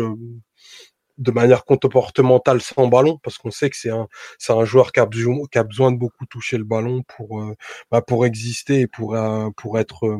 de 1.17 1.31
manière 1.31 1.65
comportementale 1.65 2.61
sans 2.61 2.87
ballon 2.87 3.19
parce 3.23 3.37
qu'on 3.37 3.51
sait 3.51 3.69
que 3.69 3.77
c'est 3.77 3.89
un 3.91 4.07
c'est 4.39 4.53
un 4.53 4.65
joueur 4.65 4.91
qui 4.91 4.99
a, 4.99 5.05
besoin, 5.05 5.35
qui 5.51 5.57
a 5.59 5.63
besoin 5.63 5.91
de 5.91 5.97
beaucoup 5.97 6.25
toucher 6.25 6.57
le 6.57 6.63
ballon 6.63 7.03
pour 7.03 7.43
bah, 7.91 8.01
pour 8.01 8.25
exister 8.25 8.81
et 8.81 8.87
pour 8.87 9.17
pour 9.57 9.79
être 9.79 10.17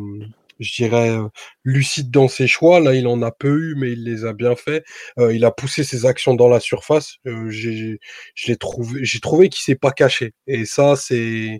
je 0.61 0.75
dirais, 0.75 1.17
lucide 1.65 2.09
dans 2.11 2.27
ses 2.29 2.47
choix. 2.47 2.79
Là, 2.79 2.93
il 2.93 3.07
en 3.07 3.21
a 3.21 3.31
peu 3.31 3.59
eu, 3.59 3.75
mais 3.75 3.91
il 3.91 4.03
les 4.05 4.25
a 4.25 4.33
bien 4.33 4.55
fait. 4.55 4.83
Il 5.17 5.43
a 5.43 5.51
poussé 5.51 5.83
ses 5.83 6.05
actions 6.05 6.35
dans 6.35 6.47
la 6.47 6.59
surface. 6.59 7.17
J'ai, 7.49 7.99
trouvé, 8.59 9.03
j'ai 9.03 9.19
trouvé 9.19 9.49
qu'il 9.49 9.61
s'est 9.61 9.75
pas 9.75 9.91
caché. 9.91 10.33
Et 10.47 10.65
ça, 10.65 10.95
c'est, 10.95 11.59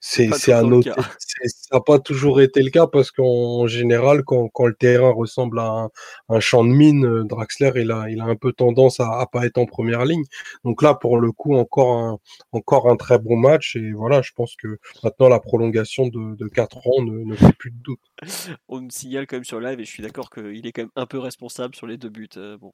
c'est, 0.00 0.52
à 0.52 0.62
noter. 0.62 0.92
Ça 1.18 1.76
n'a 1.76 1.80
pas 1.80 1.98
toujours 1.98 2.40
été 2.40 2.62
le 2.62 2.70
cas 2.70 2.86
parce 2.86 3.10
qu'en 3.10 3.66
général, 3.66 4.24
quand, 4.24 4.48
quand 4.48 4.66
le 4.66 4.74
terrain 4.74 5.10
ressemble 5.10 5.58
à 5.58 5.68
un, 5.70 5.90
un, 6.28 6.40
champ 6.40 6.64
de 6.64 6.70
mine, 6.70 7.24
Draxler, 7.24 7.72
il 7.76 7.90
a, 7.90 8.08
il 8.08 8.20
a 8.20 8.24
un 8.24 8.36
peu 8.36 8.52
tendance 8.52 9.00
à, 9.00 9.20
à 9.20 9.26
pas 9.26 9.44
être 9.46 9.58
en 9.58 9.66
première 9.66 10.04
ligne. 10.04 10.24
Donc 10.64 10.82
là, 10.82 10.94
pour 10.94 11.18
le 11.18 11.32
coup, 11.32 11.56
encore 11.56 11.96
un, 11.96 12.18
encore 12.52 12.88
un 12.88 12.96
très 12.96 13.18
bon 13.18 13.36
match. 13.36 13.76
Et 13.76 13.92
voilà, 13.92 14.22
je 14.22 14.32
pense 14.32 14.54
que 14.56 14.78
maintenant, 15.02 15.28
la 15.28 15.40
prolongation 15.40 16.06
de, 16.06 16.36
de 16.36 16.48
4 16.48 16.78
ans 16.78 17.02
ne, 17.02 17.24
ne 17.24 17.34
fait 17.34 17.52
plus 17.52 17.70
de 17.70 17.82
doute. 17.82 18.00
On 18.68 18.80
me 18.80 18.90
signale 18.90 19.26
quand 19.26 19.36
même 19.36 19.44
sur 19.44 19.60
live 19.60 19.80
et 19.80 19.84
je 19.84 19.90
suis 19.90 20.02
d'accord 20.02 20.30
qu'il 20.30 20.66
est 20.66 20.72
quand 20.72 20.82
même 20.82 20.90
un 20.96 21.06
peu 21.06 21.18
responsable 21.18 21.74
sur 21.74 21.86
les 21.86 21.96
deux 21.96 22.10
buts. 22.10 22.28
Euh, 22.36 22.56
bon. 22.56 22.72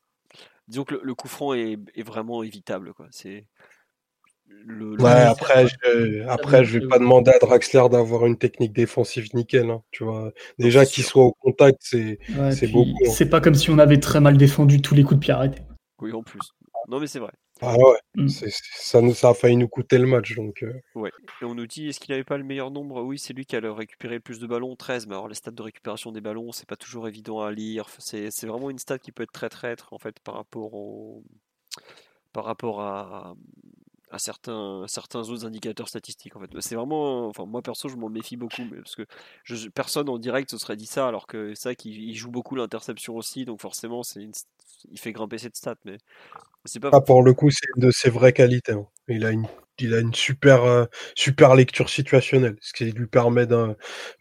Disons 0.69 0.85
que 0.85 0.95
le, 0.95 1.01
le 1.03 1.15
coup 1.15 1.29
franc 1.29 1.55
est, 1.55 1.79
est 1.95 2.03
vraiment 2.03 2.43
évitable. 2.43 2.93
C'est. 3.11 3.47
Le, 4.67 5.01
ouais, 5.01 5.11
après, 5.11 5.67
je, 5.67 6.27
après, 6.27 6.65
je 6.65 6.79
vais 6.79 6.87
pas 6.87 6.99
demander 6.99 7.31
à 7.31 7.39
Draxler 7.39 7.87
d'avoir 7.91 8.25
une 8.27 8.39
technique 8.39 8.73
défensive 8.73 9.29
nickel. 9.35 9.71
Hein, 9.71 9.83
tu 9.91 10.05
vois, 10.05 10.33
déjà 10.59 10.87
qu'il 10.87 11.05
soit 11.05 11.25
au 11.25 11.33
contact, 11.33 11.79
c'est 11.81 12.19
ouais, 12.37 12.69
beaucoup. 12.69 12.91
Hein. 13.07 13.11
C'est 13.13 13.29
pas 13.29 13.41
comme 13.41 13.55
si 13.55 13.71
on 13.71 13.79
avait 13.79 14.01
très 14.01 14.21
mal 14.21 14.37
défendu 14.37 14.81
tous 14.81 14.95
les 14.95 15.03
coups 15.03 15.17
de 15.17 15.21
pied 15.21 15.33
arrêtés. 15.35 15.63
Oui, 16.01 16.13
en 16.13 16.23
plus. 16.23 16.41
Non, 16.89 17.01
mais 17.01 17.07
c'est 17.07 17.19
vrai. 17.19 17.33
Ah 17.61 17.77
ouais, 17.77 17.99
mm. 18.17 18.29
ça, 18.29 19.01
nous, 19.01 19.15
ça 19.15 19.31
a 19.31 19.35
failli 19.35 19.57
nous 19.57 19.69
coûter 19.69 19.99
le 19.99 20.07
match. 20.07 20.35
Donc, 20.35 20.63
euh... 20.63 20.73
Ouais. 20.95 21.13
Et 21.41 21.45
on 21.45 21.55
nous 21.55 21.67
dit, 21.67 21.89
est-ce 21.89 22.01
qu'il 22.01 22.13
n'avait 22.13 22.25
pas 22.25 22.37
le 22.37 22.45
meilleur 22.45 22.71
nombre? 22.71 23.03
Oui, 23.03 23.19
c'est 23.19 23.33
lui 23.33 23.47
qui 23.47 23.57
a 23.57 23.75
récupéré 23.75 24.15
le 24.15 24.21
plus 24.21 24.41
de 24.41 24.47
ballons, 24.47 24.77
13. 24.77 25.07
Mais 25.07 25.15
alors, 25.15 25.29
les 25.29 25.35
stats 25.35 25.51
de 25.51 25.63
récupération 25.63 26.13
des 26.13 26.21
ballons, 26.21 26.53
c'est 26.53 26.69
pas 26.69 26.77
toujours 26.77 27.09
évident 27.09 27.41
à 27.41 27.53
lire. 27.53 27.87
C'est 27.99 28.47
vraiment 28.47 28.71
une 28.71 28.79
stat 28.79 28.99
qui 28.99 29.13
peut 29.13 29.23
être 29.23 29.33
très 29.33 29.49
traître 29.49 29.93
en 29.93 29.99
fait 29.99 30.19
par 30.21 30.35
rapport 30.35 30.75
au 30.75 31.23
par 32.33 32.45
rapport 32.45 32.81
à, 32.83 33.35
certains, 34.19 34.85
certains 34.89 35.29
autres 35.29 35.47
indicateurs 35.47 35.89
statistiques. 35.89 36.37
En 36.37 36.41
fait, 36.41 36.51
c'est 36.61 36.75
vraiment, 36.75 37.29
enfin 37.29 37.47
moi 37.47 37.63
perso, 37.63 37.89
je 37.89 37.97
m'en 37.97 38.09
méfie 38.09 38.37
beaucoup, 38.37 38.63
parce 38.69 38.97
que 38.97 39.07
personne 39.71 40.09
en 40.09 40.19
direct 40.19 40.51
se 40.51 40.59
serait 40.59 40.77
dit 40.77 40.87
ça, 40.87 41.09
alors 41.09 41.27
que 41.27 41.55
ça 41.55 41.75
qu'il 41.75 42.15
joue 42.17 42.31
beaucoup 42.31 42.57
l'interception 42.57 43.17
aussi, 43.17 43.45
donc 43.45 43.61
forcément, 43.61 44.03
c'est 44.03 44.23
une, 44.23 44.33
il 44.91 44.99
fait 44.99 45.13
grimper 45.13 45.39
cette 45.39 45.57
stat, 45.57 45.77
mais 45.85 45.99
c'est 46.65 46.81
pas. 46.81 46.91
Ah, 46.93 47.01
pour 47.01 47.23
le 47.23 47.35
coup, 47.35 47.51
c'est 47.51 47.67
de 47.77 47.91
ses 47.91 48.11
vraies 48.11 48.33
qualités. 48.33 48.73
Hein. 48.73 48.87
Il 49.09 49.25
a 49.25 49.31
une 49.31 49.47
il 49.79 49.95
a 49.95 49.99
une 49.99 50.15
super 50.15 50.65
euh, 50.65 50.85
super 51.15 51.55
lecture 51.55 51.91
situationnelle, 51.91 52.57
ce 52.61 52.73
qui 52.73 52.85
lui 52.93 53.07
permet 53.07 53.47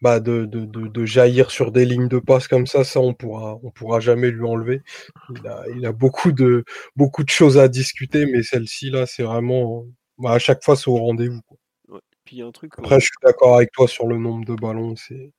bah, 0.02 0.20
de, 0.20 0.44
de, 0.46 0.64
de, 0.64 0.88
de, 0.88 1.04
jaillir 1.04 1.50
sur 1.50 1.70
des 1.70 1.84
lignes 1.84 2.08
de 2.08 2.18
passe 2.18 2.48
comme 2.48 2.66
ça. 2.66 2.84
Ça, 2.84 3.00
on 3.00 3.14
pourra 3.14 3.58
on 3.62 3.70
pourra 3.70 4.00
jamais 4.00 4.30
lui 4.30 4.44
enlever. 4.44 4.82
Il 5.30 5.46
a, 5.46 5.64
il 5.76 5.86
a 5.86 5.92
beaucoup 5.92 6.32
de 6.32 6.64
beaucoup 6.96 7.22
de 7.22 7.30
choses 7.30 7.58
à 7.58 7.68
discuter, 7.68 8.26
mais 8.26 8.42
celle-ci 8.42 8.90
là, 8.90 9.06
c'est 9.06 9.22
vraiment 9.22 9.84
bah, 10.18 10.32
à 10.32 10.38
chaque 10.38 10.64
fois 10.64 10.76
c'est 10.76 10.88
au 10.88 10.96
rendez-vous. 10.96 11.42
Ouais. 11.88 12.00
Puis 12.24 12.42
un 12.42 12.50
truc. 12.50 12.72
Après, 12.78 12.98
je 12.98 13.06
suis 13.06 13.18
d'accord 13.22 13.56
avec 13.56 13.70
toi 13.72 13.86
sur 13.86 14.06
le 14.06 14.18
nombre 14.18 14.44
de 14.44 14.54
ballons. 14.54 14.96
C'est 14.96 15.32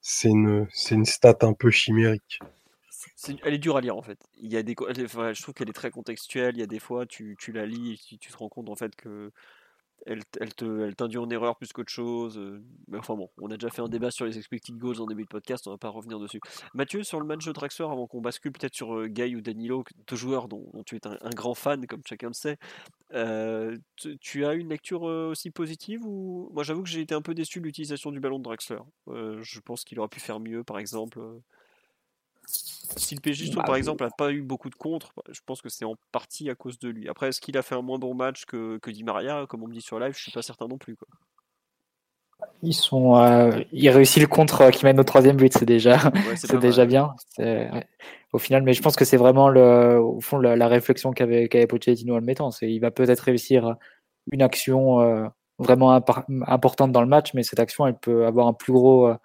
c'est 0.00 0.28
une 0.28 0.66
c'est 0.72 0.94
une 0.94 1.04
stat 1.06 1.38
un 1.42 1.52
peu 1.52 1.70
chimérique. 1.70 2.38
Elle 3.42 3.54
est 3.54 3.58
dure 3.58 3.76
à 3.76 3.80
lire 3.80 3.96
en 3.96 4.02
fait. 4.02 4.18
Il 4.36 4.52
y 4.52 4.56
a 4.56 4.62
des, 4.62 4.74
je 4.74 5.42
trouve 5.42 5.54
qu'elle 5.54 5.68
est 5.68 5.74
très 5.74 5.90
contextuelle. 5.90 6.56
Il 6.56 6.60
y 6.60 6.62
a 6.62 6.66
des 6.66 6.78
fois, 6.78 7.06
tu, 7.06 7.36
tu 7.38 7.52
la 7.52 7.66
lis 7.66 7.92
et 7.92 8.18
tu, 8.18 8.30
te 8.30 8.36
rends 8.36 8.48
compte 8.48 8.68
en 8.68 8.76
fait 8.76 8.94
que 8.96 9.30
elle, 10.06 10.20
elle 10.38 10.54
te, 10.54 10.82
elle 10.82 10.94
t'induit 10.94 11.18
en 11.18 11.30
erreur 11.30 11.56
plus 11.56 11.72
qu'autre 11.72 11.90
chose. 11.90 12.38
Mais 12.88 12.98
enfin 12.98 13.14
bon, 13.14 13.30
on 13.40 13.50
a 13.50 13.56
déjà 13.56 13.70
fait 13.70 13.80
un 13.80 13.88
débat 13.88 14.10
sur 14.10 14.26
les 14.26 14.36
expected 14.36 14.76
goals 14.76 15.00
en 15.00 15.06
début 15.06 15.22
de 15.22 15.28
podcast, 15.28 15.66
on 15.66 15.70
va 15.70 15.78
pas 15.78 15.88
revenir 15.88 16.18
dessus. 16.18 16.40
Mathieu, 16.74 17.02
sur 17.04 17.20
le 17.20 17.26
match 17.26 17.46
de 17.46 17.52
Draxler, 17.52 17.86
avant 17.86 18.06
qu'on 18.06 18.20
bascule 18.20 18.52
peut-être 18.52 18.74
sur 18.74 19.08
Gay 19.08 19.34
ou 19.34 19.40
Danilo, 19.40 19.84
deux 20.06 20.16
joueurs 20.16 20.48
dont, 20.48 20.70
tu 20.84 20.96
es 20.96 21.06
un, 21.06 21.30
grand 21.30 21.54
fan, 21.54 21.86
comme 21.86 22.02
chacun 22.04 22.28
le 22.28 22.34
sait, 22.34 22.58
tu, 24.20 24.44
as 24.44 24.52
une 24.54 24.68
lecture 24.68 25.02
aussi 25.02 25.50
positive 25.50 26.04
ou 26.04 26.50
moi 26.52 26.64
j'avoue 26.64 26.82
que 26.82 26.88
j'ai 26.88 27.00
été 27.00 27.14
un 27.14 27.22
peu 27.22 27.34
déçu 27.34 27.60
de 27.60 27.64
l'utilisation 27.64 28.10
du 28.10 28.20
ballon 28.20 28.38
de 28.38 28.44
Draxler. 28.44 28.80
je 29.06 29.60
pense 29.60 29.84
qu'il 29.84 29.98
aurait 30.00 30.08
pu 30.08 30.20
faire 30.20 30.40
mieux, 30.40 30.64
par 30.64 30.78
exemple. 30.78 31.20
Si 32.96 33.14
le 33.14 33.20
PSG, 33.20 33.52
bah, 33.54 33.62
par 33.64 33.76
exemple, 33.76 34.04
n'a 34.04 34.10
pas 34.10 34.30
eu 34.30 34.42
beaucoup 34.42 34.70
de 34.70 34.74
contre, 34.74 35.12
je 35.30 35.40
pense 35.44 35.62
que 35.62 35.68
c'est 35.68 35.84
en 35.84 35.96
partie 36.12 36.48
à 36.50 36.54
cause 36.54 36.78
de 36.78 36.88
lui. 36.88 37.08
Après, 37.08 37.28
est-ce 37.28 37.40
qu'il 37.40 37.56
a 37.58 37.62
fait 37.62 37.74
un 37.74 37.82
moins 37.82 37.98
bon 37.98 38.14
match 38.14 38.44
que, 38.44 38.78
que 38.78 38.90
Di 38.90 39.02
Maria, 39.02 39.46
comme 39.48 39.62
on 39.62 39.68
me 39.68 39.74
dit 39.74 39.80
sur 39.80 39.98
live? 39.98 40.14
Je 40.16 40.22
suis 40.22 40.32
pas 40.32 40.42
certain 40.42 40.68
non 40.68 40.78
plus. 40.78 40.96
Quoi. 40.96 41.08
Ils 42.62 42.74
sont, 42.74 43.16
euh, 43.16 43.62
il 43.72 43.88
réussit 43.90 44.22
le 44.22 44.28
contre 44.28 44.62
euh, 44.62 44.70
qui 44.70 44.84
mène 44.84 44.98
au 45.00 45.04
troisième 45.04 45.36
but, 45.36 45.52
c'est 45.52 45.64
déjà, 45.64 45.98
c'est 46.36 46.58
déjà 46.58 46.86
bien. 46.86 47.14
Au 48.32 48.38
final, 48.38 48.62
mais 48.62 48.72
je 48.72 48.82
pense 48.82 48.96
que 48.96 49.04
c'est 49.04 49.16
vraiment 49.16 49.48
le, 49.48 49.98
au 50.00 50.20
fond 50.20 50.38
la, 50.38 50.68
réflexion 50.68 51.12
qu'avait 51.12 51.48
qu'avait 51.48 51.66
Pochettino 51.66 52.14
en 52.14 52.18
le 52.18 52.24
mettant. 52.24 52.50
C'est, 52.50 52.70
il 52.70 52.80
va 52.80 52.90
peut-être 52.90 53.20
réussir 53.20 53.76
une 54.32 54.42
action 54.42 55.00
euh, 55.00 55.26
vraiment 55.58 55.92
importante 56.46 56.92
dans 56.92 57.02
le 57.02 57.06
match, 57.06 57.34
mais 57.34 57.42
cette 57.42 57.60
action, 57.60 57.86
elle 57.86 57.96
peut 57.96 58.26
avoir 58.26 58.46
un 58.46 58.52
plus 58.52 58.72
gros 58.72 59.08
plus 59.08 59.18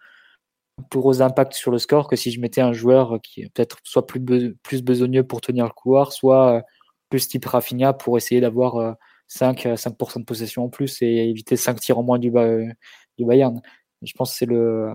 gros 0.91 1.22
impact 1.22 1.53
sur 1.53 1.72
le 1.72 1.77
score 1.77 2.07
que 2.07 2.15
si 2.15 2.31
je 2.31 2.39
mettais 2.39 2.61
un 2.61 2.73
joueur 2.73 3.19
qui 3.22 3.41
est 3.41 3.49
peut-être 3.53 3.77
soit 3.84 4.06
plus, 4.06 4.56
plus 4.64 4.84
besogneux 4.84 5.23
pour 5.23 5.41
tenir 5.41 5.65
le 5.65 5.72
couloir, 5.72 6.11
soit 6.11 6.56
euh, 6.56 6.61
plus 7.10 7.27
type 7.27 7.45
Rafinha 7.45 7.93
pour 7.93 8.18
essayer 8.18 8.41
d'avoir 8.41 8.95
5, 9.30 9.65
euh, 9.65 9.76
5 9.76 9.95
de 10.18 10.23
possession 10.23 10.65
en 10.65 10.69
plus 10.69 11.01
et 11.01 11.30
éviter 11.30 11.56
5 11.56 11.80
tirs 11.80 11.99
en 11.99 12.03
moins 12.03 12.19
du, 12.19 12.31
Bayern. 12.31 13.61
Je 14.01 14.14
pense 14.14 14.31
que 14.31 14.38
c'est 14.38 14.45
le, 14.45 14.93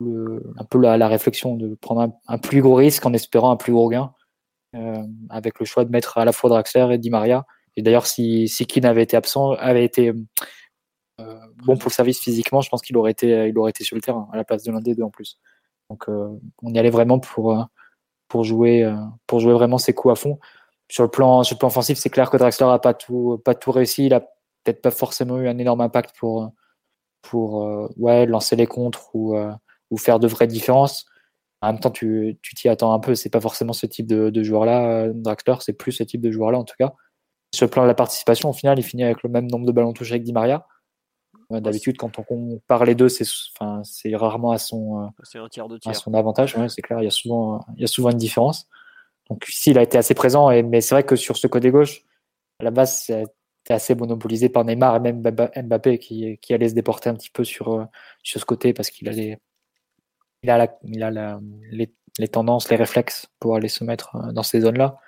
un 0.00 0.64
peu 0.64 0.78
la, 0.78 1.08
réflexion 1.08 1.56
de 1.56 1.74
prendre 1.74 2.12
un, 2.28 2.38
plus 2.38 2.62
gros 2.62 2.74
risque 2.74 3.04
en 3.06 3.12
espérant 3.12 3.50
un 3.50 3.56
plus 3.56 3.72
gros 3.72 3.88
gain, 3.88 4.12
euh, 4.74 5.02
avec 5.30 5.58
le 5.58 5.66
choix 5.66 5.84
de 5.84 5.90
mettre 5.90 6.18
à 6.18 6.24
la 6.24 6.32
fois 6.32 6.50
Draxler 6.50 6.88
et 6.92 6.98
Di 6.98 7.10
Maria. 7.10 7.46
Et 7.76 7.82
d'ailleurs, 7.82 8.06
si, 8.06 8.48
si 8.48 8.66
avait 8.84 9.02
été 9.02 9.16
absent, 9.16 9.52
avait 9.52 9.84
été 9.84 10.10
euh, 10.10 10.14
bon 11.18 11.76
pour 11.76 11.88
le 11.88 11.94
service 11.94 12.20
physiquement, 12.20 12.60
je 12.60 12.68
pense 12.68 12.82
qu'il 12.82 12.96
aurait 12.96 13.12
été, 13.12 13.48
il 13.48 13.58
aurait 13.58 13.70
été 13.70 13.84
sur 13.84 13.96
le 13.96 14.02
terrain 14.02 14.28
à 14.32 14.36
la 14.36 14.44
place 14.44 14.62
de 14.64 14.72
l'un 14.72 14.80
des 14.80 14.94
deux 14.94 15.02
en 15.02 15.10
plus. 15.10 15.38
Donc 15.90 16.08
euh, 16.08 16.28
on 16.62 16.72
y 16.72 16.78
allait 16.78 16.90
vraiment 16.90 17.18
pour 17.18 17.58
euh, 17.58 17.62
pour 18.28 18.44
jouer 18.44 18.90
pour 19.26 19.40
jouer 19.40 19.52
vraiment 19.52 19.78
ses 19.78 19.94
coups 19.94 20.12
à 20.12 20.16
fond. 20.16 20.38
Sur 20.90 21.04
le 21.04 21.10
plan 21.10 21.42
sur 21.44 21.54
le 21.54 21.58
plan 21.58 21.68
offensif, 21.68 21.98
c'est 21.98 22.10
clair 22.10 22.30
que 22.30 22.36
Draxler 22.36 22.66
a 22.66 22.78
pas 22.78 22.94
tout 22.94 23.40
pas 23.44 23.54
tout 23.54 23.70
réussi. 23.72 24.06
Il 24.06 24.14
a 24.14 24.20
peut-être 24.20 24.82
pas 24.82 24.90
forcément 24.90 25.38
eu 25.40 25.48
un 25.48 25.58
énorme 25.58 25.80
impact 25.80 26.16
pour 26.18 26.52
pour 27.22 27.66
ouais 27.96 28.26
lancer 28.26 28.56
les 28.56 28.66
contres 28.66 29.14
ou 29.14 29.36
ou 29.90 29.96
faire 29.98 30.18
de 30.18 30.26
vraies 30.28 30.46
différences. 30.46 31.06
En 31.62 31.72
même 31.72 31.80
temps, 31.80 31.90
tu 31.90 32.38
t'y 32.56 32.68
attends 32.68 32.92
un 32.92 32.98
peu. 33.00 33.14
C'est 33.14 33.30
pas 33.30 33.40
forcément 33.40 33.72
ce 33.72 33.86
type 33.86 34.06
de, 34.06 34.30
de 34.30 34.42
joueur-là, 34.42 35.08
Draxler. 35.14 35.56
C'est 35.60 35.72
plus 35.74 35.92
ce 35.92 36.02
type 36.02 36.20
de 36.20 36.30
joueur-là 36.30 36.58
en 36.58 36.64
tout 36.64 36.74
cas. 36.78 36.92
Sur 37.54 37.66
le 37.66 37.70
plan 37.70 37.82
de 37.84 37.88
la 37.88 37.94
participation, 37.94 38.50
au 38.50 38.52
final, 38.52 38.78
il 38.78 38.82
finit 38.82 39.04
avec 39.04 39.22
le 39.22 39.30
même 39.30 39.46
nombre 39.46 39.64
de 39.66 39.72
ballons 39.72 39.92
touchés 39.92 40.12
avec 40.12 40.24
Di 40.24 40.32
Maria. 40.32 40.66
D'habitude, 41.50 41.96
quand 41.96 42.18
on 42.18 42.22
compare 42.22 42.84
les 42.84 42.94
deux, 42.94 43.08
c'est 43.08 43.26
enfin, 43.58 43.82
rarement 44.14 44.52
à 44.52 44.58
son, 44.58 45.04
euh, 45.04 45.40
à 45.86 45.94
son 45.94 46.14
avantage. 46.14 46.56
c'est 46.68 46.82
clair, 46.82 47.00
il 47.00 47.04
y, 47.04 47.08
a 47.08 47.10
souvent, 47.10 47.60
il 47.76 47.82
y 47.82 47.84
a 47.84 47.88
souvent 47.88 48.10
une 48.10 48.16
différence. 48.16 48.66
Donc 49.28 49.48
ici, 49.48 49.70
il 49.70 49.78
a 49.78 49.82
été 49.82 49.98
assez 49.98 50.14
présent, 50.14 50.50
et, 50.50 50.62
mais 50.62 50.80
c'est 50.80 50.94
vrai 50.94 51.04
que 51.04 51.16
sur 51.16 51.36
ce 51.36 51.46
côté 51.46 51.70
gauche, 51.70 52.02
à 52.60 52.64
la 52.64 52.70
base, 52.70 52.98
c'était 52.98 53.26
assez 53.68 53.94
monopolisé 53.94 54.48
par 54.48 54.64
Neymar 54.64 54.96
et 54.96 55.00
même 55.00 55.22
Mbappé 55.22 55.98
qui, 55.98 56.38
qui 56.38 56.54
allait 56.54 56.68
se 56.68 56.74
déporter 56.74 57.08
un 57.10 57.14
petit 57.14 57.30
peu 57.30 57.44
sur, 57.44 57.72
euh, 57.72 57.84
sur 58.22 58.40
ce 58.40 58.44
côté 58.44 58.72
parce 58.72 58.90
qu'il 58.90 59.08
a, 59.08 59.12
les, 59.12 59.38
il 60.42 60.50
a, 60.50 60.58
la, 60.58 60.78
il 60.84 61.02
a 61.02 61.10
la, 61.10 61.40
les, 61.70 61.92
les, 62.18 62.28
tendances, 62.28 62.68
les 62.70 62.76
réflexes 62.76 63.26
pour 63.40 63.56
aller 63.56 63.68
se 63.68 63.84
mettre 63.84 64.16
euh, 64.16 64.32
dans 64.32 64.42
ces 64.42 64.60
zones-là. 64.60 64.98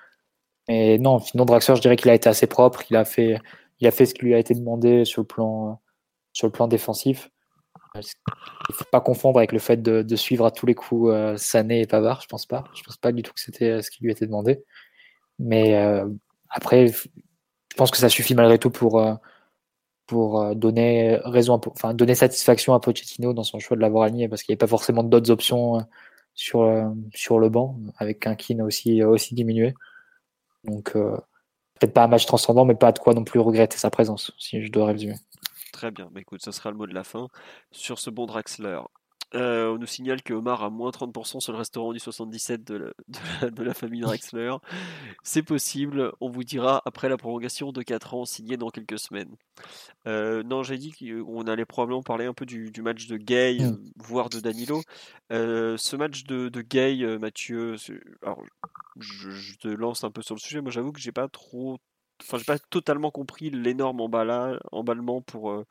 Et 0.69 0.99
non, 0.99 1.21
sinon 1.21 1.45
Draxler, 1.45 1.77
je 1.77 1.83
dirais 1.83 1.97
qu'il 1.97 2.11
a 2.11 2.15
été 2.15 2.29
assez 2.29 2.47
propre, 2.47 2.83
il 2.91 2.97
a 2.97 3.05
fait, 3.05 3.39
il 3.81 3.87
a 3.87 3.91
fait 3.91 4.07
ce 4.07 4.15
qui 4.15 4.25
lui 4.25 4.35
a 4.35 4.39
été 4.39 4.55
demandé 4.55 5.05
sur 5.05 5.23
le 5.23 5.27
plan 5.27 5.81
sur 6.37 6.47
le 6.47 6.53
plan 6.53 6.69
défensif. 6.69 7.31
Il 7.95 8.01
ne 8.01 8.75
faut 8.75 8.85
pas 8.93 9.01
confondre 9.01 9.39
avec 9.39 9.53
le 9.53 9.59
fait 9.59 9.79
de, 9.81 10.17
suivre 10.17 10.45
à 10.45 10.51
tous 10.51 10.67
les 10.67 10.75
coups 10.75 11.11
euh, 11.11 11.35
Sané 11.39 11.81
et 11.81 11.87
Pavard, 11.87 12.21
je 12.21 12.27
pense 12.27 12.45
pas. 12.45 12.65
Je 12.75 12.83
pense 12.83 12.99
pas 12.99 13.11
du 13.11 13.23
tout 13.23 13.33
que 13.33 13.41
c'était 13.41 13.71
euh, 13.71 13.81
ce 13.83 13.91
qui 13.91 14.05
lui 14.05 14.13
était 14.13 14.27
demandé. 14.27 14.63
Mais 15.39 15.77
euh, 15.77 16.07
après, 16.51 16.89
je 16.89 17.77
pense 17.77 17.91
que 17.91 17.97
ça 17.97 18.11
suffit 18.11 18.35
malgré 18.35 18.59
tout 18.59 18.69
pour, 18.69 19.03
pour 20.07 20.55
donner 20.55 21.19
raison, 21.25 21.59
enfin 21.69 21.95
donner 21.95 22.15
satisfaction 22.15 22.75
à 22.75 22.81
Pochettino 22.81 23.33
dans 23.33 23.43
son 23.43 23.59
choix 23.59 23.79
de 23.79 23.81
l'avoir 23.81 24.05
aligné, 24.05 24.29
parce 24.29 24.43
qu'il 24.43 24.53
n'y 24.53 24.57
avait 24.57 24.67
pas 24.67 24.67
forcément 24.67 25.05
d'autres 25.05 25.31
options 25.31 25.87
sur, 26.35 26.71
sur 27.15 27.39
le 27.39 27.49
banc, 27.49 27.79
avec 27.97 28.27
un 28.27 28.35
Keane 28.35 28.61
aussi, 28.61 29.03
aussi 29.03 29.35
diminué. 29.35 29.73
Donc 30.65 30.93
peut-être 30.93 31.95
pas 31.95 32.05
un 32.05 32.09
match 32.09 32.27
transcendant, 32.27 32.67
mais 32.67 32.75
pas 32.75 32.93
de 32.93 32.99
quoi 32.99 33.15
non 33.15 33.25
plus 33.25 33.41
regretter 33.41 33.79
sa 33.79 33.91
présence, 33.91 34.33
si 34.39 34.63
je 34.63 34.71
dois 34.71 34.87
résumer. 34.87 35.17
Très 35.77 35.91
bien, 35.91 36.09
bah, 36.11 36.23
écoute, 36.23 36.41
ça 36.41 36.53
sera 36.53 36.71
le 36.71 36.77
mot 36.79 36.87
de 36.87 36.95
la 36.95 37.05
fin 37.05 37.29
sur 37.71 37.99
ce 37.99 38.09
bon 38.09 38.25
Draxler. 38.25 38.81
Euh, 39.35 39.75
on 39.75 39.77
nous 39.77 39.87
signale 39.87 40.23
que 40.23 40.33
Omar 40.33 40.63
a 40.63 40.71
moins 40.71 40.89
30% 40.89 41.41
sur 41.41 41.53
le 41.53 41.59
restaurant 41.59 41.93
du 41.93 41.99
77 41.99 42.65
de 42.65 42.95
la, 43.41 43.51
de 43.51 43.63
la, 43.63 43.75
famille 43.75 44.01
Draxler. 44.01 44.55
C'est 45.23 45.43
possible, 45.43 46.13
on 46.23 46.31
vous 46.31 46.45
dira 46.45 46.81
après 46.87 47.11
la 47.11 47.19
prolongation 47.19 47.73
de 47.73 47.83
4 47.83 48.15
ans 48.15 48.25
signée 48.25 48.57
dans 48.57 48.71
quelques 48.71 48.99
semaines. 48.99 49.37
Euh, 50.07 50.43
non, 50.45 50.63
j'ai 50.63 50.79
dit 50.79 50.93
qu'on 50.93 51.43
allait 51.43 51.67
probablement 51.67 52.03
parler 52.03 52.25
un 52.25 52.33
peu 52.33 52.47
du, 52.47 52.73
match 52.81 53.07
de 53.09 53.19
Gay, 53.19 53.59
mm. 53.59 53.77
voire 53.97 54.31
de 54.31 54.41
Danilo. 54.41 54.81
Euh, 55.31 55.77
ce 55.77 55.95
match 55.97 56.25
de, 56.25 56.49
de 56.49 56.63
Gay, 56.63 57.19
Mathieu, 57.19 57.77
alors, 58.23 58.43
je, 58.99 59.29
je, 59.29 59.59
te 59.59 59.69
lance 59.69 60.05
un 60.05 60.11
peu 60.11 60.23
sur 60.23 60.35
le 60.35 60.41
sujet. 60.41 60.63
Moi, 60.63 60.71
j'avoue 60.71 60.93
que 60.93 61.01
j'ai 61.01 61.13
pas 61.13 61.29
trop 61.29 61.77
Enfin, 62.23 62.39
j'ai 62.39 62.45
pas 62.45 62.59
totalement 62.59 63.11
compris 63.11 63.51
l'énorme 63.51 64.01
emballement 64.01 65.21
pour, 65.23 65.51
euh, 65.51 65.67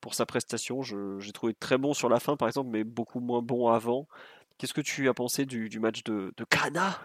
pour 0.00 0.14
sa 0.14 0.26
prestation. 0.26 0.82
J'ai 0.82 1.32
trouvé 1.32 1.54
très 1.54 1.78
bon 1.78 1.94
sur 1.94 2.08
la 2.08 2.20
fin, 2.20 2.36
par 2.36 2.48
exemple, 2.48 2.70
mais 2.70 2.84
beaucoup 2.84 3.20
moins 3.20 3.42
bon 3.42 3.68
avant. 3.68 4.06
Qu'est-ce 4.56 4.74
que 4.74 4.80
tu 4.80 5.08
as 5.08 5.14
pensé 5.14 5.44
du, 5.44 5.68
du 5.68 5.80
match 5.80 6.02
de, 6.04 6.32
de 6.36 6.44
Kana? 6.44 6.98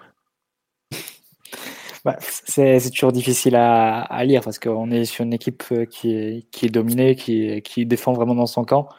Bah, 2.05 2.17
c'est 2.19 2.89
toujours 2.91 3.13
difficile 3.13 3.55
à, 3.55 4.01
à 4.01 4.23
lire 4.25 4.41
parce 4.41 4.59
qu'on 4.59 4.91
est 4.91 5.05
sur 5.05 5.23
une 5.23 5.33
équipe 5.33 5.63
euh, 5.71 5.85
qui 5.85 6.13
est, 6.13 6.49
qui 6.51 6.65
est 6.65 6.69
dominée, 6.69 7.15
qui, 7.15 7.61
qui 7.61 7.85
défend 7.85 8.11
vraiment 8.11 8.35
dans 8.35 8.45
son 8.45 8.65
camp. 8.65 8.89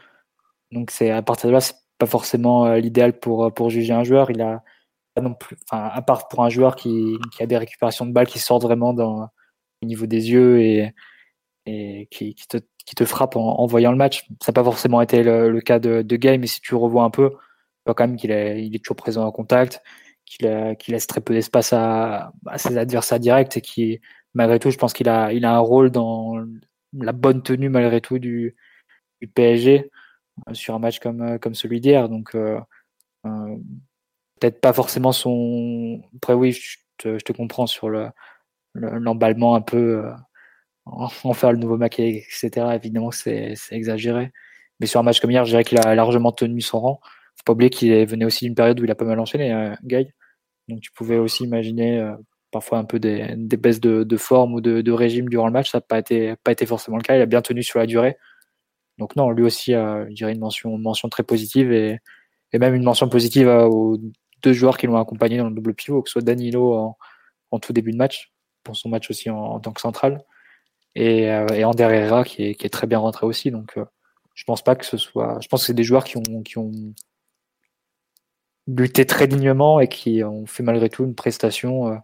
Donc 0.73 0.91
c'est 0.91 1.11
à 1.11 1.21
partir 1.21 1.49
de 1.49 1.53
là, 1.53 1.61
c'est 1.61 1.77
pas 1.99 2.07
forcément 2.07 2.65
euh, 2.65 2.79
l'idéal 2.79 3.19
pour, 3.19 3.53
pour 3.53 3.69
juger 3.69 3.93
un 3.93 4.05
joueur. 4.05 4.31
Il 4.31 4.41
a 4.41 4.63
non 5.21 5.35
plus, 5.35 5.57
enfin, 5.71 5.85
à 5.93 6.03
part 6.03 6.29
pour 6.29 6.45
un 6.45 6.49
joueur 6.49 6.77
qui, 6.77 7.19
qui 7.37 7.43
a 7.43 7.47
des 7.47 7.59
récupérations 7.59 8.07
de 8.07 8.13
balles 8.13 8.27
qui 8.27 8.39
sortent 8.39 8.63
vraiment 8.63 8.95
dans, 8.95 9.29
au 9.85 9.87
niveau 9.87 10.07
des 10.07 10.31
yeux 10.31 10.61
et, 10.61 10.95
qui, 12.11 12.35
te, 12.97 13.05
frappe 13.05 13.37
en, 13.37 13.67
voyant 13.67 13.91
le 13.91 13.97
match. 13.97 14.27
Ça 14.43 14.51
n'a 14.51 14.55
pas 14.55 14.65
forcément 14.65 15.01
été 15.01 15.23
le, 15.23 15.61
cas 15.61 15.79
de, 15.79 16.03
de 16.03 16.17
Gay, 16.17 16.39
mais 16.39 16.47
si 16.47 16.61
tu 16.61 16.75
revois 16.75 17.05
un 17.05 17.11
peu, 17.11 17.31
tu 17.31 17.37
vois 17.87 17.95
quand 17.95 18.07
même 18.07 18.17
qu'il 18.17 18.31
est, 18.31 18.65
il 18.65 18.75
est 18.75 18.79
toujours 18.79 18.97
présent 18.97 19.25
en 19.25 19.33
contact, 19.33 19.83
qu'il 20.25 20.49
laisse 20.89 21.07
très 21.07 21.21
peu 21.21 21.35
d'espace 21.35 21.73
à, 21.73 22.33
ses 22.57 22.77
adversaires 22.79 23.21
directs 23.21 23.57
et 23.57 23.61
qui, 23.61 24.01
malgré 24.35 24.59
tout, 24.59 24.71
je 24.71 24.79
pense 24.79 24.93
qu'il 24.93 25.09
a, 25.09 25.29
un 25.29 25.59
rôle 25.59 25.91
dans 25.91 26.37
la 26.93 27.13
bonne 27.13 27.43
tenue, 27.43 27.69
malgré 27.69 28.01
tout, 28.01 28.19
du, 28.19 28.57
PSG 29.35 29.91
euh, 30.49 30.55
sur 30.55 30.75
un 30.75 30.79
match 30.79 30.99
comme, 30.99 31.23
euh, 31.23 31.55
celui 31.55 31.81
d'hier. 31.81 32.09
Donc, 32.11 32.35
euh, 32.35 32.61
peut-être 34.39 34.61
pas 34.61 34.75
forcément 34.75 35.13
son. 35.13 36.03
Après, 36.17 36.35
oui, 36.35 36.53
je 36.53 36.77
te 37.19 37.33
comprends 37.33 37.67
sur 37.67 37.89
le, 37.89 38.09
l'emballement 38.75 39.55
un 39.55 39.61
peu 39.61 40.05
euh, 40.05 40.13
en 40.87 41.09
faire 41.35 41.53
le 41.53 41.59
nouveau 41.59 41.77
Mac, 41.77 41.99
etc. 41.99 42.51
Évidemment, 42.75 43.11
c'est 43.11 43.55
exagéré. 43.71 44.33
Mais 44.81 44.87
sur 44.87 45.01
un 45.01 45.03
match 45.03 45.21
comme 45.21 45.31
hier, 45.31 45.45
je 45.45 45.51
dirais 45.51 45.65
qu'il 45.65 45.79
a 45.79 45.95
largement 45.95 46.33
tenu 46.33 46.61
son 46.61 46.81
rang. 46.81 47.01
Faut 47.37 47.45
pas 47.45 47.53
oublier 47.53 47.71
qu'il 47.71 47.93
venait 48.07 48.25
aussi 48.25 48.45
d'une 48.45 48.55
période 48.55 48.79
où 48.81 48.85
il 48.85 48.91
a 48.91 48.95
pas 48.95 49.05
mal 49.05 49.19
enchaîné, 49.21 49.53
euh, 49.53 49.75
Guy. 49.85 50.09
Donc 50.69 50.81
tu 50.81 50.91
pouvais 50.93 51.19
aussi 51.19 51.45
imaginer 51.45 51.99
euh, 51.99 52.15
parfois 52.51 52.79
un 52.79 52.85
peu 52.85 52.99
des, 52.99 53.35
des 53.37 53.57
baisses 53.57 53.81
de, 53.81 54.05
de, 54.05 54.17
forme 54.17 54.55
ou 54.55 54.61
de, 54.61 54.81
de, 54.81 54.93
régime 54.93 55.29
durant 55.29 55.47
le 55.47 55.53
match. 55.53 55.71
Ça 55.71 55.79
n'a 55.79 55.83
pas 55.83 55.99
été, 55.99 56.35
pas 56.45 56.53
été 56.53 56.67
forcément 56.67 56.97
le 56.97 57.03
cas. 57.03 57.17
Il 57.17 57.23
a 57.23 57.27
bien 57.27 57.43
tenu 57.43 57.63
sur 57.63 57.79
la 57.79 57.87
durée. 57.87 58.17
Donc 58.99 59.17
non, 59.17 59.31
lui 59.31 59.45
aussi, 59.45 59.73
je 59.73 60.13
dirais 60.13 60.33
une 60.33 60.41
mention, 60.41 60.79
mention 60.79 61.09
très 61.09 61.25
positive 61.25 61.73
et, 61.73 61.99
et 62.53 62.59
même 62.61 62.75
une 62.75 62.85
mention 62.85 63.09
positive 63.09 63.49
aux 63.49 63.99
deux 64.43 64.53
joueurs 64.53 64.79
qui 64.79 64.87
l'ont 64.87 64.97
accompagné 64.97 65.39
dans 65.39 65.49
le 65.49 65.55
double 65.55 65.75
pivot, 65.75 66.03
que 66.03 66.09
ce 66.09 66.15
soit 66.15 66.23
Danilo 66.23 66.95
en 67.51 67.59
tout 67.59 67.73
début 67.73 67.93
de 67.93 67.97
match, 67.97 68.34
pour 68.65 68.77
son 68.77 68.89
match 68.89 69.11
aussi 69.11 69.31
en, 69.31 69.61
tant 69.61 69.73
que 69.73 69.81
central. 69.81 70.25
Et, 70.95 71.31
euh, 71.31 71.47
et 71.49 71.65
Ander 71.65 71.85
Herrera 71.85 72.25
qui 72.25 72.45
est, 72.45 72.55
qui 72.55 72.67
est, 72.67 72.71
très 72.71 72.87
bien 72.87 72.99
rentré 72.99 73.27
aussi. 73.27 73.51
Donc 73.51 73.77
euh, 73.77 73.85
je 74.35 74.45
pense 74.45 74.63
pas 74.63 74.77
que 74.77 74.87
ce 74.87 74.97
soit. 74.97 75.39
Je 75.41 75.49
pense 75.49 75.63
que 75.63 75.67
c'est 75.67 75.75
des 75.75 75.85
joueurs 75.85 76.05
qui 76.05 76.17
ont, 76.17 76.43
qui 76.43 76.59
ont 76.59 76.73
lutté 78.67 79.07
très 79.07 79.27
dignement 79.27 79.81
et 79.81 79.89
qui 79.89 80.25
ont 80.25 80.47
fait 80.47 80.63
malgré 80.63 80.89
tout 80.89 81.05
une 81.05 81.15
prestation 81.15 81.89
euh, 81.89 81.97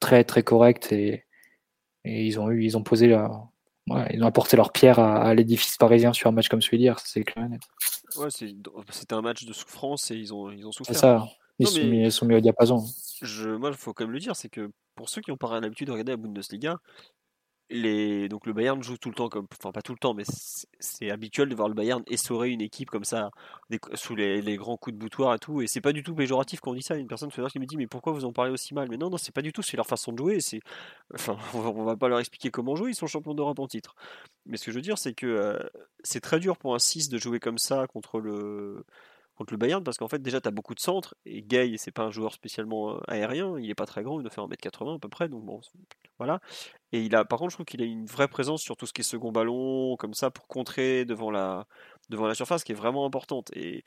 très 0.00 0.24
très 0.24 0.42
correcte 0.42 0.92
et, 0.92 1.24
et 2.04 2.26
ils 2.26 2.40
ont 2.40 2.50
eu 2.50 2.64
ils 2.64 2.76
ont 2.76 2.82
posé 2.82 3.16
ils 4.10 4.24
ont 4.24 4.26
apporté 4.26 4.56
leur 4.56 4.72
pierre 4.72 4.98
à, 4.98 5.32
l'édifice 5.34 5.76
parisien 5.76 6.12
sur 6.12 6.28
un 6.28 6.32
match 6.32 6.48
comme 6.48 6.60
celui 6.60 6.78
d'hier, 6.78 6.98
c'est 6.98 7.22
clair 7.22 7.48
net. 7.48 7.60
Ouais, 8.16 8.28
c'était 8.30 9.14
un 9.14 9.22
match 9.22 9.44
de 9.44 9.52
souffrance 9.52 10.10
et 10.10 10.16
ils 10.16 10.34
ont, 10.34 10.50
ils 10.50 10.66
ont 10.66 10.72
souffert. 10.72 10.96
Ça, 10.96 11.28
ils, 11.58 11.66
sont 11.66 11.84
mis, 11.84 12.04
ils, 12.04 12.12
sont 12.12 12.26
mis, 12.26 12.34
au 12.34 12.40
diapason. 12.40 12.84
Je, 13.22 13.48
moi, 13.50 13.70
il 13.70 13.76
faut 13.76 13.92
quand 13.92 14.04
même 14.04 14.12
le 14.12 14.18
dire, 14.18 14.36
c'est 14.36 14.48
que 14.48 14.70
pour 14.94 15.08
ceux 15.08 15.20
qui 15.20 15.30
n'ont 15.30 15.36
pas 15.36 15.60
l'habitude 15.60 15.86
de 15.86 15.92
regarder 15.92 16.12
la 16.12 16.16
Bundesliga, 16.16 16.78
les... 17.70 18.28
donc 18.28 18.46
le 18.46 18.52
Bayern 18.52 18.82
joue 18.82 18.96
tout 18.96 19.08
le 19.08 19.14
temps 19.14 19.28
comme, 19.28 19.46
enfin 19.52 19.72
pas 19.72 19.82
tout 19.82 19.92
le 19.92 19.98
temps, 19.98 20.14
mais 20.14 20.24
c'est 20.78 21.10
habituel 21.10 21.48
de 21.48 21.54
voir 21.54 21.68
le 21.68 21.74
Bayern 21.74 22.02
essorer 22.06 22.50
une 22.50 22.60
équipe 22.60 22.90
comme 22.90 23.04
ça 23.04 23.30
sous 23.94 24.14
les... 24.14 24.56
grands 24.56 24.76
coups 24.76 24.94
de 24.94 24.98
boutoir 25.00 25.34
et 25.34 25.38
tout. 25.38 25.60
Et 25.62 25.66
c'est 25.66 25.80
pas 25.80 25.92
du 25.92 26.02
tout 26.02 26.14
péjoratif 26.14 26.60
quand 26.60 26.70
on 26.72 26.74
dit 26.74 26.82
ça. 26.82 26.96
Une 26.96 27.08
personne 27.08 27.30
qui 27.30 27.58
me 27.58 27.66
dit 27.66 27.76
mais 27.76 27.86
pourquoi 27.86 28.12
vous 28.12 28.24
en 28.24 28.32
parlez 28.32 28.52
aussi 28.52 28.74
mal? 28.74 28.88
Mais 28.88 28.96
non, 28.96 29.10
non, 29.10 29.16
c'est 29.16 29.34
pas 29.34 29.42
du 29.42 29.52
tout. 29.52 29.62
C'est 29.62 29.76
leur 29.76 29.86
façon 29.86 30.12
de 30.12 30.18
jouer. 30.18 30.40
C'est, 30.40 30.60
enfin, 31.14 31.36
on 31.54 31.84
va 31.84 31.96
pas 31.96 32.08
leur 32.08 32.20
expliquer 32.20 32.50
comment 32.50 32.76
jouer. 32.76 32.90
Ils 32.90 32.94
sont 32.94 33.06
champions 33.06 33.34
d'Europe 33.34 33.58
en 33.58 33.66
titre. 33.66 33.94
Mais 34.46 34.56
ce 34.56 34.64
que 34.66 34.70
je 34.70 34.76
veux 34.76 34.82
dire, 34.82 34.98
c'est 34.98 35.14
que 35.14 35.26
euh, 35.26 35.58
c'est 36.04 36.20
très 36.20 36.38
dur 36.38 36.56
pour 36.56 36.74
un 36.74 36.78
6 36.78 37.08
de 37.08 37.18
jouer 37.18 37.40
comme 37.40 37.58
ça 37.58 37.86
contre 37.88 38.20
le 38.20 38.84
contre 39.36 39.52
le 39.52 39.58
Bayern 39.58 39.84
parce 39.84 39.98
qu'en 39.98 40.08
fait 40.08 40.20
déjà 40.20 40.40
tu 40.40 40.48
as 40.48 40.50
beaucoup 40.50 40.74
de 40.74 40.80
centres 40.80 41.14
et 41.26 41.42
Gay 41.42 41.76
c'est 41.78 41.92
pas 41.92 42.02
un 42.02 42.10
joueur 42.10 42.32
spécialement 42.32 42.98
aérien, 43.06 43.58
il 43.58 43.70
est 43.70 43.74
pas 43.74 43.86
très 43.86 44.02
grand, 44.02 44.18
il 44.18 44.22
doit 44.22 44.30
faire 44.30 44.48
1m80 44.48 44.96
à 44.96 44.98
peu 44.98 45.08
près 45.08 45.28
donc 45.28 45.44
bon 45.44 45.60
voilà. 46.18 46.40
Et 46.92 47.02
il 47.02 47.14
a 47.14 47.24
par 47.24 47.38
contre 47.38 47.50
je 47.50 47.56
trouve 47.56 47.66
qu'il 47.66 47.82
a 47.82 47.84
une 47.84 48.06
vraie 48.06 48.28
présence 48.28 48.62
sur 48.62 48.76
tout 48.76 48.86
ce 48.86 48.92
qui 48.92 49.02
est 49.02 49.04
second 49.04 49.32
ballon 49.32 49.96
comme 49.96 50.14
ça 50.14 50.30
pour 50.30 50.48
contrer 50.48 51.04
devant 51.04 51.30
la 51.30 51.66
devant 52.08 52.26
la 52.26 52.34
surface 52.34 52.64
qui 52.64 52.72
est 52.72 52.76
vraiment 52.76 53.04
importante 53.04 53.50
et 53.54 53.84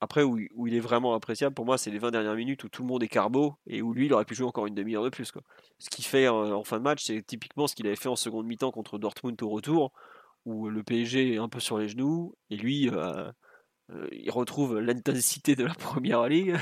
après 0.00 0.22
où, 0.22 0.38
il 0.38 0.74
est 0.74 0.80
vraiment 0.80 1.14
appréciable 1.14 1.54
pour 1.54 1.64
moi 1.64 1.78
c'est 1.78 1.90
les 1.90 1.98
20 1.98 2.10
dernières 2.10 2.34
minutes 2.34 2.64
où 2.64 2.68
tout 2.68 2.82
le 2.82 2.88
monde 2.88 3.02
est 3.02 3.08
carbo 3.08 3.56
et 3.66 3.80
où 3.80 3.94
lui 3.94 4.06
il 4.06 4.12
aurait 4.12 4.24
pu 4.24 4.34
jouer 4.34 4.46
encore 4.46 4.66
une 4.66 4.74
demi-heure 4.74 5.04
de 5.04 5.08
plus 5.08 5.30
quoi. 5.30 5.42
Ce 5.78 5.88
qu'il 5.88 6.04
fait 6.04 6.28
en 6.28 6.64
fin 6.64 6.78
de 6.78 6.82
match 6.82 7.04
c'est 7.04 7.22
typiquement 7.22 7.66
ce 7.68 7.74
qu'il 7.74 7.86
avait 7.86 7.96
fait 7.96 8.08
en 8.08 8.16
seconde 8.16 8.46
mi-temps 8.46 8.72
contre 8.72 8.98
Dortmund 8.98 9.40
au 9.42 9.48
retour 9.48 9.92
où 10.44 10.68
le 10.68 10.82
PSG 10.82 11.34
est 11.34 11.38
un 11.38 11.48
peu 11.48 11.60
sur 11.60 11.78
les 11.78 11.88
genoux 11.88 12.34
et 12.50 12.56
lui 12.56 12.90
il 14.12 14.30
retrouve 14.30 14.78
l'intensité 14.78 15.56
de 15.56 15.64
la 15.64 15.74
première 15.74 16.26
ligue 16.26 16.56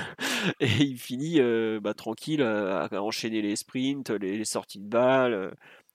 et 0.60 0.66
il 0.66 0.98
finit 0.98 1.40
euh, 1.40 1.80
bah, 1.80 1.94
tranquille 1.94 2.42
à, 2.42 2.88
enchaîner 3.02 3.42
les 3.42 3.56
sprints, 3.56 4.10
les, 4.10 4.44
sorties 4.44 4.80
de 4.80 4.88
balles, 4.88 5.54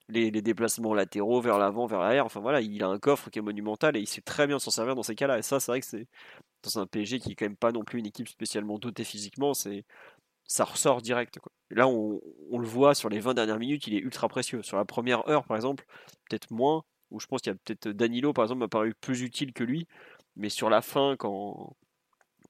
les, 0.09 0.31
déplacements 0.31 0.93
latéraux 0.93 1.41
vers 1.41 1.57
l'avant, 1.57 1.85
vers 1.85 1.99
l'arrière. 1.99 2.25
Enfin 2.25 2.39
voilà, 2.39 2.61
il 2.61 2.83
a 2.83 2.87
un 2.87 2.99
coffre 2.99 3.29
qui 3.29 3.39
est 3.39 3.41
monumental 3.41 3.97
et 3.97 3.99
il 3.99 4.07
sait 4.07 4.21
très 4.21 4.47
bien 4.47 4.59
s'en 4.59 4.71
servir 4.71 4.95
dans 4.95 5.03
ces 5.03 5.15
cas-là. 5.15 5.37
Et 5.39 5.41
ça, 5.41 5.59
c'est 5.59 5.71
vrai 5.71 5.81
que 5.81 5.85
c'est 5.85 6.07
dans 6.63 6.79
un 6.79 6.87
PSG 6.87 7.19
qui 7.19 7.31
est 7.31 7.35
quand 7.35 7.45
même 7.45 7.57
pas 7.57 7.71
non 7.71 7.83
plus 7.83 7.99
une 7.99 8.07
équipe 8.07 8.27
spécialement 8.29 8.79
dotée 8.79 9.03
physiquement, 9.03 9.53
c'est 9.53 9.85
ça 10.45 10.63
ressort 10.63 11.01
direct. 11.01 11.39
là, 11.71 11.87
on, 11.89 12.21
on, 12.51 12.57
le 12.59 12.67
voit 12.67 12.95
sur 12.95 13.09
les 13.09 13.19
20 13.19 13.33
dernières 13.33 13.59
minutes, 13.59 13.87
il 13.87 13.95
est 13.95 13.99
ultra 13.99 14.29
précieux. 14.29 14.63
Sur 14.63 14.77
la 14.77 14.85
première 14.85 15.27
heure, 15.29 15.43
par 15.43 15.57
exemple, 15.57 15.85
peut-être 16.29 16.51
moins, 16.51 16.83
où 17.11 17.19
je 17.19 17.27
pense 17.27 17.41
qu'il 17.41 17.51
y 17.51 17.55
a 17.55 17.57
peut-être 17.65 17.89
Danilo, 17.89 18.31
par 18.33 18.45
exemple, 18.45 18.59
m'a 18.61 18.69
paru 18.69 18.93
plus 19.01 19.21
utile 19.23 19.51
que 19.53 19.65
lui 19.65 19.87
mais 20.37 20.49
sur 20.49 20.69
la 20.69 20.81
fin, 20.81 21.15
quand, 21.17 21.75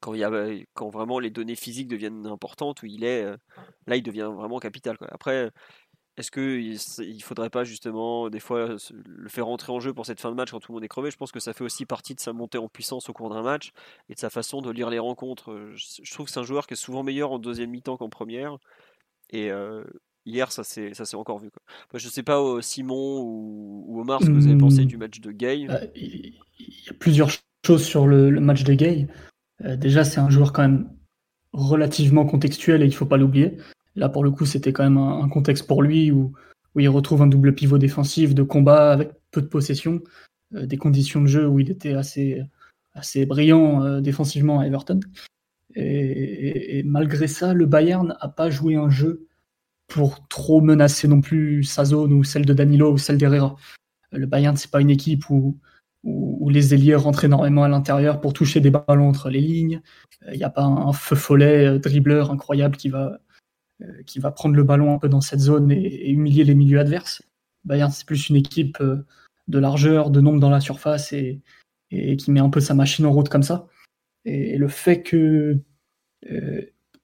quand, 0.00 0.14
il 0.14 0.20
y 0.20 0.24
a, 0.24 0.30
quand 0.74 0.88
vraiment 0.88 1.18
les 1.18 1.30
données 1.30 1.56
physiques 1.56 1.88
deviennent 1.88 2.26
importantes, 2.26 2.82
où 2.82 2.86
il 2.86 3.04
est, 3.04 3.24
euh, 3.24 3.36
là, 3.86 3.96
il 3.96 4.02
devient 4.02 4.30
vraiment 4.34 4.58
capital. 4.58 4.96
Après, 5.10 5.50
est-ce 6.18 6.32
qu'il 6.32 7.14
ne 7.14 7.22
faudrait 7.22 7.48
pas 7.48 7.62
justement 7.62 8.28
des 8.28 8.40
fois 8.40 8.74
le 9.04 9.28
faire 9.28 9.46
rentrer 9.46 9.72
en 9.72 9.78
jeu 9.78 9.94
pour 9.94 10.04
cette 10.04 10.20
fin 10.20 10.30
de 10.30 10.34
match 10.34 10.50
quand 10.50 10.58
tout 10.58 10.72
le 10.72 10.74
monde 10.74 10.84
est 10.84 10.88
crevé? 10.88 11.12
Je 11.12 11.16
pense 11.16 11.30
que 11.30 11.38
ça 11.38 11.52
fait 11.52 11.62
aussi 11.62 11.86
partie 11.86 12.16
de 12.16 12.20
sa 12.20 12.32
montée 12.32 12.58
en 12.58 12.68
puissance 12.68 13.08
au 13.08 13.12
cours 13.12 13.30
d'un 13.30 13.42
match 13.42 13.70
et 14.08 14.14
de 14.14 14.18
sa 14.18 14.28
façon 14.28 14.60
de 14.60 14.70
lire 14.72 14.90
les 14.90 14.98
rencontres. 14.98 15.70
Je 15.74 16.12
trouve 16.12 16.26
que 16.26 16.32
c'est 16.32 16.40
un 16.40 16.44
joueur 16.44 16.66
qui 16.66 16.74
est 16.74 16.76
souvent 16.76 17.04
meilleur 17.04 17.30
en 17.30 17.38
deuxième 17.38 17.70
mi-temps 17.70 17.96
qu'en 17.96 18.08
première. 18.08 18.58
Et 19.30 19.52
euh, 19.52 19.84
hier, 20.26 20.50
ça 20.50 20.64
s'est 20.64 21.14
encore 21.14 21.38
vu. 21.38 21.52
Quoi. 21.52 21.62
ne 21.94 21.98
je 22.00 22.08
sais 22.08 22.24
pas, 22.24 22.40
euh, 22.42 22.60
Simon 22.62 23.22
ou, 23.22 24.00
Omar, 24.00 24.20
ce 24.20 24.26
que 24.26 24.32
vous 24.32 24.48
avez 24.48 24.58
pensé 24.58 24.86
du 24.86 24.96
match 24.96 25.20
de 25.20 25.30
Gay. 25.30 25.68
Il 25.94 26.34
y 26.84 26.90
a 26.90 26.94
plusieurs 26.94 27.30
chose 27.66 27.84
sur 27.84 28.06
le, 28.06 28.30
match 28.40 28.64
de 28.64 28.74
Gay. 28.74 29.08
Euh, 29.64 29.76
déjà, 29.76 30.04
c'est 30.04 30.20
un 30.20 30.30
joueur 30.30 30.52
quand 30.52 30.62
même 30.62 30.88
relativement 31.52 32.26
contextuel 32.26 32.82
et 32.82 32.86
il 32.86 32.94
faut 32.94 33.06
pas 33.06 33.16
l'oublier. 33.16 33.56
Là, 33.96 34.08
pour 34.08 34.22
le 34.22 34.30
coup, 34.30 34.46
c'était 34.46 34.72
quand 34.72 34.84
même 34.84 34.98
un, 34.98 35.28
contexte 35.28 35.66
pour 35.66 35.82
lui 35.82 36.10
où, 36.12 36.32
où, 36.74 36.80
il 36.80 36.88
retrouve 36.88 37.22
un 37.22 37.26
double 37.26 37.54
pivot 37.54 37.78
défensif 37.78 38.34
de 38.34 38.42
combat 38.42 38.92
avec 38.92 39.10
peu 39.30 39.42
de 39.42 39.46
possession, 39.46 40.00
euh, 40.54 40.66
des 40.66 40.76
conditions 40.76 41.20
de 41.20 41.26
jeu 41.26 41.48
où 41.48 41.58
il 41.58 41.70
était 41.70 41.94
assez, 41.94 42.42
assez 42.92 43.26
brillant 43.26 43.82
euh, 43.82 44.00
défensivement 44.00 44.60
à 44.60 44.66
Everton. 44.66 45.00
Et, 45.74 46.82
malgré 46.84 47.28
ça, 47.28 47.54
le 47.54 47.66
Bayern 47.66 48.08
n'a 48.08 48.28
pas 48.28 48.50
joué 48.50 48.76
un 48.76 48.90
jeu 48.90 49.26
pour 49.86 50.26
trop 50.28 50.60
menacer 50.60 51.08
non 51.08 51.20
plus 51.20 51.62
sa 51.62 51.84
zone 51.84 52.12
ou 52.12 52.24
celle 52.24 52.44
de 52.44 52.52
Danilo 52.52 52.92
ou 52.92 52.98
celle 52.98 53.18
d'Herrera. 53.18 53.56
Le 54.12 54.26
Bayern, 54.26 54.56
c'est 54.56 54.70
pas 54.70 54.80
une 54.80 54.90
équipe 54.90 55.28
où, 55.30 55.58
où, 56.04 56.48
les 56.50 56.74
ailiers 56.74 56.94
rentrent 56.94 57.24
énormément 57.24 57.64
à 57.64 57.68
l'intérieur 57.68 58.20
pour 58.20 58.32
toucher 58.32 58.60
des 58.60 58.70
ballons 58.70 59.08
entre 59.08 59.30
les 59.30 59.40
lignes. 59.40 59.80
Il 60.22 60.28
euh, 60.28 60.36
n'y 60.36 60.44
a 60.44 60.50
pas 60.50 60.62
un, 60.62 60.92
feu 60.92 61.16
follet 61.16 61.66
euh, 61.66 61.78
dribbleur 61.78 62.30
incroyable 62.30 62.76
qui 62.76 62.88
va, 62.88 63.18
euh, 63.82 64.02
qui 64.06 64.18
va 64.18 64.30
prendre 64.30 64.54
le 64.54 64.64
ballon 64.64 64.94
un 64.94 64.98
peu 64.98 65.08
dans 65.08 65.20
cette 65.20 65.40
zone 65.40 65.70
et, 65.70 66.10
humilier 66.10 66.44
les 66.44 66.54
milieux 66.54 66.80
adverses. 66.80 67.22
Bayern, 67.64 67.90
c'est 67.90 68.06
plus 68.06 68.28
une 68.28 68.36
équipe 68.36 68.78
de 69.48 69.58
largeur, 69.58 70.10
de 70.10 70.20
nombre 70.20 70.40
dans 70.40 70.50
la 70.50 70.60
surface 70.60 71.12
et, 71.12 71.40
qui 71.90 72.30
met 72.30 72.40
un 72.40 72.50
peu 72.50 72.60
sa 72.60 72.74
machine 72.74 73.04
en 73.04 73.12
route 73.12 73.28
comme 73.28 73.42
ça. 73.42 73.66
Et, 74.24 74.56
le 74.56 74.68
fait 74.68 75.02
que 75.02 75.58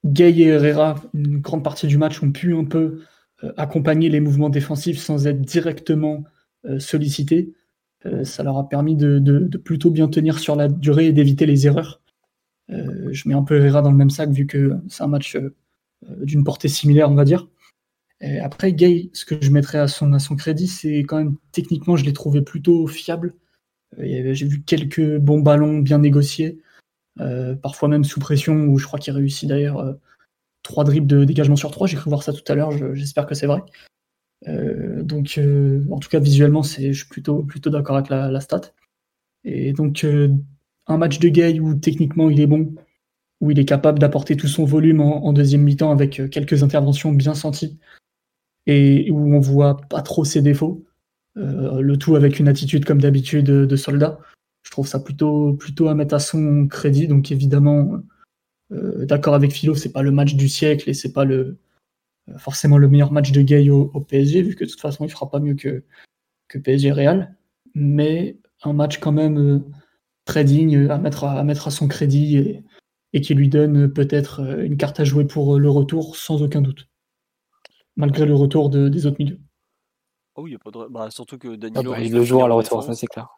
Gay 0.05 0.33
et 0.39 0.49
Herrera, 0.49 0.97
une 1.13 1.41
grande 1.41 1.65
partie 1.65 1.87
du 1.87 1.99
match, 1.99 2.23
ont 2.23 2.33
pu 2.33 2.55
un 2.55 2.65
peu 2.65 3.03
accompagner 3.57 4.09
les 4.09 4.21
mouvements 4.21 4.49
défensifs 4.49 5.01
sans 5.01 5.27
être 5.27 5.43
directement 5.43 6.25
sollicités, 6.79 7.51
euh, 7.51 7.64
ça 8.23 8.43
leur 8.43 8.59
a 8.59 8.69
permis 8.69 8.97
de, 8.97 9.57
plutôt 9.59 9.91
bien 9.91 10.09
tenir 10.09 10.39
sur 10.39 10.57
la 10.57 10.69
durée 10.69 11.07
et 11.07 11.13
d'éviter 11.13 11.47
les 11.47 11.67
erreurs. 11.67 12.01
Euh, 12.71 13.09
je 13.13 13.29
mets 13.29 13.35
un 13.35 13.43
peu 13.43 13.57
Herrera 13.57 13.83
dans 13.83 13.91
le 13.91 13.97
même 13.97 14.11
sac 14.11 14.31
vu 14.31 14.47
que 14.47 14.77
c'est 14.89 15.03
un 15.03 15.09
match 15.09 15.37
euh, 15.37 15.55
d'une 16.23 16.45
portée 16.45 16.69
similaire, 16.69 17.11
on 17.11 17.15
va 17.15 17.25
dire. 17.25 17.49
Après, 18.41 18.73
Gay, 18.73 19.11
ce 19.13 19.27
que 19.27 19.35
je 19.39 19.51
mettrais 19.51 19.77
à 19.77 19.87
son, 19.87 20.19
crédit, 20.39 20.67
c'est 20.67 21.01
quand 21.01 21.19
même 21.19 21.37
techniquement, 21.53 21.95
je 21.95 22.07
l'ai 22.07 22.15
trouvé 22.15 22.41
plutôt 22.41 22.87
fiable. 22.87 23.35
J'ai 23.99 24.47
vu 24.47 24.63
quelques 24.63 25.19
bons 25.19 25.41
ballons 25.41 25.81
bien 25.81 25.99
négociés, 25.99 26.59
parfois 27.61 27.91
même 27.91 28.05
sous 28.05 28.21
pression, 28.21 28.55
où 28.65 28.79
je 28.79 28.87
crois 28.87 28.99
qu'il 28.99 29.13
réussit 29.13 29.47
d'ailleurs 29.47 29.99
trois 30.63 30.85
dribbles 30.85 31.07
de 31.07 31.25
dégagement 31.25 31.57
sur 31.57 31.71
trois. 31.71 31.87
J'ai 31.87 31.99
cru 31.99 32.09
voir 32.09 32.23
ça 32.23 32.33
tout 32.33 32.51
à 32.51 32.55
l'heure, 32.55 32.71
j'espère 32.95 33.27
que 33.27 33.35
c'est 33.35 33.47
vrai. 33.47 33.63
Euh, 34.49 35.03
donc, 35.03 35.39
euh, 35.39 35.83
en 35.91 35.99
tout 35.99 36.09
cas, 36.09 36.21
visuellement, 36.21 36.63
je 36.63 36.93
suis 36.93 37.09
plutôt, 37.09 37.47
d'accord 37.67 37.97
avec 37.97 38.11
la, 38.11 38.41
stat. 38.41 38.63
Et 39.45 39.73
donc, 39.73 40.05
euh, 40.05 40.29
un 40.87 40.99
match 40.99 41.19
de 41.19 41.29
Gay 41.29 41.61
où 41.61 41.75
techniquement 41.75 42.31
il 42.31 42.41
est 42.41 42.47
bon, 42.47 42.75
où 43.41 43.51
il 43.51 43.59
est 43.59 43.65
capable 43.65 43.99
d'apporter 43.99 44.37
tout 44.37 44.49
son 44.49 44.65
volume 44.65 45.01
en, 45.01 45.33
deuxième 45.33 45.63
mi-temps 45.63 45.91
avec 45.91 46.31
quelques 46.31 46.63
interventions 46.63 47.13
bien 47.13 47.35
senties 47.35 47.79
et 48.67 49.11
où 49.11 49.35
on 49.35 49.41
voit 49.41 49.77
pas 49.89 50.03
trop 50.03 50.25
ses 50.25 50.43
défauts. 50.43 50.85
le 51.37 51.97
tout 51.97 52.17
avec 52.17 52.39
une 52.39 52.49
attitude 52.49 52.85
comme 52.85 53.01
d'habitude 53.01 53.47
de, 53.47 53.77
soldat. 53.77 54.19
Je 54.63 54.71
trouve 54.71 54.87
ça 54.87 55.01
plutôt, 55.01 55.59
à 55.89 55.95
mettre 55.95 56.15
à 56.15 56.19
son 56.21 56.67
crédit. 56.69 57.07
Donc 57.09 57.33
évidemment, 57.33 58.01
d'accord 58.71 59.35
avec 59.35 59.53
Philo, 59.53 59.75
c'est 59.75 59.93
pas 59.93 60.03
le 60.03 60.11
match 60.11 60.35
du 60.35 60.49
siècle 60.49 60.89
et 60.89 60.95
c'est 60.95 61.13
pas 61.13 61.25
le, 61.25 61.59
forcément 62.39 62.79
le 62.79 62.89
meilleur 62.89 63.13
match 63.13 63.33
de 63.33 63.43
Gay 63.43 63.71
au, 63.71 64.01
PSG, 64.01 64.43
vu 64.43 64.55
que 64.55 64.65
de 64.65 64.71
toute 64.71 64.81
façon 64.81 65.05
il 65.05 65.11
fera 65.11 65.31
pas 65.31 65.41
mieux 65.41 65.55
que, 65.55 65.85
que 66.49 66.59
PSG 66.59 66.93
Real, 66.93 67.37
mais 67.75 68.39
un 68.63 68.73
match 68.73 68.99
quand 68.99 69.13
même 69.13 69.39
euh, 69.39 69.61
très 70.25 70.45
digne 70.45 70.89
à 70.89 70.99
mettre 70.99 71.25
à, 71.25 71.43
mettre 71.45 71.69
à 71.69 71.71
son 71.71 71.89
crédit 71.89 72.39
et, 72.39 72.65
et 73.13 73.21
qui 73.21 73.35
lui 73.35 73.49
donne 73.49 73.93
peut-être 73.93 74.41
euh, 74.41 74.65
une 74.65 74.77
carte 74.77 75.01
à 75.01 75.05
jouer 75.05 75.27
pour 75.27 75.59
le 75.59 75.71
retour 75.71 76.17
sans 76.17 76.43
aucun 76.43 76.63
doute, 76.63 76.89
malgré 77.97 78.27
le 78.27 78.35
retour 78.35 78.71
de, 78.71 78.89
des 78.89 79.07
autres 79.07 79.17
milieux. 79.19 79.41
Oh 80.37 80.43
oui, 80.43 80.53
y 80.53 80.55
a 80.55 80.59
pas 80.59 80.71
de... 80.71 80.89
bah, 80.89 81.11
surtout 81.11 81.39
que 81.39 81.55
Danilo. 81.55 81.93
Ah 81.93 81.97
bah, 81.97 82.03
il 82.03 82.13
le 82.13 82.25
jouera 82.25 82.47
à 82.47 82.49
la 82.49 82.55
retour, 82.55 82.83
ça 82.83 82.95
c'est 82.95 83.07
clair. 83.07 83.29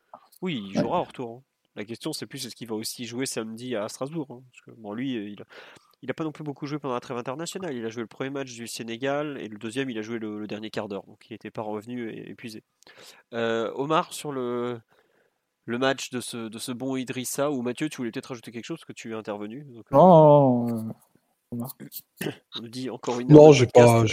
Oui, 0.43 0.65
il 0.69 0.79
jouera 0.79 1.01
au 1.01 1.05
retour. 1.05 1.37
Hein. 1.37 1.43
La 1.75 1.85
question, 1.85 2.15
c'est 2.15 2.27
plus 2.27 2.47
est-ce 2.47 2.57
qu'il 2.57 2.69
va 2.69 2.75
aussi 2.75 3.05
jouer 3.05 3.27
samedi 3.27 3.77
à 3.77 3.89
Strasbourg 3.89 4.27
hein, 4.31 4.43
parce 4.51 4.63
que, 4.63 4.81
bon, 4.81 4.95
lui, 4.95 5.13
il 5.13 5.43
a 5.43 5.45
il 6.07 6.11
n'a 6.11 6.15
pas 6.15 6.23
non 6.23 6.31
plus 6.31 6.45
beaucoup 6.45 6.66
joué 6.66 6.78
pendant 6.78 6.95
la 6.95 7.01
trêve 7.01 7.16
internationale. 7.16 7.74
Il 7.74 7.85
a 7.85 7.89
joué 7.89 8.01
le 8.01 8.07
premier 8.07 8.31
match 8.31 8.55
du 8.55 8.69
Sénégal 8.69 9.39
et 9.41 9.49
le 9.49 9.59
deuxième, 9.59 9.91
il 9.91 9.99
a 9.99 10.03
joué 10.03 10.20
le, 10.20 10.47
dernier 10.47 10.70
quart 10.70 10.87
d'heure. 10.87 11.03
Donc 11.05 11.27
il 11.28 11.33
n'était 11.33 11.51
pas 11.51 11.62
revenu 11.62 12.09
et 12.09 12.31
épuisé. 12.31 12.62
Euh, 13.35 13.73
Omar, 13.74 14.12
sur 14.12 14.31
le, 14.31 14.78
le 15.65 15.78
match 15.78 16.11
de 16.11 16.20
ce, 16.20 16.49
de 16.49 16.59
ce 16.61 16.70
bon 16.70 16.95
Idrissa, 16.95 17.51
ou 17.51 17.61
Mathieu, 17.61 17.89
tu 17.89 17.97
voulais 17.97 18.12
peut-être 18.12 18.27
rajouter 18.27 18.53
quelque 18.53 18.65
chose 18.65 18.78
parce 18.78 18.85
que 18.85 18.93
tu 18.93 19.11
es 19.11 19.15
intervenu 19.16 19.66
euh, 19.74 19.83
Non, 19.91 20.69
euh, 20.69 20.93
Omar. 21.51 21.77
On 22.57 22.62
nous 22.62 22.69
dit 22.69 22.89
encore 22.89 23.19
une. 23.19 23.27
Non, 23.27 23.51
j'ai 23.51 23.66
pas. 23.66 24.05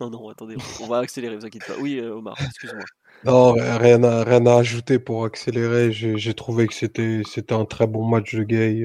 Non, 0.00 0.10
non, 0.10 0.28
attendez, 0.30 0.56
on 0.80 0.86
va 0.88 0.98
accélérer, 0.98 1.36
vous 1.36 1.46
inquiétez 1.46 1.72
pas. 1.72 1.78
Oui, 1.80 2.00
Omar, 2.00 2.34
excuse-moi. 2.40 2.84
Non, 3.24 3.52
rien 3.52 4.02
à, 4.02 4.24
rien 4.24 4.44
à 4.46 4.56
ajouter 4.56 4.98
pour 4.98 5.24
accélérer. 5.24 5.92
J'ai 5.92 6.34
trouvé 6.34 6.66
que 6.66 6.74
c'était 6.74 7.22
un 7.52 7.64
très 7.64 7.86
bon 7.86 8.04
match 8.08 8.34
de 8.34 8.42
Gay 8.42 8.84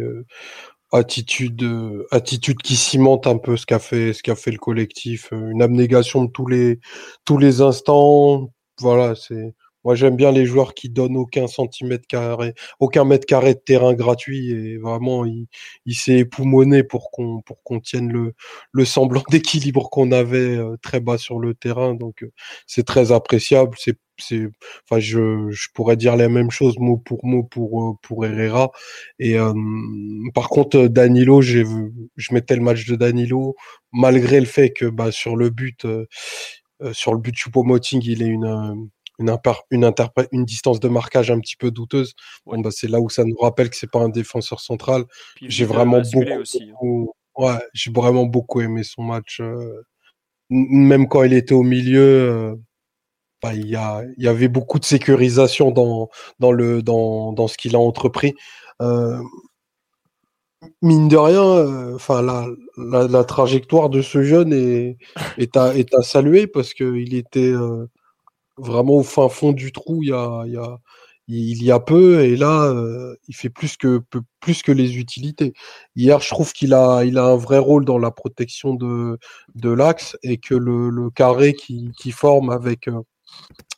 attitude, 0.94 1.64
euh, 1.64 2.08
attitude 2.12 2.62
qui 2.62 2.76
cimente 2.76 3.28
un 3.28 3.38
peu 3.38 3.58
ce 3.58 3.66
qu'a 3.66 3.80
fait, 3.80 4.14
ce 4.14 4.24
qu'a 4.24 4.36
fait 4.36 4.52
le 4.52 4.60
collectif, 4.60 5.34
euh, 5.34 5.50
une 5.52 5.62
abnégation 5.62 6.24
de 6.26 6.32
tous 6.32 6.48
les, 6.48 6.80
tous 7.26 7.38
les 7.38 7.62
instants. 7.62 8.52
Voilà, 8.80 9.16
c'est 9.16 9.54
Moi, 9.84 9.96
j'aime 9.96 10.16
bien 10.16 10.32
les 10.32 10.46
joueurs 10.46 10.74
qui 10.74 10.90
donnent 10.90 11.18
aucun 11.18 11.48
centimètre 11.48 12.08
carré, 12.08 12.54
aucun 12.80 13.06
mètre 13.06 13.26
carré 13.26 13.54
de 13.54 13.60
terrain 13.60 13.94
gratuit 13.94 14.52
et 14.52 14.78
vraiment, 14.78 15.26
il, 15.26 15.48
il 15.86 15.96
s'est 15.96 16.20
époumoné 16.20 16.84
pour 16.84 17.12
qu'on 17.12 17.42
pour 17.42 17.64
qu'on 17.64 17.80
tienne 17.80 18.12
le, 18.12 18.34
le 18.72 18.86
semblant 18.86 19.24
d'équilibre 19.30 19.90
qu'on 19.90 20.12
avait 20.12 20.58
euh, 20.58 20.78
très 20.82 21.00
bas 21.00 21.18
sur 21.18 21.40
le 21.40 21.54
terrain. 21.54 21.96
Donc, 21.96 22.24
euh, 22.24 22.32
c'est 22.68 22.86
très 22.86 23.12
appréciable. 23.12 23.78
C'est 23.80 23.98
enfin 24.90 25.00
je, 25.00 25.50
je 25.50 25.68
pourrais 25.74 25.98
dire 25.98 26.16
la 26.16 26.30
même 26.30 26.52
chose 26.52 26.78
mot 26.78 26.98
pour 26.98 27.26
mot 27.26 27.44
pour 27.44 27.82
euh, 27.82 27.94
pour 28.04 28.26
Herrera 28.26 28.72
et 29.18 29.38
par 30.36 30.50
contre 30.50 30.88
Danilo 30.88 31.42
je 31.42 31.64
mettais 32.32 32.56
le 32.56 32.62
match 32.62 32.86
de 32.86 32.96
Danilo 32.96 33.56
malgré 33.92 34.40
le 34.40 34.46
fait 34.46 34.70
que 34.72 34.86
bah 34.86 35.12
sur 35.12 35.36
le 35.36 35.50
but 35.50 35.88
sur 36.92 37.14
le 37.14 37.20
but 37.20 37.36
Choupo-Moting 37.36 38.02
il 38.06 38.22
est 38.22 38.28
une 38.28 38.90
une, 39.20 39.38
une, 39.72 39.94
une 40.32 40.46
distance 40.46 40.80
de 40.80 40.88
marquage 40.88 41.32
un 41.32 41.40
petit 41.40 41.56
peu 41.56 41.72
douteuse. 41.72 42.14
Bon, 42.46 42.60
bah, 42.60 42.70
c'est 42.72 42.88
là 42.88 43.00
où 43.00 43.10
ça 43.10 43.24
nous 43.24 43.38
rappelle 43.38 43.70
que 43.70 43.76
c'est 43.76 43.90
pas 43.92 44.00
un 44.00 44.10
défenseur 44.10 44.60
central. 44.60 45.06
J'ai 45.42 45.66
vraiment 45.66 46.02
beaucoup, 46.02 46.40
aussi, 46.40 46.72
hein. 46.72 47.06
ouais, 47.38 47.60
j'ai 47.74 47.92
vraiment 47.92 48.26
beaucoup 48.26 48.62
aimé 48.62 48.84
son 48.84 49.04
match. 49.04 49.40
Euh, 49.42 49.84
même 50.50 51.08
quand 51.08 51.24
il 51.24 51.34
était 51.34 51.54
au 51.54 51.64
milieu, 51.64 52.02
euh, 52.02 52.56
bah, 53.42 53.54
il, 53.54 53.68
y 53.68 53.76
a, 53.76 54.04
il 54.18 54.24
y 54.24 54.28
avait 54.28 54.48
beaucoup 54.48 54.80
de 54.80 54.86
sécurisation 54.86 55.72
dans, 55.72 56.10
dans, 56.40 56.52
le, 56.52 56.82
dans, 56.82 57.34
dans 57.34 57.48
ce 57.48 57.58
qu'il 57.58 57.76
a 57.76 57.80
entrepris. 57.80 58.34
Euh, 58.82 59.20
mine 60.82 61.10
de 61.10 61.18
rien, 61.18 61.94
enfin 61.94 62.22
la, 62.22 62.48
la, 62.78 63.08
la, 63.08 63.24
trajectoire 63.26 63.90
de 63.90 64.02
ce 64.02 64.24
jeune 64.24 64.54
est, 64.54 64.98
est, 65.38 65.58
à, 65.58 65.76
est 65.76 65.94
à 65.94 66.02
saluer 66.02 66.48
parce 66.48 66.74
qu'il 66.74 67.14
était 67.16 67.52
vraiment 68.58 68.96
au 68.98 69.04
fin 69.04 69.30
fond 69.30 69.52
du 69.52 69.72
trou 69.72 70.04
il 70.04 70.10
y 70.10 70.14
a, 70.14 70.44
il 70.46 70.54
y 70.54 70.58
a, 70.58 70.80
il 71.28 71.64
y 71.64 71.72
a 71.72 71.80
peu 71.80 72.22
et 72.22 72.36
là 72.36 72.66
euh, 72.66 73.16
il 73.28 73.36
fait 73.36 73.50
plus 73.50 73.78
que 73.78 74.02
plus 74.42 74.62
que 74.62 74.72
les 74.72 74.98
utilités. 74.98 75.54
Hier, 75.96 76.20
je 76.20 76.30
trouve 76.30 76.52
qu'il 76.54 76.74
a 76.74 77.04
il 77.06 77.18
a 77.18 77.26
un 77.26 77.38
vrai 77.38 77.58
rôle 77.60 77.86
dans 77.86 77.98
la 78.00 78.12
protection 78.12 78.74
de 78.76 79.18
de 79.56 79.70
l'axe 79.70 80.18
et 80.24 80.38
que 80.38 80.56
le, 80.56 80.90
le 80.90 81.10
carré 81.10 81.54
qui, 81.54 81.92
qui 81.98 82.12
forme 82.12 82.50
avec 82.50 82.88
euh, 82.90 83.02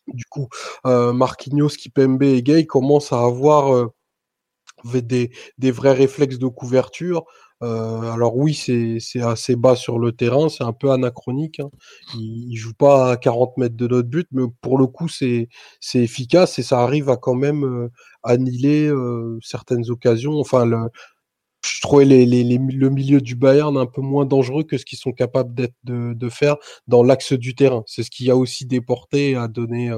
du 0.08 0.26
coup 0.26 0.50
euh, 0.86 1.14
Marquinhos, 1.14 1.70
Kipembe 1.70 2.24
et 2.24 2.42
Gay 2.44 2.66
commence 2.66 3.14
à 3.14 3.22
avoir 3.24 3.74
euh, 3.76 3.88
des, 4.96 5.32
des 5.58 5.72
vrais 5.72 5.94
réflexes 5.94 6.40
de 6.40 6.48
couverture 6.48 7.26
euh, 7.64 8.12
alors 8.12 8.36
oui, 8.36 8.54
c'est 8.54 9.22
assez 9.22 9.56
bas 9.56 9.76
sur 9.76 9.98
le 9.98 10.12
terrain, 10.12 10.50
c'est 10.50 10.64
un 10.64 10.74
peu 10.74 10.92
anachronique. 10.92 11.60
Hein. 11.60 11.70
Il, 12.16 12.50
ne 12.52 12.56
joue 12.56 12.74
pas 12.74 13.12
à 13.12 13.18
40 13.18 13.58
mètres 13.58 13.76
de 13.76 13.88
notre 13.88 14.10
but, 14.10 14.28
mais 14.32 14.44
pour 14.62 14.78
le 14.78 14.88
coup, 14.88 15.08
c'est 15.08 15.48
efficace 15.94 16.60
et 16.60 16.64
ça 16.64 16.82
arrive 16.82 17.10
à 17.10 17.18
quand 17.18 17.36
même 17.36 17.64
euh, 17.64 17.90
annihiler 18.24 18.88
euh, 18.88 19.40
certaines 19.42 19.90
occasions. 19.90 20.40
Enfin, 20.40 20.66
le, 20.66 20.78
je 21.66 21.82
trouvais 21.82 22.06
le 22.06 22.90
milieu 22.90 23.22
du 23.22 23.36
Bayern 23.36 23.78
un 23.78 23.86
peu 23.88 24.02
moins 24.02 24.26
dangereux 24.26 24.64
que 24.64 24.78
ce 24.78 24.86
qu'ils 24.86 25.00
sont 25.00 25.14
capables 25.14 25.56
de, 25.56 26.14
de, 26.14 26.30
faire 26.30 26.58
dans 26.88 27.04
l'axe 27.04 27.34
du 27.34 27.56
terrain. 27.56 27.84
C'est 27.88 28.04
ce 28.04 28.12
qui 28.12 28.30
a 28.30 28.36
aussi 28.36 28.66
déporté 28.66 29.32
et 29.32 29.36
a 29.36 29.48
donné 29.48 29.92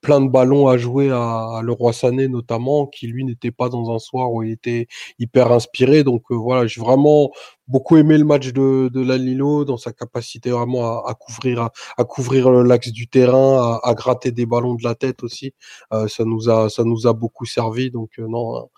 plein 0.00 0.20
de 0.20 0.28
ballons 0.28 0.68
à 0.68 0.76
jouer 0.78 1.10
à, 1.10 1.60
Leroy 1.62 1.92
Sané 1.92 2.28
notamment, 2.28 2.86
qui 2.86 3.06
lui 3.06 3.24
n'était 3.24 3.50
pas 3.50 3.68
dans 3.68 3.94
un 3.94 3.98
soir 3.98 4.32
où 4.32 4.42
il 4.42 4.52
était 4.52 4.86
hyper 5.18 5.52
inspiré. 5.52 6.04
Donc 6.04 6.24
euh, 6.30 6.34
voilà, 6.34 6.66
j'ai 6.66 6.80
vraiment 6.80 7.30
beaucoup 7.68 7.96
aimé 7.96 8.18
le 8.18 8.24
match 8.24 8.48
de, 8.52 8.88
de 8.92 9.64
dans 9.64 9.76
sa 9.76 9.92
capacité 9.92 10.50
vraiment 10.50 11.04
à, 11.04 11.14
couvrir 11.14 11.70
à, 11.96 12.04
couvrir 12.04 12.50
l'axe 12.50 12.90
du 12.92 13.08
terrain, 13.08 13.78
à, 13.82 13.94
gratter 13.94 14.32
des 14.32 14.46
ballons 14.46 14.74
de 14.74 14.84
la 14.84 14.94
tête 14.94 15.22
aussi. 15.22 15.54
Euh, 15.92 16.08
ça 16.08 16.24
nous 16.24 16.48
a 16.50 16.70
ça 16.70 16.84
nous 16.84 17.06
a 17.06 17.12
beaucoup 17.12 17.46
servi. 17.46 17.90
Donc 17.90 18.10
euh, 18.18 18.26
non. 18.28 18.68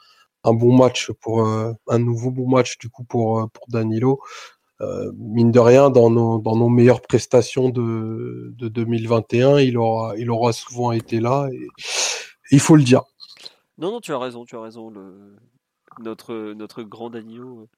Un, 0.44 0.54
bon 0.54 0.76
match 0.76 1.12
pour 1.20 1.46
un 1.46 1.98
nouveau 2.00 2.32
bon 2.32 2.48
match 2.48 2.76
du 2.78 2.88
coup 2.90 3.04
pour 3.04 3.48
pour 3.52 3.68
Danilo. 3.68 4.18
Euh, 4.82 5.12
mine 5.16 5.52
de 5.52 5.60
rien, 5.60 5.90
dans 5.90 6.10
nos, 6.10 6.68
meilleures 6.68 7.02
prestations 7.02 7.68
de, 7.68 8.52
de 8.56 8.68
2021, 8.68 9.60
il 9.60 9.78
aura, 9.78 10.52
souvent 10.52 10.92
été 10.92 11.20
là. 11.20 11.48
Il 12.50 12.60
faut 12.60 12.76
le 12.76 12.82
dire. 12.82 13.02
Non, 13.78 13.92
non, 13.92 14.00
tu 14.00 14.12
as 14.12 14.18
raison, 14.18 14.44
tu 14.44 14.56
as 14.56 14.60
raison. 14.60 14.92
Notre, 16.00 16.82
grand 16.82 17.10
Danilo. 17.10 17.68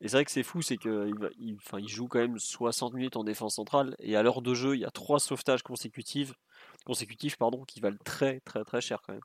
Et 0.00 0.08
c'est 0.08 0.16
vrai 0.16 0.24
que 0.24 0.30
c'est 0.30 0.42
fou, 0.42 0.62
c'est 0.62 0.76
qu'il 0.76 1.14
il, 1.38 1.88
joue 1.88 2.08
quand 2.08 2.18
même 2.18 2.38
60 2.38 2.94
minutes 2.94 3.16
en 3.16 3.24
défense 3.24 3.56
centrale. 3.56 3.94
Et 3.98 4.16
à 4.16 4.22
l'heure 4.22 4.42
de 4.42 4.54
jeu, 4.54 4.74
il 4.74 4.80
y 4.80 4.84
a 4.84 4.90
trois 4.90 5.20
sauvetages 5.20 5.62
consécutifs, 5.62 6.32
consécutifs 6.84 7.36
pardon, 7.36 7.64
qui 7.64 7.80
valent 7.80 7.98
très, 8.04 8.40
très, 8.40 8.64
très 8.64 8.80
cher 8.80 9.00
quand 9.06 9.12
même. 9.12 9.22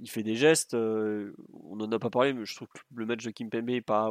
Il 0.00 0.10
fait 0.10 0.22
des 0.22 0.34
gestes. 0.34 0.74
Euh, 0.74 1.32
on 1.52 1.76
n'en 1.76 1.90
a 1.90 1.98
pas 1.98 2.10
parlé, 2.10 2.32
mais 2.32 2.44
je 2.44 2.54
trouve 2.54 2.68
que 2.68 2.80
le 2.94 3.06
match 3.06 3.24
de 3.24 3.30
Kim 3.30 3.48
Pembe 3.48 3.70
est 3.70 3.80
pas. 3.80 4.08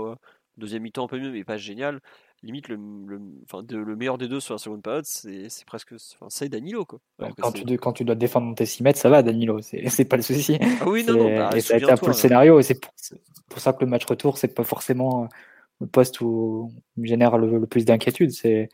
deuxième 0.58 0.84
mi-temps 0.84 1.06
un 1.06 1.08
peu 1.08 1.20
mieux, 1.20 1.32
mais 1.32 1.44
pas 1.44 1.58
génial 1.58 2.02
limite 2.44 2.68
le, 2.68 2.78
le, 3.08 3.22
enfin, 3.46 3.64
de, 3.64 3.78
le 3.78 3.96
meilleur 3.96 4.18
des 4.18 4.28
deux 4.28 4.40
sur 4.40 4.54
la 4.54 4.58
seconde 4.58 4.84
période, 4.84 5.06
c'est 5.06 5.66
presque. 5.66 5.94
C'est 6.30 6.50
Danilo. 6.50 6.86
Quoi. 6.86 7.00
quand, 7.40 7.52
tu, 7.52 7.78
quand 7.78 7.94
tu 7.94 8.06
dois 8.06 8.16
défendre 8.16 8.54
tes 8.56 8.66
6 8.66 8.84
mètres, 8.84 9.00
ça 9.00 9.10
va, 9.10 9.24
Danilo. 9.24 9.60
C'est 9.62 10.06
pas 10.06 10.18
le 10.18 10.22
souci. 10.22 10.58
Ah 10.82 10.88
oui, 10.88 11.04
non, 11.06 11.18
non. 11.18 11.36
Bah, 11.36 11.50
et 11.56 11.62
ça 11.62 11.76
a 11.76 11.78
été 11.78 11.90
un 11.90 11.98
peu 11.98 12.08
le 12.08 12.14
scénario. 12.14 12.60
Et 12.60 12.64
c'est 12.64 12.80
pour, 12.80 12.92
pour, 13.50 13.60
ça 13.60 13.74
que 13.74 13.84
le 13.84 13.90
match 13.90 14.06
retour, 14.06 14.38
c'est 14.38 14.54
pas 14.54 14.64
forcément 14.64 15.28
le 15.80 15.88
poste 15.88 16.22
où 16.22 16.72
il 16.98 17.06
génère 17.08 17.38
le, 17.38 17.66
plus 17.66 17.86
d'inquiétude. 17.86 18.32
C'est 18.32 18.70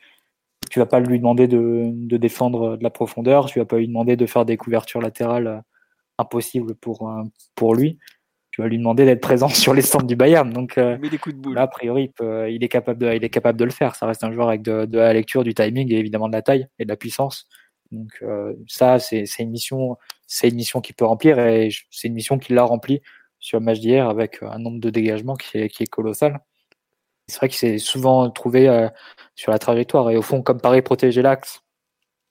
tu 0.69 0.79
vas 0.79 0.85
pas 0.85 0.99
lui 0.99 1.17
demander 1.17 1.47
de, 1.47 1.89
de, 1.93 2.17
défendre 2.17 2.77
de 2.77 2.83
la 2.83 2.89
profondeur, 2.89 3.47
tu 3.47 3.59
vas 3.59 3.65
pas 3.65 3.77
lui 3.77 3.87
demander 3.87 4.15
de 4.17 4.25
faire 4.25 4.45
des 4.45 4.57
couvertures 4.57 5.01
latérales 5.01 5.63
impossibles 6.19 6.75
pour, 6.75 7.11
pour 7.55 7.73
lui 7.73 7.97
tu 8.59 8.63
vas 8.63 8.67
lui 8.67 8.77
demander 8.77 9.05
d'être 9.05 9.21
présent 9.21 9.47
sur 9.47 9.73
les 9.73 9.81
stands 9.81 10.01
du 10.01 10.17
Bayern. 10.17 10.51
Donc 10.51 10.77
euh, 10.77 10.97
là, 11.53 11.61
a 11.61 11.67
priori, 11.67 12.11
il, 12.19 12.61
est 12.61 12.67
capable 12.67 12.99
de, 12.99 13.13
il 13.13 13.23
est 13.23 13.29
capable 13.29 13.57
de 13.57 13.63
le 13.63 13.71
faire. 13.71 13.95
Ça 13.95 14.05
reste 14.05 14.21
un 14.25 14.33
joueur 14.33 14.49
avec 14.49 14.61
de, 14.63 14.97
la 14.97 15.13
lecture, 15.13 15.45
du 15.45 15.53
timing 15.53 15.89
et 15.93 15.97
évidemment 15.97 16.27
de 16.27 16.33
la 16.33 16.41
taille 16.41 16.67
et 16.77 16.83
de 16.83 16.89
la 16.89 16.97
puissance. 16.97 17.47
Donc 17.93 18.09
euh, 18.21 18.53
ça, 18.67 18.99
c'est 18.99 19.23
une 19.39 19.51
mission, 19.51 19.95
c'est 20.27 20.49
une 20.49 20.55
mission 20.55 20.81
qu'il 20.81 20.93
peut 20.93 21.05
remplir 21.05 21.39
et 21.39 21.69
c'est 21.89 22.09
une 22.09 22.13
mission 22.13 22.37
qu'il 22.37 22.57
a 22.57 22.63
remplie 22.63 23.01
sur 23.39 23.59
le 23.59 23.65
match 23.65 23.79
d'hier 23.79 24.09
avec 24.09 24.43
un 24.43 24.59
nombre 24.59 24.81
de 24.81 24.89
dégagements 24.89 25.35
qui 25.35 25.57
est, 25.57 25.69
qui 25.69 25.83
est 25.83 25.87
colossal. 25.87 26.41
C'est 27.27 27.37
vrai 27.37 27.47
qu'il 27.47 27.59
s'est 27.59 27.77
souvent 27.77 28.29
trouvé 28.29 28.67
euh, 28.67 28.89
sur 29.35 29.53
la 29.53 29.59
trajectoire 29.59 30.09
et 30.09 30.17
au 30.17 30.21
fond, 30.21 30.41
comme 30.41 30.59
Paris 30.59 30.81
protégeait 30.81 31.21
l'axe 31.21 31.61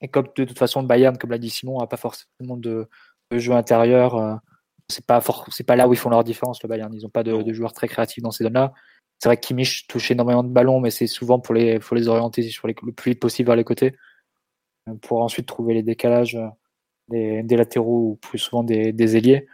et 0.01 0.07
comme 0.07 0.27
de 0.37 0.45
toute 0.45 0.59
façon 0.59 0.81
le 0.81 0.87
Bayern, 0.87 1.17
comme 1.17 1.31
l'a 1.31 1.39
dit 1.39 1.49
Simon, 1.49 1.79
n'a 1.79 1.87
pas 1.87 1.97
forcément 1.97 2.55
de, 2.55 2.87
de 3.31 3.39
jeu 3.39 3.53
intérieur 3.53 4.39
c'est 4.89 5.05
pas 5.05 5.21
c'est 5.51 5.65
pas 5.65 5.75
là 5.75 5.87
où 5.87 5.93
ils 5.93 5.97
font 5.97 6.09
leur 6.09 6.23
différence 6.23 6.61
le 6.63 6.69
Bayern. 6.69 6.93
Ils 6.93 7.05
ont 7.05 7.09
pas 7.09 7.23
de, 7.23 7.53
joueurs 7.53 7.73
très 7.73 7.87
créatifs 7.87 8.23
dans 8.23 8.31
ces 8.31 8.43
zones-là. 8.43 8.73
C'est 9.19 9.29
vrai 9.29 9.37
que 9.37 9.41
Kimmich 9.41 9.87
touche 9.87 10.11
énormément 10.11 10.43
de 10.43 10.49
ballons, 10.49 10.79
mais 10.79 10.91
c'est 10.91 11.07
souvent 11.07 11.39
pour 11.39 11.53
les 11.53 11.79
faut 11.79 11.95
les 11.95 12.07
orienter 12.07 12.41
sur 12.49 12.67
les, 12.67 12.75
le 12.83 12.91
plus 12.91 13.11
vite 13.11 13.19
possible 13.19 13.47
vers 13.47 13.55
les 13.55 13.63
côtés 13.63 13.95
euh, 14.87 14.95
pour 15.01 15.21
ensuite 15.21 15.45
trouver 15.45 15.73
les 15.75 15.83
décalages 15.83 16.35
euh, 16.35 16.47
des, 17.09 17.43
des 17.43 17.57
latéraux 17.57 18.11
ou 18.11 18.15
plus 18.15 18.39
souvent 18.39 18.63
des, 18.63 18.93
des 18.93 19.17
ailiers. 19.17 19.47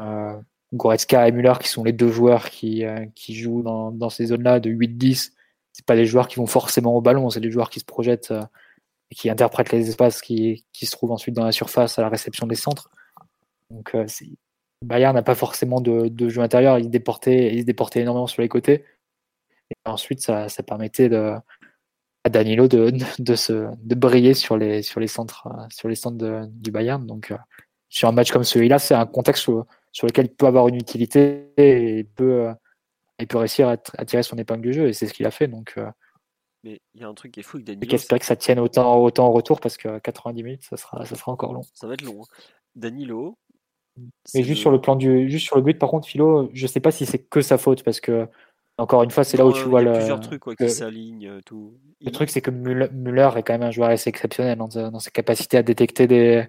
Euh, 0.00 0.38
Goretzka 0.74 1.28
et 1.28 1.32
Müller 1.32 1.54
qui 1.60 1.68
sont 1.68 1.84
les 1.84 1.92
deux 1.92 2.10
joueurs 2.10 2.50
qui, 2.50 2.84
euh, 2.84 3.06
qui 3.14 3.34
jouent 3.34 3.62
dans, 3.62 3.90
dans 3.90 4.10
ces 4.10 4.26
zones-là 4.26 4.60
de 4.60 4.70
8-10. 4.70 5.32
C'est 5.72 5.86
pas 5.86 5.96
des 5.96 6.06
joueurs 6.06 6.28
qui 6.28 6.36
vont 6.36 6.46
forcément 6.46 6.96
au 6.96 7.00
ballon, 7.00 7.30
c'est 7.30 7.40
des 7.40 7.50
joueurs 7.50 7.70
qui 7.70 7.80
se 7.80 7.84
projettent 7.84 8.32
et 9.10 9.14
qui 9.14 9.30
interprètent 9.30 9.72
les 9.72 9.88
espaces 9.88 10.22
qui, 10.22 10.64
qui 10.72 10.86
se 10.86 10.92
trouvent 10.92 11.12
ensuite 11.12 11.34
dans 11.34 11.44
la 11.44 11.52
surface 11.52 11.98
à 11.98 12.02
la 12.02 12.08
réception 12.08 12.46
des 12.46 12.54
centres. 12.56 12.90
Donc 13.70 13.96
c'est 14.06 14.28
Bayern 14.82 15.14
n'a 15.14 15.22
pas 15.22 15.34
forcément 15.34 15.80
de, 15.80 16.08
de, 16.08 16.28
jeu 16.28 16.42
intérieur, 16.42 16.78
il 16.78 16.84
se, 16.84 16.88
déportait, 16.88 17.54
il 17.54 17.60
se 17.60 17.66
déportait 17.66 18.00
énormément 18.00 18.26
sur 18.26 18.42
les 18.42 18.48
côtés. 18.48 18.84
Et 19.70 19.74
ensuite, 19.84 20.20
ça, 20.20 20.48
ça 20.48 20.62
permettait 20.62 21.08
de, 21.08 21.34
à 22.24 22.28
Danilo 22.28 22.68
de, 22.68 22.90
de, 23.18 23.34
se, 23.34 23.68
de 23.76 23.94
briller 23.94 24.34
sur 24.34 24.56
les, 24.56 24.82
sur 24.82 25.00
les 25.00 25.06
centres, 25.06 25.48
sur 25.70 25.88
les 25.88 25.94
centres 25.94 26.46
du 26.48 26.70
Bayern. 26.70 27.06
Donc, 27.06 27.30
euh, 27.30 27.38
sur 27.88 28.08
un 28.08 28.12
match 28.12 28.32
comme 28.32 28.44
celui-là, 28.44 28.78
c'est 28.78 28.94
un 28.94 29.06
contexte 29.06 29.42
sur, 29.42 29.66
lequel 30.02 30.26
il 30.26 30.34
peut 30.34 30.46
avoir 30.46 30.68
une 30.68 30.76
utilité 30.76 31.52
et 31.56 31.98
il 31.98 32.06
peut, 32.06 32.48
euh, 32.48 32.54
il 33.18 33.26
peut 33.26 33.38
réussir 33.38 33.68
à, 33.68 33.76
tirer 33.76 34.22
son 34.22 34.36
épingle 34.36 34.62
du 34.62 34.72
jeu. 34.72 34.88
Et 34.88 34.92
c'est 34.92 35.06
ce 35.06 35.14
qu'il 35.14 35.26
a 35.26 35.30
fait. 35.30 35.48
Donc, 35.48 35.74
euh, 35.76 35.90
mais 36.64 36.80
il 36.94 37.00
y 37.00 37.04
a 37.04 37.08
un 37.08 37.14
truc 37.14 37.32
qui 37.32 37.40
est 37.40 37.42
fou 37.42 37.56
avec 37.56 37.66
Danilo. 37.66 37.90
J'espère 37.90 38.18
que 38.20 38.24
ça 38.24 38.36
tienne 38.36 38.60
autant, 38.60 38.96
autant 39.02 39.26
en 39.26 39.32
retour 39.32 39.60
parce 39.60 39.76
que 39.76 39.98
90 39.98 40.42
minutes, 40.42 40.64
ça 40.64 40.76
sera, 40.76 41.04
ça 41.04 41.16
sera 41.16 41.32
encore 41.32 41.52
long. 41.52 41.62
Ça 41.74 41.88
va 41.88 41.94
être 41.94 42.02
long. 42.02 42.22
Hein. 42.22 42.42
Danilo, 42.76 43.36
mais 44.34 44.42
juste 44.42 44.60
sur 44.60 44.70
le 44.70 44.80
plan 44.80 44.96
du, 44.96 45.28
juste 45.28 45.46
sur 45.46 45.56
le 45.56 45.62
but, 45.62 45.78
par 45.78 45.90
contre, 45.90 46.08
Philo, 46.08 46.50
je 46.52 46.66
sais 46.66 46.80
pas 46.80 46.90
si 46.90 47.06
c'est 47.06 47.18
que 47.18 47.40
sa 47.40 47.58
faute 47.58 47.82
parce 47.82 48.00
que 48.00 48.28
encore 48.78 49.02
une 49.02 49.10
fois, 49.10 49.22
c'est 49.22 49.36
là 49.36 49.46
où 49.46 49.52
tu 49.52 49.64
vois 49.64 49.82
le. 49.82 49.92
plusieurs 49.92 50.20
trucs 50.20 50.42
qui 50.56 50.70
s'alignent, 50.70 51.28
euh, 51.28 51.40
tout. 51.44 51.78
Le 52.00 52.10
truc, 52.10 52.30
c'est 52.30 52.40
que 52.40 52.50
Müller 52.50 53.28
est 53.36 53.42
quand 53.42 53.52
même 53.52 53.62
un 53.62 53.70
joueur 53.70 53.90
assez 53.90 54.08
exceptionnel 54.08 54.58
dans, 54.58 54.66
dans 54.66 54.98
sa 54.98 55.10
capacité 55.10 55.58
à 55.58 55.62
détecter 55.62 56.06
des, 56.06 56.46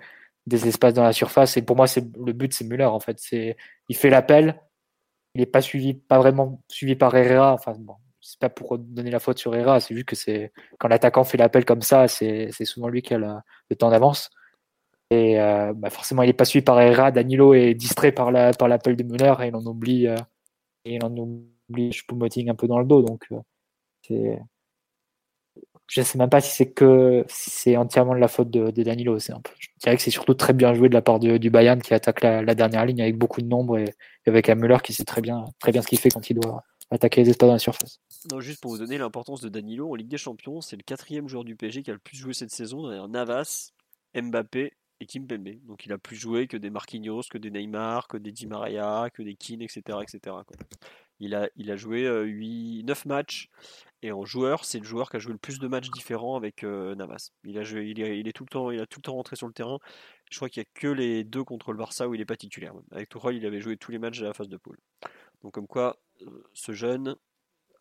des, 0.47 0.67
espaces 0.67 0.93
dans 0.93 1.03
la 1.03 1.13
surface. 1.13 1.57
Et 1.57 1.61
pour 1.61 1.75
moi, 1.75 1.85
c'est 1.85 2.05
le 2.17 2.33
but, 2.33 2.53
c'est 2.53 2.65
Müller 2.65 2.85
en 2.85 2.99
fait. 2.99 3.19
C'est, 3.19 3.57
il 3.89 3.95
fait 3.95 4.09
l'appel, 4.09 4.59
il 5.35 5.41
est 5.41 5.45
pas 5.45 5.61
suivi, 5.61 5.93
pas 5.93 6.17
vraiment 6.17 6.61
suivi 6.69 6.95
par 6.95 7.15
Herrera. 7.15 7.53
Enfin 7.53 7.73
bon, 7.77 7.95
c'est 8.21 8.39
pas 8.39 8.49
pour 8.49 8.77
donner 8.79 9.11
la 9.11 9.19
faute 9.19 9.37
sur 9.37 9.53
Herrera, 9.53 9.79
c'est 9.81 9.93
juste 9.93 10.07
que 10.07 10.15
c'est 10.15 10.53
quand 10.79 10.87
l'attaquant 10.87 11.25
fait 11.25 11.37
l'appel 11.37 11.65
comme 11.65 11.81
ça, 11.81 12.07
c'est, 12.07 12.49
c'est 12.51 12.65
souvent 12.65 12.87
lui 12.87 13.01
qui 13.01 13.13
a 13.13 13.17
le 13.17 13.75
temps 13.75 13.89
d'avance. 13.89 14.31
Euh, 15.13 15.73
bah, 15.73 15.89
forcément, 15.89 16.23
il 16.23 16.27
n'est 16.27 16.33
pas 16.33 16.45
suivi 16.45 16.63
par 16.63 16.79
Herrera. 16.79 17.11
Danilo 17.11 17.53
est 17.53 17.73
distrait 17.73 18.11
par 18.11 18.31
l'appel 18.31 18.69
la, 18.69 18.77
par 18.77 18.95
de 18.95 19.03
Müller 19.03 19.33
et 19.41 19.47
il 19.47 19.55
en 19.55 19.65
oublie, 19.65 20.07
euh, 20.07 20.15
il 20.85 21.03
en 21.03 21.15
oublie 21.15 21.91
Choupo-Moting 21.91 22.49
un 22.49 22.55
peu 22.55 22.67
dans 22.67 22.79
le 22.79 22.85
dos. 22.85 23.01
Donc, 23.01 23.27
euh, 24.11 24.35
je 25.87 25.99
ne 25.99 26.05
sais 26.05 26.17
même 26.17 26.29
pas 26.29 26.41
si 26.41 26.55
c'est 26.55 26.71
que 26.71 27.25
c'est 27.27 27.77
entièrement 27.77 28.15
de 28.15 28.19
la 28.19 28.27
faute 28.27 28.49
de, 28.49 28.69
Danilo. 28.71 29.17
Un 29.29 29.41
peu, 29.41 29.51
je 29.59 29.69
dirais 29.81 29.95
que 29.95 30.01
c'est 30.01 30.11
surtout 30.11 30.33
très 30.33 30.53
bien 30.53 30.73
joué 30.73 30.89
de 30.89 30.93
la 30.93 31.01
part 31.01 31.19
du 31.19 31.49
Bayern 31.49 31.81
qui 31.81 31.93
attaque 31.93 32.21
la, 32.21 32.55
dernière 32.55 32.85
ligne 32.85 33.01
avec 33.01 33.17
beaucoup 33.17 33.41
de 33.41 33.47
nombre 33.47 33.77
et, 33.77 33.93
avec 34.25 34.49
un 34.49 34.55
Müller 34.55 34.77
qui 34.83 34.93
sait 34.93 35.03
très 35.03 35.21
bien, 35.21 35.45
très 35.59 35.71
bien 35.71 35.81
ce 35.81 35.87
qu'il 35.87 35.99
fait 35.99 36.09
quand 36.09 36.29
il 36.29 36.39
doit 36.39 36.63
attaquer 36.89 37.23
les 37.23 37.29
espaces 37.31 37.47
dans 37.47 37.53
la 37.53 37.59
surface. 37.59 37.99
Non, 38.31 38.39
juste 38.39 38.61
pour 38.61 38.71
vous 38.71 38.77
donner 38.77 38.97
l'importance 38.97 39.41
de 39.41 39.49
Danilo 39.49 39.91
en 39.91 39.95
Ligue 39.95 40.07
des 40.07 40.17
Champions, 40.17 40.61
c'est 40.61 40.75
le 40.75 40.83
quatrième 40.83 41.27
joueur 41.27 41.43
du 41.43 41.55
PSG 41.55 41.83
qui 41.83 41.89
a 41.89 41.93
le 41.93 41.99
plus 41.99 42.17
joué 42.17 42.33
cette 42.33 42.51
saison 42.51 42.83
derrière 42.83 43.07
Navas, 43.07 43.71
Mbappé 44.15 44.73
et 45.03 45.05
Kimpembe. 45.05 45.65
Donc 45.65 45.85
il 45.85 45.91
a 45.91 45.97
plus 45.97 46.15
joué 46.15 46.47
que 46.47 46.57
des 46.57 46.69
Marquinhos, 46.69 47.23
que 47.29 47.37
des 47.37 47.51
Neymar, 47.51 48.07
que 48.07 48.17
des 48.17 48.31
Di 48.31 48.47
Maria, 48.47 49.09
que 49.13 49.21
des 49.21 49.35
Keane, 49.35 49.61
etc. 49.61 49.99
etc. 50.01 50.35
Il, 51.19 51.35
a, 51.35 51.49
il 51.55 51.71
a 51.71 51.75
joué 51.75 52.07
8, 52.23 52.83
9 52.83 53.05
matchs 53.05 53.49
et 54.03 54.11
en 54.11 54.25
joueur, 54.25 54.65
c'est 54.65 54.79
le 54.79 54.83
joueur 54.83 55.09
qui 55.09 55.15
a 55.15 55.19
joué 55.19 55.31
le 55.31 55.39
plus 55.39 55.59
de 55.59 55.67
matchs 55.69 55.89
différents 55.89 56.35
avec 56.35 56.65
euh, 56.65 56.93
Navas. 56.93 57.31
Il, 57.45 57.57
a 57.57 57.63
joué, 57.63 57.87
il, 57.87 58.01
est, 58.01 58.33
tout 58.33 58.43
le 58.43 58.49
temps, 58.49 58.69
il 58.69 58.81
a 58.81 58.85
tout 58.85 58.99
le 58.99 59.03
temps 59.03 59.13
rentré 59.13 59.37
sur 59.37 59.47
le 59.47 59.53
terrain. 59.53 59.79
Je 60.29 60.35
crois 60.35 60.49
qu'il 60.49 60.59
n'y 60.59 60.65
a 60.65 60.71
que 60.73 60.87
les 60.87 61.23
deux 61.23 61.45
contre 61.45 61.71
le 61.71 61.77
Barça 61.77 62.09
où 62.09 62.13
il 62.13 62.17
n'est 62.17 62.25
pas 62.25 62.35
titulaire. 62.35 62.73
Avec 62.91 63.07
Tourelle, 63.07 63.37
il 63.37 63.45
avait 63.45 63.61
joué 63.61 63.77
tous 63.77 63.91
les 63.91 63.99
matchs 63.99 64.19
de 64.19 64.25
la 64.25 64.33
phase 64.33 64.49
de 64.49 64.57
poule. 64.57 64.77
Donc 65.41 65.53
comme 65.53 65.67
quoi, 65.67 65.97
euh, 66.21 66.43
ce 66.53 66.73
jeune 66.73 67.15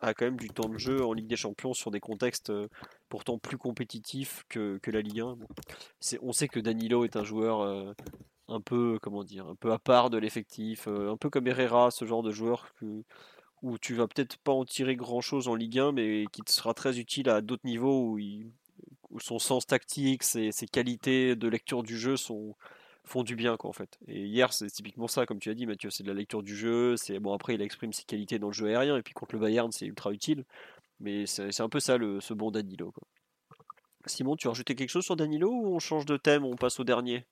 a 0.03 0.15
quand 0.15 0.25
même 0.25 0.37
du 0.37 0.49
temps 0.49 0.69
de 0.69 0.79
jeu 0.79 1.05
en 1.05 1.13
Ligue 1.13 1.29
des 1.29 1.37
Champions 1.37 1.75
sur 1.75 1.91
des 1.91 2.01
contextes 2.01 2.51
euh, 2.51 2.69
pourtant 3.09 3.39
plus 3.39 3.59
compétitifs 3.59 4.45
que, 4.49 4.79
la 4.87 5.01
Ligue 5.01 5.21
1. 5.21 5.37
on 6.23 6.33
sait 6.33 6.49
que 6.49 6.61
Danilo 6.61 7.05
est 7.05 7.17
un 7.17 7.25
joueur 7.25 7.95
un 8.49 8.61
peu, 8.61 8.99
comment 9.01 9.25
dire, 9.25 9.47
un 9.47 9.55
peu 9.55 9.73
à 9.73 9.79
part 9.79 10.11
de 10.11 10.19
l'effectif, 10.19 10.89
un 10.89 11.17
peu 11.17 11.31
comme 11.31 11.47
Herrera, 11.47 11.91
ce 11.91 12.05
genre 12.05 12.23
de 12.23 12.31
joueur 12.31 12.73
que, 12.75 13.05
où 13.63 13.79
tu 13.79 13.95
vas 13.95 14.09
peut-être 14.09 14.37
pas 14.39 14.53
en 14.53 14.65
tirer 14.65 14.97
grand 14.97 15.21
chose 15.21 15.49
en 15.49 15.55
Ligue 15.55 15.79
1, 15.79 15.93
mais 15.93 16.25
qui 16.33 16.43
te 16.43 16.51
sera 16.51 16.75
très 16.75 16.99
utile 16.99 17.29
à 17.29 17.41
d'autres 17.41 17.65
niveaux 17.65 18.17
où, 18.17 19.21
son 19.21 19.39
sens 19.39 19.67
tactique, 19.67 20.25
ses, 20.25 20.51
qualités 20.71 21.37
de 21.37 21.49
lecture 21.49 21.83
du 21.83 21.97
jeu 21.97 22.17
sont, 22.17 22.57
font 23.05 23.23
du 23.23 23.37
bien 23.37 23.57
quoi 23.57 23.71
en 23.71 23.73
fait. 23.73 23.99
Et 24.07 24.25
hier 24.25 24.53
c'est 24.53 24.69
typiquement 24.69 25.09
ça 25.09 25.27
comme 25.27 25.39
tu 25.39 25.51
as 25.51 25.55
dit 25.55 25.67
Mathieu, 25.67 25.91
c'est 25.91 26.03
de 26.03 26.09
la 26.09 26.15
lecture 26.15 26.43
du 26.43 26.57
jeu, 26.57 26.97
c'est 26.97 27.19
bon 27.19 27.33
après 27.33 27.55
il 27.55 27.63
exprime 27.63 27.93
ses 27.93 28.05
qualités 28.05 28.39
dans 28.39 28.49
le 28.49 28.53
jeu 28.53 28.69
aérien 28.69 28.97
et 28.97 29.03
puis 29.03 29.15
contre 29.15 29.35
le 29.35 29.41
Bayern 29.41 29.71
c'est 29.73 29.87
ultra 29.87 30.13
utile, 30.13 30.45
mais 31.01 31.27
c'est 31.27 31.61
un 31.61 31.69
peu 31.69 31.81
ça 31.81 31.97
le, 31.97 32.21
ce 32.21 32.35
bon 32.35 32.51
Danilo 32.51 32.93
quoi. 32.93 33.07
Simon, 34.07 34.37
tu 34.37 34.49
as 34.49 34.51
rajouté 34.51 34.75
quelque 34.75 34.91
chose 34.91 35.05
sur 35.05 35.17
Danilo 35.17 35.51
ou 35.51 35.75
on 35.75 35.79
change 35.79 36.07
de 36.07 36.17
thème, 36.17 36.45
on 36.45 36.57
passe 36.57 36.81
au 36.81 36.85
dernier? 36.85 37.25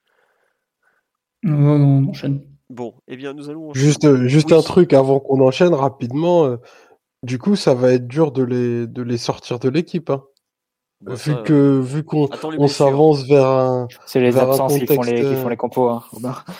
Non 1.42 1.78
non, 1.78 2.04
on 2.04 2.08
enchaîne. 2.10 2.42
Bon, 2.68 2.94
eh 3.08 3.16
bien, 3.16 3.32
nous 3.32 3.50
allons. 3.50 3.74
Juste, 3.74 4.04
euh, 4.04 4.28
juste 4.28 4.52
un 4.52 4.62
truc 4.62 4.92
avant 4.92 5.18
qu'on 5.18 5.40
enchaîne 5.40 5.74
rapidement. 5.74 6.44
Euh, 6.44 6.56
du 7.24 7.38
coup, 7.38 7.56
ça 7.56 7.74
va 7.74 7.92
être 7.92 8.06
dur 8.06 8.30
de 8.30 8.44
les, 8.44 8.86
de 8.86 9.02
les 9.02 9.18
sortir 9.18 9.58
de 9.58 9.68
l'équipe. 9.68 10.08
Hein. 10.08 10.22
Bah, 11.02 11.14
vu 11.14 11.34
que 11.44 11.80
vu 11.80 12.04
qu'on 12.04 12.28
on 12.42 12.68
s'avance 12.68 13.24
vers 13.26 13.46
un 13.46 13.88
c'est 14.04 14.20
les 14.20 14.36
absences 14.36 14.78
qui 14.78 14.86
font 14.86 15.00
les 15.00 15.22
qui 15.22 15.34
font 15.34 15.48
les 15.48 15.56
compos 15.56 15.88
hein, 15.88 16.04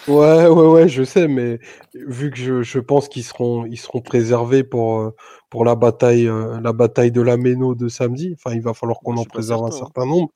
ouais 0.08 0.46
ouais 0.46 0.66
ouais 0.66 0.88
je 0.88 1.02
sais 1.02 1.28
mais 1.28 1.58
vu 1.92 2.30
que 2.30 2.38
je, 2.38 2.62
je 2.62 2.78
pense 2.78 3.08
qu'ils 3.08 3.24
seront 3.24 3.66
ils 3.66 3.76
seront 3.76 4.00
préservés 4.00 4.64
pour 4.64 5.00
euh, 5.00 5.14
pour 5.50 5.66
la 5.66 5.74
bataille 5.74 6.30
la 6.62 6.72
bataille 6.72 7.12
de 7.12 7.20
la 7.20 7.36
Méno 7.36 7.74
de 7.74 7.88
samedi 7.88 8.34
enfin 8.34 8.54
il 8.54 8.62
va 8.62 8.72
falloir 8.72 9.00
qu'on 9.00 9.18
en 9.18 9.24
préserve 9.24 9.62
un 9.64 9.66
hein. 9.66 9.72
certain 9.72 10.06
nombre 10.06 10.30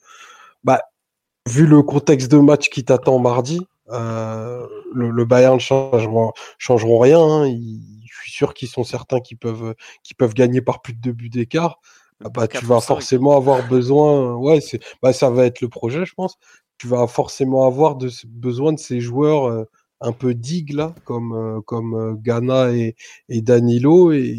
bah 0.65 0.83
vu 1.49 1.65
le 1.67 1.83
contexte 1.83 2.31
de 2.31 2.37
match 2.37 2.69
qui 2.69 2.85
t'attend 2.85 3.19
mardi 3.19 3.67
euh, 3.91 4.67
le, 4.95 5.25
Bayern 5.25 5.57
ne 5.57 5.61
changeront, 5.61 6.33
changeront 6.59 6.99
rien. 6.99 7.21
Hein. 7.21 7.47
je 7.47 8.21
suis 8.21 8.33
sûr 8.33 8.55
qu'ils 8.55 8.69
sont 8.69 8.85
certains 8.85 9.21
qui 9.21 9.35
peuvent, 9.35 9.75
qui 10.03 10.15
peuvent 10.15 10.35
gagner 10.35 10.61
par 10.61 10.83
plus 10.83 10.95
de 10.95 11.01
deux 11.01 11.13
buts 11.13 11.31
d'écart. 11.31 11.81
Ah 12.25 12.29
bah, 12.31 12.49
tu 12.49 12.65
vas 12.65 12.81
forcément 12.81 13.37
avoir 13.37 13.67
besoin. 13.69 14.35
Ouais, 14.37 14.61
c'est, 14.61 14.81
bah, 15.03 15.13
ça 15.13 15.31
va 15.31 15.47
être 15.47 15.61
le 15.61 15.69
projet, 15.69 16.05
je 16.05 16.15
pense. 16.15 16.37
Tu 16.79 16.89
vas 16.89 17.07
forcément 17.07 17.67
avoir 17.67 17.97
de, 17.97 18.11
besoin 18.27 18.73
de 18.73 18.79
ces 18.79 19.01
joueurs 19.01 19.45
euh, 19.45 19.65
un 20.01 20.13
peu 20.13 20.35
digues 20.35 20.73
là, 20.73 20.95
comme, 21.05 21.33
euh, 21.33 21.61
comme 21.61 22.19
Ghana 22.21 22.73
et, 22.73 22.97
et 23.29 23.43
Danilo, 23.43 24.13
et, 24.13 24.37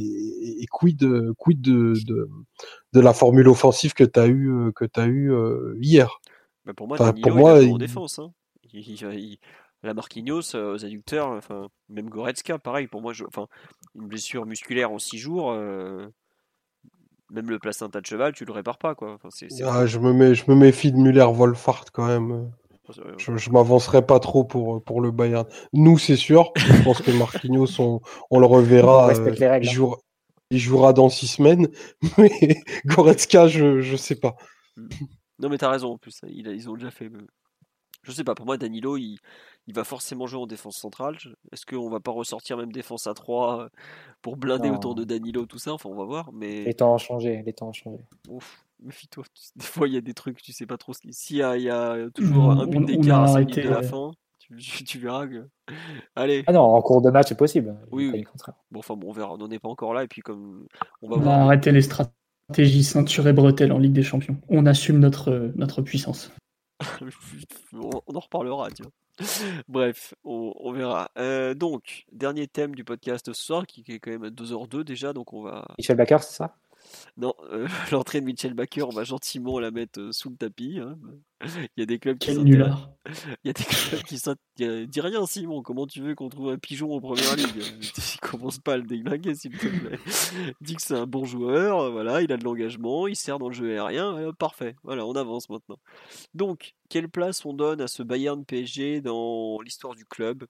et, 0.59 0.65
quid, 0.69 1.07
quid 1.37 1.61
de, 1.61 1.93
de, 2.05 2.29
de, 2.93 2.99
la 2.99 3.13
formule 3.13 3.47
offensive 3.47 3.93
que 3.93 4.03
tu 4.03 4.19
as 4.19 4.27
eu, 4.27 4.71
que 4.75 4.85
eu 5.07 5.33
hier. 5.79 6.19
Bah, 6.65 6.73
pour 6.73 6.87
moi, 6.87 6.97
Danilo, 6.97 7.27
pour 7.27 7.37
moi, 7.37 7.61
il 7.61 7.71
en 7.71 7.77
défense. 7.77 8.19
Hein 8.19 8.33
la 9.85 9.93
Marquinhos 9.93 10.55
euh, 10.55 10.73
aux 10.73 10.85
adducteurs, 10.85 11.29
enfin, 11.29 11.69
même 11.89 12.09
Goretzka, 12.09 12.59
pareil, 12.59 12.87
pour 12.87 13.01
moi, 13.01 13.13
je, 13.13 13.23
enfin, 13.25 13.47
une 13.95 14.07
blessure 14.07 14.45
musculaire 14.45 14.91
en 14.91 14.99
6 14.99 15.17
jours, 15.17 15.51
euh, 15.51 16.07
même 17.35 17.49
le 17.49 17.59
placenta 17.59 18.01
de 18.01 18.05
cheval, 18.05 18.33
tu 18.33 18.45
le 18.45 18.53
répares 18.53 18.77
pas. 18.77 18.95
Quoi. 18.95 19.17
Ah, 19.63 19.85
je, 19.85 19.99
me 19.99 20.13
mets, 20.13 20.33
je 20.33 20.49
me 20.49 20.55
méfie 20.55 20.91
de 20.91 20.97
Müller-Wolfart 20.97 21.85
quand 21.93 22.07
même. 22.07 22.51
Je, 23.17 23.35
je 23.35 23.49
m'avancerai 23.49 24.05
pas 24.05 24.19
trop 24.19 24.43
pour, 24.43 24.83
pour 24.83 25.01
le 25.01 25.11
Bayern. 25.11 25.45
Nous, 25.73 25.97
c'est 25.97 26.15
sûr. 26.15 26.51
Je 26.55 26.83
pense 26.83 27.01
que 27.01 27.11
Marquinhos, 27.11 27.79
on, 27.79 27.99
on 28.31 28.39
le 28.39 28.45
reverra. 28.45 29.09
Euh, 29.09 29.33
il, 29.35 29.43
hein. 29.43 29.61
jouera, 29.61 29.97
il, 30.51 30.59
jouera, 30.59 30.93
dans 30.93 31.09
6 31.09 31.27
semaines. 31.27 31.67
Mais 32.17 32.61
Goretzka, 32.85 33.47
je, 33.47 33.81
je 33.81 33.95
sais 33.95 34.15
pas. 34.15 34.35
Hmm. 34.77 34.87
Non, 35.39 35.49
mais 35.49 35.57
tu 35.57 35.65
as 35.65 35.69
raison 35.69 35.91
en 35.91 35.97
plus. 35.97 36.21
Ils, 36.29 36.47
ils 36.47 36.69
ont 36.69 36.75
déjà 36.75 36.91
fait 36.91 37.09
je 38.05 38.11
sais 38.11 38.23
pas, 38.23 38.35
pour 38.35 38.45
moi, 38.45 38.57
Danilo, 38.57 38.97
il, 39.67 39.73
va 39.73 39.83
forcément 39.83 40.27
jouer 40.27 40.41
en 40.41 40.47
défense 40.47 40.77
centrale. 40.77 41.17
Est-ce 41.51 41.65
qu'on 41.65 41.89
va 41.89 41.99
pas 41.99 42.11
ressortir 42.11 42.57
même 42.57 42.71
défense 42.71 43.07
à 43.07 43.13
3 43.13 43.61
euh, 43.61 43.69
pour 44.21 44.37
blinder 44.37 44.69
autour 44.69 44.95
de 44.95 45.03
Danilo, 45.03 45.45
tout 45.45 45.59
ça? 45.59 45.73
Enfin, 45.73 45.89
on 45.89 45.95
va 45.95 46.05
voir. 46.05 46.31
Mais... 46.33 46.63
Les 46.63 46.73
temps 46.73 46.93
ont 46.93 46.97
changé, 46.97 47.43
les 47.45 47.53
temps 47.53 47.69
ont 47.69 47.73
changé. 47.73 47.99
Ouf, 48.29 48.65
méfie-toi. 48.83 49.23
Des 49.55 49.65
fois, 49.65 49.87
il 49.87 49.93
y 49.93 49.97
a 49.97 50.01
des 50.01 50.13
trucs, 50.13 50.41
tu 50.41 50.51
sais 50.51 50.65
pas 50.65 50.77
trop 50.77 50.93
S'il 50.93 51.37
y 51.37 51.39
y 51.39 51.69
a 51.69 52.09
toujours 52.13 52.51
un 52.51 52.65
but 52.67 52.85
d'écart 52.85 53.35
à 53.35 53.43
de 53.43 53.69
la 53.69 53.83
fin, 53.83 54.11
tu, 54.85 54.99
verras 54.99 55.27
que. 55.27 55.47
Allez. 56.15 56.43
Ah 56.47 56.53
non, 56.53 56.61
en 56.61 56.81
cours 56.81 57.01
de 57.01 57.09
match, 57.09 57.29
c'est 57.29 57.37
possible. 57.37 57.75
Oui, 57.91 58.09
oui. 58.13 58.25
Bon, 58.71 58.79
enfin, 58.79 58.95
bon, 58.95 59.09
on 59.09 59.11
verra. 59.11 59.33
On 59.33 59.37
n'en 59.37 59.49
est 59.49 59.59
pas 59.59 59.69
encore 59.69 59.93
là. 59.93 60.03
Et 60.03 60.07
puis, 60.07 60.21
comme. 60.21 60.67
On 61.01 61.09
va, 61.09 61.17
voir... 61.17 61.39
arrêter 61.39 61.71
les 61.71 61.81
stratégies 61.81 62.83
ceinture 62.83 63.27
et 63.27 63.33
bretelles 63.33 63.71
en 63.71 63.79
Ligue 63.79 63.93
des 63.93 64.03
Champions. 64.03 64.37
On 64.49 64.65
assume 64.65 64.99
notre, 64.99 65.51
notre 65.55 65.81
puissance. 65.81 66.31
on, 67.73 68.15
en 68.15 68.19
reparlera, 68.19 68.69
tu 68.71 68.83
vois. 68.83 68.91
Bref, 69.67 70.13
on, 70.23 70.71
verra. 70.73 71.09
Euh, 71.17 71.53
donc, 71.53 72.05
dernier 72.11 72.47
thème 72.47 72.75
du 72.75 72.83
podcast 72.83 73.25
ce 73.27 73.33
soir, 73.33 73.65
qui, 73.65 73.83
est 73.87 73.99
quand 73.99 74.11
même 74.11 74.23
à 74.23 74.29
2h02 74.29 74.83
déjà, 74.83 75.13
donc 75.13 75.33
on 75.33 75.41
va... 75.41 75.65
Michel 75.77 75.95
Baker, 75.95 76.17
c'est 76.21 76.35
ça? 76.35 76.55
Non, 77.17 77.33
euh, 77.51 77.67
l'entrée 77.91 78.19
de 78.19 78.25
Mitchell 78.25 78.53
Baker, 78.53 78.83
on 78.83 78.89
va 78.89 79.03
gentiment 79.03 79.59
la 79.59 79.71
mettre 79.71 79.99
euh, 79.99 80.11
sous 80.11 80.29
le 80.29 80.35
tapis. 80.35 80.79
Hein. 80.79 80.97
Il 81.43 81.79
y 81.79 81.83
a 81.83 81.85
des 81.85 81.99
clubs 81.99 82.17
qui. 82.17 82.31
Il 82.31 83.47
y 83.47 83.49
a 83.49 83.53
des 83.53 83.63
clubs 83.63 84.03
qui 84.03 84.17
sont. 84.17 84.35
Dis 84.57 85.01
rien, 85.01 85.25
Simon. 85.25 85.61
Comment 85.61 85.85
tu 85.85 86.01
veux 86.01 86.15
qu'on 86.15 86.29
trouve 86.29 86.49
un 86.49 86.57
pigeon 86.57 86.93
en 86.93 86.99
première 86.99 87.35
ligue? 87.35 87.63
Commence 88.21 88.57
pas 88.57 88.73
à 88.73 88.77
le 88.77 88.83
déglinguer, 88.83 89.35
s'il 89.35 89.57
te 89.57 89.67
plaît. 89.67 89.99
Dis 90.61 90.75
que 90.75 90.81
c'est 90.81 90.95
un 90.95 91.05
bon 91.05 91.25
joueur. 91.25 91.91
Voilà, 91.91 92.21
il 92.21 92.31
a 92.31 92.37
de 92.37 92.43
l'engagement, 92.43 93.07
il 93.07 93.15
sert 93.15 93.37
dans 93.37 93.49
le 93.49 93.53
jeu 93.53 93.71
aérien. 93.71 94.31
parfait. 94.37 94.75
Voilà, 94.83 95.05
on 95.05 95.13
avance 95.13 95.49
maintenant. 95.49 95.77
Donc, 96.33 96.73
quelle 96.89 97.09
place 97.09 97.45
on 97.45 97.53
donne 97.53 97.81
à 97.81 97.87
ce 97.87 98.01
Bayern 98.01 98.43
PSG 98.43 99.01
dans 99.01 99.59
l'histoire 99.61 99.93
du 99.93 100.05
club? 100.05 100.45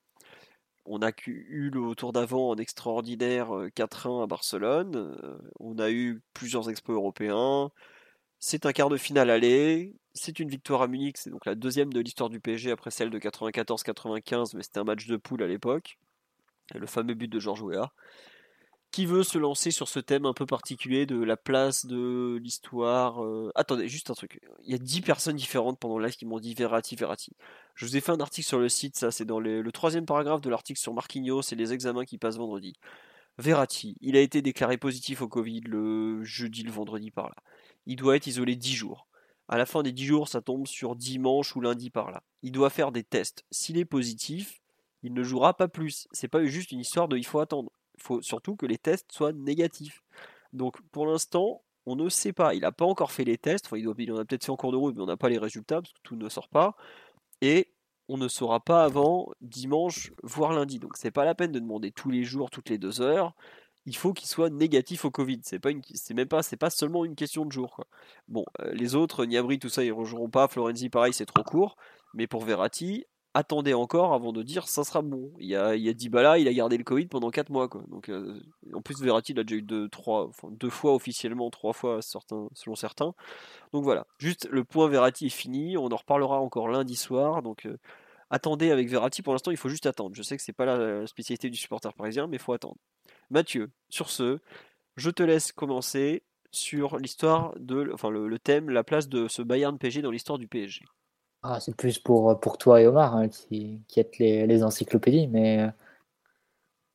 On 0.86 1.02
a 1.02 1.12
eu 1.28 1.70
le 1.74 1.96
tour 1.96 2.14
d'avant 2.14 2.50
en 2.50 2.58
extraordinaire 2.58 3.50
4-1 3.76 4.24
à 4.24 4.28
Barcelone. 4.28 5.18
On 5.60 5.78
a 5.80 5.90
eu 5.92 6.22
plusieurs 6.34 6.70
expos 6.70 6.96
européens. 6.96 7.72
C'est 8.40 8.66
un 8.66 8.74
quart 8.74 8.90
de 8.90 8.98
finale 8.98 9.30
aller. 9.30 9.96
C'est 10.14 10.40
une 10.40 10.50
victoire 10.50 10.82
à 10.82 10.88
Munich. 10.88 11.18
C'est 11.18 11.32
donc 11.32 11.46
la 11.46 11.56
deuxième 11.56 11.92
de 11.92 12.00
l'histoire 12.00 12.30
du 12.30 12.40
PSG 12.40 12.72
après 12.72 12.92
celle 12.92 13.10
de 13.10 13.20
94-95, 13.20 14.56
mais 14.56 14.64
c'était 14.64 14.80
un 14.80 14.84
match 14.84 15.08
de 15.08 15.18
poule 15.18 15.44
à 15.44 15.48
l'époque. 15.48 15.98
Le 16.74 16.88
fameux 16.88 17.14
but 17.14 17.28
de 17.28 17.40
Georges 17.40 17.62
Weah 17.62 17.92
qui 18.96 19.06
veut 19.06 19.24
se 19.24 19.38
lancer 19.38 19.72
sur 19.72 19.90
ce 19.90 20.00
thème 20.00 20.26
un 20.26 20.32
peu 20.32 20.46
particulier 20.46 21.06
de 21.06 21.22
la 21.22 21.36
place 21.36 21.86
de 21.86 22.40
l'histoire 22.42 23.22
euh, 23.22 23.52
Attendez, 23.54 23.90
juste 23.90 24.10
un 24.10 24.14
truc. 24.14 24.40
Il 24.64 24.72
y 24.72 24.74
a 24.74 24.78
10 24.78 25.02
personnes 25.02 25.36
différentes 25.36 25.78
pendant 25.80 25.98
le 25.98 26.06
live 26.06 26.16
qui 26.16 26.26
m'ont 26.26 26.40
dit 26.40 26.54
Verratti, 26.54 26.96
Verratti. 26.96 27.34
Je 27.74 27.86
vous 27.86 27.98
ai 27.98 28.00
fait 28.00 28.14
un 28.14 28.22
article 28.22 28.48
sur 28.48 28.58
le 28.58 28.70
site, 28.70 28.96
ça 28.96 29.12
c'est 29.12 29.26
dans 29.26 29.42
le 29.42 29.70
troisième 29.74 30.06
paragraphe 30.06 30.40
de 30.40 30.50
l'article 30.50 30.80
sur 30.80 30.94
Marquinhos 30.94 31.42
et 31.42 31.56
les 31.56 31.74
examens 31.74 32.06
qui 32.06 32.18
passent 32.18 32.38
vendredi. 32.38 32.72
Verratti, 33.38 33.98
il 34.00 34.16
a 34.16 34.22
été 34.22 34.42
déclaré 34.42 34.78
positif 34.78 35.22
au 35.22 35.28
Covid 35.28 35.60
le 35.66 36.24
jeudi, 36.24 36.64
le 36.64 36.72
vendredi 36.72 37.12
par 37.12 37.28
là. 37.28 37.36
Il 37.86 37.98
doit 37.98 38.16
être 38.16 38.28
isolé 38.28 38.56
10 38.56 38.76
jours. 38.76 39.10
À 39.50 39.58
la 39.58 39.66
fin 39.66 39.84
des 39.84 39.92
10 39.92 40.06
jours, 40.06 40.30
ça 40.30 40.40
tombe 40.40 40.68
sur 40.68 40.96
dimanche 40.96 41.54
ou 41.58 41.60
lundi 41.60 41.90
par 41.90 42.12
là. 42.12 42.24
Il 42.44 42.54
doit 42.54 42.70
faire 42.70 42.94
des 42.94 43.04
tests. 43.04 43.44
S'il 43.52 43.78
est 43.78 43.84
positif, 43.84 44.62
il 45.04 45.14
ne 45.14 45.22
jouera 45.22 45.58
pas 45.58 45.68
plus. 45.68 46.08
C'est 46.14 46.30
pas 46.30 46.46
juste 46.46 46.72
une 46.72 46.80
histoire 46.80 47.10
de 47.10 47.18
il 47.18 47.26
faut 47.26 47.42
attendre. 47.42 47.74
Il 47.98 48.04
faut 48.04 48.22
surtout 48.22 48.56
que 48.56 48.66
les 48.66 48.78
tests 48.78 49.12
soient 49.12 49.34
négatifs. 49.34 50.04
Donc 50.54 50.82
pour 50.92 51.06
l'instant, 51.08 51.64
on 51.86 51.96
ne 51.96 52.10
sait 52.10 52.34
pas. 52.34 52.54
Il 52.54 52.62
n'a 52.62 52.72
pas 52.72 52.86
encore 52.86 53.12
fait 53.12 53.24
les 53.24 53.38
tests. 53.38 53.70
il, 53.76 53.84
doit, 53.84 53.94
en 53.94 54.18
a 54.18 54.26
peut-être 54.26 54.46
fait 54.46 54.52
en 54.52 54.56
cours 54.56 54.72
de 54.72 54.78
route, 54.78 54.96
mais 54.96 55.04
on 55.04 55.08
n'a 55.08 55.18
pas 55.18 55.30
les 55.30 55.38
résultats 55.38 55.82
parce 55.82 55.94
que 55.94 56.00
tout 56.04 56.16
ne 56.16 56.30
sort 56.30 56.50
pas. 56.50 56.76
Et 57.42 57.72
on 58.08 58.18
ne 58.18 58.28
saura 58.28 58.60
pas 58.60 58.84
avant 58.84 59.32
dimanche, 59.42 60.12
voire 60.24 60.54
lundi. 60.54 60.80
Donc 60.80 60.98
c'est 60.98 61.12
pas 61.12 61.26
la 61.26 61.36
peine 61.36 61.52
de 61.52 61.60
demander 61.60 61.92
tous 61.92 62.12
les 62.12 62.24
jours, 62.24 62.50
toutes 62.50 62.70
les 62.70 62.78
deux 62.78 63.02
heures. 63.02 63.34
Il 63.88 63.96
faut 63.96 64.14
qu'il 64.14 64.28
soit 64.28 64.50
négatif 64.50 65.06
au 65.06 65.12
Covid. 65.12 65.42
C'est 65.44 65.60
pas 65.60 65.72
une, 65.72 65.82
c'est 65.94 66.16
même 66.16 66.28
pas, 66.28 66.42
c'est 66.42 66.58
pas 66.58 66.72
seulement 66.72 67.06
une 67.06 67.16
question 67.16 67.46
de 67.46 67.52
jour. 67.52 67.84
Bon, 68.28 68.46
euh, 68.62 68.72
les 68.74 68.96
autres, 68.96 69.26
Niabri, 69.26 69.60
tout 69.60 69.70
ça, 69.70 69.84
ils 69.84 69.96
ne 69.96 70.04
joueront 70.06 70.30
pas. 70.30 70.48
Florenzi, 70.48 70.90
pareil, 70.90 71.14
c'est 71.14 71.26
trop 71.26 71.44
court. 71.44 71.78
Mais 72.16 72.26
pour 72.26 72.44
Verratti, 72.44 73.06
attendez 73.36 73.74
encore 73.74 74.14
avant 74.14 74.32
de 74.32 74.42
dire 74.42 74.68
ça 74.68 74.84
sera 74.84 75.02
bon. 75.02 75.32
Il 75.40 75.48
y 75.48 75.56
a, 75.56 75.76
il 75.76 75.84
y 75.84 75.90
a 75.90 76.38
il 76.38 76.48
a 76.48 76.54
gardé 76.54 76.78
le 76.78 76.84
Covid 76.84 77.08
pendant 77.08 77.30
4 77.30 77.52
mois. 77.52 77.68
Donc, 77.90 78.10
euh, 78.10 78.40
en 78.74 78.82
plus, 78.82 79.00
Verratti, 79.02 79.34
il 79.34 79.40
a 79.40 79.44
déjà 79.44 79.58
eu 79.58 79.62
deux, 79.62 79.90
fois 80.70 80.94
officiellement, 80.94 81.50
trois 81.50 81.74
fois 81.74 82.00
selon 82.02 82.76
certains. 82.76 83.14
Donc 83.74 83.84
voilà, 83.84 84.08
juste 84.18 84.48
le 84.50 84.64
point 84.64 84.88
Verratti 84.88 85.28
est 85.28 85.30
fini. 85.30 85.78
On 85.78 85.88
en 85.88 85.96
reparlera 85.98 86.40
encore 86.40 86.70
lundi 86.70 86.96
soir. 86.96 87.44
Donc 87.44 87.66
euh, 87.66 87.78
attendez 88.30 88.72
avec 88.72 88.90
Verratti. 88.90 89.22
Pour 89.22 89.34
l'instant, 89.34 89.52
il 89.52 89.58
faut 89.58 89.70
juste 89.70 89.86
attendre. 89.86 90.16
Je 90.16 90.24
sais 90.24 90.38
que 90.38 90.44
c'est 90.44 90.54
pas 90.54 90.66
la 90.66 91.06
spécialité 91.06 91.50
du 91.50 91.58
supporter 91.58 91.94
parisien, 91.94 92.28
mais 92.28 92.38
il 92.38 92.42
faut 92.42 92.54
attendre. 92.54 92.78
Mathieu, 93.30 93.70
sur 93.90 94.10
ce, 94.10 94.40
je 94.96 95.10
te 95.10 95.24
laisse 95.24 95.52
commencer 95.52 96.24
sur 96.52 96.98
l'histoire 97.00 97.54
de, 97.60 97.92
enfin 97.94 98.10
le, 98.10 98.40
thème, 98.40 98.70
la 98.70 98.86
place 98.86 99.10
de 99.10 99.28
ce 99.28 99.42
Bayern 99.42 99.78
PSG 99.78 100.02
dans 100.02 100.12
l'histoire 100.12 100.40
du 100.40 100.48
PSG. 100.48 100.86
Ah, 101.48 101.60
c'est 101.60 101.76
plus 101.76 102.00
pour, 102.00 102.40
pour 102.40 102.58
toi 102.58 102.82
et 102.82 102.88
Omar 102.88 103.16
hein, 103.16 103.28
qui, 103.30 103.80
qui 103.88 104.00
êtes 104.00 104.18
les, 104.18 104.48
les 104.48 104.64
encyclopédies, 104.64 105.28
mais 105.28 105.60
euh, 105.62 105.70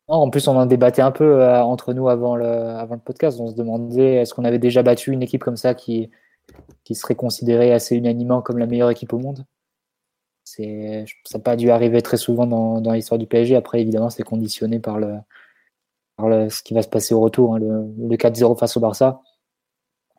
en 0.08 0.28
plus 0.28 0.48
on 0.48 0.56
en 0.56 0.66
débattait 0.66 1.02
un 1.02 1.12
peu 1.12 1.40
euh, 1.42 1.62
entre 1.62 1.92
nous 1.94 2.08
avant 2.08 2.34
le, 2.34 2.46
avant 2.46 2.96
le 2.96 3.00
podcast. 3.00 3.38
On 3.40 3.48
se 3.48 3.54
demandait 3.54 4.16
est-ce 4.16 4.34
qu'on 4.34 4.44
avait 4.44 4.58
déjà 4.58 4.82
battu 4.82 5.12
une 5.12 5.22
équipe 5.22 5.44
comme 5.44 5.56
ça 5.56 5.74
qui, 5.74 6.10
qui 6.84 6.96
serait 6.96 7.14
considérée 7.14 7.72
assez 7.72 7.96
unanimement 7.96 8.42
comme 8.42 8.58
la 8.58 8.66
meilleure 8.66 8.90
équipe 8.90 9.12
au 9.12 9.18
monde? 9.18 9.46
Ça 10.44 10.64
n'a 10.64 11.40
pas 11.44 11.54
dû 11.56 11.70
arriver 11.70 12.02
très 12.02 12.16
souvent 12.16 12.46
dans, 12.46 12.80
dans 12.80 12.92
l'histoire 12.92 13.18
du 13.18 13.26
PSG. 13.26 13.54
Après, 13.54 13.80
évidemment, 13.80 14.10
c'est 14.10 14.24
conditionné 14.24 14.80
par 14.80 14.98
le, 14.98 15.20
ce 16.50 16.62
qui 16.62 16.74
va 16.74 16.82
se 16.82 16.88
passer 16.88 17.14
au 17.14 17.20
retour. 17.20 17.54
Hein, 17.54 17.60
le, 17.60 18.16
4-0 18.16 18.58
face 18.58 18.76
au 18.76 18.80
Barça, 18.80 19.22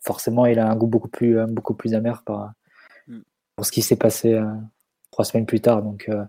forcément, 0.01 0.45
il 0.45 0.59
a 0.59 0.69
un 0.69 0.75
goût 0.77 0.87
beaucoup 0.87 1.09
plus, 1.09 1.37
euh, 1.39 1.47
beaucoup 1.47 1.73
plus 1.73 1.93
amer 1.93 2.23
par. 2.25 2.53
Pour 3.55 3.65
ce 3.65 3.71
qui 3.71 3.81
s'est 3.81 3.95
passé 3.95 4.33
euh, 4.33 4.45
trois 5.11 5.25
semaines 5.25 5.45
plus 5.45 5.61
tard. 5.61 5.83
Donc 5.83 6.07
euh, 6.09 6.23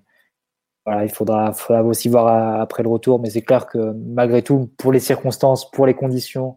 voilà, 0.85 1.05
il 1.05 1.11
faudra, 1.11 1.53
aussi 1.85 2.09
voir 2.09 2.61
après 2.61 2.83
le 2.83 2.89
retour. 2.89 3.21
Mais 3.21 3.31
c'est 3.31 3.43
clair 3.43 3.67
que 3.67 3.93
malgré 3.93 4.43
tout, 4.43 4.71
pour 4.79 4.93
les 4.93 5.01
circonstances, 5.01 5.71
pour 5.71 5.87
les 5.87 5.95
conditions, 5.95 6.57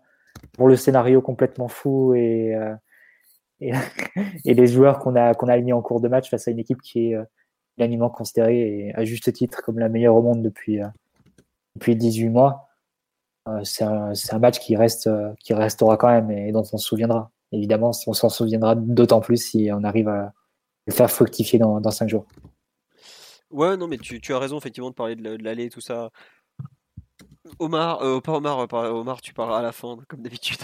pour 0.54 0.68
le 0.68 0.76
scénario 0.76 1.22
complètement 1.22 1.68
fou 1.68 2.16
et, 2.16 2.58
et, 3.62 3.74
les 4.46 4.68
joueurs 4.68 5.00
qu'on 5.00 5.16
a, 5.16 5.34
qu'on 5.34 5.48
a 5.48 5.54
alignés 5.54 5.74
en 5.74 5.82
cours 5.82 6.02
de 6.02 6.08
match 6.08 6.30
face 6.30 6.48
à 6.48 6.52
une 6.52 6.60
équipe 6.60 6.82
qui 6.82 7.12
est 7.12 7.18
unanimement 7.78 8.10
considérée 8.10 8.88
et 8.88 8.96
à 8.96 9.06
juste 9.06 9.32
titre 9.32 9.62
comme 9.64 9.80
la 9.80 9.90
meilleure 9.90 10.16
au 10.16 10.22
monde 10.22 10.42
depuis, 10.42 10.80
depuis 11.76 11.96
18 11.96 12.30
mois. 12.30 12.66
Euh, 13.48 13.64
c'est 13.64 13.84
un, 13.84 14.40
match 14.40 14.60
qui, 14.60 14.76
reste, 14.76 15.08
euh, 15.08 15.32
qui 15.40 15.54
restera 15.54 15.98
quand 15.98 16.08
même 16.08 16.32
et 16.32 16.52
dont 16.52 16.64
on 16.74 16.78
se 16.78 16.88
souviendra. 16.88 17.32
Évidemment, 17.52 17.92
on 18.08 18.14
s'en 18.14 18.30
souviendra 18.30 18.76
d'autant 18.76 19.22
plus 19.22 19.38
si 19.38 19.70
on 19.72 19.84
arrive 19.84 20.08
à 20.10 20.34
le 20.86 20.94
faire 20.94 21.10
fructifier 21.10 21.60
dans, 21.60 21.82
dans 21.82 21.92
cinq 21.92 22.10
jours. 22.10 22.26
Ouais, 23.52 23.78
non, 23.78 23.88
mais 23.88 23.98
tu, 23.98 24.20
tu, 24.20 24.34
as 24.34 24.40
raison, 24.40 24.58
effectivement, 24.58 24.90
de 24.90 24.96
parler 24.96 25.16
de 25.16 25.44
l'aller, 25.44 25.70
tout 25.70 25.82
ça. 25.82 26.12
Omar, 27.60 28.02
euh, 28.02 28.20
pas 28.22 28.34
Omar, 28.34 28.60
euh, 28.60 28.90
Omar, 28.90 29.22
tu 29.22 29.34
parles 29.34 29.54
à 29.54 29.62
la 29.62 29.72
fin, 29.72 29.98
comme 30.08 30.22
d'habitude. 30.22 30.58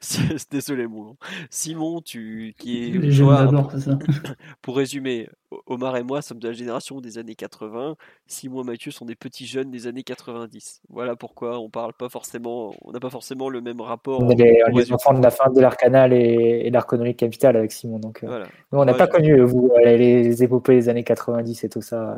Désolé, 0.50 0.86
mon 0.86 1.16
Simon, 1.50 2.00
tu, 2.00 2.54
qui 2.58 2.84
est. 2.84 2.90
Les 2.90 3.18
d'abord, 3.18 3.70
c'est 3.72 3.80
ça. 3.80 3.98
Pour 4.62 4.76
résumer, 4.76 5.28
Omar 5.66 5.96
et 5.96 6.04
moi 6.04 6.22
sommes 6.22 6.38
de 6.38 6.48
la 6.48 6.54
génération 6.54 7.00
des 7.00 7.18
années 7.18 7.34
80. 7.34 7.96
Simon 8.26 8.62
et 8.62 8.66
Mathieu 8.66 8.92
sont 8.92 9.04
des 9.04 9.16
petits 9.16 9.46
jeunes 9.46 9.70
des 9.70 9.88
années 9.88 10.04
90. 10.04 10.82
Voilà 10.88 11.16
pourquoi 11.16 11.58
on 11.58 11.70
parle 11.70 11.92
pas 11.92 12.08
forcément, 12.08 12.72
on 12.82 12.92
n'a 12.92 13.00
pas 13.00 13.10
forcément 13.10 13.48
le 13.48 13.60
même 13.60 13.80
rapport. 13.80 14.22
On 14.22 14.30
est 14.30 14.62
les, 14.72 14.92
enfants 14.92 15.14
de 15.14 15.22
la 15.22 15.30
fin 15.30 15.50
de 15.50 15.60
l'Arcanal 15.60 16.12
et, 16.12 16.62
et 16.64 16.70
l'Arconnerie 16.70 17.16
Capital 17.16 17.56
avec 17.56 17.72
Simon. 17.72 17.98
Donc, 17.98 18.22
euh, 18.22 18.44
Nous, 18.70 18.78
on 18.78 18.84
n'a 18.84 18.94
pas 18.94 19.08
connu, 19.08 19.40
vous, 19.40 19.72
les 19.84 20.42
épopées 20.42 20.74
des 20.74 20.88
années 20.88 21.04
90 21.04 21.64
et 21.64 21.68
tout 21.68 21.82
ça. 21.82 22.16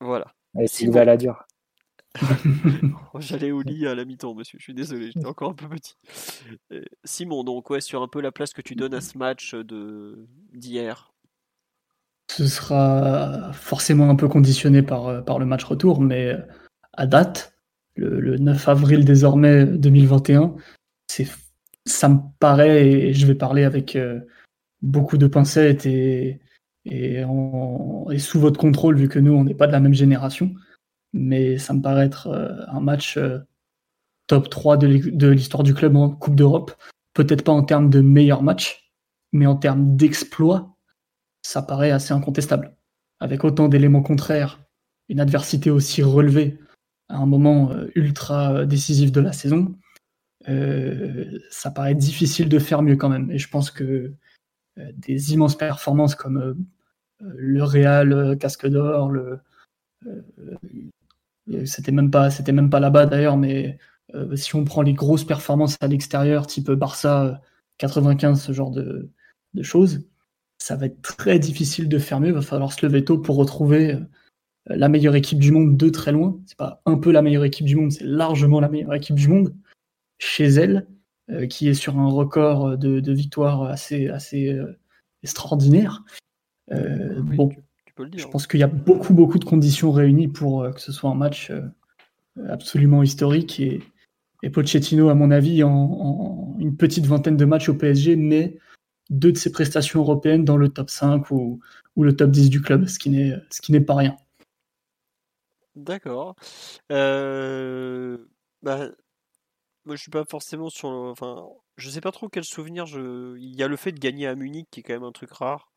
Voilà. 0.00 0.26
C'est 0.66 0.86
la 0.86 1.16
dure. 1.16 1.46
Oh, 3.14 3.20
j'allais 3.20 3.52
au 3.52 3.62
lit 3.62 3.86
à 3.86 3.94
la 3.94 4.04
mi-temps, 4.04 4.34
monsieur. 4.34 4.58
Je 4.58 4.64
suis 4.64 4.74
désolé, 4.74 5.10
j'étais 5.12 5.26
encore 5.26 5.50
un 5.50 5.54
peu 5.54 5.68
petit. 5.68 5.96
Simon, 7.04 7.44
donc 7.44 7.70
ouais, 7.70 7.80
sur 7.80 8.02
un 8.02 8.08
peu 8.08 8.20
la 8.20 8.32
place 8.32 8.52
que 8.52 8.62
tu 8.62 8.74
donnes 8.74 8.94
à 8.94 9.00
ce 9.00 9.18
match 9.18 9.54
de 9.54 10.26
d'hier. 10.52 11.12
Ce 12.30 12.46
sera 12.46 13.52
forcément 13.52 14.08
un 14.08 14.16
peu 14.16 14.28
conditionné 14.28 14.82
par, 14.82 15.08
euh, 15.08 15.20
par 15.20 15.38
le 15.38 15.44
match 15.44 15.64
retour, 15.64 16.00
mais 16.00 16.28
euh, 16.28 16.38
à 16.94 17.06
date, 17.06 17.54
le, 17.96 18.38
9 18.38 18.68
avril 18.68 19.04
désormais 19.04 19.66
2021, 19.66 20.54
c'est 21.08 21.28
ça 21.84 22.08
me 22.08 22.18
paraît, 22.38 22.86
et 22.86 23.12
je 23.12 23.26
vais 23.26 23.34
parler 23.34 23.64
avec 23.64 23.96
euh, 23.96 24.20
beaucoup 24.82 25.18
de 25.18 25.26
pincettes 25.26 25.84
et, 25.84 26.40
et, 26.86 27.22
et 28.10 28.18
sous 28.18 28.40
votre 28.40 28.58
contrôle, 28.58 28.96
vu 28.96 29.08
que 29.08 29.18
nous, 29.18 29.32
on 29.32 29.44
n'est 29.44 29.54
pas 29.54 29.66
de 29.66 29.72
la 29.72 29.80
même 29.80 29.92
génération 29.92 30.54
mais 31.12 31.58
ça 31.58 31.74
me 31.74 31.82
paraît 31.82 32.06
être 32.06 32.28
euh, 32.28 32.64
un 32.68 32.80
match 32.80 33.16
euh, 33.16 33.38
top 34.26 34.48
3 34.48 34.76
de 34.76 35.28
l'histoire 35.28 35.62
du 35.62 35.74
club 35.74 35.96
en 35.96 36.10
Coupe 36.10 36.36
d'Europe. 36.36 36.72
Peut-être 37.14 37.44
pas 37.44 37.52
en 37.52 37.62
termes 37.62 37.90
de 37.90 38.00
meilleur 38.00 38.42
match, 38.42 38.92
mais 39.32 39.46
en 39.46 39.56
termes 39.56 39.96
d'exploit, 39.96 40.76
ça 41.42 41.62
paraît 41.62 41.90
assez 41.90 42.12
incontestable. 42.14 42.74
Avec 43.20 43.44
autant 43.44 43.68
d'éléments 43.68 44.02
contraires, 44.02 44.60
une 45.08 45.20
adversité 45.20 45.70
aussi 45.70 46.02
relevée 46.02 46.58
à 47.08 47.18
un 47.18 47.26
moment 47.26 47.70
euh, 47.72 47.90
ultra 47.94 48.64
décisif 48.64 49.12
de 49.12 49.20
la 49.20 49.32
saison, 49.32 49.74
ça 51.50 51.70
paraît 51.70 51.94
difficile 51.94 52.48
de 52.48 52.58
faire 52.58 52.82
mieux 52.82 52.96
quand 52.96 53.08
même. 53.08 53.30
Et 53.30 53.38
je 53.38 53.48
pense 53.48 53.70
que 53.70 54.12
des 54.76 55.32
immenses 55.32 55.56
performances 55.56 56.16
comme 56.16 56.66
le 57.20 57.62
Real 57.62 58.36
Casque 58.40 58.66
d'Or, 58.66 59.08
le, 59.08 59.38
c'était 61.64 61.92
même 61.92 62.10
pas, 62.10 62.30
c'était 62.30 62.52
même 62.52 62.70
pas 62.70 62.80
là-bas 62.80 63.06
d'ailleurs, 63.06 63.36
mais 63.36 63.78
euh, 64.14 64.36
si 64.36 64.54
on 64.54 64.64
prend 64.64 64.82
les 64.82 64.92
grosses 64.92 65.24
performances 65.24 65.76
à 65.80 65.86
l'extérieur, 65.86 66.46
type 66.46 66.70
Barça 66.70 67.40
95, 67.78 68.40
ce 68.40 68.52
genre 68.52 68.70
de, 68.70 69.10
choses, 69.62 70.06
ça 70.58 70.76
va 70.76 70.86
être 70.86 71.02
très 71.02 71.38
difficile 71.38 71.88
de 71.88 71.98
faire 71.98 72.20
mieux. 72.20 72.28
Il 72.28 72.34
va 72.34 72.42
falloir 72.42 72.72
se 72.72 72.84
lever 72.86 73.04
tôt 73.04 73.18
pour 73.18 73.36
retrouver 73.36 73.92
euh, 73.92 74.00
la 74.66 74.88
meilleure 74.88 75.16
équipe 75.16 75.38
du 75.38 75.52
monde 75.52 75.76
de 75.76 75.88
très 75.88 76.12
loin. 76.12 76.38
C'est 76.46 76.56
pas 76.56 76.80
un 76.86 76.96
peu 76.96 77.10
la 77.10 77.22
meilleure 77.22 77.44
équipe 77.44 77.66
du 77.66 77.76
monde, 77.76 77.92
c'est 77.92 78.04
largement 78.04 78.60
la 78.60 78.68
meilleure 78.68 78.94
équipe 78.94 79.16
du 79.16 79.28
monde 79.28 79.54
chez 80.18 80.46
elle, 80.46 80.86
euh, 81.30 81.46
qui 81.46 81.68
est 81.68 81.74
sur 81.74 81.98
un 81.98 82.08
record 82.08 82.78
de, 82.78 83.12
victoires 83.12 83.64
assez, 83.64 84.08
assez 84.08 84.56
extraordinaire. 85.22 86.04
bon, 86.70 87.50
je 87.98 88.26
pense 88.26 88.46
qu'il 88.46 88.60
y 88.60 88.64
a 88.64 88.68
beaucoup, 88.68 89.14
beaucoup 89.14 89.38
de 89.38 89.44
conditions 89.44 89.92
réunies 89.92 90.28
pour 90.28 90.62
euh, 90.62 90.70
que 90.72 90.80
ce 90.80 90.92
soit 90.92 91.10
un 91.10 91.14
match 91.14 91.50
euh, 91.50 91.62
absolument 92.48 93.02
historique. 93.02 93.60
Et, 93.60 93.80
Pochettino, 94.50 95.08
à 95.08 95.14
mon 95.14 95.30
avis, 95.30 95.62
en, 95.62 96.56
une 96.58 96.76
petite 96.76 97.06
vingtaine 97.06 97.36
de 97.36 97.44
matchs 97.44 97.68
au 97.68 97.74
PSG, 97.74 98.16
met 98.16 98.58
deux 99.08 99.30
de 99.30 99.36
ses 99.36 99.52
prestations 99.52 100.00
européennes 100.00 100.44
dans 100.44 100.56
le 100.56 100.68
top 100.68 100.90
5 100.90 101.30
ou, 101.30 101.60
le 101.96 102.16
top 102.16 102.30
10 102.30 102.50
du 102.50 102.60
club, 102.60 102.86
ce 102.86 102.98
qui 102.98 103.10
n'est 103.10 103.80
pas 103.80 103.94
rien. 103.94 104.16
D'accord. 105.76 106.34
Euh, 106.90 108.18
bah, 108.62 108.88
moi, 109.84 109.96
je 109.96 110.02
suis 110.02 110.10
pas 110.10 110.24
forcément 110.24 110.70
sur. 110.70 110.88
Enfin, 110.88 111.46
je 111.76 111.88
sais 111.88 112.00
pas 112.00 112.12
trop 112.12 112.28
quel 112.28 112.44
souvenir. 112.44 112.86
Je... 112.86 113.36
Il 113.38 113.56
y 113.56 113.62
a 113.62 113.68
le 113.68 113.76
fait 113.76 113.92
de 113.92 114.00
gagner 114.00 114.26
à 114.26 114.34
Munich, 114.34 114.68
qui 114.70 114.80
est 114.80 114.82
quand 114.82 114.94
même 114.94 115.04
un 115.04 115.12
truc 115.12 115.32
rare 115.32 115.71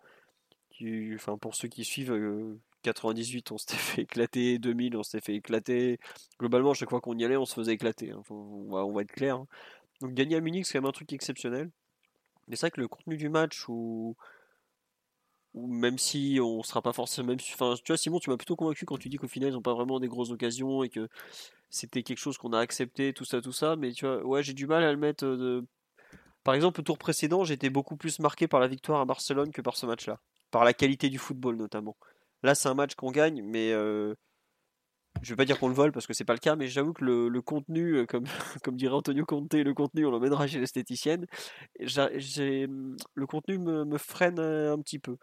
enfin, 1.15 1.37
pour 1.37 1.55
ceux 1.55 1.67
qui 1.67 1.83
suivent, 1.83 2.13
98, 2.83 3.51
on 3.51 3.57
s'était 3.57 3.75
fait 3.75 4.01
éclater, 4.03 4.59
2000, 4.59 4.97
on 4.97 5.03
s'était 5.03 5.25
fait 5.25 5.35
éclater. 5.35 5.99
Globalement, 6.39 6.73
chaque 6.73 6.89
fois 6.89 7.01
qu'on 7.01 7.17
y 7.17 7.25
allait, 7.25 7.37
on 7.37 7.45
se 7.45 7.53
faisait 7.53 7.73
éclater. 7.73 8.11
Hein. 8.11 8.21
on, 8.29 8.93
va, 8.93 9.01
être 9.01 9.11
clair. 9.11 9.37
Hein. 9.37 9.47
Donc 10.01 10.13
gagner 10.13 10.35
à 10.35 10.41
Munich, 10.41 10.65
c'est 10.65 10.73
quand 10.73 10.81
même 10.81 10.89
un 10.89 10.91
truc 10.91 11.11
exceptionnel. 11.13 11.71
Mais 12.47 12.55
c'est 12.55 12.67
vrai 12.67 12.71
que 12.71 12.81
le 12.81 12.87
contenu 12.87 13.17
du 13.17 13.29
match, 13.29 13.67
ou 13.69 14.15
même 15.55 15.97
si 15.97 16.39
on 16.41 16.63
sera 16.63 16.81
pas 16.81 16.93
forcément 16.93 17.29
même 17.29 17.37
tu 17.37 17.55
vois 17.57 17.97
Simon 17.97 18.19
tu 18.19 18.29
m'as 18.29 18.37
plutôt 18.37 18.55
convaincu 18.55 18.85
quand 18.85 18.97
tu 18.97 19.09
dis 19.09 19.17
qu'au 19.17 19.27
final 19.27 19.49
ils 19.49 19.53
n'ont 19.53 19.61
pas 19.61 19.73
vraiment 19.73 19.99
des 19.99 20.07
grosses 20.07 20.31
occasions 20.31 20.83
et 20.83 20.89
que 20.89 21.07
c'était 21.69 22.03
quelque 22.03 22.17
chose 22.17 22.37
qu'on 22.37 22.51
a 22.53 22.59
accepté 22.59 23.13
tout 23.13 23.25
ça 23.25 23.41
tout 23.41 23.53
ça 23.53 23.75
mais 23.77 23.93
tu 23.93 24.05
vois 24.05 24.23
ouais 24.25 24.43
j'ai 24.43 24.53
du 24.53 24.67
mal 24.67 24.83
à 24.83 24.91
le 24.91 24.97
mettre 24.97 25.25
de 25.25 25.65
par 26.43 26.55
exemple 26.55 26.81
le 26.81 26.83
tour 26.83 26.97
précédent 26.97 27.45
j'étais 27.45 27.69
beaucoup 27.69 27.95
plus 27.95 28.19
marqué 28.19 28.47
par 28.47 28.59
la 28.59 28.67
victoire 28.67 28.99
à 28.99 29.05
Barcelone 29.05 29.51
que 29.51 29.61
par 29.61 29.77
ce 29.77 29.85
match 29.85 30.07
là 30.07 30.19
par 30.55 30.63
la 30.63 30.71
qualité 30.71 31.09
du 31.09 31.17
football 31.17 31.57
notamment. 31.57 31.97
Là, 32.41 32.55
c'est 32.55 32.69
un 32.69 32.75
match 32.75 32.95
qu'on 32.95 33.11
gagne, 33.11 33.43
mais 33.43 33.73
euh, 33.73 34.13
je 35.21 35.33
vais 35.33 35.35
pas 35.35 35.43
dire 35.43 35.59
qu'on 35.59 35.67
le 35.67 35.73
vole 35.73 35.91
parce 35.91 36.07
que 36.07 36.13
c'est 36.13 36.23
pas 36.23 36.31
le 36.31 36.39
cas, 36.39 36.55
mais 36.55 36.69
j'avoue 36.69 36.93
que 36.93 37.03
le, 37.03 37.41
contenu, 37.41 37.97
euh, 37.97 38.05
comme, 38.05 38.23
comme 38.63 38.77
dirait 38.77 38.93
Antonio 38.93 39.25
Conte, 39.25 39.53
le 39.53 39.73
contenu, 39.73 40.05
on 40.05 40.11
l'emmènera 40.11 40.47
chez 40.47 40.61
l'esthéticienne. 40.61 41.25
le 41.77 43.25
contenu 43.27 43.57
me, 43.57 43.97
freine 43.97 44.39
un 44.39 44.79
petit 44.79 44.97
peu. 44.97 45.17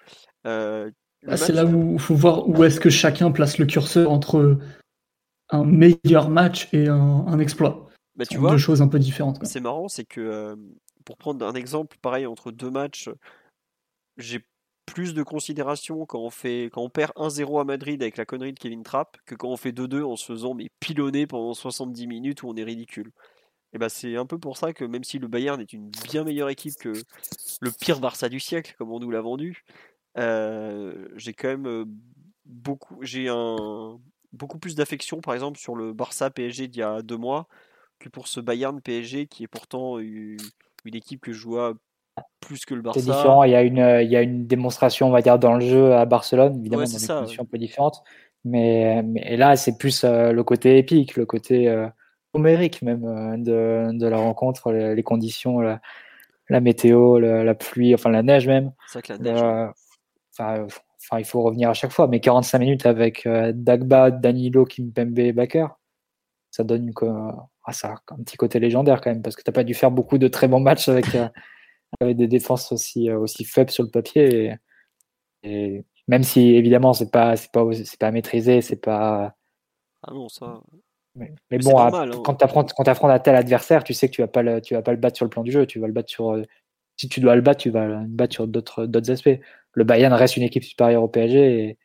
Euh, 0.47 0.91
Ah, 1.27 1.39
c'est 1.39 1.55
là 1.55 1.65
où 1.65 1.95
il 1.95 1.99
faut 1.99 2.15
voir 2.15 2.47
où 2.47 2.63
est-ce 2.63 2.79
que 2.79 2.91
chacun 2.91 3.31
place 3.31 3.57
le 3.57 3.65
curseur 3.65 4.11
entre 4.11 4.59
un 5.49 5.65
meilleur 5.65 6.29
match 6.29 6.69
et 6.75 6.89
un, 6.89 7.39
exploit. 7.39 7.89
Bah, 8.17 8.27
tu 8.27 8.37
vois, 8.37 8.51
deux 8.51 8.59
choses 8.59 8.83
un 8.83 8.89
peu 8.89 8.99
différentes. 8.99 9.39
C'est 9.47 9.61
marrant, 9.61 9.89
c'est 9.89 10.05
que 10.05 10.21
euh, 10.21 10.57
pour 11.07 11.17
prendre 11.17 11.47
un 11.47 11.55
exemple 11.55 11.97
pareil 12.03 12.27
entre 12.27 12.51
deux 12.51 12.71
matchs, 12.71 13.09
j'ai 14.19 14.45
plus 14.87 15.15
de 15.15 15.23
considération 15.23 16.07
quand 16.07 16.21
on 16.21 16.31
fait 16.31 16.71
quand 16.73 16.83
on 16.83 16.91
perd 16.91 17.13
1-0 17.17 17.61
à 17.61 17.65
Madrid 17.65 18.03
avec 18.03 18.17
la 18.17 18.25
connerie 18.25 18.53
de 18.53 18.59
Kevin 18.59 18.83
Trapp 18.83 19.17
que 19.27 19.35
quand 19.35 19.49
on 19.49 19.57
fait 19.57 19.73
2-2 19.73 20.03
en 20.03 20.17
se 20.17 20.25
faisant 20.25 20.55
mais 20.55 20.71
pilonner 20.81 21.27
pendant 21.27 21.55
70 21.55 22.07
minutes 22.07 22.43
où 22.43 22.49
on 22.49 22.57
est 22.57 22.65
ridicule. 22.65 23.13
Et 23.73 23.79
bah 23.79 23.89
c'est 23.89 24.17
un 24.17 24.27
peu 24.27 24.39
pour 24.39 24.57
ça 24.59 24.73
que 24.73 24.85
même 24.85 25.05
si 25.05 25.19
le 25.19 25.29
Bayern 25.29 25.61
est 25.61 25.73
une 25.73 25.91
bien 25.91 26.25
meilleure 26.25 26.51
équipe 26.51 26.75
que 26.77 26.93
le 27.61 27.71
pire 27.71 28.01
Barça 28.01 28.29
du 28.29 28.41
siècle 28.41 28.75
comme 28.77 28.93
on 28.93 29.01
nous 29.01 29.11
l'a 29.11 29.23
vendu, 29.23 29.65
euh, 30.19 31.09
j'ai 31.17 31.33
quand 31.33 31.49
même 31.49 31.67
euh, 31.67 31.85
beaucoup 32.45 33.01
un 33.03 33.99
beaucoup 34.33 34.59
plus 34.59 34.75
d'affection 34.75 35.21
par 35.21 35.35
exemple 35.35 35.59
sur 35.59 35.75
le 35.75 35.93
Barça 35.93 36.31
PSG 36.31 36.69
d'il 36.69 36.81
y 36.81 36.83
a 36.83 37.03
deux 37.03 37.17
mois 37.17 37.49
que 37.99 38.09
pour 38.09 38.29
ce 38.29 38.41
Bayern 38.41 38.81
PSG 38.81 39.27
qui 39.27 39.45
est 39.45 39.49
pourtant 39.49 39.99
une, 39.99 40.39
équipe 40.85 41.21
que 41.21 41.33
je 41.33 41.45
vois 41.45 41.75
plus 42.40 42.64
que 42.64 42.74
le 42.74 42.82
Barça. 42.82 43.01
C'est 43.01 43.06
différent, 43.06 43.44
il 43.44 43.52
y, 43.52 43.55
a 43.55 43.62
une, 43.62 44.01
il 44.02 44.10
y 44.10 44.16
a 44.16 44.22
une 44.22 44.47
démonstration, 44.47 45.09
on 45.09 45.10
va 45.10 45.22
dire, 45.22 45.39
dans 45.39 45.55
le 45.55 45.60
jeu 45.60 45.94
à 45.94 46.05
Barcelone, 46.05 46.59
évidemment, 46.59 46.84
dans 46.84 46.98
des 46.98 47.06
conditions 47.06 47.43
un 47.43 47.47
peu 47.47 47.59
différentes. 47.59 48.02
Mais, 48.44 49.02
mais 49.05 49.36
là, 49.36 49.56
c'est 49.56 49.78
plus 49.78 50.05
euh, 50.05 50.32
le 50.32 50.44
côté 50.44 50.78
épique, 50.78 51.16
le 51.16 51.26
côté 51.26 51.68
euh, 51.68 51.89
numérique 52.34 52.82
même 52.82 53.05
euh, 53.05 53.36
de, 53.36 53.97
de, 53.97 54.06
la 54.06 54.16
rencontre, 54.16 54.72
les, 54.72 55.02
conditions, 55.02 55.60
la, 55.60 55.80
la 56.48 56.60
météo, 56.60 57.18
la, 57.20 57.55
pluie, 57.55 57.94
enfin 57.94 58.10
la 58.10 58.22
neige 58.22 58.48
même. 58.48 58.72
C'est 58.89 59.02
que 59.02 59.12
la 59.12 59.18
neige. 59.18 59.72
enfin, 60.32 60.66
enfin, 60.66 61.18
il 61.18 61.24
faut 61.24 61.43
revenir 61.43 61.70
à 61.70 61.74
chaque 61.74 61.93
fois, 61.93 62.09
mais 62.09 62.20
45 62.20 62.59
minutes 62.59 62.86
avec 62.86 63.28
Dagba, 63.55 64.10
Danilo, 64.10 64.64
Kimpembe 64.64 65.18
et 65.20 65.32
Baker, 65.32 65.68
ça 66.51 66.64
donne 66.64 66.89
une, 66.89 66.94
ah, 67.64 67.72
ça 67.72 67.94
un 68.10 68.22
petit 68.24 68.36
côté 68.36 68.59
légendaire 68.59 69.01
quand 69.01 69.10
même, 69.10 69.22
parce 69.22 69.36
que 69.36 69.43
tu 69.43 69.51
n'as 69.51 69.55
pas 69.55 69.64
dû 69.64 69.74
faire 69.74 69.93
beaucoup 69.93 70.18
de 70.18 70.26
très 70.26 70.48
bons 70.48 70.60
matchs 70.60 70.89
avec 70.89 71.06
avec 72.01 72.16
des 72.16 72.28
défenses 72.28 72.73
aussi, 72.73 73.10
euh, 73.10 73.19
aussi 73.19 73.44
faibles 73.44 73.70
sur 73.70 73.85
le 73.85 73.90
papier. 73.90 74.56
Et, 75.43 75.85
même 76.09 76.24
si 76.24 76.55
évidemment 76.56 76.93
c'est 76.93 77.10
pas 77.10 77.36
c'est 77.36 77.52
pas 77.52 77.64
c'est 77.73 77.98
pas 77.98 78.10
maîtrisé, 78.10 78.60
c'est 78.60 78.77
pas. 78.77 79.35
Ah 80.02 80.12
non 80.12 80.28
ça. 80.28 80.60
Mais, 81.14 81.59
bon, 81.59 81.78
hein. 81.78 82.10
quand 82.24 82.36
tu 82.36 82.44
affrontes 82.44 82.73
un 82.78 83.19
tel 83.19 83.36
adversaire, 83.36 83.85
tu 83.85 83.93
sais 83.93 84.09
que 84.09 84.14
tu 84.14 84.23
vas 84.23 84.28
pas 84.28 84.43
le, 84.43 84.62
tu 84.62 84.74
vas 84.74 84.82
pas 84.82 84.93
le 84.93 84.97
battre 84.97 85.16
sur 85.16 85.27
le 85.27 85.31
plan 85.31 85.43
du 85.43 85.52
jeu, 85.52 85.66
tu 85.66 85.78
vas 85.78 85.86
le 85.86 85.93
battre 85.93 86.09
sur 86.10 86.31
euh, 86.31 86.43
si 86.97 87.09
tu 87.09 87.20
dois 87.20 87.36
le 87.36 87.43
battre, 87.43 87.60
tu 87.60 87.70
vas 87.70 87.86
le 87.86 88.06
battre 88.06 88.35
sur 88.35 88.48
d'autres 88.48 88.86
d'autres 88.86 89.10
aspects. 89.10 89.39
Le 89.74 89.85
Bayern 89.85 90.12
reste 90.14 90.36
une 90.36 90.43
équipe 90.43 90.64
supérieure 90.64 91.02
au 91.02 91.09
PSG 91.09 91.69
et, 91.69 91.78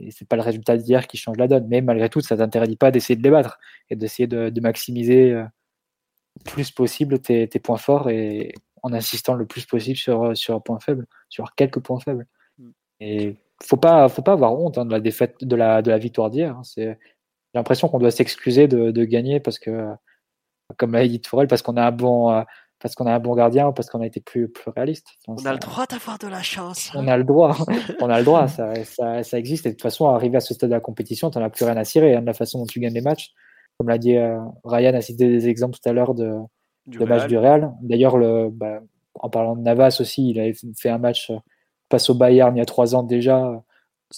et 0.00 0.10
c'est 0.10 0.26
pas 0.28 0.36
le 0.36 0.42
résultat 0.42 0.76
d'hier 0.76 1.06
qui 1.06 1.16
change 1.16 1.36
la 1.36 1.48
donne. 1.48 1.66
Mais 1.68 1.80
malgré 1.80 2.08
tout, 2.08 2.20
ça 2.20 2.36
t'interdit 2.36 2.76
pas 2.76 2.90
d'essayer 2.90 3.16
de 3.16 3.22
les 3.22 3.30
battre 3.30 3.58
et 3.90 3.96
d'essayer 3.96 4.26
de, 4.26 4.50
de, 4.50 4.60
maximiser 4.60 5.32
euh, 5.32 5.44
le 6.38 6.50
plus 6.50 6.70
possible 6.70 7.20
tes, 7.20 7.48
tes 7.48 7.60
points 7.60 7.76
forts 7.76 8.10
et, 8.10 8.54
en 8.82 8.92
insistant 8.92 9.34
le 9.34 9.46
plus 9.46 9.66
possible 9.66 9.96
sur, 9.96 10.24
euh, 10.24 10.34
sur 10.34 10.54
un 10.54 10.60
point 10.60 10.78
faible, 10.80 11.06
sur 11.28 11.54
quelques 11.54 11.80
points 11.80 12.00
faibles. 12.00 12.26
Mm. 12.58 12.70
Et 13.00 13.36
faut 13.62 13.76
pas, 13.76 14.08
faut 14.08 14.22
pas 14.22 14.32
avoir 14.32 14.54
honte 14.54 14.78
hein, 14.78 14.84
de 14.84 14.92
la 14.92 15.00
défaite, 15.00 15.44
de 15.44 15.56
la, 15.56 15.82
de 15.82 15.90
la 15.90 15.98
victoire 15.98 16.30
d'hier. 16.30 16.56
Hein. 16.56 16.62
C'est, 16.64 16.84
j'ai 17.52 17.58
l'impression 17.58 17.88
qu'on 17.88 17.98
doit 17.98 18.10
s'excuser 18.10 18.68
de, 18.68 18.90
de, 18.90 19.04
gagner 19.04 19.40
parce 19.40 19.58
que, 19.58 19.88
comme 20.76 20.92
l'a 20.92 21.06
dit 21.06 21.20
Tourelle, 21.20 21.48
parce 21.48 21.62
qu'on 21.62 21.76
a 21.76 21.86
un 21.86 21.90
bon, 21.90 22.30
euh, 22.30 22.42
parce 22.78 22.94
qu'on 22.94 23.06
a 23.06 23.12
un 23.12 23.18
bon 23.18 23.34
gardien 23.34 23.68
ou 23.68 23.72
parce 23.72 23.90
qu'on 23.90 24.00
a 24.00 24.06
été 24.06 24.20
plus, 24.20 24.48
plus 24.48 24.70
réaliste. 24.70 25.08
on 25.26 25.36
a 25.44 25.52
le 25.52 25.58
droit 25.58 25.84
d'avoir 25.86 26.18
de 26.18 26.28
la 26.28 26.42
chance. 26.42 26.92
On 26.94 27.08
a 27.08 27.16
le 27.16 27.24
droit, 27.24 27.56
on 28.00 28.08
a 28.08 28.18
le 28.18 28.24
droit, 28.24 28.48
ça, 28.48 28.72
ça, 28.84 29.22
ça, 29.22 29.38
existe. 29.38 29.66
Et 29.66 29.70
de 29.70 29.74
toute 29.74 29.82
façon, 29.82 30.08
arriver 30.08 30.36
à 30.36 30.40
ce 30.40 30.54
stade 30.54 30.70
de 30.70 30.74
la 30.74 30.80
compétition, 30.80 31.30
tu 31.30 31.38
n'en 31.38 31.44
as 31.44 31.50
plus 31.50 31.64
rien 31.64 31.76
à 31.76 31.84
cirer 31.84 32.14
hein, 32.14 32.20
de 32.20 32.26
la 32.26 32.34
façon 32.34 32.60
dont 32.60 32.66
tu 32.66 32.80
gagnes 32.80 32.94
les 32.94 33.00
matchs. 33.00 33.32
Comme 33.78 33.88
l'a 33.88 33.98
dit 33.98 34.16
euh, 34.16 34.38
Ryan, 34.64 34.94
a 34.94 35.00
cité 35.00 35.26
des 35.26 35.48
exemples 35.48 35.78
tout 35.82 35.88
à 35.88 35.92
l'heure 35.92 36.14
de, 36.14 36.32
du 36.86 36.98
match 37.00 37.26
du 37.26 37.36
Real. 37.36 37.72
D'ailleurs, 37.82 38.16
le, 38.16 38.50
bah, 38.50 38.80
en 39.14 39.30
parlant 39.30 39.56
de 39.56 39.62
Navas 39.62 39.98
aussi, 40.00 40.30
il 40.30 40.40
avait 40.40 40.54
fait 40.76 40.90
un 40.90 40.98
match 40.98 41.32
face 41.90 42.10
au 42.10 42.14
Bayern 42.14 42.54
il 42.56 42.58
y 42.58 42.62
a 42.62 42.66
trois 42.66 42.94
ans 42.94 43.02
déjà, 43.02 43.62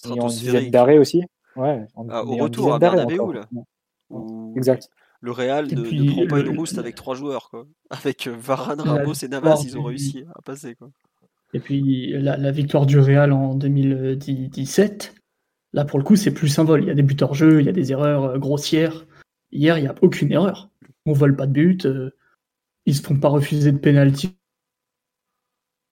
en 0.09 0.26
dizaine 0.26 0.70
d'arrêt 0.70 0.98
aussi. 0.98 1.22
Ouais, 1.56 1.86
ah, 2.09 2.24
au 2.24 2.36
retour 2.36 2.74
à 2.74 2.78
Bernabeu, 2.78 3.32
là. 3.32 3.48
Exact. 4.56 4.89
Le 5.20 5.30
Real 5.30 5.66
ne, 5.66 6.12
prend 6.12 6.26
pas 6.26 6.40
une 6.40 6.59
rouste 6.59 6.78
avec 6.78 6.97
trois 6.97 7.14
joueurs. 7.14 7.48
Quoi. 7.48 7.64
Avec 7.90 8.26
Varane, 8.26 8.80
Ramos 8.80 9.14
et 9.14 9.28
Navas, 9.28 9.62
ils 9.64 9.78
ont 9.78 9.84
réussi 9.84 10.24
à 10.34 10.43
passer. 10.43 10.74
Quoi. 10.74 10.90
Et 11.55 11.60
puis 11.60 12.12
la, 12.20 12.36
la, 12.36 12.51
victoire 12.51 12.86
du 12.86 12.98
Real 12.98 13.32
en 13.32 13.55
2017, 13.55 15.14
là 15.74 15.84
pour 15.84 16.01
le 16.01 16.05
coup, 16.05 16.16
c'est 16.16 16.32
plus 16.32 16.48
symbole. 16.48 16.82
Il 16.82 16.89
y 16.89 16.90
a 16.90 16.94
des 16.94 17.02
buts 17.02 17.16
hors 17.20 17.34
jeu, 17.34 17.60
il 17.60 17.66
y 17.66 17.68
a 17.68 17.72
des 17.72 17.93
erreurs 17.93 18.24
euh, 18.24 18.39
grossières. 18.39 19.06
Hier, 19.52 19.78
il 19.78 19.82
n'y 19.82 19.89
a 19.89 19.94
aucune 20.02 20.32
erreur. 20.32 20.70
On 21.06 21.12
vole 21.12 21.36
pas 21.36 21.47
de 21.47 21.52
but. 21.52 21.86
Euh, 21.86 22.10
ils 22.86 22.96
se 22.96 23.02
font 23.02 23.18
pas 23.18 23.28
refuser 23.28 23.72
de 23.72 23.78
pénalty 23.78 24.36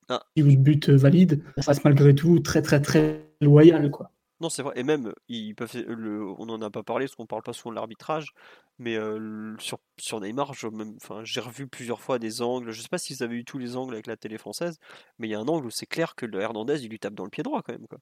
ah. 0.08 0.22
ou 0.36 0.42
de 0.42 0.56
but 0.56 0.88
euh, 0.88 0.96
valide. 0.96 1.42
Ça 1.58 1.70
reste 1.70 1.84
malgré 1.84 2.14
tout 2.14 2.40
très 2.40 2.62
très 2.62 2.80
très 2.80 3.30
loyal. 3.40 3.90
quoi. 3.90 4.12
Non, 4.40 4.48
c'est 4.48 4.62
vrai. 4.62 4.72
Et 4.76 4.82
même, 4.82 5.12
ils 5.28 5.54
peuvent, 5.54 5.76
le, 5.86 6.24
on 6.38 6.46
n'en 6.46 6.60
a 6.62 6.70
pas 6.70 6.82
parlé 6.82 7.04
parce 7.04 7.14
qu'on 7.14 7.26
parle 7.26 7.42
pas 7.42 7.52
souvent 7.52 7.70
de 7.70 7.74
l'arbitrage, 7.76 8.32
mais 8.78 8.96
euh, 8.96 9.54
sur, 9.58 9.78
sur 9.98 10.18
Neymar, 10.18 10.54
j'ai 10.54 11.40
revu 11.40 11.68
plusieurs 11.68 12.00
fois 12.00 12.18
des 12.18 12.40
angles. 12.40 12.70
Je 12.70 12.80
sais 12.80 12.88
pas 12.88 12.96
si 12.96 13.12
vous 13.14 13.22
avez 13.22 13.36
eu 13.36 13.44
tous 13.44 13.58
les 13.58 13.76
angles 13.76 13.92
avec 13.92 14.06
la 14.06 14.16
télé 14.16 14.38
française, 14.38 14.78
mais 15.18 15.28
il 15.28 15.30
y 15.30 15.34
a 15.34 15.40
un 15.40 15.46
angle 15.46 15.66
où 15.66 15.70
c'est 15.70 15.86
clair 15.86 16.14
que 16.14 16.24
le 16.24 16.40
Hernandez, 16.40 16.82
il 16.82 16.88
lui 16.88 16.98
tape 16.98 17.14
dans 17.14 17.24
le 17.24 17.30
pied 17.30 17.42
droit 17.42 17.62
quand 17.62 17.74
même. 17.74 17.86
Quoi. 17.86 17.98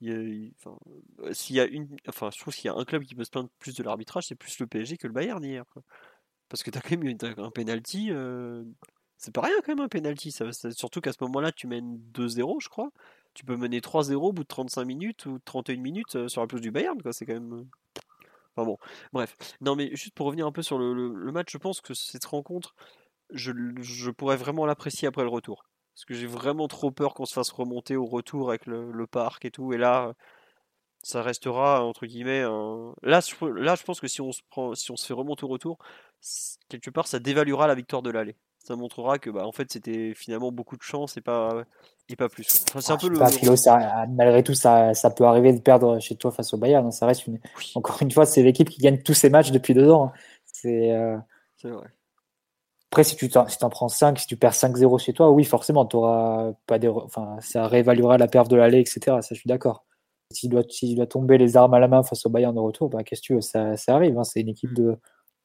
Il, 0.00 0.52
enfin, 0.58 0.76
s'il 1.32 1.56
y 1.56 1.60
a 1.60 1.66
une, 1.66 1.88
enfin, 2.08 2.30
je 2.34 2.40
trouve 2.40 2.54
qu'il 2.54 2.66
y 2.66 2.68
a 2.68 2.74
un 2.76 2.84
club 2.84 3.04
qui 3.04 3.14
peut 3.14 3.24
se 3.24 3.30
plaindre 3.30 3.48
plus 3.60 3.74
de 3.76 3.82
l'arbitrage, 3.84 4.26
c'est 4.26 4.34
plus 4.34 4.58
le 4.58 4.66
PSG 4.66 4.96
que 4.96 5.06
le 5.06 5.12
Bayern 5.12 5.42
hier. 5.44 5.64
Quoi. 5.72 5.82
Parce 6.48 6.62
que 6.62 6.70
tu 6.70 6.78
as 6.78 6.80
quand 6.80 6.92
même 6.92 7.04
eu 7.04 7.16
un 7.38 7.50
penalty. 7.50 8.08
Euh, 8.10 8.64
c'est 9.18 9.32
pas 9.32 9.42
rien 9.42 9.54
quand 9.64 9.74
même 9.74 9.84
un 9.84 9.88
penalty. 9.88 10.32
Surtout 10.72 11.00
qu'à 11.00 11.12
ce 11.12 11.18
moment-là, 11.22 11.52
tu 11.52 11.66
mènes 11.66 11.98
2-0, 12.12 12.60
je 12.60 12.68
crois. 12.68 12.90
Tu 13.34 13.44
peux 13.44 13.56
mener 13.56 13.80
3-0 13.80 14.14
au 14.14 14.32
bout 14.32 14.42
de 14.42 14.48
35 14.48 14.84
minutes 14.84 15.26
ou 15.26 15.38
31 15.44 15.76
minutes 15.76 16.16
euh, 16.16 16.28
sur 16.28 16.40
la 16.40 16.46
pelouse 16.46 16.62
du 16.62 16.70
Bayern. 16.70 16.98
C'est 17.12 17.26
quand 17.26 17.34
même. 17.34 17.52
Euh, 17.52 17.64
enfin 18.56 18.66
bon, 18.66 18.78
bref. 19.12 19.36
Non, 19.60 19.76
mais 19.76 19.90
juste 19.94 20.14
pour 20.14 20.26
revenir 20.26 20.46
un 20.46 20.52
peu 20.52 20.62
sur 20.62 20.78
le, 20.78 21.32
match, 21.32 21.52
je 21.52 21.58
pense 21.58 21.80
que 21.80 21.94
cette 21.94 22.24
rencontre, 22.24 22.74
je, 23.30 23.52
je 23.80 24.10
pourrais 24.10 24.36
vraiment 24.36 24.66
l'apprécier 24.66 25.08
après 25.08 25.22
le 25.22 25.28
retour. 25.28 25.64
Parce 25.94 26.04
que 26.04 26.14
j'ai 26.14 26.26
vraiment 26.26 26.68
trop 26.68 26.90
peur 26.90 27.14
qu'on 27.14 27.24
se 27.24 27.32
fasse 27.32 27.50
remonter 27.50 27.96
au 27.96 28.04
retour 28.04 28.50
avec 28.50 28.66
le, 28.66 29.06
parc 29.06 29.46
et 29.46 29.50
tout. 29.50 29.72
Et 29.72 29.78
là, 29.78 30.12
ça 31.02 31.22
restera 31.22 31.84
entre 31.84 32.06
guillemets 32.06 32.42
là, 32.42 33.20
là 33.40 33.74
je 33.76 33.84
pense 33.84 34.00
que 34.00 34.08
si 34.08 34.20
on 34.20 34.32
se 34.32 34.42
prend 34.50 34.74
si 34.74 34.90
on 34.90 34.96
se 34.96 35.06
fait 35.06 35.14
remonter 35.14 35.44
au 35.44 35.48
retour 35.48 35.78
quelque 36.68 36.90
part 36.90 37.06
ça 37.06 37.18
dévaluera 37.18 37.66
la 37.66 37.74
victoire 37.74 38.02
de 38.02 38.10
l'aller 38.10 38.36
ça 38.58 38.74
montrera 38.74 39.18
que 39.18 39.30
bah 39.30 39.46
en 39.46 39.52
fait 39.52 39.70
c'était 39.70 40.12
finalement 40.14 40.50
beaucoup 40.50 40.76
de 40.76 40.82
chance 40.82 41.16
et 41.16 41.20
pas 41.20 41.64
et 42.08 42.16
pas 42.16 42.28
plus 42.28 42.46
enfin, 42.68 42.80
c'est 42.80 42.92
un 42.92 42.96
ah, 42.96 43.00
peu 43.00 43.08
le... 43.08 43.18
pas, 43.18 44.06
malgré 44.08 44.42
tout 44.42 44.54
ça, 44.54 44.94
ça 44.94 45.10
peut 45.10 45.24
arriver 45.24 45.52
de 45.52 45.60
perdre 45.60 46.00
chez 46.00 46.16
toi 46.16 46.32
face 46.32 46.52
au 46.52 46.56
Bayern 46.56 46.86
hein. 46.86 46.90
ça 46.90 47.06
reste 47.06 47.26
une 47.26 47.38
encore 47.74 47.98
une 48.02 48.10
fois 48.10 48.26
c'est 48.26 48.42
l'équipe 48.42 48.68
qui 48.68 48.80
gagne 48.80 49.02
tous 49.02 49.14
ses 49.14 49.30
matchs 49.30 49.52
depuis 49.52 49.74
deux 49.74 49.90
ans 49.90 50.06
hein. 50.06 50.12
c'est 50.44 50.90
euh... 50.92 51.16
vrai 51.62 51.88
après, 52.90 53.04
si 53.04 53.16
tu 53.16 53.28
t'en, 53.28 53.46
si 53.46 53.58
prends 53.58 53.88
5, 53.88 54.18
si 54.18 54.26
tu 54.26 54.36
perds 54.36 54.52
5-0 54.52 54.98
chez 54.98 55.12
toi, 55.12 55.30
oui, 55.30 55.44
forcément, 55.44 55.84
t'auras 55.84 56.52
pas 56.66 56.78
des, 56.78 56.88
enfin, 56.88 57.36
ça 57.40 57.66
réévaluera 57.66 58.16
la 58.16 58.28
perte 58.28 58.48
de 58.50 58.56
l'aller, 58.56 58.78
etc. 58.78 59.18
Ça, 59.20 59.28
je 59.32 59.34
suis 59.34 59.48
d'accord. 59.48 59.84
S'il 60.32 60.50
doit, 60.50 60.62
doit 60.62 61.06
tomber 61.06 61.36
les 61.36 61.56
armes 61.56 61.74
à 61.74 61.78
la 61.78 61.88
main 61.88 62.02
face 62.02 62.24
au 62.26 62.30
Bayern 62.30 62.54
de 62.54 62.60
retour, 62.60 62.88
bah, 62.88 63.04
qu'est-ce 63.04 63.20
que 63.20 63.26
tu 63.26 63.34
veux, 63.34 63.40
ça, 63.40 63.76
ça 63.76 63.96
arrive. 63.96 64.18
Hein. 64.18 64.24
C'est 64.24 64.40
une 64.40 64.48
équipe 64.48 64.72
de, 64.72 64.96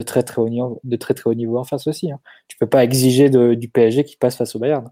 de, 0.02 0.06
très, 0.06 0.24
très 0.24 0.42
haut 0.42 0.50
niveau, 0.50 0.80
de 0.84 0.96
très 0.96 1.14
très 1.14 1.30
haut 1.30 1.34
niveau 1.34 1.58
en 1.58 1.64
face 1.64 1.88
aussi. 1.88 2.12
Hein. 2.12 2.20
Tu 2.48 2.58
peux 2.58 2.68
pas 2.68 2.84
exiger 2.84 3.30
de, 3.30 3.54
du 3.54 3.70
PSG 3.70 4.04
qui 4.04 4.18
passe 4.18 4.36
face 4.36 4.56
au 4.56 4.60
Bayern. 4.60 4.90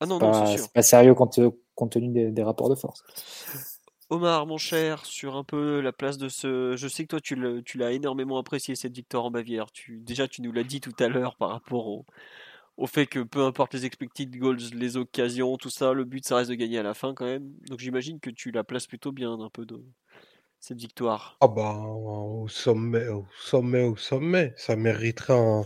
Ah 0.00 0.06
non, 0.06 0.18
non, 0.18 0.46
c'est 0.46 0.72
pas 0.72 0.82
sérieux 0.82 1.14
compte, 1.14 1.40
compte 1.74 1.92
tenu 1.92 2.08
des, 2.08 2.30
des, 2.30 2.42
rapports 2.42 2.68
de 2.68 2.74
force. 2.74 3.02
Omar, 4.10 4.46
mon 4.46 4.58
cher, 4.58 5.04
sur 5.04 5.36
un 5.36 5.44
peu 5.44 5.80
la 5.80 5.92
place 5.92 6.18
de 6.18 6.28
ce. 6.28 6.74
Je 6.76 6.88
sais 6.88 7.04
que 7.04 7.16
toi, 7.16 7.20
tu 7.20 7.78
l'as 7.78 7.92
énormément 7.92 8.38
apprécié 8.38 8.74
cette 8.74 8.94
victoire 8.94 9.24
en 9.24 9.30
Bavière. 9.30 9.70
Tu, 9.72 10.00
déjà, 10.00 10.28
tu 10.28 10.42
nous 10.42 10.52
l'as 10.52 10.64
dit 10.64 10.80
tout 10.80 10.94
à 10.98 11.08
l'heure 11.08 11.36
par 11.36 11.48
rapport 11.48 11.88
au, 11.88 12.04
au 12.76 12.86
fait 12.86 13.06
que 13.06 13.20
peu 13.20 13.42
importe 13.44 13.74
les 13.74 13.86
expected 13.86 14.36
goals, 14.36 14.58
les 14.74 14.96
occasions, 14.96 15.56
tout 15.56 15.70
ça, 15.70 15.92
le 15.92 16.04
but 16.04 16.24
ça 16.24 16.36
reste 16.36 16.50
de 16.50 16.54
gagner 16.54 16.78
à 16.78 16.82
la 16.82 16.94
fin 16.94 17.14
quand 17.14 17.24
même. 17.24 17.52
Donc 17.68 17.80
j'imagine 17.80 18.20
que 18.20 18.30
tu 18.30 18.50
la 18.50 18.64
places 18.64 18.86
plutôt 18.86 19.12
bien 19.12 19.32
un 19.32 19.50
peu 19.50 19.64
de 19.64 19.82
cette 20.60 20.78
victoire? 20.78 21.36
Ah 21.40 21.48
bah 21.48 21.72
au 21.72 22.48
sommet, 22.48 23.08
au 23.08 23.26
sommet, 23.40 23.82
au 23.82 23.96
sommet, 23.96 24.54
ça 24.56 24.76
mériterait 24.76 25.34
un... 25.34 25.64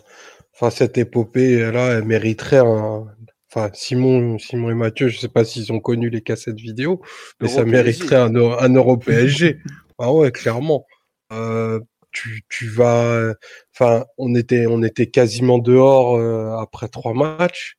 Enfin 0.54 0.70
cette 0.70 0.98
épopée 0.98 1.70
là, 1.70 1.92
elle 1.92 2.04
mériterait 2.04 2.58
un... 2.58 3.06
Enfin 3.52 3.70
Simon, 3.74 4.38
Simon 4.38 4.70
et 4.70 4.74
Mathieu, 4.74 5.08
je 5.08 5.18
sais 5.18 5.28
pas 5.28 5.44
s'ils 5.44 5.72
ont 5.72 5.80
connu 5.80 6.08
les 6.10 6.20
cassettes 6.22 6.60
vidéo, 6.60 7.02
mais 7.40 7.48
ça 7.48 7.64
mériterait 7.64 8.16
un, 8.16 8.34
un 8.36 8.74
Euro 8.74 8.96
PSG. 8.96 9.58
ah 9.98 10.12
ouais, 10.12 10.30
clairement. 10.30 10.86
Euh, 11.32 11.80
tu, 12.12 12.44
tu 12.48 12.68
vas, 12.68 13.34
enfin, 13.74 14.04
on 14.18 14.34
était, 14.34 14.66
on 14.66 14.82
était 14.82 15.08
quasiment 15.08 15.58
dehors 15.58 16.16
euh, 16.16 16.56
après 16.58 16.88
trois 16.88 17.14
matchs. 17.14 17.76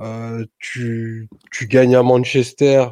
Euh, 0.00 0.44
tu, 0.58 1.28
tu 1.50 1.66
gagnes 1.66 1.96
à 1.96 2.02
Manchester 2.02 2.86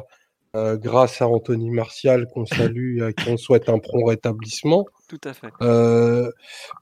euh, 0.55 0.77
grâce 0.77 1.21
à 1.21 1.27
Anthony 1.27 1.69
Martial 1.69 2.27
qu'on 2.27 2.45
salue 2.45 2.99
et 2.99 3.03
à 3.03 3.13
qui 3.13 3.29
on 3.29 3.37
souhaite 3.37 3.69
un 3.69 3.79
prompt 3.79 4.05
rétablissement. 4.05 4.85
Tout 5.07 5.19
à 5.23 5.33
fait. 5.33 5.47
Euh, 5.61 6.31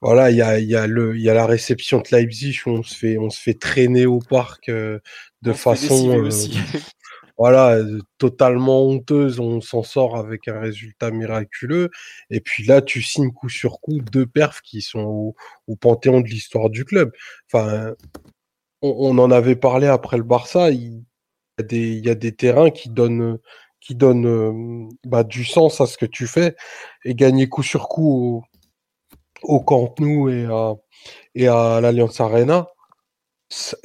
voilà, 0.01 0.31
il 0.31 0.37
y 0.37 0.41
a, 0.41 0.59
y, 0.59 0.75
a 0.75 0.87
le, 0.87 1.17
y 1.17 1.29
a 1.29 1.33
la 1.33 1.45
réception 1.45 1.99
de 1.99 2.07
Leipzig 2.11 2.59
où 2.65 2.71
on 2.71 2.83
se 2.83 2.95
fait, 2.95 3.17
on 3.17 3.29
se 3.29 3.41
fait 3.41 3.53
traîner 3.53 4.05
au 4.05 4.19
parc 4.19 4.69
euh, 4.69 4.99
de 5.41 5.53
façon 5.53 6.09
aussi. 6.15 6.57
voilà, 7.37 7.79
totalement 8.17 8.85
honteuse. 8.85 9.39
On 9.39 9.61
s'en 9.61 9.83
sort 9.83 10.15
avec 10.15 10.47
un 10.47 10.59
résultat 10.59 11.11
miraculeux. 11.11 11.89
Et 12.29 12.41
puis 12.41 12.65
là, 12.65 12.81
tu 12.81 13.01
signes 13.01 13.31
coup 13.31 13.49
sur 13.49 13.79
coup 13.79 13.99
deux 13.99 14.25
perfs 14.25 14.61
qui 14.61 14.81
sont 14.81 14.99
au, 14.99 15.35
au 15.67 15.75
panthéon 15.75 16.21
de 16.21 16.27
l'histoire 16.27 16.69
du 16.69 16.85
club. 16.85 17.11
Enfin, 17.51 17.93
on, 18.81 18.95
on, 18.99 19.17
en 19.17 19.31
avait 19.31 19.55
parlé 19.55 19.87
après 19.87 20.17
le 20.17 20.23
Barça. 20.23 20.71
Il, 20.71 21.03
il 21.72 22.06
y 22.06 22.10
a 22.10 22.15
des 22.15 22.36
terrains 22.36 22.69
qui 22.69 22.90
donnent 22.90 23.40
qui 23.86 23.95
donne 23.95 24.90
bah, 25.06 25.23
du 25.23 25.45
sens 25.45 25.80
à 25.80 25.86
ce 25.86 25.98
que 25.98 26.07
tu 26.07 26.26
fais 26.26 26.56
et 27.03 27.14
gagner 27.14 27.48
coup 27.48 27.61
sur 27.61 27.88
coup 27.88 28.44
au, 29.44 29.60
Camp 29.60 29.94
Nou 29.99 30.30
et 30.30 31.48
à, 31.48 31.82
l'Alliance 31.82 32.19
Arena, 32.19 32.68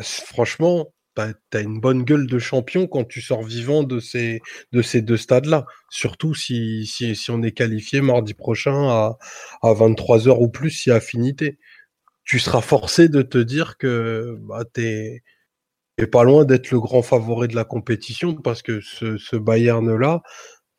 franchement, 0.01 0.87
bah, 1.15 1.29
tu 1.51 1.59
as 1.59 1.61
une 1.61 1.81
bonne 1.81 2.05
gueule 2.05 2.27
de 2.27 2.39
champion 2.39 2.87
quand 2.87 3.05
tu 3.05 3.21
sors 3.21 3.43
vivant 3.43 3.83
de 3.83 4.01
ces, 4.01 4.41
de 4.73 4.81
ces 4.81 5.03
deux 5.03 5.19
stades-là. 5.19 5.67
Surtout 5.91 6.35
si, 6.35 6.91
on 7.29 7.43
est 7.43 7.53
qualifié 7.53 8.01
mardi 8.01 8.33
prochain 8.33 8.89
à, 8.89 9.19
à 9.63 9.75
23h 9.75 10.39
ou 10.41 10.49
plus, 10.49 10.71
si 10.71 10.91
affinité. 10.91 11.59
Tu 12.25 12.39
seras 12.39 12.63
forcé 12.63 13.09
de 13.11 13.21
te 13.21 13.39
dire 13.39 13.77
que 13.77 14.39
bah, 14.41 14.65
tu 14.73 15.23
pas 16.07 16.25
loin 16.25 16.45
d'être 16.45 16.71
le 16.71 16.81
grand 16.81 17.03
favori 17.03 17.49
de 17.49 17.57
la 17.57 17.65
compétition 17.65 18.35
parce 18.35 18.63
que 18.63 18.81
ce, 18.81 19.17
ce 19.17 19.37
Bayern-là, 19.37 20.23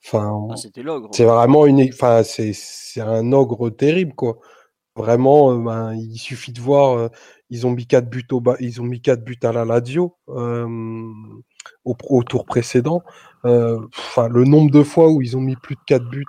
enfin, 0.06 0.48
ah, 0.50 0.56
c'est 1.12 1.26
vraiment 1.26 1.66
une, 1.66 1.82
enfin, 1.94 2.24
c'est, 2.24 2.54
c'est 2.54 3.02
un 3.02 3.32
ogre 3.32 3.70
terrible, 3.70 4.14
quoi. 4.14 4.38
Vraiment, 4.96 5.54
euh, 5.54 5.58
ben, 5.58 5.94
il 5.94 6.18
suffit 6.18 6.52
de 6.52 6.60
voir, 6.60 6.98
euh, 6.98 7.08
ils 7.50 7.66
ont 7.66 7.72
mis 7.72 7.88
quatre 7.88 8.10
buts 8.10 8.28
au 8.32 8.42
bas, 8.42 8.58
ils 8.60 8.82
ont 8.82 8.86
mis 8.86 9.02
quatre 9.02 9.24
buts 9.24 9.40
à 9.44 9.54
la 9.54 9.64
Lazio 9.64 10.18
euh, 10.30 10.68
au, 11.86 11.96
au, 12.10 12.24
tour 12.24 12.46
précédent. 12.46 13.02
Enfin, 13.44 14.28
le 14.28 14.44
nombre 14.44 14.70
de 14.72 14.84
fois 14.84 15.10
où 15.10 15.22
ils 15.22 15.38
ont 15.38 15.42
mis 15.42 15.56
plus 15.56 15.76
de 15.76 15.82
quatre 15.88 16.10
buts, 16.10 16.26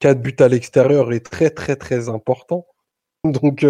quatre 0.00 0.20
buts 0.20 0.36
à 0.38 0.48
l'extérieur 0.48 1.12
est 1.12 1.24
très 1.24 1.50
très 1.50 1.76
très 1.76 2.08
important. 2.08 2.66
Donc 3.24 3.64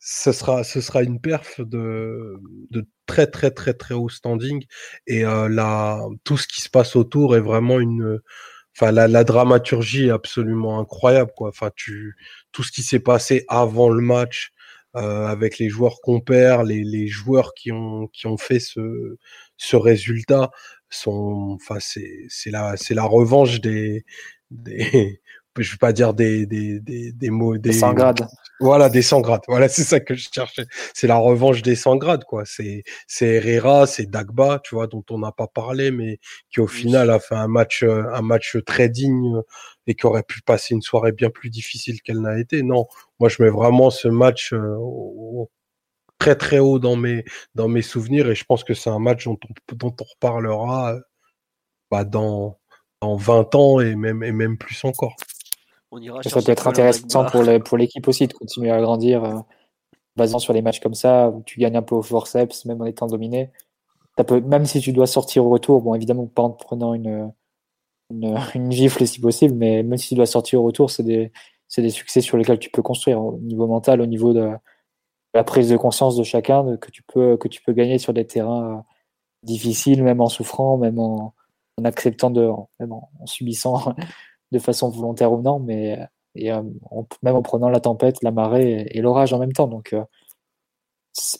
ce 0.00 0.32
sera, 0.32 0.64
ce 0.64 0.80
sera 0.80 1.02
une 1.02 1.20
perf 1.20 1.60
de, 1.60 2.40
de 2.70 2.86
très 3.06 3.26
très 3.26 3.50
très 3.50 3.74
très 3.74 3.94
haut 3.94 4.08
standing 4.08 4.64
et 5.06 5.24
euh, 5.24 5.48
la, 5.48 6.00
tout 6.24 6.36
ce 6.36 6.46
qui 6.46 6.60
se 6.60 6.68
passe 6.70 6.96
autour 6.96 7.36
est 7.36 7.40
vraiment 7.40 7.80
une, 7.80 8.20
enfin 8.76 8.92
la, 8.92 9.08
la 9.08 9.24
dramaturgie 9.24 10.06
est 10.06 10.10
absolument 10.10 10.78
incroyable 10.80 11.32
quoi. 11.36 11.48
Enfin 11.48 11.70
tu, 11.74 12.16
tout 12.52 12.62
ce 12.62 12.72
qui 12.72 12.82
s'est 12.82 13.00
passé 13.00 13.44
avant 13.48 13.90
le 13.90 14.02
match 14.02 14.52
euh, 14.96 15.26
avec 15.26 15.58
les 15.58 15.68
joueurs 15.68 16.00
qu'on 16.02 16.20
perd, 16.20 16.66
les, 16.66 16.84
les 16.84 17.08
joueurs 17.08 17.54
qui 17.54 17.72
ont 17.72 18.08
qui 18.08 18.26
ont 18.26 18.38
fait 18.38 18.60
ce 18.60 19.18
ce 19.56 19.76
résultat 19.76 20.50
sont, 20.90 21.56
enfin 21.60 21.78
c'est 21.80 22.26
c'est 22.28 22.50
la 22.50 22.76
c'est 22.76 22.94
la 22.94 23.04
revanche 23.04 23.60
des 23.60 24.04
des 24.50 25.20
je 25.62 25.72
vais 25.72 25.78
pas 25.78 25.92
dire 25.92 26.14
des, 26.14 26.46
des, 26.46 26.80
des, 26.80 27.12
des 27.12 27.30
mots, 27.30 27.58
des, 27.58 27.72
100 27.72 27.94
grades. 27.94 28.26
Voilà, 28.60 28.88
des 28.88 29.02
100 29.02 29.20
grades. 29.20 29.42
Voilà, 29.46 29.68
c'est 29.68 29.84
ça 29.84 30.00
que 30.00 30.14
je 30.14 30.28
cherchais. 30.32 30.66
C'est 30.94 31.06
la 31.06 31.16
revanche 31.16 31.62
des 31.62 31.76
100 31.76 31.96
grades, 31.96 32.24
quoi. 32.24 32.44
C'est, 32.44 32.82
c'est 33.06 33.34
Herrera, 33.36 33.86
c'est 33.86 34.06
Dagba, 34.10 34.60
tu 34.64 34.74
vois, 34.74 34.88
dont 34.88 35.04
on 35.10 35.18
n'a 35.18 35.30
pas 35.32 35.46
parlé, 35.46 35.90
mais 35.92 36.18
qui 36.50 36.60
au 36.60 36.66
final 36.66 37.10
a 37.10 37.20
fait 37.20 37.36
un 37.36 37.46
match, 37.48 37.82
euh, 37.84 38.04
un 38.12 38.22
match 38.22 38.56
très 38.66 38.88
digne 38.88 39.40
et 39.86 39.94
qui 39.94 40.06
aurait 40.06 40.24
pu 40.24 40.42
passer 40.42 40.74
une 40.74 40.82
soirée 40.82 41.12
bien 41.12 41.30
plus 41.30 41.50
difficile 41.50 42.02
qu'elle 42.02 42.20
n'a 42.20 42.38
été. 42.38 42.62
Non, 42.62 42.86
moi 43.20 43.28
je 43.28 43.42
mets 43.42 43.50
vraiment 43.50 43.90
ce 43.90 44.08
match 44.08 44.52
euh, 44.52 44.76
très 46.18 46.34
très 46.36 46.58
haut 46.58 46.78
dans 46.78 46.96
mes, 46.96 47.24
dans 47.54 47.68
mes 47.68 47.82
souvenirs 47.82 48.28
et 48.30 48.34
je 48.34 48.44
pense 48.44 48.64
que 48.64 48.74
c'est 48.74 48.90
un 48.90 48.98
match 48.98 49.24
dont 49.24 49.38
on, 49.70 49.74
dont 49.76 49.96
on 50.00 50.04
reparlera 50.04 50.94
euh, 50.94 51.00
bah, 51.90 52.04
dans, 52.04 52.58
dans 53.02 53.16
20 53.16 53.54
ans 53.54 53.80
et 53.80 53.94
même, 53.96 54.22
et 54.24 54.32
même 54.32 54.58
plus 54.58 54.84
encore. 54.84 55.16
On 55.90 56.00
ira 56.00 56.22
ça 56.22 56.42
peut 56.42 56.50
être 56.50 56.66
intéressant 56.66 57.24
pour, 57.26 57.42
pour 57.64 57.78
l'équipe 57.78 58.06
aussi 58.08 58.26
de 58.26 58.32
continuer 58.32 58.70
à 58.70 58.80
grandir, 58.80 59.24
euh, 59.24 59.38
basant 60.16 60.38
sur 60.38 60.52
les 60.52 60.62
matchs 60.62 60.80
comme 60.80 60.94
ça, 60.94 61.30
où 61.30 61.42
tu 61.44 61.60
gagnes 61.60 61.76
un 61.76 61.82
peu 61.82 61.94
au 61.94 62.02
forceps, 62.02 62.66
même 62.66 62.82
en 62.82 62.84
étant 62.84 63.06
dominé. 63.06 63.50
Ça 64.18 64.24
peut, 64.24 64.40
même 64.40 64.66
si 64.66 64.80
tu 64.80 64.92
dois 64.92 65.06
sortir 65.06 65.46
au 65.46 65.50
retour, 65.50 65.80
bon, 65.80 65.94
évidemment, 65.94 66.26
pas 66.26 66.42
en 66.42 66.50
prenant 66.50 66.92
une, 66.92 67.32
une, 68.10 68.36
une, 68.54 68.72
gifle 68.72 69.06
si 69.06 69.20
possible, 69.20 69.54
mais 69.54 69.82
même 69.82 69.98
si 69.98 70.08
tu 70.08 70.14
dois 70.14 70.26
sortir 70.26 70.60
au 70.60 70.64
retour, 70.64 70.90
c'est 70.90 71.04
des, 71.04 71.32
des 71.76 71.90
succès 71.90 72.20
sur 72.20 72.36
lesquels 72.36 72.58
tu 72.58 72.70
peux 72.70 72.82
construire 72.82 73.20
au 73.22 73.38
niveau 73.38 73.66
mental, 73.66 74.00
au 74.00 74.06
niveau 74.06 74.34
de 74.34 74.50
la 75.34 75.44
prise 75.44 75.70
de 75.70 75.76
conscience 75.76 76.16
de 76.16 76.22
chacun, 76.22 76.64
de, 76.64 76.76
que, 76.76 76.90
tu 76.90 77.02
peux, 77.02 77.36
que 77.36 77.48
tu 77.48 77.62
peux 77.62 77.72
gagner 77.72 77.98
sur 77.98 78.12
des 78.12 78.26
terrains 78.26 78.78
euh, 78.78 78.80
difficiles, 79.42 80.02
même 80.02 80.20
en 80.20 80.28
souffrant, 80.28 80.76
même 80.76 80.98
en, 80.98 81.34
en 81.78 81.84
acceptant 81.84 82.30
de, 82.30 82.50
même 82.80 82.92
en, 82.92 83.10
en 83.20 83.26
subissant 83.26 83.94
de 84.52 84.58
façon 84.58 84.90
volontaire 84.90 85.32
ou 85.32 85.42
non, 85.42 85.58
mais 85.58 85.98
et, 86.38 86.52
euh, 86.52 86.62
même 87.22 87.36
en 87.36 87.42
prenant 87.42 87.68
la 87.68 87.80
tempête, 87.80 88.22
la 88.22 88.30
marée 88.30 88.86
et, 88.90 89.00
l'orage 89.00 89.32
en 89.32 89.38
même 89.38 89.52
temps. 89.52 89.66
Donc, 89.66 89.92
euh, 89.92 90.04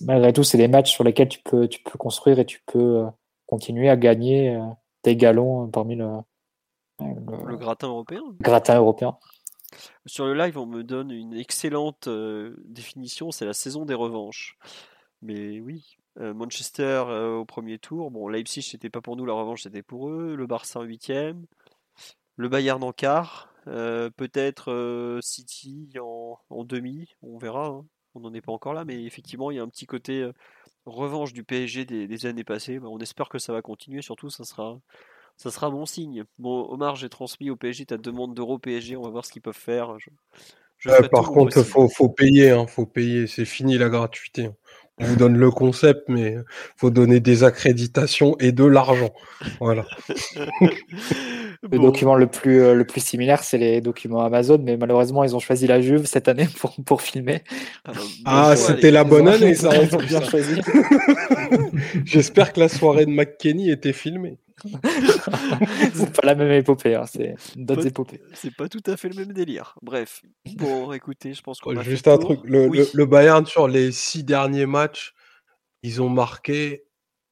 malgré 0.00 0.32
tout, 0.32 0.44
c'est 0.44 0.58
des 0.58 0.68
matchs 0.68 0.92
sur 0.92 1.04
lesquels 1.04 1.28
tu 1.28 1.40
peux, 1.42 1.68
tu 1.68 1.82
peux 1.82 1.98
construire 1.98 2.38
et 2.38 2.46
tu 2.46 2.62
peux 2.66 2.98
euh, 2.98 3.06
continuer 3.46 3.88
à 3.88 3.96
gagner 3.96 4.60
tes 5.02 5.16
galons 5.16 5.68
parmi 5.68 5.96
le, 5.96 6.08
le, 7.00 7.56
gratin 7.56 7.88
européen. 7.88 8.22
Gratin 8.40 8.76
européen. 8.76 9.16
Sur 10.06 10.26
le 10.26 10.34
live, 10.34 10.58
on 10.58 10.66
me 10.66 10.82
donne 10.82 11.10
une 11.10 11.34
excellente 11.34 12.08
définition, 12.64 13.30
c'est 13.30 13.46
la 13.46 13.52
saison 13.52 13.84
des 13.84 13.94
revanches. 13.94 14.58
Mais 15.22 15.60
oui, 15.60 15.96
Manchester 16.16 17.04
au 17.38 17.44
premier 17.44 17.78
tour, 17.78 18.10
bon, 18.10 18.28
Leipzig 18.28 18.62
c'était 18.62 18.90
pas 18.90 19.00
pour 19.00 19.16
nous, 19.16 19.24
la 19.24 19.34
revanche 19.34 19.62
c'était 19.62 19.82
pour 19.82 20.10
eux, 20.10 20.34
le 20.36 20.46
Barça 20.46 20.80
en 20.80 20.82
huitième, 20.82 21.46
le 22.38 22.48
Bayern 22.48 22.82
en 22.84 22.92
quart, 22.92 23.52
euh, 23.66 24.10
peut-être 24.16 24.72
euh, 24.72 25.18
City 25.20 25.90
en, 26.00 26.64
demi, 26.64 27.08
on 27.20 27.36
verra. 27.36 27.66
Hein. 27.66 27.84
On 28.14 28.20
n'en 28.20 28.32
est 28.32 28.40
pas 28.40 28.52
encore 28.52 28.72
là, 28.72 28.84
mais 28.84 29.04
effectivement, 29.04 29.50
il 29.50 29.56
y 29.56 29.60
a 29.60 29.62
un 29.62 29.68
petit 29.68 29.86
côté 29.86 30.22
euh, 30.22 30.32
revanche 30.86 31.32
du 31.32 31.42
PSG 31.42 31.84
des, 31.84 32.26
années 32.26 32.44
passées. 32.44 32.78
Bah, 32.78 32.88
on 32.90 32.98
espère 33.00 33.28
que 33.28 33.38
ça 33.38 33.52
va 33.52 33.60
continuer, 33.60 34.02
surtout 34.02 34.30
ça 34.30 34.44
sera, 34.44 34.78
ça 35.36 35.50
sera 35.50 35.68
bon 35.68 35.84
signe. 35.84 36.24
Bon, 36.38 36.64
Omar, 36.70 36.94
j'ai 36.94 37.08
transmis 37.08 37.50
au 37.50 37.56
PSG 37.56 37.86
ta 37.86 37.98
demande 37.98 38.34
d'euro 38.34 38.58
PSG, 38.58 38.96
on 38.96 39.02
va 39.02 39.10
voir 39.10 39.26
ce 39.26 39.32
qu'ils 39.32 39.42
peuvent 39.42 39.54
faire. 39.54 39.96
par 41.10 41.32
contre, 41.32 41.58
il 41.58 41.64
faut, 41.64 41.88
faut, 41.88 42.08
payer, 42.08 42.50
hein, 42.50 42.68
faut 42.68 42.86
payer, 42.86 43.26
c'est 43.26 43.44
fini 43.44 43.78
la 43.78 43.88
gratuité 43.88 44.50
on 45.00 45.04
vous 45.04 45.16
donne 45.16 45.36
le 45.36 45.50
concept, 45.50 46.08
mais 46.08 46.36
faut 46.76 46.90
donner 46.90 47.20
des 47.20 47.44
accréditations 47.44 48.36
et 48.38 48.52
de 48.52 48.64
l'argent. 48.64 49.12
Voilà. 49.60 49.86
le 51.62 51.78
document 51.78 52.14
le 52.14 52.26
plus, 52.26 52.60
euh, 52.60 52.74
le 52.74 52.84
plus 52.84 53.00
similaire, 53.00 53.42
c'est 53.42 53.58
les 53.58 53.80
documents 53.80 54.22
Amazon, 54.22 54.60
mais 54.62 54.76
malheureusement, 54.76 55.24
ils 55.24 55.34
ont 55.34 55.40
choisi 55.40 55.66
la 55.66 55.80
Juve 55.80 56.06
cette 56.06 56.28
année 56.28 56.48
pour, 56.58 56.76
pour 56.84 57.02
filmer. 57.02 57.42
Ah, 57.84 57.92
ah 58.24 58.56
c'était 58.56 58.90
la 58.90 59.04
bonne 59.04 59.28
année, 59.28 59.54
ça. 59.54 59.70
Ils 59.76 59.94
ont 59.94 59.98
bien 59.98 60.22
choisi. 60.30 60.60
J'espère 62.04 62.52
que 62.52 62.60
la 62.60 62.68
soirée 62.68 63.06
de 63.06 63.10
McKenny 63.10 63.70
était 63.70 63.92
filmée. 63.92 64.38
c'est 65.94 66.12
pas 66.12 66.26
la 66.26 66.34
même 66.34 66.50
épopée, 66.50 66.96
hein, 66.96 67.04
c'est 67.06 67.36
d'autres 67.54 67.86
épopées. 67.86 68.20
C'est 68.34 68.54
pas 68.54 68.68
tout 68.68 68.82
à 68.86 68.96
fait 68.96 69.08
le 69.08 69.14
même 69.14 69.32
délire. 69.32 69.76
Bref, 69.82 70.22
bon, 70.56 70.92
écoutez, 70.92 71.32
je 71.32 71.42
pense 71.42 71.60
qu'on 71.60 71.76
a 71.76 71.82
Juste 71.82 72.08
un 72.08 72.18
truc, 72.18 72.40
le, 72.44 72.68
le, 72.92 73.06
Bayern 73.06 73.46
sur 73.46 73.68
les 73.68 73.92
six 73.92 74.24
derniers 74.24 74.66
matchs, 74.66 75.14
ils 75.84 76.02
ont 76.02 76.08
marqué 76.08 76.84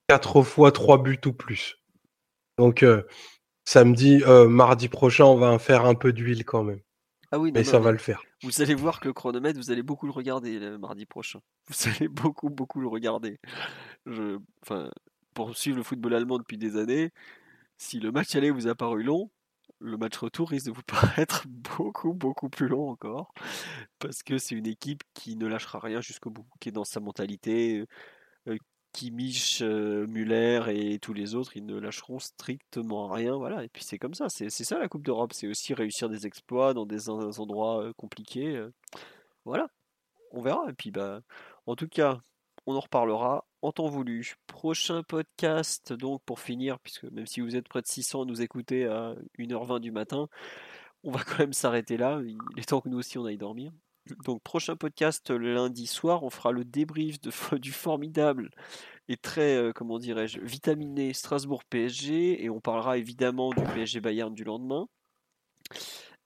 quatre 0.08 0.42
fois 0.42 0.70
trois 0.70 1.02
buts 1.02 1.20
ou 1.26 1.32
plus. 1.32 1.78
Donc 2.58 2.82
euh, 2.82 3.02
samedi, 3.66 4.22
euh, 4.26 4.48
mardi 4.48 4.88
prochain, 4.88 5.26
on 5.26 5.36
va 5.36 5.58
faire 5.58 5.84
un 5.84 5.94
peu 5.94 6.14
d'huile 6.14 6.44
quand 6.46 6.64
même. 6.64 6.80
Ah 7.32 7.38
oui, 7.38 7.50
mais 7.52 7.64
ça 7.64 7.80
va 7.80 7.92
le 7.92 7.98
faire. 7.98 8.22
Vous 8.42 8.62
allez 8.62 8.74
voir 8.74 9.00
que 9.00 9.08
le 9.08 9.12
chronomètre, 9.12 9.58
vous 9.58 9.70
allez 9.70 9.82
beaucoup 9.82 10.06
le 10.06 10.12
regarder 10.12 10.58
le 10.58 10.78
mardi 10.78 11.04
prochain. 11.04 11.40
Vous 11.68 11.90
allez 11.90 12.08
beaucoup, 12.08 12.48
beaucoup 12.48 12.80
le 12.80 12.86
regarder. 12.86 13.40
Je... 14.06 14.38
Enfin, 14.62 14.90
pour 15.34 15.56
suivre 15.56 15.76
le 15.76 15.82
football 15.82 16.14
allemand 16.14 16.38
depuis 16.38 16.56
des 16.56 16.76
années, 16.76 17.10
si 17.76 17.98
le 17.98 18.12
match 18.12 18.36
aller 18.36 18.50
vous 18.50 18.68
a 18.68 18.76
paru 18.76 19.02
long, 19.02 19.30
le 19.80 19.96
match 19.96 20.16
retour 20.16 20.50
risque 20.50 20.66
de 20.66 20.70
vous 20.70 20.82
paraître 20.86 21.44
beaucoup, 21.48 22.14
beaucoup 22.14 22.48
plus 22.48 22.68
long 22.68 22.88
encore. 22.88 23.34
Parce 23.98 24.22
que 24.22 24.38
c'est 24.38 24.54
une 24.54 24.68
équipe 24.68 25.02
qui 25.12 25.36
ne 25.36 25.48
lâchera 25.48 25.80
rien 25.80 26.00
jusqu'au 26.00 26.30
bout, 26.30 26.46
qui 26.60 26.68
est 26.68 26.72
dans 26.72 26.84
sa 26.84 27.00
mentalité, 27.00 27.84
euh, 29.02 29.10
miche 29.10 29.60
euh, 29.62 30.06
Muller 30.06 30.62
et 30.68 30.98
tous 30.98 31.12
les 31.12 31.34
autres, 31.34 31.56
ils 31.56 31.64
ne 31.66 31.78
lâcheront 31.78 32.18
strictement 32.18 33.08
rien. 33.08 33.36
Voilà. 33.36 33.64
Et 33.64 33.68
puis 33.68 33.84
c'est 33.84 33.98
comme 33.98 34.14
ça, 34.14 34.28
c'est 34.28 34.50
ça 34.50 34.78
la 34.78 34.88
Coupe 34.88 35.04
d'Europe, 35.04 35.32
c'est 35.32 35.46
aussi 35.46 35.74
réussir 35.74 36.08
des 36.08 36.26
exploits 36.26 36.74
dans 36.74 36.86
des 36.86 37.08
endroits 37.08 37.84
euh, 37.84 37.92
compliqués. 37.96 38.62
voilà, 39.44 39.68
on 40.32 40.42
verra. 40.42 40.68
Et 40.70 40.72
puis 40.74 40.90
bah, 40.90 41.20
en 41.66 41.76
tout 41.76 41.88
cas, 41.88 42.20
on 42.66 42.76
en 42.76 42.80
reparlera 42.80 43.46
en 43.62 43.72
temps 43.72 43.88
voulu. 43.88 44.36
Prochain 44.46 45.02
podcast, 45.02 45.92
donc 45.92 46.22
pour 46.24 46.40
finir, 46.40 46.78
puisque 46.80 47.04
même 47.04 47.26
si 47.26 47.40
vous 47.40 47.56
êtes 47.56 47.68
près 47.68 47.82
de 47.82 47.86
600 47.86 48.22
à 48.22 48.24
nous 48.24 48.42
écouter 48.42 48.86
à 48.86 49.14
1h20 49.38 49.80
du 49.80 49.90
matin, 49.92 50.28
on 51.04 51.10
va 51.10 51.20
quand 51.24 51.38
même 51.38 51.52
s'arrêter 51.52 51.96
là. 51.96 52.20
Il 52.24 52.38
est 52.58 52.68
temps 52.68 52.80
que 52.80 52.88
nous 52.88 52.98
aussi 52.98 53.18
on 53.18 53.26
aille 53.26 53.38
dormir. 53.38 53.72
Donc 54.24 54.42
prochain 54.42 54.76
podcast 54.76 55.30
lundi 55.30 55.86
soir, 55.86 56.22
on 56.22 56.30
fera 56.30 56.52
le 56.52 56.64
débrief 56.64 57.18
du 57.20 57.72
formidable 57.72 58.50
et 59.08 59.16
très, 59.16 59.56
euh, 59.56 59.72
comment 59.72 59.98
dirais-je, 59.98 60.40
vitaminé 60.40 61.12
Strasbourg 61.12 61.64
PSG 61.64 62.44
et 62.44 62.50
on 62.50 62.60
parlera 62.60 62.98
évidemment 62.98 63.50
du 63.50 63.62
PSG 63.62 64.00
Bayern 64.00 64.34
du 64.34 64.44
lendemain. 64.44 64.88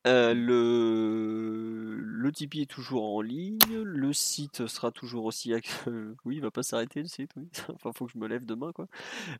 Euh, 0.06 0.32
le... 0.32 1.98
le 2.00 2.32
Tipeee 2.32 2.62
est 2.62 2.70
toujours 2.70 3.04
en 3.04 3.20
ligne, 3.20 3.58
le 3.70 4.12
site 4.14 4.66
sera 4.66 4.90
toujours 4.90 5.26
aussi 5.26 5.52
oui, 6.24 6.36
il 6.36 6.40
va 6.40 6.50
pas 6.50 6.62
s'arrêter 6.62 7.02
le 7.02 7.08
site, 7.08 7.32
oui. 7.36 7.50
enfin, 7.74 7.92
faut 7.92 8.06
que 8.06 8.12
je 8.12 8.18
me 8.18 8.26
lève 8.26 8.46
demain, 8.46 8.72
quoi. 8.72 8.86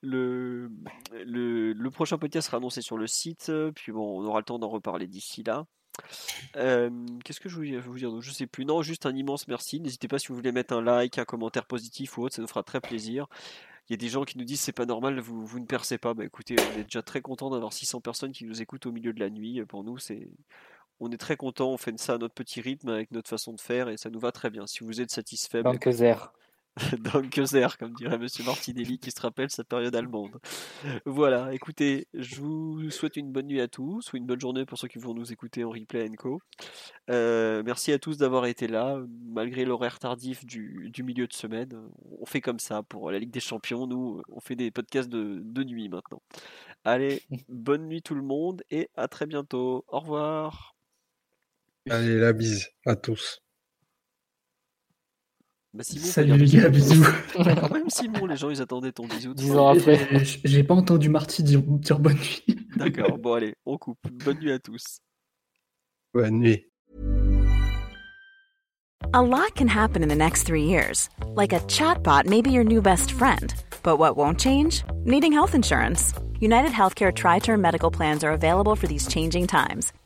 Le... 0.03 0.71
le, 1.13 1.73
le 1.73 1.91
prochain 1.91 2.19
podcast 2.19 2.49
sera 2.49 2.59
annoncé 2.59 2.83
sur 2.83 2.99
le 2.99 3.07
site, 3.07 3.51
puis 3.75 3.93
bon, 3.93 4.21
on 4.21 4.25
aura 4.27 4.41
le 4.41 4.45
temps 4.45 4.59
d'en 4.59 4.69
reparler 4.69 5.07
d'ici 5.07 5.43
là. 5.43 5.67
Euh, 6.57 6.91
Qu'est-ce 7.25 7.41
que 7.41 7.49
je 7.49 7.57
voulais 7.57 7.79
vous 7.79 7.97
dire 7.97 8.21
Je 8.21 8.31
sais 8.31 8.47
plus. 8.47 8.65
Non, 8.65 8.83
juste 8.83 9.07
un 9.07 9.15
immense 9.15 9.49
merci. 9.49 9.81
N'hésitez 9.81 10.09
pas 10.09 10.19
si 10.19 10.29
vous 10.29 10.35
voulez 10.35 10.53
mettre 10.53 10.75
un 10.75 10.83
like, 10.83 11.19
un 11.19 11.25
commentaire 11.25 11.67
positif 11.67 12.19
ou 12.19 12.23
autre, 12.25 12.35
ça 12.37 12.43
nous 12.43 12.49
fera 12.49 12.63
très 12.63 12.81
plaisir. 12.81 13.27
Il 13.89 13.93
y 13.93 13.95
a 13.95 13.97
des 13.97 14.09
gens 14.09 14.25
qui 14.25 14.39
nous 14.39 14.45
disent 14.45 14.61
c'est 14.61 14.73
pas 14.73 14.87
normal, 14.87 15.19
vous, 15.19 15.45
vous 15.45 15.59
ne 15.59 15.67
percez 15.67 15.99
pas. 15.99 16.15
Bah 16.15 16.25
écoutez, 16.25 16.57
on 16.59 16.79
est 16.79 16.85
déjà 16.85 17.03
très 17.03 17.21
content 17.21 17.51
d'avoir 17.51 17.73
600 17.73 18.01
personnes 18.01 18.33
qui 18.33 18.45
nous 18.45 18.63
écoutent 18.63 18.87
au 18.87 18.93
milieu 18.93 19.13
de 19.13 19.21
la 19.21 19.31
nuit. 19.31 19.65
Pour 19.65 19.83
nous, 19.83 19.99
c'est 19.99 20.29
on 21.01 21.11
est 21.11 21.17
très 21.17 21.37
content, 21.37 21.71
on 21.71 21.79
fait 21.79 21.99
ça 21.99 22.15
à 22.15 22.19
notre 22.19 22.35
petit 22.35 22.61
rythme 22.61 22.91
avec 22.91 23.11
notre 23.11 23.29
façon 23.29 23.53
de 23.55 23.61
faire 23.61 23.89
et 23.89 23.97
ça 23.97 24.11
nous 24.11 24.21
va 24.21 24.33
très 24.33 24.51
bien. 24.51 24.67
Si 24.67 24.85
vous 24.85 25.01
êtes 25.01 25.11
satisfait, 25.11 25.63
bah, 27.01 27.11
Dankezer, 27.13 27.77
comme 27.79 27.93
dirait 27.95 28.19
Monsieur 28.19 28.45
Martinelli 28.45 28.99
qui 28.99 29.11
se 29.11 29.21
rappelle 29.21 29.51
sa 29.51 29.65
période 29.65 29.95
allemande. 29.95 30.39
Voilà, 31.05 31.53
écoutez, 31.53 32.07
je 32.15 32.41
vous 32.41 32.91
souhaite 32.91 33.17
une 33.17 33.33
bonne 33.33 33.47
nuit 33.47 33.61
à 33.61 33.69
tous, 33.69 34.13
ou 34.13 34.17
une 34.17 34.27
bonne 34.27 34.41
journée 34.41 34.65
pour 34.65 34.79
ceux 34.79 34.89
qui 34.89 34.99
vont 34.99 35.15
nous 35.15 35.33
écouter 35.33 35.65
en 35.65 35.71
replay 35.71 36.09
Co. 36.17 36.41
Euh, 37.11 37.63
merci 37.65 37.93
à 37.93 37.99
tous 37.99 38.17
d'avoir 38.17 38.47
été 38.47 38.69
là, 38.69 39.01
malgré 39.27 39.65
l'horaire 39.65 39.99
tardif 39.99 40.45
du, 40.47 40.93
milieu 41.03 41.27
de 41.27 41.33
semaine. 41.33 41.71
On 42.21 42.27
fait 42.27 42.41
comme 42.41 42.59
ça 42.59 42.83
pour 42.83 43.11
la 43.11 43.19
Ligue 43.19 43.33
des 43.33 43.41
Champions, 43.41 43.87
nous, 43.87 44.23
on 44.29 44.41
fait 44.41 44.57
des 44.57 44.71
podcasts 44.71 45.09
de, 45.09 45.41
de 45.43 45.65
nuit 45.65 45.89
maintenant. 45.89 46.23
Allez, 46.85 47.23
bonne 47.49 47.87
nuit 47.89 48.03
tout 48.03 48.15
le 48.15 48.23
monde, 48.23 48.63
et 48.71 48.89
à 48.97 49.09
très 49.09 49.27
bientôt. 49.27 49.85
Au 49.89 50.01
revoir. 50.01 50.75
Allez, 51.89 52.17
la 52.19 52.33
bise 52.33 52.69
à 52.87 52.95
tous. 52.95 53.43
Bah, 55.73 55.85
Simon, 55.85 56.05
Salut 56.05 56.37
les 56.37 56.47
gars, 56.47 56.69
bisous. 56.69 57.05
Quand 57.33 57.73
même 57.73 57.89
Simon, 57.91 58.27
les 58.27 58.37
gens 58.37 58.51
ils 58.51 58.61
attendaient 58.61 58.91
ton 58.91 59.07
bisou. 59.07 59.35
Dix 59.35 59.53
ans 59.53 59.69
après. 59.69 60.01
J'ai 60.45 60.65
pas 60.65 60.75
entendu 60.75 61.09
Marty 61.09 61.45
dire, 61.45 61.63
dire 61.63 62.01
bonne 62.01 62.17
nuit. 62.17 62.45
D'accord, 62.77 63.19
bon 63.19 63.35
allez, 63.35 63.55
on 63.67 63.79
coupe. 63.79 63.99
Bonne 64.25 64.39
nuit 64.41 64.51
à 64.51 64.59
tous. 64.59 64.99
Bonne 66.13 66.41
nuit. 66.41 66.67
A 69.15 69.23
lot 69.23 69.55
can 69.55 69.69
happen 69.69 70.03
in 70.03 70.09
the 70.09 70.17
next 70.17 70.45
three 70.45 70.65
years. 70.65 71.09
Like 71.35 71.53
a 71.53 71.61
chatbot 71.69 72.27
may 72.27 72.43
be 72.43 72.51
your 72.51 72.65
new 72.65 72.83
best 72.83 73.13
friend. 73.13 73.53
But 73.83 73.99
what 73.99 74.17
won't 74.17 74.39
change? 74.41 74.83
Needing 75.05 75.33
health 75.33 75.55
insurance. 75.55 76.13
United 76.41 76.73
Healthcare 76.73 77.13
Tri 77.15 77.39
Term 77.39 77.61
Medical 77.61 77.91
Plans 77.91 78.25
are 78.25 78.33
available 78.33 78.77
for 78.77 78.87
these 78.89 79.07
changing 79.07 79.47
times. 79.47 79.93